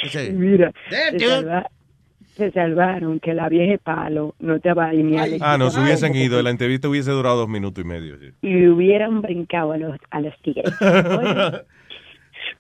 Okay. 0.06 0.32
Mira, 0.32 0.72
se, 0.90 1.12
dude. 1.12 1.26
salva- 1.26 1.70
se 2.34 2.50
salvaron 2.52 3.18
que 3.20 3.34
la 3.34 3.48
vieja 3.48 3.78
palo 3.82 4.34
no 4.38 4.60
te 4.60 4.72
va 4.72 4.86
a 4.86 4.88
alinear. 4.90 5.28
Ah, 5.40 5.58
no, 5.58 5.70
se 5.70 5.80
hubiesen 5.80 6.14
ido. 6.14 6.40
La 6.42 6.50
entrevista 6.50 6.88
hubiese 6.88 7.10
durado 7.10 7.36
dos 7.38 7.48
minutos 7.48 7.84
y 7.84 7.86
medio. 7.88 8.16
sí. 8.18 8.30
Y 8.42 8.66
hubieran 8.68 9.22
brincado 9.22 9.72
a 9.72 9.78
los, 9.78 9.96
a 10.10 10.20
los 10.20 10.34
tigres. 10.42 10.72
Oye, 10.80 11.62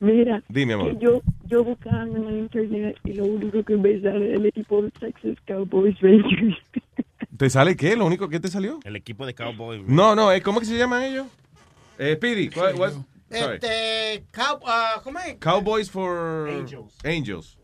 mira, 0.00 0.42
Dime, 0.48 0.74
amor. 0.74 0.98
que 0.98 1.04
yo, 1.04 1.20
yo 1.46 1.64
buscaba 1.64 2.02
en 2.02 2.16
el 2.16 2.38
internet 2.38 2.96
y 3.04 3.12
lo 3.14 3.24
único 3.26 3.62
que 3.62 3.76
me 3.76 4.00
sale 4.00 4.30
es 4.32 4.38
el 4.40 4.46
equipo 4.46 4.82
de 4.82 4.90
Texas 4.92 5.36
Cowboys 5.46 5.98
Rangers. 6.00 6.56
¿Te 7.36 7.50
sale 7.50 7.76
qué? 7.76 7.96
¿Lo 7.96 8.06
único 8.06 8.28
que 8.28 8.40
te 8.40 8.48
salió? 8.48 8.80
El 8.84 8.96
equipo 8.96 9.24
de 9.26 9.34
Cowboys. 9.34 9.82
No, 9.86 10.14
no, 10.16 10.32
eh, 10.32 10.40
¿cómo 10.42 10.58
que 10.60 10.66
se 10.66 10.76
llaman 10.76 11.02
ellos? 11.04 11.26
Eh, 11.98 12.14
Speedy, 12.16 12.48
¿cuál-. 12.50 12.74
Este, 13.30 14.24
cow, 14.32 14.58
¿cómo 15.04 15.18
es? 15.18 15.34
Cowboys 15.38 15.90
for 15.90 16.48
Angels. 17.04 17.58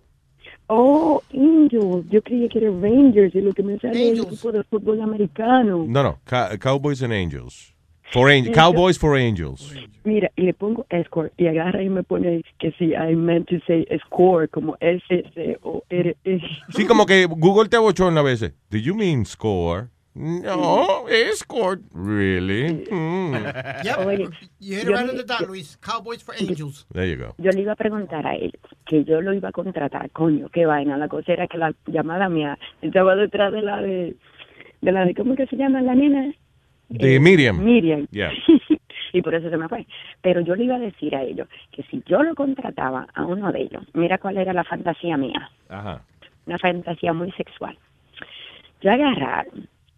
Oh, 0.67 1.23
Angels. 1.33 2.07
Yo 2.11 2.23
creía 2.23 2.49
que 2.49 2.59
era 2.59 2.71
Rangers 2.71 3.35
y 3.35 3.41
lo 3.41 3.53
que 3.53 3.63
me 3.63 3.79
sale 3.79 4.13
es 4.13 4.19
el 4.19 4.25
equipo 4.27 4.53
de 4.53 4.63
fútbol 4.65 5.01
americano. 5.01 5.85
No, 5.89 6.03
no, 6.03 6.21
Ca- 6.25 6.57
Cowboys 6.59 7.03
and 7.03 7.13
Angels. 7.13 7.74
For 8.15 8.31
Ang- 8.31 8.44
Sí, 8.47 8.52
Cowboys 8.52 8.99
for 8.99 9.17
Angels. 9.17 9.75
Mira, 10.05 10.31
y 10.36 10.43
le 10.43 10.55
pongo 10.55 10.86
escort 10.91 11.33
y 11.36 11.47
agarra 11.49 11.83
y 11.83 11.89
me 11.89 12.02
pone 12.02 12.43
que 12.59 12.70
si 12.78 12.93
I 12.94 13.17
meant 13.17 13.49
to 13.49 13.57
say 13.67 13.86
score 14.07 14.49
como 14.49 14.76
S 14.81 15.02
C 15.34 15.59
O 15.62 15.83
R 15.91 16.17
E. 16.25 16.41
Sí, 16.70 16.86
como 16.86 17.07
que 17.07 17.26
Google 17.26 17.68
te 17.68 17.76
abochona 17.76 18.20
a 18.20 18.23
veces. 18.23 18.52
Did 18.70 18.83
you 18.83 18.94
mean 18.94 19.25
score? 19.26 19.89
No, 20.15 21.09
escort. 21.09 21.81
Really? 21.93 22.86
Mm. 22.89 23.34
Yep. 23.83 24.07
Oye, 24.07 24.28
you 24.60 24.75
hit 24.76 24.84
it 24.84 24.89
yo 24.91 24.93
right 24.93 25.10
on 25.10 25.17
the 25.17 25.25
dot, 25.25 25.41
Luis. 25.49 25.76
Cowboys 25.78 26.23
for 26.23 26.34
Angels. 26.39 26.86
There 26.93 27.07
you 27.09 27.17
go. 27.17 27.34
Yo 27.39 27.51
le 27.51 27.62
iba 27.62 27.73
a 27.73 27.76
preguntar 27.76 28.25
a 28.26 28.36
él 28.36 28.52
que 28.86 29.02
yo 29.05 29.20
lo 29.20 29.33
iba 29.34 29.49
a 29.49 29.52
contratar, 29.52 30.09
coño, 30.12 30.49
qué 30.51 30.67
vaina. 30.67 30.97
La 30.99 31.09
cosa 31.09 31.33
era 31.33 31.49
que 31.49 31.59
la 31.59 31.75
llamada 31.86 32.28
mía 32.28 32.59
estaba 32.81 33.17
detrás 33.17 33.52
de 33.52 33.62
la 33.62 33.81
de, 33.83 34.15
de 34.83 34.93
la 34.93 35.05
de, 35.05 35.15
¿cómo 35.17 35.34
que 35.34 35.47
se 35.47 35.57
llama 35.57 35.83
la 35.83 35.97
nena? 35.97 36.33
De 36.99 37.17
Eh, 37.17 37.21
Miriam. 37.21 37.63
Miriam. 37.63 38.07
Yeah. 38.11 38.31
y 39.13 39.23
por 39.23 39.35
eso 39.35 39.51
se 39.51 39.57
me 39.57 39.69
fue. 39.69 39.87
Pero 40.23 40.41
yo 40.41 40.55
le 40.55 40.65
iba 40.65 40.77
a 40.77 40.79
decir 40.81 41.15
a 41.17 41.23
ellos 41.23 41.49
que 41.73 41.83
si 41.85 42.03
yo 42.07 42.23
lo 42.23 42.35
contrataba 42.35 43.07
a 43.15 43.25
uno 43.27 43.51
de 43.53 43.63
ellos, 43.63 43.83
mira 43.95 44.19
cuál 44.19 44.37
era 44.39 44.53
la 44.53 44.65
fantasía 44.65 45.17
mía, 45.17 45.51
Ajá. 45.69 46.03
una 46.47 46.59
fantasía 46.59 47.13
muy 47.13 47.31
sexual. 47.33 47.77
Yo 48.81 48.91
agarrar, 48.93 49.47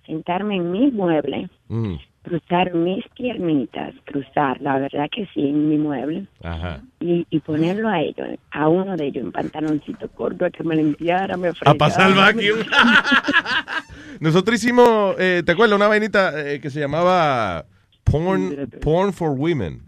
sentarme 0.04 0.56
en 0.56 0.70
mi 0.72 0.90
mueble, 0.90 1.48
Mm, 1.68 1.96
cruzar 2.26 2.74
mis 2.74 3.04
piernitas, 3.16 3.94
cruzar, 4.04 4.60
la 4.60 4.78
verdad 4.80 5.06
que 5.14 5.26
sí, 5.32 5.48
en 5.48 5.68
mi 5.68 5.78
mueble, 5.78 6.26
Ajá. 6.42 6.82
y, 6.98 7.24
y 7.30 7.38
ponerlo 7.38 7.88
a 7.88 8.00
ellos, 8.00 8.26
a 8.50 8.68
uno 8.68 8.96
de 8.96 9.06
ellos 9.06 9.24
en 9.24 9.30
pantaloncito 9.32 10.08
corto, 10.08 10.44
a 10.44 10.50
que 10.50 10.64
me 10.64 10.74
limpiara, 10.74 11.36
me 11.36 11.48
A 11.48 11.54
fregara. 11.54 11.78
pasar 11.78 12.14
vacuum. 12.14 12.58
Nosotros 14.20 14.56
hicimos, 14.62 15.14
eh, 15.18 15.42
¿te 15.46 15.52
acuerdas? 15.52 15.76
Una 15.76 15.88
vainita 15.88 16.32
eh, 16.50 16.60
que 16.60 16.70
se 16.70 16.80
llamaba 16.80 17.66
Porn, 18.04 18.68
Porn 18.80 19.12
for 19.12 19.30
Women. 19.30 19.82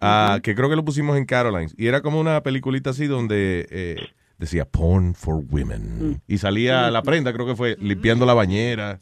ah, 0.00 0.38
Que 0.42 0.54
creo 0.54 0.70
que 0.70 0.76
lo 0.76 0.84
pusimos 0.84 1.16
en 1.16 1.24
Carolines. 1.26 1.74
Y 1.76 1.86
era 1.86 2.00
como 2.00 2.18
una 2.20 2.40
peliculita 2.42 2.90
así 2.90 3.06
donde 3.06 3.66
eh, 3.70 3.96
decía 4.38 4.64
Porn 4.64 5.14
for 5.14 5.42
Women. 5.50 6.20
Y 6.28 6.38
salía 6.38 6.90
la 6.90 7.02
prenda, 7.02 7.32
creo 7.32 7.46
que 7.46 7.56
fue 7.56 7.76
limpiando 7.80 8.24
la 8.26 8.34
bañera, 8.34 9.00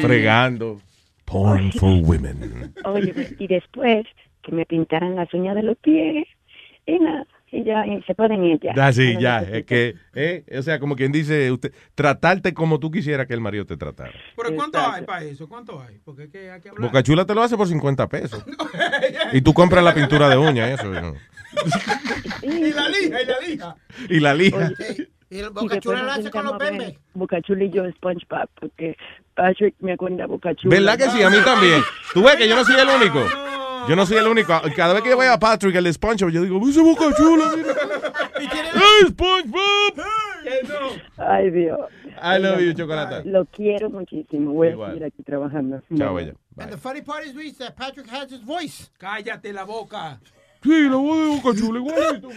fregando. 0.00 0.80
Porn 1.28 1.72
for 1.72 2.02
Women. 2.02 2.74
Oye, 2.84 3.36
y 3.38 3.46
después 3.46 4.06
que 4.42 4.52
me 4.52 4.64
pintaran 4.64 5.14
las 5.14 5.32
uñas 5.34 5.54
de 5.54 5.62
los 5.62 5.76
pies, 5.76 6.26
y 6.86 6.98
nada, 6.98 7.26
y 7.50 7.64
ya, 7.64 7.86
y 7.86 8.02
se 8.02 8.14
pueden 8.14 8.44
ir 8.44 8.60
ya. 8.60 8.72
Ah, 8.76 8.92
sí, 8.92 9.16
ya. 9.20 9.40
Es 9.40 9.64
que, 9.66 9.94
eh, 10.14 10.44
o 10.56 10.62
sea, 10.62 10.78
como 10.78 10.96
quien 10.96 11.12
dice, 11.12 11.50
usted, 11.50 11.72
tratarte 11.94 12.54
como 12.54 12.78
tú 12.78 12.90
quisieras 12.90 13.26
que 13.26 13.34
el 13.34 13.40
marido 13.40 13.66
te 13.66 13.76
tratara. 13.76 14.12
Pero 14.36 14.54
¿cuánto 14.56 14.78
hay 14.78 15.04
para 15.04 15.24
eso? 15.24 15.48
¿Cuánto 15.48 15.80
hay? 15.80 15.98
Porque 16.04 16.24
es 16.24 16.30
que 16.30 16.50
hay 16.50 16.60
que 16.60 16.70
hablar. 16.70 16.88
Boca 16.88 17.02
Chula 17.02 17.24
te 17.26 17.34
lo 17.34 17.42
hace 17.42 17.56
por 17.56 17.68
50 17.68 18.08
pesos. 18.08 18.44
Y 19.32 19.42
tú 19.42 19.52
compras 19.52 19.84
la 19.84 19.92
pintura 19.92 20.28
de 20.30 20.38
uña, 20.38 20.70
eso. 20.72 20.86
¿no? 20.86 21.14
Y 22.42 22.72
la 22.72 22.88
lija, 22.88 23.20
y 23.20 23.26
la 23.26 23.40
lija. 23.40 23.76
Y 24.08 24.20
la 24.20 24.34
lija. 24.34 24.72
Y 25.30 25.38
el 25.40 25.52
lo 25.52 25.60
hace 25.60 25.80
con 25.80 25.94
los 25.94 26.22
sentamos 26.22 26.52
a 26.54 26.58
ver 26.58 26.72
bembes. 26.72 26.98
Boca 27.12 27.42
Chula 27.42 27.64
y 27.64 27.70
yo 27.70 27.90
SpongeBob, 27.90 28.48
porque 28.58 28.96
Patrick 29.34 29.74
me 29.80 29.92
acuerda 29.92 30.24
a 30.24 30.26
Boca 30.26 30.54
Chula. 30.54 30.74
¿Verdad 30.74 30.96
que 30.98 31.10
sí? 31.10 31.22
A 31.22 31.30
mí 31.30 31.36
también. 31.44 31.82
Tú 32.14 32.22
ves 32.22 32.36
que 32.36 32.48
yo 32.48 32.56
no 32.56 32.64
soy 32.64 32.76
el 32.80 32.88
único. 32.88 33.24
Yo 33.88 33.96
no 33.96 34.06
soy 34.06 34.18
el 34.18 34.26
único. 34.26 34.52
Cada 34.74 34.94
vez 34.94 35.02
que 35.02 35.14
voy 35.14 35.26
a 35.26 35.38
Patrick, 35.38 35.74
el 35.76 35.84
de 35.84 35.92
SpongeBob, 35.92 36.32
yo 36.32 36.42
digo, 36.42 36.68
¡Ese 36.68 36.80
Boca 36.80 37.14
Chula! 37.16 37.52
mira". 37.56 37.74
¡Ay, 38.74 39.08
SpongeBob! 39.08 40.06
Ay, 41.18 41.50
Dios. 41.50 41.80
I 42.22 42.38
love 42.38 42.60
you, 42.60 42.72
Chocolata. 42.72 43.22
Lo 43.24 43.44
quiero 43.46 43.90
muchísimo. 43.90 44.52
Voy 44.52 44.68
Igual. 44.68 44.90
a 44.90 44.92
seguir 44.94 45.06
aquí 45.06 45.22
trabajando. 45.22 45.82
Chao, 45.96 46.14
bella. 46.14 46.34
And 46.58 46.72
the 46.72 46.76
funny 46.76 47.02
part 47.02 47.24
is, 47.24 47.34
Luis, 47.34 47.56
that 47.58 47.76
Patrick 47.76 48.08
has 48.08 48.32
his 48.32 48.42
voice. 48.42 48.90
Cállate 48.98 49.52
la 49.52 49.64
boca. 49.64 50.18
Sí, 50.62 50.88
la 50.88 50.96
voz 50.96 51.18
de 51.18 51.26
Boca 51.36 51.58
Chula, 51.58 51.78
igualito. 51.78 52.28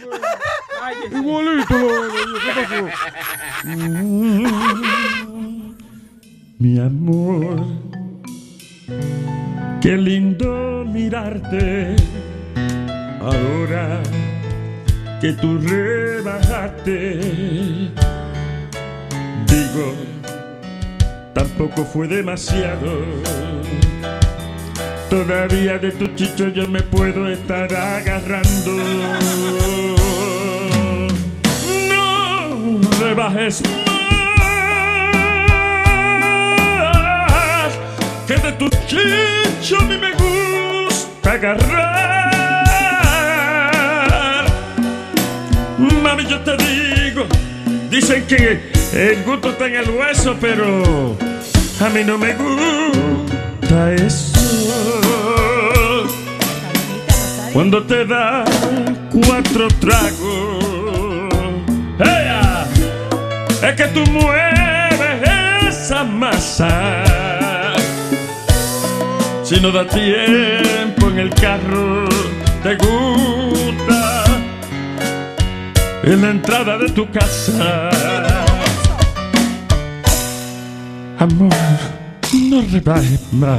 Igualito. 1.12 1.74
¿Qué 2.44 2.52
pasó? 2.54 2.88
Mi 6.58 6.78
amor, 6.78 7.66
qué 9.80 9.96
lindo 9.96 10.84
mirarte 10.86 11.96
ahora 13.20 14.00
que 15.20 15.32
tú 15.32 15.58
rebajaste. 15.58 17.18
Digo, 19.48 19.94
tampoco 21.34 21.84
fue 21.84 22.06
demasiado. 22.06 23.61
Todavía 25.12 25.76
de 25.76 25.92
tu 25.92 26.06
chicho 26.14 26.48
yo 26.48 26.66
me 26.66 26.80
puedo 26.80 27.28
estar 27.28 27.70
agarrando. 27.74 28.72
No 31.86 32.80
rebajes 32.98 33.60
más, 37.28 37.72
que 38.26 38.36
de 38.38 38.52
tu 38.52 38.70
chicho 38.86 39.76
a 39.80 39.82
mí 39.82 39.98
me 39.98 40.12
gusta 40.12 41.32
agarrar. 41.32 42.32
Mami, 46.02 46.24
yo 46.24 46.40
te 46.40 46.56
digo, 46.56 47.26
dicen 47.90 48.24
que 48.26 48.62
el 48.94 49.22
gusto 49.24 49.50
está 49.50 49.66
en 49.66 49.76
el 49.76 49.90
hueso, 49.90 50.34
pero 50.40 51.18
a 51.84 51.88
mí 51.90 52.02
no 52.02 52.16
me 52.16 52.32
gusta 52.32 53.92
eso. 53.92 54.31
Cuando 57.52 57.82
te 57.82 58.06
dan 58.06 58.44
cuatro 59.10 59.68
tragos, 59.78 61.28
¡Ea! 61.98 62.66
es 63.62 63.74
que 63.76 63.84
tú 63.88 64.00
mueves 64.10 65.68
esa 65.68 66.02
masa. 66.02 67.04
Si 69.44 69.60
no 69.60 69.70
da 69.70 69.86
tiempo 69.86 71.08
en 71.10 71.18
el 71.18 71.30
carro, 71.34 72.08
te 72.62 72.74
gusta 72.76 74.24
en 76.04 76.22
la 76.22 76.30
entrada 76.30 76.78
de 76.78 76.88
tu 76.88 77.10
casa. 77.10 77.90
Amor, 81.18 81.52
no 82.32 82.62
rebajes 82.72 83.20
más. 83.30 83.58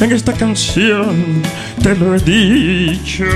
En 0.00 0.12
esta 0.12 0.32
canción 0.32 1.42
te 1.82 1.94
lo 1.94 2.14
he 2.14 2.18
dicho. 2.20 3.26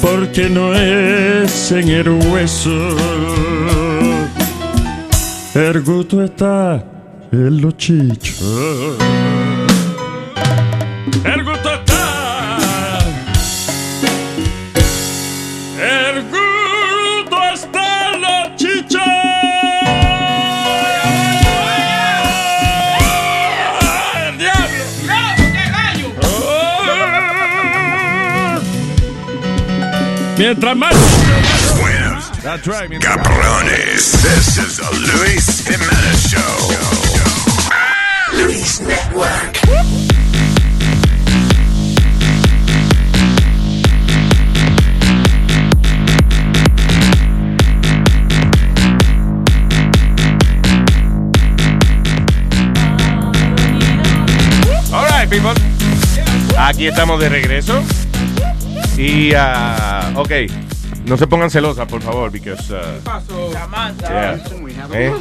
Porque 0.00 0.48
no 0.50 0.74
es 0.74 1.72
en 1.72 1.88
el 1.88 2.10
hueso. 2.10 2.96
El 5.54 5.80
gusto 5.82 6.22
está 6.22 6.84
en 7.32 7.60
los 7.62 7.76
chichos. 7.78 8.98
El 11.24 11.44
gusto 11.44 11.79
Mientras 30.40 30.74
más. 30.74 30.94
Buenos. 31.78 32.32
That's 32.42 32.66
right. 32.66 32.90
Cabrones. 32.98 34.22
This 34.22 34.56
is 34.56 34.78
the 34.78 34.90
Luis 34.90 35.68
Jimenez 35.68 36.30
Show. 36.30 36.40
Luis 38.32 38.80
Network. 38.80 39.58
All 54.90 55.06
right, 55.06 55.28
people. 55.28 55.52
Aquí 56.56 56.86
estamos 56.86 57.20
de 57.20 57.28
regreso. 57.28 57.84
Y, 59.00 59.32
ah, 59.34 60.12
ok, 60.14 60.30
no 61.06 61.16
se 61.16 61.26
pongan 61.26 61.50
celosas, 61.50 61.88
por 61.88 62.02
favor, 62.02 62.30
because... 62.30 62.70
Uh, 62.70 63.00
yeah. 63.98 64.38
¿Eh? 64.92 65.14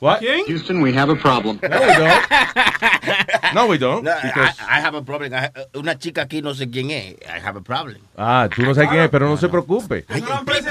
What? 0.00 0.20
Houston, 0.48 0.80
we 0.82 0.96
have 0.96 1.12
a 1.12 1.14
problem. 1.16 1.58
No, 1.62 1.78
we 1.78 1.94
don't. 1.94 2.22
No, 3.54 3.66
we 3.66 3.76
don't. 3.78 4.02
No, 4.04 4.10
I, 4.10 4.22
because- 4.28 4.56
I 4.60 4.80
have 4.80 4.96
a 4.96 5.02
problem. 5.02 5.32
I- 5.34 5.50
una 5.78 5.98
chica 5.98 6.22
aquí 6.22 6.40
no 6.40 6.54
sé 6.54 6.70
quién 6.70 6.90
es. 6.90 7.16
I 7.22 7.38
have 7.44 7.58
a 7.58 7.60
problem. 7.62 7.98
Ah, 8.16 8.48
tú 8.54 8.62
no 8.62 8.74
sabes 8.74 8.88
quién 8.88 9.02
es, 9.02 9.10
pero 9.10 9.28
no 9.28 9.36
se 9.36 9.48
preocupe. 9.50 10.06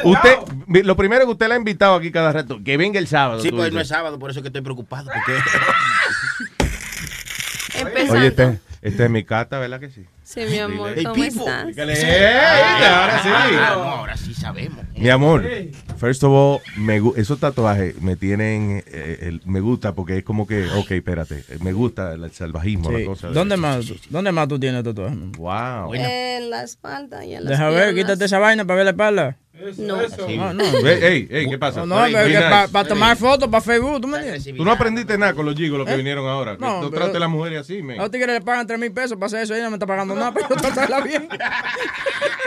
Usted, 0.03 0.37
mi- 0.65 0.81
lo 0.81 0.95
primero 0.95 1.25
que 1.25 1.31
usted 1.33 1.47
la 1.47 1.53
ha 1.55 1.57
invitado 1.59 1.93
aquí 1.95 2.11
cada 2.11 2.31
rato, 2.33 2.59
que 2.65 2.75
venga 2.75 2.97
el 2.97 3.05
sábado. 3.07 3.39
Sí, 3.41 3.51
pues 3.51 3.71
no 3.71 3.79
es 3.81 3.87
sábado, 3.87 4.17
por 4.17 4.31
eso 4.31 4.41
que 4.41 4.47
estoy 4.47 4.61
preocupado. 4.61 5.11
Porque... 5.13 5.37
Oye, 8.11 8.27
este, 8.27 8.59
este 8.81 9.03
es 9.03 9.09
mi 9.11 9.23
carta, 9.23 9.59
¿verdad 9.59 9.79
que 9.79 9.91
sí? 9.91 10.05
Sí, 10.34 10.42
mi 10.50 10.60
amor, 10.60 10.93
Hey, 10.95 11.03
¿cómo 11.03 11.16
people. 11.16 11.40
estás? 11.42 11.68
Dígale, 11.68 11.93
"Ey, 11.93 12.84
ahora 12.85 13.19
sí". 13.24 13.30
Ah, 13.32 13.74
no, 13.76 13.82
ahora 13.84 14.18
sí 14.18 14.34
sabemos. 14.34 14.85
Mi 14.95 15.10
amor, 15.10 15.43
first 15.98 16.24
of 16.24 16.32
all, 16.32 16.60
me 16.77 17.01
esos 17.18 17.40
tatuajes 17.40 18.01
me 18.01 18.16
tienen, 18.16 18.82
eh, 18.88 19.18
el- 19.24 19.42
me 19.45 19.60
gusta 19.60 19.93
porque 19.93 20.19
es 20.19 20.24
como 20.24 20.48
que, 20.48 20.68
ok, 20.69 20.92
espérate, 20.92 21.43
me 21.61 21.74
gusta 21.74 22.14
el 22.14 22.32
salvajismo, 22.32 22.90
Sí. 22.92 23.00
la 23.00 23.06
cosa. 23.06 23.27
de- 23.27 23.34
¿Dónde 23.34 23.58
más, 23.58 23.85
¿Dónde 24.10 24.32
más 24.32 24.48
tú 24.48 24.58
tienes 24.60 24.84
tatuaje? 24.84 25.16
Wow. 25.38 25.93
En 25.95 26.50
la 26.50 26.64
espalda 26.64 27.26
y 27.26 27.34
en 27.35 27.43
las 27.43 27.51
Deja 27.51 27.69
ver, 27.69 27.93
quítate 27.93 28.24
esa 28.26 28.40
vaina 28.40 28.64
para 28.64 28.77
ver 28.77 28.85
la 28.85 28.92
espalda. 28.92 29.38
No. 29.77 30.01
No, 30.01 30.53
no. 30.53 30.64
Ey, 30.88 31.27
¿qué 31.27 31.57
pasa? 31.57 31.85
No, 31.85 31.99
muy 31.99 32.11
para 32.72 32.88
tomar 32.88 33.17
fotos 33.17 33.49
para 33.49 33.61
Facebook, 33.61 34.01
¿tú 34.01 34.07
me 34.07 34.17
entiendes? 34.17 34.56
Tú 34.56 34.65
no 34.65 34.72
aprendiste 34.72 35.17
nada 35.17 35.33
con 35.33 35.45
los 35.45 35.56
gigolos 35.56 35.88
que 35.88 35.93
¿Eh? 35.93 35.98
vinieron 35.98 36.27
ahora. 36.27 36.57
No, 36.59 36.81
no, 36.81 36.90
trate 36.90 37.17
a 37.17 37.19
las 37.19 37.30
mujeres 37.30 37.61
así, 37.61 37.81
man. 37.81 37.99
A 37.99 38.03
los 38.03 38.11
tigres 38.11 38.35
le 38.35 38.41
pagan 38.41 38.67
3 38.67 38.80
mil 38.80 38.91
pesos 38.91 39.17
para 39.17 39.27
hacer 39.27 39.41
eso, 39.41 39.53
ella 39.53 39.65
no 39.65 39.72
me 39.72 39.75
está 39.75 39.85
pagando 39.85 40.15
nada, 40.15 40.31
pero 40.33 40.49
yo 40.49 40.56
tratarla 40.56 41.01
bien. 41.01 41.27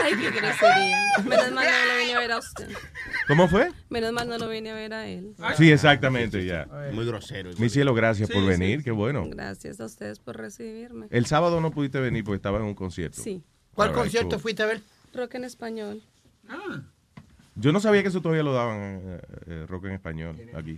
Ay, 0.03 0.13
qué 0.15 0.31
grosería. 0.31 0.97
Menos 1.23 1.51
mal 1.51 1.65
no 1.65 1.93
lo 1.93 1.99
vine 1.99 2.13
a 2.13 2.19
ver 2.19 2.31
a 2.31 2.39
usted. 2.39 2.69
¿Cómo 3.27 3.47
fue? 3.47 3.71
Menos 3.89 4.11
mal 4.13 4.27
no 4.27 4.37
lo 4.37 4.49
vine 4.49 4.71
a 4.71 4.75
ver 4.75 4.93
a 4.93 5.07
él. 5.07 5.35
Sí, 5.57 5.71
exactamente, 5.71 6.45
ya. 6.45 6.67
Muy 6.91 7.05
grosero. 7.05 7.51
Mi 7.57 7.69
cielo, 7.69 7.93
gracias 7.93 8.29
por 8.29 8.45
venir, 8.45 8.79
sí. 8.79 8.83
qué 8.85 8.91
bueno. 8.91 9.25
Gracias 9.29 9.79
a 9.79 9.85
ustedes 9.85 10.19
por 10.19 10.37
recibirme. 10.37 11.07
El 11.09 11.25
sábado 11.25 11.61
no 11.61 11.71
pudiste 11.71 11.99
venir 11.99 12.23
porque 12.23 12.37
estaba 12.37 12.59
en 12.59 12.65
un 12.65 12.75
concierto. 12.75 13.21
Sí. 13.21 13.43
¿Cuál 13.73 13.91
concierto 13.91 14.39
fuiste 14.39 14.63
a 14.63 14.67
ver? 14.67 14.81
Rock 15.13 15.35
en 15.35 15.43
español. 15.43 16.01
Yo 17.57 17.71
no 17.71 17.79
sabía 17.79 18.01
que 18.01 18.09
eso 18.09 18.21
todavía 18.21 18.43
lo 18.43 18.51
daban 18.53 18.77
eh, 19.01 19.21
eh, 19.47 19.65
rock 19.67 19.85
en 19.85 19.91
español 19.93 20.35
aquí. 20.53 20.77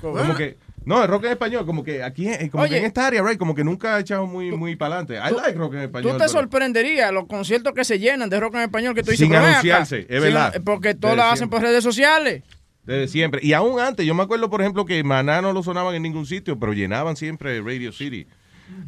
Como 0.00 0.34
que 0.36 0.58
no, 0.84 1.02
el 1.02 1.08
rock 1.08 1.24
en 1.24 1.30
español, 1.32 1.64
como 1.66 1.82
que 1.82 2.02
aquí, 2.02 2.28
eh, 2.28 2.48
como 2.50 2.62
Oye. 2.64 2.72
que 2.72 2.78
en 2.78 2.84
esta 2.84 3.06
área, 3.06 3.22
right, 3.22 3.38
como 3.38 3.54
que 3.54 3.64
nunca 3.64 3.96
ha 3.96 4.00
echado 4.00 4.26
muy, 4.26 4.52
muy 4.52 4.76
para 4.76 4.96
adelante. 4.98 5.14
I 5.16 5.34
like 5.34 5.58
rock 5.58 5.74
en 5.74 5.80
español. 5.80 6.12
Tú 6.12 6.18
te 6.18 6.24
pero- 6.24 6.28
sorprenderías 6.30 7.10
los 7.12 7.26
conciertos 7.26 7.72
que 7.72 7.84
se 7.84 7.98
llenan 7.98 8.28
de 8.28 8.38
rock 8.38 8.54
en 8.56 8.60
español 8.62 8.94
que 8.94 9.02
tú 9.02 9.10
dices, 9.10 9.26
Sin 9.26 9.34
anunciarse, 9.34 10.00
es 10.00 10.06
Sin- 10.08 10.20
verdad. 10.20 10.54
Porque 10.64 10.94
todos 10.94 11.16
Desde 11.16 11.26
lo 11.26 11.32
hacen 11.32 11.48
por 11.50 11.62
redes 11.62 11.82
sociales. 11.82 12.42
Desde 12.84 13.08
siempre. 13.08 13.40
Y 13.42 13.52
aún 13.54 13.80
antes, 13.80 14.06
yo 14.06 14.14
me 14.14 14.22
acuerdo, 14.22 14.48
por 14.48 14.60
ejemplo, 14.60 14.84
que 14.86 15.02
Maná 15.04 15.42
no 15.42 15.52
lo 15.52 15.62
sonaban 15.62 15.94
en 15.94 16.02
ningún 16.02 16.24
sitio, 16.26 16.58
pero 16.58 16.72
llenaban 16.72 17.16
siempre 17.16 17.60
Radio 17.60 17.92
City. 17.92 18.26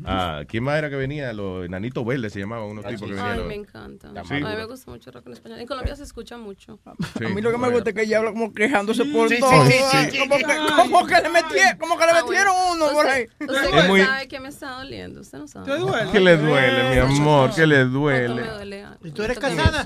Ah, 0.05 0.43
¿Quién 0.49 0.65
más 0.65 0.79
era 0.79 0.89
que 0.91 0.97
venía? 0.97 1.33
Los 1.33 1.65
enanitos 1.67 2.05
verdes 2.05 2.33
se 2.33 2.39
llamaban 2.41 2.65
unos 2.67 2.85
tipos 2.87 3.03
que 3.03 3.15
venían. 3.15 3.27
Ay, 3.33 3.39
los- 3.39 3.47
me 3.47 3.55
encanta. 3.55 4.09
Sí. 4.25 4.35
A 4.35 4.37
mí 4.39 4.43
me 4.43 4.65
gusta 4.65 4.91
mucho 4.91 5.11
rock 5.11 5.27
en 5.27 5.33
español. 5.35 5.59
En 5.61 5.67
Colombia 5.67 5.95
se 5.97 6.03
escucha 6.05 6.37
mucho. 6.39 6.79
Sí. 7.19 7.25
A 7.25 7.29
mí 7.29 7.41
lo 7.41 7.51
que 7.51 7.59
me 7.59 7.69
gusta 7.71 7.91
es 7.91 7.97
que 7.97 8.03
ella 8.03 8.19
habla 8.19 8.33
como 8.33 8.53
quejándose 8.53 9.05
por 9.07 9.29
todo. 9.29 9.67
sí, 9.67 9.75
Ay, 9.93 10.11
sí. 10.11 10.19
como, 10.19 10.37
que, 10.37 10.45
como 10.77 11.07
que 11.07 11.15
le 11.15 11.29
metieron, 11.29 11.79
como 11.79 11.99
que 11.99 12.07
le 12.07 12.13
metieron 12.15 12.55
uno 12.73 12.91
por 12.93 13.07
ahí. 13.07 13.25
Ah, 13.41 13.45
Usted 13.49 13.79
Es 13.79 13.89
muy- 13.89 14.01
sabe 14.03 14.29
que 14.29 14.41
me 14.41 14.49
está 14.49 14.71
doliendo. 14.73 15.21
Usted 15.21 15.39
no 15.39 15.49
sabe. 15.49 15.73
¿Qué 16.13 16.21
le 16.21 16.37
duele, 16.37 16.91
mi 16.91 16.99
amor? 16.99 17.51
¿Qué 17.55 17.67
le 17.67 17.77
¿Cuánto 17.77 17.99
duele? 17.99 18.43
duele? 18.45 18.87
¿Y 19.05 19.11
tú 19.13 19.23
eres 19.23 19.39
¿Cuánto 19.39 19.63
que 19.63 19.71
casada? 19.71 19.85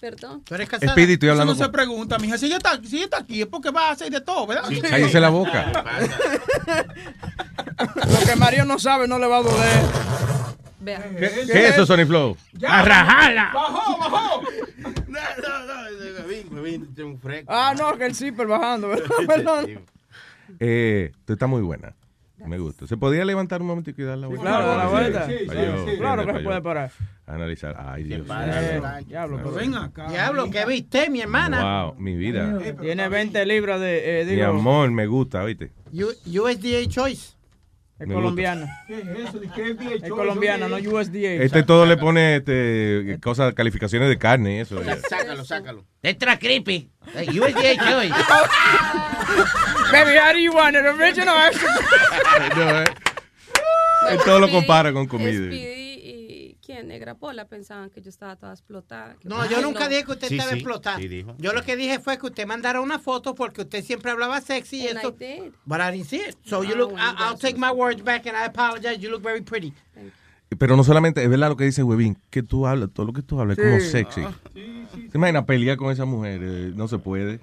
Me? 0.00 0.10
Perdón. 0.10 0.42
¿Tú 0.44 0.54
eres 0.54 0.68
casada? 0.68 0.92
Speedy, 0.92 1.14
estoy 1.14 1.28
Eso 1.28 1.32
hablando 1.32 1.54
no 1.54 1.64
se 1.64 1.70
pregunta, 1.70 2.18
mija. 2.18 2.38
Si 2.38 2.46
ella 2.46 2.56
está, 2.58 2.80
si 2.82 2.96
ella 2.96 3.04
está 3.04 3.18
aquí 3.18 3.40
es 3.42 3.46
porque 3.46 3.70
va 3.70 3.88
a 3.88 3.92
hacer 3.92 4.10
de 4.10 4.20
todo, 4.20 4.46
¿verdad? 4.46 4.64
Cállese 4.88 5.20
la 5.20 5.28
boca. 5.30 5.72
Lo 7.94 8.26
que 8.26 8.36
Mario 8.36 8.64
no 8.64 8.78
sabe 8.78 9.08
no 9.08 9.18
le 9.18 9.26
va 9.26 9.38
a 9.38 9.42
doler. 9.42 9.82
Vea. 10.80 11.02
¿Qué, 11.18 11.30
qué 11.46 11.66
es 11.66 11.74
eso, 11.74 11.86
Sony 11.86 12.06
Flow? 12.06 12.36
Ya. 12.52 12.78
¡A 12.78 12.82
rajarla! 12.84 13.50
¡Bajó, 13.52 13.98
bajó! 13.98 14.42
No, 15.08 15.20
no, 15.42 15.66
no, 15.66 16.62
tiene 16.94 17.10
un 17.10 17.18
fresco. 17.18 17.52
Ah, 17.52 17.74
no, 17.76 17.96
que 17.96 18.06
el 18.06 18.14
zipper 18.14 18.46
bajando, 18.46 18.88
¿verdad? 18.88 19.08
Perdón. 19.26 19.84
Eh, 20.60 21.12
tú 21.24 21.32
estás 21.32 21.48
muy 21.48 21.62
buena. 21.62 21.94
Me 22.44 22.58
gusta. 22.58 22.86
¿Se 22.86 22.96
podía 22.96 23.24
levantar 23.24 23.60
un 23.62 23.66
momento 23.68 23.90
y 23.90 24.02
dar 24.02 24.18
la 24.18 24.26
vuelta? 24.26 24.42
Claro, 24.44 24.66
dar 24.66 24.76
la 24.78 24.86
vuelta. 24.86 25.26
sí, 25.26 25.34
Sí, 25.40 25.46
para 25.46 25.64
yo- 25.64 25.86
sí. 25.86 25.96
Claro 25.96 26.26
que 26.26 26.32
se 26.34 26.40
puede 26.40 26.60
parar. 26.62 26.90
Analizar. 27.26 27.74
Ay, 27.78 28.04
Dios 28.04 28.20
mío. 28.26 28.34
Diablo, 29.06 29.36
pero 29.38 29.52
Ven 29.52 29.74
acá. 29.74 30.08
Diablo, 30.08 30.50
¿qué 30.50 30.64
viste, 30.66 31.08
mi 31.10 31.20
hermana? 31.22 31.84
Wow, 31.86 31.94
mi 31.98 32.14
vida. 32.16 32.58
Tiene 32.80 33.08
20 33.08 33.44
libras 33.46 33.80
de. 33.80 34.20
eh, 34.22 34.24
Mi 34.26 34.40
amor, 34.42 34.90
me 34.90 35.06
gusta, 35.06 35.44
¿viste? 35.44 35.72
U- 35.92 36.42
USDA 36.42 36.86
Choice. 36.88 37.35
Es 37.98 38.06
colombiana. 38.06 38.84
¿Qué 38.86 38.98
es 38.98 39.28
eso? 39.28 39.38
¿De 39.38 39.48
qué 39.48 39.70
es 39.70 40.02
Es 40.02 40.10
colombiana, 40.10 40.68
no 40.68 40.76
USDA. 40.76 41.42
Este 41.42 41.62
todo 41.62 41.86
le 41.86 41.96
pone 41.96 42.36
este, 42.36 43.18
cosas, 43.22 43.54
calificaciones 43.54 44.08
de 44.08 44.18
carne 44.18 44.56
y 44.56 44.60
eso. 44.60 44.80
Sácalo, 45.08 45.44
sácalo. 45.44 45.84
Extra 46.02 46.38
creepy. 46.38 46.90
USDA 47.14 47.76
Choice. 47.76 48.14
Baby, 49.92 50.18
how 50.18 50.32
do 50.32 50.38
you 50.38 50.52
want 50.52 50.76
it? 50.76 50.84
Original? 50.84 51.52
No, 52.56 52.80
eh. 52.82 52.84
Él 54.10 54.18
todo 54.24 54.40
lo 54.40 54.50
compara 54.50 54.92
con 54.92 55.06
comida. 55.06 55.85
Quién, 56.66 56.88
Negra 56.88 57.14
Pola, 57.14 57.44
pensaban 57.46 57.90
que 57.90 58.02
yo 58.02 58.08
estaba 58.10 58.34
toda 58.34 58.52
explotada. 58.52 59.16
No, 59.22 59.48
yo 59.48 59.62
nunca 59.62 59.84
no. 59.84 59.88
dije 59.90 60.04
que 60.04 60.10
usted 60.12 60.26
Sí, 60.28 60.34
estaba 60.34 60.50
sí, 60.50 60.56
explotada. 60.58 60.96
sí 60.98 61.06
dijo. 61.06 61.36
Yo 61.38 61.52
lo 61.52 61.62
que 61.62 61.76
dije 61.76 62.00
fue 62.00 62.18
que 62.18 62.26
usted 62.26 62.44
mandara 62.44 62.80
una 62.80 62.98
foto 62.98 63.36
porque 63.36 63.60
usted 63.62 63.84
siempre 63.84 64.10
hablaba 64.10 64.40
sexy 64.40 64.78
y 64.82 64.88
And 64.88 64.98
eso. 64.98 65.08
I 65.20 65.24
did. 65.24 65.52
But 65.64 65.80
I 65.80 65.92
didn't 65.92 66.08
see 66.08 66.16
it. 66.16 66.36
So 66.44 66.64
you 66.64 66.72
Ah, 66.74 66.76
look, 66.76 66.92
I, 66.94 67.14
I'll 67.18 67.38
take 67.38 67.56
my 67.56 67.70
words 67.70 68.02
back 68.02 68.26
and 68.26 68.36
I 68.36 68.46
apologize. 68.46 68.98
You 68.98 69.10
look 69.10 69.22
very 69.22 69.42
pretty. 69.42 69.72
Pero 70.58 70.76
no 70.76 70.82
solamente, 70.84 71.22
es 71.22 71.28
verdad 71.30 71.48
lo 71.50 71.56
que 71.56 71.64
dice 71.64 71.82
Webin, 71.82 72.16
que 72.30 72.42
tú 72.42 72.66
hablas, 72.66 72.90
todo 72.92 73.06
lo 73.06 73.12
que 73.12 73.22
tú 73.22 73.40
hablas 73.40 73.58
es 73.58 73.64
como 73.64 73.80
Sí. 73.80 73.86
sexy. 73.90 74.22
Ah. 74.22 74.32
¿Se 75.10 75.18
imagina 75.18 75.44
pelear 75.46 75.76
con 75.76 75.92
esa 75.92 76.04
mujer? 76.04 76.40
Eh, 76.42 76.72
no 76.74 76.88
se 76.88 76.98
puede. 76.98 77.40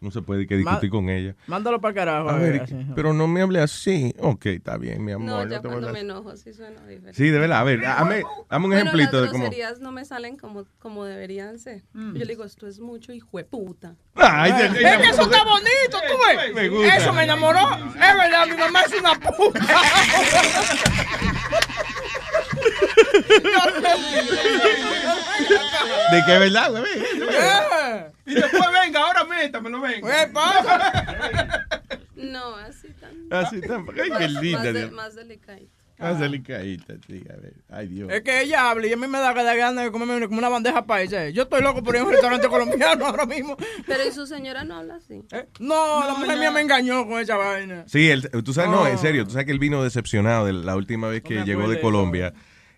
No 0.00 0.10
se 0.10 0.22
puede 0.22 0.46
que 0.46 0.56
discutir 0.56 0.90
Ma- 0.90 0.96
con 0.96 1.08
ella. 1.10 1.34
Mándalo 1.46 1.80
para 1.80 1.94
carajo. 1.94 2.30
A 2.30 2.36
ver, 2.36 2.62
así. 2.62 2.74
pero 2.94 3.12
no 3.12 3.26
me 3.28 3.42
hable 3.42 3.60
así. 3.60 4.14
Ok, 4.18 4.46
está 4.46 4.76
bien, 4.78 5.04
mi 5.04 5.12
amor. 5.12 5.28
No, 5.28 5.44
no 5.44 5.50
ya 5.50 5.60
te 5.60 5.68
voy 5.68 5.76
a 5.76 5.80
cuando 5.80 5.92
me 5.92 5.98
así. 6.00 6.06
enojo 6.06 6.36
sí 6.36 6.52
suena 6.52 6.80
diferente. 6.86 7.14
Sí, 7.14 7.28
de 7.30 7.38
verdad. 7.38 7.58
A 7.60 7.64
ver, 7.64 7.80
dame, 7.80 8.22
dame 8.48 8.64
un 8.66 8.70
Pero 8.72 8.82
ejemplito 8.82 9.16
de 9.16 9.22
las 9.22 9.30
cómo. 9.32 9.44
groserías 9.44 9.80
no 9.80 9.92
me 9.92 10.04
salen 10.04 10.36
como, 10.36 10.64
como 10.78 11.04
deberían 11.04 11.58
ser. 11.58 11.82
Yo 11.94 12.12
le 12.12 12.26
digo, 12.26 12.44
esto 12.44 12.66
es 12.66 12.80
mucho 12.80 13.12
hijo 13.12 13.38
de 13.38 13.44
puta. 13.44 13.96
Ay, 14.14 14.52
Es 14.52 14.72
de- 14.72 14.78
que 14.80 15.08
eso 15.08 15.22
está 15.22 15.44
bonito, 15.44 15.98
tú 16.08 16.14
ves. 16.26 16.54
Me 16.54 16.68
gusta. 16.68 16.96
Eso 16.96 17.12
me 17.12 17.24
enamoró. 17.24 17.60
Es 17.94 18.16
verdad, 18.16 18.46
mi 18.48 18.56
mamá 18.56 18.80
es 18.82 18.94
una 19.00 19.14
puta. 19.18 19.60
De 26.12 26.24
que 26.26 26.34
es 26.34 26.40
verdad, 26.40 26.70
güey. 26.70 26.84
Y 28.26 28.34
después 28.34 28.62
venga, 28.84 29.00
ahora 29.00 29.24
métamelo, 29.24 29.80
venga. 29.80 30.08
¿Qué 30.26 30.32
pasa? 30.32 31.66
No, 32.16 32.56
así 32.56 32.88
tan. 33.00 33.10
Así 33.30 33.60
tampoco. 33.60 33.98
Ay, 34.02 34.10
qué 34.10 34.28
más, 34.28 34.42
linda. 34.42 34.58
más, 34.58 34.64
de- 34.72 34.72
Dios. 34.80 34.92
más 34.92 35.14
delicadito. 35.14 35.70
Más 35.98 36.18
delicadita, 36.18 36.94
sí, 37.06 37.22
a 37.28 37.36
ver. 37.40 37.52
Ay, 37.68 37.86
Dios. 37.88 38.10
Es 38.10 38.22
que 38.22 38.40
ella 38.40 38.70
habla 38.70 38.86
y 38.86 38.92
a 38.92 38.96
mí 38.96 39.06
me 39.06 39.18
da 39.18 39.34
da 39.34 39.54
ganas 39.54 39.84
de 39.84 39.90
comerme 39.92 40.26
como 40.26 40.38
una 40.38 40.48
bandeja 40.48 40.86
paisa. 40.86 41.28
Yo 41.28 41.42
estoy 41.42 41.60
loco 41.62 41.82
por 41.82 41.94
ir 41.94 42.00
a 42.00 42.04
un 42.04 42.10
restaurante 42.12 42.48
colombiano 42.48 43.04
ahora 43.06 43.26
mismo. 43.26 43.54
Pero 43.86 44.06
¿y 44.08 44.10
su 44.10 44.26
señora 44.26 44.64
no 44.64 44.76
habla 44.78 44.94
así? 44.96 45.22
Eh, 45.30 45.46
No, 45.58 46.02
la 46.06 46.14
mujer 46.14 46.38
mía 46.38 46.50
me 46.50 46.62
engañó 46.62 47.06
con 47.06 47.20
esa 47.20 47.36
vaina. 47.36 47.84
Sí, 47.86 48.10
él, 48.10 48.30
tú 48.44 48.54
sabes, 48.54 48.70
no, 48.70 48.82
Oh. 48.82 48.86
en 48.86 48.96
serio, 48.98 49.24
tú 49.26 49.32
sabes 49.32 49.44
que 49.44 49.52
él 49.52 49.58
vino 49.58 49.82
decepcionado 49.84 50.46
de 50.46 50.54
la 50.54 50.74
última 50.74 51.08
vez 51.08 51.22
que 51.22 51.34
me 51.40 51.44
llegó 51.44 51.68
de 51.68 51.74
de 51.76 51.80
Colombia. 51.82 52.32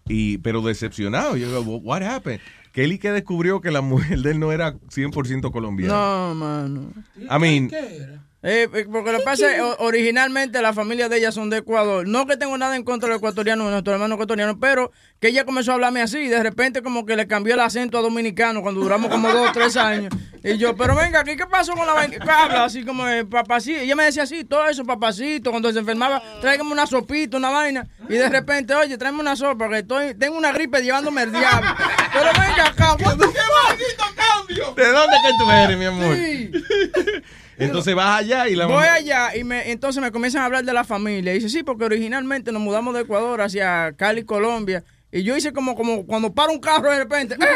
Y, 0.09 0.39
pero 0.39 0.61
decepcionado. 0.63 1.37
Yo 1.37 1.49
digo, 1.49 1.77
what 1.79 2.03
happened? 2.03 2.41
Que 2.73 2.85
él 2.85 2.93
y 2.93 2.99
que 2.99 3.11
descubrió 3.13 3.61
que 3.61 3.71
la 3.71 3.83
mujer 3.83 4.21
de 4.21 4.31
él 4.33 4.41
no 4.41 4.51
era 4.53 4.75
100% 4.75 5.51
colombiana. 5.53 5.93
No, 5.95 6.35
mano. 6.35 6.93
I 7.19 7.39
mean, 7.39 7.71
Eh, 7.73 8.19
eh, 8.45 8.69
porque 8.91 9.13
lo 9.13 9.19
que 9.19 9.25
pasa 9.25 9.55
es 9.55 9.63
originalmente 9.79 10.61
la 10.61 10.73
familia 10.73 11.09
de 11.09 11.19
ella 11.19 11.31
son 11.31 11.49
de 11.49 11.59
Ecuador. 11.59 12.09
No 12.09 12.27
que 12.27 12.37
tengo 12.37 12.59
nada 12.59 12.75
en 12.75 12.83
contra 12.83 13.07
de 13.07 13.13
los 13.13 13.19
ecuatorianos, 13.19 13.67
de 13.67 13.71
nuestros 13.71 13.95
hermanos 13.95 14.17
ecuatorianos, 14.17 14.57
pero 14.61 14.91
que 15.21 15.29
ella 15.29 15.45
comenzó 15.45 15.71
a 15.71 15.75
hablarme 15.75 16.03
así 16.03 16.19
y 16.19 16.29
de 16.29 16.43
repente 16.43 16.83
como 16.83 17.07
que 17.07 17.15
le 17.15 17.29
cambió 17.29 17.55
el 17.55 17.61
acento 17.61 17.99
a 17.99 18.03
dominicano 18.03 18.61
cuando 18.61 18.81
duramos 18.81 19.11
como 19.11 19.29
dos 19.29 19.51
o 19.51 19.53
tres 19.55 19.77
años. 19.77 20.13
Y 20.43 20.59
yo, 20.59 20.77
pero 20.77 20.97
venga, 20.97 21.21
aquí, 21.21 21.37
¿qué 21.37 21.47
pasó 21.47 21.75
con 21.75 21.87
la 21.87 21.93
vaina? 21.93 22.19
¿Qué 22.19 22.31
habla? 22.31 22.65
Así 22.65 22.85
como 22.85 23.07
eh, 23.07 23.25
papacito. 23.25 23.79
Ella 23.79 23.95
me 23.95 24.05
decía 24.05 24.25
así, 24.25 24.43
todo 24.43 24.67
eso, 24.67 24.85
papacito. 24.85 25.51
Cuando 25.51 25.73
se 25.73 25.79
enfermaba, 25.79 26.21
tráigame 26.41 26.73
una 26.73 26.89
sopita, 26.89 27.37
una 27.37 27.51
vaina. 27.51 27.87
Y 28.09 28.15
de 28.15 28.29
repente, 28.29 28.75
oye, 28.75 28.99
tráeme 28.99 29.21
una 29.21 29.37
sopa, 29.37 29.69
que 29.69 29.79
estoy, 29.79 30.15
tengo 30.15 30.37
una 30.37 30.51
gripe 30.51 30.83
llevándome 30.83 31.23
el 31.23 31.31
diablo. 31.31 31.71
Pero 32.13 32.25
venga 32.33 32.67
acá, 32.67 32.97
the 32.99 33.05
fuck? 33.05 34.17
cambio! 34.17 34.75
¿de 34.75 34.93
dónde 34.93 35.17
que 35.23 35.33
tú 35.39 35.51
eres, 35.51 35.79
mi 35.79 35.85
amor? 35.85 36.17
Sí. 36.17 36.51
Entonces 37.65 37.95
vas 37.95 38.21
allá 38.21 38.49
y 38.49 38.55
la 38.57 38.67
Voy 38.67 38.75
mamá- 38.77 38.95
allá 38.95 39.37
y 39.37 39.45
me, 39.45 39.71
entonces 39.71 40.03
me 40.03 40.11
comienzan 40.11 40.43
a 40.43 40.47
hablar 40.47 40.65
de 40.65 40.73
la 40.73 40.85
familia. 40.85 41.33
Y 41.33 41.37
dice, 41.37 41.49
sí, 41.49 41.63
porque 41.63 41.85
originalmente 41.85 42.53
nos 42.53 42.63
mudamos 42.63 42.95
de 42.95 43.01
Ecuador 43.03 43.41
hacia 43.41 43.93
Cali, 43.97 44.25
Colombia. 44.25 44.85
Y 45.15 45.23
yo 45.25 45.37
hice 45.37 45.53
como, 45.53 45.75
como 45.75 46.07
cuando 46.07 46.33
para 46.33 46.51
un 46.53 46.59
carro 46.61 46.91
de 46.91 46.99
repente. 46.99 47.37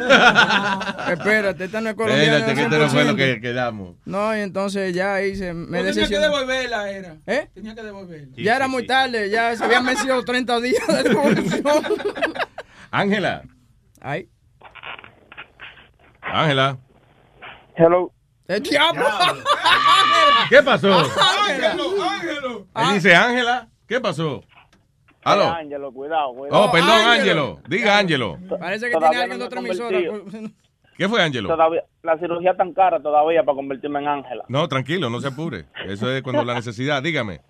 ¡ah! 0.00 1.06
Espérate, 1.12 1.64
esta 1.64 1.80
no 1.80 1.90
es 1.90 1.94
colombiana. 1.94 2.38
Espérate, 2.38 2.54
que 2.54 2.62
esto 2.62 2.78
no 2.78 2.88
fue 2.88 3.04
lo 3.04 3.12
100%. 3.12 3.16
que 3.16 3.40
quedamos. 3.40 3.94
No, 4.04 4.36
y 4.36 4.40
entonces 4.40 4.92
ya 4.92 5.22
hice, 5.22 5.54
me 5.54 5.82
No 5.82 5.88
tenía 5.92 6.08
que 6.08 6.18
devolverla, 6.18 6.90
era. 6.90 7.16
¿Eh? 7.26 7.48
Tenía 7.54 7.74
que 7.76 7.82
devolverla. 7.84 8.28
ya 8.36 8.56
era 8.56 8.66
muy 8.68 8.86
tarde, 8.86 9.30
ya 9.30 9.56
se 9.56 9.64
habían 9.64 9.86
vencido 9.86 10.22
30 10.24 10.60
días 10.60 10.86
de 10.88 11.02
devolución. 11.10 11.62
Ángela, 12.90 13.42
Ay, 14.00 14.28
Ángela. 16.22 16.78
Hello. 17.76 18.12
El 18.50 18.62
diablo. 18.62 19.04
¿Qué 20.48 20.62
pasó? 20.62 20.92
Ángelo, 20.92 22.02
Ángelo. 22.02 22.66
Él 22.74 22.94
dice, 22.94 23.14
Ángela, 23.14 23.68
¿qué 23.86 24.00
pasó? 24.00 24.42
Aló. 25.22 25.50
Ángelo, 25.50 25.92
cuidado, 25.92 26.34
cuidado. 26.34 26.64
Oh, 26.64 26.72
perdón, 26.72 26.90
Ángelo. 26.90 27.60
Diga, 27.68 27.98
Ángelo. 27.98 28.38
Parece 28.58 28.86
que 28.86 28.92
Todavía 28.92 29.10
tiene 29.10 29.22
alguien 29.22 29.38
de 29.38 29.44
no 29.44 29.46
otra 29.46 29.60
me 29.60 29.68
he 29.68 29.72
emisora. 29.72 30.50
¿Qué 30.96 31.08
fue, 31.08 31.22
Ángelo? 31.22 31.48
Todavía, 31.48 31.84
la 32.02 32.18
cirugía 32.18 32.56
tan 32.56 32.72
cara 32.72 33.00
todavía 33.00 33.42
para 33.42 33.56
convertirme 33.56 34.00
en 34.00 34.08
Ángela. 34.08 34.44
No, 34.48 34.66
tranquilo, 34.68 35.08
no 35.08 35.20
se 35.20 35.28
apure. 35.28 35.66
Eso 35.86 36.10
es 36.10 36.22
cuando 36.22 36.44
la 36.44 36.54
necesidad. 36.54 37.02
Dígame. 37.02 37.40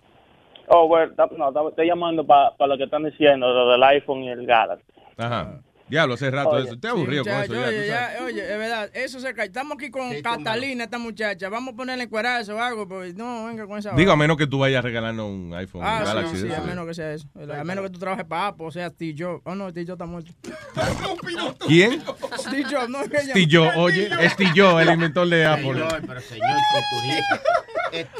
Oh, 0.67 0.87
bueno, 0.87 1.13
no, 1.37 1.69
estoy 1.69 1.87
llamando 1.87 2.25
para 2.25 2.53
lo 2.59 2.77
que 2.77 2.85
están 2.85 3.03
diciendo, 3.03 3.51
lo 3.51 3.71
del 3.71 3.83
iPhone 3.83 4.23
y 4.23 4.29
el 4.29 4.45
Galaxy. 4.45 4.85
Ajá. 5.17 5.59
Diablo, 5.91 6.13
hace 6.15 6.31
rato 6.31 6.49
Oye, 6.51 6.63
eso. 6.63 6.73
Estoy 6.75 6.89
aburrido 6.89 7.23
con 7.25 7.33
eso. 7.33 7.53
Ya, 7.53 7.67
oye, 7.67 7.87
ya, 7.87 8.15
oye, 8.25 8.41
es 8.53 8.57
verdad, 8.57 8.89
eso 8.93 9.19
se 9.19 9.33
cae. 9.33 9.47
Estamos 9.47 9.73
aquí 9.77 9.91
con 9.91 10.19
Catalina, 10.21 10.85
esta 10.85 10.97
muchacha. 10.97 11.49
Vamos 11.49 11.73
a 11.73 11.77
ponerle 11.77 12.05
encuerazo 12.05 12.55
o 12.55 12.59
algo, 12.59 12.87
pues 12.87 13.13
no, 13.15 13.45
venga 13.45 13.67
con 13.67 13.77
esa. 13.77 13.91
Digo, 13.91 14.11
a 14.13 14.15
menos 14.15 14.37
que 14.37 14.47
tú 14.47 14.57
vayas 14.59 14.79
a 14.79 14.81
regalarnos 14.81 15.29
un 15.29 15.53
iPhone 15.53 15.81
Ah, 15.83 16.01
Galaxy. 16.05 16.37
sí, 16.37 16.47
sí, 16.47 16.53
a 16.53 16.61
menos 16.61 16.87
que 16.87 16.93
sea 16.93 17.13
eso. 17.13 17.27
A 17.53 17.63
menos 17.65 17.83
que 17.83 17.89
tú 17.91 17.99
trabajes 17.99 18.23
para 18.25 18.47
Apple, 18.47 18.65
o 18.67 18.71
sea, 18.71 18.89
Steve 18.89 19.15
Jobs. 19.17 19.41
Oh, 19.45 19.53
no, 19.53 19.69
Steve 19.69 19.85
Jobs 19.85 19.95
está 19.95 20.05
muerto. 20.05 20.31
¿Quién? 21.67 22.01
Steve 22.39 22.63
Jobs, 22.71 22.89
no, 22.89 23.03
que 23.09 23.19
Steve 23.19 23.47
Jobs, 23.51 23.75
oye, 23.75 24.09
Steve 24.29 24.51
Jobs, 24.55 24.81
el 24.81 24.93
inventor 24.93 25.27
de 25.27 25.45
Apple. 25.45 25.83
pero 26.07 26.21
señor. 26.21 26.47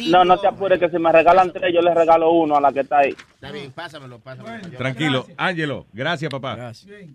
No, 0.10 0.24
no 0.26 0.38
te 0.40 0.48
apures, 0.48 0.80
que 0.80 0.90
si 0.90 0.98
me 1.00 1.12
regalan 1.12 1.52
tres, 1.52 1.74
yo 1.74 1.82
les 1.82 1.94
regalo 1.96 2.32
uno 2.32 2.56
a 2.58 2.62
la 2.62 2.72
que 2.74 2.82
está 2.82 3.00
ahí. 3.00 3.10
Está 3.10 3.52
bien, 3.52 3.72
pásamelo, 3.72 4.20
pásamelo. 4.20 4.70
Tranquilo. 4.78 5.26
Ángelo, 5.38 5.86
gracias, 5.94 6.30
papá. 6.32 6.72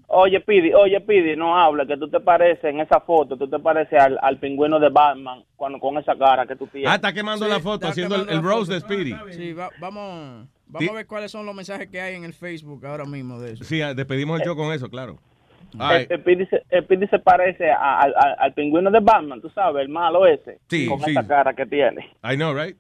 Oye, 0.09 0.41
Pidi, 0.41 0.73
oye, 0.75 1.01
Pidi, 1.01 1.37
no 1.37 1.59
hable, 1.59 1.87
que 1.87 1.97
tú 1.97 2.09
te 2.09 2.21
pareces 2.21 2.65
en 2.65 2.81
esa 2.81 3.01
foto, 3.01 3.37
tú 3.37 3.49
te 3.49 3.59
pareces 3.59 4.01
al, 4.01 4.19
al 4.23 4.39
pingüino 4.39 4.79
de 4.79 4.89
Batman 4.89 5.45
cuando, 5.57 5.79
con 5.79 5.97
esa 5.99 6.17
cara 6.17 6.47
que 6.47 6.57
tú 6.57 6.67
tienes. 6.67 6.91
Ah, 6.91 6.97
está 6.97 7.13
quemando 7.13 7.47
la 7.49 7.61
foto, 7.61 7.87
haciendo 7.89 8.17
el, 8.17 8.29
el 8.29 8.43
Rose 8.43 8.73
de 8.73 8.81
Speedy. 8.81 9.15
Sí, 9.33 9.53
va- 9.53 9.71
vamos, 9.81 10.47
vamos 10.67 10.81
Sí. 10.81 10.89
a 10.89 10.93
ver 10.93 11.07
cuáles 11.07 11.31
son 11.31 11.47
los 11.47 11.55
mensajes 11.55 11.89
que 11.89 12.01
hay 12.01 12.15
en 12.17 12.25
el 12.25 12.33
Facebook 12.33 12.85
ahora 12.87 13.05
mismo 13.05 13.39
de 13.41 13.53
eso. 13.53 13.65
Sí, 13.65 13.81
ah, 13.83 13.95
despedimos 13.95 14.41
el 14.41 14.47
show 14.47 14.57
con 14.57 14.73
eso, 14.73 14.89
claro. 14.89 15.19
El, 16.11 16.21
Speedy 16.21 16.47
se, 16.47 16.63
el 16.71 16.85
Speedy 16.85 17.07
se 17.09 17.19
parece 17.19 17.71
a- 17.71 18.01
al, 18.01 18.15
al- 18.17 18.37
al 18.39 18.55
pingüino 18.55 18.91
de 18.91 19.01
Batman, 19.01 19.41
tú 19.41 19.49
sabes, 19.51 19.83
el 19.83 19.89
malo 19.89 20.27
ese, 20.27 20.59
Sí, 20.69 20.87
con 20.87 21.01
sí. 21.01 21.11
esa 21.11 21.27
cara 21.27 21.55
que 21.55 21.67
tiene. 21.67 22.11
I 22.25 22.37
know, 22.37 22.55
right? 22.55 22.77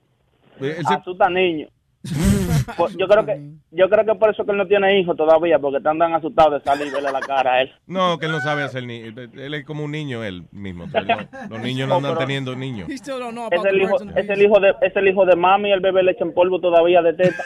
Eh, 0.60 0.78
Asusta 0.86 1.28
niños. 1.28 1.70
Pues 2.76 2.96
yo 2.98 3.06
creo 3.06 3.24
que 3.24 3.40
yo 3.70 3.88
creo 3.88 4.04
que 4.04 4.14
por 4.16 4.30
eso 4.30 4.44
que 4.44 4.50
él 4.50 4.56
no 4.58 4.66
tiene 4.66 4.98
hijos 4.98 5.16
todavía, 5.16 5.56
porque 5.58 5.76
están 5.78 5.98
tan 5.98 6.12
asustados 6.14 6.54
de 6.54 6.68
salir 6.68 6.88
y 6.88 6.90
verle 6.90 7.12
la 7.12 7.20
cara 7.20 7.52
a 7.54 7.62
él. 7.62 7.72
No, 7.86 8.18
que 8.18 8.26
él 8.26 8.32
no 8.32 8.40
sabe 8.40 8.64
hacer 8.64 8.84
ni. 8.84 8.98
Él 9.02 9.54
es 9.54 9.64
como 9.64 9.84
un 9.84 9.92
niño, 9.92 10.24
él 10.24 10.44
mismo. 10.50 10.86
pero 10.92 11.04
no, 11.06 11.16
los 11.48 11.60
niños 11.60 11.88
no 11.88 11.96
andan 11.96 12.18
teniendo 12.18 12.56
niños. 12.56 12.88
Es 12.90 13.06
el 13.08 13.82
hijo, 13.82 13.96
es 14.16 14.28
el 14.28 14.42
hijo 14.42 14.58
de, 14.58 14.74
es 14.80 14.96
el 14.96 15.06
hijo 15.08 15.24
de 15.26 15.36
mami, 15.36 15.70
el 15.70 15.80
bebé 15.80 16.02
le 16.02 16.12
echa 16.12 16.24
en 16.24 16.34
polvo 16.34 16.60
todavía 16.60 17.02
de 17.02 17.12
teta. 17.14 17.44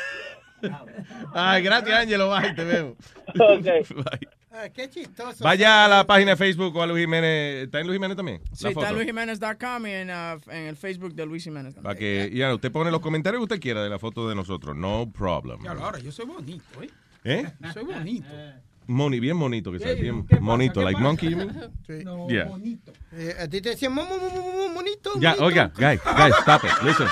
Ay, 1.34 1.62
gracias, 1.62 1.98
Ángelo. 2.00 2.30
Bye, 2.30 2.54
te 2.54 2.64
veo. 2.64 2.96
Bye. 3.34 4.28
Ah, 4.52 4.68
qué 4.68 4.90
chistoso. 4.90 5.44
Vaya 5.44 5.84
a 5.84 5.88
la 5.88 6.06
página 6.06 6.32
de 6.32 6.36
Facebook 6.36 6.74
o 6.76 6.82
a 6.82 6.86
Luis 6.86 7.02
Jiménez. 7.04 7.64
¿Está 7.66 7.78
en 7.80 7.86
Luis 7.86 7.96
Jiménez 7.96 8.16
también? 8.16 8.40
Sí, 8.52 8.66
está 8.68 8.80
foto. 8.80 8.92
luisjiménez.com 8.94 9.86
y 9.86 9.90
en, 9.90 10.10
uh, 10.10 10.40
en 10.50 10.66
el 10.66 10.76
Facebook 10.76 11.14
de 11.14 11.24
Luis 11.26 11.44
Jiménez. 11.44 11.74
Para 11.74 11.94
que, 11.94 12.30
ya, 12.34 12.52
usted 12.52 12.72
pone 12.72 12.90
los 12.90 13.00
comentarios 13.00 13.38
que 13.40 13.44
usted 13.44 13.60
quiera 13.60 13.82
de 13.84 13.88
la 13.88 13.98
foto 14.00 14.28
de 14.28 14.34
nosotros. 14.34 14.76
No 14.76 15.10
problem. 15.12 15.62
Ya, 15.62 15.70
ahora, 15.72 15.98
yo 16.00 16.10
soy 16.10 16.26
bonito, 16.26 16.82
¿eh? 16.82 16.90
¿Eh? 17.22 17.46
Soy 17.72 17.84
bonito. 17.84 18.26
Moni, 18.88 19.20
bien 19.20 19.38
bonito 19.38 19.70
que 19.70 19.78
sea. 19.78 19.92
Bien 19.94 20.26
monito. 20.40 20.80
¿Qué 20.80 20.84
Like 20.84 21.00
monkey, 21.00 21.30
you 21.30 21.36
mean? 21.36 21.50
Sí. 21.86 22.02
No, 22.04 22.28
Yeah. 22.28 22.46
bonito. 22.46 22.92
Eh, 23.12 23.36
a 23.38 23.46
ti 23.46 23.60
te 23.60 23.70
decían, 23.70 23.92
"Mo, 23.92 24.04
mo, 24.04 24.18
mo, 24.18 24.30
mo, 24.30 24.52
mo, 24.52 24.68
monito. 24.74 25.12
Ya, 25.20 25.30
monito". 25.30 25.44
oiga, 25.44 25.72
guys, 25.76 26.00
guys, 26.16 26.34
stop 26.40 26.64
it. 26.64 26.72
Listen. 26.82 27.06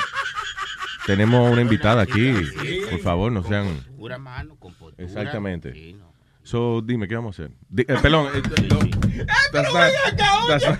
Tenemos 1.06 1.50
una 1.52 1.62
invitada 1.62 2.02
aquí. 2.02 2.34
Por 2.90 2.98
favor, 2.98 3.30
no 3.30 3.44
sean. 3.44 3.80
Pura 3.96 4.18
mano, 4.18 4.56
con 4.56 4.74
postura. 4.74 5.04
Exactamente. 5.06 5.94
So, 6.48 6.80
dime, 6.80 7.06
¿qué 7.06 7.14
vamos 7.14 7.38
a 7.38 7.42
hacer? 7.42 7.54
Di- 7.68 7.82
eh, 7.82 7.96
perdón. 8.00 8.28
eh, 8.34 8.40
no, 8.70 8.78
that's 9.52 9.74
not- 9.74 9.92
that's 10.48 10.66
not- 10.66 10.78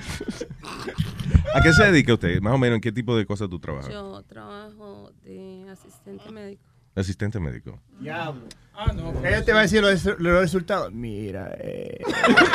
¿A 1.55 1.61
qué 1.61 1.75
se 1.75 1.85
dedica 1.85 2.15
usted? 2.15 2.41
Más 2.41 2.55
o 2.55 2.59
menos, 2.59 2.77
¿en 2.77 2.81
qué 2.81 2.91
tipo 2.91 3.15
de 3.15 3.27
cosas 3.27 3.51
tú 3.51 3.59
trabajas? 3.59 3.93
Yo 3.93 4.23
trabajo 4.23 5.13
de 5.25 5.69
asistente 5.71 6.31
médico. 6.33 6.63
Asistente 6.99 7.39
médico. 7.41 7.81
Diablo. 8.01 8.43
Ah, 8.81 8.93
no. 8.93 9.13
Ella 9.27 9.45
te 9.45 9.53
va 9.53 9.59
a 9.61 9.63
decir 9.63 9.83
los, 9.83 10.05
los 10.05 10.41
resultados. 10.41 10.93
Mira, 10.93 11.53
eh, 11.59 11.99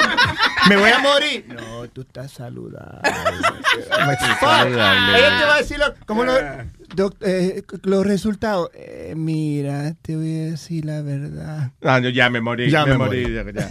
me 0.70 0.78
voy 0.78 0.90
a 0.90 1.00
morir. 1.00 1.46
No, 1.54 1.86
tú 1.90 2.02
estás 2.02 2.32
saludable. 2.32 3.02
Saludable. 4.40 5.18
Ella 5.18 5.40
te 5.40 5.46
va 5.46 5.56
a 5.56 5.58
decir 5.58 5.80
lo- 5.80 5.94
como 6.06 6.24
lo- 6.24 6.34
doc- 6.96 7.18
eh, 7.22 7.64
los 7.84 8.06
resultados. 8.06 8.70
Eh, 8.74 9.14
mira, 9.18 9.96
te 10.02 10.16
voy 10.16 10.34
a 10.34 10.44
decir 10.52 10.86
la 10.86 11.02
verdad. 11.02 11.72
Ah, 11.84 12.00
yo 12.00 12.08
ya 12.10 12.30
me 12.30 12.40
morí. 12.40 12.70
Ya 12.70 12.86
me, 12.86 12.92
me 12.94 12.98
morí. 13.00 13.24
morí. 13.24 13.34
ya, 13.36 13.52
ya. 13.52 13.70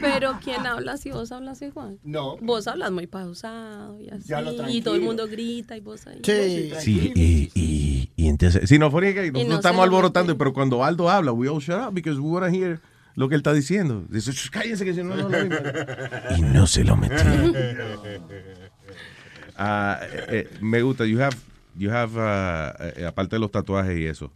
Pero 0.00 0.38
¿quién 0.42 0.66
habla 0.66 0.96
si 0.96 1.10
vos 1.10 1.30
hablas 1.32 1.60
igual? 1.60 1.98
No. 2.04 2.36
Vos 2.38 2.66
hablas 2.68 2.90
muy 2.90 3.06
pausado 3.06 4.00
y 4.00 4.08
así. 4.08 4.28
Ya 4.28 4.40
lo 4.40 4.68
y 4.68 4.80
todo 4.80 4.94
el 4.94 5.02
mundo 5.02 5.26
grita 5.28 5.76
y 5.76 5.80
vos 5.80 6.06
ahí. 6.06 6.20
Sí, 6.24 7.12
y, 7.14 7.50
y, 7.54 7.83
y 8.16 8.28
entonces, 8.28 8.68
si 8.68 8.78
no 8.78 8.90
fuera 8.90 9.12
que 9.12 9.20
nosotros 9.30 9.48
no 9.48 9.54
estamos 9.56 9.76
lo 9.78 9.82
alborotando, 9.84 10.36
pero 10.38 10.52
cuando 10.52 10.82
Aldo 10.84 11.10
habla, 11.10 11.32
we 11.32 11.48
all 11.48 11.60
shut 11.60 11.80
up 11.88 11.94
because 11.94 12.18
we 12.20 12.28
want 12.28 12.44
to 12.46 12.50
hear 12.52 12.80
lo 13.14 13.28
que 13.28 13.34
él 13.36 13.40
está 13.40 13.52
diciendo. 13.52 14.04
Dice, 14.08 14.32
"Shh, 14.32 14.50
cállense 14.50 14.84
que 14.84 14.94
si 14.94 15.02
no, 15.02 15.14
no, 15.16 15.28
no. 15.28 15.56
y 16.36 16.42
no 16.42 16.66
se 16.66 16.84
lo 16.84 16.96
metí. 16.96 17.14
Ah, 19.56 20.00
eh, 20.02 20.24
eh, 20.30 20.58
me 20.60 20.82
gusta, 20.82 21.06
you 21.06 21.20
have, 21.22 21.36
you 21.76 21.88
have, 21.88 22.12
ah, 22.18 22.74
eh, 22.96 23.06
aparte 23.06 23.36
de 23.36 23.40
los 23.40 23.52
tatuajes 23.52 23.96
y 23.96 24.06
eso, 24.06 24.32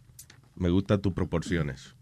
me 0.55 0.69
gustan 0.69 1.01
tus 1.01 1.11
proporciones. 1.11 1.93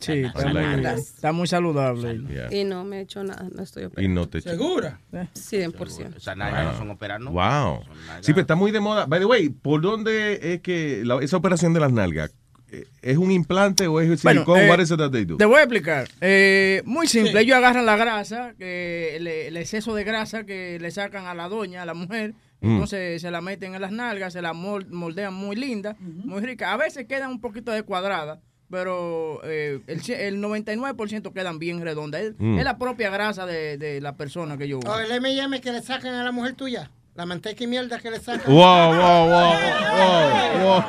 Sí, 0.00 0.12
está 0.24 0.48
muy, 0.48 0.62
it. 0.80 0.84
está 0.98 1.32
muy 1.32 1.46
saludable. 1.48 2.20
Yeah. 2.28 2.52
Y 2.54 2.64
no 2.64 2.84
me 2.84 2.98
he 2.98 3.00
hecho 3.02 3.24
nada, 3.24 3.48
no 3.54 3.62
estoy 3.62 3.84
Y 3.84 3.86
operando. 3.86 4.20
no 4.20 4.28
te 4.28 4.40
100%. 4.40 6.16
Esas 6.16 6.36
nalgas 6.36 6.64
no 6.72 6.78
son 6.78 6.90
operadas. 6.90 7.24
Wow. 7.32 7.80
Sí, 8.20 8.32
pero 8.32 8.40
está 8.42 8.54
muy 8.54 8.70
de 8.70 8.80
moda. 8.80 9.06
By 9.06 9.20
the 9.20 9.26
way, 9.26 9.48
¿por 9.48 9.80
dónde 9.80 10.54
es 10.54 10.60
que 10.60 11.02
la- 11.04 11.22
esa 11.22 11.36
operación 11.36 11.72
de 11.72 11.80
las 11.80 11.92
nalgas? 11.92 12.34
eh, 12.70 12.86
¿Es 13.02 13.16
un 13.18 13.30
implante 13.30 13.86
o 13.86 14.00
es 14.00 14.22
Bueno, 14.22 14.40
silicón? 14.40 14.58
eh, 14.60 14.68
What 14.68 14.80
is 14.80 14.90
it 14.90 14.98
that 14.98 15.10
they 15.12 15.24
do? 15.24 15.36
Te 15.36 15.44
voy 15.44 15.58
a 15.58 15.62
explicar. 15.62 16.08
Eh, 16.20 16.82
muy 16.84 17.06
simple. 17.06 17.40
Ellos 17.40 17.56
agarran 17.56 17.86
la 17.86 17.96
grasa, 17.96 18.54
que 18.58 19.16
el, 19.16 19.26
el 19.28 19.56
exceso 19.56 19.94
de 19.94 20.02
grasa 20.04 20.44
que 20.44 20.78
le 20.80 20.90
sacan 20.90 21.26
a 21.26 21.34
la 21.34 21.48
doña, 21.48 21.82
a 21.82 21.86
la 21.86 21.94
mujer. 21.94 22.34
Mm. 22.60 22.70
Entonces 22.72 23.20
se 23.22 23.30
la 23.30 23.40
meten 23.40 23.74
en 23.74 23.80
las 23.82 23.92
nalgas, 23.92 24.32
se 24.32 24.42
la 24.42 24.54
mol- 24.54 24.88
moldean 24.88 25.34
muy 25.34 25.54
linda, 25.54 25.96
muy 26.00 26.40
rica. 26.42 26.72
A 26.72 26.76
veces 26.76 27.06
quedan 27.06 27.30
un 27.30 27.40
poquito 27.40 27.70
descuadradas, 27.70 28.40
pero 28.70 29.40
eh, 29.44 29.80
el, 29.86 30.00
el 30.10 30.42
99% 30.42 31.32
quedan 31.32 31.58
bien 31.58 31.80
redondas. 31.82 32.22
Es, 32.22 32.34
Mm. 32.38 32.58
es 32.58 32.64
la 32.64 32.78
propia 32.78 33.10
grasa 33.10 33.46
de, 33.46 33.78
de 33.78 34.00
la 34.00 34.16
persona 34.16 34.56
que 34.58 34.66
yo 34.68 34.80
O 34.80 34.98
el 34.98 35.10
M&M 35.12 35.60
que 35.60 35.72
le 35.72 35.82
sacan 35.82 36.14
a 36.14 36.24
la 36.24 36.32
mujer 36.32 36.54
tuya. 36.54 36.90
La 37.14 37.26
manteca 37.26 37.62
y 37.62 37.66
mierda 37.68 38.00
que 38.00 38.10
le 38.10 38.18
sacan. 38.18 38.52
Wow, 38.52 38.94
wow, 38.96 39.28
wow, 39.28 39.52
wow, 39.96 40.62
wow. 40.64 40.84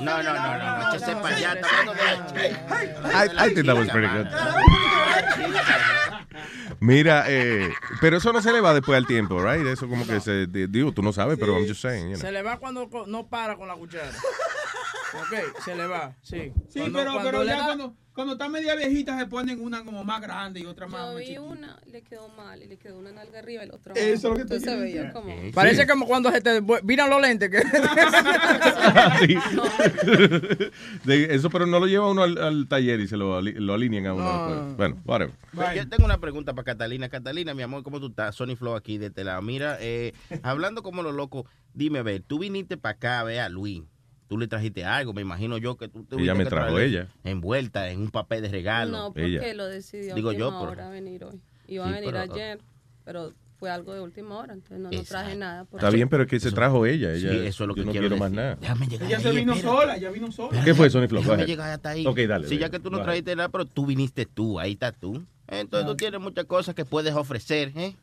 No, 0.00 0.22
no, 0.22 0.34
no, 0.34 0.58
no, 0.58 0.78
no, 3.64 3.74
was 3.74 3.88
pretty 3.88 4.08
good. 4.08 4.26
Mira, 6.84 7.24
eh, 7.28 7.72
pero 8.00 8.18
eso 8.18 8.30
no 8.32 8.42
se 8.42 8.52
le 8.52 8.60
va 8.60 8.74
después 8.74 8.96
al 8.98 9.06
tiempo, 9.06 9.42
right? 9.42 9.66
Eso 9.66 9.88
como 9.88 10.06
que 10.06 10.20
se, 10.20 10.46
di- 10.46 10.66
digo, 10.66 10.92
tú 10.92 11.02
no 11.02 11.12
sabes, 11.14 11.38
pero 11.38 11.56
I'm 11.58 11.66
just 11.66 11.80
saying, 11.80 12.04
you 12.10 12.16
know. 12.16 12.20
Se 12.20 12.30
le 12.30 12.42
va 12.42 12.58
cuando 12.58 12.90
co- 12.90 13.06
no 13.06 13.26
para 13.28 13.56
con 13.56 13.68
la 13.68 13.74
cuchara. 13.74 14.10
Ok, 15.14 15.62
se 15.64 15.74
le 15.76 15.86
va, 15.86 16.14
sí. 16.22 16.52
Sí, 16.68 16.80
Cuando- 16.80 16.98
pero, 16.98 17.12
cuando 17.12 17.30
pero 17.30 17.44
le 17.44 17.50
ya 17.50 17.56
da- 17.58 17.64
cuando, 17.66 17.96
cuando 18.14 18.34
está 18.34 18.48
media 18.48 18.74
viejita 18.76 19.18
se 19.18 19.26
ponen 19.26 19.60
una 19.60 19.84
como 19.84 20.04
más 20.04 20.20
grande 20.20 20.60
y 20.60 20.66
otra 20.66 20.86
más, 20.86 21.00
Yo 21.00 21.06
más 21.08 21.16
vi 21.16 21.22
chiquita. 21.24 21.40
una, 21.42 21.78
le 21.90 22.02
quedó 22.02 22.28
mal 22.28 22.62
y 22.62 22.66
le 22.68 22.76
quedó 22.76 22.98
una 22.98 23.10
nalga 23.12 23.38
arriba 23.40 23.64
y 23.64 23.68
la 23.68 23.74
otra 23.74 23.92
Eso 23.94 24.32
es 24.32 24.38
lo 24.38 24.46
que 24.46 24.60
se 24.60 24.76
veía 24.76 25.12
como... 25.12 25.34
Parece 25.52 25.86
como 25.86 26.06
cuando 26.06 26.30
se 26.30 26.40
te 26.40 26.62
viran 26.84 27.10
los 27.10 27.20
lentes. 27.20 27.50
Que... 27.50 27.62
Sí. 29.26 29.36
De- 31.04 31.34
eso, 31.34 31.50
pero 31.50 31.66
no 31.66 31.78
lo 31.80 31.86
lleva 31.86 32.10
uno 32.10 32.22
al, 32.22 32.38
al 32.38 32.68
taller 32.68 33.00
y 33.00 33.08
se 33.08 33.16
lo, 33.16 33.36
ali- 33.36 33.54
lo 33.54 33.74
alinean 33.74 34.06
a 34.06 34.14
uno 34.14 34.24
No. 34.24 34.54
después. 34.66 34.76
Bueno, 34.76 34.96
whatever. 35.04 35.34
Yo 35.76 35.88
tengo 35.88 36.04
una 36.04 36.18
pregunta 36.18 36.54
para 36.54 36.64
Catalina. 36.64 37.08
Catalina, 37.08 37.54
mi 37.54 37.62
amor, 37.62 37.82
¿cómo 37.82 38.00
tú 38.00 38.08
estás? 38.08 38.34
Sony 38.34 38.56
Flow 38.56 38.74
aquí 38.74 38.98
de 38.98 39.10
Tela. 39.10 39.40
Mira, 39.40 39.76
eh, 39.80 40.12
hablando 40.42 40.82
como 40.82 41.02
los 41.02 41.14
locos, 41.14 41.44
dime, 41.72 41.98
a 42.00 42.02
ver, 42.02 42.22
tú 42.22 42.38
viniste 42.38 42.76
para 42.76 42.94
acá 42.96 43.20
a 43.20 43.24
ver 43.24 43.40
a 43.40 43.48
Luis. 43.48 43.82
Tú 44.28 44.38
le 44.38 44.46
trajiste 44.48 44.84
algo, 44.84 45.12
me 45.12 45.20
imagino 45.20 45.58
yo 45.58 45.76
que 45.76 45.88
tú 45.88 45.98
Ella 46.00 46.08
tuviste 46.08 46.34
me 46.34 46.44
que 46.44 46.50
trajo, 46.50 46.78
ella. 46.78 47.08
Envuelta 47.24 47.90
en 47.90 48.00
un 48.00 48.10
papel 48.10 48.42
de 48.42 48.48
regalo. 48.48 48.92
No, 48.92 49.12
porque 49.12 49.52
lo 49.54 49.66
decidió 49.66 50.14
Digo 50.14 50.32
yo, 50.32 50.48
hora 50.58 50.88
venir 50.88 51.24
hoy. 51.24 51.40
Iba 51.68 51.88
a 51.88 51.92
venir 51.92 52.10
pero- 52.12 52.32
ayer, 52.32 52.58
pero 53.04 53.32
fue 53.58 53.70
algo 53.70 53.94
de 53.94 54.00
última 54.00 54.36
hora, 54.36 54.54
entonces 54.54 54.78
no, 54.78 54.90
no 54.90 55.02
traje 55.04 55.36
nada. 55.36 55.64
por 55.64 55.78
Está 55.78 55.88
eso. 55.88 55.94
bien, 55.96 56.08
pero 56.08 56.24
es 56.24 56.28
que 56.28 56.40
se 56.40 56.52
trajo 56.52 56.84
ella. 56.86 57.12
ella 57.12 57.30
Sí, 57.30 57.36
eso 57.46 57.64
es 57.64 57.68
lo 57.68 57.74
yo 57.76 57.82
que 57.82 57.86
no 57.86 57.92
quiero 57.92 58.08
quiero 58.08 58.16
más 58.18 58.32
nada. 58.32 58.56
Déjame 58.56 58.86
llegar 58.86 59.08
Ella 59.08 59.20
se 59.20 59.28
ahí, 59.28 59.36
vino 59.36 59.52
espérate. 59.54 59.78
sola, 59.80 59.96
ella 59.96 60.10
vino 60.10 60.32
sola. 60.32 60.64
¿Qué 60.64 60.74
fue, 60.74 60.90
Sony 60.90 61.06
Flow? 61.08 61.22
Déjame 61.22 61.46
llegar 61.46 61.70
hasta 61.70 61.90
ahí. 61.90 62.06
Ok, 62.06 62.16
dale, 62.20 62.48
Sí, 62.48 62.54
dale. 62.56 62.60
ya 62.60 62.70
que 62.70 62.80
tú 62.80 62.90
no 62.90 63.02
trajiste 63.02 63.36
nada, 63.36 63.48
pero 63.50 63.66
tú 63.66 63.86
viniste 63.86 64.26
tú, 64.26 64.58
ahí 64.58 64.72
estás 64.72 64.94
tú. 64.98 65.22
Entonces 65.46 65.86
tú 65.86 65.96
tienes 65.96 66.20
muchas 66.20 66.44
cosas 66.46 66.74
que 66.74 66.84
puedes 66.86 67.14
ofrecer, 67.14 67.72
¿eh? 67.76 67.94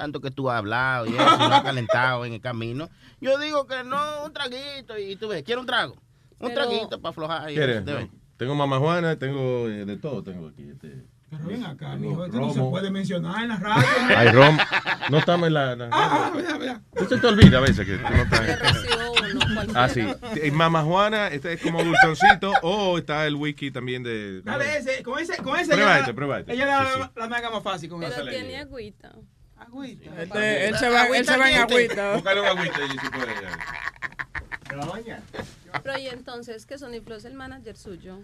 Tanto 0.00 0.22
que 0.22 0.30
tú 0.30 0.48
has 0.48 0.56
hablado 0.56 1.04
y 1.04 1.10
eso, 1.10 1.22
y 1.22 1.48
lo 1.48 1.54
has 1.54 1.62
calentado 1.62 2.24
en 2.24 2.32
el 2.32 2.40
camino. 2.40 2.88
Yo 3.20 3.38
digo 3.38 3.66
que 3.66 3.84
no, 3.84 4.24
un 4.24 4.32
traguito 4.32 4.96
y 4.96 5.14
tú 5.16 5.28
ves, 5.28 5.42
¿quieres 5.42 5.60
un 5.60 5.66
trago? 5.66 5.92
Un 6.38 6.48
Pero- 6.48 6.54
traguito 6.54 6.98
para 7.02 7.10
aflojar. 7.10 7.50
y 7.50 7.54
¿Quieres? 7.54 7.84
Tengo 8.38 8.54
mamá 8.54 8.78
Juana, 8.78 9.18
tengo 9.18 9.68
eh, 9.68 9.84
de 9.84 9.98
todo, 9.98 10.22
tengo 10.22 10.48
aquí. 10.48 10.70
Este, 10.70 11.04
Pero 11.28 11.44
ven 11.44 11.66
acá, 11.66 11.90
tengo 11.90 12.08
mijo, 12.12 12.24
esto 12.24 12.38
no 12.40 12.54
se 12.54 12.60
puede 12.60 12.90
mencionar 12.90 13.42
en 13.42 13.50
la 13.50 13.56
radio. 13.58 13.86
Hay 14.16 14.28
rom. 14.30 14.56
No 15.10 15.18
estamos 15.18 15.48
en 15.48 15.52
la. 15.52 15.76
la- 15.76 15.88
Ah, 15.92 16.32
vea. 16.58 16.80
Tú 16.96 17.04
se 17.04 17.18
te 17.18 17.26
olvida 17.26 17.58
a 17.58 17.60
veces 17.60 17.84
que 17.86 17.98
tú 17.98 18.02
no 18.10 18.22
estás. 18.22 18.58
No. 19.34 19.72
Ah, 19.74 19.86
sí. 19.90 20.00
Eh, 20.36 20.50
Mama 20.50 20.82
Juana, 20.82 21.28
este 21.28 21.52
es 21.52 21.62
como 21.62 21.84
dulzoncito. 21.84 22.54
o 22.62 22.96
está 22.96 23.26
el 23.26 23.34
whisky 23.34 23.70
también 23.70 24.02
de. 24.02 24.40
Dale 24.40 24.78
ese, 24.78 25.02
con 25.02 25.18
ese, 25.18 25.36
con 25.42 25.58
ese. 25.60 25.72
Prueba 25.74 25.90
ella 25.92 26.00
este, 26.00 26.14
prueba 26.14 26.40
este. 26.40 26.54
Ella 26.54 26.64
la, 26.64 26.90
Sí, 26.94 27.00
la 27.16 27.28
me 27.28 27.36
haga 27.36 27.50
más 27.50 27.62
fácil 27.62 27.90
con 27.90 28.00
Pero 28.00 28.26
tiene 28.26 28.56
agüita. 28.56 29.12
Agüita. 29.60 30.10
Él 30.22 30.76
se 30.78 30.88
va, 30.88 31.06
él 31.06 31.24
se 31.26 31.36
va 31.36 31.50
en 31.50 31.58
agüita. 31.60 32.12
Búscale 32.14 32.40
un 32.40 32.46
agüita 32.46 32.78
y 32.86 32.90
si 32.98 33.08
puede. 33.10 33.34
ya. 35.06 35.20
Pero 35.82 35.98
y 35.98 36.06
entonces 36.08 36.66
que 36.66 36.78
Sony 36.78 37.00
Flow 37.04 37.18
es 37.18 37.24
el 37.24 37.34
manager 37.34 37.76
suyo. 37.76 38.18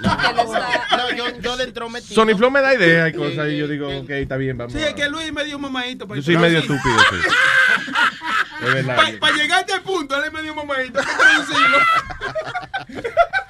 No, 0.00 0.16
Que 0.20 0.26
él 0.30 0.38
está- 0.38 0.96
no, 0.96 1.10
yo, 1.14 1.38
yo 1.40 1.56
dentro 1.56 1.88
metido. 1.88 2.14
Sony 2.14 2.36
Flow 2.36 2.50
me 2.50 2.60
da 2.60 2.74
ideas 2.74 3.10
y 3.10 3.12
cosas 3.16 3.48
y 3.50 3.56
yo 3.58 3.68
digo, 3.68 3.88
ok, 4.00 4.10
está 4.10 4.36
bien, 4.36 4.56
vamos. 4.58 4.72
Sí, 4.72 4.78
a- 4.80 4.88
es 4.88 4.94
que 4.94 5.08
Luis 5.08 5.32
me 5.32 5.44
dio 5.44 5.56
un 5.56 5.62
mamadito. 5.62 6.06
Yo 6.14 6.22
soy 6.22 6.36
medio 6.36 6.58
estúpido, 6.58 6.98
sí. 7.10 7.16
Es 8.66 8.74
verdad. 8.74 8.96
Para 9.18 9.36
llegar 9.36 9.58
a 9.58 9.60
este 9.62 9.80
punto, 9.80 10.22
él 10.22 10.30
me 10.32 10.40
dio 10.42 10.52
un 10.52 10.58
mamadito. 10.58 11.00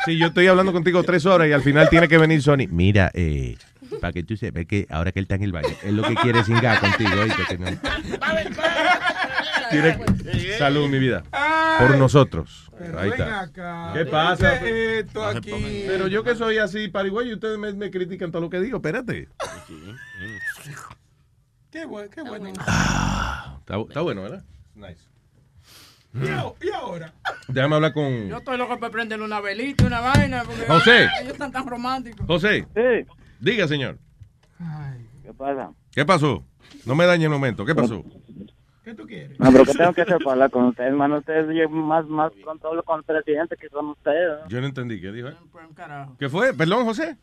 Sí, 0.04 0.18
yo 0.18 0.28
estoy 0.28 0.46
hablando 0.46 0.72
contigo 0.72 1.02
tres 1.02 1.26
horas 1.26 1.48
y 1.48 1.52
al 1.52 1.62
final 1.62 1.88
tiene 1.88 2.08
que 2.08 2.18
venir 2.18 2.42
Sony. 2.42 2.66
Mira, 2.68 3.10
eh, 3.14 3.56
para 4.02 4.12
que 4.12 4.24
tú 4.24 4.36
sepas 4.36 4.66
que 4.66 4.84
ahora 4.90 5.12
que 5.12 5.20
él 5.20 5.24
está 5.26 5.36
en 5.36 5.44
el 5.44 5.52
baño, 5.52 5.68
es 5.81 5.92
lo 5.92 6.02
que 6.02 6.16
quiere 6.16 6.42
singar 6.42 6.81
contigo, 6.81 7.12
oíste, 7.20 7.42
que 7.48 7.56
no. 7.58 7.66
Tiene- 9.70 10.58
Salud, 10.58 10.89
mi 10.89 10.98
vida. 10.98 11.22
Por 11.78 11.97
nosotros. 11.97 12.68
Ahí 12.98 13.10
está. 13.10 13.40
acá. 13.42 13.90
¿Qué 13.94 14.05
pasa? 14.06 14.58
¿Qué 14.58 14.98
es 14.98 15.05
esto 15.06 15.24
aquí? 15.24 15.84
Pero 15.86 16.08
yo 16.08 16.24
que 16.24 16.34
soy 16.34 16.58
así 16.58 16.89
parigüey 16.89 17.28
y 17.31 17.34
ustedes 17.34 17.58
me, 17.58 17.72
me 17.74 17.92
critican 17.92 18.32
todo 18.32 18.42
lo 18.42 18.50
que 18.50 18.58
digo. 18.58 18.78
Espérate. 18.78 19.28
Qué 21.70 21.86
bueno, 21.86 22.10
qué 22.10 22.22
bueno. 22.22 22.48
Está, 22.48 23.56
está 23.89 24.00
bueno, 24.00 24.22
¿verdad? 24.22 24.42
Nice. 24.74 25.00
¿Y 26.14 26.28
ahora- 26.28 26.55
¿Y 26.60 26.70
ahora? 26.72 27.12
Déjame 27.48 27.76
hablar 27.76 27.92
con 27.94 28.28
Yo 28.28 28.36
estoy 28.39 28.58
loco 28.58 28.78
por 28.78 28.90
prenderle 28.90 29.24
una 29.24 29.40
velita, 29.40 29.84
una 29.86 30.00
vaina. 30.00 30.42
Porque 30.44 30.66
José. 30.66 31.05
Ellos 31.20 31.32
están 31.34 31.52
tan 31.52 31.66
románticos. 31.66 32.26
José. 32.26 32.66
Diga, 33.42 33.66
señor. 33.66 33.98
¿Qué 35.24 35.34
pasa? 35.34 35.72
¿Qué 35.90 36.04
pasó? 36.04 36.44
No 36.86 36.94
me 36.94 37.06
dañe 37.06 37.24
el 37.24 37.30
momento. 37.30 37.66
¿Qué 37.66 37.74
pasó? 37.74 38.04
¿Qué 38.84 38.94
tú 38.94 39.04
quieres? 39.04 39.38
No, 39.40 39.50
pero 39.50 39.64
¿qué 39.64 39.74
tengo 39.74 39.92
que 39.92 40.02
hacer 40.02 40.18
para 40.18 40.32
hablar 40.32 40.50
con 40.52 40.66
ustedes, 40.66 40.90
hermano? 40.90 41.18
Ustedes 41.18 41.46
yo 41.52 41.68
más, 41.68 42.06
más 42.06 42.32
pronto 42.44 42.68
hablo 42.68 42.84
con 42.84 42.98
el 42.98 43.04
presidente 43.04 43.56
que 43.56 43.68
con 43.68 43.86
ustedes. 43.86 44.42
¿no? 44.42 44.48
Yo 44.48 44.60
no 44.60 44.66
entendí. 44.68 45.00
¿Qué 45.00 45.10
dijo? 45.10 45.30
Carajo. 45.74 46.16
¿Qué 46.20 46.28
fue? 46.28 46.54
Perdón, 46.54 46.84
José. 46.84 47.16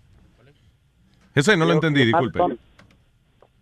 José, 1.33 1.56
no 1.56 1.64
lo 1.64 1.72
entendí, 1.72 2.03
disculpe. 2.03 2.39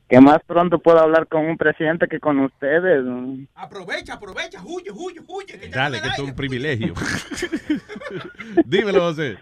Que 0.10 0.20
más 0.20 0.40
pronto 0.48 0.80
puedo 0.80 1.00
hablar 1.00 1.28
con 1.28 1.46
un 1.46 1.58
presidente 1.58 2.08
que 2.08 2.20
con 2.20 2.40
ustedes. 2.40 3.04
¿no? 3.04 3.38
Aprovecha, 3.54 4.16
aprovecha, 4.16 4.64
huye, 4.66 4.90
huye, 4.92 5.22
huye. 5.28 5.60
Que 5.60 5.70
ya 5.70 5.76
Dale, 5.76 5.98
no 5.98 6.04
que 6.04 6.10
esto 6.10 6.24
es 6.24 6.30
un 6.30 6.36
privilegio. 6.36 6.96
Dímelo, 8.66 9.02
José. 9.02 9.38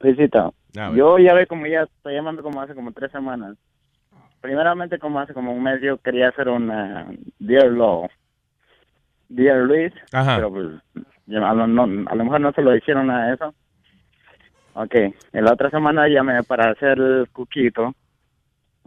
Luisito, 0.00 0.54
A 0.78 0.88
ver. 0.88 0.98
yo 0.98 1.18
ya 1.18 1.34
ve 1.34 1.46
como 1.46 1.66
ya 1.66 1.82
estoy 1.82 2.14
llamando 2.14 2.42
como 2.42 2.60
hace 2.60 2.74
como 2.74 2.92
tres 2.92 3.12
semanas. 3.12 3.56
Primeramente, 4.40 4.98
como 4.98 5.20
hace 5.20 5.34
como 5.34 5.52
un 5.52 5.62
mes, 5.62 5.80
yo 5.82 5.98
quería 5.98 6.28
hacer 6.28 6.48
una 6.48 7.06
Dear 7.38 7.70
Law. 7.70 8.08
Dear 9.28 9.58
Luis. 9.64 9.92
Ajá. 10.12 10.36
Pero 10.36 10.50
pues, 10.50 10.66
a, 11.42 11.54
lo, 11.54 11.66
no- 11.66 12.08
a 12.10 12.14
lo 12.14 12.24
mejor 12.24 12.40
no 12.40 12.52
se 12.52 12.62
lo 12.62 12.74
hicieron 12.74 13.08
nada 13.08 13.26
de 13.28 13.34
eso. 13.34 13.54
Ok, 14.72 14.94
en 14.94 15.44
la 15.44 15.52
otra 15.52 15.68
semana 15.68 16.08
llamé 16.08 16.42
para 16.44 16.70
hacer 16.70 16.98
el 16.98 17.28
cuquito. 17.30 17.94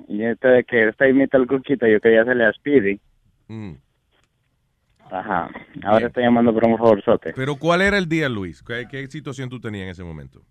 Y 0.07 0.23
este 0.23 0.47
de 0.47 0.63
que 0.63 0.87
usted 0.87 1.07
imita 1.07 1.37
el 1.37 1.45
cuquito, 1.45 1.85
yo 1.85 1.99
quería 2.01 2.23
hacerle 2.23 2.45
a 2.45 2.53
Speedy. 2.53 2.99
Mm. 3.47 3.73
Ajá. 5.11 5.49
Ahora 5.83 6.07
estoy 6.07 6.23
llamando 6.23 6.51
por 6.51 6.65
un 6.65 6.77
favorzote. 6.77 7.33
Pero 7.35 7.55
¿cuál 7.57 7.81
era 7.83 7.99
el 7.99 8.09
día, 8.09 8.27
Luis? 8.27 8.63
¿Qué, 8.63 8.87
qué 8.89 9.05
situación 9.07 9.49
tú 9.49 9.59
tenías 9.59 9.83
en 9.83 9.89
ese 9.89 10.03
momento? 10.03 10.41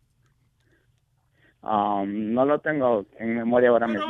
Um, 1.63 2.33
no 2.35 2.45
lo 2.45 2.59
tengo 2.59 3.07
en 3.21 3.37
memoria 3.37 3.69
ahora 3.69 3.87
mismo. 3.87 4.07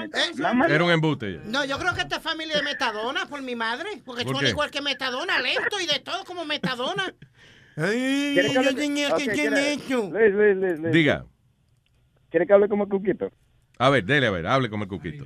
Más- 0.54 0.70
Era 0.70 0.84
un 0.84 0.90
embuste. 0.90 1.34
ya. 1.34 1.40
No, 1.44 1.64
yo 1.66 1.78
creo 1.78 1.92
que 1.94 2.00
esta 2.00 2.16
es 2.16 2.22
familia 2.22 2.56
de 2.56 2.62
Metadona, 2.62 3.26
por 3.26 3.42
mi 3.42 3.54
madre. 3.54 3.90
Porque 4.06 4.24
¿Por 4.24 4.36
son 4.36 4.44
qué? 4.44 4.50
igual 4.50 4.70
que 4.70 4.80
Metadona, 4.80 5.38
lento 5.38 5.78
y 5.78 5.86
de 5.86 5.98
todo 6.00 6.24
como 6.24 6.46
Metadona. 6.46 7.12
¿Quiere 7.74 8.48
que 8.48 8.54
yo 8.54 8.60
hable- 8.60 8.74
tenía 8.74 9.10
Ok, 9.10 9.18
que 9.18 9.24
¿quiere- 9.26 9.50
tener 9.56 9.78
eso. 9.78 10.10
Luis, 10.10 10.32
Luis, 10.32 10.56
Luis, 10.56 10.78
Luis. 10.80 10.92
Diga. 10.94 11.26
¿Quiere 12.30 12.46
que 12.46 12.52
hable 12.54 12.68
como 12.68 12.88
Cuquito? 12.88 13.30
A 13.78 13.90
ver, 13.90 14.04
dele, 14.04 14.28
a 14.28 14.30
ver, 14.30 14.46
hable 14.46 14.70
como 14.70 14.84
el 14.84 14.88
cuquito. 14.88 15.24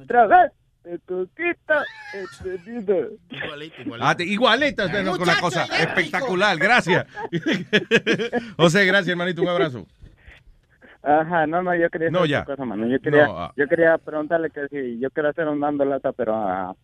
Otra 0.00 0.26
vez, 0.26 0.52
el 0.84 1.00
Cuquito, 1.00 1.74
entendido. 2.14 3.10
Igualito, 3.28 3.76
Ah, 4.00 4.16
te- 4.16 4.24
igualita, 4.24 4.86
usted, 4.86 5.02
no, 5.04 5.12
con 5.12 5.22
una 5.22 5.38
cosa 5.40 5.64
espectacular, 5.64 6.56
gracias. 6.56 7.06
José, 8.56 8.86
gracias, 8.86 9.08
hermanito, 9.08 9.42
un 9.42 9.48
abrazo. 9.48 9.86
Ajá, 11.02 11.46
no, 11.46 11.62
no, 11.62 11.74
yo 11.74 11.88
quería 11.88 12.10
No, 12.10 12.18
hacer 12.20 12.30
ya. 12.30 12.44
cosa, 12.44 12.64
mano. 12.64 12.86
Yo 12.86 13.00
quería, 13.00 13.26
No, 13.26 13.38
ah. 13.44 13.52
yo 13.56 13.66
quería 13.66 13.96
preguntarle 13.98 14.50
que 14.50 14.68
si 14.68 14.98
yo 15.00 15.10
quiero 15.10 15.30
hacer 15.30 15.48
un 15.48 15.60
dando 15.60 15.84
lata, 15.84 16.12
pero 16.12 16.34
a, 16.34 16.74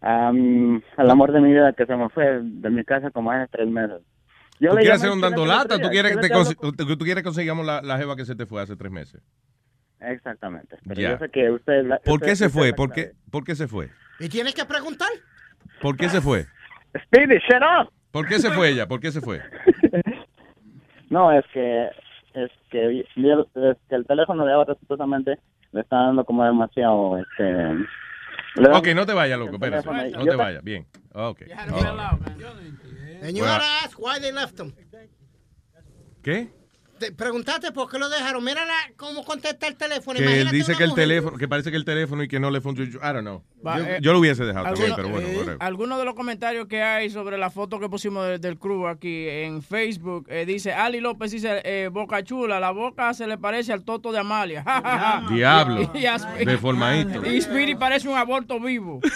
a, 0.00 0.32
mm, 0.32 0.82
al 0.96 1.10
amor 1.10 1.32
de 1.32 1.40
mi 1.40 1.52
vida 1.52 1.72
que 1.72 1.86
se 1.86 1.94
me 1.94 2.08
fue 2.08 2.40
de 2.42 2.70
mi 2.70 2.84
casa 2.84 3.10
como 3.10 3.30
hace 3.30 3.48
tres 3.52 3.68
meses. 3.68 4.02
Yo 4.58 4.70
¿Tú 4.70 4.76
le 4.76 4.82
quieres 4.82 5.00
hacer 5.00 5.10
un 5.12 5.20
dando 5.20 5.46
lata? 5.46 5.78
¿Tú 5.78 5.88
quieres, 5.88 6.12
que 6.12 6.18
te 6.20 6.28
tú- 6.28 6.98
quieres 6.98 7.22
que 7.22 7.22
consigamos 7.22 7.64
la, 7.64 7.80
la 7.80 7.96
jeva 7.96 8.16
que 8.16 8.24
se 8.24 8.34
te 8.34 8.44
fue 8.44 8.60
hace 8.60 8.76
tres 8.76 8.90
meses? 8.92 9.22
Exactamente. 10.00 10.76
Pero 10.86 11.00
Ya. 11.00 11.10
yo 11.12 11.18
sé 11.18 11.28
que 11.30 11.50
usted... 11.50 11.84
la- 11.84 11.98
¿Por 11.98 12.14
usted- 12.14 12.26
qué 12.26 12.36
se 12.36 12.46
usted 12.46 12.58
fue? 12.58 12.70
la 12.70 12.76
¿Por 12.76 12.88
sabe. 12.90 13.02
qué, 13.08 13.12
¿Por 13.30 13.44
qué 13.44 13.54
se 13.54 13.68
fue? 13.68 13.88
Y 14.18 14.28
tienes 14.28 14.54
que 14.54 14.64
preguntar. 14.64 15.08
¿Por 15.80 15.96
qué 15.96 16.08
se 16.08 16.20
fue? 16.20 16.46
Speedy, 17.04 17.36
shut 17.38 17.62
up. 17.62 17.92
¿Por 18.10 18.26
qué 18.26 18.38
se 18.38 18.50
fue 18.50 18.70
ella? 18.70 18.86
¿Por 18.88 18.98
qué 19.00 19.12
se 19.12 19.20
fue? 19.20 19.40
No, 21.10 21.32
es 21.32 21.44
que 21.52 21.88
es 22.34 22.50
que, 22.70 23.00
es 23.00 23.06
que 23.88 23.94
el 23.94 24.06
teléfono 24.06 24.44
de 24.44 24.52
ahora 24.52 24.74
supuestamente 24.78 25.38
le 25.72 25.80
está 25.80 25.96
dando 25.96 26.24
como 26.24 26.44
demasiado 26.44 27.18
este 27.18 27.86
Ok, 28.72 28.88
no 28.94 29.06
te 29.06 29.12
vayas, 29.12 29.38
loco, 29.38 29.54
espérate. 29.54 30.10
No 30.12 30.24
te 30.24 30.36
vayas, 30.36 30.64
bien. 30.64 30.86
Ok. 31.12 31.42
And 33.22 33.36
you 33.36 33.42
Bueno. 33.42 33.52
gotta 33.54 33.84
ask 33.84 33.98
why 33.98 34.18
they 34.20 34.32
left 34.32 34.56
them. 34.56 34.72
¿Qué? 36.22 36.48
Te- 37.00 37.12
Preguntate 37.12 37.72
por 37.72 37.90
qué 37.90 37.98
lo 37.98 38.08
dejaron. 38.10 38.44
Mira 38.44 38.64
la- 38.66 38.92
cómo 38.96 39.24
contesta 39.24 39.66
el 39.66 39.74
teléfono. 39.76 40.18
Que 40.18 40.40
él 40.42 40.50
dice 40.50 40.76
que 40.76 40.84
el 40.84 40.90
mujer. 40.90 41.04
teléfono, 41.08 41.36
que 41.38 41.48
parece 41.48 41.70
que 41.70 41.76
el 41.78 41.84
teléfono 41.86 42.22
y 42.22 42.28
que 42.28 42.38
no 42.38 42.50
le 42.50 42.60
funcionó. 42.60 42.90
I 42.98 43.12
don't 43.14 43.20
know. 43.22 43.42
Va, 43.66 43.78
Yo, 43.78 43.84
eh, 43.86 43.98
yo 44.02 44.12
lo 44.12 44.18
hubiese 44.18 44.44
dejado 44.44 44.66
también, 44.66 44.92
pero 44.94 45.08
bueno, 45.08 45.26
eh, 45.26 45.34
whatever. 45.36 45.56
Algunos 45.60 45.98
de 45.98 46.04
los 46.04 46.14
comentarios 46.14 46.66
que 46.68 46.82
hay 46.82 47.08
sobre 47.08 47.38
la 47.38 47.48
foto 47.50 47.80
que 47.80 47.88
pusimos 47.88 48.26
de- 48.26 48.38
del 48.38 48.58
crew 48.58 48.86
aquí 48.86 49.26
en 49.28 49.62
Facebook 49.62 50.26
eh, 50.28 50.44
dice 50.46 50.72
Ali 50.74 51.00
López 51.00 51.30
dice 51.30 51.62
eh, 51.64 51.88
Boca 51.90 52.22
Chula, 52.22 52.60
la 52.60 52.70
boca 52.70 53.14
se 53.14 53.26
le 53.26 53.38
parece 53.38 53.72
al 53.72 53.82
toto 53.82 54.12
de 54.12 54.18
Amalia. 54.18 54.62
Diablo. 55.30 55.90
Y 55.94 56.04
a 56.04 56.16
Sp- 56.20 56.44
Deformadito. 56.44 57.26
Y 57.26 57.40
Speedy 57.40 57.74
parece 57.76 58.08
un 58.08 58.16
aborto 58.18 58.60
vivo. 58.60 59.00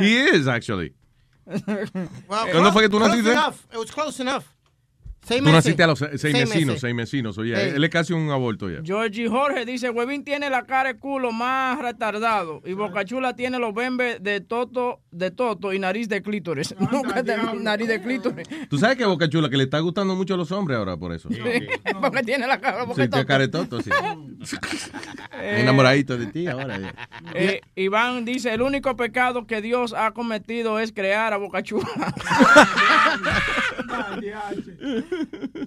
He 0.00 0.36
is, 0.36 0.46
actually. 0.46 0.94
Well, 1.46 1.88
¿Cuándo 2.52 2.72
fue 2.72 2.82
que 2.82 2.88
tú 2.88 3.00
naciste? 3.00 3.32
enough. 3.32 3.56
It 3.72 3.78
was 3.78 3.90
close 3.90 4.20
enough. 4.22 4.44
Seis 5.22 5.38
Tú 5.40 5.44
meses. 5.44 5.54
naciste 5.64 5.82
a 5.82 5.86
los 5.86 5.98
seis, 5.98 6.20
Seis 6.20 6.34
mesinos, 6.34 6.66
meses. 6.66 6.80
seis 6.80 6.94
mesinos. 6.94 7.38
Oye, 7.38 7.76
él 7.76 7.84
es 7.84 7.90
casi 7.90 8.12
un 8.14 8.30
aborto 8.30 8.68
ya. 8.70 8.80
Georgie 8.82 9.28
Jorge 9.28 9.64
dice, 9.66 9.90
Huevín 9.90 10.24
tiene 10.24 10.48
la 10.50 10.64
cara 10.64 10.94
de 10.94 10.98
culo 10.98 11.30
más 11.30 11.78
retardado 11.78 12.62
y 12.64 12.72
Boca 12.72 13.04
Chula 13.04 13.36
tiene 13.36 13.58
los 13.58 13.74
bembes 13.74 14.22
de 14.22 14.40
toto, 14.40 15.00
de 15.10 15.30
toto 15.30 15.72
y 15.72 15.78
nariz 15.78 16.08
de 16.08 16.22
clítoris. 16.22 16.74
Nunca 16.90 17.22
de 17.22 17.36
nariz 17.60 17.86
de 17.86 18.00
clítoris. 18.02 18.48
Tú 18.68 18.78
sabes 18.78 18.96
que 18.96 19.04
Boca 19.04 19.28
Chula, 19.28 19.48
que 19.50 19.56
le 19.58 19.64
está 19.64 19.78
gustando 19.80 20.16
mucho 20.16 20.34
a 20.34 20.36
los 20.38 20.50
hombres 20.52 20.78
ahora 20.78 20.96
por 20.96 21.12
eso. 21.12 21.28
Sí, 21.28 21.38
Porque 22.00 22.22
tiene 22.22 22.46
la 22.46 22.58
cara 22.60 22.84
boca 22.84 23.06
de 23.06 23.26
que 23.26 23.48
toto. 23.48 23.80
sí. 23.82 23.90
Eh, 25.42 25.60
Enamoradito 25.62 26.18
de 26.18 26.26
ti 26.26 26.46
ahora. 26.48 26.78
ya. 26.78 26.94
Eh, 27.34 27.60
Iván 27.76 28.24
dice, 28.26 28.52
el 28.52 28.60
único 28.62 28.94
pecado 28.96 29.46
que 29.46 29.62
Dios 29.62 29.94
ha 29.94 30.10
cometido 30.12 30.78
es 30.78 30.92
crear 30.92 31.32
a 31.32 31.38
Boca 31.38 31.62
Chula. 31.62 31.86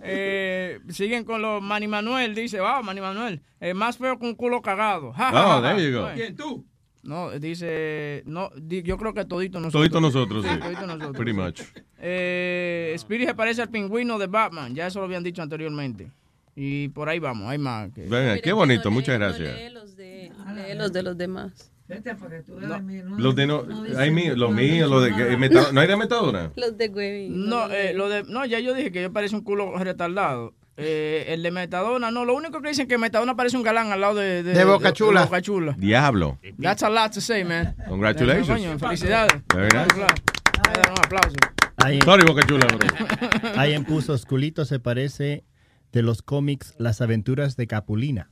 Eh, 0.04 0.80
siguen 0.90 1.24
con 1.24 1.42
los 1.42 1.62
Manny 1.62 1.88
Manuel, 1.88 2.36
dice, 2.36 2.60
wow, 2.60 2.84
Manny 2.84 3.02
Manuel, 3.02 3.42
eh, 3.60 3.74
más 3.74 3.98
feo 3.98 4.18
que 4.20 4.26
un 4.26 4.36
culo 4.36 4.62
cagado. 4.62 5.10
Oh, 5.18 5.62
there 5.62 5.82
you 5.92 5.98
go. 5.98 6.10
¿Quién 6.16 6.36
tú? 6.36 6.66
No, 7.04 7.32
dice, 7.38 8.24
no, 8.26 8.50
di- 8.56 8.82
yo 8.82 8.98
creo 8.98 9.14
que 9.14 9.26
todito 9.26 9.60
nosotros. 9.60 9.82
Todito 9.82 10.00
nosotros, 10.00 10.46
sí. 10.46 10.58
todito 10.60 10.88
nosotros. 10.88 11.12
Pretty 11.18 11.34
much. 11.34 11.62
Eh, 12.00 12.92
Spirit 12.96 13.28
se 13.28 13.36
parece 13.36 13.62
al 13.62 13.70
pingüino 13.70 14.18
de 14.18 14.28
Batman, 14.28 14.74
ya 14.74 14.88
eso 14.88 15.00
lo 15.00 15.06
habían 15.06 15.24
dicho 15.24 15.42
anteriormente. 15.42 16.10
Y 16.56 16.88
por 16.90 17.10
ahí 17.10 17.20
vamos, 17.20 17.50
hay 17.50 17.58
más. 17.58 17.92
que- 17.92 18.04
Venga, 18.08 18.40
qué 18.40 18.54
bonito, 18.54 18.90
muchas 18.92 19.18
gracias. 19.20 19.54
Lee 19.58 19.70
los 19.74 19.96
de, 19.98 20.32
lee 20.56 20.76
los 20.78 20.94
de 20.94 21.04
los 21.04 21.18
demás. 21.18 21.73
Vete 21.88 22.14
no- 22.14 23.18
Los 23.20 23.36
de 23.36 23.46
no, 23.46 23.64
no 23.64 24.00
hay 24.00 24.10
mío, 24.12 24.36
los 24.38 24.52
míos, 24.54 24.90
los 24.90 25.04
de 25.04 25.14
que- 25.14 25.38
meta- 25.38 25.72
no 25.74 25.82
hay 25.82 25.88
de 25.88 25.98
metadona. 25.98 26.52
Los 26.56 26.78
de 26.78 26.88
Huevín. 26.88 27.50
No, 27.50 27.70
eh, 27.70 27.94
lo 27.94 28.08
de, 28.10 28.24
no, 28.24 28.46
ya 28.46 28.60
yo 28.60 28.74
dije 28.74 28.92
que 28.92 29.02
yo 29.02 29.12
parece 29.12 29.36
un 29.36 29.44
culo 29.44 29.78
retardado. 29.78 30.54
Eh, 30.76 31.26
el 31.28 31.44
de 31.44 31.52
Metadona, 31.52 32.10
no. 32.10 32.26
Lo 32.26 32.34
único 32.36 32.60
que 32.62 32.70
dicen 32.70 32.88
que 32.88 32.98
Metadona 32.98 33.36
parece 33.36 33.58
un 33.58 33.62
galán 33.64 33.92
al 33.92 34.02
lado 34.02 34.16
de, 34.16 34.42
De 34.42 34.66
Boca 34.66 34.92
Chula. 34.92 35.20
de 35.20 35.26
Boca 35.28 35.42
Chula. 35.42 35.76
Diablo. 35.78 36.40
That's 36.60 36.82
a 36.82 36.90
lot 36.90 37.12
to 37.14 37.22
say, 37.22 37.44
man. 37.44 37.76
Congratulations. 37.88 38.48
Coño, 38.48 38.80
felicidades. 38.80 39.40
Very 39.54 39.70
nice. 39.78 39.94
Claro. 39.94 40.16
Voy 40.64 40.74
a 40.74 40.78
dar 40.82 40.92
un 40.92 40.98
aplauso. 41.06 41.36
Ahí, 41.78 42.02
Sorry, 42.02 42.26
Boca 42.26 42.42
Chula, 42.48 42.66
bro. 42.66 42.88
ahí 43.60 43.74
en 43.74 43.84
puso 43.86 44.18
Sculito 44.18 44.66
se 44.66 44.80
parece 44.80 45.44
de 45.92 46.02
los 46.02 46.24
cómics 46.24 46.74
Las 46.80 47.02
aventuras 47.02 47.56
de 47.56 47.68
Capulina. 47.68 48.30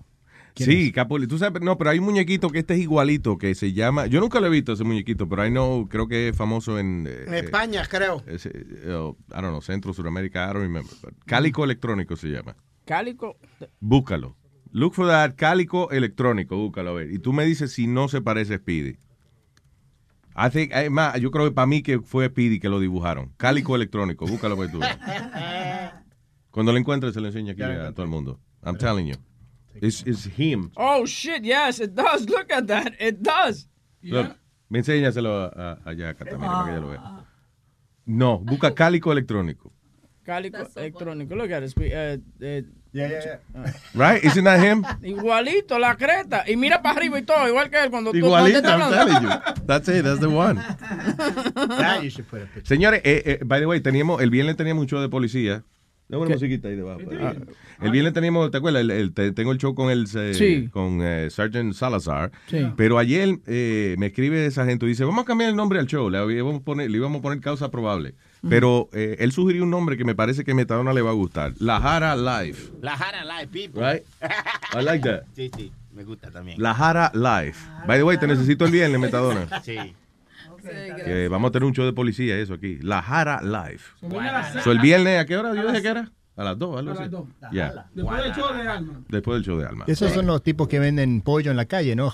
¿Quién 0.53 0.69
Sí, 0.69 0.91
Capuli. 0.91 1.27
Tú 1.27 1.37
sabes, 1.37 1.61
no, 1.61 1.77
pero 1.77 1.89
hay 1.91 1.99
un 1.99 2.05
muñequito 2.05 2.49
que 2.49 2.59
este 2.59 2.73
es 2.73 2.81
igualito, 2.81 3.37
que 3.37 3.55
se 3.55 3.73
llama. 3.73 4.07
Yo 4.07 4.19
nunca 4.19 4.39
lo 4.39 4.47
he 4.47 4.49
visto 4.49 4.73
ese 4.73 4.83
muñequito, 4.83 5.27
pero 5.29 5.45
I 5.45 5.49
know, 5.49 5.87
creo 5.87 6.07
que 6.07 6.29
es 6.29 6.35
famoso 6.35 6.77
en. 6.79 7.07
eh, 7.07 7.23
En 7.27 7.33
España, 7.35 7.83
creo. 7.89 8.21
eh, 8.27 8.35
ese, 8.35 8.49
eh, 8.53 8.91
oh, 8.93 9.17
I 9.29 9.33
don't 9.35 9.49
know, 9.49 9.61
Centro, 9.61 9.93
Sudamérica, 9.93 10.43
I 10.43 10.53
don't 10.53 10.61
remember. 10.63 10.93
Cálico 11.25 11.63
electrónico 11.63 12.15
se 12.15 12.27
llama. 12.29 12.55
Cálico. 12.85 13.37
Búscalo. 13.79 14.35
Look 14.73 14.93
for 14.95 15.07
that 15.07 15.35
cálico 15.35 15.91
electrónico, 15.91 16.55
búscalo 16.57 16.91
a 16.91 16.93
ver. 16.93 17.11
Y 17.11 17.19
tú 17.19 17.33
me 17.33 17.43
dices 17.45 17.71
si 17.73 17.87
no 17.87 18.07
se 18.07 18.21
parece 18.21 18.53
a 18.55 18.57
Speedy. 18.57 18.97
I 20.33 20.49
think, 20.49 20.71
es 20.73 20.89
más, 20.89 21.19
yo 21.19 21.29
creo 21.29 21.45
que 21.45 21.51
para 21.51 21.67
mí 21.67 21.81
que 21.83 21.99
fue 21.99 22.27
Speedy 22.27 22.59
que 22.59 22.69
lo 22.69 22.79
dibujaron. 22.79 23.33
Cálico 23.37 23.75
electrónico, 23.75 24.25
búscalo 24.25 24.55
para 24.57 24.71
tú. 24.71 24.79
Cuando 26.51 26.71
lo 26.71 26.77
encuentres 26.77 27.13
se 27.13 27.21
lo 27.21 27.27
enseña 27.27 27.53
aquí 27.53 27.61
a 27.63 27.91
todo 27.91 28.03
el 28.03 28.09
mundo. 28.09 28.39
I'm 28.63 28.77
telling 28.77 29.07
you. 29.07 29.15
It's, 29.75 30.03
it's 30.05 30.25
him. 30.25 30.71
Oh, 30.75 31.05
shit, 31.05 31.43
yes, 31.43 31.79
it 31.79 31.95
does. 31.95 32.27
Look 32.29 32.51
at 32.51 32.67
that. 32.67 32.93
It 32.99 33.21
does. 33.21 33.67
Look, 34.03 34.35
me 34.69 34.79
enséñaselo 34.79 35.43
a, 35.43 35.79
a, 35.85 35.89
a 35.89 35.93
Yaka 35.93 36.25
también 36.25 36.51
para 36.51 36.65
que 36.65 36.71
ella 36.71 36.81
lo 36.81 36.89
vea. 36.89 37.25
No, 38.05 38.39
busca 38.39 38.73
cálico 38.73 39.11
electrónico. 39.11 39.71
Cálico 40.23 40.57
electrónico. 40.75 41.35
Look 41.35 41.51
at 41.51 41.63
it. 41.63 41.77
Uh, 41.77 42.17
uh, 42.45 42.61
Right? 43.93 44.23
Isn't 44.23 44.43
that 44.43 44.59
him? 44.59 44.83
Igualito, 45.01 45.79
la 45.79 45.95
creta. 45.95 46.43
Y 46.47 46.57
mira 46.57 46.81
para 46.81 46.97
arriba 46.97 47.19
y 47.19 47.21
todo, 47.21 47.47
igual 47.47 47.69
que 47.69 47.81
él 47.81 47.89
cuando 47.89 48.11
tú 48.11 48.17
Igualito, 48.17 48.67
I'm 48.67 48.91
telling 48.91 49.21
you. 49.23 49.29
That's 49.65 49.87
it, 49.87 50.03
that's 50.03 50.19
the 50.19 50.29
one. 50.29 50.55
That 51.55 52.03
you 52.03 52.09
should 52.09 52.27
put 52.27 52.41
a 52.41 52.45
picture. 52.45 52.65
Señores, 52.65 53.01
eh, 53.05 53.23
eh, 53.25 53.39
by 53.45 53.59
the 53.59 53.65
way, 53.65 53.79
teníamos, 53.79 54.21
el 54.21 54.29
viernes 54.29 54.57
teníamos 54.57 54.81
un 54.81 54.87
show 54.87 54.99
de 54.99 55.07
policía. 55.07 55.63
Tengo 56.11 56.23
una 56.23 56.33
musiquita 56.35 56.67
ahí 56.67 56.75
debajo. 56.75 56.99
Ah, 57.19 57.33
el 57.81 57.89
viernes 57.91 58.13
teníamos, 58.13 58.51
¿te 58.51 58.57
acuerdas? 58.57 58.81
El- 58.81 58.91
el- 58.91 59.13
te- 59.13 59.31
tengo 59.31 59.51
el 59.53 59.57
show 59.57 59.73
con 59.73 59.89
el 59.89 60.05
eh, 60.13 60.33
Sí. 60.33 60.67
con 60.69 60.99
eh, 61.01 61.29
Sergeant 61.31 61.73
Salazar. 61.73 62.31
Sí. 62.47 62.67
Pero 62.75 62.99
ayer 62.99 63.39
eh, 63.47 63.95
me 63.97 64.07
escribe 64.07 64.45
esa 64.45 64.65
gente 64.65 64.85
y 64.85 64.89
dice, 64.89 65.05
vamos 65.05 65.23
a 65.23 65.25
cambiar 65.25 65.49
el 65.49 65.55
nombre 65.55 65.79
al 65.79 65.87
show. 65.87 66.09
Le 66.09 66.19
íbamos 66.35 66.57
a 66.61 66.63
poner, 66.63 66.91
le 66.91 66.97
íbamos 66.97 67.19
a 67.19 67.21
poner 67.21 67.39
causa 67.39 67.71
probable. 67.71 68.13
Pero 68.47 68.89
eh, 68.93 69.15
él 69.19 69.31
sugirió 69.31 69.63
un 69.63 69.69
nombre 69.69 69.95
que 69.97 70.03
me 70.03 70.13
parece 70.15 70.43
que 70.43 70.53
Metadona 70.53 70.93
le 70.93 71.01
va 71.01 71.11
a 71.11 71.13
gustar. 71.13 71.53
La 71.59 71.79
Jara 71.79 72.15
Live. 72.15 72.57
La 72.81 72.97
Jara 72.97 73.23
Live, 73.23 73.47
people. 73.47 73.81
Right? 73.81 74.03
I 74.77 74.83
like 74.83 75.03
that. 75.09 75.23
Sí, 75.35 75.49
sí, 75.55 75.71
me 75.93 76.03
gusta 76.03 76.29
también. 76.31 76.61
La 76.61 76.73
Jara 76.73 77.11
Live. 77.13 77.55
By 77.87 77.97
the 77.99 78.03
way, 78.03 78.17
te 78.17 78.27
necesito 78.27 78.65
el 78.65 78.71
viernes, 78.71 78.99
Metadona. 78.99 79.47
Sí. 79.63 79.77
Que 81.05 81.27
vamos 81.27 81.49
a 81.49 81.51
tener 81.51 81.65
un 81.65 81.73
show 81.73 81.85
de 81.85 81.93
policía, 81.93 82.37
eso 82.37 82.53
aquí. 82.53 82.77
La 82.81 83.01
Jara 83.01 83.41
Live. 83.41 83.81
So, 84.63 84.71
el 84.71 84.79
viernes, 84.79 85.19
¿a 85.19 85.25
qué 85.25 85.37
hora? 85.37 85.53
¿Yo 85.55 85.67
dije 85.67 85.81
que 85.81 85.87
era? 85.87 86.11
A 86.37 86.43
las 86.43 86.57
2, 86.57 86.79
algo 86.79 86.91
A 86.91 86.93
las 86.93 87.01
así. 87.01 87.09
dos. 87.09 87.25
Ya. 87.51 87.87
Después 87.93 88.23
del 88.23 88.33
show 88.33 88.53
de 88.55 88.67
Alma. 88.67 89.01
Después 89.09 89.35
del 89.35 89.43
show 89.45 89.57
de 89.59 89.65
Alma. 89.67 89.85
Esos 89.87 90.11
son 90.11 90.25
los 90.27 90.41
tipos 90.41 90.67
que 90.67 90.79
venden 90.79 91.21
pollo 91.21 91.51
en 91.51 91.57
la 91.57 91.65
calle, 91.65 91.95
¿no? 91.95 92.09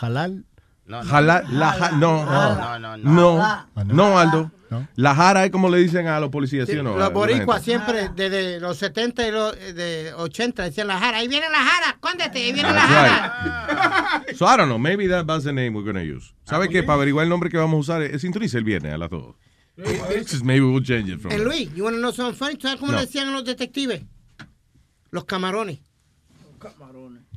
Halal. 0.87 1.05
Jala- 1.07 1.43
la 1.51 1.71
ja- 1.73 1.91
no, 1.91 2.25
No, 2.25 2.79
no, 2.79 2.97
no, 2.97 2.97
no, 2.97 3.83
no, 3.93 4.19
Aldo. 4.19 4.51
La 4.95 5.15
jara 5.15 5.45
es 5.45 5.51
como 5.51 5.69
le 5.69 5.77
dicen 5.77 6.07
a 6.07 6.19
los 6.19 6.29
policías, 6.29 6.67
¿sí, 6.67 6.73
Sí, 6.73 6.79
o 6.79 6.83
no? 6.83 6.91
Los 6.91 6.99
la 6.99 7.09
boricuas 7.09 7.63
siempre, 7.63 8.09
desde 8.13 8.59
los 8.59 8.77
70 8.77 9.25
y 9.27 9.31
los 9.31 9.55
de 9.55 10.13
80, 10.13 10.63
decían 10.63 10.87
la 10.87 10.99
jara. 10.99 11.17
Ahí 11.19 11.27
viene 11.29 11.49
la 11.49 11.59
jara, 11.59 11.97
cóndete, 12.01 12.39
ahí 12.39 12.51
viene 12.51 12.73
la 12.73 12.75
That's 12.75 12.89
jara. 12.93 14.23
right. 14.25 14.37
So, 14.37 14.45
I 14.45 14.57
don't 14.57 14.67
know, 14.67 14.77
maybe 14.77 15.07
that 15.07 15.25
was 15.25 15.43
the 15.45 15.53
name 15.53 15.73
we're 15.73 15.83
going 15.89 15.95
to 15.95 16.01
use. 16.03 16.33
¿Sabe 16.43 16.67
qué? 16.67 16.83
Para 16.83 16.95
averiguar 16.95 17.23
el 17.23 17.29
nombre 17.29 17.49
que 17.49 17.57
vamos 17.57 17.75
a 17.75 17.79
usar, 17.79 18.01
eh, 18.01 18.19
sintoniza 18.19 18.57
el 18.57 18.65
viernes 18.65 18.93
a 18.93 18.97
las 18.97 19.09
2. 19.09 19.35
Just 20.29 20.43
maybe 20.43 20.65
we'll 20.65 20.83
change 20.83 21.09
it 21.13 21.21
from 21.21 21.31
Eh, 21.31 21.37
Luis, 21.39 21.69
you 21.75 21.83
wanna 21.85 21.97
know 21.99 22.11
something 22.11 22.35
funny? 22.37 22.57
¿Sabes 22.59 22.77
cómo 22.79 22.91
No. 22.91 22.97
le 22.99 23.05
decían 23.05 23.27
a 23.29 23.31
los 23.31 23.45
detectives? 23.45 24.01
Los 25.11 25.23
camarones. 25.25 25.79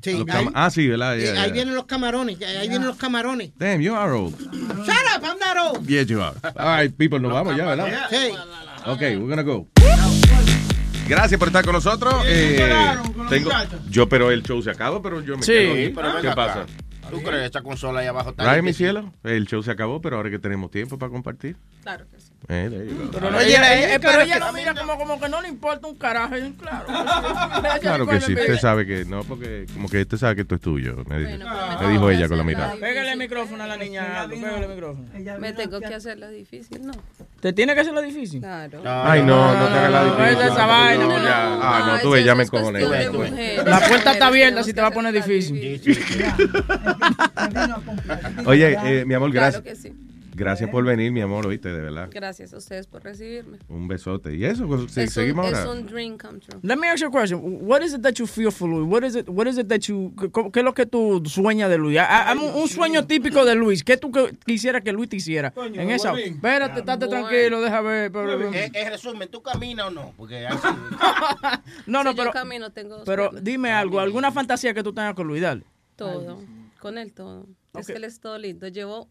Sí, 0.02 0.12
Los 0.12 0.20
ahí, 0.20 0.26
cama- 0.26 0.52
ah, 0.54 0.70
sí, 0.70 0.86
¿verdad? 0.88 1.18
eh, 1.18 1.22
Yeah, 1.22 1.30
ahí 1.32 1.44
yeah. 1.46 1.52
vienen 1.52 1.74
los 1.74 1.84
camarones, 1.84 2.40
ahí 2.42 2.68
vienen 2.68 2.86
los 2.86 2.96
camarones. 2.96 3.50
Damn, 3.58 3.80
you 3.80 3.94
are 3.94 4.12
old. 4.12 4.34
Shut 4.40 4.96
up, 5.16 5.22
I'm 5.24 5.38
not 5.38 5.76
old. 5.76 5.86
Yes, 5.86 6.06
you 6.06 6.22
are. 6.22 6.34
All 6.56 6.80
right, 6.82 6.94
people, 6.96 7.18
nos 7.20 7.32
vamos 7.32 7.56
ya, 7.56 7.66
¿verdad? 7.66 8.08
Sí. 8.10 8.32
Ok, 8.86 9.00
we're 9.00 9.18
gonna 9.28 9.42
go. 9.42 9.68
Gracias 11.08 11.38
por 11.38 11.48
estar 11.48 11.64
con 11.64 11.74
nosotros. 11.74 12.14
Eh, 12.26 12.54
quedaron 12.56 13.12
con 13.12 13.28
tengo, 13.28 13.50
yo, 13.88 14.08
pero 14.08 14.30
el 14.30 14.42
show 14.42 14.62
se 14.62 14.70
acabó, 14.70 15.02
pero 15.02 15.20
yo 15.22 15.36
me 15.36 15.42
Sí, 15.42 15.52
quedo 15.52 15.72
aquí. 15.72 15.88
pero 15.94 16.20
¿Qué 16.20 16.28
acá. 16.28 16.34
pasa? 16.36 16.66
¿Tú 17.10 17.20
crees 17.22 17.40
que 17.40 17.46
esa 17.46 17.62
consola 17.62 18.00
ahí 18.00 18.06
abajo 18.06 18.30
está 18.30 18.54
Right, 18.54 18.62
mi 18.64 18.72
cielo. 18.72 19.12
El 19.24 19.46
show 19.46 19.62
se 19.62 19.72
acabó, 19.72 20.00
pero 20.00 20.16
ahora 20.16 20.30
que 20.30 20.38
tenemos 20.38 20.70
tiempo 20.70 20.96
para 20.98 21.10
compartir. 21.10 21.56
Claro 21.82 22.06
que 22.08 22.20
sí. 22.20 22.29
Eh, 22.48 22.68
there 22.70 22.86
you 22.88 22.96
go. 22.96 23.10
Pero, 23.12 23.30
no, 23.30 23.38
right. 23.38 23.48
ella, 23.48 23.74
ella- 23.74 23.88
pero 24.00 24.00
claro 24.00 24.22
ella 24.22 24.38
lo 24.38 24.52
mira 24.52 24.74
como, 24.74 24.98
como 24.98 25.20
que 25.20 25.28
no 25.28 25.40
le 25.40 25.48
importa 25.48 25.86
un 25.86 25.94
carajo. 25.96 26.34
Claro. 26.58 26.86
Claro 27.80 28.06
que 28.06 28.20
sí, 28.20 28.34
usted 28.34 28.58
sabe 28.58 28.86
que 28.86 29.04
no, 29.04 29.22
porque 29.24 29.66
como 29.72 29.88
que 29.88 30.00
usted 30.02 30.16
sabe 30.16 30.34
que 30.36 30.40
esto 30.42 30.54
es 30.56 30.60
tuyo, 30.60 30.96
me, 31.08 31.18
dijo, 31.18 31.38
me 31.80 31.88
dijo 31.92 32.10
ella 32.10 32.28
con 32.28 32.38
la 32.38 32.44
mirada. 32.44 32.74
Pégale 32.74 33.12
el 33.12 33.18
micrófono 33.18 33.62
a 33.64 33.66
la 33.66 33.76
niña. 33.76 34.26
Pégale 34.28 34.64
el 34.64 34.68
micrófono. 34.70 35.06
Me 35.38 35.52
tengo 35.52 35.80
que 35.80 35.94
hacerla 35.94 36.28
difícil, 36.28 36.86
¿no? 36.86 36.92
¿Te 37.40 37.52
tiene 37.52 37.74
que 37.74 37.80
hacerlo 37.80 38.02
difícil? 38.02 38.40
Claro. 38.40 38.82
Ay, 38.84 39.22
no, 39.22 39.54
no 39.54 39.66
te 39.68 39.72
hagas 39.78 39.90
la 39.90 40.02
no, 40.04 40.16
difícil. 40.16 40.46
esa 40.52 40.66
vaina, 40.66 41.04
No, 41.04 41.18
no. 41.18 41.24
ya. 41.24 41.58
Ah, 41.62 41.84
no, 41.94 42.00
tú 42.00 42.10
ves, 42.10 42.24
ya 42.24 42.34
me 42.34 42.42
encojoné. 42.44 42.84
mujeres, 42.84 43.64
La 43.64 43.80
puerta 43.80 44.12
está 44.12 44.26
abierta 44.26 44.62
si 44.62 44.74
te 44.74 44.80
va 44.80 44.88
a 44.88 44.92
poner 44.92 45.12
difícil. 45.14 45.80
Oye, 48.46 48.78
eh, 48.84 49.04
mi 49.06 49.14
amor, 49.14 49.30
Claro 49.30 49.62
gracias. 49.62 49.92
Gracias 50.40 50.70
por 50.70 50.84
venir, 50.84 51.12
mi 51.12 51.20
amor, 51.20 51.46
oíste, 51.46 51.68
de 51.68 51.80
verdad. 51.80 52.08
Gracias 52.10 52.52
a 52.54 52.56
ustedes 52.56 52.86
por 52.86 53.02
recibirme. 53.04 53.58
Un 53.68 53.86
besote. 53.88 54.34
¿Y 54.34 54.44
eso? 54.44 54.66
Pues, 54.66 54.90
sí, 54.92 55.02
es, 55.02 55.12
seguimos 55.12 55.46
un, 55.46 55.52
es 55.52 55.58
ahora. 55.58 55.72
un 55.80 55.86
dream 55.86 56.16
come 56.16 56.38
true. 56.40 56.58
Let 56.62 56.76
me 56.76 56.88
ask 56.88 57.00
you 57.02 57.08
a 57.08 57.10
question. 57.10 57.40
What 57.62 57.82
is 57.82 57.92
it 57.94 58.00
that 58.02 58.14
you 58.14 58.26
feel 58.26 58.50
for 58.50 58.68
Luis? 58.68 58.88
What 58.90 59.04
is 59.04 59.16
it, 59.16 59.28
what 59.28 59.46
is 59.46 59.58
it 59.58 59.68
that 59.68 59.80
you, 59.80 60.12
qué- 60.16 60.60
es 60.60 60.64
lo 60.64 60.72
que 60.74 60.86
tú 60.86 61.22
sueñas 61.26 61.68
de 61.68 61.76
Luis? 61.78 61.98
Un, 62.32 62.62
un 62.62 62.68
sueño 62.68 63.06
típico 63.06 63.44
de 63.44 63.54
Luis. 63.54 63.84
¿Qué 63.84 63.96
tú 63.96 64.10
quisieras 64.46 64.82
que 64.82 64.92
Luis 64.92 65.08
te 65.10 65.16
hiciera? 65.16 65.52
en 65.56 65.90
esa. 65.90 66.18
Espérate, 66.18 66.80
estate 66.80 67.06
tranquilo, 67.08 67.60
deja 67.60 67.80
ver. 67.82 68.10
pero- 68.10 68.52
Eh, 68.52 68.70
En 68.72 68.88
resumen, 68.90 69.28
¿tú 69.30 69.42
caminas 69.42 69.88
o 69.88 69.90
no? 69.90 70.14
Porque 70.16 70.46
así... 70.46 70.66
no, 71.86 72.02
no, 72.04 72.10
Si 72.12 72.16
yo 72.16 72.22
pero, 72.22 72.32
camino, 72.32 72.70
tengo 72.70 72.96
dos 72.96 73.04
pero 73.04 73.30
dime 73.42 73.70
algo, 73.72 74.00
alguna 74.00 74.32
fantasía 74.32 74.72
que 74.74 74.82
tú 74.82 74.92
tengas 74.92 75.14
con 75.14 75.26
Luis, 75.26 75.42
dale. 75.42 75.64
Todo. 75.96 76.38
Con 76.80 76.96
él 76.98 77.12
todo. 77.12 77.46
Es 77.78 77.86
que 77.86 77.92
él 77.94 78.04
es 78.04 78.20
todo 78.20 78.38
lindo. 78.38 78.66
Llevo 78.68 79.08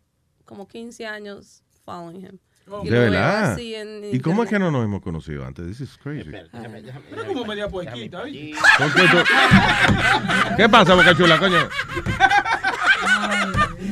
como 0.49 0.67
15 0.67 1.05
años 1.05 1.61
following 1.85 2.21
him. 2.25 2.37
Y 2.83 2.89
De 2.89 2.99
verdad. 2.99 3.57
en 3.59 4.09
¿Y 4.15 4.19
cómo 4.19 4.43
es 4.43 4.49
que 4.49 4.57
no 4.59 4.69
nos 4.71 4.83
hemos 4.83 5.01
conocido 5.01 5.45
antes? 5.45 5.65
This 5.67 5.81
is 5.81 5.97
crazy. 5.97 6.31
Pero 6.31 7.25
como 7.27 7.45
media 7.45 7.67
puerquita, 7.69 8.21
¿oíste? 8.21 8.57
¿Por 8.79 8.93
qué 8.93 9.01
tú- 9.09 10.55
¿Qué 10.57 10.69
pasa, 10.69 10.95
Boca 10.95 11.15
Chula, 11.15 11.37
coño? 11.39 11.69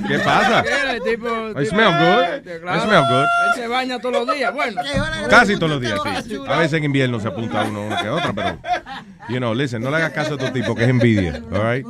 ¿Qué 0.08 0.20
pasa? 0.20 0.62
El 0.94 1.02
tipo, 1.04 1.28
I 1.60 1.66
smell 1.66 1.92
good. 1.92 2.24
Eh, 2.48 2.62
I 2.76 2.80
smell 2.82 3.04
good. 3.10 3.26
Él 3.26 3.54
se 3.56 3.68
baña 3.68 4.00
todos 4.00 4.26
los 4.28 4.36
días. 4.36 4.54
Bueno. 4.54 4.82
Casi 5.30 5.56
todos 5.56 5.70
los 5.72 5.82
días, 5.82 6.00
sí. 6.28 6.38
A 6.48 6.58
veces 6.60 6.74
en 6.74 6.84
invierno 6.86 7.20
se 7.20 7.28
apunta 7.28 7.64
uno 7.64 7.86
una 7.88 8.02
que 8.02 8.10
otra, 8.10 8.34
pero... 8.34 8.60
You 9.30 9.38
know, 9.38 9.54
listen, 9.54 9.82
no 9.82 9.90
le 9.92 9.98
hagas 9.98 10.12
caso 10.14 10.36
a 10.36 10.38
tu 10.38 10.48
tipo, 10.52 10.74
que 10.76 10.84
es 10.84 10.90
envidia, 10.90 11.42
all 11.52 11.74
right? 11.74 11.86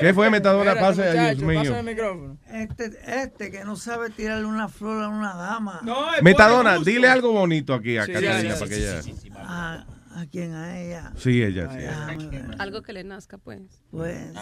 ¿Qué 0.00 0.14
fue, 0.14 0.30
Metadona? 0.30 0.74
Pase, 0.74 1.02
Dios 1.02 1.14
muchacho, 1.42 1.46
mío. 1.46 1.60
pasa 1.62 1.78
el 1.80 1.86
micrófono. 1.86 2.38
Este, 2.52 2.98
este 3.22 3.50
que 3.50 3.64
no 3.64 3.76
sabe 3.76 4.10
tirarle 4.10 4.44
una 4.46 4.68
flor 4.68 5.02
a 5.04 5.08
una 5.08 5.34
dama. 5.34 5.80
Metadona, 6.22 6.78
dile 6.78 7.08
algo 7.08 7.32
bonito 7.32 7.74
aquí 7.74 7.96
a 7.96 8.04
Sí, 8.06 8.12
Catalina 8.12 8.54
sí, 8.54 8.58
para 8.60 8.68
que 8.68 8.74
sí, 8.74 8.82
ella... 8.82 9.02
sí, 9.02 9.30
¿A, 9.36 9.86
a 10.16 10.26
quién? 10.26 10.54
A 10.54 10.80
ella. 10.80 11.12
Sí, 11.16 11.42
ella, 11.42 11.70
sí. 11.72 11.84
Ah. 11.88 12.16
Algo 12.58 12.82
que 12.82 12.92
le 12.92 13.04
nazca, 13.04 13.38
pues. 13.38 13.60
Pues, 13.90 14.32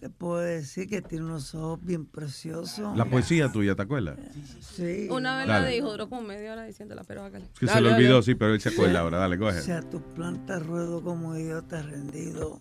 te 0.00 0.10
puedo 0.10 0.38
decir 0.40 0.88
que 0.88 1.00
tiene 1.00 1.24
unos 1.26 1.54
ojos 1.54 1.78
bien 1.80 2.06
preciosos. 2.06 2.96
La 2.96 3.04
poesía 3.04 3.52
tuya, 3.52 3.76
¿te 3.76 3.82
acuerdas? 3.82 4.18
Sí. 4.60 5.06
Una 5.10 5.38
vez 5.38 5.46
la 5.46 5.60
Dale. 5.60 5.70
dijo, 5.70 5.90
duró 5.92 6.08
como 6.08 6.22
media 6.22 6.52
hora 6.52 6.64
diciéndola, 6.64 7.04
pero 7.04 7.22
hágale. 7.24 7.44
Que 7.58 7.68
se 7.68 7.80
le 7.80 7.92
olvidó, 7.92 8.20
sí, 8.20 8.34
pero 8.34 8.52
él 8.54 8.60
se 8.60 8.70
acuerda 8.70 8.98
ahora. 9.00 9.18
Dale, 9.18 9.38
coge. 9.38 9.60
Si 9.60 9.70
a 9.70 9.80
tus 9.80 10.02
plantas 10.14 10.66
ruedo 10.66 11.02
como 11.02 11.36
idiota 11.36 11.82
rendido, 11.82 12.60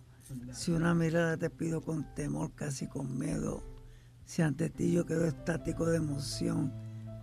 si 0.52 0.72
una 0.72 0.94
mirada 0.94 1.38
te 1.38 1.50
pido 1.50 1.82
con 1.82 2.06
temor, 2.16 2.52
casi 2.56 2.88
con 2.88 3.18
miedo, 3.18 3.64
si 4.26 4.42
ante 4.42 4.70
ti 4.70 4.92
yo 4.92 5.06
quedo 5.06 5.26
estático 5.26 5.86
de 5.86 5.98
emoción, 5.98 6.74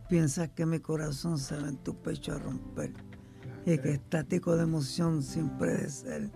piensas 0.09 0.51
que 0.51 0.67
mi 0.67 0.81
corazón 0.81 1.39
se 1.39 1.57
va 1.57 1.69
en 1.69 1.77
tu 1.79 1.95
pecho 1.95 2.35
a 2.35 2.39
romper, 2.39 2.93
y 3.67 3.79
que 3.79 3.93
estático 3.93 4.57
de 4.57 4.63
emoción 4.63 5.23
sin 5.23 5.51
ser 5.89 6.31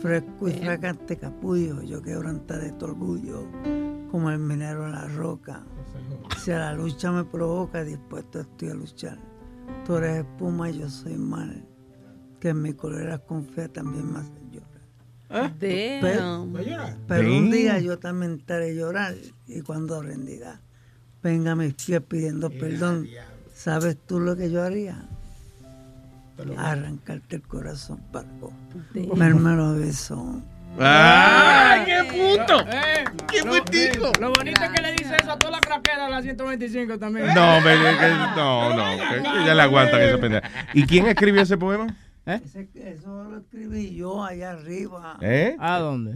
fresco 0.00 0.48
y 0.48 0.52
fragante 0.52 1.16
capullo, 1.16 1.82
yo 1.82 2.02
quebranta 2.02 2.58
de 2.58 2.72
tu 2.72 2.86
orgullo, 2.86 3.46
como 4.10 4.30
el 4.30 4.38
minero 4.38 4.86
en 4.86 4.92
la 4.92 5.06
roca. 5.08 5.64
Si 6.38 6.50
a 6.50 6.58
la 6.58 6.74
lucha 6.74 7.10
me 7.12 7.24
provoca, 7.24 7.84
dispuesto 7.84 8.40
estoy 8.40 8.70
a 8.70 8.74
luchar. 8.74 9.18
Tú 9.84 9.96
eres 9.96 10.24
espuma 10.24 10.70
y 10.70 10.78
yo 10.78 10.88
soy 10.88 11.16
mal 11.16 11.66
que 12.44 12.50
en 12.50 12.60
mi 12.60 12.74
cólera 12.74 13.18
con 13.18 13.42
fe 13.42 13.70
también 13.70 14.12
me 14.12 14.18
Pero, 16.00 16.46
pero 17.08 17.34
un 17.36 17.50
día 17.50 17.78
yo 17.80 17.98
también 17.98 18.34
estaré 18.40 18.74
llorar 18.74 19.14
y 19.48 19.60
cuando 19.62 20.00
rendirá, 20.02 20.60
venga 21.22 21.52
a 21.52 21.56
mis 21.56 21.74
pies 21.74 22.00
pidiendo 22.06 22.50
perdón. 22.50 23.08
¿Sabes 23.54 23.96
tú 24.06 24.20
lo 24.20 24.36
que 24.36 24.50
yo 24.50 24.62
haría? 24.62 25.02
Arrancarte 26.58 27.36
el 27.36 27.42
corazón, 27.42 28.00
Paco. 28.12 28.52
Comerme 29.08 29.54
los 29.56 29.78
besos. 29.78 30.18
¡Ay, 30.80 31.84
qué 31.84 32.02
puto! 32.10 32.64
¡Qué 33.30 33.42
putico! 33.44 34.10
Lo 34.20 34.32
bonito 34.32 34.60
es 34.64 34.70
que 34.70 34.82
le 34.82 34.92
dice 34.92 35.14
eso 35.20 35.30
a 35.30 35.38
toda 35.38 35.52
la 35.52 35.60
craquera 35.60 36.06
de 36.06 36.10
la 36.10 36.20
125 36.22 36.98
también. 36.98 37.26
No, 37.32 37.60
me, 37.60 37.70
que- 37.74 38.14
no, 38.36 38.76
no, 38.76 38.84
que 39.08 39.22
ya 39.46 39.54
le 39.54 39.62
aguantan 39.62 40.00
esa 40.02 40.18
pendeja. 40.20 40.50
¿Y 40.72 40.84
quién 40.84 41.06
escribió 41.06 41.42
ese 41.42 41.56
poema? 41.56 41.86
Ese- 42.26 42.68
eso 42.74 43.24
lo 43.24 43.38
escribí 43.38 43.94
yo 43.94 44.24
allá 44.24 44.52
arriba. 44.52 45.18
¿Eh? 45.20 45.56
¿A 45.58 45.78
dónde? 45.78 46.12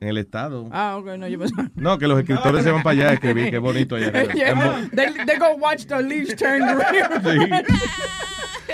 En 0.00 0.08
el 0.08 0.18
estado. 0.18 0.68
Ah, 0.72 0.96
ok, 0.96 1.16
no, 1.18 1.28
yo 1.28 1.38
pensaba. 1.38 1.68
No, 1.76 1.98
que 1.98 2.06
los 2.08 2.18
escritores 2.18 2.64
se 2.64 2.70
van 2.72 2.82
para 2.82 2.92
allá 2.98 3.10
a 3.10 3.12
escribir, 3.14 3.50
qué 3.50 3.58
bonito 3.58 3.94
allá. 3.96 4.08
arriba. 4.08 4.32
Yeah, 4.34 4.88
they, 4.94 5.12
they 5.26 5.38
go 5.38 5.54
watch 5.56 5.84
the 5.86 6.02
leaves 6.02 6.34
turn 6.34 6.60
green. 7.22 7.52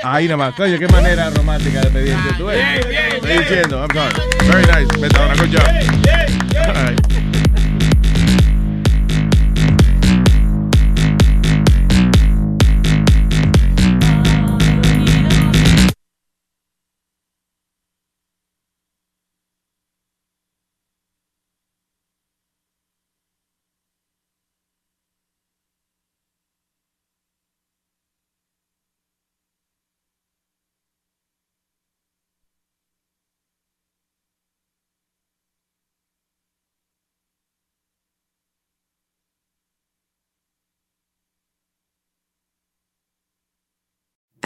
Ahí 0.04 0.24
nada 0.26 0.36
más. 0.36 0.54
Coño, 0.54 0.78
qué 0.78 0.86
manera 0.88 1.28
romántica 1.30 1.80
de 1.80 1.90
pedirte. 1.90 2.34
Tú 2.38 2.46
ves. 2.46 2.56
Bien, 2.56 2.88
bien, 2.88 3.12
Estoy 3.16 3.38
diciendo. 3.38 3.78
I'm 3.84 3.90
sorry. 3.92 4.14
Very 4.48 4.66
nice. 4.86 4.98
Metadona, 5.00 5.34
good 5.34 5.50
job. 5.52 6.76
All 6.76 6.84
right. 6.84 7.17